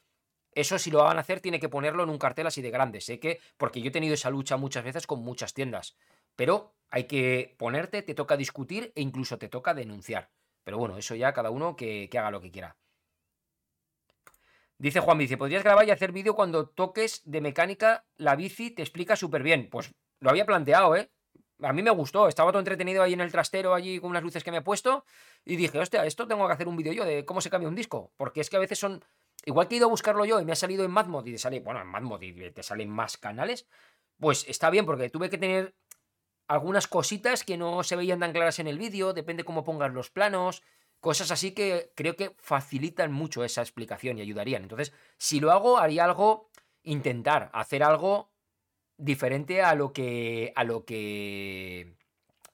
Eso 0.54 0.78
si 0.78 0.92
lo 0.92 1.04
van 1.04 1.18
a 1.18 1.22
hacer 1.22 1.40
tiene 1.40 1.60
que 1.60 1.70
ponerlo 1.70 2.04
en 2.04 2.10
un 2.10 2.18
cartel 2.18 2.48
así 2.48 2.62
de 2.62 2.72
grande. 2.72 3.00
Sé 3.00 3.20
que, 3.20 3.40
porque 3.58 3.82
yo 3.82 3.88
he 3.88 3.92
tenido 3.92 4.14
esa 4.14 4.30
lucha 4.30 4.58
muchas 4.58 4.84
veces 4.84 5.08
con 5.08 5.24
muchas 5.24 5.54
tiendas. 5.54 5.96
Pero 6.36 6.74
hay 6.90 7.06
que 7.06 7.56
ponerte, 7.58 8.02
te 8.02 8.14
toca 8.14 8.36
discutir 8.36 8.92
e 8.96 9.02
incluso 9.02 9.38
te 9.38 9.48
toca 9.48 9.74
denunciar. 9.74 10.30
Pero 10.64 10.78
bueno, 10.78 10.98
eso 10.98 11.16
ya 11.16 11.34
cada 11.34 11.50
uno 11.50 11.76
que, 11.76 12.10
haga 12.14 12.32
lo 12.32 12.42
que 12.42 12.52
quiera. 12.52 12.76
Dice 14.78 15.00
Juan 15.00 15.18
Bici, 15.18 15.36
podrías 15.36 15.64
grabar 15.64 15.88
y 15.88 15.92
hacer 15.92 16.12
vídeo 16.12 16.36
cuando 16.36 16.68
toques 16.68 17.22
de 17.24 17.40
mecánica 17.40 18.06
la 18.16 18.36
bici, 18.36 18.72
te 18.72 18.82
explica 18.82 19.16
súper 19.16 19.44
bien. 19.44 19.70
Pues 19.70 19.94
lo 20.20 20.30
había 20.30 20.46
planteado, 20.46 20.96
¿eh? 20.96 21.12
A 21.62 21.74
mí 21.74 21.84
me 21.84 21.92
gustó, 21.92 22.28
estaba 22.28 22.52
todo 22.52 22.60
entretenido 22.60 23.04
ahí 23.04 23.14
en 23.14 23.22
el 23.22 23.32
trastero, 23.32 23.76
allí 23.76 24.00
con 24.00 24.10
unas 24.10 24.24
luces 24.24 24.44
que 24.44 24.50
me 24.50 24.58
he 24.58 24.62
puesto, 24.62 25.06
y 25.46 25.56
dije, 25.56 25.78
hostia, 25.78 26.04
esto 26.08 26.28
tengo 26.28 26.48
que 26.48 26.54
hacer 26.54 26.68
un 26.68 26.76
vídeo 26.76 26.92
yo 26.92 27.06
de 27.06 27.24
cómo 27.24 27.40
se 27.40 27.52
cambia 27.52 27.70
un 27.70 27.76
disco, 27.76 28.12
porque 28.18 28.42
es 28.42 28.50
que 28.50 28.58
a 28.58 28.60
veces 28.60 28.80
son 28.80 29.06
igual 29.46 29.68
que 29.68 29.76
he 29.76 29.78
ido 29.78 29.88
a 29.88 29.90
buscarlo 29.90 30.26
yo 30.26 30.40
y 30.40 30.46
me 30.46 30.52
ha 30.52 30.56
salido 30.56 30.84
en 30.84 30.92
Madmod 30.92 31.26
y 31.26 31.34
te 31.34 31.38
sale, 31.38 31.60
bueno, 31.60 31.82
en 31.82 32.24
y 32.24 32.52
te 32.52 32.64
salen 32.64 32.90
más 32.90 33.18
canales, 33.18 33.68
pues 34.20 34.46
está 34.48 34.70
bien 34.70 34.86
porque 34.86 35.10
tuve 35.10 35.30
que 35.30 35.38
tener 35.38 35.76
algunas 36.48 36.88
cositas 36.88 37.44
que 37.44 37.58
no 37.58 37.84
se 37.84 37.96
veían 37.96 38.20
tan 38.20 38.34
claras 38.34 38.60
en 38.60 38.68
el 38.68 38.78
vídeo, 38.78 39.14
depende 39.14 39.44
cómo 39.44 39.64
pongas 39.64 39.94
los 39.94 40.10
planos, 40.10 40.64
cosas 41.00 41.32
así 41.32 41.54
que 41.54 41.92
creo 41.96 42.16
que 42.16 42.36
facilitan 42.38 43.12
mucho 43.12 43.44
esa 43.44 43.62
explicación 43.62 44.18
y 44.18 44.22
ayudarían. 44.22 44.64
Entonces, 44.64 44.94
si 45.18 45.40
lo 45.40 45.52
hago, 45.52 45.78
haría 45.78 46.04
algo, 46.06 46.50
intentar 46.84 47.50
hacer 47.54 47.84
algo 47.84 48.32
diferente 48.98 49.62
a 49.64 49.76
lo 49.76 49.94
que, 49.94 50.54
a 50.56 50.64
lo 50.64 50.86
que, 50.86 51.96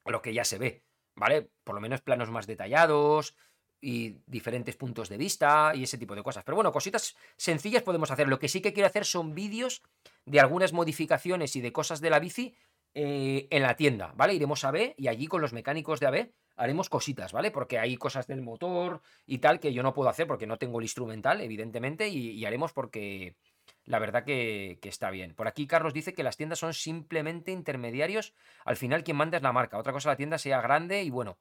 a 0.06 0.12
lo 0.12 0.22
que 0.22 0.34
ya 0.34 0.46
se 0.46 0.58
ve, 0.58 0.84
¿vale? 1.16 1.50
Por 1.64 1.76
lo 1.76 1.82
menos 1.82 2.02
planos 2.02 2.32
más 2.32 2.48
detallados, 2.48 3.36
y 3.80 4.18
diferentes 4.26 4.76
puntos 4.76 5.10
de 5.10 5.18
vista 5.18 5.72
y 5.76 5.84
ese 5.84 5.98
tipo 5.98 6.16
de 6.16 6.24
cosas. 6.24 6.44
Pero 6.44 6.56
bueno, 6.56 6.72
cositas 6.72 7.16
sencillas 7.38 7.84
podemos 7.84 8.12
hacer. 8.12 8.28
Lo 8.28 8.40
que 8.40 8.48
sí 8.48 8.62
que 8.62 8.74
quiero 8.74 8.88
hacer 8.88 9.06
son 9.06 9.36
vídeos 9.36 9.84
de 10.26 10.40
algunas 10.40 10.74
modificaciones 10.74 11.56
y 11.56 11.62
de 11.62 11.72
cosas 11.72 12.02
de 12.02 12.10
la 12.10 12.20
bici 12.20 12.56
eh, 12.94 13.48
en 13.52 13.62
la 13.62 13.76
tienda, 13.76 14.14
¿vale? 14.16 14.34
Iremos 14.34 14.64
a 14.64 14.72
B 14.72 14.96
y 14.98 15.08
allí 15.08 15.28
con 15.28 15.42
los 15.42 15.54
mecánicos 15.54 16.00
de 16.00 16.08
AB 16.08 16.32
haremos 16.56 16.90
cositas, 16.90 17.32
¿vale? 17.32 17.52
Porque 17.52 17.78
hay 17.78 17.96
cosas 17.98 18.26
del 18.26 18.42
motor 18.42 19.02
y 19.28 19.38
tal 19.38 19.60
que 19.60 19.72
yo 19.72 19.84
no 19.84 19.94
puedo 19.94 20.10
hacer 20.10 20.26
porque 20.26 20.48
no 20.48 20.58
tengo 20.58 20.80
el 20.80 20.86
instrumental, 20.86 21.40
evidentemente, 21.42 22.10
y, 22.10 22.44
haremos 22.46 22.74
porque 22.74 23.36
la 23.86 24.00
verdad 24.00 24.24
que, 24.26 24.80
que, 24.82 24.90
está 24.90 25.12
bien. 25.12 25.36
Por 25.36 25.48
aquí 25.48 25.68
Carlos 25.68 25.94
dice 25.94 26.16
que 26.16 26.24
las 26.24 26.38
tiendas 26.38 26.58
son 26.58 26.74
simplemente 26.74 27.52
intermediarios. 27.52 28.34
Al 28.66 28.78
final 28.78 29.04
quien 29.04 29.18
manda 29.18 29.38
es 29.38 29.44
la 29.44 29.54
marca. 29.54 29.78
Otra 29.78 29.94
cosa 29.94 30.10
la 30.10 30.18
tienda 30.18 30.40
sea 30.40 30.60
grande 30.60 31.04
y 31.04 31.12
bueno, 31.12 31.38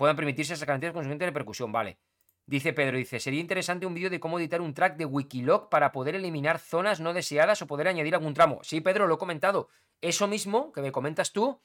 puedan 0.00 0.16
permitirse 0.16 0.54
esas 0.54 0.66
garantías 0.66 0.94
con 0.94 1.02
suficiente 1.02 1.26
repercusión. 1.26 1.70
Vale. 1.72 1.98
Dice 2.46 2.72
Pedro, 2.72 2.96
dice, 2.96 3.20
sería 3.20 3.38
interesante 3.38 3.84
un 3.84 3.92
vídeo 3.92 4.08
de 4.08 4.18
cómo 4.18 4.38
editar 4.38 4.62
un 4.62 4.72
track 4.72 4.96
de 4.96 5.04
Wikiloc 5.04 5.68
para 5.68 5.92
poder 5.92 6.14
eliminar 6.14 6.58
zonas 6.58 7.00
no 7.00 7.12
deseadas 7.12 7.60
o 7.60 7.66
poder 7.66 7.86
añadir 7.86 8.14
algún 8.14 8.32
tramo. 8.32 8.60
Sí, 8.62 8.80
Pedro, 8.80 9.06
lo 9.06 9.16
he 9.16 9.18
comentado. 9.18 9.68
Eso 10.00 10.26
mismo 10.26 10.72
que 10.72 10.80
me 10.80 10.90
comentas 10.90 11.34
tú, 11.34 11.60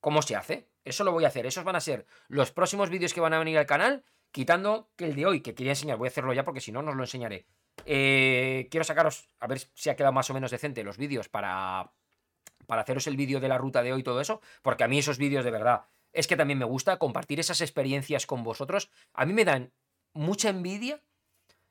cómo 0.00 0.20
se 0.20 0.36
hace. 0.36 0.68
Eso 0.84 1.02
lo 1.02 1.12
voy 1.12 1.24
a 1.24 1.28
hacer. 1.28 1.46
Esos 1.46 1.64
van 1.64 1.76
a 1.76 1.80
ser 1.80 2.04
los 2.28 2.52
próximos 2.52 2.90
vídeos 2.90 3.14
que 3.14 3.22
van 3.22 3.32
a 3.32 3.38
venir 3.38 3.56
al 3.56 3.64
canal, 3.64 4.04
quitando 4.32 4.90
que 4.94 5.06
el 5.06 5.14
de 5.14 5.24
hoy, 5.24 5.40
que 5.40 5.54
quería 5.54 5.72
enseñar. 5.72 5.96
Voy 5.96 6.08
a 6.08 6.10
hacerlo 6.10 6.34
ya 6.34 6.44
porque 6.44 6.60
si 6.60 6.70
no, 6.70 6.82
no 6.82 6.90
os 6.90 6.96
lo 6.98 7.04
enseñaré. 7.04 7.46
Eh, 7.86 8.68
quiero 8.70 8.84
sacaros, 8.84 9.30
a 9.40 9.46
ver 9.46 9.60
si 9.72 9.88
ha 9.88 9.96
quedado 9.96 10.12
más 10.12 10.28
o 10.28 10.34
menos 10.34 10.50
decente 10.50 10.84
los 10.84 10.98
vídeos 10.98 11.30
para, 11.30 11.90
para 12.66 12.82
haceros 12.82 13.06
el 13.06 13.16
vídeo 13.16 13.40
de 13.40 13.48
la 13.48 13.56
ruta 13.56 13.82
de 13.82 13.94
hoy 13.94 14.00
y 14.00 14.04
todo 14.04 14.20
eso, 14.20 14.42
porque 14.60 14.84
a 14.84 14.88
mí 14.88 14.98
esos 14.98 15.16
vídeos 15.16 15.42
de 15.42 15.50
verdad 15.50 15.86
es 16.18 16.26
que 16.26 16.36
también 16.36 16.58
me 16.58 16.64
gusta 16.64 16.98
compartir 16.98 17.38
esas 17.38 17.60
experiencias 17.60 18.26
con 18.26 18.42
vosotros. 18.42 18.90
A 19.14 19.24
mí 19.24 19.32
me 19.32 19.44
dan 19.44 19.72
mucha 20.12 20.48
envidia 20.48 21.00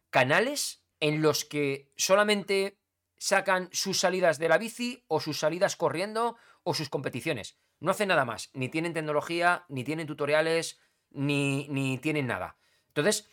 canales 0.09 0.85
en 1.01 1.21
los 1.21 1.43
que 1.43 1.91
solamente 1.97 2.79
sacan 3.17 3.67
sus 3.73 3.99
salidas 3.99 4.39
de 4.39 4.47
la 4.47 4.57
bici 4.57 5.03
o 5.07 5.19
sus 5.19 5.37
salidas 5.37 5.75
corriendo 5.75 6.37
o 6.63 6.73
sus 6.73 6.87
competiciones. 6.87 7.57
No 7.81 7.91
hacen 7.91 8.07
nada 8.07 8.23
más, 8.23 8.49
ni 8.53 8.69
tienen 8.69 8.93
tecnología, 8.93 9.65
ni 9.67 9.83
tienen 9.83 10.07
tutoriales, 10.07 10.79
ni, 11.11 11.67
ni 11.67 11.97
tienen 11.97 12.27
nada. 12.27 12.57
Entonces, 12.87 13.29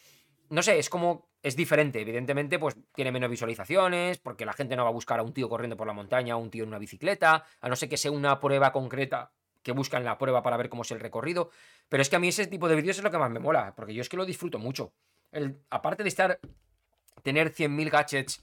no 0.49 0.65
sé, 0.65 0.81
es 0.81 0.91
como, 0.91 1.31
es 1.43 1.55
diferente, 1.55 2.01
evidentemente, 2.01 2.59
pues 2.59 2.77
tiene 2.93 3.13
menos 3.13 3.31
visualizaciones, 3.31 4.19
porque 4.19 4.45
la 4.45 4.53
gente 4.53 4.75
no 4.75 4.83
va 4.83 4.89
a 4.89 4.93
buscar 4.93 5.21
a 5.21 5.23
un 5.23 5.33
tío 5.33 5.49
corriendo 5.49 5.77
por 5.77 5.87
la 5.87 5.93
montaña 5.93 6.37
o 6.37 6.41
un 6.41 6.51
tío 6.51 6.65
en 6.65 6.71
una 6.71 6.79
bicicleta, 6.79 7.47
a 7.61 7.69
no 7.69 7.77
ser 7.77 7.89
que 7.89 7.99
sea 7.99 8.11
una 8.11 8.41
prueba 8.41 8.73
concreta 8.73 9.33
que 9.65 9.73
buscan 9.73 10.05
la 10.05 10.17
prueba 10.17 10.45
para 10.45 10.57
ver 10.57 10.69
cómo 10.69 10.83
es 10.83 10.91
el 10.93 11.01
recorrido. 11.01 11.51
Pero 11.89 12.03
es 12.03 12.09
que 12.09 12.15
a 12.15 12.21
mí 12.21 12.29
ese 12.29 12.47
tipo 12.47 12.69
de 12.69 12.77
vídeos 12.77 12.99
es 12.99 13.03
lo 13.03 13.11
que 13.11 13.19
más 13.19 13.31
me 13.33 13.41
mola, 13.41 13.75
porque 13.75 13.95
yo 13.95 14.03
es 14.03 14.09
que 14.09 14.17
lo 14.17 14.25
disfruto 14.25 14.61
mucho. 14.61 14.93
Aparte 15.71 16.05
de 16.05 16.09
estar, 16.09 16.39
tener 17.23 17.53
100.000 17.53 17.91
gadgets 17.91 18.43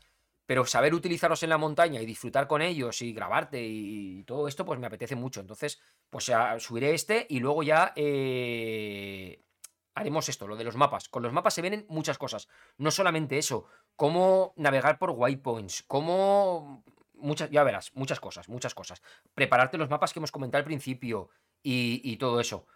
pero 0.52 0.66
saber 0.66 0.94
utilizarlos 0.94 1.44
en 1.44 1.50
la 1.50 1.58
montaña 1.58 2.02
y 2.02 2.06
disfrutar 2.06 2.46
con 2.46 2.62
ellos 2.62 3.02
y 3.02 3.14
grabarte 3.14 3.64
y 3.64 4.26
todo 4.26 4.50
esto, 4.50 4.66
pues 4.66 4.82
me 4.82 4.88
apetece 4.88 5.16
mucho. 5.16 5.40
Entonces, 5.40 5.80
pues 6.10 6.30
subiré 6.58 6.94
este 6.94 7.26
y 7.30 7.40
luego 7.40 7.64
ya 7.64 7.94
eh, 7.96 9.46
haremos 9.96 10.28
esto, 10.28 10.48
lo 10.48 10.58
de 10.58 10.66
los 10.66 10.76
mapas. 10.76 11.08
Con 11.08 11.24
los 11.24 11.32
mapas 11.32 11.54
se 11.54 11.62
vienen 11.62 11.86
muchas 11.88 12.18
cosas. 12.18 12.50
No 12.78 12.92
solamente 12.92 13.38
eso, 13.38 13.66
cómo 13.96 14.54
navegar 14.58 15.00
por 15.00 15.12
waypoints, 15.12 15.84
cómo... 15.88 16.84
Muchas, 17.22 17.50
ya 17.50 17.64
verás, 17.64 17.92
muchas 17.94 18.20
cosas, 18.20 18.50
muchas 18.50 18.74
cosas. 18.74 19.02
Prepararte 19.34 19.78
los 19.78 19.90
mapas 19.90 20.14
que 20.14 20.20
hemos 20.20 20.32
comentado 20.32 20.60
al 20.60 20.66
principio 20.66 21.30
y, 21.64 22.02
y 22.04 22.18
todo 22.18 22.40
eso. 22.40 22.68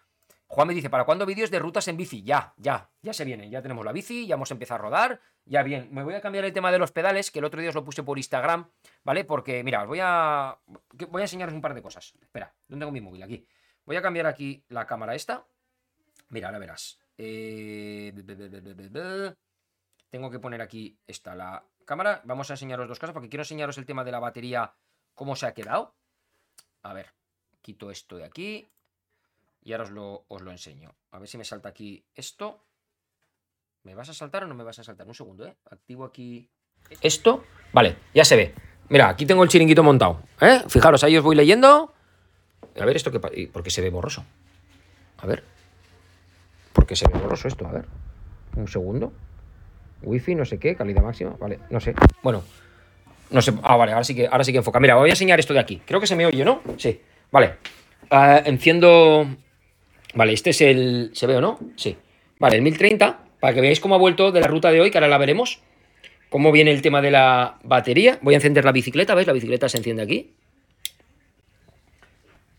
Juan 0.47 0.67
me 0.67 0.73
dice, 0.73 0.89
¿para 0.89 1.05
cuándo 1.05 1.25
vídeos 1.25 1.49
de 1.49 1.59
rutas 1.59 1.87
en 1.87 1.97
bici? 1.97 2.21
Ya, 2.21 2.53
ya, 2.57 2.89
ya 3.01 3.13
se 3.13 3.25
viene. 3.25 3.49
Ya 3.49 3.61
tenemos 3.61 3.83
la 3.83 3.91
bici, 3.91 4.27
ya 4.27 4.35
hemos 4.35 4.51
empezado 4.51 4.79
a 4.79 4.83
rodar. 4.83 5.19
Ya 5.45 5.63
bien, 5.63 5.89
me 5.91 6.03
voy 6.03 6.13
a 6.13 6.21
cambiar 6.21 6.45
el 6.45 6.53
tema 6.53 6.71
de 6.71 6.77
los 6.77 6.91
pedales, 6.91 7.31
que 7.31 7.39
el 7.39 7.45
otro 7.45 7.59
día 7.59 7.69
os 7.69 7.75
lo 7.75 7.83
puse 7.83 8.03
por 8.03 8.17
Instagram, 8.17 8.69
¿vale? 9.03 9.25
Porque, 9.25 9.63
mira, 9.63 9.81
os 9.81 9.87
voy 9.87 9.99
a. 10.01 10.57
Voy 11.09 11.21
a 11.21 11.25
enseñaros 11.25 11.53
un 11.53 11.61
par 11.61 11.73
de 11.73 11.81
cosas. 11.81 12.13
Espera, 12.21 12.53
¿dónde 12.67 12.83
tengo 12.83 12.91
mi 12.91 13.01
móvil? 13.01 13.23
Aquí. 13.23 13.45
Voy 13.85 13.95
a 13.95 14.01
cambiar 14.01 14.27
aquí 14.27 14.63
la 14.69 14.85
cámara 14.85 15.13
esta. 15.15 15.45
Mira, 16.29 16.47
ahora 16.47 16.59
verás. 16.59 16.99
Eh, 17.17 18.13
tengo 20.09 20.31
que 20.31 20.39
poner 20.39 20.61
aquí 20.61 20.97
esta, 21.05 21.35
la 21.35 21.63
cámara. 21.85 22.21
Vamos 22.25 22.49
a 22.49 22.53
enseñaros 22.53 22.87
dos 22.87 22.99
cosas, 22.99 23.13
porque 23.13 23.29
quiero 23.29 23.43
enseñaros 23.43 23.77
el 23.77 23.85
tema 23.85 24.03
de 24.03 24.11
la 24.11 24.19
batería, 24.19 24.73
cómo 25.13 25.35
se 25.35 25.45
ha 25.45 25.53
quedado. 25.53 25.93
A 26.83 26.93
ver, 26.93 27.13
quito 27.61 27.91
esto 27.91 28.17
de 28.17 28.25
aquí. 28.25 28.69
Y 29.63 29.73
ahora 29.73 29.85
os 30.27 30.41
lo, 30.41 30.51
enseño. 30.51 30.93
A 31.11 31.19
ver 31.19 31.27
si 31.27 31.37
me 31.37 31.45
salta 31.45 31.69
aquí 31.69 32.05
esto. 32.13 32.63
¿Me 33.83 33.95
vas 33.95 34.09
a 34.09 34.13
saltar 34.13 34.43
o 34.43 34.47
no 34.47 34.53
me 34.53 34.63
vas 34.63 34.77
a 34.79 34.83
saltar? 34.83 35.07
Un 35.07 35.15
segundo, 35.15 35.45
¿eh? 35.47 35.55
Activo 35.71 36.05
aquí 36.05 36.49
esto. 37.01 37.43
Vale, 37.73 37.97
ya 38.13 38.23
se 38.23 38.35
ve. 38.35 38.53
Mira, 38.89 39.09
aquí 39.09 39.25
tengo 39.25 39.43
el 39.43 39.49
chiringuito 39.49 39.81
montado. 39.81 40.21
¿eh? 40.39 40.61
Fijaros, 40.67 41.03
ahí 41.03 41.17
os 41.17 41.23
voy 41.23 41.35
leyendo. 41.35 41.93
A 42.79 42.85
ver 42.85 42.95
esto 42.95 43.11
que... 43.11 43.19
¿Por 43.19 43.63
qué 43.63 43.71
se 43.71 43.81
ve 43.81 43.89
borroso? 43.89 44.23
A 45.17 45.25
ver. 45.25 45.43
¿Por 46.73 46.85
qué 46.85 46.95
se 46.95 47.07
ve 47.07 47.17
borroso 47.17 47.47
esto? 47.47 47.65
A 47.67 47.71
ver. 47.71 47.85
Un 48.55 48.67
segundo. 48.67 49.11
Wi-Fi, 50.01 50.35
no 50.35 50.45
sé 50.45 50.59
qué, 50.59 50.75
calidad 50.75 51.01
máxima. 51.01 51.35
Vale, 51.39 51.59
no 51.69 51.79
sé. 51.79 51.93
Bueno. 52.21 52.43
No 53.31 53.41
sé. 53.41 53.53
Ah, 53.63 53.75
vale, 53.75 53.91
ahora 53.91 54.03
sí 54.03 54.13
que, 54.15 54.27
ahora 54.27 54.43
sí 54.43 54.51
que 54.51 54.59
enfoca. 54.59 54.79
Mira, 54.79 54.95
voy 54.95 55.09
a 55.09 55.13
enseñar 55.13 55.39
esto 55.39 55.53
de 55.53 55.59
aquí. 55.59 55.81
Creo 55.85 55.99
que 55.99 56.07
se 56.07 56.15
me 56.15 56.25
oye, 56.25 56.45
¿no? 56.45 56.61
Sí. 56.77 57.01
Vale. 57.31 57.55
Uh, 58.11 58.41
enciendo 58.45 59.27
Vale, 60.15 60.31
este 60.31 60.51
es 60.51 60.61
el... 60.61 61.11
¿Se 61.13 61.27
ve 61.27 61.35
o 61.35 61.41
no? 61.41 61.59
Sí. 61.75 61.97
Vale, 62.39 62.55
el 62.55 62.61
1030, 62.61 63.19
para 63.39 63.53
que 63.53 63.61
veáis 63.61 63.81
cómo 63.81 63.95
ha 63.95 63.97
vuelto 63.97 64.31
de 64.31 64.39
la 64.39 64.47
ruta 64.47 64.71
de 64.71 64.79
hoy, 64.79 64.89
que 64.89 64.97
ahora 64.97 65.09
la 65.09 65.17
veremos. 65.17 65.59
Cómo 66.29 66.51
viene 66.53 66.71
el 66.71 66.81
tema 66.81 67.01
de 67.01 67.11
la 67.11 67.59
batería. 67.63 68.17
Voy 68.21 68.33
a 68.33 68.37
encender 68.37 68.63
la 68.63 68.71
bicicleta, 68.71 69.13
¿veis? 69.13 69.27
La 69.27 69.33
bicicleta 69.33 69.67
se 69.67 69.77
enciende 69.77 70.03
aquí. 70.03 70.33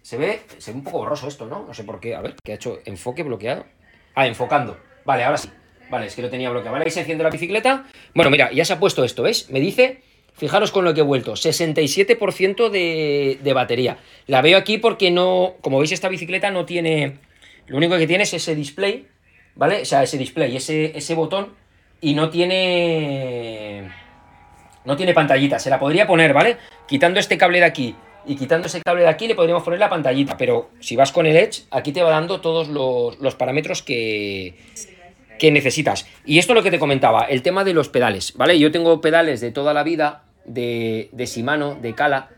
Se 0.03 0.19
ve, 0.19 0.43
se 0.59 0.71
ve 0.71 0.79
un 0.79 0.85
poco 0.85 0.99
borroso 0.99 1.29
esto, 1.29 1.47
¿no? 1.47 1.65
No 1.67 1.75
sé 1.75 1.83
por 1.83 1.99
qué. 1.99 2.15
A 2.15 2.21
ver, 2.21 2.37
¿qué 2.45 2.53
ha 2.53 2.55
hecho? 2.57 2.79
Enfoque 2.85 3.23
bloqueado. 3.23 3.65
Ah, 4.15 4.27
enfocando. 4.27 4.79
Vale, 5.05 5.25
ahora 5.25 5.39
sí. 5.39 5.51
Vale, 5.91 6.07
es 6.07 6.15
que 6.15 6.23
lo 6.23 6.31
tenía 6.31 6.51
bloqueado. 6.51 6.73
Vale, 6.73 6.85
ahí 6.85 6.91
se 6.91 7.01
enciende 7.01 7.25
la 7.25 7.31
bicicleta. 7.31 7.87
Bueno, 8.15 8.31
mira, 8.31 8.51
ya 8.53 8.65
se 8.65 8.73
ha 8.73 8.81
puesto 8.81 9.05
esto, 9.05 9.23
¿ves? 9.23 9.51
Me 9.51 9.61
dice, 9.61 10.03
fijaros 10.35 10.73
con 10.73 10.85
lo 10.85 10.95
que 10.95 11.01
he 11.01 11.05
vuelto, 11.05 11.35
67% 11.35 12.69
de, 12.71 13.39
de 13.43 13.53
batería. 13.53 13.99
La 14.27 14.43
veo 14.43 14.59
aquí 14.59 14.79
porque 14.79 15.11
no, 15.11 15.55
como 15.61 15.79
veis, 15.79 15.93
esta 15.93 16.09
bicicleta 16.09 16.51
no 16.51 16.65
tiene 16.65 17.19
lo 17.67 17.77
único 17.77 17.99
que 17.99 18.07
tiene 18.07 18.25
es 18.25 18.33
ese 18.33 18.55
display, 18.55 19.07
¿vale? 19.55 19.83
O 19.83 19.85
sea, 19.85 20.03
ese 20.03 20.19
display, 20.19 20.57
ese, 20.57 20.97
ese 20.97 21.15
botón, 21.15 21.55
y 22.01 22.15
no 22.15 22.31
tiene... 22.31 23.91
No 24.85 24.97
tiene 24.97 25.15
pantallita, 25.15 25.59
se 25.59 25.69
la 25.69 25.81
podría 25.81 26.07
poner, 26.07 26.33
¿vale? 26.33 26.59
Quitando 26.87 27.19
este 27.19 27.37
cable 27.37 27.59
de 27.59 27.65
aquí 27.65 27.97
y 28.25 28.37
quitando 28.37 28.69
ese 28.69 28.81
cable 28.83 29.03
de 29.03 29.09
aquí 29.09 29.27
le 29.27 29.35
podríamos 29.35 29.65
poner 29.65 29.81
la 29.81 29.89
pantallita, 29.89 30.37
pero 30.37 30.71
si 30.79 30.95
vas 30.95 31.11
con 31.11 31.27
el 31.27 31.37
Edge, 31.37 31.65
aquí 31.73 31.91
te 31.91 32.05
va 32.05 32.11
dando 32.11 32.41
todos 32.41 32.69
los, 32.69 33.35
parámetros 33.35 33.83
que, 33.83 34.55
que 35.39 35.51
necesitas. 35.51 36.07
Y 36.25 36.39
esto 36.39 36.53
es 36.53 36.57
lo 36.57 36.63
que 36.63 36.71
te 36.71 36.79
comentaba, 36.79 37.23
el 37.25 37.43
tema 37.43 37.65
de 37.65 37.75
los 37.75 37.89
pedales, 37.89 38.33
¿vale? 38.37 38.59
Yo 38.59 38.71
tengo 38.71 39.01
pedales 39.01 39.41
de 39.41 39.51
toda 39.51 39.75
la 39.75 39.83
vida, 39.83 40.25
de, 40.45 41.09
de 41.13 41.27
Shimano, 41.27 41.75
de 41.75 41.95
Kala, 41.95 42.31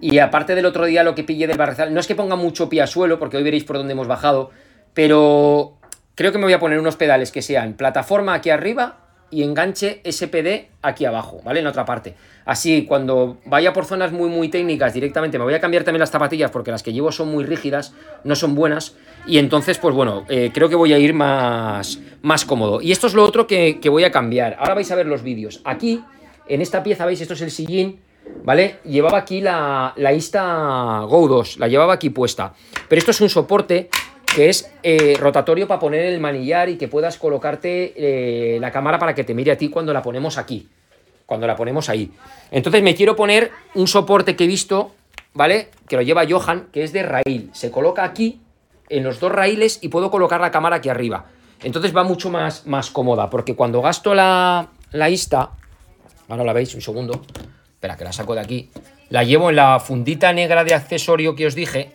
y 0.00 0.18
aparte 0.18 0.54
del 0.54 0.66
otro 0.66 0.84
día 0.86 1.02
lo 1.02 1.14
que 1.14 1.24
pillé 1.24 1.46
del 1.46 1.58
barrezal, 1.58 1.92
no 1.92 2.00
es 2.00 2.06
que 2.06 2.14
ponga 2.14 2.36
mucho 2.36 2.68
pie 2.68 2.82
a 2.82 2.86
suelo, 2.86 3.18
porque 3.18 3.36
hoy 3.36 3.42
veréis 3.42 3.64
por 3.64 3.76
dónde 3.76 3.92
hemos 3.92 4.06
bajado, 4.06 4.50
pero 4.94 5.78
creo 6.14 6.32
que 6.32 6.38
me 6.38 6.44
voy 6.44 6.52
a 6.52 6.60
poner 6.60 6.78
unos 6.78 6.96
pedales 6.96 7.32
que 7.32 7.42
sean 7.42 7.74
plataforma 7.74 8.34
aquí 8.34 8.50
arriba 8.50 9.01
y 9.32 9.42
enganche 9.42 10.00
SPD 10.04 10.68
aquí 10.82 11.06
abajo, 11.06 11.40
¿vale? 11.42 11.60
En 11.60 11.66
otra 11.66 11.84
parte. 11.84 12.14
Así, 12.44 12.84
cuando 12.84 13.38
vaya 13.46 13.72
por 13.72 13.86
zonas 13.86 14.12
muy, 14.12 14.28
muy 14.28 14.48
técnicas 14.48 14.92
directamente, 14.92 15.38
me 15.38 15.44
voy 15.44 15.54
a 15.54 15.60
cambiar 15.60 15.84
también 15.84 16.00
las 16.00 16.10
zapatillas 16.10 16.50
porque 16.50 16.70
las 16.70 16.82
que 16.82 16.92
llevo 16.92 17.10
son 17.10 17.30
muy 17.30 17.44
rígidas, 17.44 17.94
no 18.24 18.36
son 18.36 18.54
buenas. 18.54 18.94
Y 19.26 19.38
entonces, 19.38 19.78
pues 19.78 19.94
bueno, 19.94 20.24
eh, 20.28 20.50
creo 20.52 20.68
que 20.68 20.76
voy 20.76 20.92
a 20.92 20.98
ir 20.98 21.14
más, 21.14 21.98
más 22.20 22.44
cómodo. 22.44 22.82
Y 22.82 22.92
esto 22.92 23.06
es 23.06 23.14
lo 23.14 23.24
otro 23.24 23.46
que, 23.46 23.80
voy 23.88 24.04
a 24.04 24.12
cambiar. 24.12 24.56
Ahora 24.58 24.74
vais 24.74 24.90
a 24.90 24.96
ver 24.96 25.06
los 25.06 25.22
vídeos. 25.22 25.62
Aquí, 25.64 26.04
en 26.46 26.60
esta 26.60 26.82
pieza, 26.82 27.06
¿veis? 27.06 27.20
Esto 27.22 27.34
es 27.34 27.40
el 27.40 27.50
sillín, 27.50 28.00
¿vale? 28.44 28.80
Llevaba 28.84 29.18
aquí 29.18 29.40
la, 29.40 29.94
la 29.96 30.12
Insta 30.12 31.00
Go 31.08 31.26
2, 31.26 31.58
la 31.58 31.68
llevaba 31.68 31.94
aquí 31.94 32.10
puesta. 32.10 32.52
Pero 32.86 32.98
esto 32.98 33.12
es 33.12 33.20
un 33.22 33.30
soporte 33.30 33.88
que 34.34 34.48
es 34.48 34.72
eh, 34.82 35.14
rotatorio 35.18 35.68
para 35.68 35.80
poner 35.80 36.06
el 36.06 36.18
manillar 36.20 36.68
y 36.68 36.76
que 36.76 36.88
puedas 36.88 37.18
colocarte 37.18 37.92
eh, 37.96 38.58
la 38.60 38.70
cámara 38.70 38.98
para 38.98 39.14
que 39.14 39.24
te 39.24 39.34
mire 39.34 39.52
a 39.52 39.58
ti 39.58 39.68
cuando 39.68 39.92
la 39.92 40.02
ponemos 40.02 40.38
aquí, 40.38 40.68
cuando 41.26 41.46
la 41.46 41.54
ponemos 41.54 41.88
ahí. 41.88 42.10
Entonces 42.50 42.82
me 42.82 42.94
quiero 42.94 43.14
poner 43.14 43.50
un 43.74 43.86
soporte 43.86 44.34
que 44.34 44.44
he 44.44 44.46
visto, 44.46 44.94
¿vale? 45.34 45.68
Que 45.86 45.96
lo 45.96 46.02
lleva 46.02 46.24
Johan, 46.28 46.68
que 46.72 46.82
es 46.82 46.92
de 46.92 47.02
raíl. 47.02 47.50
Se 47.52 47.70
coloca 47.70 48.04
aquí, 48.04 48.40
en 48.88 49.04
los 49.04 49.20
dos 49.20 49.32
raíles, 49.32 49.78
y 49.82 49.88
puedo 49.88 50.10
colocar 50.10 50.40
la 50.40 50.50
cámara 50.50 50.76
aquí 50.76 50.88
arriba. 50.88 51.26
Entonces 51.62 51.94
va 51.94 52.02
mucho 52.02 52.30
más, 52.30 52.66
más 52.66 52.90
cómoda, 52.90 53.28
porque 53.28 53.54
cuando 53.54 53.82
gasto 53.82 54.14
la, 54.14 54.68
la 54.92 55.10
Insta, 55.10 55.50
ahora 56.28 56.44
la 56.44 56.52
veis, 56.52 56.74
un 56.74 56.80
segundo, 56.80 57.22
espera 57.74 57.96
que 57.96 58.04
la 58.04 58.12
saco 58.12 58.34
de 58.34 58.40
aquí, 58.40 58.70
la 59.10 59.24
llevo 59.24 59.50
en 59.50 59.56
la 59.56 59.78
fundita 59.78 60.32
negra 60.32 60.64
de 60.64 60.74
accesorio 60.74 61.36
que 61.36 61.46
os 61.46 61.54
dije, 61.54 61.92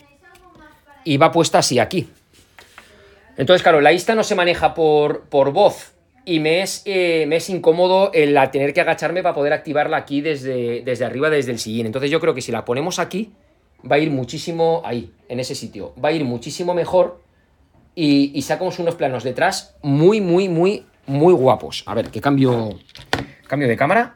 y 1.04 1.18
va 1.18 1.32
puesta 1.32 1.60
así 1.60 1.80
aquí, 1.80 2.10
entonces, 3.38 3.62
claro, 3.62 3.82
la 3.82 3.94
Insta 3.94 4.16
no 4.16 4.24
se 4.24 4.36
maneja 4.36 4.74
por, 4.74 5.30
por 5.30 5.52
voz 5.52 5.94
y 6.26 6.40
me 6.40 6.62
es, 6.62 6.82
eh, 6.86 7.26
me 7.28 7.38
es 7.38 7.50
incómodo 7.50 8.12
el 8.14 8.38
tener 8.52 8.74
que 8.74 8.82
agacharme 8.82 9.22
para 9.22 9.36
poder 9.36 9.54
activarla 9.54 9.98
aquí 9.98 10.22
desde, 10.22 10.82
desde 10.82 11.06
arriba, 11.06 11.30
desde 11.30 11.52
el 11.52 11.60
sillín. 11.60 11.86
Entonces 11.86 12.10
yo 12.12 12.20
creo 12.20 12.34
que 12.34 12.42
si 12.42 12.52
la 12.52 12.66
ponemos 12.66 13.00
aquí, 13.00 13.32
va 13.90 13.98
a 13.98 14.00
ir 14.00 14.10
muchísimo 14.12 14.82
ahí, 14.84 15.14
en 15.30 15.40
ese 15.40 15.56
sitio. 15.56 15.94
Va 16.04 16.10
a 16.10 16.12
ir 16.12 16.26
muchísimo 16.26 16.74
mejor 16.74 17.22
y, 17.96 18.42
sacamos 18.42 18.80
unos 18.80 18.96
planos 18.96 19.24
detrás 19.24 19.78
muy, 19.82 20.20
muy, 20.20 20.50
muy, 20.50 20.86
muy 21.06 21.34
guapos. 21.34 21.84
A 21.86 21.94
ver, 21.94 22.10
que 22.10 22.20
cambio, 22.20 22.78
cambio 23.48 23.68
de 23.68 23.78
cámara. 23.78 24.16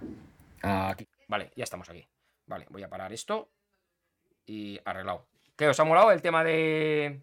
Aquí. 0.61 1.07
Vale, 1.27 1.51
ya 1.55 1.63
estamos 1.63 1.89
aquí. 1.89 2.05
Vale, 2.47 2.65
voy 2.69 2.83
a 2.83 2.89
parar 2.89 3.13
esto 3.13 3.49
y 4.45 4.79
arreglado. 4.83 5.27
¿Qué 5.55 5.67
os 5.67 5.79
ha 5.79 5.83
molado 5.85 6.11
el 6.11 6.21
tema 6.21 6.43
de, 6.43 7.21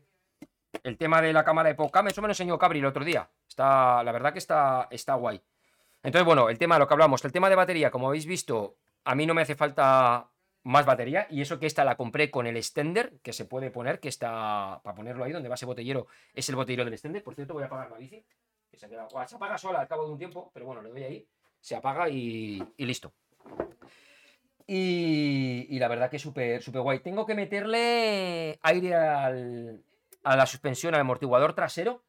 el 0.82 0.96
tema 0.96 1.20
de 1.20 1.32
la 1.32 1.44
cámara 1.44 1.68
de 1.68 1.74
podcast, 1.74 2.08
eso 2.08 2.22
me 2.22 2.28
lo 2.28 2.32
enseñó 2.32 2.58
Cabri 2.58 2.78
el 2.78 2.86
otro 2.86 3.04
día. 3.04 3.28
Está, 3.48 4.02
la 4.02 4.12
verdad 4.12 4.32
que 4.32 4.38
está, 4.38 4.88
está 4.90 5.14
guay. 5.14 5.40
Entonces, 6.02 6.24
bueno, 6.24 6.48
el 6.48 6.58
tema 6.58 6.76
de 6.76 6.80
lo 6.80 6.88
que 6.88 6.94
hablamos, 6.94 7.24
el 7.24 7.32
tema 7.32 7.48
de 7.48 7.56
batería, 7.56 7.90
como 7.90 8.08
habéis 8.08 8.26
visto, 8.26 8.76
a 9.04 9.14
mí 9.14 9.26
no 9.26 9.34
me 9.34 9.42
hace 9.42 9.54
falta 9.54 10.30
más 10.62 10.86
batería. 10.86 11.26
Y 11.30 11.40
eso 11.40 11.58
que 11.58 11.66
esta 11.66 11.84
la 11.84 11.96
compré 11.96 12.30
con 12.30 12.46
el 12.46 12.56
extender 12.56 13.18
que 13.22 13.32
se 13.32 13.44
puede 13.44 13.70
poner, 13.70 14.00
que 14.00 14.08
está 14.08 14.80
para 14.82 14.94
ponerlo 14.94 15.24
ahí 15.24 15.32
donde 15.32 15.48
va 15.48 15.54
ese 15.54 15.66
botellero, 15.66 16.06
es 16.34 16.48
el 16.48 16.56
botellero 16.56 16.84
del 16.84 16.94
extender. 16.94 17.22
Por 17.22 17.34
cierto, 17.34 17.54
voy 17.54 17.62
a 17.62 17.66
apagar 17.66 17.90
la 17.90 17.98
bici. 17.98 18.24
Que 18.70 18.76
se, 18.76 18.88
se 18.88 19.36
apaga 19.36 19.56
sola 19.58 19.80
al 19.80 19.88
cabo 19.88 20.04
de 20.04 20.12
un 20.12 20.18
tiempo, 20.18 20.50
pero 20.52 20.66
bueno, 20.66 20.82
le 20.82 20.90
doy 20.90 21.02
ahí, 21.02 21.28
se 21.60 21.74
apaga 21.74 22.08
y, 22.10 22.62
listo. 22.76 23.12
Y, 24.66 25.78
la 25.78 25.88
verdad 25.88 26.10
que 26.10 26.16
es 26.16 26.22
súper 26.22 26.62
súper 26.62 26.82
guay. 26.82 26.98
Tengo 27.00 27.24
que 27.24 27.34
meterle 27.34 28.58
aire 28.62 28.94
al, 28.94 29.82
a 30.28 30.36
la 30.36 30.44
suspensión, 30.44 30.94
al 30.94 31.00
amortiguador 31.00 31.54
trasero, 31.54 32.02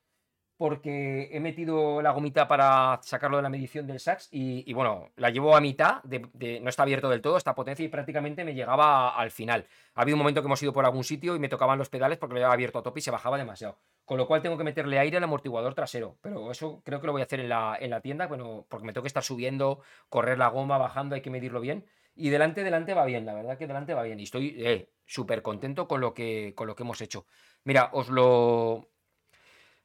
porque 0.58 1.30
he 1.32 1.40
metido 1.40 2.02
la 2.02 2.12
gomita 2.12 2.50
para 2.50 3.00
sacarlo 3.02 3.38
de 3.38 3.44
la 3.44 3.50
medición 3.50 3.88
del 3.88 4.02
sax 4.02 4.28
y, 4.30 4.74
bueno, 4.74 5.10
la 5.16 5.30
llevo 5.30 5.56
a 5.56 5.62
mitad, 5.62 6.04
de, 6.04 6.60
no 6.60 6.68
está 6.68 6.84
abierto 6.84 7.08
del 7.10 7.22
todo 7.22 7.38
esta 7.38 7.56
potencia 7.56 7.86
y 7.86 7.88
prácticamente 7.88 8.44
me 8.44 8.54
llegaba 8.54 9.16
al 9.16 9.32
final. 9.32 9.68
Ha 9.96 10.02
habido 10.02 10.16
un 10.16 10.20
momento 10.20 10.42
que 10.42 10.48
hemos 10.48 10.62
ido 10.62 10.74
por 10.74 10.84
algún 10.84 11.06
sitio 11.06 11.34
y 11.34 11.40
me 11.40 11.48
tocaban 11.48 11.80
los 11.80 11.88
pedales 11.88 12.18
porque 12.18 12.34
lo 12.34 12.42
había 12.42 12.52
abierto 12.52 12.80
a 12.80 12.84
tope 12.84 13.00
y 13.00 13.04
se 13.04 13.10
bajaba 13.10 13.38
demasiado. 13.38 13.78
Con 14.04 14.18
lo 14.18 14.28
cual 14.28 14.42
tengo 14.42 14.58
que 14.58 14.66
meterle 14.66 15.00
aire 15.00 15.16
al 15.16 15.24
amortiguador 15.24 15.74
trasero, 15.74 16.18
pero 16.22 16.52
eso 16.52 16.82
creo 16.84 17.00
que 17.00 17.08
lo 17.08 17.14
voy 17.14 17.22
a 17.22 17.26
hacer 17.26 17.40
en 17.40 17.48
la, 17.48 17.78
en 17.80 17.90
la 17.90 18.02
tienda, 18.02 18.28
bueno, 18.28 18.66
porque 18.68 18.86
me 18.86 18.92
tengo 18.92 19.04
que 19.04 19.08
estar 19.08 19.24
subiendo, 19.24 19.80
correr 20.10 20.38
la 20.38 20.50
goma, 20.50 20.78
bajando, 20.78 21.16
hay 21.16 21.22
que 21.22 21.30
medirlo 21.30 21.62
bien. 21.62 21.86
Y 22.16 22.32
delante, 22.32 22.66
delante 22.66 22.94
va 22.94 23.06
bien, 23.06 23.26
la 23.26 23.34
verdad 23.34 23.58
que 23.58 23.66
delante 23.66 23.94
va 23.94 24.04
bien. 24.04 24.20
Y 24.20 24.24
estoy 24.24 24.56
eh, 24.58 24.90
súper 25.06 25.42
contento 25.42 25.88
con 25.88 26.02
lo, 26.02 26.14
que, 26.14 26.54
con 26.54 26.68
lo 26.68 26.76
que 26.76 26.84
hemos 26.84 27.00
hecho. 27.00 27.26
Mira, 27.64 27.90
os 27.94 28.10
lo, 28.10 28.90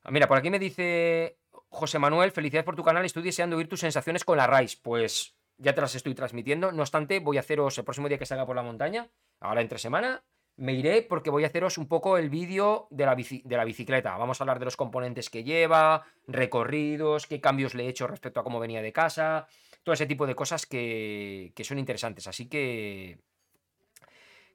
Ah, 0.04 0.10
mira, 0.10 0.28
por 0.28 0.36
aquí 0.36 0.50
me 0.50 0.58
dice 0.58 1.38
José 1.70 1.98
Manuel, 1.98 2.30
felicidades 2.30 2.66
por 2.66 2.76
tu 2.76 2.84
canal, 2.84 3.04
estoy 3.06 3.22
deseando 3.22 3.56
oír 3.56 3.68
tus 3.68 3.80
sensaciones 3.80 4.24
con 4.24 4.36
la 4.36 4.46
Rise. 4.46 4.76
Pues 4.82 5.34
ya 5.56 5.74
te 5.74 5.80
las 5.80 5.94
estoy 5.94 6.14
transmitiendo. 6.14 6.72
No 6.72 6.82
obstante, 6.82 7.20
voy 7.20 7.38
a 7.38 7.40
haceros 7.40 7.78
el 7.78 7.84
próximo 7.84 8.08
día 8.08 8.18
que 8.18 8.26
salga 8.26 8.44
por 8.44 8.54
la 8.54 8.62
montaña, 8.62 9.08
ahora 9.40 9.62
entre 9.62 9.78
semana, 9.78 10.22
me 10.56 10.74
iré 10.74 11.02
porque 11.02 11.30
voy 11.30 11.44
a 11.44 11.46
haceros 11.46 11.78
un 11.78 11.88
poco 11.88 12.18
el 12.18 12.28
vídeo 12.28 12.86
de, 12.90 13.06
la 13.06 13.64
bicicleta. 13.64 14.16
Vamos 14.18 14.40
a 14.40 14.44
hablar 14.44 14.58
de 14.58 14.66
los 14.66 14.76
componentes 14.76 15.30
que 15.30 15.42
lleva, 15.42 16.04
recorridos, 16.28 17.26
qué 17.26 17.40
cambios 17.40 17.74
le 17.74 17.86
he 17.86 17.88
hecho 17.88 18.06
respecto 18.06 18.40
a 18.40 18.44
cómo 18.44 18.60
venía 18.60 18.82
de 18.82 18.92
casa, 18.92 19.48
todo 19.82 19.94
ese 19.94 20.06
tipo 20.06 20.26
de 20.26 20.34
cosas 20.34 20.66
que, 20.66 21.52
son 21.62 21.78
interesantes. 21.78 22.26
Así 22.26 22.46
que, 22.46 23.18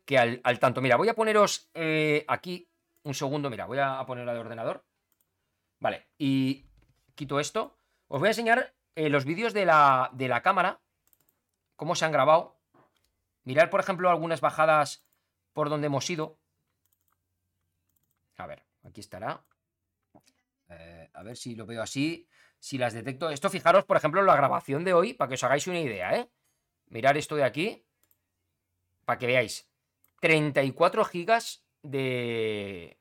que 0.05 0.17
al, 0.19 0.59
tanto. 0.59 0.79
Mira, 0.79 0.95
voy 0.95 1.09
a 1.09 1.15
poneros 1.15 1.69
eh, 1.73 2.23
aquí 2.27 2.68
un 3.09 3.15
segundo, 3.15 3.49
mira, 3.49 3.65
voy 3.65 3.79
a 3.79 4.03
poner 4.05 4.25
la 4.25 4.33
de 4.33 4.39
ordenador. 4.39 4.85
Vale, 5.79 6.07
y 6.17 6.65
quito 7.15 7.39
esto. 7.39 7.77
Os 8.07 8.19
voy 8.19 8.27
a 8.27 8.31
enseñar 8.31 8.73
eh, 8.95 9.09
los 9.09 9.25
vídeos 9.25 9.53
de 9.53 9.65
la, 9.65 10.09
de 10.13 10.27
la 10.27 10.41
cámara, 10.41 10.81
cómo 11.75 11.95
se 11.95 12.05
han 12.05 12.11
grabado. 12.11 12.57
Mirar, 13.43 13.69
por 13.69 13.79
ejemplo, 13.79 14.09
algunas 14.09 14.41
bajadas 14.41 15.05
por 15.53 15.69
donde 15.69 15.87
hemos 15.87 16.09
ido. 16.09 16.37
A 18.37 18.45
ver, 18.45 18.63
aquí 18.83 19.01
estará. 19.01 19.43
Eh, 20.69 21.09
a 21.13 21.23
ver 21.23 21.35
si 21.35 21.55
lo 21.55 21.65
veo 21.65 21.81
así, 21.81 22.27
si 22.59 22.77
las 22.77 22.93
detecto. 22.93 23.29
Esto, 23.29 23.49
fijaros, 23.49 23.85
por 23.85 23.97
ejemplo, 23.97 24.21
la 24.21 24.35
grabación 24.35 24.83
de 24.83 24.93
hoy, 24.93 25.13
para 25.13 25.29
que 25.29 25.35
os 25.35 25.43
hagáis 25.43 25.67
una 25.67 25.79
idea, 25.79 26.15
¿eh? 26.15 26.29
Mirar 26.87 27.17
esto 27.17 27.35
de 27.35 27.43
aquí, 27.43 27.85
para 29.05 29.17
que 29.17 29.27
veáis. 29.27 29.69
34 30.21 31.05
gigas 31.05 31.63
de 31.81 32.98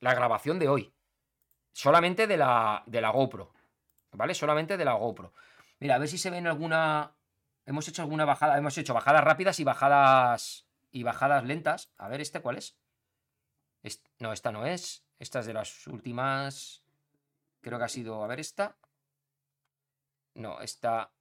la 0.00 0.14
grabación 0.14 0.58
de 0.58 0.68
hoy. 0.68 0.92
Solamente 1.72 2.26
de 2.26 2.36
la, 2.36 2.82
de 2.86 3.00
la 3.00 3.10
GoPro. 3.10 3.52
¿Vale? 4.12 4.34
Solamente 4.34 4.76
de 4.76 4.84
la 4.84 4.94
GoPro. 4.94 5.32
Mira, 5.78 5.94
a 5.94 5.98
ver 5.98 6.08
si 6.08 6.18
se 6.18 6.30
ven 6.30 6.46
alguna. 6.46 7.16
Hemos 7.64 7.86
hecho 7.88 8.02
alguna 8.02 8.24
bajada. 8.24 8.58
Hemos 8.58 8.76
hecho 8.76 8.94
bajadas 8.94 9.22
rápidas 9.22 9.60
y 9.60 9.64
bajadas. 9.64 10.66
Y 10.90 11.04
bajadas 11.04 11.44
lentas. 11.44 11.92
A 11.96 12.08
ver, 12.08 12.20
¿este 12.20 12.40
cuál 12.40 12.56
es? 12.56 12.76
no, 14.18 14.32
esta 14.32 14.52
no 14.52 14.66
es. 14.66 15.04
Esta 15.18 15.40
es 15.40 15.46
de 15.46 15.54
las 15.54 15.86
últimas. 15.86 16.82
Creo 17.60 17.78
que 17.78 17.84
ha 17.84 17.88
sido. 17.88 18.24
A 18.24 18.26
ver, 18.26 18.40
esta. 18.40 18.76
No, 20.34 20.60
esta. 20.60 21.12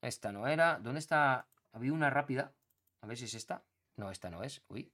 Esta 0.00 0.32
no 0.32 0.46
era. 0.46 0.78
¿Dónde 0.80 1.00
está? 1.00 1.48
Había 1.72 1.92
una 1.92 2.10
rápida. 2.10 2.54
A 3.00 3.06
ver 3.06 3.16
si 3.16 3.24
es 3.24 3.34
esta. 3.34 3.64
No, 3.96 4.10
esta 4.10 4.30
no 4.30 4.42
es. 4.42 4.62
Uy. 4.68 4.92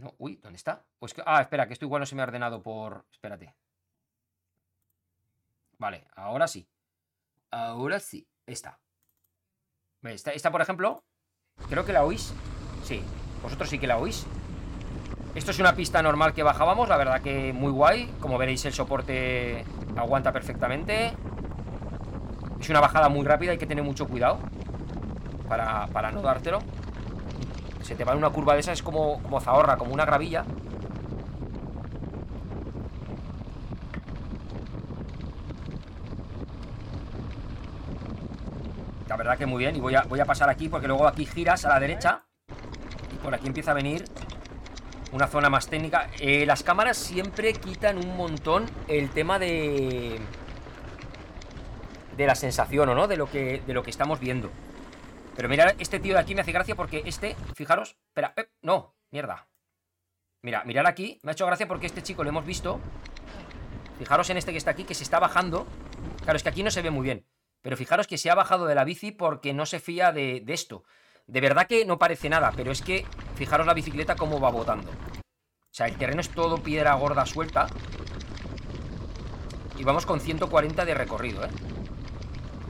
No, 0.00 0.14
uy, 0.16 0.36
¿dónde 0.36 0.56
está? 0.56 0.82
Pues 0.98 1.12
que, 1.12 1.22
ah, 1.26 1.42
espera, 1.42 1.66
que 1.66 1.74
esto 1.74 1.84
igual 1.84 2.00
no 2.00 2.06
se 2.06 2.14
me 2.14 2.22
ha 2.22 2.24
ordenado 2.24 2.62
por... 2.62 3.04
Espérate. 3.12 3.54
Vale, 5.78 6.06
ahora 6.16 6.48
sí. 6.48 6.66
Ahora 7.50 8.00
sí. 8.00 8.26
Esta. 8.46 8.80
Esta, 10.02 10.32
esta, 10.32 10.50
por 10.50 10.62
ejemplo, 10.62 11.04
creo 11.68 11.84
que 11.84 11.92
la 11.92 12.04
oís. 12.04 12.32
Sí, 12.82 13.02
vosotros 13.42 13.68
sí 13.68 13.78
que 13.78 13.86
la 13.86 13.98
oís. 13.98 14.26
Esto 15.34 15.50
es 15.50 15.58
una 15.58 15.76
pista 15.76 16.02
normal 16.02 16.32
que 16.32 16.42
bajábamos, 16.42 16.88
la 16.88 16.96
verdad 16.96 17.20
que 17.20 17.52
muy 17.52 17.70
guay. 17.70 18.06
Como 18.20 18.38
veréis, 18.38 18.64
el 18.64 18.72
soporte 18.72 19.64
aguanta 19.96 20.32
perfectamente. 20.32 21.12
Es 22.58 22.70
una 22.70 22.80
bajada 22.80 23.10
muy 23.10 23.26
rápida, 23.26 23.52
hay 23.52 23.58
que 23.58 23.66
tener 23.66 23.84
mucho 23.84 24.08
cuidado 24.08 24.38
para, 25.46 25.86
para 25.88 26.10
no 26.10 26.22
dártelo 26.22 26.60
se 27.82 27.94
te 27.94 28.04
va 28.04 28.12
en 28.12 28.18
una 28.18 28.30
curva 28.30 28.54
de 28.54 28.60
esa 28.60 28.72
es 28.72 28.82
como, 28.82 29.22
como 29.22 29.40
zahorra, 29.40 29.76
como 29.76 29.92
una 29.92 30.04
gravilla. 30.04 30.44
La 39.08 39.16
verdad 39.16 39.36
que 39.36 39.46
muy 39.46 39.58
bien. 39.58 39.76
Y 39.76 39.80
voy 39.80 39.94
a, 39.94 40.02
voy 40.02 40.20
a 40.20 40.24
pasar 40.24 40.48
aquí 40.48 40.68
porque 40.68 40.86
luego 40.86 41.06
aquí 41.06 41.26
giras 41.26 41.64
a 41.64 41.70
la 41.70 41.80
derecha. 41.80 42.22
Y 43.12 43.16
por 43.16 43.34
aquí 43.34 43.46
empieza 43.46 43.72
a 43.72 43.74
venir 43.74 44.04
una 45.12 45.26
zona 45.26 45.50
más 45.50 45.66
técnica. 45.68 46.08
Eh, 46.20 46.46
las 46.46 46.62
cámaras 46.62 46.96
siempre 46.96 47.52
quitan 47.54 47.98
un 47.98 48.16
montón 48.16 48.66
el 48.88 49.10
tema 49.10 49.38
de... 49.38 50.20
De 52.16 52.26
la 52.26 52.34
sensación, 52.34 52.88
¿o 52.90 52.94
no? 52.94 53.08
De 53.08 53.16
lo 53.16 53.30
que, 53.30 53.62
de 53.66 53.74
lo 53.74 53.82
que 53.82 53.90
estamos 53.90 54.20
viendo. 54.20 54.50
Pero 55.36 55.48
mirad, 55.48 55.74
este 55.78 56.00
tío 56.00 56.14
de 56.14 56.20
aquí 56.20 56.34
me 56.34 56.42
hace 56.42 56.52
gracia 56.52 56.74
porque 56.74 57.02
este, 57.06 57.36
fijaros, 57.54 57.96
espera, 58.08 58.34
eh, 58.36 58.48
no, 58.62 58.94
mierda. 59.10 59.48
Mira, 60.42 60.64
mirad 60.64 60.86
aquí, 60.86 61.18
me 61.22 61.30
ha 61.30 61.32
hecho 61.32 61.46
gracia 61.46 61.68
porque 61.68 61.86
este 61.86 62.02
chico 62.02 62.24
lo 62.24 62.30
hemos 62.30 62.44
visto. 62.44 62.80
Fijaros 63.98 64.30
en 64.30 64.38
este 64.38 64.52
que 64.52 64.58
está 64.58 64.70
aquí, 64.70 64.84
que 64.84 64.94
se 64.94 65.04
está 65.04 65.18
bajando. 65.18 65.66
Claro, 66.22 66.36
es 66.36 66.42
que 66.42 66.48
aquí 66.48 66.62
no 66.62 66.70
se 66.70 66.82
ve 66.82 66.90
muy 66.90 67.04
bien. 67.04 67.26
Pero 67.62 67.76
fijaros 67.76 68.06
que 68.06 68.16
se 68.16 68.30
ha 68.30 68.34
bajado 68.34 68.66
de 68.66 68.74
la 68.74 68.84
bici 68.84 69.12
porque 69.12 69.52
no 69.52 69.66
se 69.66 69.80
fía 69.80 70.12
de, 70.12 70.40
de 70.40 70.52
esto. 70.54 70.84
De 71.26 71.40
verdad 71.40 71.66
que 71.66 71.84
no 71.84 71.98
parece 71.98 72.30
nada, 72.30 72.52
pero 72.56 72.72
es 72.72 72.80
que 72.80 73.06
fijaros 73.36 73.66
la 73.66 73.74
bicicleta 73.74 74.16
cómo 74.16 74.40
va 74.40 74.50
botando. 74.50 74.90
O 74.90 75.72
sea, 75.72 75.86
el 75.86 75.96
terreno 75.96 76.20
es 76.20 76.30
todo 76.30 76.62
piedra 76.62 76.94
gorda 76.94 77.26
suelta. 77.26 77.68
Y 79.78 79.84
vamos 79.84 80.06
con 80.06 80.20
140 80.20 80.84
de 80.84 80.94
recorrido, 80.94 81.44
¿eh? 81.44 81.50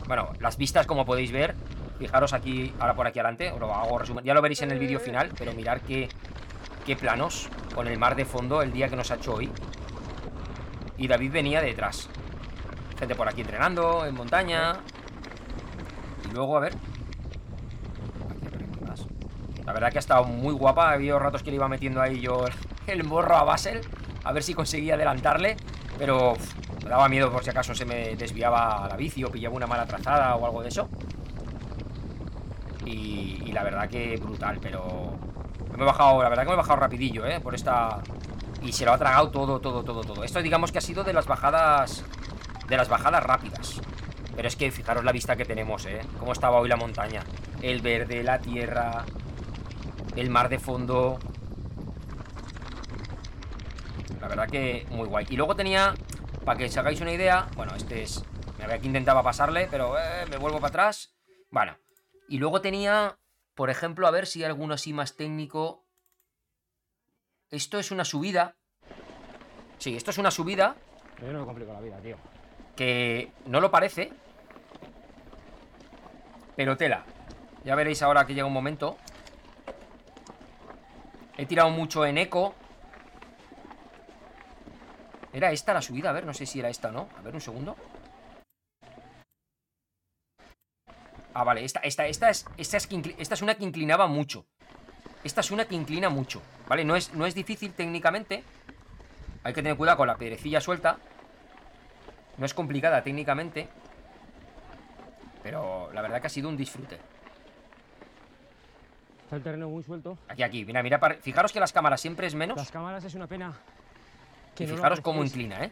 Bueno, 0.07 0.33
las 0.41 0.57
vistas, 0.57 0.87
como 0.87 1.07
podéis 1.07 1.33
ver, 1.33 1.55
Fijaros 2.01 2.33
aquí, 2.33 2.73
ahora 2.81 2.95
por 2.95 3.07
aquí 3.07 3.19
adelante, 3.19 3.53
lo 3.61 3.75
hago 3.75 3.99
resumen. 3.99 4.25
Ya 4.25 4.33
lo 4.33 4.41
veréis 4.41 4.63
en 4.63 4.71
el 4.71 4.79
vídeo 4.79 4.99
final, 4.99 5.31
pero 5.37 5.53
mirar 5.53 5.83
qué, 5.83 6.09
qué 6.87 6.97
planos 6.97 7.51
con 7.75 7.87
el 7.87 7.99
mar 7.99 8.17
de 8.17 8.25
fondo 8.25 8.63
el 8.63 8.73
día 8.73 8.89
que 8.89 8.97
nos 8.97 9.11
ha 9.11 9.17
hecho 9.17 9.35
hoy. 9.35 9.51
Y 10.97 11.09
David 11.09 11.31
venía 11.31 11.61
detrás. 11.61 12.09
Gente 12.99 13.15
por 13.15 13.29
aquí 13.29 13.43
entrenando, 13.43 14.07
en 14.07 14.15
montaña. 14.15 14.79
Y 16.25 16.33
luego, 16.33 16.57
a 16.57 16.61
ver. 16.61 16.75
La 19.67 19.75
verdad 19.75 19.93
que 19.93 19.99
ha 19.99 20.01
estado 20.01 20.25
muy 20.25 20.55
guapa. 20.55 20.89
Ha 20.89 20.93
habido 20.95 21.19
ratos 21.19 21.43
que 21.43 21.51
le 21.51 21.57
iba 21.57 21.69
metiendo 21.69 22.01
ahí 22.01 22.19
yo 22.19 22.47
el 22.87 23.05
morro 23.05 23.37
a 23.37 23.45
Basel. 23.45 23.83
A 24.25 24.33
ver 24.33 24.43
si 24.43 24.55
conseguía 24.55 24.95
adelantarle. 24.95 25.59
Pero 25.99 26.33
me 26.83 26.89
daba 26.89 27.11
miedo 27.11 27.31
por 27.31 27.45
si 27.45 27.51
acaso 27.51 27.75
se 27.75 27.85
me 27.85 28.17
desviaba 28.17 28.89
la 28.89 28.97
bici 28.97 29.23
o 29.23 29.31
pillaba 29.31 29.55
una 29.55 29.67
mala 29.67 29.85
trazada 29.85 30.35
o 30.37 30.47
algo 30.47 30.63
de 30.63 30.71
eso. 30.71 30.89
Y, 32.85 33.53
la 33.53 33.63
verdad 33.63 33.89
que 33.89 34.17
brutal, 34.17 34.59
pero... 34.61 35.19
Me 35.77 35.83
he 35.83 35.87
bajado, 35.87 36.23
la 36.23 36.29
verdad 36.29 36.45
que 36.45 36.49
me 36.49 36.55
he 36.55 36.59
bajado 36.59 36.81
rapidillo, 36.81 37.27
¿eh? 37.27 37.41
Por 37.41 37.55
esta... 37.55 38.01
Y 38.63 38.73
se 38.73 38.85
lo 38.85 38.93
ha 38.93 38.99
tragado 38.99 39.31
todo, 39.31 39.61
todo, 39.61 39.83
todo, 39.83 40.03
todo. 40.03 40.25
Esto 40.25 40.43
digamos 40.43 40.73
que 40.73 40.79
ha 40.79 40.83
sido 40.83 41.05
de 41.05 41.13
las 41.13 41.27
bajadas... 41.27 42.05
De 42.69 42.77
las 42.77 42.89
bajadas 42.89 43.23
rápidas. 43.23 43.81
Pero 44.37 44.49
es 44.49 44.57
que 44.57 44.71
fijaros 44.71 45.05
la 45.05 45.13
vista 45.13 45.37
que 45.37 45.45
tenemos, 45.45 45.87
¿eh? 45.87 46.01
Cómo 46.19 46.33
estaba 46.33 46.59
hoy 46.59 46.69
la 46.69 46.77
montaña. 46.77 47.23
El 47.63 47.81
verde, 47.81 48.23
la 48.23 48.39
tierra... 48.39 49.05
El 50.17 50.31
mar 50.31 50.49
de 50.49 50.59
fondo... 50.59 51.19
La 54.21 54.29
verdad 54.29 54.49
que 54.49 54.87
muy 54.91 55.09
guay. 55.09 55.27
Y 55.31 55.37
luego 55.37 55.57
tenía, 55.57 55.95
para 56.45 56.59
que 56.59 56.67
os 56.67 56.77
hagáis 56.77 57.01
una 57.01 57.13
idea, 57.13 57.49
bueno, 57.57 57.75
este 57.75 58.03
es... 58.03 58.23
Me 58.59 58.65
había 58.65 58.79
que 58.79 58.87
intentaba 58.87 59.23
pasarle, 59.23 59.67
pero 59.71 59.99
eh, 59.99 60.27
me 60.29 60.37
vuelvo 60.37 60.59
para 60.59 60.69
atrás. 60.69 61.15
Bueno, 61.51 61.75
y 62.31 62.39
luego 62.39 62.61
tenía, 62.61 63.19
por 63.57 63.71
ejemplo, 63.71 64.07
a 64.07 64.13
ver 64.13 64.25
si 64.25 64.39
hay 64.39 64.45
alguno 64.45 64.75
así 64.75 64.93
más 64.93 65.17
técnico. 65.17 65.85
Esto 67.51 67.81
es 67.81 67.91
una 67.91 68.05
subida. 68.05 68.57
Sí, 69.79 69.97
esto 69.97 70.13
es 70.13 70.19
una 70.19 70.31
subida. 70.31 70.77
Yo 71.21 71.33
no 71.33 71.41
me 71.41 71.45
complico 71.45 71.73
la 71.73 71.81
vida, 71.81 71.99
tío. 71.99 72.17
Que 72.77 73.33
no 73.47 73.61
lo 73.61 73.73
parece. 73.73 74.13
Pero 76.55 76.77
tela. 76.77 77.05
Ya 77.65 77.75
veréis 77.75 78.01
ahora 78.01 78.25
que 78.25 78.35
llega 78.35 78.47
un 78.47 78.53
momento. 78.53 78.97
He 81.37 81.47
tirado 81.47 81.71
mucho 81.71 82.07
en 82.07 82.17
eco. 82.17 82.55
¿Era 85.33 85.51
esta 85.51 85.75
la 85.75 85.83
subida? 85.83 86.11
A 86.11 86.13
ver, 86.13 86.27
no 86.27 86.33
sé 86.33 86.47
si 86.47 86.61
era 86.61 86.69
esta 86.69 86.91
o 86.91 86.93
no. 86.93 87.09
A 87.19 87.23
ver, 87.23 87.35
un 87.35 87.41
segundo. 87.41 87.75
Ah, 91.35 91.45
vale, 91.45 91.65
esta, 91.65 91.81
esta, 91.81 92.07
esta, 92.07 92.31
es, 92.31 92.45
esta, 92.57 92.77
es, 92.77 92.89
esta 93.19 93.35
es 93.35 93.43
una 93.43 93.55
que 93.55 93.65
inclinaba 93.65 94.07
mucho. 94.07 94.47
Esta 95.23 95.43
es 95.43 95.51
una 95.51 95.67
que 95.67 95.75
inclina 95.75 96.09
mucho, 96.09 96.41
¿vale? 96.69 96.85
No 96.85 96.97
es, 96.97 97.13
no 97.15 97.27
es 97.27 97.35
difícil 97.35 97.73
técnicamente. 97.73 98.43
Hay 99.45 99.53
que 99.53 99.63
tener 99.63 99.77
cuidado 99.77 99.99
con 99.99 100.07
la 100.07 100.17
piedrecilla 100.17 100.61
suelta. 100.61 100.99
No 102.39 102.47
es 102.47 102.55
complicada 102.55 103.03
técnicamente. 103.03 103.69
Pero 105.43 105.91
la 105.93 106.03
verdad 106.03 106.21
que 106.21 106.27
ha 106.27 106.31
sido 106.31 106.49
un 106.49 106.57
disfrute. 106.57 106.99
Está 109.25 109.37
el 109.37 109.43
terreno 109.43 109.69
muy 109.69 109.83
suelto. 109.83 110.19
Aquí, 110.29 110.43
aquí, 110.43 110.65
mira, 110.65 110.83
mira. 110.83 110.99
Fijaros 111.21 111.53
que 111.53 111.61
las 111.61 111.73
cámaras 111.73 112.01
siempre 112.01 112.27
es 112.27 112.35
menos. 112.35 112.57
Las 112.57 112.71
cámaras 112.71 113.05
es 113.05 113.15
una 113.15 113.27
pena. 113.27 113.55
y 114.59 114.67
fijaros 114.67 115.01
cómo 115.01 115.23
inclina, 115.23 115.65
¿eh? 115.65 115.71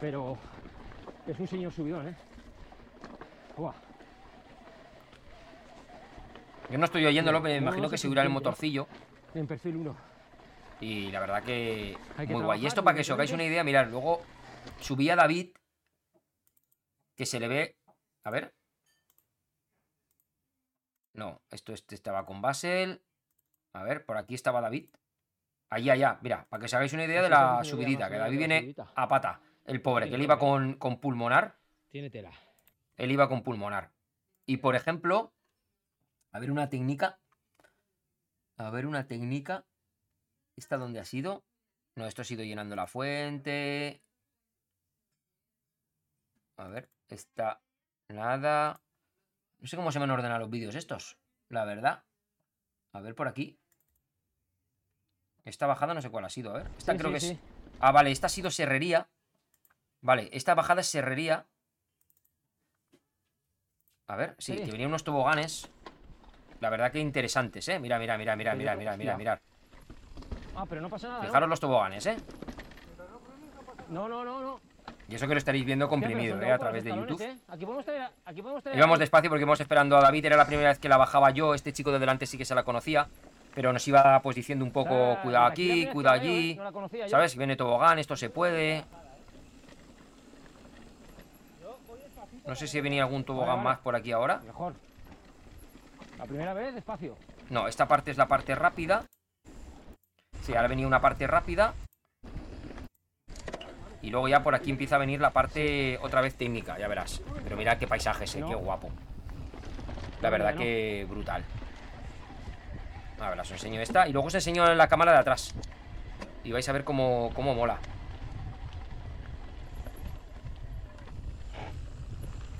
Pero 0.00 0.38
es 1.26 1.38
un 1.38 1.48
señor 1.48 1.72
subidón, 1.72 2.08
¿eh? 2.08 2.14
Uah. 3.56 3.74
Yo 6.72 6.78
no 6.78 6.86
estoy 6.86 7.04
oyéndolo, 7.04 7.42
me 7.42 7.56
imagino 7.56 7.90
que 7.90 7.98
se 7.98 8.08
el 8.08 8.30
motorcillo. 8.30 8.88
En 9.34 9.46
perfil 9.46 9.76
1. 9.76 9.96
Y 10.80 11.10
la 11.10 11.20
verdad 11.20 11.42
que, 11.42 11.98
muy 12.26 12.42
guay. 12.42 12.62
Y 12.62 12.66
esto 12.66 12.82
para 12.82 12.94
que 12.94 13.02
os 13.02 13.10
hagáis 13.10 13.30
una 13.30 13.44
idea, 13.44 13.62
mirad, 13.62 13.90
luego 13.90 14.22
subía 14.80 15.14
David, 15.14 15.54
que 17.14 17.26
se 17.26 17.38
le 17.38 17.48
ve... 17.48 17.76
A 18.24 18.30
ver. 18.30 18.54
No, 21.12 21.42
esto 21.50 21.74
este 21.74 21.94
estaba 21.94 22.24
con 22.24 22.40
Basel. 22.40 23.02
A 23.74 23.82
ver, 23.82 24.06
por 24.06 24.16
aquí 24.16 24.34
estaba 24.34 24.62
David. 24.62 24.88
Allí, 25.68 25.90
allá, 25.90 26.20
mira, 26.22 26.46
para 26.48 26.60
que 26.60 26.64
os 26.64 26.72
hagáis 26.74 26.94
una 26.94 27.04
idea 27.04 27.20
de 27.20 27.28
la 27.28 27.62
subidita, 27.64 28.08
que 28.08 28.16
David 28.16 28.38
viene 28.38 28.74
a 28.94 29.08
pata. 29.08 29.42
El 29.66 29.82
pobre, 29.82 30.08
que 30.08 30.14
él 30.14 30.22
iba 30.22 30.38
con, 30.38 30.78
con 30.78 31.00
pulmonar. 31.00 31.58
Tiene 31.90 32.08
tela. 32.08 32.30
Él 32.96 33.10
iba 33.10 33.28
con 33.28 33.42
pulmonar. 33.42 33.92
Y 34.46 34.56
por 34.56 34.74
ejemplo, 34.74 35.34
a 36.32 36.38
ver 36.38 36.50
una 36.50 36.68
técnica. 36.68 37.20
A 38.56 38.70
ver 38.70 38.86
una 38.86 39.06
técnica. 39.06 39.66
¿Esta 40.56 40.76
dónde 40.76 41.00
ha 41.00 41.04
sido? 41.04 41.44
No, 41.94 42.06
esto 42.06 42.22
ha 42.22 42.24
sido 42.24 42.42
llenando 42.42 42.74
la 42.76 42.86
fuente. 42.86 44.02
A 46.56 46.68
ver, 46.68 46.90
esta... 47.08 47.62
Nada. 48.08 48.82
No 49.58 49.66
sé 49.66 49.76
cómo 49.76 49.92
se 49.92 49.98
me 49.98 50.04
han 50.04 50.10
ordenado 50.10 50.40
los 50.40 50.50
vídeos 50.50 50.74
estos. 50.74 51.18
La 51.48 51.64
verdad. 51.64 52.04
A 52.92 53.00
ver 53.00 53.14
por 53.14 53.28
aquí. 53.28 53.58
Esta 55.44 55.66
bajada 55.66 55.94
no 55.94 56.02
sé 56.02 56.10
cuál 56.10 56.24
ha 56.24 56.30
sido. 56.30 56.50
A 56.50 56.58
ver. 56.58 56.70
Esta 56.76 56.96
creo 56.96 57.10
que 57.10 57.16
es... 57.18 57.36
Ah, 57.80 57.92
vale. 57.92 58.10
Esta 58.10 58.26
ha 58.26 58.30
sido 58.30 58.50
serrería. 58.50 59.08
Vale. 60.00 60.28
Esta 60.32 60.54
bajada 60.54 60.82
es 60.82 60.88
serrería. 60.88 61.46
A 64.06 64.16
ver. 64.16 64.36
Sí, 64.38 64.56
que 64.56 64.70
venían 64.70 64.88
unos 64.88 65.04
toboganes. 65.04 65.70
La 66.62 66.70
verdad 66.70 66.92
que 66.92 67.00
interesantes, 67.00 67.66
¿eh? 67.68 67.80
Mira, 67.80 67.98
mira, 67.98 68.16
mira, 68.16 68.36
mira, 68.36 68.54
mira, 68.54 68.76
mira, 68.76 68.96
mira, 68.96 69.16
mira. 69.16 69.40
Ah, 70.54 70.64
pero 70.68 70.80
no 70.80 70.88
pasa 70.88 71.08
nada. 71.08 71.24
Fijaros 71.24 71.48
los 71.48 71.58
toboganes, 71.58 72.06
¿eh? 72.06 72.16
No, 73.88 74.08
no, 74.08 74.24
no, 74.24 74.40
no. 74.40 74.60
Y 75.08 75.16
eso 75.16 75.26
que 75.26 75.34
lo 75.34 75.38
estaréis 75.38 75.64
viendo 75.64 75.88
comprimido, 75.88 76.40
¿eh? 76.40 76.52
A 76.52 76.58
través 76.58 76.84
de 76.84 76.90
YouTube. 76.90 77.20
¿eh? 77.20 77.36
Aquí 77.48 77.64
podemos 77.64 77.84
tener, 77.84 78.08
aquí 78.24 78.42
podemos 78.42 78.62
tener... 78.62 78.78
Íbamos 78.78 79.00
despacio 79.00 79.28
porque 79.28 79.42
íbamos 79.42 79.60
esperando 79.60 79.96
a 79.96 80.02
David. 80.02 80.24
Era 80.24 80.36
la 80.36 80.46
primera 80.46 80.68
vez 80.68 80.78
que 80.78 80.88
la 80.88 80.96
bajaba 80.96 81.32
yo. 81.32 81.52
Este 81.52 81.72
chico 81.72 81.90
de 81.90 81.98
delante 81.98 82.26
sí 82.26 82.38
que 82.38 82.44
se 82.44 82.54
la 82.54 82.62
conocía. 82.62 83.08
Pero 83.56 83.72
nos 83.72 83.86
iba 83.88 84.20
pues 84.22 84.36
diciendo 84.36 84.64
un 84.64 84.70
poco, 84.70 85.18
cuidado 85.20 85.46
aquí, 85.46 85.86
cuidado 85.86 86.14
allí. 86.14 86.60
¿Sabes? 87.08 87.32
Si 87.32 87.38
viene 87.38 87.56
tobogán, 87.56 87.98
esto 87.98 88.14
se 88.14 88.30
puede. 88.30 88.84
No 92.46 92.54
sé 92.54 92.68
si 92.68 92.80
venía 92.80 93.02
algún 93.02 93.24
tobogán 93.24 93.60
más 93.64 93.78
por 93.78 93.96
aquí 93.96 94.12
ahora. 94.12 94.40
Mejor. 94.46 94.74
La 96.22 96.28
primera 96.28 96.54
vez, 96.54 96.72
despacio. 96.72 97.16
No, 97.50 97.66
esta 97.66 97.88
parte 97.88 98.12
es 98.12 98.16
la 98.16 98.28
parte 98.28 98.54
rápida. 98.54 99.06
Sí, 100.42 100.54
ahora 100.54 100.68
venía 100.68 100.86
una 100.86 101.00
parte 101.00 101.26
rápida. 101.26 101.74
Y 104.02 104.10
luego 104.10 104.28
ya 104.28 104.40
por 104.44 104.54
aquí 104.54 104.70
empieza 104.70 104.94
a 104.94 104.98
venir 104.98 105.20
la 105.20 105.30
parte 105.30 105.98
otra 106.00 106.20
vez 106.20 106.36
técnica, 106.36 106.78
ya 106.78 106.86
verás. 106.86 107.20
Pero 107.42 107.56
mira 107.56 107.76
qué 107.76 107.88
paisajes, 107.88 108.36
eh, 108.36 108.44
qué 108.46 108.54
guapo. 108.54 108.88
La 110.20 110.30
verdad 110.30 110.54
que 110.54 111.04
brutal. 111.10 111.42
A 113.18 113.30
ver, 113.30 113.40
os 113.40 113.50
enseño 113.50 113.80
esta. 113.80 114.06
Y 114.06 114.12
luego 114.12 114.28
os 114.28 114.34
enseño 114.36 114.72
la 114.76 114.86
cámara 114.86 115.10
de 115.10 115.18
atrás. 115.18 115.52
Y 116.44 116.52
vais 116.52 116.68
a 116.68 116.72
ver 116.72 116.84
cómo, 116.84 117.32
cómo 117.34 117.52
mola. 117.52 117.78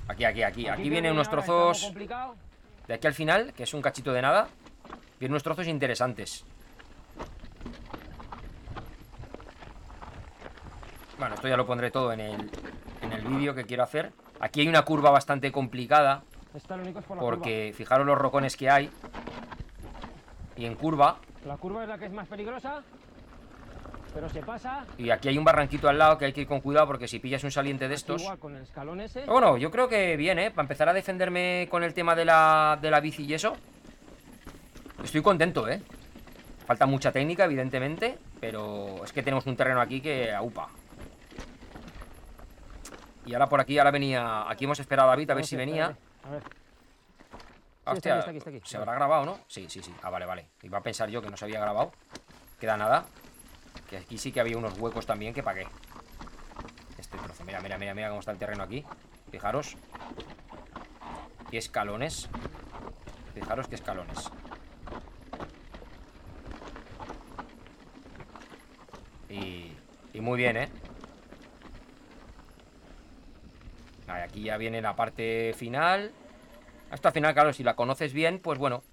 Aquí, 0.09 0.25
aquí, 0.25 0.43
aquí. 0.43 0.67
Aquí 0.67 0.89
vienen 0.89 1.13
unos 1.13 1.29
trozos 1.29 1.93
de 2.87 2.93
aquí 2.93 3.07
al 3.07 3.13
final, 3.13 3.53
que 3.53 3.63
es 3.63 3.73
un 3.73 3.81
cachito 3.81 4.11
de 4.13 4.21
nada 4.21 4.47
Vienen 5.23 5.35
unos 5.35 5.43
trozos 5.43 5.67
interesantes. 5.67 6.43
Bueno, 11.17 11.35
esto 11.35 11.47
ya 11.47 11.55
lo 11.55 11.65
pondré 11.65 11.91
todo 11.91 12.11
en 12.11 12.19
el, 12.19 12.51
en 13.01 13.13
el 13.13 13.21
vídeo 13.25 13.55
que 13.55 13.63
quiero 13.63 13.83
hacer. 13.83 14.11
Aquí 14.41 14.59
hay 14.59 14.67
una 14.67 14.81
curva 14.81 15.11
bastante 15.11 15.49
complicada 15.49 16.23
Porque 17.19 17.73
fijaros 17.73 18.05
los 18.05 18.17
rocones 18.17 18.57
que 18.57 18.69
hay. 18.69 18.91
Y 20.57 20.65
en 20.65 20.75
curva. 20.75 21.19
La 21.45 21.55
curva 21.55 21.83
es 21.83 21.89
la 21.89 21.97
que 21.97 22.07
es 22.07 22.11
más 22.11 22.27
peligrosa 22.27 22.83
pero 24.13 24.29
se 24.29 24.41
pasa. 24.41 24.85
Y 24.97 25.09
aquí 25.09 25.29
hay 25.29 25.37
un 25.37 25.43
barranquito 25.43 25.89
al 25.89 25.97
lado 25.97 26.17
que 26.17 26.25
hay 26.25 26.33
que 26.33 26.41
ir 26.41 26.47
con 26.47 26.61
cuidado 26.61 26.87
porque 26.87 27.07
si 27.07 27.19
pillas 27.19 27.43
un 27.43 27.51
saliente 27.51 27.87
de 27.87 27.95
estos. 27.95 28.21
Igual 28.21 28.39
con 28.39 28.55
el 28.55 28.63
escalón 28.63 29.01
ese. 29.01 29.25
Bueno, 29.25 29.57
yo 29.57 29.71
creo 29.71 29.87
que 29.87 30.15
bien, 30.15 30.39
¿eh? 30.39 30.51
Para 30.51 30.63
empezar 30.63 30.89
a 30.89 30.93
defenderme 30.93 31.67
con 31.69 31.83
el 31.83 31.93
tema 31.93 32.15
de 32.15 32.25
la, 32.25 32.77
de 32.81 32.91
la 32.91 32.99
bici 32.99 33.23
y 33.23 33.33
eso. 33.33 33.55
Estoy 35.03 35.21
contento, 35.21 35.67
¿eh? 35.67 35.81
Falta 36.65 36.85
mucha 36.85 37.11
técnica, 37.11 37.45
evidentemente. 37.45 38.17
Pero 38.39 39.03
es 39.03 39.11
que 39.11 39.23
tenemos 39.23 39.45
un 39.47 39.55
terreno 39.55 39.81
aquí 39.81 40.01
que 40.01 40.33
aupa. 40.33 40.69
Y 43.25 43.33
ahora 43.33 43.47
por 43.47 43.59
aquí, 43.59 43.77
ahora 43.77 43.91
venía. 43.91 44.49
Aquí 44.49 44.65
hemos 44.65 44.79
esperado 44.79 45.09
a 45.09 45.13
David 45.13 45.31
a 45.31 45.33
ver 45.33 45.45
si 45.45 45.55
venía. 45.55 45.95
A 46.23 46.29
ver. 46.29 46.43
Hostia, 47.85 48.19
está 48.19 48.29
aquí, 48.29 48.37
está 48.37 48.49
aquí, 48.49 48.61
¿se 48.63 48.77
habrá 48.77 48.93
grabado, 48.93 49.25
no? 49.25 49.39
Sí, 49.47 49.65
sí, 49.69 49.81
sí. 49.81 49.93
Ah, 50.01 50.09
vale, 50.09 50.25
vale. 50.25 50.47
Iba 50.61 50.77
a 50.77 50.81
pensar 50.81 51.09
yo 51.09 51.21
que 51.21 51.29
no 51.29 51.35
se 51.35 51.43
había 51.43 51.59
grabado. 51.59 51.91
Queda 52.57 52.77
nada. 52.77 53.05
Que 53.89 53.97
aquí 53.97 54.17
sí 54.17 54.31
que 54.31 54.39
había 54.39 54.57
unos 54.57 54.77
huecos 54.77 55.05
también 55.05 55.33
que 55.33 55.43
pagué. 55.43 55.67
Este 56.97 57.17
trozo. 57.17 57.43
Mira, 57.43 57.61
mira, 57.61 57.77
mira, 57.77 57.93
mira 57.93 58.09
cómo 58.09 58.19
está 58.19 58.31
el 58.31 58.37
terreno 58.37 58.63
aquí. 58.63 58.83
Fijaros. 59.31 59.75
Qué 61.49 61.57
escalones. 61.57 62.29
Fijaros 63.33 63.67
qué 63.67 63.75
escalones. 63.75 64.31
Y, 69.29 69.73
y 70.13 70.21
muy 70.21 70.37
bien, 70.37 70.57
¿eh? 70.57 70.69
aquí 74.23 74.43
ya 74.43 74.57
viene 74.57 74.81
la 74.81 74.95
parte 74.95 75.53
final. 75.55 76.11
Hasta 76.89 77.09
al 77.09 77.13
final, 77.13 77.33
claro, 77.33 77.53
si 77.53 77.63
la 77.63 77.75
conoces 77.75 78.13
bien, 78.13 78.39
pues 78.39 78.57
bueno, 78.57 78.83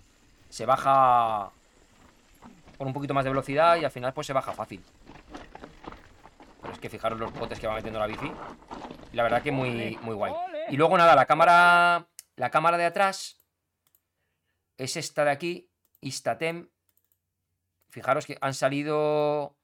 se 0.48 0.66
baja 0.66 1.50
con 2.80 2.86
un 2.86 2.94
poquito 2.94 3.12
más 3.12 3.24
de 3.24 3.30
velocidad 3.30 3.76
y 3.76 3.84
al 3.84 3.90
final 3.90 4.14
pues 4.14 4.26
se 4.26 4.32
baja 4.32 4.54
fácil. 4.54 4.82
Pero 6.62 6.72
es 6.72 6.78
que 6.78 6.88
fijaros 6.88 7.20
los 7.20 7.30
botes 7.30 7.60
que 7.60 7.66
va 7.66 7.74
metiendo 7.74 8.00
la 8.00 8.06
bici. 8.06 8.32
la 9.12 9.22
verdad 9.22 9.42
que 9.42 9.52
muy, 9.52 9.98
muy 10.00 10.14
guay. 10.14 10.32
Y 10.70 10.78
luego 10.78 10.96
nada, 10.96 11.14
la 11.14 11.26
cámara, 11.26 12.08
la 12.36 12.48
cámara 12.48 12.78
de 12.78 12.86
atrás 12.86 13.36
es 14.78 14.96
esta 14.96 15.26
de 15.26 15.30
aquí, 15.30 15.70
Instatem. 16.00 16.70
Fijaros 17.90 18.24
que 18.24 18.38
han 18.40 18.54
salido, 18.54 19.58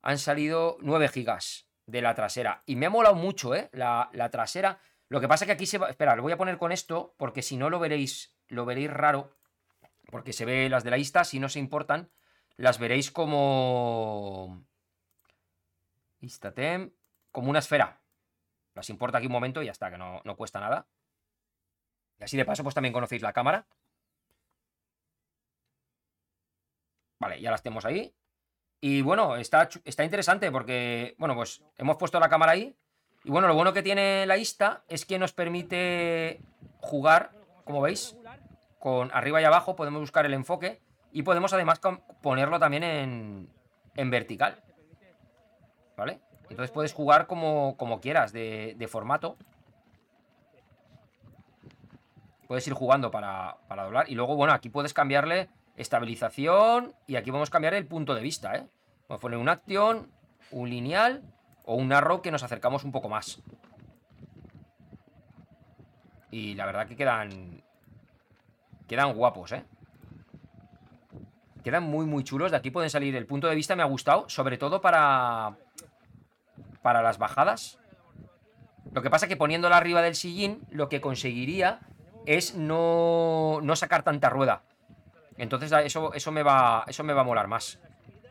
han 0.00 0.16
salido 0.16 0.78
9 0.80 1.08
gigas 1.08 1.68
de 1.84 2.00
la 2.00 2.14
trasera. 2.14 2.62
Y 2.64 2.76
me 2.76 2.86
ha 2.86 2.90
molado 2.90 3.16
mucho, 3.16 3.54
¿eh? 3.54 3.68
La, 3.72 4.08
la 4.14 4.30
trasera. 4.30 4.80
Lo 5.10 5.20
que 5.20 5.28
pasa 5.28 5.44
que 5.44 5.52
aquí 5.52 5.66
se 5.66 5.76
va... 5.76 5.90
Espera, 5.90 6.16
lo 6.16 6.22
voy 6.22 6.32
a 6.32 6.38
poner 6.38 6.56
con 6.56 6.72
esto 6.72 7.14
porque 7.18 7.42
si 7.42 7.58
no 7.58 7.68
lo 7.68 7.78
veréis, 7.78 8.34
lo 8.48 8.64
veréis 8.64 8.90
raro. 8.90 9.36
Porque 10.10 10.32
se 10.32 10.46
ve 10.46 10.70
las 10.70 10.84
de 10.84 10.90
la 10.90 10.96
Insta, 10.96 11.24
si 11.24 11.38
no 11.38 11.50
se 11.50 11.58
importan 11.58 12.10
las 12.56 12.78
veréis 12.78 13.10
como... 13.10 14.64
Instatem, 16.20 16.92
como 17.30 17.50
una 17.50 17.58
esfera. 17.58 18.00
Las 18.74 18.88
importa 18.90 19.18
aquí 19.18 19.26
un 19.26 19.32
momento 19.32 19.62
y 19.62 19.66
ya 19.66 19.72
está, 19.72 19.90
que 19.90 19.98
no, 19.98 20.20
no 20.24 20.36
cuesta 20.36 20.60
nada. 20.60 20.86
Y 22.18 22.24
así 22.24 22.36
de 22.36 22.44
paso, 22.44 22.62
pues 22.62 22.74
también 22.74 22.92
conocéis 22.92 23.22
la 23.22 23.32
cámara. 23.32 23.66
Vale, 27.18 27.40
ya 27.40 27.50
las 27.50 27.62
tenemos 27.62 27.84
ahí. 27.84 28.14
Y 28.80 29.02
bueno, 29.02 29.36
está, 29.36 29.68
está 29.84 30.04
interesante 30.04 30.50
porque, 30.50 31.14
bueno, 31.18 31.34
pues 31.34 31.62
hemos 31.76 31.96
puesto 31.96 32.18
la 32.18 32.28
cámara 32.28 32.52
ahí. 32.52 32.76
Y 33.24 33.30
bueno, 33.30 33.46
lo 33.46 33.54
bueno 33.54 33.72
que 33.72 33.82
tiene 33.82 34.26
la 34.26 34.38
Insta 34.38 34.84
es 34.88 35.04
que 35.04 35.18
nos 35.18 35.32
permite 35.32 36.40
jugar, 36.78 37.32
como 37.64 37.80
veis, 37.80 38.16
con 38.80 39.10
arriba 39.12 39.40
y 39.40 39.44
abajo, 39.44 39.76
podemos 39.76 40.00
buscar 40.00 40.26
el 40.26 40.34
enfoque 40.34 40.82
y 41.12 41.22
podemos 41.22 41.52
además 41.52 41.80
ponerlo 42.22 42.58
también 42.58 42.82
en, 42.82 43.48
en 43.94 44.10
vertical. 44.10 44.62
¿Vale? 45.96 46.20
Entonces 46.48 46.70
puedes 46.70 46.92
jugar 46.92 47.26
como, 47.26 47.76
como 47.76 48.00
quieras 48.00 48.32
de, 48.32 48.88
formato. 48.90 49.36
Puedes 52.46 52.66
ir 52.66 52.74
jugando 52.74 53.10
para, 53.10 53.56
para 53.68 53.84
doblar. 53.84 54.10
Y 54.10 54.14
luego, 54.14 54.36
bueno, 54.36 54.52
aquí 54.52 54.68
puedes 54.68 54.92
cambiarle 54.92 55.48
estabilización 55.76 56.94
y 57.06 57.16
aquí 57.16 57.30
vamos 57.30 57.48
a 57.48 57.52
cambiar 57.52 57.74
el 57.74 57.86
punto 57.86 58.14
de 58.14 58.20
vista, 58.20 58.54
¿eh? 58.54 58.66
Vamos 59.08 59.18
a 59.18 59.20
poner 59.20 59.38
un 59.38 59.48
action, 59.48 60.10
un 60.50 60.68
lineal 60.68 61.22
o 61.64 61.74
un 61.74 61.92
arrow 61.92 62.20
que 62.20 62.30
nos 62.30 62.42
acercamos 62.42 62.84
un 62.84 62.92
poco 62.92 63.08
más. 63.08 63.40
Y 66.30 66.54
la 66.54 66.66
verdad 66.66 66.86
que 66.86 66.96
quedan... 66.96 67.62
Quedan 68.86 69.14
guapos, 69.14 69.52
¿eh? 69.52 69.64
Quedan 71.62 71.84
muy, 71.84 72.06
muy 72.06 72.24
chulos. 72.24 72.50
De 72.50 72.56
aquí 72.56 72.70
pueden 72.70 72.90
salir. 72.90 73.14
El 73.16 73.26
punto 73.26 73.48
de 73.48 73.54
vista 73.54 73.76
me 73.76 73.82
ha 73.82 73.86
gustado. 73.86 74.28
Sobre 74.28 74.58
todo 74.58 74.80
para... 74.80 75.56
Para 76.82 77.02
las 77.02 77.18
bajadas. 77.18 77.78
Lo 78.92 79.02
que 79.02 79.10
pasa 79.10 79.28
que 79.28 79.36
poniéndola 79.36 79.76
arriba 79.76 80.02
del 80.02 80.14
sillín, 80.14 80.60
lo 80.70 80.88
que 80.88 81.00
conseguiría 81.00 81.80
es 82.26 82.54
no, 82.54 83.60
no 83.62 83.76
sacar 83.76 84.02
tanta 84.02 84.28
rueda. 84.28 84.62
Entonces 85.38 85.72
eso, 85.72 86.12
eso, 86.12 86.32
me 86.32 86.42
va, 86.42 86.84
eso 86.86 87.02
me 87.04 87.12
va 87.12 87.22
a 87.22 87.24
molar 87.24 87.48
más. 87.48 87.78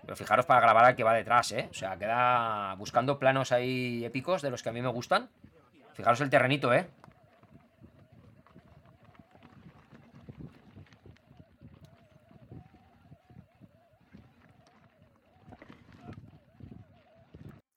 Pero 0.02 0.16
fijaros 0.16 0.46
para 0.46 0.62
grabar 0.62 0.86
al 0.86 0.96
que 0.96 1.04
va 1.04 1.14
detrás, 1.14 1.52
¿eh? 1.52 1.68
O 1.72 1.74
sea, 1.74 1.98
queda 1.98 2.76
buscando 2.76 3.18
planos 3.18 3.52
ahí 3.52 4.04
épicos 4.06 4.42
de 4.42 4.52
los 4.52 4.62
que 4.62 4.70
a 4.70 4.72
mí 4.72 4.82
me 4.82 4.90
gustan. 4.90 5.30
Fijaros 5.94 6.22
el 6.22 6.30
terrenito, 6.30 6.74
¿eh? 6.74 6.88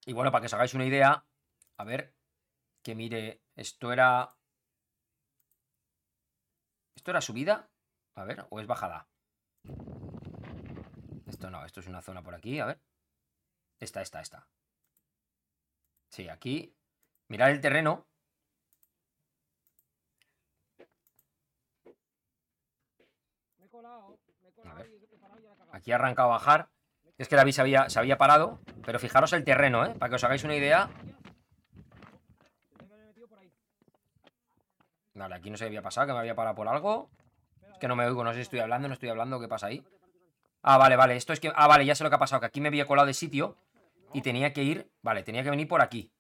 Y 0.06 0.12
bueno, 0.12 0.30
para 0.30 0.42
que 0.42 0.46
os 0.46 0.54
hagáis 0.54 0.74
una 0.74 0.84
idea, 0.84 1.24
a 1.76 1.84
ver, 1.84 2.14
que 2.82 2.94
mire, 2.94 3.40
esto 3.56 3.92
era... 3.92 4.36
¿Esto 6.94 7.10
era 7.10 7.20
subida? 7.20 7.70
A 8.14 8.24
ver, 8.24 8.46
¿o 8.50 8.60
es 8.60 8.66
bajada? 8.66 9.08
Esto 11.26 11.50
no, 11.50 11.64
esto 11.64 11.80
es 11.80 11.86
una 11.86 12.02
zona 12.02 12.22
por 12.22 12.34
aquí, 12.34 12.60
a 12.60 12.66
ver. 12.66 12.80
Esta, 13.80 14.02
esta, 14.02 14.20
esta. 14.20 14.46
Sí, 16.08 16.28
aquí. 16.28 16.76
Mirad 17.28 17.50
el 17.50 17.60
terreno. 17.60 18.06
A 24.64 24.74
ver. 24.74 24.90
Aquí 25.72 25.92
ha 25.92 25.96
arrancado 25.96 26.28
a 26.28 26.32
bajar. 26.32 26.73
Es 27.18 27.28
que 27.28 27.36
David 27.36 27.52
se 27.52 27.60
había, 27.60 27.88
se 27.88 27.98
había 27.98 28.18
parado. 28.18 28.60
Pero 28.84 28.98
fijaros 28.98 29.32
el 29.32 29.44
terreno, 29.44 29.84
¿eh? 29.84 29.94
Para 29.98 30.10
que 30.10 30.16
os 30.16 30.24
hagáis 30.24 30.44
una 30.44 30.56
idea. 30.56 30.90
Vale, 35.14 35.36
aquí 35.36 35.50
no 35.50 35.56
se 35.56 35.66
había 35.66 35.80
pasado, 35.80 36.08
que 36.08 36.12
me 36.12 36.18
había 36.18 36.34
parado 36.34 36.56
por 36.56 36.66
algo. 36.66 37.08
Es 37.72 37.78
que 37.78 37.86
no 37.86 37.96
me 37.96 38.04
oigo, 38.04 38.24
no 38.24 38.30
sé 38.30 38.36
si 38.36 38.42
estoy 38.42 38.58
hablando, 38.58 38.88
no 38.88 38.94
estoy 38.94 39.08
hablando, 39.08 39.40
¿qué 39.40 39.48
pasa 39.48 39.68
ahí? 39.68 39.84
Ah, 40.62 40.76
vale, 40.76 40.96
vale, 40.96 41.16
esto 41.16 41.32
es 41.32 41.40
que... 41.40 41.52
Ah, 41.54 41.68
vale, 41.68 41.84
ya 41.84 41.94
sé 41.94 42.02
lo 42.02 42.10
que 42.10 42.16
ha 42.16 42.18
pasado, 42.18 42.40
que 42.40 42.46
aquí 42.46 42.60
me 42.60 42.68
había 42.68 42.86
colado 42.86 43.06
de 43.06 43.14
sitio 43.14 43.56
y 44.12 44.22
tenía 44.22 44.52
que 44.52 44.62
ir... 44.64 44.90
Vale, 45.02 45.22
tenía 45.22 45.42
que 45.42 45.50
venir 45.50 45.68
por 45.68 45.82
aquí. 45.82 46.10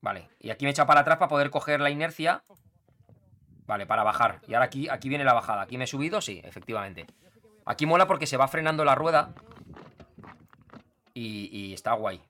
Vale, 0.00 0.30
y 0.38 0.50
aquí 0.50 0.64
me 0.64 0.70
he 0.70 0.72
echado 0.72 0.86
para 0.86 1.00
atrás 1.00 1.18
para 1.18 1.28
poder 1.28 1.50
coger 1.50 1.80
la 1.80 1.90
inercia. 1.90 2.44
Vale, 3.66 3.86
para 3.86 4.02
bajar. 4.02 4.40
Y 4.46 4.54
ahora 4.54 4.66
aquí, 4.66 4.88
aquí 4.88 5.08
viene 5.08 5.24
la 5.24 5.32
bajada. 5.32 5.62
¿Aquí 5.62 5.78
me 5.78 5.84
he 5.84 5.86
subido? 5.86 6.20
Sí, 6.20 6.40
efectivamente. 6.44 7.06
Aquí 7.64 7.86
mola 7.86 8.06
porque 8.06 8.26
se 8.26 8.36
va 8.36 8.48
frenando 8.48 8.84
la 8.84 8.94
rueda. 8.94 9.34
Y, 11.14 11.72
está 11.72 11.92
guay. 11.94 12.22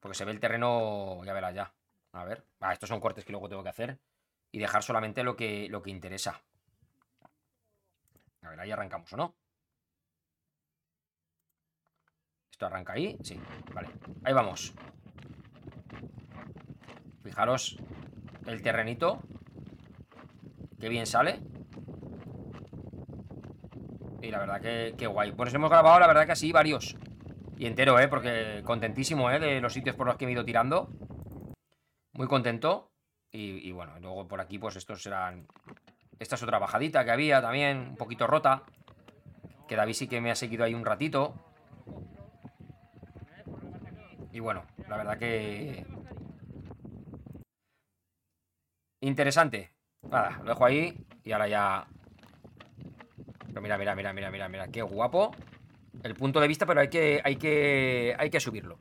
Porque 0.00 0.16
se 0.16 0.24
ve 0.24 0.32
el 0.32 0.40
terreno, 0.40 1.22
ya 1.24 1.32
verás 1.32 1.54
ya. 1.54 1.72
A 2.12 2.24
ver. 2.24 2.44
Ah, 2.60 2.72
estos 2.72 2.88
son 2.88 3.00
cortes 3.00 3.24
que 3.24 3.32
luego 3.32 3.48
tengo 3.48 3.62
que 3.62 3.68
hacer. 3.68 3.98
Y 4.50 4.58
dejar 4.58 4.82
solamente 4.82 5.22
lo 5.22 5.36
que, 5.36 5.68
lo 5.68 5.82
que 5.82 5.90
interesa. 5.90 6.40
A 8.42 8.50
ver, 8.50 8.60
ahí 8.60 8.70
arrancamos, 8.70 9.12
¿o 9.12 9.16
no? 9.16 9.34
¿Esto 12.50 12.66
arranca 12.66 12.94
ahí? 12.94 13.16
Sí, 13.22 13.40
vale. 13.72 13.88
Ahí 14.24 14.32
vamos. 14.32 14.72
Fijaros 17.22 17.76
el 18.46 18.62
terrenito. 18.62 19.20
Qué 20.80 20.88
bien 20.88 21.06
sale. 21.06 21.40
Y 24.22 24.30
la 24.30 24.38
verdad 24.38 24.60
que, 24.60 24.94
que 24.96 25.06
guay. 25.08 25.32
Pues 25.32 25.52
hemos 25.52 25.68
grabado, 25.68 25.98
la 25.98 26.06
verdad 26.06 26.26
que 26.26 26.32
así, 26.32 26.52
varios. 26.52 26.96
Y 27.58 27.66
entero, 27.66 27.98
¿eh? 27.98 28.06
Porque 28.06 28.62
contentísimo, 28.64 29.30
¿eh? 29.30 29.40
De 29.40 29.60
los 29.60 29.72
sitios 29.72 29.96
por 29.96 30.06
los 30.06 30.16
que 30.16 30.24
he 30.24 30.30
ido 30.30 30.44
tirando. 30.44 30.88
Muy 32.12 32.28
contento. 32.28 32.92
Y, 33.32 33.68
y 33.68 33.72
bueno, 33.72 33.98
luego 34.00 34.28
por 34.28 34.40
aquí, 34.40 34.58
pues 34.58 34.76
estos 34.76 35.02
serán... 35.02 35.46
Esta 36.20 36.36
es 36.36 36.42
otra 36.42 36.60
bajadita 36.60 37.04
que 37.04 37.10
había 37.10 37.42
también, 37.42 37.78
un 37.78 37.96
poquito 37.96 38.28
rota. 38.28 38.62
Que 39.66 39.74
David 39.74 39.94
sí 39.94 40.06
que 40.06 40.20
me 40.20 40.30
ha 40.30 40.36
seguido 40.36 40.64
ahí 40.64 40.74
un 40.74 40.84
ratito. 40.84 41.34
Y 44.30 44.38
bueno, 44.38 44.64
la 44.88 44.96
verdad 44.96 45.18
que... 45.18 45.84
Interesante. 49.00 49.72
Nada, 50.02 50.38
lo 50.44 50.50
dejo 50.50 50.64
ahí. 50.64 51.06
Y 51.24 51.32
ahora 51.32 51.48
ya 51.48 51.88
pero 53.52 53.62
mira, 53.62 53.78
mira, 53.78 53.94
mira, 53.94 54.12
mira, 54.12 54.30
mira, 54.30 54.48
mira, 54.48 54.68
qué 54.68 54.82
guapo 54.82 55.32
el 56.02 56.14
punto 56.14 56.40
de 56.40 56.48
vista, 56.48 56.66
pero 56.66 56.80
hay 56.80 56.88
que, 56.88 57.20
hay 57.22 57.36
que, 57.36 58.16
hay 58.18 58.30
que 58.30 58.40
subirlo. 58.40 58.78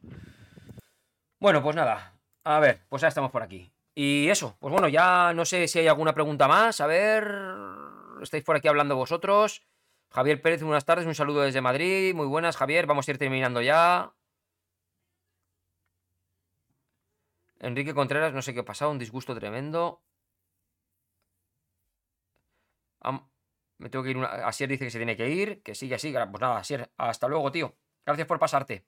Bueno, 1.39 1.61
pues 1.61 1.75
nada, 1.75 2.19
a 2.43 2.59
ver, 2.59 2.85
pues 2.89 3.01
ya 3.01 3.07
estamos 3.07 3.31
por 3.31 3.43
aquí. 3.43 3.71
Y 3.93 4.29
eso, 4.29 4.55
pues 4.59 4.71
bueno, 4.71 4.87
ya 4.87 5.33
no 5.33 5.43
sé 5.45 5.67
si 5.67 5.79
hay 5.79 5.87
alguna 5.87 6.13
pregunta 6.13 6.47
más, 6.47 6.79
a 6.79 6.87
ver, 6.87 7.29
estáis 8.21 8.43
por 8.43 8.55
aquí 8.55 8.67
hablando 8.67 8.95
vosotros. 8.95 9.63
Javier 10.09 10.41
Pérez, 10.41 10.61
buenas 10.61 10.85
tardes, 10.85 11.05
un 11.05 11.15
saludo 11.15 11.41
desde 11.41 11.61
Madrid, 11.61 12.13
muy 12.13 12.27
buenas 12.27 12.57
Javier, 12.57 12.85
vamos 12.85 13.07
a 13.07 13.11
ir 13.11 13.17
terminando 13.17 13.61
ya. 13.61 14.13
Enrique 17.59 17.93
Contreras, 17.93 18.33
no 18.33 18.41
sé 18.41 18.53
qué 18.53 18.61
ha 18.61 18.65
pasado, 18.65 18.91
un 18.91 18.99
disgusto 18.99 19.35
tremendo. 19.35 20.01
Me 23.81 23.89
tengo 23.89 24.03
que 24.03 24.11
ir. 24.11 24.17
Una... 24.17 24.27
Asier 24.27 24.69
dice 24.69 24.85
que 24.85 24.91
se 24.91 24.99
tiene 24.99 25.17
que 25.17 25.29
ir. 25.29 25.61
Que 25.63 25.75
sigue 25.75 25.95
así. 25.95 26.13
Pues 26.13 26.41
nada, 26.41 26.57
Asier. 26.57 26.89
Hasta 26.97 27.27
luego, 27.27 27.51
tío. 27.51 27.75
Gracias 28.05 28.27
por 28.27 28.39
pasarte. 28.39 28.85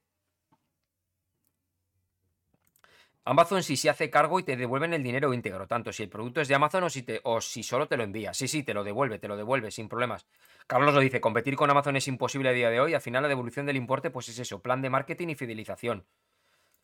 Amazon 3.25 3.63
si 3.63 3.77
se 3.77 3.89
hace 3.89 4.09
cargo 4.09 4.37
y 4.39 4.43
te 4.43 4.57
devuelven 4.57 4.93
el 4.93 5.01
dinero 5.01 5.33
íntegro, 5.33 5.65
tanto 5.65 5.93
si 5.93 6.03
el 6.03 6.09
producto 6.09 6.41
es 6.41 6.49
de 6.49 6.55
Amazon 6.55 6.83
o 6.83 6.89
si, 6.89 7.03
te, 7.03 7.21
o 7.23 7.39
si 7.39 7.63
solo 7.63 7.87
te 7.87 7.95
lo 7.95 8.03
envía. 8.03 8.33
Sí, 8.33 8.49
sí, 8.49 8.63
te 8.63 8.73
lo 8.73 8.83
devuelve, 8.83 9.17
te 9.17 9.29
lo 9.29 9.37
devuelve 9.37 9.71
sin 9.71 9.87
problemas. 9.87 10.25
Carlos 10.67 10.93
lo 10.93 10.99
dice, 10.99 11.21
competir 11.21 11.55
con 11.55 11.69
Amazon 11.69 11.95
es 11.95 12.07
imposible 12.09 12.49
a 12.49 12.51
día 12.51 12.69
de 12.69 12.81
hoy, 12.81 12.93
al 12.93 12.99
final 12.99 13.23
la 13.23 13.29
devolución 13.29 13.65
del 13.65 13.77
importe 13.77 14.09
pues 14.09 14.27
es 14.27 14.39
eso, 14.39 14.61
plan 14.61 14.81
de 14.81 14.89
marketing 14.89 15.29
y 15.29 15.35
fidelización. 15.35 16.05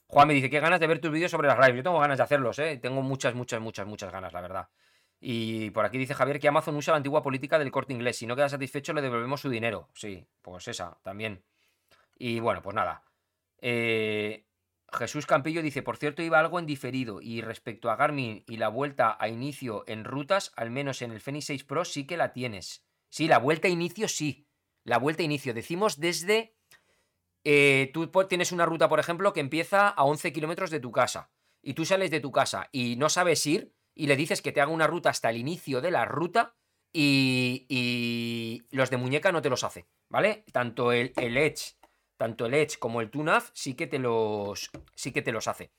Juan 0.07 0.27
me 0.27 0.33
dice, 0.33 0.49
qué 0.49 0.59
ganas 0.61 0.79
de 0.79 0.87
ver 0.87 0.99
tus 0.99 1.11
vídeos 1.11 1.29
sobre 1.29 1.47
las 1.47 1.59
lives. 1.59 1.75
Yo 1.75 1.83
tengo 1.83 1.99
ganas 1.99 2.17
de 2.17 2.23
hacerlos, 2.23 2.57
¿eh? 2.57 2.77
Tengo 2.77 3.03
muchas, 3.03 3.35
muchas, 3.35 3.61
muchas, 3.61 3.85
muchas 3.85 4.11
ganas, 4.11 4.33
la 4.33 4.41
verdad. 4.41 4.69
Y 5.21 5.71
por 5.71 5.85
aquí 5.85 5.97
dice 5.97 6.13
Javier 6.13 6.39
que 6.39 6.47
Amazon 6.47 6.75
usa 6.75 6.93
la 6.93 6.97
antigua 6.97 7.21
política 7.21 7.59
del 7.59 7.71
corte 7.71 7.93
inglés. 7.93 8.17
Si 8.17 8.25
no 8.25 8.35
queda 8.35 8.49
satisfecho, 8.49 8.93
le 8.93 9.01
devolvemos 9.01 9.41
su 9.41 9.49
dinero. 9.49 9.89
Sí, 9.93 10.25
pues 10.41 10.67
esa 10.67 10.97
también. 11.03 11.43
Y 12.17 12.39
bueno, 12.39 12.61
pues 12.61 12.75
nada. 12.75 13.03
Eh, 13.59 14.45
Jesús 14.93 15.25
Campillo 15.25 15.61
dice, 15.61 15.83
por 15.83 15.97
cierto, 15.97 16.21
iba 16.21 16.39
algo 16.39 16.57
en 16.57 16.65
diferido. 16.65 17.21
Y 17.21 17.41
respecto 17.41 17.91
a 17.91 17.97
Garmin 17.97 18.43
y 18.47 18.57
la 18.57 18.69
vuelta 18.69 19.17
a 19.19 19.27
inicio 19.27 19.83
en 19.87 20.05
rutas, 20.05 20.53
al 20.55 20.71
menos 20.71 21.01
en 21.01 21.11
el 21.11 21.19
Fenix 21.19 21.45
6 21.45 21.63
Pro 21.65 21.83
sí 21.85 22.07
que 22.07 22.17
la 22.17 22.31
tienes. 22.31 22.85
Sí, 23.09 23.27
la 23.27 23.39
vuelta 23.39 23.67
a 23.67 23.71
inicio 23.71 24.07
sí. 24.07 24.47
La 24.85 24.97
vuelta 24.97 25.21
a 25.23 25.25
inicio. 25.25 25.53
Decimos 25.53 25.99
desde... 25.99 26.55
Eh, 27.45 27.91
tú 27.93 28.09
tienes 28.27 28.51
una 28.51 28.65
ruta, 28.65 28.89
por 28.89 28.99
ejemplo, 28.99 29.33
que 29.33 29.39
empieza 29.39 29.87
a 29.89 30.03
11 30.03 30.33
kilómetros 30.33 30.71
de 30.71 30.79
tu 30.79 30.91
casa. 30.91 31.31
Y 31.61 31.73
tú 31.73 31.85
sales 31.85 32.11
de 32.11 32.19
tu 32.19 32.31
casa 32.31 32.69
y 32.71 32.95
no 32.95 33.09
sabes 33.09 33.45
ir 33.45 33.73
y 33.99 34.07
le 34.07 34.15
dices 34.15 34.41
que 34.41 34.53
te 34.53 34.61
haga 34.61 34.71
una 34.71 34.87
ruta 34.87 35.09
hasta 35.09 35.29
el 35.29 35.35
inicio 35.35 35.81
de 35.81 35.91
la 35.91 36.05
ruta 36.05 36.55
y, 36.93 38.63
los 38.71 38.89
de 38.89 38.95
muñeca 38.95 39.33
no 39.33 39.41
te 39.41 39.49
los 39.49 39.65
hace, 39.65 39.87
¿vale? 40.07 40.45
Tanto 40.53 40.93
el, 40.93 41.11
Edge, 41.17 41.75
tanto 42.15 42.45
el 42.45 42.53
Edge 42.53 42.79
como 42.79 43.01
el 43.01 43.09
Tunaf 43.09 43.49
sí 43.53 43.73
que 43.73 43.87
te 43.87 43.99
los 43.99 44.71
sí 44.95 45.11
que 45.11 45.21
te 45.21 45.33
los 45.33 45.49
hace. 45.49 45.73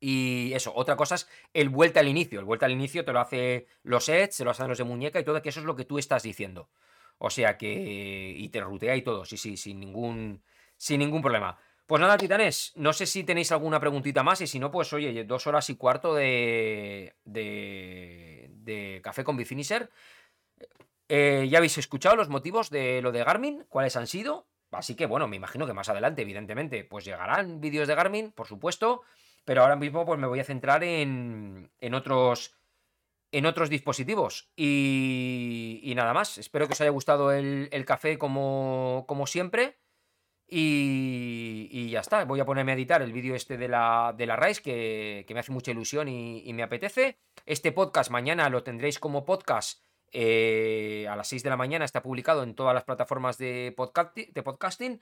Y 0.00 0.52
eso, 0.54 0.72
otra 0.74 0.96
cosa 0.96 1.14
es 1.14 1.28
el 1.54 1.68
vuelta 1.68 2.00
al 2.00 2.08
inicio. 2.08 2.40
El 2.40 2.44
vuelta 2.44 2.66
al 2.66 2.72
inicio 2.72 3.04
te 3.04 3.12
lo 3.12 3.20
hace 3.20 3.68
los 3.84 4.08
Edge, 4.08 4.38
te 4.38 4.44
lo 4.44 4.50
hacen 4.50 4.66
los 4.66 4.78
de 4.78 4.84
muñeca 4.84 5.20
y 5.20 5.24
todo, 5.24 5.40
que 5.40 5.50
eso 5.50 5.60
es 5.60 5.66
lo 5.66 5.76
que 5.76 5.84
tú 5.84 5.98
estás 6.00 6.24
diciendo. 6.24 6.68
O 7.18 7.30
sea 7.30 7.56
que. 7.56 8.34
Y 8.36 8.48
te 8.48 8.60
rutea 8.60 8.96
y 8.96 9.02
todo, 9.02 9.24
sí, 9.24 9.36
sí, 9.36 9.56
sin 9.56 9.78
ningún. 9.78 10.42
Sin 10.76 10.98
ningún 10.98 11.22
problema. 11.22 11.56
Pues 11.86 12.00
nada, 12.00 12.18
titanes, 12.18 12.72
no 12.74 12.92
sé 12.92 13.06
si 13.06 13.22
tenéis 13.22 13.52
alguna 13.52 13.78
preguntita 13.78 14.24
más 14.24 14.40
y 14.40 14.48
si 14.48 14.58
no, 14.58 14.72
pues 14.72 14.92
oye, 14.92 15.22
dos 15.22 15.46
horas 15.46 15.70
y 15.70 15.76
cuarto 15.76 16.14
de, 16.14 17.14
de, 17.24 18.50
de 18.50 19.00
café 19.04 19.22
con 19.22 19.36
Bifinisher. 19.36 19.88
Eh, 21.08 21.46
ya 21.48 21.58
habéis 21.58 21.78
escuchado 21.78 22.16
los 22.16 22.28
motivos 22.28 22.70
de 22.70 23.00
lo 23.02 23.12
de 23.12 23.22
Garmin, 23.22 23.64
cuáles 23.68 23.94
han 23.94 24.08
sido. 24.08 24.48
Así 24.72 24.96
que 24.96 25.06
bueno, 25.06 25.28
me 25.28 25.36
imagino 25.36 25.64
que 25.64 25.72
más 25.72 25.88
adelante, 25.88 26.22
evidentemente, 26.22 26.82
pues 26.82 27.04
llegarán 27.04 27.60
vídeos 27.60 27.86
de 27.86 27.94
Garmin, 27.94 28.32
por 28.32 28.48
supuesto. 28.48 29.02
Pero 29.44 29.62
ahora 29.62 29.76
mismo 29.76 30.04
pues 30.04 30.18
me 30.18 30.26
voy 30.26 30.40
a 30.40 30.44
centrar 30.44 30.82
en, 30.82 31.70
otros 31.94 32.56
en 33.30 33.46
otros 33.46 33.70
dispositivos. 33.70 34.50
Y, 34.56 35.92
nada 35.94 36.12
más. 36.12 36.38
Espero 36.38 36.66
que 36.66 36.72
os 36.72 36.80
haya 36.80 36.90
gustado 36.90 37.30
el, 37.30 37.84
café 37.86 38.18
como 38.18 39.24
siempre. 39.26 39.78
Y, 40.48 41.90
ya 41.90 42.00
está. 42.00 42.24
Voy 42.24 42.40
a 42.40 42.44
ponerme 42.44 42.72
a 42.72 42.74
editar 42.74 43.02
el 43.02 43.12
vídeo 43.12 43.34
este 43.34 43.56
de 43.56 43.68
la, 43.68 44.14
de 44.16 44.26
la 44.26 44.36
RAIS 44.36 44.60
que, 44.60 45.26
me 45.28 45.40
hace 45.40 45.52
mucha 45.52 45.70
ilusión 45.70 46.08
y, 46.08 46.52
me 46.52 46.62
apetece. 46.62 47.18
Este 47.44 47.72
podcast 47.72 48.10
mañana 48.10 48.48
lo 48.48 48.62
tendréis 48.62 48.98
como 48.98 49.24
podcast 49.24 49.82
eh, 50.12 51.06
a 51.10 51.16
las 51.16 51.28
6 51.28 51.42
de 51.42 51.50
la 51.50 51.56
mañana. 51.56 51.84
Está 51.84 52.02
publicado 52.02 52.42
en 52.42 52.54
todas 52.54 52.74
las 52.74 52.84
plataformas 52.84 53.38
de, 53.38 53.74
de 54.32 54.42
podcasting. 54.42 55.00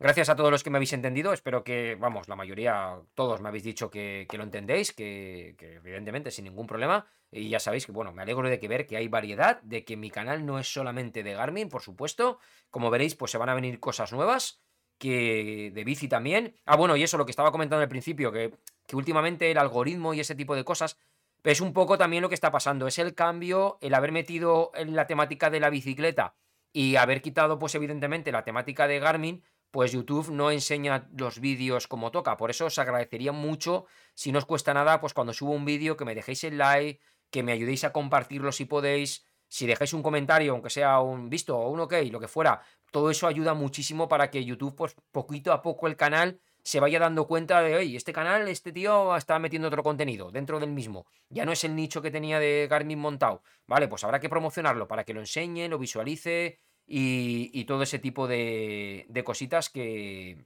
Gracias 0.00 0.28
a 0.28 0.36
todos 0.36 0.52
los 0.52 0.62
que 0.62 0.70
me 0.70 0.78
habéis 0.78 0.92
entendido. 0.92 1.32
Espero 1.32 1.64
que, 1.64 1.96
vamos, 1.96 2.28
la 2.28 2.36
mayoría, 2.36 3.00
todos 3.14 3.40
me 3.40 3.48
habéis 3.48 3.64
dicho 3.64 3.90
que, 3.90 4.28
lo 4.32 4.44
entendéis, 4.44 4.92
que, 4.92 5.56
evidentemente 5.58 6.30
sin 6.30 6.44
ningún 6.44 6.68
problema. 6.68 7.06
Y 7.32 7.48
ya 7.48 7.58
sabéis 7.58 7.84
que, 7.84 7.90
bueno, 7.90 8.12
me 8.12 8.22
alegro 8.22 8.48
de 8.48 8.60
que 8.60 8.68
ver 8.68 8.86
que 8.86 8.96
hay 8.96 9.08
variedad, 9.08 9.60
de 9.62 9.84
que 9.84 9.96
mi 9.96 10.10
canal 10.10 10.46
no 10.46 10.60
es 10.60 10.72
solamente 10.72 11.24
de 11.24 11.34
Garmin, 11.34 11.68
por 11.68 11.82
supuesto. 11.82 12.38
Como 12.70 12.90
veréis, 12.90 13.16
pues 13.16 13.32
se 13.32 13.38
van 13.38 13.48
a 13.48 13.54
venir 13.54 13.80
cosas 13.80 14.12
nuevas, 14.12 14.62
que 14.98 15.70
de 15.74 15.84
bici 15.84 16.08
también. 16.08 16.54
Ah, 16.66 16.76
bueno, 16.76 16.96
y 16.96 17.02
eso 17.02 17.18
lo 17.18 17.24
que 17.24 17.32
estaba 17.32 17.52
comentando 17.52 17.82
al 17.82 17.88
principio, 17.88 18.32
que, 18.32 18.54
que 18.86 18.96
últimamente 18.96 19.50
el 19.50 19.58
algoritmo 19.58 20.14
y 20.14 20.20
ese 20.20 20.34
tipo 20.34 20.54
de 20.54 20.64
cosas 20.64 20.98
es 21.44 21.60
un 21.60 21.72
poco 21.72 21.96
también 21.96 22.22
lo 22.22 22.28
que 22.28 22.34
está 22.34 22.50
pasando. 22.50 22.86
Es 22.86 22.98
el 22.98 23.14
cambio, 23.14 23.78
el 23.80 23.94
haber 23.94 24.12
metido 24.12 24.72
en 24.74 24.94
la 24.96 25.06
temática 25.06 25.50
de 25.50 25.60
la 25.60 25.70
bicicleta 25.70 26.34
y 26.72 26.96
haber 26.96 27.22
quitado, 27.22 27.58
pues 27.58 27.74
evidentemente, 27.74 28.32
la 28.32 28.44
temática 28.44 28.86
de 28.86 28.98
Garmin 28.98 29.42
pues 29.70 29.92
YouTube 29.92 30.30
no 30.30 30.50
enseña 30.50 31.08
los 31.16 31.40
vídeos 31.40 31.86
como 31.86 32.10
toca. 32.10 32.36
Por 32.36 32.50
eso 32.50 32.66
os 32.66 32.78
agradecería 32.78 33.32
mucho, 33.32 33.86
si 34.14 34.32
no 34.32 34.38
os 34.38 34.46
cuesta 34.46 34.72
nada, 34.72 35.00
pues 35.00 35.12
cuando 35.12 35.32
subo 35.32 35.52
un 35.52 35.64
vídeo, 35.64 35.96
que 35.96 36.04
me 36.04 36.14
dejéis 36.14 36.44
el 36.44 36.58
like, 36.58 37.00
que 37.30 37.42
me 37.42 37.52
ayudéis 37.52 37.84
a 37.84 37.92
compartirlo 37.92 38.52
si 38.52 38.64
podéis. 38.64 39.26
Si 39.48 39.66
dejáis 39.66 39.92
un 39.92 40.02
comentario, 40.02 40.52
aunque 40.52 40.70
sea 40.70 41.00
un 41.00 41.30
visto 41.30 41.58
o 41.58 41.70
un 41.70 41.80
ok, 41.80 41.94
lo 42.10 42.20
que 42.20 42.28
fuera, 42.28 42.60
todo 42.90 43.10
eso 43.10 43.26
ayuda 43.26 43.54
muchísimo 43.54 44.08
para 44.08 44.30
que 44.30 44.44
YouTube, 44.44 44.76
pues 44.76 44.94
poquito 45.10 45.52
a 45.52 45.62
poco 45.62 45.86
el 45.86 45.96
canal 45.96 46.40
se 46.62 46.80
vaya 46.80 46.98
dando 46.98 47.26
cuenta 47.26 47.62
de, 47.62 47.76
oye, 47.76 47.96
este 47.96 48.12
canal, 48.12 48.46
este 48.48 48.72
tío 48.72 49.16
está 49.16 49.38
metiendo 49.38 49.68
otro 49.68 49.82
contenido 49.82 50.30
dentro 50.30 50.60
del 50.60 50.70
mismo. 50.70 51.06
Ya 51.30 51.46
no 51.46 51.52
es 51.52 51.64
el 51.64 51.74
nicho 51.74 52.02
que 52.02 52.10
tenía 52.10 52.38
de 52.38 52.66
Garmin 52.68 52.98
montado. 52.98 53.42
Vale, 53.66 53.88
pues 53.88 54.04
habrá 54.04 54.20
que 54.20 54.28
promocionarlo 54.28 54.86
para 54.86 55.04
que 55.04 55.14
lo 55.14 55.20
enseñe, 55.20 55.68
lo 55.68 55.78
visualice 55.78 56.58
y, 56.86 57.64
todo 57.64 57.82
ese 57.82 57.98
tipo 57.98 58.28
de, 58.28 59.22
cositas 59.24 59.70
que, 59.70 60.44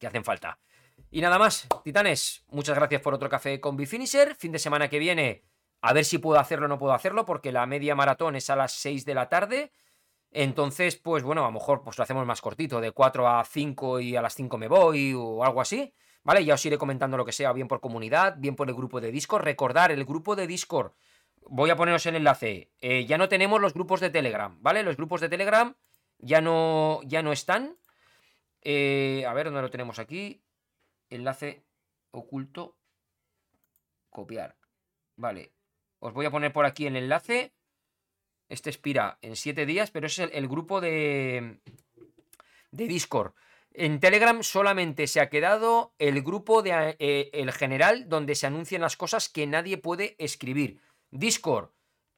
que, 0.00 0.06
hacen 0.08 0.24
falta. 0.24 0.58
Y 1.12 1.20
nada 1.20 1.38
más, 1.38 1.68
titanes, 1.84 2.44
muchas 2.48 2.74
gracias 2.74 3.00
por 3.00 3.14
otro 3.14 3.28
café 3.28 3.60
con 3.60 3.76
Bifinisher. 3.76 4.34
Fin 4.34 4.50
de 4.50 4.58
semana 4.58 4.88
que 4.88 4.98
viene, 4.98 5.44
a 5.86 5.92
ver 5.92 6.06
si 6.06 6.16
puedo 6.16 6.40
hacerlo 6.40 6.64
o 6.64 6.68
no 6.68 6.78
puedo 6.78 6.94
hacerlo, 6.94 7.26
porque 7.26 7.52
la 7.52 7.66
media 7.66 7.94
maratón 7.94 8.36
es 8.36 8.48
a 8.48 8.56
las 8.56 8.72
6 8.72 9.04
de 9.04 9.14
la 9.14 9.28
tarde. 9.28 9.70
Entonces, 10.30 10.96
pues 10.96 11.22
bueno, 11.22 11.42
a 11.42 11.48
lo 11.48 11.52
mejor 11.52 11.82
pues 11.82 11.98
lo 11.98 12.04
hacemos 12.04 12.24
más 12.24 12.40
cortito, 12.40 12.80
de 12.80 12.92
4 12.92 13.28
a 13.28 13.44
5 13.44 14.00
y 14.00 14.16
a 14.16 14.22
las 14.22 14.34
5 14.34 14.56
me 14.56 14.66
voy 14.66 15.12
o 15.14 15.44
algo 15.44 15.60
así. 15.60 15.92
¿Vale? 16.22 16.42
Ya 16.42 16.54
os 16.54 16.64
iré 16.64 16.78
comentando 16.78 17.18
lo 17.18 17.26
que 17.26 17.32
sea, 17.32 17.52
bien 17.52 17.68
por 17.68 17.82
comunidad, 17.82 18.36
bien 18.38 18.56
por 18.56 18.66
el 18.66 18.74
grupo 18.74 18.98
de 18.98 19.12
Discord. 19.12 19.44
Recordar, 19.44 19.92
el 19.92 20.06
grupo 20.06 20.34
de 20.34 20.46
Discord 20.46 20.92
voy 21.50 21.68
a 21.68 21.76
poneros 21.76 22.06
el 22.06 22.16
enlace. 22.16 22.72
Eh, 22.80 23.04
ya 23.04 23.18
no 23.18 23.28
tenemos 23.28 23.60
los 23.60 23.74
grupos 23.74 24.00
de 24.00 24.08
Telegram, 24.08 24.56
¿vale? 24.62 24.82
Los 24.82 24.96
grupos 24.96 25.20
de 25.20 25.28
Telegram 25.28 25.74
ya 26.16 26.40
no, 26.40 27.00
ya 27.04 27.22
no 27.22 27.30
están. 27.30 27.76
Eh, 28.62 29.26
a 29.28 29.34
ver, 29.34 29.46
¿dónde 29.46 29.60
lo 29.60 29.70
tenemos 29.70 29.98
aquí? 29.98 30.42
Enlace 31.10 31.66
oculto. 32.10 32.78
Copiar. 34.08 34.56
Vale. 35.16 35.53
Os 36.04 36.12
voy 36.12 36.26
a 36.26 36.30
poner 36.30 36.52
por 36.52 36.66
aquí 36.66 36.86
el 36.86 36.96
enlace. 36.96 37.54
Este 38.50 38.68
expira 38.68 39.18
en 39.22 39.36
7 39.36 39.64
días, 39.64 39.90
pero 39.90 40.06
es 40.06 40.18
el, 40.18 40.48
grupo 40.48 40.82
de, 40.82 41.60
de 42.70 42.86
Discord. 42.86 43.32
En 43.72 44.00
Telegram 44.00 44.42
solamente 44.42 45.06
se 45.06 45.20
ha 45.20 45.30
quedado 45.30 45.94
el 45.98 46.20
grupo 46.22 46.60
de 46.60 46.94
eh, 46.98 47.30
el 47.32 47.52
general 47.52 48.06
donde 48.10 48.34
se 48.34 48.46
anuncian 48.46 48.82
las 48.82 48.98
cosas 48.98 49.30
que 49.30 49.46
nadie 49.46 49.78
puede 49.78 50.14
escribir. 50.18 50.78
Discord, 51.10 51.70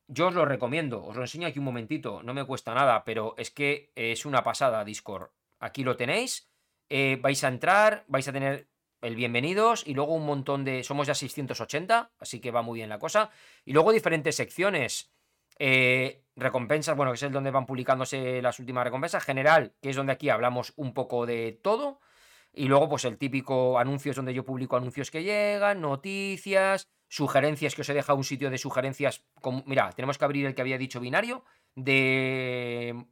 yo 0.09 0.27
os 0.27 0.35
lo 0.35 0.45
recomiendo, 0.45 1.05
os 1.05 1.15
lo 1.15 1.23
enseño 1.23 1.47
aquí 1.47 1.61
un 1.61 1.67
momentito, 1.67 2.25
no 2.25 2.35
me 2.35 2.45
cuesta 2.45 2.75
nada, 2.75 3.05
pero 3.05 3.37
es 3.39 3.53
que 3.53 3.93
es 3.95 4.27
una 4.27 4.43
pasada 4.43 4.85
Discord. 4.85 5.31
Aquí 5.61 5.85
lo 5.85 5.97
tenéis, 5.97 6.51
eh, 6.89 7.19
vais 7.23 7.45
a 7.45 7.49
entrar, 7.49 8.05
vais 8.09 8.27
a 8.27 8.33
tener 8.33 8.69
el 9.01 9.16
bienvenidos 9.16 9.86
y 9.86 9.94
luego 9.94 10.14
un 10.14 10.27
montón 10.27 10.64
de... 10.64 10.82
Somos 10.82 11.06
ya 11.06 11.14
680, 11.14 12.12
así 12.18 12.40
que 12.40 12.51
va 12.51 12.62
muy 12.62 12.78
bien 12.78 12.89
la 12.89 12.98
cosa. 12.98 13.31
Y 13.64 13.73
luego 13.73 13.93
diferentes 13.93 14.36
secciones. 14.36 15.12
Eh, 15.59 16.24
recompensas, 16.35 16.97
bueno, 16.97 17.12
que 17.12 17.24
es 17.24 17.32
donde 17.32 17.51
van 17.51 17.66
publicándose 17.66 18.43
las 18.43 18.59
últimas 18.59 18.85
recompensas. 18.85 19.24
General, 19.24 19.74
que 19.81 19.90
es 19.90 19.97
donde 19.97 20.12
aquí 20.12 20.28
hablamos 20.31 20.73
un 20.77 20.94
poco 20.94 21.27
de 21.27 21.59
todo. 21.62 22.01
Y 22.52 22.68
luego, 22.68 22.89
pues 22.89 23.05
el 23.05 23.18
típico 23.18 23.78
anuncios 23.78 24.16
donde 24.16 24.35
yo 24.35 24.44
publico 24.44 24.77
anuncios 24.77 25.10
que 25.10 25.23
llegan, 25.23 25.81
noticias, 25.81 26.89
sugerencias 27.09 27.74
que 27.74 27.82
os 27.82 27.89
he 27.89 27.94
dejado 27.94 28.16
un 28.16 28.24
sitio 28.24 28.51
de 28.51 28.59
sugerencias. 28.59 29.24
mira, 29.66 29.90
tenemos 29.90 30.16
que 30.18 30.24
abrir 30.24 30.47
el 30.47 30.55
que 30.55 30.62
había 30.62 30.78
dicho 30.78 31.01
binario 31.01 31.44
de 31.74 33.06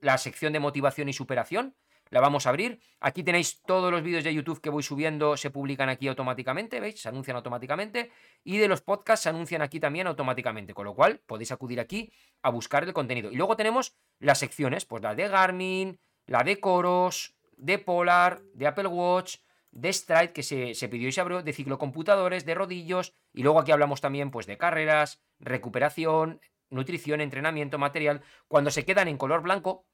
la 0.00 0.16
sección 0.16 0.52
de 0.52 0.60
motivación 0.60 1.08
y 1.08 1.12
superación. 1.12 1.76
La 2.10 2.20
vamos 2.20 2.46
a 2.46 2.50
abrir. 2.50 2.80
Aquí 3.00 3.22
tenéis 3.22 3.62
todos 3.62 3.90
los 3.90 4.02
vídeos 4.02 4.24
de 4.24 4.34
YouTube 4.34 4.60
que 4.60 4.70
voy 4.70 4.82
subiendo, 4.82 5.36
se 5.36 5.50
publican 5.50 5.88
aquí 5.88 6.08
automáticamente, 6.08 6.80
¿veis? 6.80 7.00
Se 7.00 7.08
anuncian 7.08 7.36
automáticamente. 7.36 8.10
Y 8.44 8.58
de 8.58 8.68
los 8.68 8.80
podcasts 8.80 9.24
se 9.24 9.28
anuncian 9.28 9.62
aquí 9.62 9.80
también 9.80 10.06
automáticamente. 10.06 10.74
Con 10.74 10.84
lo 10.86 10.94
cual 10.94 11.20
podéis 11.26 11.52
acudir 11.52 11.80
aquí 11.80 12.12
a 12.42 12.50
buscar 12.50 12.84
el 12.84 12.92
contenido. 12.92 13.30
Y 13.30 13.36
luego 13.36 13.56
tenemos 13.56 13.96
las 14.18 14.38
secciones, 14.38 14.84
pues 14.84 15.02
la 15.02 15.14
de 15.14 15.28
Garmin, 15.28 16.00
la 16.26 16.44
de 16.44 16.60
Coros, 16.60 17.34
de 17.56 17.78
Polar, 17.78 18.40
de 18.54 18.66
Apple 18.66 18.88
Watch, 18.88 19.36
de 19.70 19.92
Stride, 19.92 20.32
que 20.32 20.42
se, 20.42 20.88
pidió 20.88 21.08
y 21.08 21.12
se 21.12 21.20
abrió, 21.20 21.42
de 21.42 21.52
ciclocomputadores, 21.52 22.44
de 22.44 22.54
rodillos, 22.54 23.14
y 23.32 23.42
luego 23.42 23.60
aquí 23.60 23.72
hablamos 23.72 24.00
también 24.00 24.30
pues 24.30 24.46
de 24.46 24.58
carreras, 24.58 25.20
recuperación, 25.40 26.40
nutrición, 26.70 27.20
entrenamiento, 27.20 27.78
material. 27.78 28.22
Cuando 28.48 28.70
se 28.70 28.84
quedan 28.84 29.08
en 29.08 29.18
color 29.18 29.42
blanco, 29.42 29.86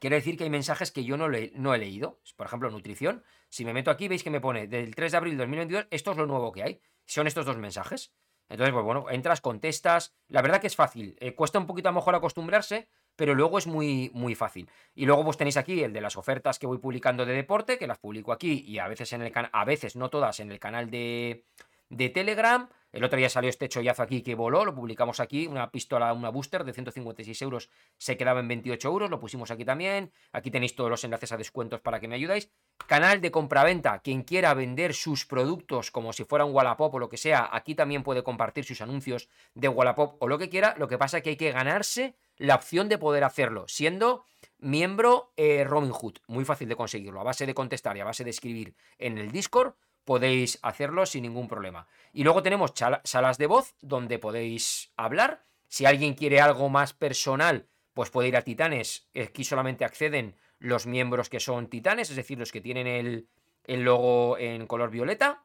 quiere 0.00 0.16
decir 0.16 0.36
que 0.36 0.44
hay 0.44 0.50
mensajes 0.50 0.90
que 0.90 1.04
yo 1.04 1.16
no, 1.16 1.28
no 1.28 1.74
he 1.74 1.78
leído. 1.78 2.20
Por 2.36 2.46
ejemplo, 2.46 2.70
nutrición. 2.70 3.24
Si 3.48 3.64
me 3.64 3.72
meto 3.72 3.90
aquí, 3.90 4.08
veis 4.08 4.22
que 4.22 4.30
me 4.30 4.40
pone 4.40 4.66
del 4.66 4.94
3 4.94 5.12
de 5.12 5.18
abril 5.18 5.34
de 5.34 5.44
2022, 5.44 5.86
esto 5.90 6.10
es 6.12 6.16
lo 6.16 6.26
nuevo 6.26 6.52
que 6.52 6.62
hay. 6.62 6.80
Son 7.06 7.26
estos 7.26 7.46
dos 7.46 7.56
mensajes. 7.56 8.12
Entonces, 8.48 8.72
pues 8.72 8.84
bueno, 8.84 9.06
entras, 9.10 9.40
contestas. 9.40 10.14
La 10.28 10.42
verdad 10.42 10.60
que 10.60 10.66
es 10.68 10.76
fácil. 10.76 11.16
Eh, 11.20 11.34
cuesta 11.34 11.58
un 11.58 11.66
poquito 11.66 11.88
a 11.88 11.92
lo 11.92 11.96
mejor 11.96 12.14
acostumbrarse, 12.14 12.88
pero 13.16 13.34
luego 13.34 13.58
es 13.58 13.66
muy, 13.66 14.10
muy 14.14 14.34
fácil. 14.34 14.70
Y 14.94 15.06
luego 15.06 15.24
pues 15.24 15.36
tenéis 15.36 15.56
aquí 15.56 15.82
el 15.82 15.92
de 15.92 16.00
las 16.00 16.16
ofertas 16.16 16.58
que 16.58 16.66
voy 16.66 16.78
publicando 16.78 17.26
de 17.26 17.34
deporte, 17.34 17.78
que 17.78 17.86
las 17.86 17.98
publico 17.98 18.32
aquí 18.32 18.64
y 18.66 18.78
a 18.78 18.86
veces 18.88 19.12
en 19.12 19.22
el 19.22 19.32
canal, 19.32 19.50
a 19.52 19.64
veces, 19.64 19.96
no 19.96 20.10
todas, 20.10 20.38
en 20.40 20.52
el 20.52 20.60
canal 20.60 20.90
de, 20.90 21.44
de 21.88 22.08
Telegram. 22.08 22.68
El 22.96 23.04
otro 23.04 23.18
día 23.18 23.28
salió 23.28 23.50
este 23.50 23.68
chollazo 23.68 24.02
aquí 24.02 24.22
que 24.22 24.34
voló, 24.34 24.64
lo 24.64 24.74
publicamos 24.74 25.20
aquí, 25.20 25.46
una 25.46 25.70
pistola, 25.70 26.14
una 26.14 26.30
booster 26.30 26.64
de 26.64 26.72
156 26.72 27.42
euros 27.42 27.68
se 27.98 28.16
quedaba 28.16 28.40
en 28.40 28.48
28 28.48 28.88
euros, 28.88 29.10
lo 29.10 29.20
pusimos 29.20 29.50
aquí 29.50 29.66
también. 29.66 30.12
Aquí 30.32 30.50
tenéis 30.50 30.74
todos 30.74 30.88
los 30.88 31.04
enlaces 31.04 31.30
a 31.30 31.36
descuentos 31.36 31.82
para 31.82 32.00
que 32.00 32.08
me 32.08 32.14
ayudáis. 32.14 32.50
Canal 32.86 33.20
de 33.20 33.30
compraventa, 33.30 33.98
quien 33.98 34.22
quiera 34.22 34.54
vender 34.54 34.94
sus 34.94 35.26
productos 35.26 35.90
como 35.90 36.14
si 36.14 36.24
fuera 36.24 36.46
un 36.46 36.54
Wallapop 36.54 36.94
o 36.94 36.98
lo 36.98 37.10
que 37.10 37.18
sea, 37.18 37.50
aquí 37.52 37.74
también 37.74 38.02
puede 38.02 38.22
compartir 38.22 38.64
sus 38.64 38.80
anuncios 38.80 39.28
de 39.52 39.68
Wallapop 39.68 40.16
o 40.22 40.26
lo 40.26 40.38
que 40.38 40.48
quiera. 40.48 40.74
Lo 40.78 40.88
que 40.88 40.96
pasa 40.96 41.18
es 41.18 41.22
que 41.22 41.30
hay 41.30 41.36
que 41.36 41.52
ganarse 41.52 42.16
la 42.38 42.54
opción 42.54 42.88
de 42.88 42.96
poder 42.96 43.24
hacerlo, 43.24 43.66
siendo 43.68 44.24
miembro 44.58 45.34
eh, 45.36 45.64
Robinhood. 45.64 46.14
Muy 46.28 46.46
fácil 46.46 46.70
de 46.70 46.76
conseguirlo. 46.76 47.20
A 47.20 47.24
base 47.24 47.44
de 47.44 47.52
contestar 47.52 47.94
y 47.98 48.00
a 48.00 48.04
base 48.04 48.24
de 48.24 48.30
escribir 48.30 48.74
en 48.96 49.18
el 49.18 49.32
Discord, 49.32 49.74
podéis 50.06 50.58
hacerlo 50.62 51.04
sin 51.04 51.24
ningún 51.24 51.48
problema. 51.48 51.86
Y 52.14 52.24
luego 52.24 52.42
tenemos 52.42 52.72
salas 53.04 53.36
de 53.36 53.46
voz 53.46 53.74
donde 53.82 54.18
podéis 54.18 54.92
hablar. 54.96 55.44
Si 55.68 55.84
alguien 55.84 56.14
quiere 56.14 56.40
algo 56.40 56.70
más 56.70 56.94
personal, 56.94 57.68
pues 57.92 58.08
puede 58.08 58.28
ir 58.28 58.36
a 58.38 58.42
Titanes. 58.42 59.10
Aquí 59.14 59.44
solamente 59.44 59.84
acceden 59.84 60.34
los 60.58 60.86
miembros 60.86 61.28
que 61.28 61.40
son 61.40 61.68
Titanes, 61.68 62.08
es 62.08 62.16
decir, 62.16 62.38
los 62.38 62.52
que 62.52 62.62
tienen 62.62 62.86
el, 62.86 63.28
el 63.64 63.82
logo 63.82 64.38
en 64.38 64.66
color 64.66 64.88
violeta. 64.88 65.44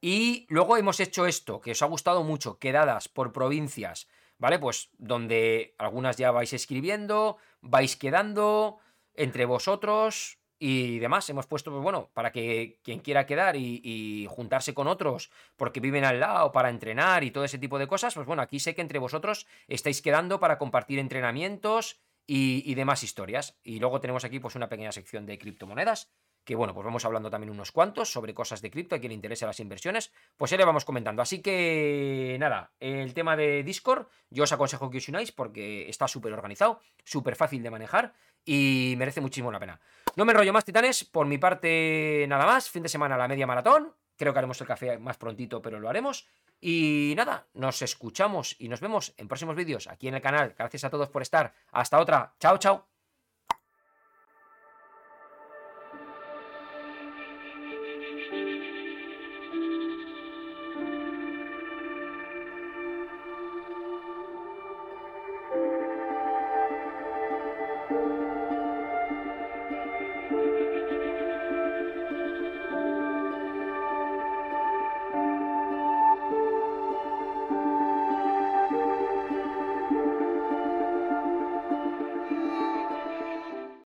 Y 0.00 0.46
luego 0.48 0.76
hemos 0.76 0.98
hecho 0.98 1.26
esto, 1.26 1.60
que 1.60 1.72
os 1.72 1.82
ha 1.82 1.86
gustado 1.86 2.24
mucho, 2.24 2.58
quedadas 2.58 3.08
por 3.08 3.32
provincias 3.32 4.08
¿vale? 4.40 4.58
Pues 4.58 4.90
donde 4.98 5.74
algunas 5.78 6.16
ya 6.16 6.32
vais 6.32 6.52
escribiendo, 6.52 7.36
vais 7.60 7.94
quedando 7.94 8.78
entre 9.14 9.44
vosotros, 9.44 10.39
y 10.60 10.98
demás. 11.00 11.28
Hemos 11.30 11.46
puesto, 11.46 11.72
pues 11.72 11.82
bueno, 11.82 12.10
para 12.14 12.30
que 12.30 12.78
quien 12.84 13.00
quiera 13.00 13.26
quedar 13.26 13.56
y, 13.56 14.28
juntarse 14.30 14.74
con 14.74 14.86
otros 14.86 15.30
porque 15.56 15.80
viven 15.80 16.04
al 16.04 16.20
lado, 16.20 16.52
para 16.52 16.70
entrenar 16.70 17.24
y 17.24 17.32
todo 17.32 17.44
ese 17.44 17.58
tipo 17.58 17.78
de 17.78 17.88
cosas, 17.88 18.14
pues 18.14 18.26
bueno, 18.26 18.42
aquí 18.42 18.60
sé 18.60 18.74
que 18.74 18.82
entre 18.82 18.98
vosotros 18.98 19.46
estáis 19.66 20.02
quedando 20.02 20.38
para 20.38 20.58
compartir 20.58 20.98
entrenamientos 20.98 21.98
y, 22.26 22.62
y 22.70 22.74
demás 22.74 23.02
historias. 23.02 23.58
Y 23.64 23.80
luego 23.80 24.00
tenemos 24.00 24.24
aquí 24.24 24.38
pues 24.38 24.54
una 24.54 24.68
pequeña 24.68 24.92
sección 24.92 25.26
de 25.26 25.38
criptomonedas 25.38 26.12
que 26.44 26.56
bueno, 26.56 26.74
pues 26.74 26.84
vamos 26.84 27.04
hablando 27.04 27.30
también 27.30 27.50
unos 27.50 27.70
cuantos 27.70 28.10
sobre 28.10 28.34
cosas 28.34 28.62
de 28.62 28.70
cripto, 28.70 28.94
a 28.94 28.98
quien 28.98 29.10
le 29.10 29.14
interese 29.14 29.46
las 29.46 29.60
inversiones, 29.60 30.12
pues 30.36 30.50
ya 30.50 30.56
le 30.56 30.64
vamos 30.64 30.84
comentando. 30.84 31.22
Así 31.22 31.42
que 31.42 32.36
nada, 32.40 32.72
el 32.80 33.14
tema 33.14 33.36
de 33.36 33.62
Discord, 33.62 34.06
yo 34.30 34.44
os 34.44 34.52
aconsejo 34.52 34.90
que 34.90 34.98
os 34.98 35.08
unáis 35.08 35.32
porque 35.32 35.88
está 35.88 36.08
súper 36.08 36.32
organizado, 36.32 36.80
súper 37.04 37.36
fácil 37.36 37.62
de 37.62 37.70
manejar 37.70 38.14
y 38.44 38.94
merece 38.96 39.20
muchísimo 39.20 39.52
la 39.52 39.60
pena. 39.60 39.80
No 40.16 40.24
me 40.24 40.32
enrollo 40.32 40.52
más, 40.52 40.64
titanes, 40.64 41.04
por 41.04 41.26
mi 41.26 41.38
parte 41.38 42.26
nada 42.28 42.46
más, 42.46 42.68
fin 42.68 42.82
de 42.82 42.88
semana 42.88 43.16
la 43.16 43.28
media 43.28 43.46
maratón, 43.46 43.94
creo 44.16 44.32
que 44.32 44.38
haremos 44.38 44.60
el 44.60 44.66
café 44.66 44.98
más 44.98 45.16
prontito, 45.16 45.62
pero 45.62 45.80
lo 45.80 45.88
haremos. 45.88 46.26
Y 46.60 47.14
nada, 47.16 47.46
nos 47.54 47.80
escuchamos 47.80 48.54
y 48.58 48.68
nos 48.68 48.80
vemos 48.80 49.14
en 49.16 49.28
próximos 49.28 49.56
vídeos 49.56 49.86
aquí 49.86 50.08
en 50.08 50.14
el 50.14 50.20
canal. 50.20 50.54
Gracias 50.58 50.84
a 50.84 50.90
todos 50.90 51.08
por 51.08 51.22
estar. 51.22 51.54
Hasta 51.72 51.98
otra. 51.98 52.34
Chao, 52.38 52.58
chao. 52.58 52.89